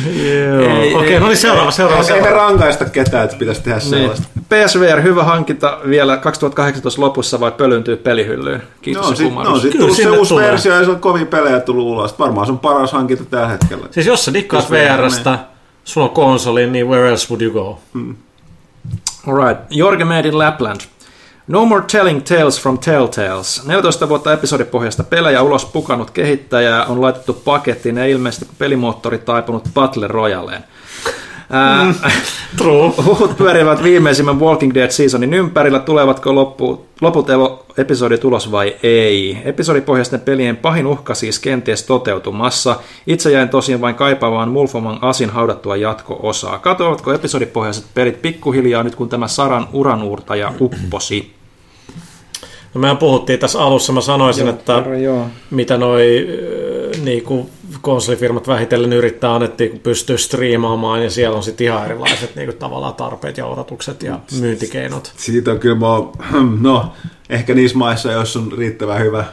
Okei, 0.56 0.93
okay, 0.93 1.19
no 1.19 1.27
niin 1.27 1.38
seuraava 1.38 1.68
seuraava, 1.71 2.03
seuraava. 2.03 2.27
Ei 2.27 2.33
me 2.33 2.39
rankaista 2.39 2.85
ketään, 2.85 3.25
että 3.25 3.37
pitäisi 3.37 3.61
tehdä 3.61 3.77
niin. 3.77 3.89
sellaista. 3.89 4.27
PSVR, 4.49 5.01
hyvä 5.01 5.23
hankinta 5.23 5.79
vielä 5.89 6.17
2018 6.17 7.01
lopussa 7.01 7.39
vai 7.39 7.51
pölyntyy 7.51 7.97
pelihyllyyn? 7.97 8.63
Kiitos 8.81 9.09
no, 9.09 9.15
sit, 9.15 9.33
no, 9.33 9.59
sitten 9.59 9.81
tullut 9.81 9.97
se 9.97 10.09
uusi 10.09 10.29
tulee. 10.29 10.51
versio 10.51 10.75
ja 10.75 10.85
se 10.85 10.91
on 10.91 10.99
kovin 10.99 11.27
pelejä 11.27 11.59
tullut 11.59 11.85
ulos. 11.85 12.19
Varmaan 12.19 12.47
se 12.47 12.51
on 12.51 12.59
paras 12.59 12.91
hankinta 12.91 13.25
tällä 13.25 13.47
hetkellä. 13.47 13.87
Siis 13.91 14.05
jos 14.05 14.25
sä 14.25 14.33
dikkaat 14.33 14.71
VRstä, 14.71 15.31
niin. 15.31 15.39
sulla 15.83 16.07
on 16.07 16.13
konsoli, 16.13 16.67
niin 16.67 16.87
where 16.87 17.09
else 17.09 17.27
would 17.29 17.41
you 17.41 17.53
go? 17.53 17.79
Hmm. 17.93 18.15
Alright, 19.27 19.63
Jorge 19.69 20.05
Made 20.05 20.27
in 20.27 20.37
Lapland. 20.37 20.81
No 21.49 21.65
More 21.65 21.83
Telling 21.91 22.21
Tales 22.23 22.61
from 22.61 22.79
Telltales. 22.79 23.63
14 23.65 24.09
vuotta 24.09 24.33
episodipohjasta 24.33 25.03
pelejä 25.03 25.41
ulos 25.41 25.65
pukannut 25.65 26.11
kehittäjä 26.11 26.83
on 26.83 27.01
laitettu 27.01 27.33
pakettiin 27.33 27.97
ja 27.97 28.05
ilmeisesti 28.05 28.47
pelimoottori 28.57 29.17
taipunut 29.17 29.69
Battle 29.73 30.07
Royaleen. 30.07 30.63
True. 32.57 32.93
Huhut 33.05 33.38
pyörivät 33.38 33.84
viimeisimmän 33.84 34.39
Walking 34.39 34.73
Dead 34.73 34.91
seasonin 34.91 35.34
ympärillä. 35.34 35.80
Tulevatko 35.80 36.35
loppu, 36.35 36.85
loput 37.01 37.27
episodit 37.77 38.23
ulos 38.23 38.51
vai 38.51 38.76
ei? 38.84 39.38
Episodipohjaisten 39.45 40.19
pelien 40.19 40.57
pahin 40.57 40.88
uhka 40.88 41.13
siis 41.13 41.39
kenties 41.39 41.84
toteutumassa. 41.84 42.76
Itse 43.07 43.31
jäin 43.31 43.49
tosin 43.49 43.81
vain 43.81 43.95
kaipaamaan 43.95 44.49
Mulfoman 44.49 44.99
asin 45.01 45.30
haudattua 45.30 45.76
jatko-osaa. 45.76 46.59
Katoavatko 46.59 47.13
episodipohjaiset 47.13 47.85
pelit 47.93 48.21
pikkuhiljaa 48.21 48.84
nyt 48.84 48.95
kun 48.95 49.09
tämä 49.09 49.27
Saran 49.27 49.67
uranuurtaja 49.73 50.53
upposi? 50.59 51.34
No 52.73 52.81
mehän 52.81 52.97
puhuttiin 52.97 53.39
tässä 53.39 53.59
alussa, 53.59 53.93
mä 53.93 54.01
sanoisin, 54.01 54.45
joo, 54.45 54.55
että 54.55 54.84
joo. 55.03 55.27
mitä 55.51 55.77
noi 55.77 56.27
niin 57.03 57.23
kuin 57.23 57.49
konsolifirmat 57.81 58.47
vähitellen 58.47 58.93
yrittää 58.93 59.35
annettiin, 59.35 59.72
kun 59.72 59.80
pystyy 59.80 60.18
striimaamaan, 60.18 61.03
ja 61.03 61.10
siellä 61.10 61.38
on 61.38 61.43
sitten 61.43 61.68
ihan 61.68 61.85
erilaiset 61.85 62.35
niin 62.35 62.47
kuin, 62.47 62.57
tavallaan 62.57 62.95
tarpeet 62.95 63.38
ja 63.38 63.45
odotukset 63.45 64.03
ja 64.03 64.19
myyntikeinot. 64.39 65.14
Siitä 65.18 65.51
on 65.51 65.60
kyllä, 65.60 65.76
mä, 65.76 65.88
no, 66.69 66.93
ehkä 67.30 67.53
niissä 67.53 67.77
maissa, 67.77 68.11
jos 68.11 68.38
on 68.38 68.51
riittävän 68.57 68.99
hyvä 68.99 69.26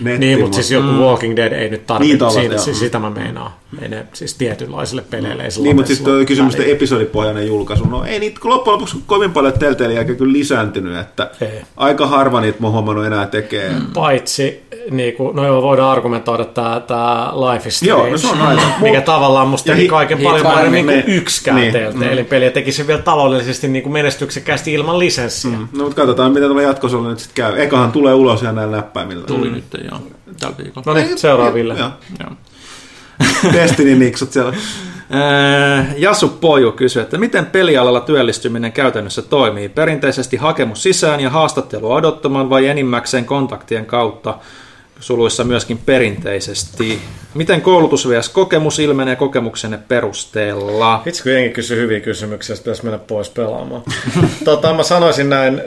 netti. 0.00 0.18
Niin, 0.18 0.40
mutta 0.40 0.54
siis 0.54 0.70
joku 0.70 0.86
mm. 0.86 0.98
Walking 0.98 1.36
Dead 1.36 1.52
ei 1.52 1.70
nyt 1.70 1.86
tarvitse, 1.86 2.48
niin, 2.48 2.58
siis 2.58 2.78
sitä 2.78 2.98
mä 2.98 3.10
meinaan. 3.10 3.50
Ei 3.82 3.88
ne 3.88 4.06
siis 4.12 4.34
tietynlaisille 4.34 5.04
peleille. 5.10 5.42
Ei 5.42 5.48
niin, 5.62 5.76
mutta 5.76 5.94
sitten 5.94 6.14
siis 6.14 6.26
kysymys, 6.26 6.54
että 6.54 6.70
episodipohjainen 6.70 7.46
julkaisu. 7.46 7.84
No 7.84 8.04
ei 8.04 8.20
niitä 8.20 8.40
loppujen 8.44 8.74
lopuksi 8.74 8.96
kovin 9.06 9.32
paljon 9.32 9.58
Telltale 9.58 10.04
kyllä 10.04 10.32
lisääntynyt, 10.32 10.98
että 10.98 11.30
ei. 11.40 11.62
aika 11.76 12.06
harva 12.06 12.40
niitä 12.40 12.62
mä 12.62 12.70
huomannut 12.70 13.06
enää 13.06 13.26
tekee. 13.26 13.70
Mm. 13.70 13.86
Paitsi, 13.94 14.62
niin 14.90 15.14
kuin, 15.14 15.36
no 15.36 15.46
joo, 15.46 15.62
voidaan 15.62 15.90
argumentoida 15.90 16.44
tämä, 16.44 16.82
tämä 16.86 17.32
Life 17.34 17.68
is 17.68 17.76
Strange, 17.76 18.02
joo, 18.02 18.10
no 18.10 18.18
se 18.18 18.26
on 18.26 18.40
aina. 18.40 18.62
mikä 18.82 19.00
tavallaan 19.00 19.48
musta 19.48 19.72
teki 19.72 19.88
kaiken 19.88 20.18
paljon 20.18 20.46
paremmin 20.46 20.84
kuin 20.84 21.04
yksikään 21.06 21.56
niin, 21.56 21.72
Telltale 21.72 22.22
mm. 22.22 22.28
peli, 22.28 22.44
ja 22.44 22.50
teki 22.50 22.72
se 22.72 22.86
vielä 22.86 23.02
taloudellisesti 23.02 23.68
niin 23.68 23.82
kuin 23.82 23.92
menestyksekkäästi 23.92 24.72
ilman 24.72 24.98
lisenssiä. 24.98 25.50
Mm. 25.50 25.68
No 25.72 25.84
mutta 25.84 25.96
katsotaan, 25.96 26.32
mitä 26.32 26.46
tuolla 26.46 26.62
jatkossa 26.62 26.98
nyt 26.98 27.18
sitten 27.18 27.44
käy. 27.44 27.62
Ekahan 27.62 27.92
tulee 27.92 28.14
ulos 28.14 28.42
ja 28.42 28.52
näillä 28.52 28.76
näppäimillä. 28.76 29.26
Tuli 29.26 29.48
mm. 29.48 29.54
nyt, 29.54 29.64
joo, 29.90 30.00
tällä 30.40 30.56
viikolla. 30.64 30.84
No 30.86 30.94
niin, 30.94 31.18
seuraaville. 31.18 31.74
Joo. 31.78 31.90
joo. 32.20 32.30
Destiny-niksut 33.52 34.32
siellä. 34.32 34.52
Äh, 35.14 35.94
Jasu 35.96 36.28
Poju 36.28 36.72
kysyy, 36.72 37.02
että 37.02 37.18
miten 37.18 37.46
pelialalla 37.46 38.00
työllistyminen 38.00 38.72
käytännössä 38.72 39.22
toimii? 39.22 39.68
Perinteisesti 39.68 40.36
hakemus 40.36 40.82
sisään 40.82 41.20
ja 41.20 41.30
haastattelu 41.30 41.92
odottamaan 41.92 42.50
vai 42.50 42.66
enimmäkseen 42.66 43.24
kontaktien 43.24 43.86
kautta? 43.86 44.38
suluissa 45.00 45.44
myöskin 45.44 45.78
perinteisesti. 45.78 47.00
Miten 47.34 47.60
koulutus 47.60 48.08
vs. 48.08 48.28
kokemus 48.28 48.78
ilmenee 48.78 49.16
kokemuksenne 49.16 49.78
perusteella? 49.88 51.02
Itse 51.06 51.22
kun 51.22 51.32
jengi 51.32 51.50
kysyy 51.50 51.82
hyviä 51.82 52.00
kysymyksiä, 52.00 52.56
pitäisi 52.56 52.84
mennä 52.84 52.98
pois 52.98 53.30
pelaamaan. 53.30 53.82
tota, 54.44 54.74
mä 54.74 54.82
sanoisin 54.82 55.30
näin, 55.30 55.62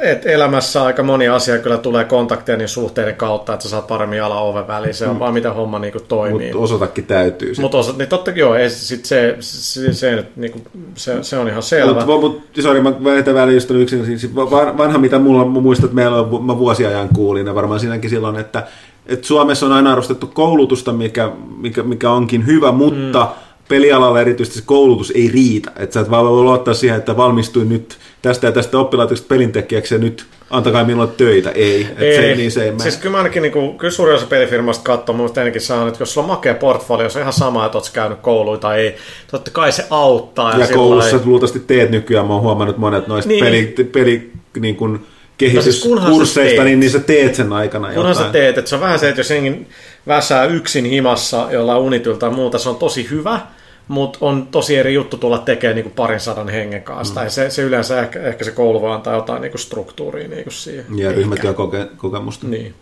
että 0.00 0.28
elämässä 0.28 0.82
aika 0.82 1.02
moni 1.02 1.28
asia 1.28 1.58
kyllä 1.58 1.78
tulee 1.78 2.04
kontaktien 2.04 2.60
ja 2.60 2.68
suhteiden 2.68 3.14
kautta, 3.14 3.54
että 3.54 3.62
sä 3.62 3.68
saat 3.68 3.86
paremmin 3.86 4.22
ala 4.22 4.40
oven 4.40 4.66
väliin. 4.66 4.94
Se 4.94 5.06
on 5.06 5.16
mm. 5.16 5.20
vaan 5.20 5.34
miten 5.34 5.54
homma 5.54 5.78
niinku 5.78 6.00
toimii. 6.08 6.46
Mutta 6.46 6.64
osatakin 6.64 7.06
täytyy. 7.06 7.54
Mutta 7.60 7.78
osa, 7.78 7.94
niin 7.98 8.08
totta 8.08 8.30
joo, 8.30 8.54
ei, 8.54 8.70
sit 8.70 9.04
se, 9.04 9.36
se, 9.40 9.92
se, 9.92 10.24
niinku, 10.36 10.60
se, 10.94 11.22
se, 11.22 11.38
on 11.38 11.48
ihan 11.48 11.62
selvä. 11.62 11.94
Mutta 11.94 12.06
mut, 12.06 12.42
sorry, 12.60 12.80
mä 12.80 13.04
väitän 13.04 13.34
väliin 13.34 13.54
just 13.54 13.70
yksin. 13.70 14.18
Siis 14.18 14.34
vanha, 14.78 14.98
mitä 14.98 15.18
mulla 15.18 15.44
muistat, 15.44 15.84
että 15.84 15.94
meillä 15.94 16.16
on, 16.16 16.44
mä 16.44 16.58
vuosiajan 16.58 17.08
kuulin, 17.14 17.46
ja 17.46 17.54
varmaan 17.54 17.80
siinäkin 17.80 18.10
silloin, 18.10 18.36
että, 18.36 18.66
että 19.06 19.26
Suomessa 19.26 19.66
on 19.66 19.72
aina 19.72 19.92
arvostettu 19.92 20.26
koulutusta, 20.26 20.92
mikä, 20.92 21.30
mikä, 21.56 21.82
mikä 21.82 22.10
onkin 22.10 22.46
hyvä, 22.46 22.72
mutta 22.72 23.24
mm 23.24 23.44
pelialalla 23.68 24.20
erityisesti 24.20 24.58
se 24.58 24.64
koulutus 24.64 25.12
ei 25.14 25.28
riitä. 25.28 25.72
Että 25.76 25.94
sä 25.94 26.00
et 26.00 26.10
vaan 26.10 26.24
voi 26.24 26.42
luottaa 26.42 26.74
siihen, 26.74 26.98
että 26.98 27.16
valmistuin 27.16 27.68
nyt 27.68 27.98
tästä 28.24 28.46
ja 28.46 28.52
tästä 28.52 28.78
oppilaitoksesta 28.78 29.28
pelintekijäksi 29.28 29.94
ja 29.94 29.98
nyt 29.98 30.26
antakaa 30.50 30.84
minulle 30.84 31.08
töitä. 31.16 31.50
Ei. 31.50 31.86
ei. 31.98 32.16
Se, 32.16 32.34
niin 32.34 32.50
se 32.50 32.64
ei 32.64 32.72
siis 32.78 32.96
kyllä 32.96 33.12
mä 33.12 33.18
ainakin, 33.18 33.42
niin 33.42 33.52
kuin, 33.52 33.78
kyllä 33.78 33.90
suurin 33.90 34.14
osa 34.14 34.26
pelifirmasta 34.26 34.84
katsoo, 34.84 35.14
mutta 35.14 35.40
ennenkin 35.40 35.60
saa, 35.60 35.88
että 35.88 36.02
jos 36.02 36.14
sulla 36.14 36.24
on 36.24 36.30
makea 36.30 36.54
portfolio, 36.54 37.10
se 37.10 37.18
on 37.18 37.22
ihan 37.22 37.32
sama, 37.32 37.66
että 37.66 37.78
oot 37.78 37.90
käynyt 37.92 38.18
kouluja 38.18 38.58
tai 38.58 38.80
ei. 38.80 38.96
Totta 39.30 39.50
kai 39.50 39.72
se 39.72 39.86
auttaa. 39.90 40.52
Ja, 40.52 40.58
ja 40.58 40.74
koulussa 40.74 41.16
ei... 41.16 41.22
luultavasti 41.24 41.60
teet 41.60 41.90
nykyään, 41.90 42.26
mä 42.26 42.32
oon 42.32 42.42
huomannut 42.42 42.78
monet 42.78 43.06
noista 43.06 43.28
niin. 43.28 43.44
peli, 43.44 43.74
peli 43.92 44.32
niin 44.60 44.76
kuin, 44.76 45.06
kehityskursseista, 45.38 46.40
siis 46.50 46.64
niin, 46.64 46.80
niin 46.80 46.90
sä 46.90 47.00
teet 47.00 47.34
sen 47.34 47.52
aikana 47.52 47.88
kunhan 47.88 48.08
jotain. 48.08 48.26
sä 48.26 48.32
teet, 48.32 48.58
että 48.58 48.68
se 48.68 48.74
on 48.74 48.80
vähän 48.80 48.98
se, 48.98 49.08
että 49.08 49.20
jos 49.20 49.30
jengi 49.30 49.66
väsää 50.06 50.44
yksin 50.44 50.84
himassa 50.84 51.48
jolla 51.50 51.78
unityltä 51.78 52.18
tai 52.18 52.30
muuta, 52.30 52.58
se 52.58 52.68
on 52.68 52.76
tosi 52.76 53.10
hyvä, 53.10 53.40
mutta 53.88 54.18
on 54.20 54.46
tosi 54.46 54.76
eri 54.76 54.94
juttu 54.94 55.16
tulla 55.16 55.38
tekemään 55.38 55.74
niin 55.74 55.84
kuin 55.84 55.94
parin 55.94 56.20
sadan 56.20 56.48
hengen 56.48 56.82
kanssa. 56.82 57.22
Mm. 57.22 57.28
se, 57.28 57.50
se 57.50 57.62
yleensä 57.62 58.00
ehkä, 58.00 58.22
ehkä 58.22 58.44
se 58.44 58.50
koulu 58.50 58.80
voi 58.80 58.92
antaa 58.94 59.14
jotain 59.14 59.42
niin 59.42 59.52
kuin 59.52 59.60
struktuuria 59.60 60.28
niin 60.28 60.42
kuin 60.42 60.52
siihen. 60.52 60.86
Ja 60.96 61.12
ryhmätyökokemusta. 61.12 62.46
Niin. 62.46 62.74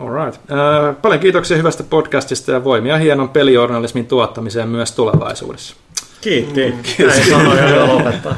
Alright. 0.00 0.40
Äh, 0.50 0.96
paljon 1.02 1.20
kiitoksia 1.20 1.56
hyvästä 1.56 1.82
podcastista 1.82 2.52
ja 2.52 2.64
voimia 2.64 2.96
hienon 2.96 3.28
pelijournalismin 3.28 4.06
tuottamiseen 4.06 4.68
myös 4.68 4.92
tulevaisuudessa. 4.92 5.76
Kiitti. 6.20 6.70
Mm. 6.70 7.06
Näin 7.06 7.30
sanoja 7.30 7.86
lopettaa. 7.86 8.36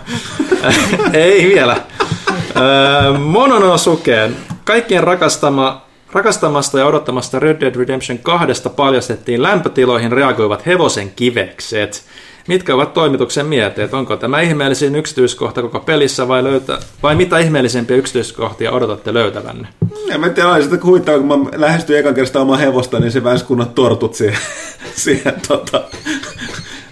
Ei 1.13 1.49
vielä. 1.49 1.73
Äh, 1.73 3.21
Mononosukeen. 3.21 4.37
Kaikkien 4.65 5.05
rakastama 5.05 5.86
Rakastamasta 6.17 6.79
ja 6.79 6.87
odottamasta 6.87 7.39
Red 7.39 7.61
Dead 7.61 7.75
Redemption 7.75 8.19
2 8.19 8.69
paljastettiin 8.77 9.43
lämpötiloihin 9.43 10.13
reagoivat 10.13 10.67
hevosen 10.67 11.11
kivekset. 11.17 12.05
Mitkä 12.49 12.75
ovat 12.75 12.95
toimituksen 12.95 13.47
mieteet? 13.47 13.95
Onko 13.95 14.17
tämä 14.17 14.41
ihmeellisin 14.41 14.97
yksityiskohta 14.97 15.63
koko 15.63 15.81
pelissä 15.81 16.29
vai, 16.29 16.45
löytä, 16.45 16.79
vai 17.03 17.15
mitä 17.15 17.39
ihmeellisempiä 17.39 17.97
yksityiskohtia 17.97 18.73
odotatte 18.73 19.15
löytävänne? 19.15 19.69
Ja 20.07 20.19
mä 20.19 20.29
tiedän, 20.29 20.63
että 20.63 20.79
huvittaa, 20.85 21.19
kun 21.19 21.27
mä 21.27 21.51
lähestyin 21.57 21.99
ekan 21.99 22.15
kertaa 22.15 22.43
omaa 22.43 22.57
hevosta, 22.57 22.99
niin 22.99 23.13
se 23.13 23.25
väänsi 23.25 23.45
kunnon 23.45 23.69
tortut 23.69 24.15
siihen, 24.15 24.39
siihen 25.05 25.35
tota, 25.49 25.85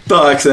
taakse. 0.09 0.51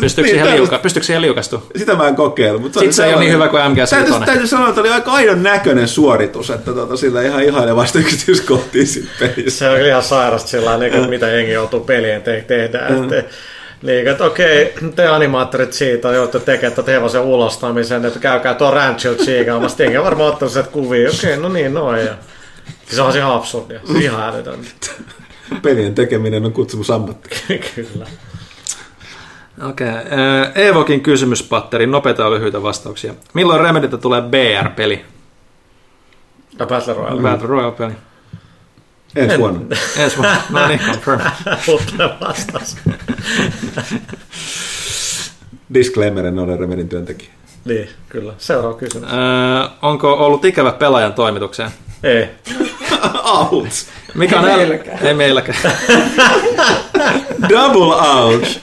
Pystyykö 0.00 0.30
siihen, 0.30 0.46
niin, 0.46 0.56
liuka, 0.56 0.78
pystyykö 0.78 1.06
siihen 1.06 1.22
liukastu? 1.22 1.62
Sitä 1.76 1.94
mä 1.94 2.08
en 2.08 2.16
kokeillut. 2.16 2.62
Mutta 2.62 2.80
Sitten 2.80 2.94
se 2.94 3.06
ei 3.06 3.14
ole 3.14 3.20
niin 3.20 3.32
hyvä 3.32 3.48
kuin 3.48 3.70
MGS 3.70 3.90
täytyy, 3.90 4.14
täytyy 4.26 4.46
sanoa, 4.46 4.68
että 4.68 4.80
oli 4.80 4.90
aika 4.90 5.12
aidon 5.12 5.42
näköinen 5.42 5.88
suoritus, 5.88 6.50
että 6.50 6.72
tota, 6.72 6.96
sillä 6.96 7.22
ihan 7.22 7.42
ihailevasta 7.42 7.98
yksityiskohtiin 8.04 8.86
siinä 8.86 9.08
pelissä. 9.18 9.58
Se 9.58 9.68
on 9.70 9.80
ihan 9.80 10.02
sairasta 10.02 10.48
sillä 10.48 10.78
niin 10.78 10.92
kuin, 10.92 11.10
mitä 11.10 11.28
jengi 11.28 11.52
joutuu 11.52 11.80
pelien 11.80 12.22
te- 12.22 12.44
tehdä. 12.46 12.78
Että, 12.78 13.24
niin, 13.82 14.08
että 14.08 14.24
okei, 14.24 14.74
te 14.96 15.06
animaattorit 15.06 15.72
siitä 15.72 16.12
joutte 16.12 16.40
tekemään 16.40 16.76
tätä 16.76 16.90
hevosen 16.90 17.20
ulostamisen, 17.20 18.04
että 18.04 18.18
käykää 18.18 18.54
tuon 18.54 18.72
ranchilla 18.72 19.16
tsiikaamassa. 19.16 19.82
Jengi 19.82 19.98
on 19.98 20.04
varmaan 20.04 20.32
ottanut 20.32 20.52
sieltä 20.52 20.70
kuvia. 20.70 21.10
Okei, 21.18 21.36
no 21.36 21.48
niin, 21.48 21.74
noin. 21.74 22.04
Ja... 22.06 22.14
Se 22.86 23.02
on 23.02 23.16
ihan 23.16 23.32
absurdia. 23.32 23.80
Se 23.84 23.92
on 23.92 24.02
ihan 24.02 24.34
älytön. 24.34 24.60
Pelien 25.62 25.94
tekeminen 25.94 26.44
on 26.44 26.52
kutsumus 26.52 26.90
ammatti. 26.90 27.28
Kyllä. 27.74 28.06
Okei. 29.62 29.88
Okay. 29.88 30.02
Eevokin 30.54 31.00
kysymyspatteri, 31.00 31.86
nopeita 31.86 32.22
ja 32.22 32.30
lyhyitä 32.30 32.62
vastauksia. 32.62 33.14
Milloin 33.34 33.60
Remediltä 33.60 33.96
tulee 33.96 34.22
BR-peli? 34.22 35.04
Ja 36.58 36.66
Battle 36.66 36.94
Royale. 36.94 37.22
Battle 37.22 37.48
Royale-peli. 37.48 37.92
Ensi 39.16 39.38
vuonna. 39.38 39.60
Ensi 39.96 40.16
vuonna. 40.16 40.36
No 40.50 40.68
niin, 40.68 40.80
confirm. 40.80 41.20
Mutta 41.66 42.16
vastaus. 42.20 42.76
Disclaimer, 45.74 46.26
en 46.26 46.38
ole 46.38 46.56
Remedin 46.56 46.88
työntekijä. 46.88 47.30
Niin, 47.64 47.88
kyllä. 48.08 48.32
Seuraava 48.38 48.74
kysymys. 48.74 49.08
Öö, 49.12 49.18
onko 49.82 50.12
ollut 50.12 50.44
ikävä 50.44 50.72
pelaajan 50.72 51.12
toimitukseen? 51.12 51.70
Ei. 52.02 52.28
Out. 53.24 53.68
Mikä 54.14 54.40
on 54.40 54.44
meilläkään. 54.44 54.98
Ei 55.06 55.14
meilläkään. 55.14 55.58
Double 57.48 57.94
out. 57.94 58.60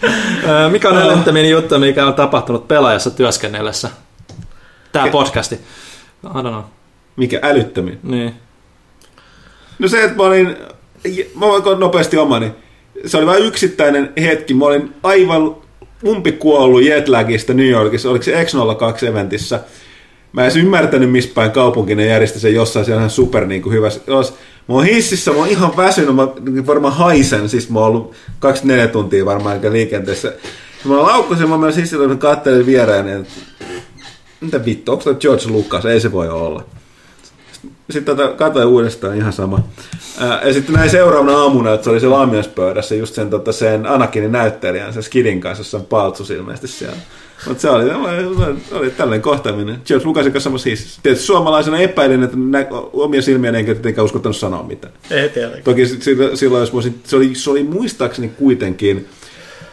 Mikä 0.72 0.90
on 0.90 0.98
älyttömin 0.98 1.50
juttu, 1.50 1.80
mikä 1.80 2.06
on 2.06 2.14
tapahtunut 2.14 2.68
pelaajassa 2.68 3.12
työskennellessä? 3.12 3.90
Tämä 4.92 5.06
Ke- 5.08 5.12
podcasti. 5.12 5.56
I 5.56 6.28
don't 6.28 6.42
know. 6.42 6.62
Mikä 7.16 7.40
älyttömin? 7.44 8.00
Niin. 8.04 8.36
No 9.80 9.88
se, 9.88 10.04
että 10.04 10.18
mä 10.18 10.24
olin, 10.24 10.58
mä 11.36 11.46
voin 11.48 11.80
nopeasti 11.80 12.18
omani. 12.18 12.52
Se 13.06 13.18
oli 13.18 13.26
vain 13.26 13.44
yksittäinen 13.44 14.14
hetki. 14.22 14.54
Mä 14.54 14.66
olin 14.66 14.94
aivan 15.04 15.56
umpikuollut 16.08 16.84
jetlagista 16.84 17.54
New 17.54 17.70
Yorkissa. 17.70 18.10
Oliko 18.10 18.24
se 18.24 18.44
X02-eventissä? 18.44 19.60
Mä 20.34 20.46
en 20.46 20.58
ymmärtänyt, 20.58 21.12
missä 21.12 21.32
päin 21.36 21.52
kaupunki 21.52 21.96
ne 21.96 22.06
järjesti 22.06 22.40
sen 22.40 22.56
jossain 22.56 22.86
siellä 22.86 23.00
ihan 23.00 23.10
super 23.10 23.46
niin 23.46 23.62
kuin 23.62 23.74
hyvä. 23.74 23.88
Mä 24.68 24.76
oon 24.76 24.86
hississä, 24.86 25.32
mä 25.32 25.38
oon 25.38 25.48
ihan 25.48 25.78
väsynyt, 25.78 26.16
mä 26.16 26.28
varmaan 26.68 26.94
haisen, 26.94 27.50
siis 27.50 27.70
mä 27.70 27.80
oon 27.80 27.88
ollut 27.88 28.14
24 28.40 28.88
tuntia 28.88 29.26
varmaan 29.26 29.60
liikenteessä. 29.70 30.34
Mä 30.86 30.98
laukkasin, 30.98 31.50
mä 31.50 31.58
myös 31.58 31.78
hissillä, 31.78 32.08
mä 32.08 32.16
katselin 32.16 32.66
viereen, 32.66 33.08
että 33.08 33.34
mitä 34.42 34.66
vittu, 34.66 34.92
onko 34.92 35.04
tämä 35.04 35.20
George 35.20 35.48
Lucas? 35.48 35.86
Ei 35.86 36.00
se 36.00 36.12
voi 36.12 36.30
olla. 36.30 36.64
Sitten 37.90 38.16
tota, 38.16 38.34
katsoin 38.34 38.68
uudestaan 38.68 39.18
ihan 39.18 39.34
sama. 39.34 39.60
Ja 40.46 40.54
sitten 40.54 40.76
näin 40.76 40.90
seuraavana 40.90 41.38
aamuna, 41.38 41.74
että 41.74 41.84
se 41.84 41.90
oli 41.90 42.00
se 42.00 42.08
laamiaspöydässä 42.08 42.96
just 42.96 43.16
sen, 43.16 43.30
tota, 43.30 43.52
sen 43.52 43.86
Anakinin 43.86 44.32
näyttelijän, 44.32 44.94
sen 44.94 45.04
Skidin 45.04 45.42
kanssa, 45.42 45.60
jossa 45.60 45.78
on 45.78 45.86
paltsus 45.86 46.32
ilmeisesti 46.32 46.68
siellä. 46.68 46.98
Mutta 47.48 47.62
se 47.62 47.70
oli, 47.70 47.86
oli 48.72 48.90
tällainen 48.90 49.22
kohtaaminen. 49.22 49.82
George 49.86 50.06
Lucasin 50.06 50.32
kanssa 50.32 50.50
samassa 50.50 50.70
hississä. 50.70 51.00
Tietysti 51.04 51.26
suomalaisena 51.26 51.78
epäilin, 51.78 52.24
että 52.24 52.38
nä, 52.38 52.66
omia 52.94 53.22
silmiä 53.22 53.52
enkä 53.52 53.74
tietenkään 53.74 54.06
uskottanut 54.06 54.36
sanoa 54.38 54.64
mitään. 54.64 54.94
Ei 55.12 55.30
tietenkään. 55.30 55.64
Toki 55.64 55.86
silloin, 56.34 56.62
jos 56.62 56.74
voisin, 56.74 57.02
se 57.04 57.16
oli, 57.16 57.36
se 57.36 57.50
oli 57.50 57.64
muistaakseni 57.64 58.28
kuitenkin 58.28 59.08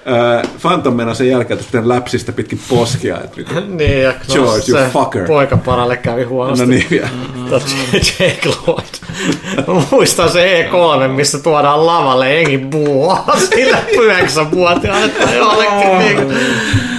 äh, 0.08 0.50
Phantom 0.62 0.96
sen 1.12 1.28
jälkeen, 1.28 1.60
että 1.60 1.88
läpsistä 1.88 2.32
pitkin 2.32 2.60
poskia. 2.68 3.20
Että, 3.20 3.60
niin, 3.68 4.02
ja 4.02 4.14
George, 4.32 4.72
you 4.72 4.90
fucker. 4.92 5.26
poikaparalle 5.26 5.96
kävi 5.96 6.24
huonosti. 6.24 6.64
No 6.64 6.70
niin, 6.70 6.86
vielä. 6.90 7.08
Mm-hmm. 7.48 8.00
Jake 8.20 8.48
Lloyd. 8.66 9.84
Muistan 9.90 10.30
se 10.30 10.70
E3, 10.72 11.08
missä 11.08 11.38
tuodaan 11.38 11.86
lavalle 11.86 12.38
engi 12.40 12.58
buoa 12.58 13.24
sillä 13.54 13.78
yhdeksänvuotiaana 13.92 15.08
tai 15.08 15.36
jollekin. 15.36 16.28
Niin. 16.28 16.97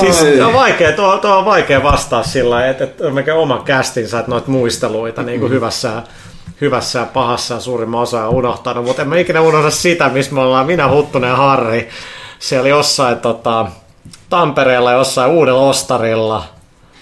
Siis 0.00 0.22
on 0.46 0.52
vaikea, 0.52 0.92
tuo, 0.92 1.18
tuo 1.18 1.38
on 1.38 1.44
vaikea 1.44 1.82
vastaa 1.82 2.22
sillä 2.22 2.66
että, 2.66 2.84
että 2.84 3.10
mikä 3.10 3.34
oma 3.34 3.62
kästinsä, 3.64 4.18
että 4.18 4.30
noita 4.30 4.50
muisteluita 4.50 5.22
niin 5.22 5.40
kuin 5.40 5.50
mm. 5.50 5.54
hyvässä 5.54 6.02
hyvässä 6.60 6.98
ja 6.98 7.06
pahassa 7.06 7.54
ja 7.54 7.60
suurimman 7.60 8.00
osa 8.00 8.24
on 8.24 8.34
unohtanut, 8.34 8.84
mutta 8.84 9.02
en 9.02 9.08
mä 9.08 9.16
ikinä 9.16 9.40
unohda 9.40 9.70
sitä, 9.70 10.08
missä 10.08 10.34
me 10.34 10.40
ollaan 10.40 10.66
minä, 10.66 10.88
Huttunen 10.88 11.28
ja 11.28 11.36
Harri. 11.36 11.88
Siellä 12.38 12.68
jossain 12.68 13.18
tota, 13.18 13.66
Tampereella 14.30 14.92
jossain 14.92 15.30
uudella 15.30 15.60
ostarilla. 15.68 16.44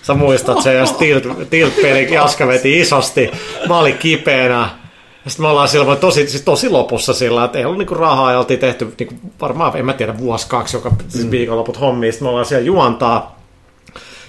Sä 0.03 0.15
muistat 0.15 0.63
se, 0.63 0.75
jos 0.75 0.93
tilt, 0.93 1.51
tilt-peli 1.51 2.15
Jaska 2.15 2.47
veti 2.47 2.81
isosti. 2.81 3.31
Mä 3.69 3.79
olin 3.79 3.99
kipeänä. 3.99 4.69
Sitten 5.27 5.45
me 5.45 5.49
ollaan 5.49 5.69
silloin 5.69 5.99
tosi, 5.99 6.29
siis 6.29 6.43
tosi 6.43 6.69
lopussa 6.69 7.13
sillä, 7.13 7.45
että 7.45 7.59
ei 7.59 7.65
ollut 7.65 7.79
niinku 7.79 7.95
rahaa 7.95 8.33
ja 8.33 8.39
oltiin 8.39 8.61
tehty 8.61 8.95
niinku, 8.99 9.15
varmaan, 9.41 9.77
en 9.77 9.87
mä 9.87 9.93
tiedä, 9.93 10.19
vuosi 10.19 10.47
kaksi, 10.49 10.77
joka 10.77 10.93
siis 11.09 11.31
viikonloput 11.31 11.81
hommiin. 11.81 12.13
Sitten 12.13 12.27
me 12.27 12.31
ollaan 12.31 12.47
siellä 12.47 12.67
juontaa 12.67 13.37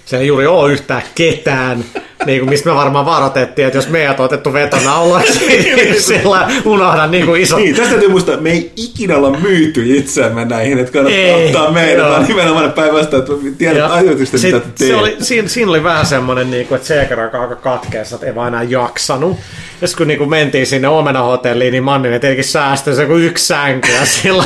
siellä 0.07 0.21
ei 0.21 0.27
juuri 0.27 0.47
ole 0.47 0.71
yhtään 0.71 1.01
ketään, 1.15 1.83
niin 2.25 2.39
kuin, 2.39 2.49
mistä 2.49 2.69
me 2.69 2.75
varmaan 2.75 3.05
varoitettiin, 3.05 3.65
että 3.65 3.77
jos 3.77 3.89
meidät 3.89 4.19
on 4.19 4.25
otettu 4.25 4.53
vetona 4.53 4.95
ollaksi, 4.95 5.47
niin 5.47 6.01
sillä 6.01 6.51
unohda 6.65 7.07
niin 7.07 7.25
kuin 7.25 7.41
iso... 7.41 7.57
Niin, 7.57 7.75
tästä 7.75 7.89
täytyy 7.89 8.09
muistaa, 8.09 8.33
että 8.33 8.43
me 8.43 8.51
ei 8.51 8.71
ikinä 8.75 9.17
olla 9.17 9.39
myyty 9.39 9.97
itseämme 9.97 10.45
näihin, 10.45 10.79
että 10.79 10.91
kannattaa 10.91 11.21
ei, 11.21 11.45
ottaa 11.45 11.71
meidän, 11.71 12.05
vaan 12.05 12.25
nimenomaan 12.27 12.71
päinvastoin, 12.71 13.23
että 13.23 13.33
tiedät 13.57 13.91
ajoitusta, 13.91 14.37
mitä 14.37 14.59
teet. 14.59 14.77
Se 14.77 14.95
oli, 14.95 15.15
siinä, 15.19 15.47
siinä, 15.47 15.71
oli 15.71 15.83
vähän 15.83 16.05
semmoinen, 16.05 16.51
niin 16.51 16.67
kuin, 16.67 16.75
että 16.75 16.87
Seeker 16.87 17.19
on 17.19 17.41
aika 17.41 17.55
katkeessa, 17.55 18.15
että 18.15 18.27
ei 18.27 18.35
vaan 18.35 18.47
enää 18.47 18.63
jaksanut. 18.63 19.37
Ja 19.81 19.87
kun 19.97 20.07
niin 20.07 20.17
kuin 20.17 20.29
mentiin 20.29 20.67
sinne 20.67 20.87
Omena-hotelliin, 20.87 21.71
niin 21.71 21.83
Manninen 21.83 22.21
tietenkin 22.21 22.45
säästyi 22.45 22.95
se 22.95 23.05
kuin 23.05 23.23
yksi 23.23 23.45
sänky 23.45 23.91
ja 23.91 24.05
sillä 24.05 24.43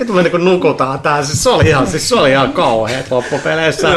että 0.00 0.12
me 0.12 0.22
niin 0.22 0.44
nukutaan 0.44 1.00
tää. 1.00 1.22
Siis 1.22 1.42
se 1.42 1.50
oli 1.50 1.68
ihan, 1.68 1.86
siis 1.86 2.08
se 2.08 2.14
oli 2.14 2.30
ihan 2.30 2.52
kauheat 2.52 3.10
loppupeleissä. 3.10 3.88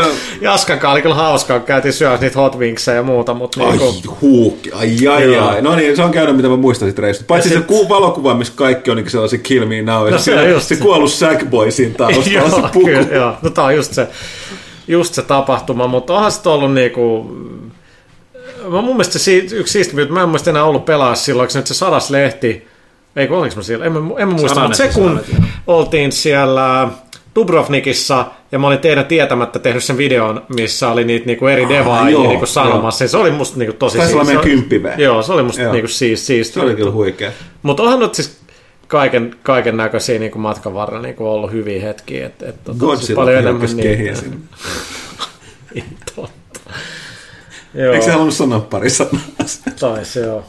Jaskan 0.41 0.79
oli 0.85 1.01
kyllä 1.01 1.15
hauskaa, 1.15 1.59
käytiin 1.59 1.93
syössä 1.93 2.25
niitä 2.25 2.39
hot 2.39 2.55
ja 2.95 3.03
muuta. 3.03 3.33
Mutta 3.33 3.63
ai 3.63 3.77
niinku... 3.77 4.17
huukki, 4.21 4.71
ai 4.71 5.07
ai 5.07 5.33
Joo. 5.33 5.47
ai. 5.47 5.61
No 5.61 5.75
niin, 5.75 5.95
se 5.95 6.03
on 6.03 6.11
käynyt 6.11 6.35
mitä 6.35 6.47
mä 6.47 6.55
muistan 6.57 6.87
sitten 6.87 7.03
reissusta. 7.03 7.27
Paitsi 7.27 7.49
sit... 7.49 7.57
se 7.57 7.63
ku- 7.63 7.89
valokuva, 7.89 8.33
missä 8.33 8.53
kaikki 8.55 8.91
on 8.91 8.97
niin 8.97 9.09
sellaisia 9.09 9.39
kill 9.39 9.65
me 9.65 9.81
now. 9.81 10.09
No, 10.09 10.17
se, 10.17 10.23
se, 10.23 10.49
just 10.49 10.67
se, 10.67 10.75
se 10.75 10.81
kuollut 10.81 11.11
Sackboy 11.11 11.71
siinä 11.71 11.93
taustalla, 11.97 12.49
se 12.61 12.73
puku. 12.73 12.85
Kyllä, 12.85 13.07
joo. 13.11 13.33
No 13.41 13.49
tää 13.49 13.63
on 13.63 13.75
just 13.75 13.93
se, 13.93 14.07
just 14.87 15.13
se 15.13 15.21
tapahtuma, 15.21 15.87
mutta 15.87 16.13
onhan 16.13 16.31
se 16.31 16.49
ollut 16.49 16.73
niinku 16.73 17.31
mä 18.69 18.81
mun 18.81 18.95
mielestä 18.95 19.19
se 19.19 19.35
yksi 19.35 19.73
siisti, 19.73 20.01
että 20.01 20.13
mä 20.13 20.23
en 20.23 20.29
muista 20.29 20.49
enää 20.49 20.63
ollut 20.63 20.85
pelaa 20.85 21.15
silloin, 21.15 21.49
se 21.49 21.59
nyt 21.59 21.67
se 21.67 21.73
sadas 21.73 22.09
lehti, 22.09 22.67
ei 23.15 23.27
kun 23.27 23.49
mä 23.55 23.61
siellä, 23.61 23.85
en 23.85 23.91
mä, 23.91 23.99
en 24.17 24.27
mä 24.27 24.33
muista, 24.33 24.61
mutta 24.61 24.77
se 24.77 24.89
kun 24.93 25.21
oltiin 25.67 26.11
siellä 26.11 26.89
Dubrovnikissa 27.35 28.25
ja 28.51 28.59
mä 28.59 28.67
olin 28.67 28.79
teidän 28.79 29.05
tietämättä 29.05 29.59
tehnyt 29.59 29.83
sen 29.83 29.97
videon, 29.97 30.45
missä 30.55 30.89
oli 30.89 31.03
niitä 31.03 31.25
niinku 31.25 31.47
eri 31.47 31.69
devaajia 31.69 32.19
niinku 32.19 32.45
sanomassa. 32.45 33.03
Joo. 33.03 33.09
Se 33.09 33.17
oli 33.17 33.31
musta 33.31 33.59
niinku 33.59 33.75
tosi. 33.79 33.97
Taisi 33.97 34.13
olla 34.13 34.23
meidän 34.23 34.43
Joo, 34.97 35.21
se 35.21 35.33
oli 35.33 35.43
musta 35.43 35.61
joo. 35.61 35.73
niinku 35.73 35.87
siis, 35.87 36.27
siis. 36.27 36.53
Se 36.53 36.61
oli 36.61 36.75
kyllä 36.75 36.91
huikea. 36.91 37.31
Mutta 37.61 37.83
onhan 37.83 37.99
nyt 37.99 38.15
siis 38.15 38.39
kaiken, 38.87 39.35
kaiken 39.43 39.77
näköisiä 39.77 40.19
niinku 40.19 40.39
matkan 40.39 40.73
varrella 40.73 41.01
niinku 41.01 41.27
ollut 41.27 41.51
hyviä 41.51 41.81
hetkiä. 41.81 42.25
Et, 42.25 42.43
et, 42.43 42.63
tota, 42.63 42.79
Godzilla 42.79 43.05
siis 43.05 43.15
paljon 43.15 43.37
enemmän 43.37 43.69
niin. 43.75 44.17
Joo. 47.77 47.93
Eikö 47.93 48.05
se 48.05 48.11
halunnut 48.11 48.35
sanoa 48.35 48.59
pari 48.59 48.89
sanaa? 48.89 49.21
Taisi, 49.79 50.19
joo. 50.19 50.45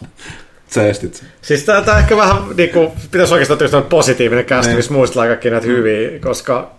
Sä 0.69 0.87
estit 0.87 1.15
sen. 1.15 1.29
Siis 1.43 1.65
tää, 1.65 1.99
ehkä 1.99 2.17
vähän, 2.17 2.37
niinku, 2.57 2.93
pitäisi 3.11 3.35
oikeastaan 3.35 3.59
tietysti 3.59 3.89
positiivinen 3.89 4.45
kästi, 4.45 4.75
missä 4.75 4.93
muistellaan 4.93 5.29
kaikki 5.29 5.51
näitä 5.51 5.67
hyviä, 5.67 6.19
koska 6.19 6.71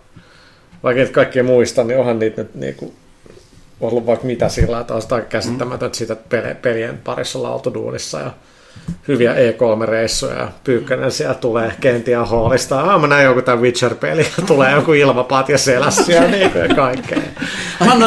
vaikka 0.83 1.01
et 1.01 1.09
kaikkia 1.09 1.43
muista, 1.43 1.83
niin 1.83 1.99
onhan 1.99 2.19
niitä 2.19 2.41
nyt 2.41 2.55
niinku, 2.55 2.93
ollut 3.79 4.05
vaikka 4.05 4.25
mitä 4.25 4.49
sillä, 4.49 4.79
että 4.79 4.93
on 4.93 5.01
sitä 5.01 5.21
käsittämätöntä 5.21 5.97
siitä 5.97 6.15
pelien 6.61 6.97
parissa 6.97 7.39
ollaan 7.39 7.53
oltu 7.53 7.73
duunissa 7.73 8.19
ja 8.19 8.31
hyviä 9.07 9.33
E3-reissuja 9.33 10.39
ja 10.39 10.47
Pyykkönen 10.63 11.11
siellä 11.11 11.33
tulee 11.33 11.73
Kentian 11.81 12.27
hoolista. 12.27 12.81
Ah, 12.81 13.01
mä 13.01 13.07
näin 13.07 13.25
joku 13.25 13.41
tämän 13.41 13.61
Witcher-peli 13.61 14.21
ja 14.37 14.43
tulee 14.47 14.71
joku 14.71 14.93
ilmapatja 14.93 15.57
selässä 15.57 16.13
ja 16.13 16.27
niin 16.27 16.51
kuin 16.51 16.75
kaikkea. 16.75 17.19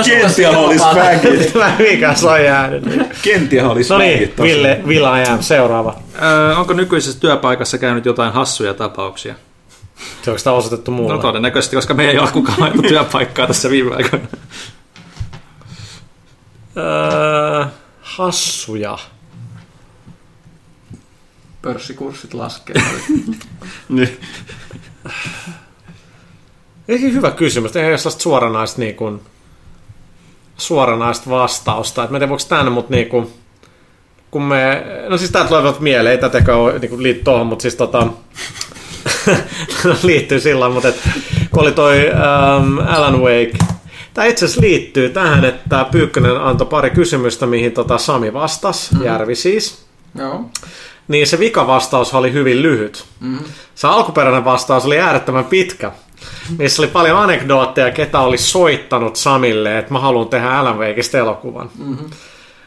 Kentian 0.05 0.55
hoolis 0.55 0.83
väkit. 0.95 1.53
Mikä 1.79 2.15
se 2.15 2.29
on 2.29 2.45
jäänyt. 2.45 2.87
Niin. 2.87 3.07
Kentian 3.23 3.67
hoolis 3.67 3.91
No 3.91 3.99
niin, 3.99 4.35
Ville, 4.43 4.81
Ville 4.89 5.09
Ajam, 5.09 5.43
seuraava. 5.43 5.97
Öö, 6.23 6.57
onko 6.57 6.73
nykyisessä 6.73 7.21
työpaikassa 7.21 7.79
käynyt 7.79 8.05
jotain 8.07 8.33
hassuja 8.33 8.75
tapauksia? 8.75 9.35
Se 10.23 10.31
onko 10.31 10.39
sitä 10.39 10.53
osoitettu 10.53 10.91
muulle? 10.91 11.15
No 11.15 11.23
todennäköisesti, 11.23 11.77
koska 11.77 11.95
me 11.95 12.11
ei 12.11 12.19
ole 12.19 12.31
kukaan 12.33 12.61
laitettu 12.61 12.89
työpaikkaa 12.89 13.47
tässä 13.47 13.71
viime 13.71 13.97
aikoina. 13.97 14.27
Öö, 16.77 17.65
hassuja 18.01 18.99
pörssikurssit 21.63 22.35
laskee. 22.35 22.77
niin. 23.89 24.21
Ei 26.89 27.01
hyvä 27.01 27.31
kysymys. 27.31 27.77
Ei 27.77 27.89
ole 27.89 27.99
sellaista 27.99 28.23
suoranaista, 28.23 28.81
niin 28.81 28.95
kuin, 28.95 29.21
suoranaista 30.57 31.31
vastausta. 31.31 32.05
Et 32.05 32.11
mä 32.11 32.17
en 32.17 32.21
tiedä, 32.21 32.31
voiko 32.31 32.45
tänne, 32.49 32.71
mutta 32.71 32.95
niin 32.95 33.09
kuin, 33.09 33.33
kun 34.31 34.43
me, 34.43 34.85
no 35.09 35.19
siis 35.19 35.31
tämä 35.31 35.45
tulee 35.45 35.75
mieleen, 35.81 36.13
ei 36.13 36.19
tätäkään 36.19 36.59
ole 36.59 36.79
niin 36.79 37.03
liitty 37.03 37.25
tuohon, 37.25 37.47
mutta 37.47 37.63
siis 37.63 37.77
tota, 37.77 38.07
liittyy 40.03 40.41
sillä 40.41 40.69
mutta 40.69 40.89
et, 40.89 41.01
kun 41.51 41.63
oli 41.63 41.73
toi 41.73 42.11
um, 42.11 42.79
Alan 42.79 43.21
Wake, 43.21 43.53
Tämä 44.15 44.27
itse 44.27 44.45
asiassa 44.45 44.61
liittyy 44.61 45.09
tähän, 45.09 45.45
että 45.45 45.87
Pyykkönen 45.91 46.41
antoi 46.41 46.67
pari 46.67 46.91
kysymystä, 46.91 47.47
mihin 47.47 47.73
tota 47.73 47.99
Sami 47.99 48.33
vastasi, 48.33 48.95
mm. 48.95 49.05
Järvi 49.05 49.35
siis. 49.35 49.85
Joo 50.19 50.51
niin 51.13 51.27
se 51.27 51.39
vikavastaus 51.39 52.15
oli 52.15 52.33
hyvin 52.33 52.63
lyhyt. 52.63 53.05
Mm-hmm. 53.21 53.45
Se 53.75 53.87
alkuperäinen 53.87 54.45
vastaus 54.45 54.87
oli 54.87 55.01
äärettömän 55.01 55.45
pitkä, 55.45 55.93
missä 56.59 56.83
oli 56.83 56.91
paljon 56.91 57.19
anekdootteja, 57.19 57.91
ketä 57.91 58.21
oli 58.21 58.39
soittanut 58.39 59.17
Samille, 59.17 59.79
että 59.79 59.93
mä 59.93 59.99
haluan 59.99 60.29
tehdä 60.29 60.51
Alan 60.51 60.79
Wakeista 60.79 61.19
elokuvan. 61.19 61.71
Mm-hmm. 61.79 62.11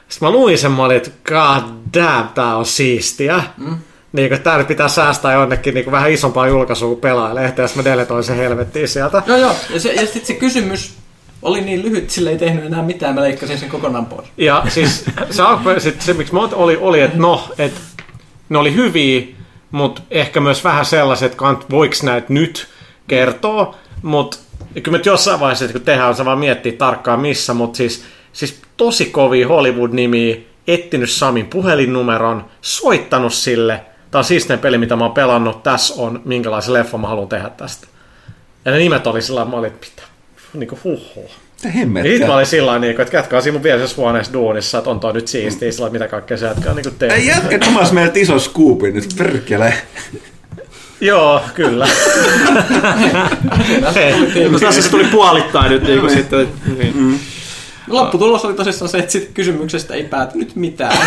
Sitten 0.09 0.27
mä 0.27 0.31
luin 0.31 0.57
sen, 0.57 0.71
mä 0.71 0.85
olin, 0.85 0.97
että 0.97 1.11
god 1.27 1.63
damn, 1.93 2.29
tää 2.35 2.57
on 2.57 2.65
siistiä. 2.65 3.43
Mm-hmm. 3.57 3.77
Niin 4.11 4.29
kuin, 4.29 4.41
tää 4.41 4.63
pitää 4.63 4.87
säästää 4.87 5.33
jonnekin 5.33 5.73
niin 5.73 5.83
kuin 5.83 5.91
vähän 5.91 6.11
isompaa 6.11 6.47
julkaisua 6.47 6.87
kuin 6.87 7.01
pelaajalehtiä, 7.01 7.63
jos 7.63 7.75
mä 7.75 7.83
deletoin 7.83 8.23
sen 8.23 8.37
helvettiin 8.37 8.87
sieltä. 8.87 9.23
Joo, 9.27 9.37
joo. 9.37 9.55
Ja, 9.73 9.79
se, 9.79 9.93
ja 9.93 10.01
sitten 10.01 10.25
se 10.25 10.33
kysymys 10.33 10.93
oli 11.41 11.61
niin 11.61 11.81
lyhyt, 11.81 12.09
sillä 12.09 12.29
ei 12.29 12.37
tehnyt 12.37 12.65
enää 12.65 12.83
mitään, 12.83 13.15
mä 13.15 13.21
leikkasin 13.21 13.57
sen 13.57 13.69
kokonaan 13.69 14.05
pois. 14.05 14.27
Ja 14.37 14.63
siis 14.69 15.05
se, 15.31 15.43
se, 15.79 15.93
se 15.99 16.13
miksi 16.13 16.33
mä 16.33 16.39
oli, 16.53 16.77
oli 16.81 17.01
että 17.01 17.17
no, 17.17 17.49
että 17.57 17.81
ne 18.49 18.57
oli 18.57 18.73
hyviä, 18.73 19.21
mutta 19.71 20.01
ehkä 20.11 20.39
myös 20.39 20.63
vähän 20.63 20.85
sellaiset, 20.85 21.31
että 21.31 21.45
voiko 21.71 21.95
näitä 22.03 22.27
nyt 22.29 22.67
kertoa, 23.07 23.75
mutta 24.01 24.37
kyllä 24.83 24.97
nyt 24.97 25.05
jossain 25.05 25.39
vaiheessa, 25.39 25.67
kun 25.67 25.81
tehdään, 25.81 26.15
on 26.19 26.25
vaan 26.25 26.39
miettiä 26.39 26.71
tarkkaan 26.71 27.19
missä, 27.19 27.53
mutta 27.53 27.77
siis, 27.77 28.05
siis 28.33 28.61
tosi 28.77 29.05
kovia 29.05 29.47
Hollywood-nimiä, 29.47 30.37
ettinyt 30.67 31.09
Samin 31.09 31.47
puhelinnumeron, 31.47 32.45
soittanut 32.61 33.33
sille, 33.33 33.81
tämä 34.11 34.19
on 34.19 34.25
siisteen 34.25 34.59
peli, 34.59 34.77
mitä 34.77 34.95
mä 34.95 35.03
oon 35.03 35.13
pelannut, 35.13 35.63
tässä 35.63 35.93
on, 35.97 36.21
minkälaisen 36.25 36.73
leffa 36.73 36.97
mä 36.97 37.07
haluan 37.07 37.27
tehdä 37.27 37.49
tästä. 37.49 37.87
Ja 38.65 38.71
ne 38.71 38.77
nimet 38.77 39.07
oli 39.07 39.21
sillä 39.21 39.45
mä 39.45 39.57
olin, 39.57 39.71
mitä, 39.71 40.03
niin 40.53 40.67
kuin 40.67 40.79
huhhuh. 40.83 41.44
Mitä 41.55 41.69
hemmettä? 41.69 42.27
Mä 42.27 42.35
olin 42.35 42.45
sillä 42.45 42.79
niin 42.79 43.01
että 43.01 43.17
jätkä 43.17 43.35
on 43.35 43.43
siinä 43.43 43.53
mun 43.53 43.63
vieressä 43.63 43.95
huoneessa 43.97 44.33
duunissa, 44.33 44.77
että 44.77 44.89
on 44.89 44.99
toi 44.99 45.13
nyt 45.13 45.27
siistiä, 45.27 45.71
sillä 45.71 45.89
mitä 45.89 46.07
kaikkea 46.07 46.37
se 46.37 46.45
jätkä 46.45 46.69
on 46.69 46.75
niin 46.75 46.95
tehnyt. 46.99 47.17
Ei 47.17 47.27
jätkä 47.27 47.59
omas 47.67 47.91
meiltä 47.91 48.19
iso 48.19 48.39
skuupin 48.39 48.95
nyt, 48.95 49.09
perkele. 49.17 49.73
Joo, 51.01 51.41
kyllä. 51.53 51.87
no, 54.51 54.59
tässä 54.59 54.81
se 54.81 54.89
tuli 54.89 55.03
puolittain 55.03 55.71
nyt 55.71 55.83
niin 55.83 55.99
kuin 55.99 56.13
sitten. 56.13 56.47
Niin. 56.77 56.97
Mm. 56.97 57.19
Lopputulos 57.87 58.45
oli 58.45 58.53
tosissaan 58.53 58.89
se, 58.89 58.97
että 58.97 59.11
sit 59.11 59.31
kysymyksestä 59.33 59.93
ei 59.93 60.03
päätynyt 60.03 60.55
mitään. 60.55 60.97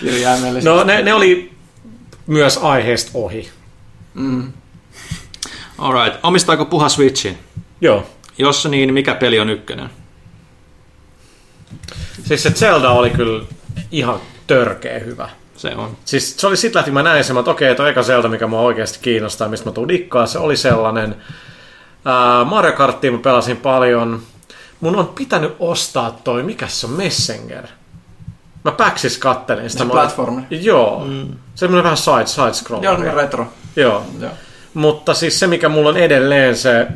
Kirjaimellisesti. 0.00 0.68
No 0.68 0.84
ne, 0.84 1.02
ne 1.02 1.14
oli 1.14 1.52
myös 2.26 2.58
aiheesta 2.62 3.10
ohi. 3.14 3.48
Mm. 4.14 4.52
Alright. 5.78 6.18
Omistaako 6.22 6.64
puha 6.64 6.88
Switchin? 6.88 7.38
Joo. 7.80 8.06
Jos 8.38 8.66
niin, 8.66 8.94
mikä 8.94 9.14
peli 9.14 9.40
on 9.40 9.50
ykkönen? 9.50 9.90
Siis 12.24 12.42
se 12.42 12.50
Zelda 12.50 12.90
oli 12.90 13.10
kyllä 13.10 13.44
ihan 13.92 14.20
törkeä 14.46 14.98
hyvä. 14.98 15.28
Se 15.56 15.74
on. 15.76 15.96
Siis 16.04 16.36
se 16.36 16.46
oli 16.46 16.56
sit 16.56 16.74
lähti, 16.74 16.90
mä 16.90 17.02
näin 17.02 17.24
sen, 17.24 17.36
että 17.38 17.50
okei, 17.50 17.74
toi 17.74 17.90
eka 17.90 18.02
Zelda, 18.02 18.28
mikä 18.28 18.46
mua 18.46 18.60
oikeasti 18.60 18.98
kiinnostaa, 19.02 19.48
mistä 19.48 19.66
mä 19.66 19.72
tuun 19.72 19.88
dikkaa, 19.88 20.26
se 20.26 20.38
oli 20.38 20.56
sellainen. 20.56 21.16
Ää, 22.04 22.44
Mario 22.44 22.72
Karttia 22.72 23.12
mä 23.12 23.18
pelasin 23.18 23.56
paljon. 23.56 24.22
Mun 24.80 24.96
on 24.96 25.06
pitänyt 25.08 25.56
ostaa 25.58 26.20
toi, 26.24 26.42
mikä 26.42 26.68
se 26.68 26.86
on, 26.86 26.92
Messenger. 26.92 27.66
Mä 28.64 28.72
Päksis 28.72 29.18
kattelin 29.18 29.70
sitä. 29.70 29.84
Se 29.84 29.90
platformi. 29.90 30.42
Joo. 30.50 31.04
Mm. 31.04 31.28
Semmoinen 31.54 31.84
vähän 31.84 31.96
side, 31.96 32.26
side 32.26 32.52
scroll. 32.52 32.82
Joo, 32.82 32.96
retro. 32.96 33.46
Joo. 33.76 34.04
Joo. 34.20 34.30
Mutta 34.74 35.14
siis 35.14 35.38
se, 35.38 35.46
mikä 35.46 35.68
mulla 35.68 35.88
on 35.88 35.96
edelleen 35.96 36.56
se 36.56 36.86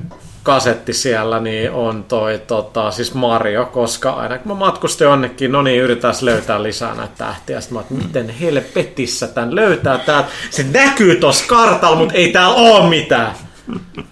kasetti 0.42 0.92
siellä, 0.92 1.40
niin 1.40 1.70
on 1.70 2.04
toi 2.04 2.42
tota, 2.46 2.90
siis 2.90 3.14
Mario, 3.14 3.66
koska 3.66 4.10
aina 4.10 4.38
kun 4.38 4.52
mä 4.52 4.58
matkustin 4.58 5.04
jonnekin, 5.04 5.52
no 5.52 5.62
niin, 5.62 5.82
yritän 5.82 6.14
löytää 6.22 6.62
lisää 6.62 6.94
näitä 6.94 7.14
tähtiä. 7.18 7.60
Sitten 7.60 7.74
mä 7.74 7.80
että 7.80 7.94
miten 7.94 8.28
helvetissä 8.28 9.26
tän 9.28 9.54
löytää 9.54 9.98
tää. 9.98 10.28
Se 10.50 10.62
näkyy 10.62 11.16
tossa 11.16 11.44
kartalla, 11.46 11.96
mutta 11.96 12.14
ei 12.14 12.32
täällä 12.32 12.54
oo 12.54 12.88
mitään. 12.88 13.34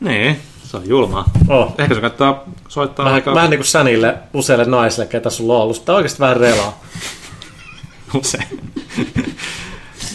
Niin, 0.00 0.40
se 0.64 0.76
on 0.76 0.88
julmaa. 0.88 1.24
Oh. 1.48 1.74
Ehkä 1.78 1.94
se 1.94 2.00
kannattaa 2.00 2.44
soittaa 2.68 3.04
Vähän, 3.04 3.14
aika 3.14 3.34
vähän 3.34 3.50
niin 3.50 3.58
kuin 3.58 3.66
Sänille, 3.66 4.14
useille 4.34 4.64
naisille, 4.64 5.06
ketä 5.06 5.30
sulla 5.30 5.54
on 5.54 5.62
ollut. 5.62 5.76
Sitä 5.76 5.94
oikeasti 5.94 6.18
vähän 6.20 6.36
relaa. 6.36 6.80
usein. 8.20 8.60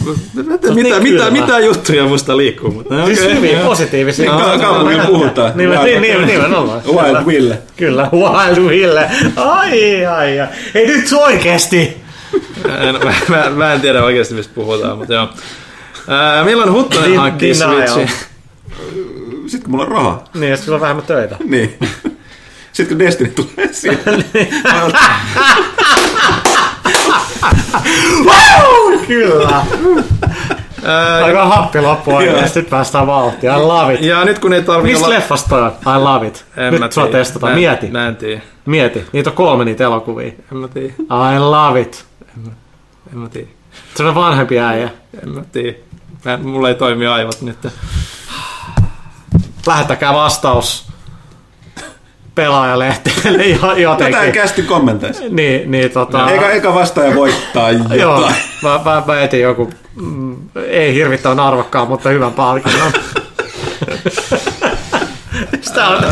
On 0.08 0.16
mitä, 0.46 0.68
niin 0.74 0.74
mitä, 0.74 1.00
kylmä. 1.00 1.30
mitä 1.30 1.60
juttuja 1.60 2.06
musta 2.06 2.38
liikkuu? 2.38 2.72
Mutta, 2.72 3.06
Siis 3.06 3.20
okei, 3.22 3.36
hyvin 3.36 3.58
positiivisia. 3.60 4.32
Ka- 4.32 4.38
Kyllä, 4.44 4.58
kaupungilla 4.58 5.04
puhutaan. 5.06 5.52
Nimen, 5.56 5.80
niin, 5.84 6.02
niin, 6.02 6.26
nimenomaan. 6.28 6.82
Wild 6.86 7.26
Ville. 7.28 7.58
Kyllä, 7.78 8.10
Wild 8.14 8.70
Ville. 8.70 9.10
Ai, 9.36 10.06
ai, 10.06 10.40
ai. 10.40 10.48
Ei 10.76 10.88
nyt 10.88 11.14
oikeesti. 11.14 11.98
En, 12.80 12.96
mä, 13.04 13.14
mä, 13.30 13.50
mä, 13.50 13.74
en 13.74 13.82
tiedä 13.82 14.04
oikeasti, 14.04 14.34
mistä 14.34 14.54
puhutaan, 14.56 14.98
mutta 14.98 15.14
joo. 15.14 15.30
Ää, 16.08 16.44
milloin 16.44 16.72
Huttunen 16.72 17.12
Din- 17.12 17.18
hankkii. 17.18 17.56
Switchin? 17.56 18.10
Sitten 19.48 19.62
kun 19.62 19.72
mulla 19.72 19.84
on 19.86 19.92
rahaa. 19.92 20.24
Niin, 20.34 20.50
ja 20.52 20.58
sitten 20.58 20.74
on 20.74 20.82
vähemmän 20.82 21.06
töitä. 21.06 21.36
Niin. 21.46 21.78
Sitten 22.74 22.98
kun 22.98 23.06
Destiny 23.06 23.30
tulee 23.36 23.70
siihen. 23.74 24.00
Kyllä. 29.08 29.66
Ää, 30.86 31.26
Aika 31.26 31.46
happi 31.46 31.82
loppu 31.82 32.16
oikeesti. 32.16 32.60
Nyt 32.60 32.70
päästään 32.70 33.08
vauhtiin. 33.08 33.54
I 33.54 33.56
love 33.60 33.94
it. 33.94 34.02
ja 34.02 34.26
nyt 34.26 34.40
kun 34.40 34.54
ei 34.54 34.62
tarvitse 34.64 34.92
Mistä 34.94 35.06
olla... 35.06 35.16
leffasta 35.16 35.56
on? 35.66 35.72
I 35.96 36.00
love 36.04 36.28
it. 36.28 36.46
En 36.58 36.74
mä 36.74 36.80
Nyt 36.80 36.92
sua 36.92 37.04
tiedä. 37.04 37.18
testataan. 37.18 37.52
Mä- 37.52 37.56
Mieti. 37.58 37.88
Mä 37.88 38.08
en 38.08 38.16
tiedä. 38.16 38.42
Mieti. 38.66 39.06
Niitä 39.14 39.30
on 39.30 39.36
kolme 39.36 39.66
niitä 39.66 39.84
elokuvia. 39.84 40.28
En 40.52 40.58
mä 40.58 40.68
tiedä. 40.68 40.94
I 41.36 41.40
love 41.40 41.82
it. 41.82 42.06
En 43.14 43.18
mä 43.20 43.30
tiedä. 43.30 43.48
Se 43.96 44.04
on 44.04 44.16
vanhempi 44.16 44.60
äijä. 44.60 44.90
En 45.24 45.30
mä 45.30 45.42
tiedä. 45.52 45.78
Mä, 46.26 46.38
mulla 46.38 46.70
ei 46.70 46.76
toimi 46.76 47.08
aivot 47.08 47.42
nyt. 47.42 47.58
Lähettäkää 49.68 50.14
vastaus 50.14 50.86
pelaajalehteelle 52.36 53.46
jo- 53.62 53.74
Jotain 53.76 53.82
jotenkin. 53.82 54.32
kästi 54.32 54.62
kommenteissa. 54.62 55.24
Niin, 55.30 55.72
niin 55.72 55.92
tota... 55.92 56.30
Eikä, 56.32 56.50
eikä 56.50 56.74
vastaaja 56.74 57.16
voittaa 57.16 57.72
Joo, 57.72 58.16
jotain. 58.16 58.36
mä, 58.64 58.80
mä, 58.86 59.04
mä 59.08 59.22
etin 59.22 59.42
joku, 59.42 59.70
mm, 59.96 60.36
ei 60.68 60.94
hirvittävän 60.94 61.40
arvokkaan, 61.40 61.88
mutta 61.88 62.10
hyvän 62.10 62.34
palkinnon. 62.34 62.92
Sitä 65.62 65.88
on 65.88 66.04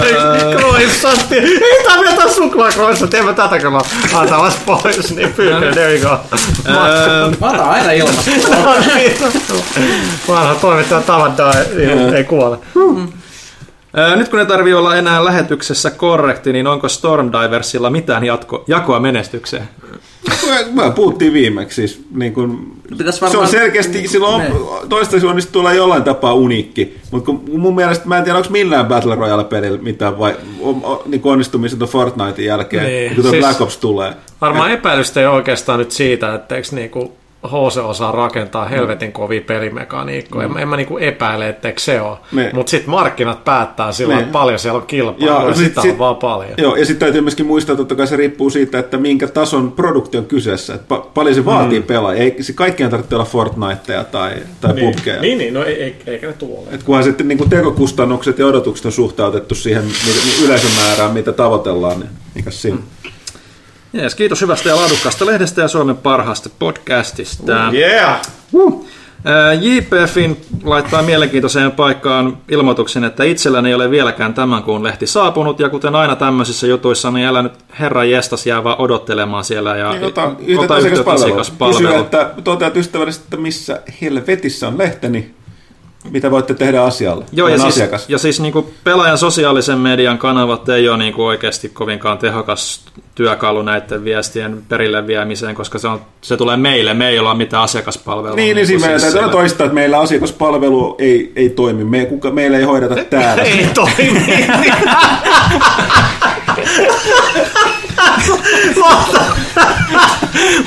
kroissantti. 0.57 1.37
Ei 1.37 1.83
tää 1.87 1.99
vielä 1.99 2.15
taas 2.15 2.35
suklaakroissantti, 2.35 3.17
en 3.17 3.25
mä 3.25 3.33
tätä 3.33 3.59
kyllä 3.59 3.81
antamassa 4.13 4.59
pois, 4.65 5.15
niin 5.15 5.33
pyykkä, 5.33 5.71
there 5.71 5.95
you 5.99 6.09
go. 6.09 6.17
Mä 7.39 7.49
otan 7.49 7.69
aina 7.69 7.91
ilmasta. 7.91 8.31
Vanha 10.27 10.55
toimittaja 10.55 11.01
tavataan, 11.01 11.53
ei, 11.77 12.15
ei 12.15 12.23
kuole. 12.23 12.57
Ää, 13.93 14.15
nyt 14.15 14.29
kun 14.29 14.39
ei 14.39 14.45
tarvi 14.45 14.73
olla 14.73 14.95
enää 14.95 15.25
lähetyksessä 15.25 15.91
korrekti, 15.91 16.53
niin 16.53 16.67
onko 16.67 16.89
Stormdiversilla 16.89 17.89
mitään 17.89 18.23
jatko, 18.23 18.63
jakoa 18.67 18.99
menestykseen? 18.99 19.69
Mä, 20.73 20.89
puhuttiin 20.91 21.33
viimeksi 21.33 21.75
siis, 21.75 22.05
niin 22.15 22.33
kun, 22.33 22.73
Pitäis 22.97 23.17
se 23.19 23.25
on 23.25 23.29
varmaan- 23.31 23.51
selkeästi, 23.51 24.07
silloin 24.07 24.41
Ne. 24.41 24.51
toistaiseksi 24.89 25.27
onnistuu 25.27 25.59
olla 25.59 25.73
jollain 25.73 26.03
tapaa 26.03 26.33
uniikki, 26.33 26.97
mutta 27.11 27.25
kun 27.25 27.43
mun 27.59 27.75
mielestä 27.75 28.07
mä 28.07 28.17
en 28.17 28.23
tiedä, 28.23 28.37
onko 28.37 28.49
millään 28.49 28.85
Battle 28.85 29.15
Royale-pelillä 29.15 29.77
mitään 29.81 30.19
vai, 30.19 30.35
on, 30.61 30.79
on, 30.83 30.99
niin 31.05 31.21
onnistumista 31.23 31.85
Fortnitein 31.85 32.45
jälkeen, 32.47 32.83
Niin, 32.83 32.95
niin, 33.11 33.15
kun 33.15 33.31
siis- 33.31 33.45
Black 33.45 33.61
Ops 33.61 33.77
tulee. 33.77 34.13
Varmaan 34.41 34.71
epäilystä 34.71 35.19
ei 35.19 35.25
oikeastaan 35.27 35.79
nyt 35.79 35.91
siitä, 35.91 36.33
että 36.35 36.55
eikö 36.55 36.67
niinku 36.71 37.17
HC 37.47 37.77
osaa 37.77 38.11
rakentaa 38.11 38.65
helvetin 38.65 39.11
kovia 39.11 39.41
pelimekaniikkoja. 39.41 40.45
En, 40.47 40.57
en 40.57 40.67
mä 40.67 40.75
niinku 40.77 40.97
epäile, 40.97 41.49
etteikö 41.49 41.79
se 41.81 42.01
ole. 42.01 42.17
Mutta 42.53 42.69
sitten 42.69 42.89
markkinat 42.89 43.43
päättää 43.43 43.89
Niin. 44.07 44.19
että 44.19 44.31
paljon 44.31 44.59
siellä 44.59 44.79
on 44.79 44.87
kilpailua, 44.87 45.47
ja 45.49 45.53
sit- 45.53 45.65
sitä 45.67 45.81
sit- 45.81 45.91
on 45.91 45.99
vaan 45.99 46.15
paljon. 46.15 46.53
Joo, 46.57 46.75
ja 46.75 46.85
sitten 46.85 46.99
täytyy 46.99 47.21
myöskin 47.21 47.45
muistaa, 47.45 47.73
että 47.73 47.81
totta 47.81 47.95
kai 47.95 48.07
se 48.07 48.15
riippuu 48.15 48.49
siitä, 48.49 48.79
että 48.79 48.97
minkä 48.97 49.27
tason 49.27 49.71
produkti 49.71 50.17
on 50.17 50.25
kyseessä. 50.25 50.73
Että 50.73 50.95
pa- 50.95 51.05
paljon 51.13 51.35
se 51.35 51.45
vaatii 51.45 51.79
mm. 51.79 51.85
pelaajia. 51.85 52.23
Ei 52.23 52.43
se 52.43 52.53
kaikkien 52.53 52.89
tarvitse 52.89 53.15
olla 53.15 53.25
Fortniteja 53.25 54.03
tai, 54.03 54.31
tai 54.61 54.73
niin. 54.73 54.93
PUBGeja. 54.95 55.21
niin, 55.21 55.37
niin, 55.37 55.53
no 55.53 55.63
ei, 55.63 55.83
ei, 55.83 55.95
eikä 56.07 56.27
ne 56.27 56.33
tule 56.33 56.59
Et 56.71 56.83
kunhan 56.83 57.03
sitten 57.03 57.27
niin 57.27 57.49
tekokustannukset 57.49 58.39
ja 58.39 58.45
odotukset 58.45 58.85
on 58.85 58.91
suhtautettu 58.91 59.55
siihen 59.55 59.83
yleisömäärään, 60.45 61.11
mitä 61.11 61.31
tavoitellaan, 61.31 61.99
niin 61.99 62.09
mikä 62.35 62.51
siinä? 62.51 62.77
Mm. 62.77 62.83
Jees, 63.93 64.15
kiitos 64.15 64.41
hyvästä 64.41 64.69
ja 64.69 64.75
laadukkaasta 64.75 65.25
lehdestä 65.25 65.61
ja 65.61 65.67
Suomen 65.67 65.97
parhaasta 65.97 66.49
podcastista. 66.59 67.71
Yeah! 67.73 68.21
Uh. 68.53 68.85
Ää, 69.25 69.53
JPFin 69.53 70.41
laittaa 70.63 71.03
mielenkiintoiseen 71.03 71.71
paikkaan 71.71 72.37
ilmoituksen, 72.49 73.03
että 73.03 73.23
itselläni 73.23 73.69
ei 73.69 73.75
ole 73.75 73.91
vieläkään 73.91 74.33
tämän 74.33 74.63
kuun 74.63 74.83
lehti 74.83 75.07
saapunut, 75.07 75.59
ja 75.59 75.69
kuten 75.69 75.95
aina 75.95 76.15
tämmöisissä 76.15 76.67
jutuissa, 76.67 77.11
niin 77.11 77.27
älä 77.27 77.41
nyt 77.41 77.53
herra 77.79 78.03
jestas 78.03 78.47
jää 78.47 78.63
vaan 78.63 78.79
odottelemaan 78.79 79.43
siellä 79.43 79.77
ja 79.77 79.91
Niin, 79.91 80.03
ota 80.03 80.31
ota 80.57 80.77
yhteyttä 80.77 81.11
asiakaspalveluun. 81.11 81.85
Kysy, 81.85 82.01
että 82.01 82.29
toteat 82.43 82.77
ystävällisesti, 82.77 83.25
että 83.25 83.37
missä 83.37 83.81
helvetissä 84.01 84.67
on 84.67 84.77
lehteni, 84.77 85.33
mitä 86.09 86.31
voitte 86.31 86.53
tehdä 86.53 86.83
asialle. 86.83 87.25
Joo, 87.31 87.47
ja 87.47 87.53
Olen 87.53 87.61
siis, 87.61 87.75
asiakas. 87.75 88.05
ja 88.09 88.17
siis 88.17 88.39
niin 88.39 88.53
kuin 88.53 88.65
pelaajan 88.83 89.17
sosiaalisen 89.17 89.77
median 89.77 90.17
kanavat 90.17 90.69
ei 90.69 90.89
ole 90.89 90.97
niin 90.97 91.13
kuin 91.13 91.25
oikeasti 91.25 91.69
kovinkaan 91.69 92.17
tehokas 92.17 92.85
työkalu 93.15 93.61
näiden 93.61 94.03
viestien 94.03 94.63
perille 94.69 95.07
viemiseen, 95.07 95.55
koska 95.55 95.79
se, 95.79 95.87
on, 95.87 96.01
se 96.21 96.37
tulee 96.37 96.57
meille, 96.57 96.93
me 96.93 97.09
ei 97.09 97.19
olla 97.19 97.33
mitään 97.33 97.63
asiakaspalvelua. 97.63 98.35
Niin, 98.35 98.55
niin 98.55 98.67
siinä 98.67 98.79
kuin 98.79 98.91
meidän 98.91 99.13
täytyy 99.13 99.31
toistaa, 99.31 99.65
että 99.65 99.75
meillä 99.75 99.99
asiakaspalvelu 99.99 100.95
ei, 100.99 101.31
ei 101.35 101.49
toimi. 101.49 101.83
Me, 101.83 102.05
kuka, 102.05 102.31
meillä 102.31 102.57
ei 102.57 102.63
hoideta 102.63 102.95
täällä. 103.09 103.43
Ei 103.43 103.67
toimi. 103.73 104.47
Mahtava- 108.79 109.35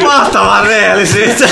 Mahtava 0.02 0.60
rehellisyyttä. 0.60 1.48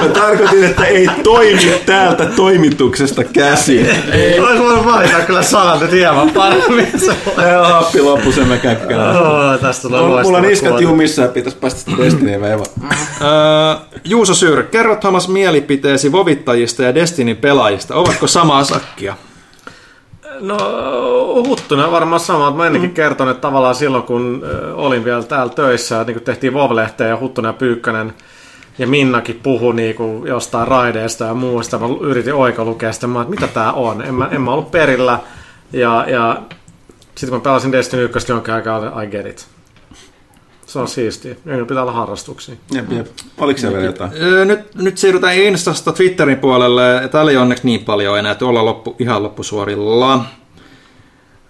Mä 0.00 0.08
tarkoitin, 0.08 0.64
että 0.64 0.84
ei 0.84 1.08
toimi 1.22 1.82
täältä 1.86 2.24
toimituksesta 2.26 3.24
käsin. 3.24 3.86
Olisi 4.40 4.62
voinut 4.62 4.84
valita 4.86 5.16
kyllä 5.26 5.42
sanat 5.42 5.80
nyt 5.80 5.92
hieman 5.92 6.30
paremmin. 6.30 6.92
On 7.60 7.72
happi 7.72 8.00
loppu 8.00 8.32
sen 8.32 8.48
mä 8.48 8.56
käkkälän. 8.56 9.16
Oh, 9.16 9.60
tästä 9.60 9.82
tulee 9.88 10.00
Mulla 10.00 10.38
on 10.38 10.44
kuote. 10.68 10.82
jumissa 10.84 11.22
ja 11.22 11.28
pitäisi 11.28 11.58
päästä 11.58 11.90
veiva. 12.40 12.64
Öö, 13.20 13.76
Juuso 14.04 14.34
Syr, 14.34 14.62
kerro 14.62 14.96
Thomas 14.96 15.28
mielipiteesi 15.28 16.12
vovittajista 16.12 16.82
ja 16.82 16.94
Destinin 16.94 17.36
pelaajista. 17.36 17.94
Ovatko 17.94 18.26
samaa 18.26 18.64
sakkia? 18.64 19.16
No 20.40 20.56
Huttunen 21.46 21.92
varmaan 21.92 22.20
sama, 22.20 22.48
että 22.48 22.58
mä 22.58 22.66
ennenkin 22.66 22.94
kerton, 22.94 23.28
että 23.28 23.40
tavallaan 23.40 23.74
silloin 23.74 24.02
kun 24.02 24.42
olin 24.74 25.04
vielä 25.04 25.22
täällä 25.22 25.52
töissä, 25.54 26.04
niin 26.04 26.14
kun 26.14 26.24
tehtiin 26.24 26.54
Vov-lehteä 26.54 27.08
ja 27.08 27.18
Huttunen 27.20 27.48
ja 27.48 27.52
Pyykkönen 27.52 28.14
ja 28.78 28.86
Minnakin 28.86 29.40
puhui 29.42 29.74
niin 29.74 29.94
kuin 29.94 30.26
jostain 30.26 30.68
raideesta 30.68 31.24
ja 31.24 31.34
muusta, 31.34 31.78
mä 31.78 31.86
yritin 32.00 32.34
oikolukea 32.34 32.92
sitä, 32.92 33.06
mä, 33.06 33.20
että 33.20 33.30
mitä 33.30 33.46
tää 33.46 33.72
on, 33.72 34.02
en 34.02 34.14
mä, 34.14 34.28
en 34.32 34.40
mä 34.40 34.52
ollut 34.52 34.70
perillä. 34.70 35.18
Ja, 35.72 36.04
ja 36.08 36.42
sitten 37.14 37.28
kun 37.28 37.38
mä 37.38 37.42
pelasin 37.42 37.72
Destiny 37.72 38.02
1 38.02 38.32
jonkin 38.32 38.54
aikaa, 38.54 39.02
I 39.02 39.06
get 39.06 39.26
it. 39.26 39.57
Se 40.68 40.78
on 40.78 40.88
siistiä. 40.88 41.36
Ei 41.46 41.64
pitää 41.64 41.82
olla 41.82 41.92
harrastuksia. 41.92 42.54
Jep, 42.72 42.92
jep. 42.92 43.06
Oliko 43.38 43.60
siellä 43.60 43.78
vielä 43.78 43.88
jotain? 43.88 44.10
Öö, 44.20 44.44
nyt, 44.44 44.74
nyt 44.74 44.98
siirrytään 44.98 45.36
Instasta 45.36 45.92
Twitterin 45.92 46.38
puolelle. 46.38 47.08
Täällä 47.10 47.30
ei 47.30 47.36
onneksi 47.36 47.66
niin 47.66 47.84
paljon 47.84 48.18
enää, 48.18 48.32
että 48.32 48.46
ollaan 48.46 48.66
loppu, 48.66 48.96
ihan 48.98 49.22
loppusuorilla. 49.22 50.24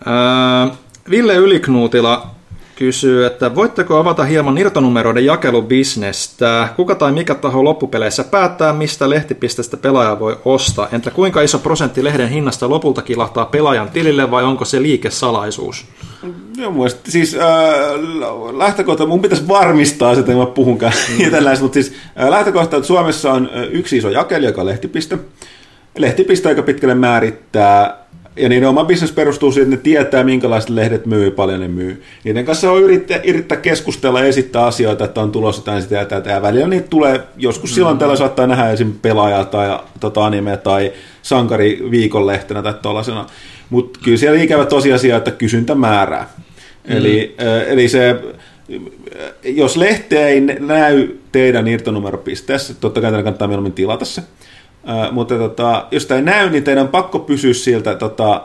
Öö, 0.07 0.75
Ville 1.11 1.35
Yliknuutila 1.35 2.38
kysyy, 2.79 3.27
että 3.27 3.55
voitteko 3.55 3.97
avata 3.97 4.25
hieman 4.25 4.59
irtonumeroiden 4.59 5.25
jakelubisnestä? 5.25 6.69
Kuka 6.77 6.95
tai 6.95 7.13
mikä 7.13 7.35
taho 7.35 7.65
loppupeleissä 7.65 8.25
päättää, 8.25 8.73
mistä 8.73 9.11
lehtipisteestä 9.11 9.77
pelaaja 9.77 10.19
voi 10.19 10.39
ostaa? 10.45 10.89
Entä 10.93 11.11
kuinka 11.11 11.41
iso 11.41 11.59
prosentti 11.59 12.05
lehden 12.05 12.29
hinnasta 12.29 12.69
lopulta 12.69 13.03
kilahtaa 13.03 13.47
pelaajan 13.47 13.91
tilille 13.91 14.31
vai 14.31 14.45
onko 14.45 14.65
se 14.65 14.83
liikesalaisuus? 14.83 15.85
Joo, 16.57 16.71
mun 16.71 16.79
mielestä, 16.79 17.11
siis 17.11 17.35
äh, 17.35 17.41
lähtökohta, 18.57 19.07
mun 19.07 19.23
pitäisi 19.23 19.49
varmistaa 19.49 20.15
sitä, 20.15 20.21
että 20.21 20.45
mä 20.45 20.47
puhunkaan 20.47 20.93
mm. 21.19 21.31
tällaista, 21.31 21.63
mutta 21.63 21.75
siis 21.75 21.93
äh, 22.21 22.29
lähtökohta, 22.29 22.77
että 22.77 22.87
Suomessa 22.87 23.33
on 23.33 23.51
äh, 23.57 23.63
yksi 23.71 23.97
iso 23.97 24.09
jakeli, 24.09 24.47
joka 24.47 24.61
on 24.61 24.67
lehtipiste. 24.67 25.19
Lehtipiste 25.99 26.49
aika 26.49 26.63
pitkälle 26.63 26.95
määrittää 26.95 28.08
ja 28.39 28.49
niiden 28.49 28.69
oma 28.69 28.85
bisnes 28.85 29.13
perustuu 29.13 29.53
siihen, 29.53 29.73
että 29.73 29.77
ne 29.77 29.83
tietää, 29.83 30.25
minkälaiset 30.25 30.71
lehdet 30.71 31.07
myy 31.07 31.25
ja 31.25 31.31
paljon 31.31 31.61
ne 31.61 31.69
myy. 31.69 32.03
Niiden 32.25 32.45
kanssa 32.45 32.73
on 32.73 32.83
yrittää, 32.83 33.21
yrittää 33.25 33.59
keskustella 33.59 34.21
ja 34.21 34.27
esittää 34.27 34.67
asioita, 34.67 35.05
että 35.05 35.21
on 35.21 35.33
tulossa 35.33 35.61
jotain 35.61 35.83
sitä 35.83 35.95
ja 35.95 36.05
tätä. 36.05 36.31
Ja 36.31 36.43
välillä 36.43 36.67
niitä 36.67 36.89
tulee, 36.89 37.21
joskus 37.37 37.75
silloin 37.75 37.99
tällä 37.99 38.17
saattaa 38.17 38.47
nähdä 38.47 38.71
esim. 38.71 38.93
pelaajaa 39.03 39.45
tai 39.45 39.79
tota 40.01 40.27
anime 40.27 40.57
tai 40.57 40.93
sankari 41.23 41.87
viikonlehtenä 41.91 42.63
tai 42.63 42.75
tuollaisena. 42.83 43.27
Mutta 43.71 44.01
kyllä 44.05 44.17
siellä 44.17 44.43
ikävä 44.43 44.67
tosiasia, 44.67 45.17
että 45.17 45.31
kysyntä 45.31 45.75
määrää. 45.75 46.31
Mm. 46.89 46.97
Eli, 46.97 47.37
eli 47.67 47.89
se, 47.89 48.17
jos 49.45 49.77
lehti 49.77 50.17
ei 50.17 50.41
näy 50.41 51.09
teidän 51.33 51.69
irtonumeropisteessä, 51.69 52.75
totta 52.81 53.01
kai 53.01 53.11
teidän 53.11 53.25
kannattaa 53.25 53.49
mieluummin 53.49 53.73
tilata 53.73 54.05
se, 54.05 54.23
Mutta 55.13 55.39
tota, 55.39 55.87
jos 55.91 56.07
tämä 56.07 56.19
ei 56.19 56.25
näy, 56.25 56.51
niin 56.51 56.65
teidän 56.65 56.83
on 56.83 56.89
pakko 56.89 57.19
pysyä 57.19 57.55
sieltä 57.55 57.95
tota, 57.95 58.45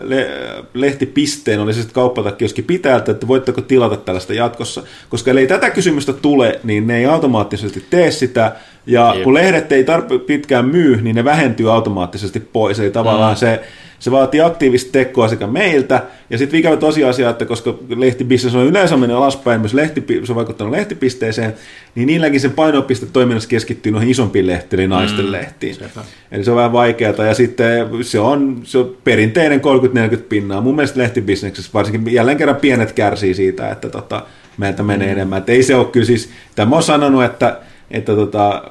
le- 0.00 0.30
lehtipisteen, 0.74 1.60
oli 1.60 1.74
se 1.74 1.80
sitten 1.80 1.94
kauppatakioski 1.94 2.62
pitäjältä, 2.62 3.12
että 3.12 3.28
voitteko 3.28 3.60
tilata 3.60 3.96
tällaista 3.96 4.34
jatkossa. 4.34 4.82
Koska 5.08 5.30
ellei 5.30 5.46
tätä 5.46 5.70
kysymystä 5.70 6.12
tule, 6.12 6.60
niin 6.64 6.86
ne 6.86 6.98
ei 6.98 7.06
automaattisesti 7.06 7.84
tee 7.90 8.10
sitä, 8.10 8.52
ja 8.86 9.12
Jep. 9.14 9.24
kun 9.24 9.34
lehdet 9.34 9.72
ei 9.72 9.84
tarpe 9.84 10.18
pitkään 10.18 10.64
myy, 10.64 11.00
niin 11.02 11.16
ne 11.16 11.24
vähentyy 11.24 11.72
automaattisesti 11.72 12.40
pois. 12.40 12.80
Eli 12.80 12.90
tavallaan 12.90 13.34
mm. 13.34 13.38
se 13.38 13.60
se 14.04 14.10
vaatii 14.10 14.40
aktiivista 14.40 14.92
tekoa 14.92 15.28
sekä 15.28 15.46
meiltä, 15.46 16.02
ja 16.30 16.38
sitten 16.38 16.60
ikävä 16.60 16.76
tosiasia, 16.76 17.30
että 17.30 17.44
koska 17.44 17.74
lehtibisnes 17.96 18.54
on 18.54 18.66
yleensä 18.66 18.96
mennyt 18.96 19.16
alaspäin, 19.16 19.60
myös 19.60 19.74
lehti, 19.74 20.04
se 20.24 20.32
on 20.32 20.36
vaikuttanut 20.36 20.72
lehtipisteeseen, 20.72 21.54
niin 21.94 22.06
niilläkin 22.06 22.40
sen 22.40 22.50
painopiste 22.50 23.06
toiminnassa 23.06 23.48
keskittyy 23.48 23.92
noihin 23.92 24.10
isompiin 24.10 24.46
lehtiin, 24.46 24.80
eli 24.80 24.88
naisten 24.88 25.24
mm, 25.24 25.32
lehtiin. 25.32 25.74
Sepä. 25.74 26.00
Eli 26.32 26.44
se 26.44 26.50
on 26.50 26.56
vähän 26.56 26.72
vaikeaa, 26.72 27.26
ja 27.26 27.34
sitten 27.34 27.86
se 28.02 28.20
on, 28.20 28.60
se 28.64 28.78
on 28.78 28.96
perinteinen 29.04 29.60
30-40 30.14 30.16
pinnaa. 30.28 30.60
Mun 30.60 30.76
mielestä 30.76 31.00
lehtibisneksessä 31.00 31.70
varsinkin 31.74 32.14
jälleen 32.14 32.38
kerran 32.38 32.56
pienet 32.56 32.92
kärsii 32.92 33.34
siitä, 33.34 33.70
että 33.70 33.88
tota, 33.88 34.26
meiltä 34.56 34.82
menee 34.82 35.08
mm. 35.08 35.12
enemmän. 35.12 35.38
Et 35.38 35.48
ei 35.48 35.62
se 35.62 35.74
ole 35.74 35.84
kyllä 35.86 36.06
siis, 36.06 36.30
tämä 36.54 36.76
on 36.76 36.82
sanonut, 36.82 37.24
että, 37.24 37.60
että 37.90 38.14
tota, 38.14 38.62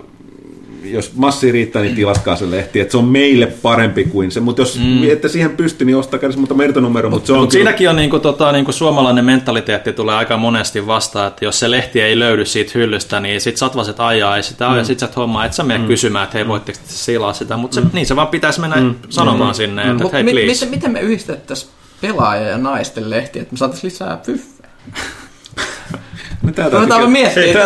jos 0.84 1.12
massi 1.16 1.52
riittää, 1.52 1.82
niin 1.82 1.96
tilaskaa 1.96 2.36
se 2.36 2.52
lehti. 2.52 2.80
Että 2.80 2.92
se 2.92 2.98
on 2.98 3.06
meille 3.06 3.46
parempi 3.46 4.04
kuin 4.04 4.32
se. 4.32 4.40
Mutta 4.40 4.62
jos 4.62 4.80
mm. 4.80 5.10
ette 5.10 5.28
siihen 5.28 5.58
pysty, 5.58 5.86
niin 5.86 5.98
ostakaa 5.98 6.32
se 6.32 6.38
mutta 6.38 6.56
mertonumero. 6.56 7.10
Mutta 7.10 7.28
se 7.28 7.34
on 7.34 7.40
mut 7.40 7.52
kyllä... 7.52 7.64
siinäkin 7.64 7.90
on 7.90 7.96
niinku, 7.96 8.20
tota, 8.20 8.52
niinku 8.52 8.72
suomalainen 8.72 9.26
mentaliteetti 9.26 9.94
tulee 9.94 10.16
aika 10.16 10.38
monesti 10.38 10.88
vastaan, 10.88 11.28
että 11.28 11.46
jos 11.46 11.60
se 11.60 11.72
lehti 11.72 12.02
ei 12.02 12.20
löydy 12.20 12.46
siitä 12.46 12.72
hyllystä, 12.76 13.20
niin 13.20 13.42
sit 13.42 13.58
satvaset 13.58 14.00
ajaa 14.00 14.38
ja 14.38 14.44
sitä 14.44 14.70
mm. 14.70 14.78
ja 14.78 14.84
sit 14.84 15.00
sä 15.00 15.10
hommaa, 15.16 15.46
et 15.46 15.54
sä 15.54 15.64
mene 15.64 15.80
mm. 15.80 15.88
kysymään, 15.88 16.24
että 16.24 16.38
hei 16.38 16.48
voitteko 16.48 16.80
silaa 16.86 17.34
sitä. 17.34 17.58
Mutta 17.58 17.82
mm. 17.82 17.90
niin 17.94 18.06
se 18.06 18.16
vaan 18.16 18.28
pitäisi 18.28 18.62
mennä 18.62 18.76
mm. 18.76 18.96
sanomaan 19.10 19.52
mm. 19.52 19.56
sinne, 19.56 19.82
että 19.82 20.04
mm. 20.04 20.12
hei 20.12 20.24
please. 20.24 20.66
Miten, 20.66 20.70
miten 20.70 20.92
me 20.92 21.00
yhdistettäisiin 21.00 21.72
pelaaja- 22.02 22.50
ja 22.50 22.58
naisten 22.58 23.10
lehti, 23.10 23.40
että 23.40 23.54
me 23.54 23.58
saataisiin 23.58 23.92
lisää 23.92 24.20
fyffejä? 24.24 24.70
No 26.44 26.52
täältä 26.52 26.78
Otetaan 26.78 27.12
miettiä. 27.12 27.66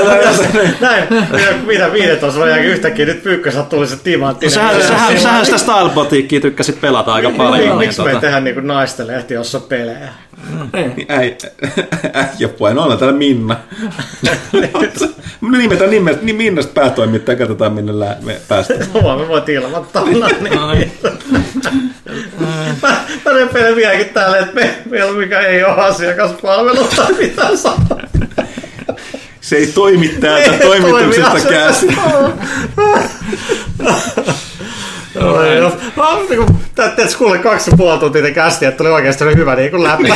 Näin, 0.82 1.04
mitä 1.66 1.94
15 1.94 2.42
on 2.42 2.50
jälkeen 2.50 2.72
yhtäkkiä 2.72 3.06
nyt 3.06 3.24
Pyykkä 3.24 3.52
sattuu 3.52 3.88
se 3.88 3.96
timantti. 3.96 4.46
No, 4.46 4.50
sähän, 4.50 4.84
sähän, 4.84 5.20
sähän 5.20 5.46
sitä 5.46 5.58
Style 5.58 5.90
Boutiquea 5.90 6.42
tykkäsit 6.42 6.82
pelata 6.82 7.14
aika 7.14 7.28
niin, 7.28 7.38
paljon. 7.38 7.60
Niin, 7.60 7.78
miksi 7.78 8.02
me 8.02 8.12
ei 8.12 8.20
tehdä 8.20 8.40
niinku 8.40 8.62
naisten 8.62 9.08
lehti, 9.08 9.34
jossa 9.34 9.60
pelejä? 9.60 10.10
Äijäpuoli, 12.14 12.74
no 12.74 12.84
ollaan 12.84 13.00
täällä 13.00 13.18
Minna. 13.18 13.56
Nimetään 15.42 15.90
nimestä, 15.90 16.24
niin 16.24 16.36
Minnasta 16.36 16.74
päätoimittaja, 16.74 17.38
katsotaan 17.38 17.74
minne 17.74 17.94
me 18.22 18.42
päästään. 18.48 18.80
No 18.94 19.18
me 19.18 19.28
voi 19.28 19.42
ilmoittaa. 19.48 20.06
Niin. 20.06 20.92
Mä, 22.82 22.96
mä 23.26 23.32
repeilen 23.34 23.76
vieläkin 23.76 24.10
täällä, 24.10 24.38
että 24.38 24.56
me, 24.56 24.76
meillä 24.90 25.12
mikä 25.12 25.40
ei 25.40 25.64
ole 25.64 25.74
asiakaspalvelu 25.74 26.88
tai 26.96 27.14
mitään 27.14 27.58
sanoa 27.58 28.07
se 29.48 29.56
ei 29.56 29.68
toimi 29.68 30.08
täältä 30.08 30.52
toimituksesta 30.68 31.40
käsin. 31.50 31.98
Teet 36.96 37.16
kuule 37.18 37.38
kaksi 37.38 37.72
ja 37.72 37.78
puoli 37.78 38.00
tuntia 38.00 38.32
kästiä, 38.32 38.70
että 38.70 38.78
tuli 38.78 38.90
oikeasti 38.90 39.26
hyvä 39.36 39.56
niin 39.56 39.72
kuin 39.72 39.84
läpi. 39.84 40.04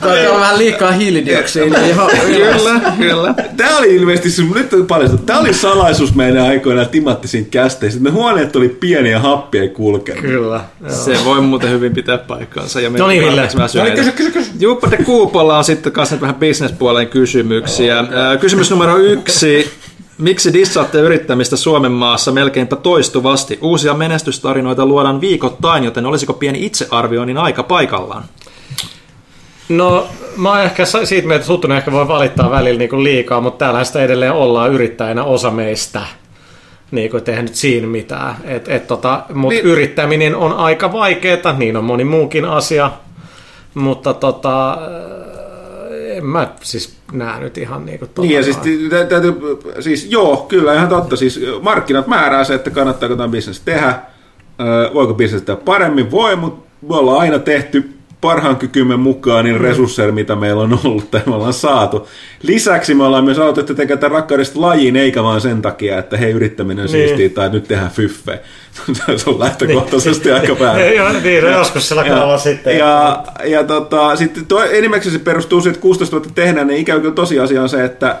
Tämä 0.00 0.34
on 0.34 0.40
vähän 0.40 0.58
liikaa 0.58 0.92
hiilidioksidia. 0.92 1.78
kyllä, 2.26 2.80
kyllä. 2.98 3.34
Tämä 3.56 3.78
oli 3.78 3.96
ilmeisesti, 3.96 4.42
nyt 4.54 4.86
paljon, 4.88 5.18
tämä 5.18 5.38
oli 5.38 5.54
salaisuus 5.54 6.14
meidän 6.14 6.46
aikoina 6.46 6.84
timattisiin 6.84 7.46
kästeissä. 7.46 8.00
Ne 8.02 8.10
huoneet 8.10 8.56
oli 8.56 8.68
pieniä 8.68 9.18
happia 9.18 9.62
ei 9.62 9.68
kulkenut. 9.68 10.20
Kyllä. 10.22 10.60
Se 10.88 11.16
voi 11.24 11.40
muuten 11.40 11.70
hyvin 11.70 11.94
pitää 11.94 12.18
paikkaansa. 12.18 12.80
Ja 12.80 12.90
no 12.90 13.06
niin, 13.06 13.22
Ville. 13.22 13.48
No 13.74 13.84
niin, 13.84 13.94
kysy, 13.94 14.12
kysy, 14.12 14.30
kysy. 14.30 14.50
Juppa 14.60 14.90
de 14.90 14.96
Kuupolla 14.96 15.58
on 15.58 15.64
sitten 15.64 15.92
kanssa 15.92 16.20
vähän 16.20 16.34
bisnespuolen 16.34 17.08
kysymyksiä. 17.08 18.04
Kysymys 18.40 18.70
numero 18.70 18.98
yksi. 18.98 19.70
Miksi 20.22 20.52
dissaatte 20.52 20.98
yrittämistä 20.98 21.56
Suomen 21.56 21.92
maassa 21.92 22.32
melkeinpä 22.32 22.76
toistuvasti? 22.76 23.58
Uusia 23.62 23.94
menestystarinoita 23.94 24.86
luodaan 24.86 25.20
viikoittain, 25.20 25.84
joten 25.84 26.06
olisiko 26.06 26.32
pieni 26.32 26.66
itsearvioinnin 26.66 27.38
aika 27.38 27.62
paikallaan? 27.62 28.24
No, 29.68 30.08
mä 30.36 30.50
oon 30.50 30.60
ehkä 30.60 30.84
siitä 30.84 31.28
mieltä, 31.28 31.34
että 31.34 31.46
Suttunen 31.46 31.76
ehkä 31.76 31.92
voi 31.92 32.08
valittaa 32.08 32.50
välillä 32.50 32.78
niin 32.78 32.90
kuin 32.90 33.04
liikaa, 33.04 33.40
mutta 33.40 33.58
täällähän 33.58 33.86
sitä 33.86 34.02
edelleen 34.02 34.32
ollaan 34.32 34.72
yrittäjänä 34.72 35.24
osa 35.24 35.50
meistä 35.50 36.02
niin 36.90 37.10
kuin 37.10 37.22
tehnyt 37.22 37.54
siinä 37.54 37.86
mitään. 37.86 38.36
Et, 38.44 38.68
et 38.68 38.86
tota, 38.86 39.22
mutta 39.34 39.54
niin. 39.54 39.64
yrittäminen 39.64 40.36
on 40.36 40.52
aika 40.52 40.92
vaikeaa, 40.92 41.52
niin 41.58 41.76
on 41.76 41.84
moni 41.84 42.04
muukin 42.04 42.44
asia, 42.44 42.90
mutta 43.74 44.14
tota, 44.14 44.78
en 46.16 46.26
mä 46.26 46.54
siis 46.62 46.96
näe 47.12 47.40
nyt 47.40 47.58
ihan 47.58 47.86
niin 47.86 47.98
kuin 47.98 48.10
Niin 48.18 48.34
ja 48.34 48.42
siis, 48.42 48.56
täytyy, 49.08 49.34
siis 49.80 50.06
joo, 50.10 50.36
kyllä 50.36 50.74
ihan 50.74 50.88
totta. 50.88 51.16
Siis 51.16 51.40
markkinat 51.62 52.06
määrää 52.06 52.44
se, 52.44 52.54
että 52.54 52.70
kannattaako 52.70 53.16
tämä 53.16 53.28
bisnes 53.28 53.60
tehdä. 53.60 54.00
Voiko 54.94 55.14
bisnes 55.14 55.42
tehdä 55.42 55.60
paremmin? 55.64 56.10
Voi, 56.10 56.36
mutta 56.36 56.68
me 56.88 56.96
ollaan 56.96 57.20
aina 57.20 57.38
tehty 57.38 57.90
parhaan 58.22 58.56
kykymme 58.56 58.96
mukaan 58.96 59.44
niin 59.44 59.56
mm. 59.56 59.62
resursseja, 59.62 60.12
mitä 60.12 60.36
meillä 60.36 60.62
on 60.62 60.78
ollut 60.84 61.10
tai 61.10 61.20
me 61.26 61.34
ollaan 61.34 61.52
saatu. 61.52 62.08
Lisäksi 62.42 62.94
me 62.94 63.04
ollaan 63.04 63.24
myös 63.24 63.38
aloitettu 63.38 63.74
tekemään 63.74 63.98
tätä 63.98 64.14
rakkaudesta 64.14 64.60
lajiin, 64.60 64.96
eikä 64.96 65.22
vaan 65.22 65.40
sen 65.40 65.62
takia, 65.62 65.98
että 65.98 66.16
hei, 66.16 66.32
yrittäminen 66.32 66.86
niin. 66.86 67.08
siistiä 67.08 67.28
tai 67.28 67.50
nyt 67.50 67.68
tehdään 67.68 67.90
fyffe. 67.90 68.40
se 69.16 69.30
on 69.30 69.40
lähtökohtaisesti 69.40 70.28
niin. 70.28 70.40
aika 70.40 70.58
väärin. 70.58 70.96
Joo, 70.96 71.12
niin, 71.12 71.44
no 71.44 71.50
joskus 71.50 71.88
sillä 71.88 72.04
tavalla 72.04 72.38
sitten. 72.38 72.78
Ja, 72.78 73.24
ja 73.44 73.64
tota, 73.64 74.16
sitten 74.16 74.46
tuo, 74.46 74.64
enimmäkseen 74.64 75.12
se 75.12 75.18
perustuu 75.18 75.60
siihen, 75.60 75.74
että 75.74 75.82
16 75.82 76.16
vuotta 76.16 76.30
tehdään, 76.34 76.66
niin 76.66 76.80
ikävä 76.80 77.00
kyllä 77.00 77.14
tosiasia 77.14 77.62
on 77.62 77.68
se, 77.68 77.84
että 77.84 78.10
äh, 78.10 78.16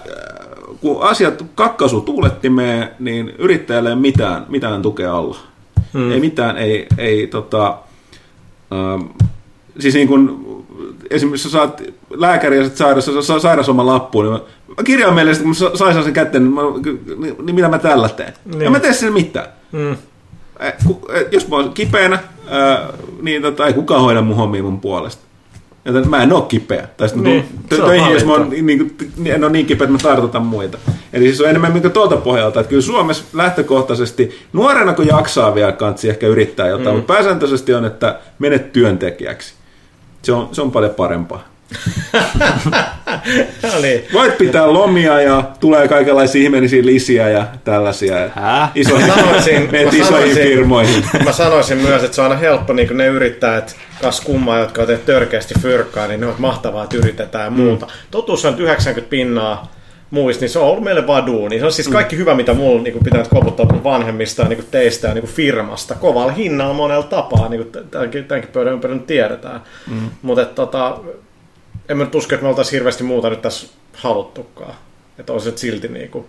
kun 0.80 1.02
asiat 1.02 1.44
kakkaisu 1.54 2.00
tuulettimeen, 2.00 2.88
niin 2.98 3.34
yrittäjälle 3.38 3.90
ei 3.90 3.96
mitään, 3.96 4.46
mitään 4.48 4.82
tukea 4.82 5.16
alla. 5.16 5.36
Hmm. 5.92 6.12
Ei 6.12 6.20
mitään, 6.20 6.58
ei, 6.58 6.86
ei 6.98 7.26
tota, 7.26 7.78
ähm, 8.72 9.02
siis 9.78 9.94
niin 9.94 10.08
kuin, 10.08 10.46
esimerkiksi 11.10 11.48
sä 11.48 11.52
saat 11.52 11.82
lääkäri 12.10 12.58
ja 12.58 12.70
sairaus, 12.74 13.10
saa 13.20 13.38
sairausoman 13.38 13.86
lappuun, 13.86 14.24
niin 14.24 14.42
mä 14.68 14.82
kirjaan 14.84 15.14
meille, 15.14 15.30
että 15.30 15.42
kun 15.42 15.54
mä 15.60 15.76
saisin 15.76 16.04
sen 16.04 16.12
kätten, 16.12 16.42
niin, 16.42 16.54
mä, 16.54 16.62
niin, 17.16 17.36
niin 17.42 17.54
mitä 17.54 17.68
mä 17.68 17.78
tällä 17.78 18.08
teen? 18.08 18.32
Niin. 18.44 18.62
En 18.62 18.72
mä 18.72 18.80
tee 18.80 18.92
sille 18.92 19.12
mitään. 19.12 19.46
Mm. 19.72 19.96
Jos 21.30 21.48
mä 21.48 21.56
oon 21.56 21.72
kipeänä, 21.72 22.18
niin 23.22 23.42
tota, 23.42 23.66
ei 23.66 23.72
kukaan 23.72 24.00
hoida 24.00 24.22
mun 24.22 24.36
hommia 24.36 24.62
mun 24.62 24.80
puolesta. 24.80 25.22
Joten 25.84 26.10
mä 26.10 26.22
en 26.22 26.32
oo 26.32 26.42
kipeä. 26.42 26.88
Tai 26.96 27.08
sitten 27.08 27.24
niin, 27.24 27.44
töihin, 27.68 28.12
jos 28.12 28.24
mä 28.24 28.32
oon, 28.32 28.50
niin, 28.50 28.66
niin, 28.66 28.96
en 29.26 29.44
ole 29.44 29.52
niin 29.52 29.66
kipeä, 29.66 29.84
että 29.84 29.92
mä 29.92 29.98
tartutan 30.10 30.46
muita. 30.46 30.78
Eli 31.12 31.24
siis 31.24 31.40
on 31.40 31.48
enemmän 31.48 31.72
niin 31.72 31.92
tuolta 31.92 32.16
pohjalta, 32.16 32.60
että 32.60 32.70
kyllä 32.70 32.82
Suomessa 32.82 33.24
lähtökohtaisesti, 33.32 34.38
nuorena 34.52 34.92
kun 34.92 35.06
jaksaa 35.06 35.54
vielä 35.54 35.72
kansi 35.72 36.08
ehkä 36.08 36.26
yrittää 36.26 36.68
jotain, 36.68 36.88
mm. 36.88 36.96
mutta 36.96 37.14
pääsääntöisesti 37.14 37.74
on, 37.74 37.84
että 37.84 38.20
menet 38.38 38.72
työntekijäksi. 38.72 39.54
Se 40.22 40.32
on, 40.32 40.48
se 40.52 40.62
on 40.62 40.72
paljon 40.72 40.94
parempaa. 40.94 41.52
no 43.72 43.80
niin. 43.82 44.04
Voit 44.12 44.38
pitää 44.38 44.72
lomia 44.72 45.20
ja 45.20 45.44
tulee 45.60 45.88
kaikenlaisia 45.88 46.42
ihmeellisiä 46.42 46.86
lisiä 46.86 47.28
ja 47.28 47.46
tällaisia. 47.64 48.16
Isoihin, 48.74 49.06
mä 49.06 49.14
sanoisin, 49.14 49.62
mä 49.72 49.78
isoihin 49.78 50.04
sanoisin, 50.04 50.42
firmoihin. 50.42 51.04
Mä 51.24 51.32
sanoisin 51.32 51.78
myös, 51.78 52.02
että 52.02 52.14
se 52.14 52.20
on 52.20 52.30
aina 52.30 52.40
helppo, 52.40 52.72
niin 52.72 52.96
ne 52.96 53.06
yrittäjät, 53.06 53.76
kas 54.02 54.20
kummaa, 54.20 54.58
jotka 54.58 54.80
on 54.80 54.86
tehnyt 54.86 55.06
törkeästi 55.06 55.54
fyrkkaa, 55.60 56.06
niin 56.06 56.20
ne 56.20 56.26
on 56.26 56.34
mahtavaa, 56.38 56.84
että 56.84 56.96
yritetään 56.96 57.44
ja 57.44 57.50
muuta. 57.50 57.86
Mm. 57.86 57.92
Totuus 58.10 58.44
on 58.44 58.60
90 58.60 59.10
pinnaa 59.10 59.72
muista, 60.12 60.42
niin 60.42 60.50
se 60.50 60.58
on 60.58 60.66
ollut 60.66 60.84
meille 60.84 61.06
vaan 61.06 61.26
duuni. 61.26 61.58
Se 61.58 61.64
on 61.64 61.72
siis 61.72 61.88
kaikki 61.88 62.16
mm. 62.16 62.20
hyvä, 62.20 62.34
mitä 62.34 62.54
mulla 62.54 62.82
niin 62.82 63.04
pitää 63.04 63.24
koputtaa 63.30 63.66
mun 63.66 63.84
vanhemmista 63.84 64.42
ja 64.42 64.48
niin 64.48 64.64
teistä 64.70 65.08
ja 65.08 65.14
niin 65.14 65.26
firmasta. 65.26 65.94
Kovalla 65.94 66.32
hinnalla 66.32 66.74
monella 66.74 67.02
tapaa, 67.02 67.48
niin 67.48 67.62
kuin 67.62 67.88
tämänkin, 67.90 68.24
tämänkin 68.24 68.52
pöydän 68.52 68.72
ympärillä 68.72 69.02
tiedetään. 69.06 69.62
Mm. 69.90 70.10
Mutta 70.22 70.44
tota, 70.44 70.98
en 71.88 71.96
mä 71.96 72.04
nyt 72.04 72.14
usko, 72.14 72.34
että 72.34 72.42
me 72.42 72.48
oltaisiin 72.48 72.72
hirveästi 72.72 73.04
muuta 73.04 73.30
nyt 73.30 73.42
tässä 73.42 73.66
haluttukaan. 73.92 74.74
Että 75.18 75.32
olisi 75.32 75.52
silti 75.56 75.88
niin 75.88 76.10
kuin, 76.10 76.26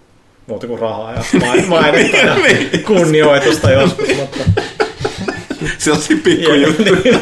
muuta 0.47 0.67
kuin 0.67 0.79
rahaa 0.79 1.13
ja 1.13 1.23
mainetta 1.67 2.17
ja 2.17 2.35
niin. 2.35 2.83
kunnioitusta 2.83 3.71
joskus. 3.71 4.07
Mutta 4.19 4.61
Sellaisia 5.77 6.17
pikkujuttuja. 6.23 7.19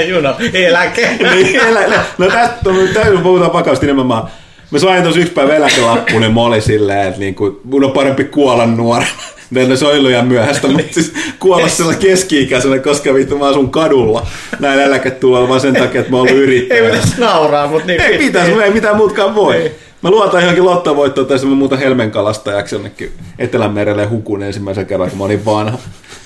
Juno, 0.08 0.36
eläke. 0.52 1.16
niin, 1.34 1.56
elä, 1.56 2.04
no 2.18 2.26
tästä 2.30 2.56
täytyy 2.94 3.18
puhutaan 3.18 3.52
vakavasti 3.52 3.86
nimenomaan. 3.86 4.24
Mä 4.24 4.30
sain 4.76 5.02
tuossa 5.02 5.20
yksi 5.20 5.32
päivä 5.32 5.54
eläkelappuun, 5.54 6.20
niin 6.20 6.34
mä 6.34 6.40
olin 6.40 6.62
silleen, 6.62 7.08
että 7.08 7.20
niinku, 7.20 7.60
mun 7.64 7.84
on 7.84 7.92
parempi 7.92 8.24
kuolla 8.24 8.66
nuorena. 8.66 9.10
Teillä 9.54 9.76
se 9.76 9.86
on 9.86 10.04
liian 10.04 10.26
myöhäistä, 10.26 10.68
mutta 10.68 10.94
siis 10.94 11.12
kuolla 11.38 11.68
sillä 11.68 11.94
keski-ikäisenä, 11.94 12.78
koska 12.78 13.14
vittu 13.14 13.38
mä 13.38 13.46
asun 13.46 13.70
kadulla 13.70 14.26
näin 14.60 14.80
eläketulolla 14.80 15.48
vaan 15.48 15.60
sen 15.60 15.74
takia, 15.74 16.00
että 16.00 16.10
mä 16.10 16.16
oon 16.16 16.28
ollut 16.28 16.42
yrittäjä. 16.42 16.84
Ei 16.84 16.90
pitäisi 16.90 17.20
nauraa, 17.20 17.66
mutta 17.66 17.86
niin. 17.86 18.00
Ei 18.00 18.18
pitäisi, 18.18 18.52
ei 18.52 18.70
mitään 18.70 18.96
muutkaan 18.96 19.34
voi. 19.34 19.56
Ei. 19.56 19.72
Mä 20.02 20.10
luotan 20.10 20.40
johonkin 20.40 20.64
lottovoittoon, 20.64 21.26
tai 21.26 21.38
mä 21.44 21.54
muuta 21.54 21.76
helmen 21.76 22.10
kalastajaksi 22.10 22.74
jonnekin 22.74 23.12
Etelämerelle 23.38 24.06
hukun 24.06 24.42
ensimmäisen 24.42 24.86
kerran, 24.86 25.10
kun 25.10 25.18
mä 25.18 25.24
olin 25.24 25.44
vanha. 25.44 25.78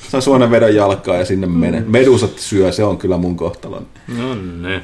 Saan 0.08 0.22
suonen 0.22 0.50
vedon 0.50 0.74
jalkaa 0.74 1.16
ja 1.16 1.24
sinne 1.24 1.46
menee. 1.46 1.82
Medusat 1.86 2.38
syö, 2.38 2.72
se 2.72 2.84
on 2.84 2.98
kyllä 2.98 3.16
mun 3.16 3.36
kohtalon. 3.36 3.86
No 4.18 4.36
ne. 4.60 4.82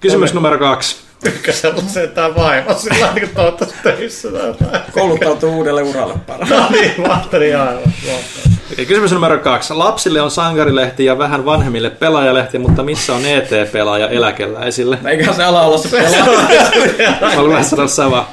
Kysymys 0.00 0.34
numero 0.34 0.58
kaksi. 0.58 0.96
Tykkäsellä 1.24 1.82
se 1.86 2.06
tämä 2.06 2.34
vaimo 2.34 2.74
sillä 2.74 3.12
niin 3.12 3.20
kuin 3.20 3.34
toivottavasti 3.34 3.78
töissä. 3.82 4.28
Kouluttautuu 4.92 5.56
uudelle 5.56 5.82
uralle 5.82 6.14
parhaan. 6.26 6.62
No 6.62 6.68
niin, 6.70 7.10
ajattelin 7.10 7.56
aivan. 7.56 7.82
Kysymys 8.88 9.12
numero 9.12 9.38
kaksi. 9.38 9.74
Lapsille 9.74 10.20
on 10.20 10.30
sankarilehti 10.30 11.04
ja 11.04 11.18
vähän 11.18 11.44
vanhemmille 11.44 11.90
pelaajalehti, 11.90 12.58
mutta 12.58 12.82
missä 12.82 13.14
on 13.14 13.26
ET-pelaaja 13.26 14.08
eläkeläisille? 14.08 14.98
Eiköhän 15.04 15.34
se 15.34 15.44
ala 15.44 15.62
olla 15.62 15.78
se 15.78 15.88
pelaaja. 15.88 16.24
Mä 17.20 17.40
olen 17.40 17.50
vähän 17.50 17.64
sanoa 17.64 17.86
sama. 17.86 18.28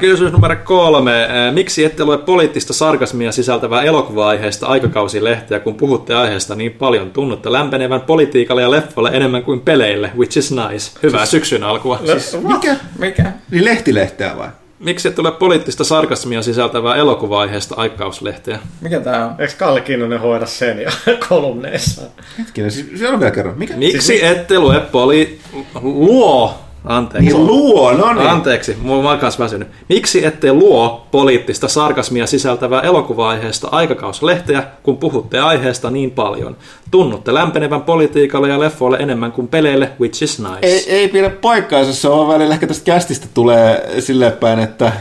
Kysymys 0.00 0.32
numero 0.32 0.56
kolme. 0.64 1.28
Miksi 1.50 1.84
ette 1.84 2.04
lue 2.04 2.18
poliittista 2.18 2.72
sarkasmia 2.72 3.32
sisältävää 3.32 3.82
elokuva-aiheesta 3.82 4.66
aikakausilehteä, 4.66 5.60
kun 5.60 5.74
puhutte 5.74 6.14
aiheesta 6.14 6.54
niin 6.54 6.72
paljon? 6.72 7.10
Tunnutte 7.10 7.52
lämpenevän 7.52 8.00
politiikalle 8.00 8.62
ja 8.62 8.70
leffolle 8.70 9.10
enemmän 9.12 9.42
kuin 9.42 9.60
peleille, 9.60 10.10
which 10.16 10.38
is 10.38 10.52
nice. 10.52 10.90
Hyvää 11.02 11.26
syksyn 11.26 11.62
alkua. 11.62 12.00
Siis, 12.06 12.36
mikä? 12.42 12.76
Mikä? 12.98 13.32
Niin 13.50 13.64
lehtilehteä 13.64 14.36
vai? 14.38 14.48
Miksi 14.78 15.08
et 15.08 15.14
tule 15.14 15.32
poliittista 15.32 15.84
sarkasmia 15.84 16.42
sisältävää 16.42 16.96
elokuva-aiheesta 16.96 17.74
aikakauslehteä? 17.78 18.58
Mikä 18.80 19.00
tää 19.00 19.26
on? 19.26 19.34
Eikö 19.38 19.52
Kalle 19.58 19.80
Kinnunen 19.80 20.20
hoida 20.20 20.46
sen 20.46 20.78
ja 20.78 20.90
kolumneissa? 21.28 22.02
Hetkinen, 22.38 22.70
siis 22.70 22.86
se 22.98 23.08
on 23.08 23.20
vielä 23.20 23.30
kerran. 23.30 23.58
Mikä? 23.58 23.76
Miksi 23.76 24.00
siis... 24.00 24.22
ette 24.22 24.58
lue 24.58 24.80
poli... 24.80 25.38
luo 25.82 26.54
Anteeksi. 26.84 27.32
Niin 27.32 27.46
luo, 27.46 27.92
no 27.92 28.12
niin. 28.12 28.30
Anteeksi, 28.30 28.76
mulla 28.82 29.10
on 29.10 29.18
myös 29.20 29.38
väsynyt. 29.38 29.68
Miksi 29.88 30.26
ette 30.26 30.52
luo 30.52 31.06
poliittista 31.10 31.68
sarkasmia 31.68 32.26
sisältävää 32.26 32.80
elokuva-aiheesta 32.80 33.68
aikakauslehteä, 33.72 34.62
kun 34.82 34.96
puhutte 34.96 35.40
aiheesta 35.40 35.90
niin 35.90 36.10
paljon? 36.10 36.56
Tunnutte 36.90 37.34
lämpenevän 37.34 37.82
politiikalle 37.82 38.48
ja 38.48 38.60
leffoille 38.60 38.96
enemmän 38.96 39.32
kuin 39.32 39.48
peleille, 39.48 39.90
which 40.00 40.22
is 40.22 40.38
nice. 40.38 40.58
Ei, 40.62 40.84
ei 40.86 41.08
pidä 41.08 41.30
paikkaansa, 41.30 41.94
se 41.94 42.08
on 42.08 42.28
välillä 42.28 42.54
ehkä 42.54 42.66
tästä 42.66 42.84
kästistä 42.84 43.26
tulee 43.34 43.90
silleen 43.98 44.32
päin, 44.32 44.58
että 44.58 44.92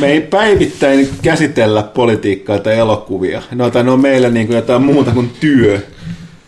me 0.00 0.06
ei 0.06 0.20
päivittäin 0.20 1.08
käsitellä 1.22 1.82
politiikkaa 1.82 2.58
tai 2.58 2.78
elokuvia. 2.78 3.42
No, 3.54 3.70
tai 3.70 3.84
ne 3.84 3.90
on 3.90 4.00
meillä 4.00 4.30
niin 4.30 4.46
kuin 4.46 4.56
jotain 4.56 4.82
muuta 4.82 5.10
kuin 5.10 5.30
työ. 5.40 5.80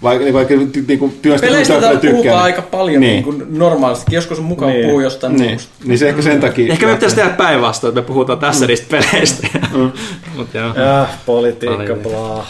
Vaikka, 0.03 0.33
vaikka 0.33 0.55
niin 0.89 0.99
kuin 0.99 1.19
työstä 1.23 1.47
Peleistä 1.47 1.81
täällä 1.81 2.01
puhutaan 2.01 2.43
aika 2.43 2.63
paljon 2.63 3.01
niin. 3.01 3.13
Niin 3.13 3.25
kuin 3.25 3.59
normaalisti. 3.59 4.15
Joskus 4.15 4.39
on 4.39 4.45
mukava 4.45 4.71
niin. 4.71 4.87
puhua 4.87 5.03
jostain 5.03 5.37
niin. 5.37 5.51
muusta. 5.51 5.73
Niin 5.85 5.99
se 5.99 6.09
ehkä 6.09 6.23
sen 6.23 6.41
takia... 6.41 6.73
Ehkä 6.73 6.87
me 6.87 6.95
pitäisi 6.95 7.17
tehdä 7.17 7.31
päinvastoin, 7.31 7.89
että 7.91 8.01
me 8.01 8.07
puhutaan 8.07 8.39
tässä 8.39 8.65
mm. 8.65 8.69
niistä 8.69 8.87
peleistä. 8.91 9.49
mm. 9.75 9.93
Mut 10.37 10.55
joo. 10.55 10.75
Ja, 10.75 11.09
politiikka, 11.27 11.95
bla. 11.95 12.47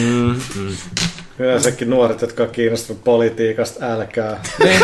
Mm, 0.00 0.34
mm. 0.56 0.76
Yleensäkin 1.42 1.90
nuoret, 1.90 2.20
jotka 2.20 2.42
on 2.42 2.50
kiinnostunut 2.50 3.04
politiikasta, 3.04 3.92
älkää. 3.92 4.42
Niin. 4.64 4.80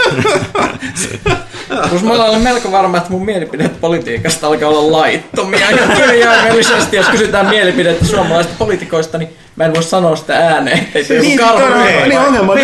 Plus 1.91 2.03
mä 2.03 2.13
olen 2.13 2.41
melko 2.41 2.73
varma, 2.73 2.97
että 2.97 3.11
mun 3.11 3.25
mielipide 3.25 3.71
politiikasta 3.81 4.47
alkaa 4.47 4.69
olla 4.69 4.99
laittomia. 4.99 5.71
Ja 5.71 5.97
kirjaimellisesti, 5.97 6.97
jos 6.97 7.09
kysytään 7.09 7.47
mielipidettä 7.47 8.05
suomalaisista 8.05 8.57
poliitikoista, 8.59 9.19
niin 9.19 9.37
mä 9.57 9.65
en 9.65 9.75
voi 9.75 9.83
sanoa 9.83 10.17
sitä 10.17 10.37
ääneen. 10.37 10.89
Ei 10.95 11.05
se 11.05 11.19
niin, 11.19 11.39
karhu. 11.39 11.83
Niin, 11.83 12.09
niin 12.09 12.21
ongelma. 12.21 12.55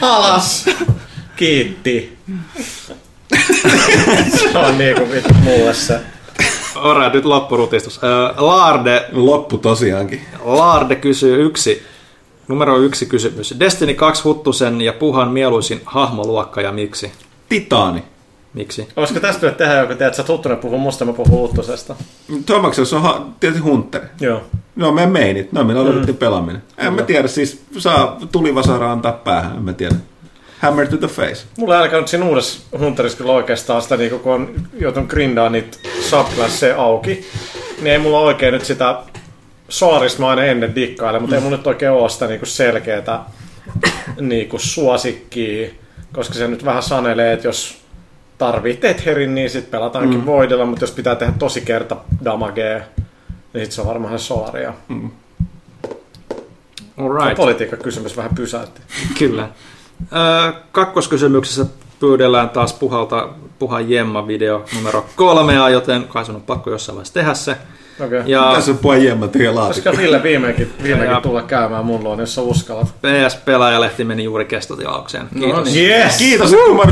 Alas. 0.00 0.66
Kiitti. 1.36 2.18
se 4.52 4.58
on 4.58 4.78
niin 4.78 4.96
kuin 4.96 5.12
vittu 5.12 5.34
mulle 5.34 5.74
se. 5.74 6.00
Ora, 6.76 7.08
nyt 7.08 7.24
loppurutistus. 7.24 8.00
Laarde... 8.36 9.04
Loppu 9.12 9.58
tosiaankin. 9.58 10.20
Laarde 10.44 10.96
kysyy 10.96 11.44
yksi 11.44 11.93
Numero 12.48 12.78
yksi 12.78 13.06
kysymys. 13.06 13.54
Destiny 13.60 13.94
2 13.94 14.24
Huttusen 14.24 14.80
ja 14.80 14.92
Puhan 14.92 15.32
mieluisin 15.32 15.80
hahmoluokka 15.84 16.60
ja 16.60 16.72
miksi? 16.72 17.12
Titaani. 17.48 18.04
Miksi? 18.54 18.88
Olisiko 18.96 19.20
tästä 19.20 19.46
nyt 19.46 19.56
tehdä 19.56 19.74
joku, 19.74 19.92
että 19.92 20.12
sä 20.12 20.24
Huttunen 20.28 20.58
puhuu 20.58 20.78
musta, 20.78 21.04
mä 21.04 21.12
puhun 21.12 21.40
Huttusesta? 21.40 21.96
Tuomaksessa 22.46 22.96
on 22.96 23.02
ha- 23.02 23.26
tietysti 23.40 23.62
Hunteri. 23.64 24.06
Joo. 24.20 24.42
No 24.76 24.92
me 24.92 25.06
meinit, 25.06 25.52
no 25.52 25.64
meillä 25.64 25.82
oli 25.82 26.06
mm. 26.06 26.14
pelaaminen. 26.14 26.62
En 26.78 26.86
Kyllä. 26.86 26.90
mä 26.90 27.02
tiedä, 27.02 27.28
siis 27.28 27.62
saa 27.78 28.18
tulivasara 28.32 28.92
antaa 28.92 29.12
päähän, 29.12 29.56
en 29.56 29.62
mä 29.62 29.72
tiedä. 29.72 29.94
Hammer 30.58 30.88
to 30.88 30.96
the 30.96 31.06
face. 31.06 31.46
Mulla 31.58 31.84
ei 31.84 31.92
nyt 31.92 32.08
siinä 32.08 32.24
uudessa 32.24 32.78
Hunterissa 32.78 33.18
kyllä 33.18 33.32
oikeastaan 33.32 33.82
sitä, 33.82 33.96
niin 33.96 34.20
kun 34.20 34.32
on 34.32 34.54
joutunut 34.80 35.08
grindaamaan 35.08 35.52
niitä 35.52 35.78
subclasseja 36.00 36.82
auki, 36.82 37.26
niin 37.76 37.86
ei 37.86 37.98
mulla 37.98 38.18
oikein 38.18 38.52
nyt 38.52 38.64
sitä 38.64 39.02
saarista 39.68 40.20
mä 40.20 40.28
aina 40.28 40.44
ennen 40.44 40.74
dikkailen, 40.74 41.22
mutta 41.22 41.36
mm. 41.36 41.38
ei 41.38 41.42
mun 41.42 41.58
nyt 41.58 41.66
oikein 41.66 41.92
ole 41.92 42.08
sitä 42.08 42.26
niinku 42.26 42.46
selkeätä 42.46 43.20
niinku 44.20 44.58
suosikkia, 44.58 45.68
koska 46.12 46.34
se 46.34 46.48
nyt 46.48 46.64
vähän 46.64 46.82
sanelee, 46.82 47.32
että 47.32 47.48
jos 47.48 47.84
tarvii 48.38 48.76
Tetherin, 48.76 49.34
niin 49.34 49.50
sitten 49.50 49.70
pelataankin 49.70 50.18
mm. 50.18 50.26
voidella, 50.26 50.66
mutta 50.66 50.82
jos 50.82 50.90
pitää 50.90 51.14
tehdä 51.16 51.32
tosi 51.38 51.60
kerta 51.60 51.96
damagea, 52.24 52.78
niin 52.78 52.86
sitten 53.52 53.70
se 53.70 53.80
on 53.80 53.86
varmaan 53.86 54.18
Solaria. 54.18 54.74
Mm. 54.88 55.10
Alright. 56.96 57.36
Politiikka 57.36 57.76
kysymys 57.76 58.16
vähän 58.16 58.34
pysäytti. 58.34 58.80
Kyllä. 59.18 59.48
kakkoskysymyksessä 60.72 61.66
pyydellään 62.00 62.50
taas 62.50 62.72
puhalta 62.72 63.28
Puhan 63.58 63.90
Jemma-video 63.90 64.64
numero 64.74 65.06
kolmea, 65.16 65.68
joten 65.68 66.04
kai 66.04 66.24
sun 66.24 66.34
on 66.34 66.42
pakko 66.42 66.70
jossain 66.70 66.96
vaiheessa 66.96 67.14
tehdä 67.14 67.34
se. 67.34 67.56
Okay. 68.00 68.22
Ja, 68.26 68.52
Tässä 68.54 68.70
on 68.70 68.78
puhua 68.78 68.96
jemma 68.96 69.28
tyhjä 69.28 69.54
laatikko. 69.54 69.90
Koska 69.90 70.02
Ville 70.02 70.22
viimeinkin, 70.22 70.72
viimeinkin 70.82 71.22
tulla 71.22 71.42
käymään 71.42 71.84
mun 71.84 72.04
luon, 72.04 72.20
jos 72.20 72.34
sä 72.34 72.40
uskallat. 72.40 72.88
PS-pelaajalehti 72.88 74.04
meni 74.04 74.24
juuri 74.24 74.44
kestotilaukseen. 74.44 75.28
No 75.34 75.40
Kiitos. 75.40 75.58
No 75.58 75.64
niin. 75.64 75.90
Yes. 75.90 76.16
Kiitos, 76.16 76.50
kun 76.50 76.76
mä 76.76 76.82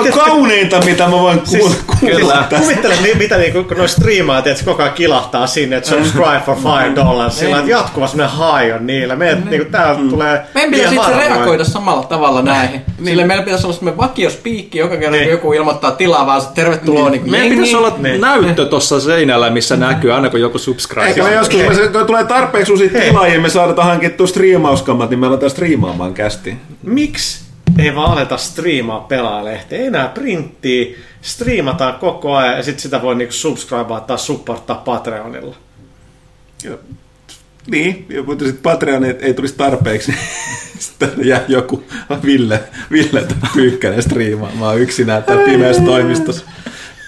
on 0.00 0.12
kauneinta, 0.12 0.80
mitä 0.84 1.04
mä 1.04 1.10
voin 1.10 1.40
siis, 1.44 1.84
kuulla 2.00 2.46
tässä. 2.50 2.64
Kuvittele, 2.64 2.94
mitä 3.18 3.36
niinku, 3.36 3.64
kun 3.64 3.76
noi 3.76 3.88
striimaa, 3.88 4.38
että 4.38 4.64
koko 4.64 4.82
ajan 4.82 4.94
kilahtaa 4.94 5.46
sinne, 5.46 5.76
että 5.76 5.90
subscribe 5.90 6.42
for 6.46 6.56
five 6.56 6.94
dollars, 6.96 7.38
sillä 7.38 7.58
että 7.58 7.70
jatkuva 7.70 8.06
semmoinen 8.06 8.36
high 8.36 8.76
on 8.76 8.86
niillä. 8.86 9.16
Meidän, 9.16 9.38
mm. 9.38 9.50
niinku, 9.50 9.70
täällä 9.70 10.00
mm. 10.00 10.10
tulee 10.10 10.42
Meidän 10.54 10.70
pitäisi 10.70 10.94
itse 10.94 11.12
reagoida 11.16 11.64
samalla 11.64 12.02
tavalla 12.02 12.42
näihin. 12.42 12.82
Niin. 13.04 13.12
Sillä 13.12 13.26
meillä 13.26 13.44
pitäisi 13.44 13.66
olla 13.66 13.74
semmoinen 13.74 13.98
vakiospiikki 13.98 14.78
joka 14.78 14.96
kerran, 14.96 15.12
niin. 15.12 15.30
joku 15.30 15.52
ilmoittaa 15.52 15.90
tilaa, 15.90 16.26
vaan 16.26 16.42
tervetuloa. 16.54 17.10
Niin. 17.10 17.22
Niin 17.22 17.30
meidän 17.30 17.50
pitäisi 17.50 17.76
olla 17.76 17.94
niin. 17.98 18.20
näyttö 18.20 18.66
tuossa 18.66 19.00
seinällä, 19.00 19.50
missä 19.50 19.76
näkyy 19.76 20.12
aina 20.12 20.30
kun 20.30 20.40
joku 20.40 20.58
subscribe. 20.58 21.06
Eikä 21.06 21.22
me 21.22 21.34
joskus, 21.34 21.58
me, 21.58 21.88
kun 21.88 22.06
tulee 22.06 22.24
tarpeeksi 22.24 22.72
uusia 22.72 22.88
tilaajia, 22.88 23.40
me 23.40 23.48
saadaan 23.48 23.88
hankittua 23.88 24.26
striimauskammat, 24.26 25.10
niin 25.10 25.18
me 25.18 25.26
aletaan 25.26 25.50
striimaamaan 25.50 26.14
kästi. 26.14 26.56
Miksi 26.82 27.44
ei 27.78 27.94
vaan 27.94 28.12
aleta 28.12 28.36
striimaa 28.36 29.00
pelaalehtiä? 29.00 29.78
Ei 29.78 29.86
enää 29.86 30.08
printtiä, 30.08 30.96
striimataan 31.22 31.94
koko 31.94 32.36
ajan 32.36 32.56
ja 32.56 32.62
sitten 32.62 32.82
sitä 32.82 33.02
voi 33.02 33.14
niinku 33.14 33.34
subscribea 33.34 34.00
tai 34.00 34.18
supporttaa 34.18 34.82
Patreonilla. 34.84 35.56
Joo. 36.64 36.78
Niin, 37.70 38.06
mutta 38.26 38.44
sitten 38.44 38.62
Patreon 38.62 39.04
ei, 39.04 39.14
ei 39.20 39.34
tulisi 39.34 39.54
tarpeeksi. 39.56 40.14
sitten 40.78 41.10
jää 41.22 41.44
joku 41.48 41.84
Ville, 42.24 42.60
Ville 42.90 43.26
Pyykkänen 43.54 44.02
striimaamaan 44.02 44.78
yksinään 44.78 45.22
tai 45.22 45.36
pimeässä 45.36 45.82
toimistossa 45.82 46.44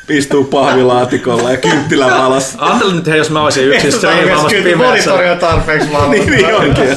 istuu 0.09 0.45
pahvilaatikolla 0.45 1.51
ja 1.51 1.57
kynttilä 1.57 2.07
valas. 2.07 2.55
Ajattelin 2.59 2.97
nyt, 2.97 3.07
jos 3.07 3.31
mä 3.31 3.43
olisin 3.43 3.65
yksin 3.65 3.93
striimaamassa 3.93 4.49
pimeässä. 4.49 5.11
Monitori 5.11 5.31
on 5.31 5.39
tarpeeksi 5.39 5.93
valmis. 5.93 6.27
niin, 6.27 6.33
niin 6.33 6.55
onkin. 6.55 6.97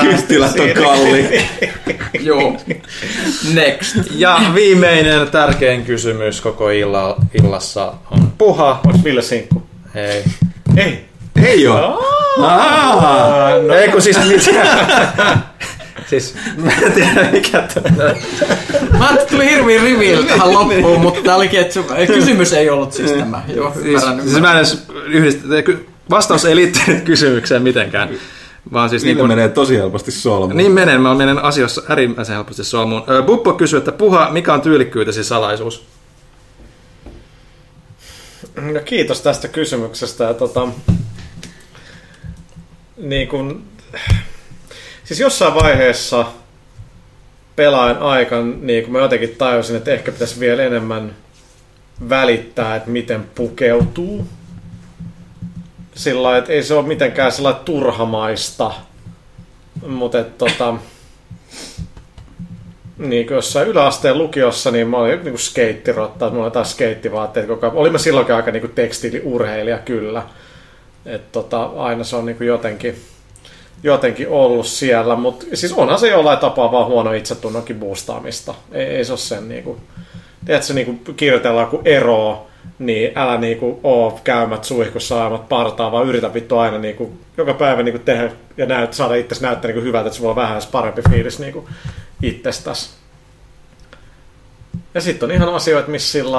Kynttilät 0.00 0.60
on 0.60 0.70
kalli. 0.84 1.42
Joo. 2.20 2.56
Next. 3.54 3.96
Ja 4.10 4.40
viimeinen 4.54 5.30
tärkein 5.30 5.84
kysymys 5.84 6.40
koko 6.40 6.70
illa, 6.70 7.16
illassa 7.42 7.94
on 8.10 8.32
puha. 8.38 8.80
Onko 8.86 8.98
Ville 9.04 9.22
sinkku? 9.22 9.62
Ei. 9.94 10.24
Ei. 10.76 11.04
Ei 11.44 11.66
oo. 11.66 12.21
Ah, 12.40 13.62
no. 13.66 13.74
Ei 13.74 13.88
kun 13.88 14.02
siis 14.02 14.18
mitään. 14.28 15.44
Siis 16.06 16.34
mä 16.56 16.72
en 16.82 16.92
tiedä 16.92 17.30
mikä 17.32 17.68
tämä. 17.74 18.14
Mä 18.98 19.08
ajattelin, 19.08 19.30
tuli 19.30 19.50
hirviin 19.50 19.82
riviillä 19.82 20.26
tähän 20.26 20.52
loppuun, 20.52 21.00
mutta 21.00 21.22
tää 21.22 21.36
olikin, 21.36 21.60
että 21.60 21.80
kysymys 22.06 22.52
ei 22.52 22.70
ollut 22.70 22.92
siis 22.92 23.12
tämä. 23.12 23.42
Joo, 23.54 23.72
siis, 23.82 24.02
siis 24.22 24.40
mä 24.40 24.50
en 24.50 24.56
edes 24.56 24.86
yhdistä, 25.06 25.46
vastaus 26.10 26.44
ei 26.44 26.56
liittynyt 26.56 27.04
kysymykseen 27.10 27.62
mitenkään. 27.62 28.08
Vaan 28.72 28.90
siis 28.90 29.04
niin 29.04 29.16
kun... 29.16 29.28
menee 29.28 29.48
tosi 29.48 29.76
helposti 29.76 30.10
solmuun. 30.10 30.56
Niin 30.56 30.72
menen, 30.72 31.00
mä 31.00 31.14
menen 31.14 31.38
asioissa 31.38 31.82
äärimmäisen 31.88 32.34
helposti 32.36 32.64
solmuun. 32.64 33.02
Buppo 33.26 33.52
kysyy, 33.52 33.78
että 33.78 33.92
puha, 33.92 34.30
mikä 34.30 34.54
on 34.54 34.60
tyylikkyytesi 34.60 35.24
salaisuus? 35.24 35.84
No, 38.56 38.80
kiitos 38.84 39.20
tästä 39.20 39.48
kysymyksestä. 39.48 40.24
Ja, 40.24 40.34
tota, 40.34 40.68
niin 42.96 43.28
kun, 43.28 43.64
siis 45.04 45.20
jossain 45.20 45.54
vaiheessa 45.54 46.26
pelaan 47.56 47.98
aikan, 47.98 48.66
niin 48.66 48.84
kun 48.84 48.92
mä 48.92 48.98
jotenkin 48.98 49.36
tajusin, 49.38 49.76
että 49.76 49.90
ehkä 49.90 50.12
pitäisi 50.12 50.40
vielä 50.40 50.62
enemmän 50.62 51.16
välittää, 52.08 52.76
että 52.76 52.90
miten 52.90 53.24
pukeutuu. 53.34 54.26
Sillä 55.94 56.38
että 56.38 56.52
ei 56.52 56.62
se 56.62 56.74
ole 56.74 56.86
mitenkään 56.86 57.32
sellainen 57.32 57.64
turhamaista, 57.64 58.72
mutta 59.86 60.18
että 60.18 60.38
tota, 60.38 60.74
niin 62.98 63.26
kuin 63.26 63.34
jossain 63.34 63.68
yläasteen 63.68 64.18
lukiossa, 64.18 64.70
niin 64.70 64.88
mä 64.88 64.96
olin 64.96 65.24
niin 65.24 65.38
skeittirotta, 65.38 66.30
mulla 66.30 66.40
oli 66.40 66.46
jotain 66.46 66.66
skeittivaatteet, 66.66 67.46
koko 67.46 67.72
olin 67.74 67.92
mä 67.92 67.98
silloinkin 67.98 68.34
aika 68.34 68.50
niin 68.50 68.60
kuin 68.60 68.72
tekstiiliurheilija 68.72 69.78
kyllä. 69.78 70.22
Että 71.06 71.28
tota, 71.32 71.64
aina 71.64 72.04
se 72.04 72.16
on 72.16 72.26
niin 72.26 72.36
kuin 72.36 72.46
jotenkin, 72.46 72.96
jotenkin 73.82 74.28
ollut 74.28 74.66
siellä, 74.66 75.16
mutta 75.16 75.46
siis 75.54 75.72
onhan 75.72 75.98
se 75.98 76.08
jollain 76.08 76.38
tapaa 76.38 76.72
vaan 76.72 76.86
huono 76.86 77.12
itsetunnonkin 77.12 77.80
boostaamista. 77.80 78.54
Ei, 78.72 78.86
ei 78.86 79.04
se 79.04 79.12
ole 79.12 79.18
sen 79.18 79.48
niin 79.48 79.76
tiedätkö, 80.46 80.74
niin 80.74 81.02
kirjoitellaan 81.16 81.68
kuin 81.68 81.82
eroa, 81.84 82.46
niin 82.78 83.12
älä 83.14 83.38
niinku 83.38 83.80
oo 83.82 84.20
käymät 84.24 84.64
suihkussa 84.64 85.18
aiemmat 85.18 85.48
partaa, 85.48 85.92
vaan 85.92 86.06
yritä 86.06 86.34
vittu 86.34 86.58
aina 86.58 86.78
niinku, 86.78 87.12
joka 87.36 87.54
päivä 87.54 87.82
niinku 87.82 88.00
tehdä 88.04 88.30
ja 88.56 88.66
näyt, 88.66 88.92
saada 88.92 89.14
itse 89.14 89.42
näyttää 89.42 89.68
niinku 89.68 89.86
hyvältä, 89.86 90.06
että 90.06 90.16
sulla 90.16 90.30
on 90.30 90.36
vähän 90.36 90.62
parempi 90.72 91.02
fiilis 91.10 91.38
niinku 91.38 91.68
itsestäs. 92.22 92.94
Ja 94.94 95.00
sitten 95.00 95.28
on 95.28 95.34
ihan 95.34 95.54
asioita, 95.54 95.90
missä 95.90 96.12
sillä 96.12 96.38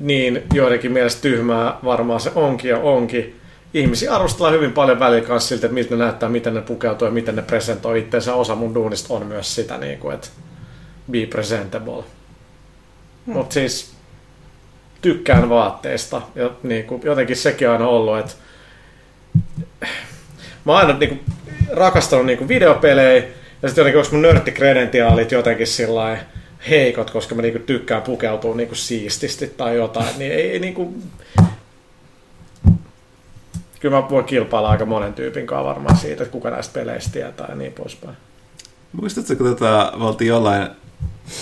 niin 0.00 0.42
joidenkin 0.54 0.92
mielestä 0.92 1.22
tyhmää 1.22 1.78
varmaan 1.84 2.20
se 2.20 2.32
onkin 2.34 2.68
ja 2.68 2.78
onkin. 2.78 3.40
Ihmisiä 3.74 4.14
arvostellaan 4.14 4.54
hyvin 4.54 4.72
paljon 4.72 5.00
välillä 5.00 5.28
kanssa 5.28 5.48
siltä, 5.48 5.66
että 5.66 5.74
miltä 5.74 5.96
ne 5.96 6.04
näyttää, 6.04 6.28
miten 6.28 6.54
ne 6.54 6.60
pukeutuu 6.60 7.08
ja 7.08 7.12
miten 7.12 7.36
ne 7.36 7.42
presentoi 7.42 7.98
itseensä. 7.98 8.34
Osa 8.34 8.54
mun 8.54 8.74
duunista 8.74 9.14
on 9.14 9.26
myös 9.26 9.54
sitä, 9.54 9.78
niin 9.78 9.98
kuin, 9.98 10.14
että 10.14 10.28
be 11.10 11.26
presentable. 11.26 12.04
Hmm. 13.26 13.34
Mutta 13.34 13.54
siis 13.54 13.92
tykkään 15.02 15.48
vaatteista. 15.48 16.22
Ja 16.34 16.50
niin 16.62 16.84
kuin, 16.84 17.02
jotenkin 17.04 17.36
sekin 17.36 17.68
on 17.68 17.72
aina 17.72 17.88
ollut, 17.88 18.18
että 18.18 18.32
mä 20.64 20.72
oon 20.72 20.80
aina 20.80 20.98
niin 20.98 21.08
kuin, 21.08 21.20
rakastanut 21.72 22.26
niin 22.26 22.38
kuin 22.38 22.48
videopelejä, 22.48 23.24
ja 23.62 23.68
sitten 23.68 23.82
jotenkin 23.82 23.98
onko 23.98 24.08
mun 24.12 24.22
nörttikredentiaalit 24.22 25.32
jotenkin 25.32 25.66
sillä 25.66 26.18
heikot, 26.68 27.10
koska 27.10 27.34
mä 27.34 27.42
niinku 27.42 27.58
tykkään 27.58 28.02
pukeutua 28.02 28.56
niinku 28.56 28.74
siististi 28.74 29.46
tai 29.46 29.76
jotain, 29.76 30.18
niin 30.18 30.32
ei, 30.32 30.50
ei 30.50 30.58
niinku... 30.58 30.94
Kyllä 33.86 34.00
mä 34.00 34.10
voin 34.10 34.24
kilpailla 34.24 34.68
aika 34.68 34.84
monen 34.84 35.14
tyypin 35.14 35.46
kanssa 35.46 35.64
varmaan 35.64 35.96
siitä, 35.96 36.22
että 36.22 36.32
kuka 36.32 36.50
näistä 36.50 36.72
peleistä 36.80 37.12
tietää 37.12 37.46
ja 37.48 37.54
niin 37.54 37.72
poispäin. 37.72 38.16
Muistatko, 38.92 39.34
kun 39.36 39.46
tota, 39.46 39.92
me 39.98 40.04
oltiin 40.04 40.28
jollain 40.28 40.68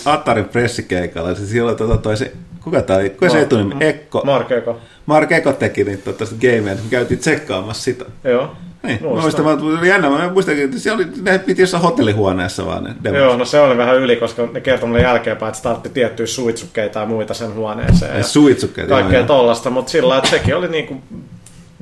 Attarin 0.04 0.44
pressikeikalla, 0.44 1.34
siis 1.34 1.50
silloin 1.50 1.76
tota, 1.76 1.96
toi 1.96 2.16
se, 2.16 2.32
kuka 2.64 2.82
tämä 2.82 2.98
oli, 2.98 3.10
kuka 3.10 3.28
se 3.28 3.40
etunimi, 3.40 3.74
Ekko. 3.80 4.22
Mark 4.24 4.50
Eko. 4.52 4.78
Mark 5.06 5.32
Eko 5.32 5.52
teki 5.52 5.84
niitä 5.84 6.12
tota, 6.12 6.24
gamea, 6.40 6.74
me 6.74 6.80
käytiin 6.90 7.20
tsekkaamassa 7.20 7.82
sitä. 7.82 8.04
Joo. 8.24 8.56
Niin, 8.82 8.98
muistan, 9.02 9.44
mä 9.44 9.50
oli 9.50 9.88
jännä, 9.88 10.10
mä 10.10 10.30
muistan, 10.32 10.58
että 10.58 10.78
se 10.78 10.92
oli, 10.92 11.06
ne 11.22 11.38
piti 11.38 11.62
jossain 11.62 11.82
hotellihuoneessa 11.82 12.66
vaan 12.66 12.84
ne 12.84 12.94
demos. 13.04 13.18
Joo, 13.18 13.36
no 13.36 13.44
se 13.44 13.60
oli 13.60 13.76
vähän 13.76 13.96
yli, 13.96 14.16
koska 14.16 14.48
ne 14.52 14.60
kertoi 14.60 14.88
mulle 14.88 15.02
jälkeenpäin, 15.02 15.48
että 15.48 15.58
startti 15.58 15.88
tiettyjä 15.88 16.26
suitsukkeita 16.26 17.00
ja 17.00 17.06
muita 17.06 17.34
sen 17.34 17.54
huoneeseen. 17.54 18.16
Ja 18.18 18.24
suitsukkeita, 18.24 18.94
Kaikkea 18.94 19.18
joo, 19.18 19.26
tollasta, 19.26 19.70
mutta 19.70 19.90
sillä 19.90 20.16
että 20.16 20.30
sekin 20.30 20.56
oli 20.56 20.68
niinku 20.68 21.02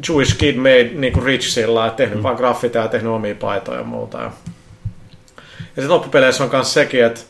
Jewish 0.09 0.39
kid 0.39 0.57
made 0.57 0.91
niinku 0.95 1.21
rich 1.21 1.49
sillä 1.49 1.87
että 1.87 1.97
tehnyt 1.97 2.19
mm. 2.19 2.23
vaan 2.23 2.37
graffita 2.37 2.79
ja 2.79 2.89
tehnyt 2.89 3.13
omia 3.13 3.35
paitoja 3.35 3.79
ja 3.79 3.85
muuta. 3.85 4.19
Ja, 4.19 4.31
ja 5.59 5.67
sitten 5.67 5.89
loppupeleissä 5.89 6.45
on 6.45 6.51
myös 6.53 6.75
sekin, 6.75 7.05
että 7.05 7.21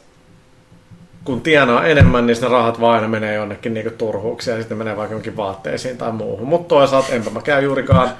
kun 1.24 1.40
tienaa 1.40 1.86
enemmän, 1.86 2.26
niin 2.26 2.36
ne 2.40 2.48
rahat 2.48 2.80
vaan 2.80 2.94
aina 2.94 3.08
menee 3.08 3.34
jonnekin 3.34 3.74
niinku 3.74 3.90
turhuuksia 3.98 4.54
ja 4.54 4.60
sitten 4.60 4.78
menee 4.78 4.96
vaikka 4.96 5.14
jonkin 5.14 5.36
vaatteisiin 5.36 5.98
tai 5.98 6.12
muuhun. 6.12 6.48
Mutta 6.48 6.68
toisaalta 6.68 7.12
enpä 7.12 7.30
mä 7.30 7.40
käy 7.40 7.64
juurikaan 7.64 8.10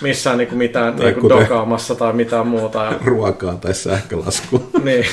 missään 0.00 0.38
niinku 0.38 0.54
mitään 0.54 0.94
tai 0.94 1.06
niinku 1.06 1.28
dokaamassa 1.28 1.94
tai 1.94 2.12
mitään 2.12 2.46
muuta. 2.46 2.84
Ja... 2.84 2.92
Ruokaa 3.04 3.54
tai 3.54 3.74
sähkölasku. 3.74 4.70
niin. 4.84 5.06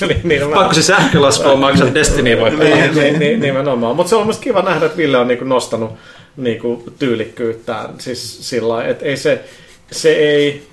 niin, 0.00 0.20
niin 0.24 0.50
Pakko 0.54 0.74
se 0.74 0.82
sähkölasku 0.82 1.48
on 1.48 1.58
maksaa 1.58 1.94
Destiny 1.94 2.40
voi 2.40 2.50
pelata. 2.50 2.76
niin, 2.76 2.94
niin, 2.94 3.18
niin, 3.18 3.40
nimenomaan. 3.40 3.96
Mutta 3.96 4.10
se 4.10 4.16
on 4.16 4.26
myös 4.26 4.38
kiva 4.38 4.62
nähdä, 4.62 4.86
että 4.86 4.98
Ville 4.98 5.18
on 5.18 5.28
niinku 5.28 5.44
nostanut 5.44 5.90
niinku 6.36 6.84
tyylikkyyttään. 6.98 7.94
Siis 7.98 8.48
sillä 8.48 8.84
että 8.84 9.04
ei 9.04 9.16
se, 9.16 9.44
se 9.92 10.12
ei... 10.12 10.66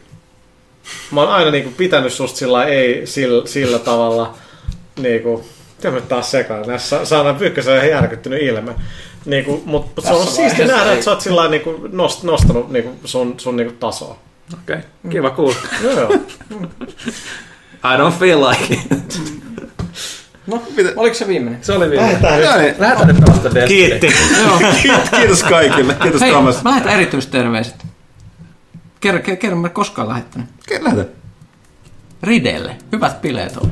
Mä 1.11 1.21
oon 1.21 1.29
aina 1.29 1.51
niinku 1.51 1.71
pitänyt 1.77 2.13
susta 2.13 2.37
sillä 2.37 2.65
ei 2.65 3.07
sillä, 3.07 3.47
sillä 3.47 3.79
tavalla 3.79 4.37
niinku, 4.99 5.45
Tämä 5.83 6.01
taas 6.01 6.31
sekaan. 6.31 6.67
Näissä 6.67 7.05
saadaan 7.05 7.35
Pyykkösen 7.35 7.75
ihan 7.75 7.89
järkyttynyt 7.89 8.41
ilme. 8.41 8.75
Niin 9.25 9.45
kuin, 9.45 9.61
mutta 9.65 10.01
se 10.01 10.13
on 10.13 10.27
siisti 10.27 10.65
nähdä, 10.65 10.91
että 10.91 11.05
sä 11.05 11.11
oot 11.11 11.21
sillä 11.21 11.47
niin 11.47 11.61
nost, 11.91 12.23
nostanut 12.23 12.69
niin 12.69 12.83
kuin 12.83 12.99
sun, 13.05 13.39
sun 13.39 13.55
niin 13.55 13.67
kuin 13.67 13.77
tasoa. 13.77 14.17
Okei, 14.53 14.75
okay. 14.75 15.11
kiva 15.11 15.29
kuulla. 15.29 15.55
Joo, 15.83 16.13
I 17.83 17.97
don't 17.97 18.19
feel 18.19 18.41
like 18.41 18.73
it. 18.73 19.21
No, 20.47 20.63
mitä? 20.77 20.89
oliko 20.95 21.15
se 21.15 21.27
viimeinen? 21.27 21.63
Se 21.63 21.73
oli 21.73 21.89
viimeinen. 21.89 22.21
Lähetään 22.21 22.61
nyt. 22.61 22.79
Lähetään 22.79 23.07
nyt 23.07 23.19
pelasta 23.19 23.49
Kiitti. 23.67 24.07
Kiitos 25.17 25.43
kaikille. 25.43 25.95
Kiitos 26.01 26.21
Hei, 26.21 26.31
Thomas. 26.31 26.63
mä 26.63 26.69
lähetän 26.69 26.93
erityisterveiset. 26.93 27.75
Kerro, 28.99 29.19
kerro, 29.19 29.37
kerro 29.39 29.57
mä 29.57 29.69
koskaan 29.69 30.09
lähettänyt. 30.09 30.49
Kerro 30.67 30.85
lähetä. 30.85 31.05
Ridelle. 32.23 32.75
Hyvät 32.91 33.21
bileet 33.21 33.57
on. 33.57 33.69